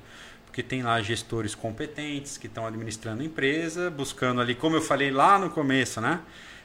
Porque 0.46 0.62
tem 0.62 0.84
lá 0.84 1.02
gestores 1.02 1.56
competentes 1.56 2.38
que 2.38 2.48
estão 2.48 2.66
administrando 2.68 3.22
a 3.22 3.26
empresa, 3.26 3.90
buscando 3.90 4.42
ali, 4.42 4.56
como 4.56 4.76
eu 4.76 4.82
falei 4.82 5.10
lá 5.12 5.40
no 5.40 5.50
começo, 5.50 6.02
né? 6.02 6.22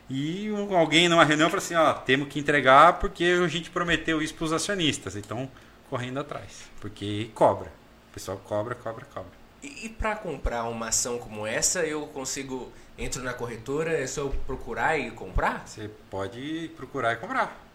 E 0.09 0.49
alguém 0.71 1.09
numa 1.09 1.25
reunião 1.25 1.49
falou 1.49 1.63
assim: 1.63 1.75
ó, 1.75 1.93
temos 1.95 2.29
que 2.29 2.41
entregar 2.41 2.99
porque 2.99 3.25
a 3.25 3.47
gente 3.47 3.71
prometeu 3.71 4.21
isso 4.21 4.35
para 4.35 4.45
os 4.45 4.53
acionistas. 4.53 5.15
Então, 5.15 5.49
correndo 5.89 6.19
atrás, 6.19 6.69
porque 6.81 7.31
cobra. 7.35 7.69
O 8.11 8.13
pessoal 8.15 8.37
cobra, 8.45 8.75
cobra, 8.75 9.05
cobra. 9.07 9.40
E, 9.63 9.87
e 9.87 9.89
para 9.89 10.17
comprar 10.17 10.65
uma 10.65 10.89
ação 10.89 11.19
como 11.19 11.47
essa, 11.47 11.81
eu 11.81 12.07
consigo 12.09 12.73
entro 12.99 13.23
na 13.23 13.33
corretora, 13.33 13.93
é 13.93 14.07
só 14.07 14.29
procurar 14.47 14.99
e 14.99 15.11
comprar? 15.11 15.67
Você 15.67 15.91
pode 16.11 16.71
procurar 16.77 17.15
e 17.15 17.17
comprar. 17.17 17.71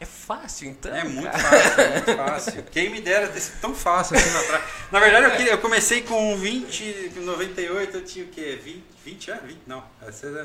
É 0.00 0.04
fácil, 0.04 0.68
então? 0.68 0.94
É 0.94 1.02
muito 1.02 1.30
fácil, 1.30 1.80
é 1.80 1.90
muito 1.90 2.16
fácil. 2.16 2.62
Quem 2.70 2.88
me 2.88 3.00
dera 3.00 3.26
ter 3.26 3.40
sido 3.40 3.60
tão 3.60 3.74
fácil 3.74 4.16
assim 4.16 4.30
na 4.30 4.40
atrás. 4.40 4.64
Na 4.92 5.00
verdade, 5.00 5.42
eu, 5.42 5.46
eu 5.48 5.58
comecei 5.58 6.02
com 6.02 6.36
20, 6.36 7.12
98, 7.16 7.96
eu 7.96 8.04
tinha 8.04 8.24
o 8.24 8.28
quê? 8.28 8.60
20, 8.62 8.84
20 9.04 9.30
anos? 9.30 9.44
20, 9.44 9.60
não, 9.66 9.84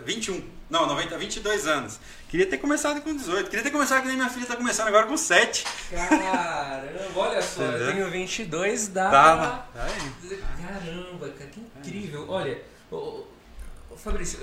21. 0.06 0.36
É 0.38 0.42
não, 0.70 0.88
90, 0.88 1.18
22 1.18 1.68
anos. 1.68 2.00
Queria 2.30 2.46
ter 2.46 2.58
começado 2.58 3.02
com 3.02 3.16
18. 3.16 3.50
Queria 3.50 3.64
ter 3.64 3.72
começado 3.72 4.02
que 4.02 4.08
nem 4.08 4.16
minha 4.16 4.30
filha 4.30 4.44
está 4.44 4.56
começando 4.56 4.88
agora 4.88 5.08
com 5.08 5.18
7. 5.18 5.66
Caramba, 5.90 7.20
olha 7.20 7.42
só, 7.42 7.64
eu 7.64 7.94
tenho 7.94 8.10
22, 8.10 8.88
dá. 8.90 9.10
Dá, 9.10 9.68
pra... 9.74 9.88
Caramba, 10.68 11.30
cara, 11.30 11.50
que 11.50 11.60
incrível. 11.60 12.26
Olha, 12.30 12.62
ô, 12.92 13.26
ô, 13.90 13.98
Fabrício, 13.98 14.40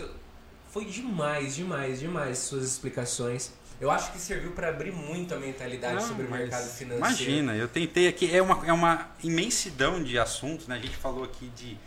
foi 0.70 0.84
demais, 0.84 1.56
demais, 1.56 2.00
demais 2.00 2.38
suas 2.38 2.64
explicações. 2.64 3.52
Eu 3.80 3.90
acho 3.90 4.12
que 4.12 4.18
serviu 4.18 4.52
para 4.52 4.68
abrir 4.68 4.92
muito 4.92 5.34
a 5.34 5.38
mentalidade 5.38 5.94
Não, 5.94 6.02
sobre 6.02 6.26
o 6.26 6.30
mercado 6.30 6.68
financeiro. 6.68 6.98
Imagina, 6.98 7.56
eu 7.56 7.66
tentei 7.66 8.06
aqui, 8.06 8.30
é 8.30 8.42
uma, 8.42 8.66
é 8.66 8.72
uma 8.72 9.08
imensidão 9.22 10.02
de 10.02 10.18
assuntos, 10.18 10.68
né? 10.68 10.76
A 10.76 10.78
gente 10.78 10.96
falou 10.96 11.24
aqui 11.24 11.48
de 11.56 11.78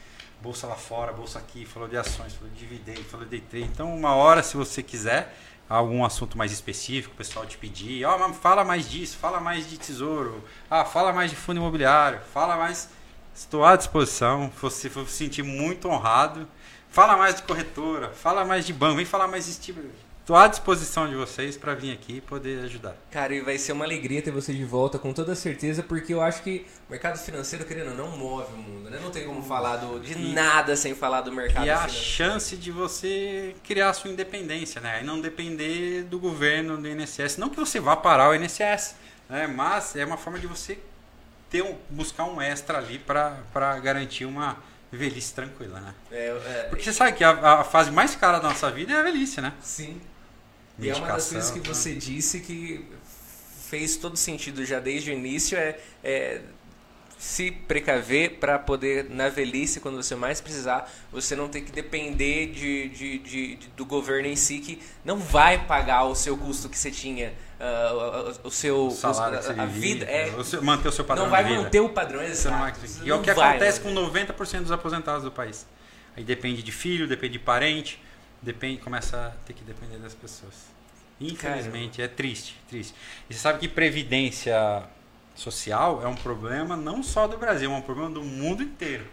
bolsa 0.44 0.68
lá 0.68 0.76
fora, 0.76 1.14
bolsa 1.14 1.40
aqui, 1.40 1.66
falou 1.66 1.88
de 1.88 1.96
ações, 1.96 2.34
falou 2.34 2.50
de 2.50 2.60
dividendo, 2.60 3.02
falou 3.06 3.26
de 3.26 3.32
day 3.32 3.42
trade. 3.50 3.66
Então, 3.72 3.96
uma 3.96 4.14
hora, 4.14 4.44
se 4.44 4.58
você 4.58 4.84
quiser, 4.84 5.34
algum 5.70 6.04
assunto 6.04 6.38
mais 6.38 6.52
específico, 6.52 7.14
o 7.14 7.18
pessoal 7.18 7.46
te 7.46 7.58
pedir, 7.58 8.04
ó, 8.04 8.18
oh, 8.18 8.34
fala 8.34 8.66
mais 8.66 8.90
disso, 8.90 9.18
fala 9.18 9.40
mais 9.40 9.70
de 9.70 9.78
tesouro, 9.78 10.44
ah, 10.70 10.84
fala 10.84 11.14
mais 11.14 11.32
de 11.32 11.38
fundo 11.38 11.58
imobiliário, 11.58 12.20
fala 12.34 12.58
mais. 12.58 12.90
Estou 13.34 13.66
à 13.66 13.78
disposição, 13.78 14.52
você 14.62 14.90
se 14.90 15.06
sentir 15.08 15.44
muito 15.44 15.88
honrado. 15.88 16.46
Fala 16.90 17.18
mais 17.18 17.38
de 17.38 17.42
corretora, 17.42 18.10
fala 18.10 18.46
mais 18.46 18.68
de 18.68 18.72
banco, 18.72 18.98
vem 18.98 19.06
falar 19.06 19.28
mais 19.28 19.48
de 19.48 19.56
tipo 19.60 19.82
Estou 20.24 20.38
à 20.38 20.48
disposição 20.48 21.10
de 21.10 21.16
vocês 21.16 21.58
para 21.58 21.76
vir 21.76 21.92
aqui 21.92 22.16
e 22.16 22.22
poder 22.22 22.64
ajudar. 22.64 22.96
Cara, 23.12 23.36
e 23.36 23.42
vai 23.42 23.58
ser 23.58 23.74
uma 23.74 23.84
alegria 23.84 24.22
ter 24.22 24.32
você 24.32 24.54
de 24.54 24.64
volta, 24.64 24.98
com 24.98 25.12
toda 25.12 25.36
certeza, 25.36 25.84
porque 25.84 26.14
eu 26.14 26.22
acho 26.22 26.42
que 26.42 26.66
o 26.88 26.92
mercado 26.92 27.20
financeiro, 27.20 27.66
querendo 27.66 27.90
ou 27.90 27.98
não, 27.98 28.18
move 28.18 28.54
o 28.54 28.58
mundo, 28.58 28.90
né? 28.90 29.02
Não 29.04 29.12
tem 29.12 29.26
como 29.26 29.44
falar 29.44 29.76
do, 29.76 30.00
de 30.00 30.14
e, 30.14 30.32
nada 30.32 30.78
sem 30.78 30.96
falar 30.96 31.20
do 31.20 31.32
mercado 31.34 31.66
financeiro. 31.66 31.92
E 31.92 31.98
a 31.98 32.02
chance 32.02 32.56
de 32.56 32.72
você 32.72 33.54
criar 33.66 33.90
a 33.90 33.94
sua 33.94 34.12
independência, 34.12 34.80
né? 34.80 35.02
E 35.02 35.04
não 35.04 35.20
depender 35.20 36.04
do 36.04 36.18
governo, 36.18 36.78
do 36.78 36.88
INSS. 36.88 37.36
Não 37.36 37.50
que 37.50 37.58
você 37.58 37.82
vá 37.82 37.98
parar 37.98 38.30
o 38.30 38.34
INSS, 38.34 38.96
né? 39.28 39.46
mas 39.46 39.94
é 39.98 40.06
uma 40.06 40.16
forma 40.16 40.40
de 40.40 40.48
você 40.48 40.80
ter 41.50 41.64
um, 41.64 41.76
buscar 41.90 42.24
um 42.24 42.42
extra 42.42 42.78
ali 42.78 42.98
para 42.98 43.78
garantir 43.82 44.24
uma 44.24 44.58
velhice 44.90 45.34
tranquila, 45.34 45.82
né? 45.82 45.94
É, 46.12 46.28
é, 46.28 46.68
Porque 46.70 46.84
você 46.84 46.94
sabe 46.94 47.14
que 47.14 47.24
a, 47.24 47.60
a, 47.60 47.64
fase 47.64 47.92
mais 47.92 48.16
cara 48.16 48.40
da 48.40 48.48
nossa 48.48 48.72
vida 48.72 48.94
é 48.94 48.96
a 48.96 49.04
velhice, 49.04 49.42
né? 49.42 49.52
Sim. 49.60 50.00
E 50.80 50.90
é 50.90 50.96
uma 50.96 51.08
das 51.08 51.30
coisas 51.30 51.52
que 51.52 51.60
você 51.60 51.90
né? 51.92 51.96
disse 51.96 52.40
que 52.40 52.86
fez 53.70 53.96
todo 53.96 54.18
sentido 54.18 54.66
já 54.66 54.80
desde 54.80 55.12
o 55.12 55.14
início 55.14 55.58
é, 55.58 55.78
é 56.04 56.42
se 57.24 57.52
precaver 57.52 58.38
para 58.38 58.60
poder, 58.60 59.10
na 59.10 59.30
velhice, 59.30 59.80
quando 59.80 59.96
você 59.96 60.14
mais 60.14 60.42
precisar, 60.42 60.92
você 61.10 61.38
não 61.38 61.48
ter 61.48 61.62
que 61.62 61.72
depender 61.72 62.48
de, 62.48 62.90
de, 62.90 63.18
de, 63.20 63.56
de 63.56 63.68
do 63.78 63.86
governo 63.86 64.28
em 64.28 64.36
si, 64.36 64.60
que 64.60 64.82
não 65.06 65.18
vai 65.18 65.66
pagar 65.66 66.04
o 66.04 66.16
seu 66.16 66.36
custo 66.36 66.68
que 66.68 66.78
você 66.78 66.92
tinha, 66.92 67.34
uh, 67.62 68.42
o, 68.44 68.48
o, 68.50 68.52
seu. 68.52 68.88
O 68.88 68.92
salário 68.92 69.40
o, 69.40 69.60
a, 69.62 69.64
a 69.64 69.66
vida. 69.66 70.06
É, 70.06 70.34
manter 70.62 70.90
o 70.90 70.92
seu 70.92 71.06
padrão. 71.06 71.26
Não 71.26 71.32
vai 71.32 71.44
manter 71.50 71.80
o 71.80 71.88
padrão, 71.88 72.22
exato. 72.22 72.78
E 73.06 73.10
é 73.10 73.16
o 73.16 73.22
que 73.22 73.30
acontece 73.30 73.80
com 73.80 73.94
90% 73.94 74.64
dos 74.64 74.72
aposentados 74.72 75.24
do 75.24 75.32
país. 75.32 75.66
Aí 76.18 76.26
depende 76.26 76.62
de 76.62 76.74
filho, 76.74 77.08
depende 77.08 77.34
de 77.34 77.40
parente 77.40 78.02
depende, 78.44 78.82
começa 78.82 79.28
a 79.28 79.30
ter 79.46 79.54
que 79.54 79.64
depender 79.64 79.98
das 79.98 80.14
pessoas. 80.14 80.74
Infelizmente, 81.20 82.02
é 82.02 82.08
triste, 82.08 82.60
triste. 82.68 82.94
E 83.30 83.34
você 83.34 83.40
sabe 83.40 83.60
que 83.60 83.68
previdência 83.68 84.84
social 85.36 86.02
é 86.04 86.08
um 86.08 86.16
problema 86.16 86.76
não 86.76 87.02
só 87.02 87.28
do 87.28 87.38
Brasil, 87.38 87.72
é 87.72 87.76
um 87.76 87.82
problema 87.82 88.10
do 88.10 88.24
mundo 88.24 88.62
inteiro. 88.62 89.06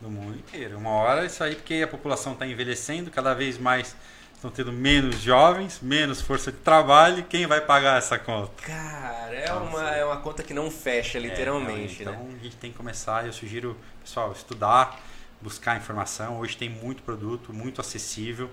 Do 0.00 0.08
mundo 0.08 0.38
inteiro. 0.38 0.78
Uma 0.78 0.90
hora 0.90 1.26
isso 1.26 1.44
aí, 1.44 1.54
porque 1.54 1.82
a 1.84 1.88
população 1.88 2.32
está 2.32 2.46
envelhecendo, 2.46 3.10
cada 3.10 3.34
vez 3.34 3.58
mais 3.58 3.94
estão 4.34 4.50
tendo 4.50 4.72
menos 4.72 5.20
jovens, 5.20 5.80
menos 5.82 6.22
força 6.22 6.50
de 6.50 6.56
trabalho, 6.58 7.24
quem 7.24 7.46
vai 7.46 7.60
pagar 7.60 7.98
essa 7.98 8.18
conta? 8.18 8.50
Cara, 8.62 9.34
é, 9.34 9.52
uma, 9.52 9.90
é 9.90 10.02
uma 10.02 10.16
conta 10.16 10.42
que 10.42 10.54
não 10.54 10.70
fecha, 10.70 11.18
é, 11.18 11.20
literalmente. 11.20 11.98
É, 11.98 12.02
então 12.02 12.24
né? 12.24 12.36
a 12.40 12.44
gente 12.44 12.56
tem 12.56 12.70
que 12.70 12.76
começar, 12.78 13.26
eu 13.26 13.34
sugiro, 13.34 13.76
pessoal, 14.02 14.32
estudar, 14.32 14.98
buscar 15.42 15.76
informação. 15.76 16.38
Hoje 16.38 16.56
tem 16.56 16.70
muito 16.70 17.02
produto, 17.02 17.52
muito 17.52 17.82
acessível 17.82 18.50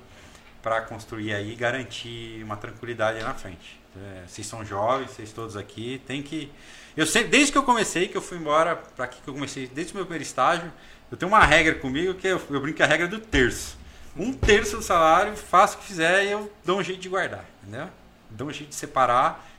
para 0.68 0.82
construir 0.82 1.34
aí 1.34 1.54
e 1.54 1.56
garantir 1.56 2.44
uma 2.44 2.58
tranquilidade 2.58 3.24
na 3.24 3.34
frente. 3.34 3.80
É, 3.96 4.28
vocês 4.28 4.46
são 4.46 4.66
jovens, 4.66 5.12
vocês 5.12 5.32
todos 5.32 5.56
aqui, 5.56 6.02
tem 6.06 6.22
que. 6.22 6.52
Eu 6.96 7.06
sei, 7.06 7.24
desde 7.24 7.54
que 7.54 7.58
eu 7.58 7.64
comecei, 7.64 8.10
que 8.10 8.18
eu 8.18 8.22
fui 8.22 8.38
embora 8.38 8.76
para 8.76 9.06
aqui 9.06 9.22
que 9.22 9.30
eu 9.30 9.34
comecei, 9.34 9.66
desde 9.66 9.94
o 9.94 9.96
meu 9.96 10.04
primeiro 10.04 10.24
estágio, 10.24 10.70
eu 11.10 11.16
tenho 11.16 11.32
uma 11.32 11.46
regra 11.46 11.76
comigo 11.76 12.16
que 12.16 12.28
eu, 12.28 12.42
eu 12.50 12.60
brinco 12.60 12.82
é 12.82 12.86
a 12.86 12.88
regra 12.88 13.08
do 13.08 13.18
terço. 13.18 13.78
Um 14.14 14.34
terço 14.34 14.76
do 14.76 14.84
salário, 14.84 15.38
faço 15.38 15.78
o 15.78 15.80
que 15.80 15.86
fizer 15.86 16.26
e 16.26 16.32
eu 16.32 16.52
dou 16.66 16.80
um 16.80 16.84
jeito 16.84 17.00
de 17.00 17.08
guardar, 17.08 17.46
entendeu? 17.64 17.88
Dou 18.30 18.50
um 18.50 18.52
jeito 18.52 18.72
de 18.72 18.76
separar, 18.76 19.50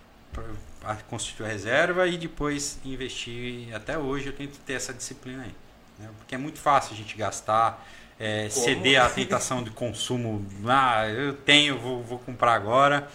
para 0.78 0.96
constituir 1.08 1.46
a 1.46 1.48
reserva 1.48 2.06
e 2.06 2.18
depois 2.18 2.78
investir. 2.84 3.74
Até 3.74 3.96
hoje 3.96 4.26
eu 4.26 4.32
tento 4.34 4.58
ter 4.58 4.74
essa 4.74 4.92
disciplina 4.92 5.44
aí. 5.44 5.54
Né? 5.98 6.10
Porque 6.18 6.34
é 6.34 6.38
muito 6.38 6.58
fácil 6.58 6.92
a 6.92 6.96
gente 6.96 7.16
gastar 7.16 7.82
é, 8.18 8.48
ceder 8.48 9.00
à 9.00 9.08
tentação 9.08 9.62
de 9.62 9.70
consumo. 9.70 10.47
Ah, 10.66 11.08
eu 11.08 11.34
tenho, 11.34 11.78
vou, 11.78 12.02
vou 12.02 12.18
comprar 12.18 12.55
agora. 12.55 13.08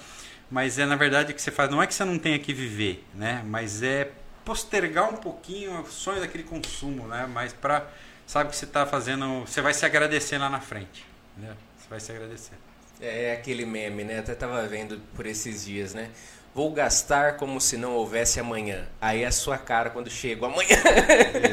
Mas 0.50 0.78
é 0.78 0.86
na 0.86 0.96
verdade 0.96 1.32
o 1.32 1.36
que 1.36 1.42
você 1.42 1.52
faz. 1.52 1.70
Não 1.70 1.82
é 1.82 1.88
que 1.88 1.94
você 1.94 2.06
não 2.06 2.20
tenha 2.20 2.38
que 2.38 2.54
viver, 2.54 3.04
né? 3.14 3.42
Mas 3.46 3.82
é 3.82 4.12
postergar 4.46 5.10
um 5.10 5.18
pouquinho 5.18 5.82
o 5.82 5.88
sonho 5.88 6.20
daquele 6.20 6.44
consumo, 6.44 7.08
né? 7.08 7.28
Mas 7.28 7.54
para 7.54 7.88
sabe 8.26 8.50
que 8.50 8.56
você 8.56 8.66
está 8.66 8.86
fazendo, 8.86 9.42
você 9.42 9.62
vai 9.62 9.74
se 9.74 9.86
agradecer 9.86 10.38
lá 10.38 10.50
na 10.50 10.60
frente, 10.60 11.06
né? 11.38 11.56
Você 11.78 11.90
vai 11.90 12.00
se 12.00 12.12
agradecer. 12.12 12.56
É, 13.02 13.26
é 13.26 13.34
aquele 13.34 13.66
meme, 13.66 14.04
né? 14.04 14.20
Até 14.20 14.34
tava 14.36 14.66
vendo 14.68 15.02
por 15.16 15.26
esses 15.26 15.66
dias, 15.66 15.94
né? 15.94 16.10
Vou 16.54 16.72
gastar 16.72 17.38
como 17.38 17.60
se 17.60 17.78
não 17.78 17.94
houvesse 17.94 18.40
amanhã. 18.40 18.86
Aí 19.02 19.24
é 19.24 19.28
a 19.28 19.32
sua 19.32 19.58
cara 19.58 19.90
quando 19.90 20.10
chega 20.10 20.46
amanhã. 20.46 20.78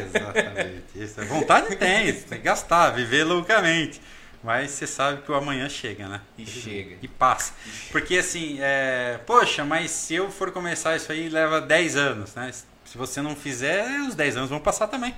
Exatamente. 0.06 0.84
Isso. 0.94 1.24
Vontade 1.24 1.74
tem, 1.76 2.12
tem 2.12 2.38
que 2.38 2.44
gastar, 2.44 2.90
viver 2.90 3.24
loucamente. 3.24 4.00
Mas 4.42 4.70
você 4.70 4.86
sabe 4.86 5.22
que 5.22 5.32
o 5.32 5.34
amanhã 5.34 5.68
chega, 5.68 6.08
né? 6.08 6.20
E 6.36 6.46
chega. 6.46 6.96
E 7.00 7.08
passa. 7.08 7.54
Porque 7.90 8.18
assim, 8.18 8.58
é... 8.60 9.18
poxa, 9.26 9.64
mas 9.64 9.90
se 9.90 10.14
eu 10.14 10.30
for 10.30 10.50
começar 10.50 10.96
isso 10.96 11.10
aí, 11.12 11.28
leva 11.28 11.60
10 11.60 11.96
anos, 11.96 12.34
né? 12.34 12.50
Se 12.84 12.98
você 12.98 13.22
não 13.22 13.36
fizer, 13.36 14.00
os 14.00 14.14
10 14.14 14.36
anos 14.36 14.50
vão 14.50 14.60
passar 14.60 14.86
também. 14.86 15.14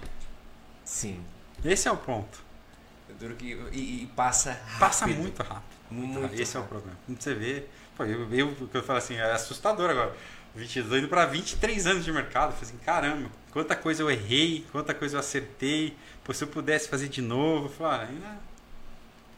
Sim. 0.85 1.25
Esse 1.65 1.89
é 1.89 1.93
o 1.93 1.97
ponto. 1.97 2.43
Duro 3.19 3.37
que, 3.37 3.57
e, 3.73 4.03
e 4.03 4.07
passa 4.17 4.53
rápido. 4.53 4.79
Passa 4.81 5.07
muito 5.07 5.43
rápido. 5.43 5.82
Muito 5.93 6.41
Esse 6.41 6.57
é 6.57 6.61
o 6.61 6.65
problema. 6.65 6.97
Quando 7.07 7.21
você 7.21 7.35
vê. 7.35 7.65
Pô, 7.97 8.05
eu, 8.05 8.33
eu, 8.33 8.57
eu 8.73 8.83
falo 8.83 8.99
assim, 8.99 9.17
é 9.17 9.33
assustador 9.33 9.91
agora. 9.91 10.13
22, 10.55 11.03
indo 11.03 11.09
para 11.09 11.27
23 11.27 11.87
anos 11.87 12.05
de 12.05 12.13
mercado. 12.13 12.53
Falei 12.53 12.69
assim, 12.69 12.79
caramba, 12.85 13.29
quanta 13.51 13.75
coisa 13.75 14.03
eu 14.03 14.11
errei, 14.11 14.65
quanta 14.71 14.93
coisa 14.93 15.17
eu 15.17 15.21
acertei. 15.21 15.97
Pô, 16.25 16.33
se 16.33 16.45
eu 16.45 16.49
pudesse 16.49 16.89
fazer 16.89 17.09
de 17.09 17.23
novo, 17.23 17.67
eu 17.67 17.71
falei, 17.71 18.01
ah, 18.01 18.09
ainda... 18.09 18.39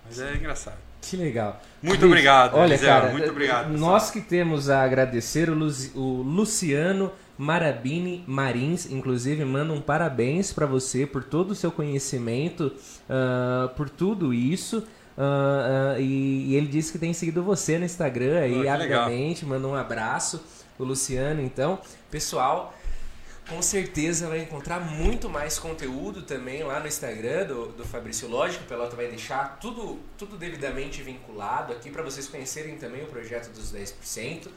mas 0.05 0.21
é 0.21 0.35
engraçado. 0.35 0.79
Que 1.01 1.17
legal. 1.17 1.61
Muito 1.83 2.07
obrigado, 2.07 2.55
olha, 2.55 2.71
Eliseu, 2.71 2.89
cara, 2.89 3.11
muito 3.11 3.31
obrigado. 3.31 3.69
Nós 3.77 4.11
que 4.11 4.23
temos 4.23 4.71
a 4.71 4.83
agradecer 4.83 5.51
o, 5.51 5.55
o 5.95 6.23
Luciano 6.23 7.13
Marabini 7.37 8.25
Marins, 8.27 8.91
inclusive, 8.91 9.45
manda 9.45 9.73
um 9.73 9.81
parabéns 9.81 10.53
para 10.53 10.67
você 10.67 11.07
por 11.07 11.23
todo 11.23 11.51
o 11.51 11.55
seu 11.55 11.71
conhecimento, 11.71 12.73
uh, 13.09 13.69
por 13.77 13.91
tudo 13.91 14.33
isso. 14.33 14.87
Uh, 15.17 15.97
uh, 15.97 16.01
e, 16.01 16.51
e, 16.51 16.57
ele 16.57 16.67
disse 16.67 16.91
que 16.91 16.99
tem 16.99 17.13
seguido 17.13 17.43
você 17.43 17.79
no 17.79 17.85
Instagram 17.85 18.41
aí, 18.41 18.55
oh, 18.61 19.47
manda 19.47 19.69
um 19.69 19.75
abraço. 19.75 20.43
O 20.77 20.83
Luciano, 20.83 21.41
então, 21.41 21.79
pessoal, 22.11 22.75
com 23.49 23.63
certeza 23.63 24.29
vai 24.29 24.41
encontrar 24.41 24.81
muito 24.81 25.29
mais 25.29 25.57
conteúdo 25.57 26.23
também 26.23 26.65
lá 26.65 26.81
no 26.81 26.89
Instagram 26.89 27.47
do, 27.47 27.67
do 27.69 27.85
Fabrício 27.85 28.27
Lógico. 28.29 28.65
O 28.65 28.67
Pelota 28.67 28.97
vai 28.97 29.07
deixar 29.07 29.59
tudo, 29.61 30.01
tudo 30.19 30.37
devidamente 30.37 31.01
vinculado 31.01 31.73
aqui 31.73 31.91
para 31.91 32.03
vocês 32.03 32.27
conhecerem 32.27 32.77
também 32.77 33.05
o 33.05 33.07
projeto 33.07 33.53
dos 33.53 33.73
10%, 33.73 34.49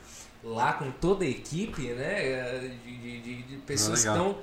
lá 0.43 0.73
com 0.73 0.89
toda 0.89 1.23
a 1.23 1.27
equipe, 1.27 1.83
né? 1.89 2.71
De, 2.83 3.21
de, 3.21 3.43
de 3.43 3.57
pessoas 3.57 4.07
ah, 4.07 4.11
que 4.11 4.17
estão 4.17 4.37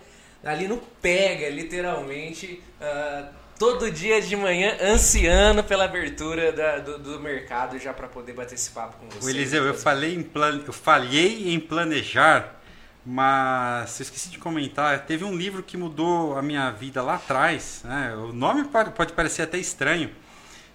ali 0.45 0.69
no 0.69 0.77
pega, 1.03 1.49
literalmente. 1.49 2.63
Uh, 2.81 3.44
todo 3.59 3.91
dia 3.91 4.21
de 4.21 4.37
manhã 4.37 4.77
ansiando 4.81 5.63
pela 5.63 5.85
abertura 5.85 6.53
da, 6.53 6.79
do, 6.79 6.99
do, 6.99 7.21
mercado 7.21 7.79
já 7.79 7.93
para 7.93 8.09
poder 8.09 8.33
bater 8.33 8.55
esse 8.55 8.71
papo 8.71 8.97
com 8.99 9.09
você. 9.09 9.31
Eliseu, 9.31 9.65
eu 9.65 9.75
falei 9.75 10.15
em 10.15 10.23
plan... 10.23 10.63
eu 10.67 10.73
falhei 10.73 11.53
em 11.55 11.61
planejar, 11.61 12.61
mas 13.05 13.99
eu 14.01 14.05
esqueci 14.05 14.29
de 14.29 14.39
comentar. 14.39 15.07
Teve 15.07 15.25
um 15.25 15.37
livro 15.37 15.63
que 15.63 15.77
mudou 15.77 16.37
a 16.37 16.43
minha 16.43 16.71
vida 16.71 17.03
lá 17.03 17.15
atrás. 17.15 17.83
Né? 17.85 18.15
O 18.17 18.33
nome 18.33 18.65
pode 18.65 19.13
parecer 19.13 19.43
até 19.43 19.59
estranho, 19.59 20.11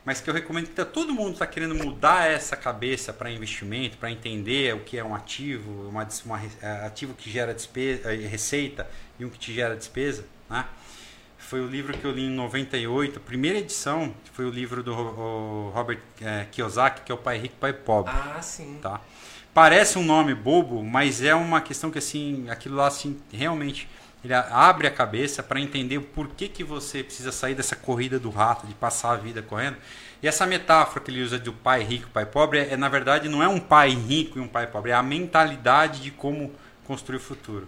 mas 0.06 0.22
que 0.22 0.30
eu 0.30 0.34
recomendo 0.34 0.68
que 0.68 0.74
tá, 0.74 0.86
todo 0.86 1.14
mundo 1.14 1.34
está 1.34 1.46
querendo 1.46 1.76
mudar 1.76 2.30
essa 2.30 2.56
cabeça 2.56 3.12
para 3.12 3.30
investimento, 3.30 3.98
para 3.98 4.10
entender 4.10 4.74
o 4.74 4.80
que 4.80 4.98
é 4.98 5.04
um 5.04 5.14
ativo, 5.14 5.90
uma, 5.90 6.08
é, 6.62 6.86
ativo 6.86 7.14
que 7.14 7.30
gera 7.30 7.54
despesa, 7.54 8.14
eh, 8.14 8.28
receita 8.28 8.90
e 9.20 9.26
um 9.26 9.30
que 9.30 9.38
te 9.38 9.54
gera 9.54 9.76
despesa, 9.76 10.26
né? 10.50 10.66
Foi 11.50 11.62
o 11.62 11.68
livro 11.68 11.98
que 11.98 12.06
eu 12.06 12.12
li 12.12 12.26
em 12.26 12.30
98, 12.30 13.18
a 13.18 13.20
primeira 13.20 13.58
edição, 13.58 14.14
foi 14.34 14.46
o 14.46 14.52
livro 14.52 14.84
do 14.84 14.94
Robert 15.74 15.98
é, 16.22 16.46
Kiyosaki, 16.52 17.02
que 17.02 17.12
é 17.12 17.16
o 17.16 17.18
Pai 17.18 17.40
Rico, 17.40 17.56
Pai 17.60 17.74
Pobre. 17.74 18.14
Ah, 18.16 18.40
sim. 18.40 18.78
Tá? 18.80 19.02
Parece 19.52 19.98
um 19.98 20.04
nome 20.04 20.36
bobo, 20.36 20.84
mas 20.84 21.24
é 21.24 21.34
uma 21.34 21.60
questão 21.60 21.90
que 21.90 21.98
assim, 21.98 22.48
aquilo 22.52 22.76
lá 22.76 22.86
assim, 22.86 23.20
realmente 23.34 23.90
ele 24.24 24.32
abre 24.32 24.86
a 24.86 24.92
cabeça 24.92 25.42
para 25.42 25.60
entender 25.60 25.98
o 25.98 26.04
porquê 26.04 26.48
que 26.48 26.64
você 26.64 27.04
precisa 27.04 27.32
sair 27.32 27.56
dessa 27.56 27.76
corrida 27.76 28.20
do 28.20 28.30
rato, 28.30 28.68
de 28.68 28.76
passar 28.76 29.14
a 29.14 29.16
vida 29.16 29.42
correndo. 29.42 29.78
E 30.22 30.28
essa 30.28 30.46
metáfora 30.46 31.04
que 31.04 31.10
ele 31.10 31.24
usa 31.24 31.40
do 31.40 31.52
pai 31.52 31.82
rico, 31.82 32.12
pai 32.14 32.28
pobre, 32.28 32.60
é, 32.60 32.78
na 32.78 32.90
verdade 32.90 33.28
não 33.28 33.42
é 33.42 33.48
um 33.48 33.60
pai 33.60 33.90
rico 33.90 34.38
e 34.38 34.42
um 34.42 34.48
pai 34.48 34.68
pobre, 34.68 34.92
é 34.92 34.94
a 34.94 35.02
mentalidade 35.02 36.00
de 36.00 36.12
como 36.12 36.54
construir 36.86 37.18
o 37.18 37.20
futuro. 37.20 37.68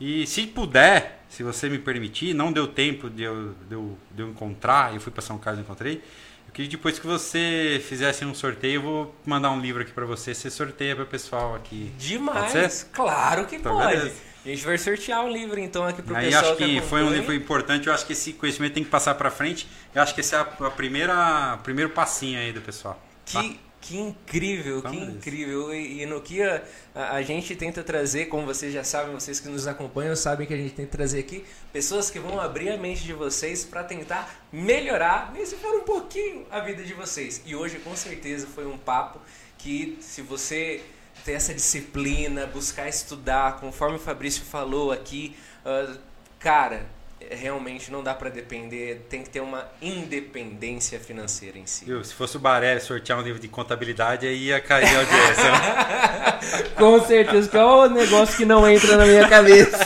E 0.00 0.26
se 0.26 0.48
puder, 0.48 1.19
se 1.30 1.44
você 1.44 1.68
me 1.68 1.78
permitir, 1.78 2.34
não 2.34 2.52
deu 2.52 2.66
tempo 2.66 3.08
de 3.08 3.22
eu, 3.22 3.54
de 3.68 3.74
eu, 3.74 3.96
de 4.10 4.22
eu 4.22 4.28
encontrar, 4.28 4.92
eu 4.92 5.00
fui 5.00 5.12
para 5.12 5.22
São 5.22 5.38
Carlos 5.38 5.62
e 5.62 5.64
encontrei. 5.64 6.02
Eu 6.46 6.52
queria 6.52 6.68
depois 6.68 6.98
que 6.98 7.06
você 7.06 7.80
fizesse 7.88 8.24
um 8.24 8.34
sorteio, 8.34 8.74
eu 8.74 8.82
vou 8.82 9.14
mandar 9.24 9.52
um 9.52 9.60
livro 9.60 9.80
aqui 9.80 9.92
para 9.92 10.04
você, 10.04 10.34
você 10.34 10.50
sorteia 10.50 10.96
para 10.96 11.04
o 11.04 11.06
pessoal 11.06 11.54
aqui. 11.54 11.92
Demais, 11.96 12.88
claro 12.92 13.46
que 13.46 13.56
então, 13.56 13.76
pode. 13.76 13.96
Beleza. 13.96 14.16
A 14.44 14.48
gente 14.48 14.64
vai 14.64 14.76
sortear 14.76 15.24
um 15.24 15.30
livro 15.30 15.60
então 15.60 15.86
aqui 15.86 16.02
pro 16.02 16.16
Aí 16.16 16.26
pessoal. 16.26 16.44
acho 16.46 16.56
que, 16.56 16.64
que 16.64 16.80
foi 16.80 17.04
um 17.04 17.10
livro 17.10 17.32
importante, 17.32 17.86
eu 17.86 17.94
acho 17.94 18.04
que 18.04 18.12
esse 18.12 18.32
conhecimento 18.32 18.72
tem 18.72 18.82
que 18.82 18.90
passar 18.90 19.14
para 19.14 19.30
frente. 19.30 19.68
Eu 19.94 20.02
acho 20.02 20.12
que 20.12 20.20
esse 20.20 20.34
é 20.34 20.38
a, 20.38 20.40
a 20.40 20.70
primeira, 20.70 21.54
o 21.54 21.62
primeiro 21.62 21.90
passinho 21.90 22.40
aí 22.40 22.52
do 22.52 22.60
pessoal. 22.60 23.00
Que? 23.24 23.60
Que 23.80 23.98
incrível, 23.98 24.82
que 24.82 24.96
incrível. 24.96 25.74
E, 25.74 26.02
e, 26.02 26.06
no 26.06 26.20
que 26.20 26.42
a, 26.42 26.62
a, 26.94 27.22
gente 27.22 27.56
tenta 27.56 27.82
trazer, 27.82 28.26
como 28.26 28.44
vocês 28.44 28.72
já 28.72 28.84
sabem, 28.84 29.14
vocês 29.14 29.40
que 29.40 29.48
nos 29.48 29.66
acompanham 29.66 30.14
sabem 30.14 30.46
que 30.46 30.52
a 30.52 30.56
gente 30.56 30.74
tenta 30.74 30.90
trazer 30.90 31.20
aqui 31.20 31.44
pessoas 31.72 32.10
que 32.10 32.18
vão 32.18 32.38
abrir 32.38 32.68
a 32.68 32.76
mente 32.76 33.02
de 33.02 33.14
vocês 33.14 33.64
para 33.64 33.82
tentar 33.82 34.46
melhorar, 34.52 35.32
nem 35.32 35.46
se 35.46 35.56
for 35.56 35.74
um 35.74 35.84
pouquinho, 35.84 36.46
a 36.50 36.60
vida 36.60 36.82
de 36.82 36.92
vocês. 36.92 37.42
E 37.46 37.56
hoje, 37.56 37.78
com 37.78 37.96
certeza, 37.96 38.46
foi 38.46 38.66
um 38.66 38.76
papo 38.76 39.18
que, 39.56 39.96
se 40.00 40.20
você 40.20 40.82
ter 41.24 41.32
essa 41.32 41.54
disciplina, 41.54 42.46
buscar 42.46 42.88
estudar, 42.88 43.60
conforme 43.60 43.96
o 43.96 44.00
Fabrício 44.00 44.44
falou 44.44 44.92
aqui, 44.92 45.36
uh, 45.64 45.98
cara, 46.38 46.86
realmente 47.30 47.90
não 47.90 48.02
dá 48.02 48.14
para 48.14 48.30
depender, 48.30 49.06
tem 49.08 49.22
que 49.22 49.30
ter 49.30 49.40
uma 49.40 49.66
independência 49.80 50.98
financeira 50.98 51.58
em 51.58 51.66
si. 51.66 51.84
Viu? 51.84 52.02
Se 52.02 52.14
fosse 52.14 52.36
o 52.36 52.40
Barelli 52.40 52.80
sortear 52.80 53.18
um 53.18 53.22
livro 53.22 53.40
de 53.40 53.48
contabilidade, 53.48 54.26
aí 54.26 54.46
ia 54.46 54.60
cair 54.60 54.94
a 54.94 55.00
audiência. 55.00 55.52
Né? 55.52 56.70
Com 56.76 57.04
certeza, 57.04 57.48
que 57.48 57.56
é 57.56 57.64
um 57.64 57.90
negócio 57.90 58.36
que 58.36 58.44
não 58.44 58.68
entra 58.68 58.96
na 58.96 59.04
minha 59.04 59.28
cabeça. 59.28 59.78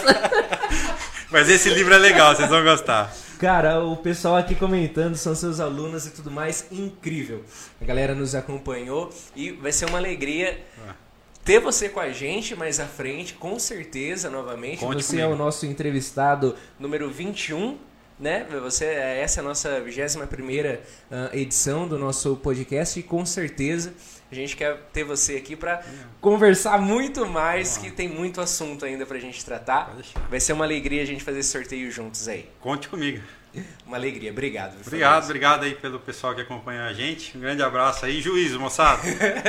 Mas 1.30 1.48
esse 1.48 1.68
livro 1.70 1.92
é 1.92 1.98
legal, 1.98 2.34
vocês 2.34 2.48
vão 2.48 2.62
gostar. 2.62 3.12
Cara, 3.38 3.80
o 3.80 3.96
pessoal 3.96 4.36
aqui 4.36 4.54
comentando 4.54 5.16
são 5.16 5.34
seus 5.34 5.58
alunos 5.58 6.06
e 6.06 6.10
tudo 6.10 6.30
mais, 6.30 6.66
incrível. 6.70 7.44
A 7.80 7.84
galera 7.84 8.14
nos 8.14 8.34
acompanhou 8.34 9.12
e 9.34 9.50
vai 9.50 9.72
ser 9.72 9.86
uma 9.86 9.98
alegria. 9.98 10.64
Ah 10.86 11.03
ter 11.44 11.60
você 11.60 11.88
com 11.88 12.00
a 12.00 12.10
gente 12.10 12.56
mais 12.56 12.80
à 12.80 12.86
frente, 12.86 13.34
com 13.34 13.58
certeza, 13.58 14.30
novamente. 14.30 14.78
Conte 14.78 15.02
você 15.02 15.16
comigo. 15.16 15.30
é 15.30 15.34
o 15.34 15.36
nosso 15.36 15.66
entrevistado 15.66 16.56
número 16.78 17.10
21, 17.10 17.78
né? 18.18 18.46
Você, 18.62 18.86
essa 18.86 19.40
é 19.40 19.42
a 19.42 19.44
nossa 19.44 19.80
21 19.80 20.26
primeira 20.26 20.80
uh, 21.10 21.36
edição 21.36 21.86
do 21.86 21.98
nosso 21.98 22.36
podcast 22.36 22.98
e 22.98 23.02
com 23.02 23.26
certeza 23.26 23.92
a 24.32 24.34
gente 24.34 24.56
quer 24.56 24.76
ter 24.92 25.04
você 25.04 25.36
aqui 25.36 25.54
para 25.54 25.84
conversar 26.20 26.80
muito 26.80 27.26
mais, 27.26 27.76
que 27.76 27.90
tem 27.90 28.08
muito 28.08 28.40
assunto 28.40 28.84
ainda 28.84 29.04
para 29.04 29.18
a 29.18 29.20
gente 29.20 29.44
tratar. 29.44 29.94
Vai 30.30 30.40
ser 30.40 30.54
uma 30.54 30.64
alegria 30.64 31.02
a 31.02 31.06
gente 31.06 31.22
fazer 31.22 31.40
esse 31.40 31.50
sorteio 31.50 31.90
juntos 31.90 32.26
aí. 32.26 32.48
Conte 32.60 32.88
comigo. 32.88 33.20
Uma 33.86 33.96
alegria, 33.96 34.30
obrigado. 34.30 34.76
Obrigado, 34.80 35.24
obrigado 35.24 35.64
aí 35.64 35.74
pelo 35.74 36.00
pessoal 36.00 36.34
que 36.34 36.40
acompanha 36.40 36.84
a 36.84 36.92
gente. 36.92 37.36
Um 37.36 37.40
grande 37.40 37.62
abraço 37.62 38.04
aí, 38.04 38.20
juízo, 38.20 38.58
moçada. 38.58 39.02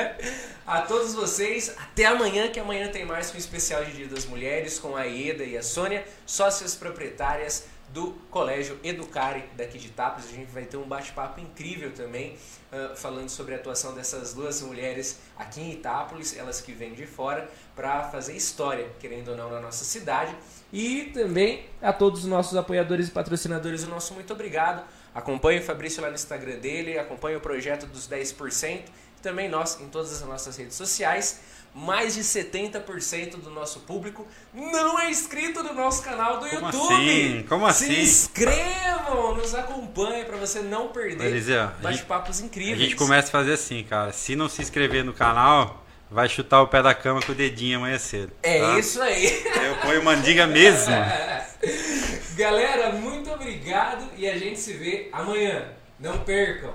a 0.66 0.82
todos 0.82 1.14
vocês, 1.14 1.74
até 1.78 2.06
amanhã, 2.06 2.50
que 2.50 2.60
amanhã 2.60 2.88
tem 2.90 3.06
mais 3.06 3.34
um 3.34 3.38
especial 3.38 3.84
de 3.86 3.92
Dia 3.94 4.08
das 4.08 4.26
Mulheres 4.26 4.80
com 4.80 4.96
a 4.96 5.04
Ieda 5.04 5.44
e 5.44 5.58
a 5.58 5.64
Sônia, 5.64 6.06
sócias 6.26 6.76
proprietárias 6.76 7.68
do 7.90 8.12
Colégio 8.32 8.80
Educare 8.84 9.46
daqui 9.56 9.78
de 9.78 9.90
Tapos. 9.90 10.26
A 10.26 10.32
gente 10.32 10.52
vai 10.52 10.66
ter 10.66 10.78
um 10.78 10.88
bate-papo 10.88 11.40
incrível 11.40 11.92
também, 11.92 12.38
uh, 12.72 12.96
falando 12.96 13.30
sobre 13.30 13.54
a 13.54 13.58
atuação 13.58 13.94
dessas 13.94 14.34
duas 14.34 14.62
mulheres 14.62 15.20
aqui 15.38 15.62
em 15.62 15.72
Itápolis, 15.72 16.36
elas 16.36 16.62
que 16.62 16.72
vêm 16.72 16.94
de 16.94 17.06
fora, 17.06 17.50
para 17.76 18.10
fazer 18.10 18.36
história, 18.36 18.90
querendo 19.00 19.30
ou 19.30 19.38
não, 19.38 19.52
na 19.52 19.62
nossa 19.62 19.86
cidade. 19.86 20.36
E 20.72 21.12
também 21.14 21.66
a 21.82 21.94
todos 21.94 22.22
os 22.22 22.26
nossos 22.26 22.58
apoiadores 22.58 23.08
e 23.08 23.12
patrocinadores, 23.12 23.84
o 23.84 23.90
nosso 23.90 24.14
muito 24.14 24.34
obrigado. 24.34 24.84
Acompanhe 25.14 25.60
o 25.60 25.64
Fabrício 25.64 26.02
lá 26.02 26.10
no 26.10 26.16
Instagram 26.16 26.58
dele, 26.58 26.98
acompanhe 27.00 27.38
o 27.38 27.40
projeto 27.40 27.86
dos 27.86 28.08
10%, 28.08 28.82
também 29.22 29.48
nós 29.48 29.80
em 29.80 29.88
todas 29.88 30.12
as 30.12 30.28
nossas 30.28 30.58
redes 30.58 30.76
sociais 30.76 31.40
mais 31.76 32.16
de 32.16 32.22
70% 32.22 33.36
do 33.42 33.50
nosso 33.50 33.82
público 33.82 34.26
não 34.54 34.98
é 34.98 35.12
inscrito 35.12 35.62
no 35.62 35.74
nosso 35.74 36.02
canal 36.02 36.40
do 36.40 36.48
Como 36.48 36.68
YouTube. 36.68 36.94
Assim? 36.94 37.46
Como 37.50 37.68
assim? 37.68 37.86
Se 37.86 38.02
inscrevam, 38.02 39.36
nos 39.36 39.54
acompanhem 39.54 40.24
para 40.24 40.38
você 40.38 40.62
não 40.62 40.88
perder 40.88 41.44
bate-papos 41.82 42.40
incríveis. 42.40 42.80
A 42.80 42.84
gente 42.84 42.96
começa 42.96 43.28
a 43.28 43.32
fazer 43.32 43.54
assim, 43.54 43.84
cara. 43.84 44.14
Se 44.14 44.38
não 44.38 44.48
se 44.48 44.62
inscrever 44.62 45.04
no 45.04 45.12
canal, 45.12 45.85
vai 46.10 46.30
chutar 46.30 46.62
o 46.62 46.68
pé 46.68 46.82
da 46.82 46.94
cama 46.94 47.22
com 47.22 47.32
o 47.32 47.36
dedinho 47.36 47.78
amanhã 47.78 47.98
cedo. 47.98 48.32
É 48.44 48.60
tá? 48.60 48.80
isso 48.80 49.02
aí. 49.02 49.44
Eu 49.68 49.76
ponho 49.78 50.04
mandiga 50.04 50.48
mesmo. 50.48 50.94
Galera, 52.36 52.92
muito 52.92 53.32
obrigado 53.32 54.10
e 54.18 54.30
a 54.30 54.38
gente 54.38 54.60
se 54.60 54.74
vê 54.74 55.10
amanhã. 55.12 55.66
Não 56.00 56.20
percam. 56.20 56.74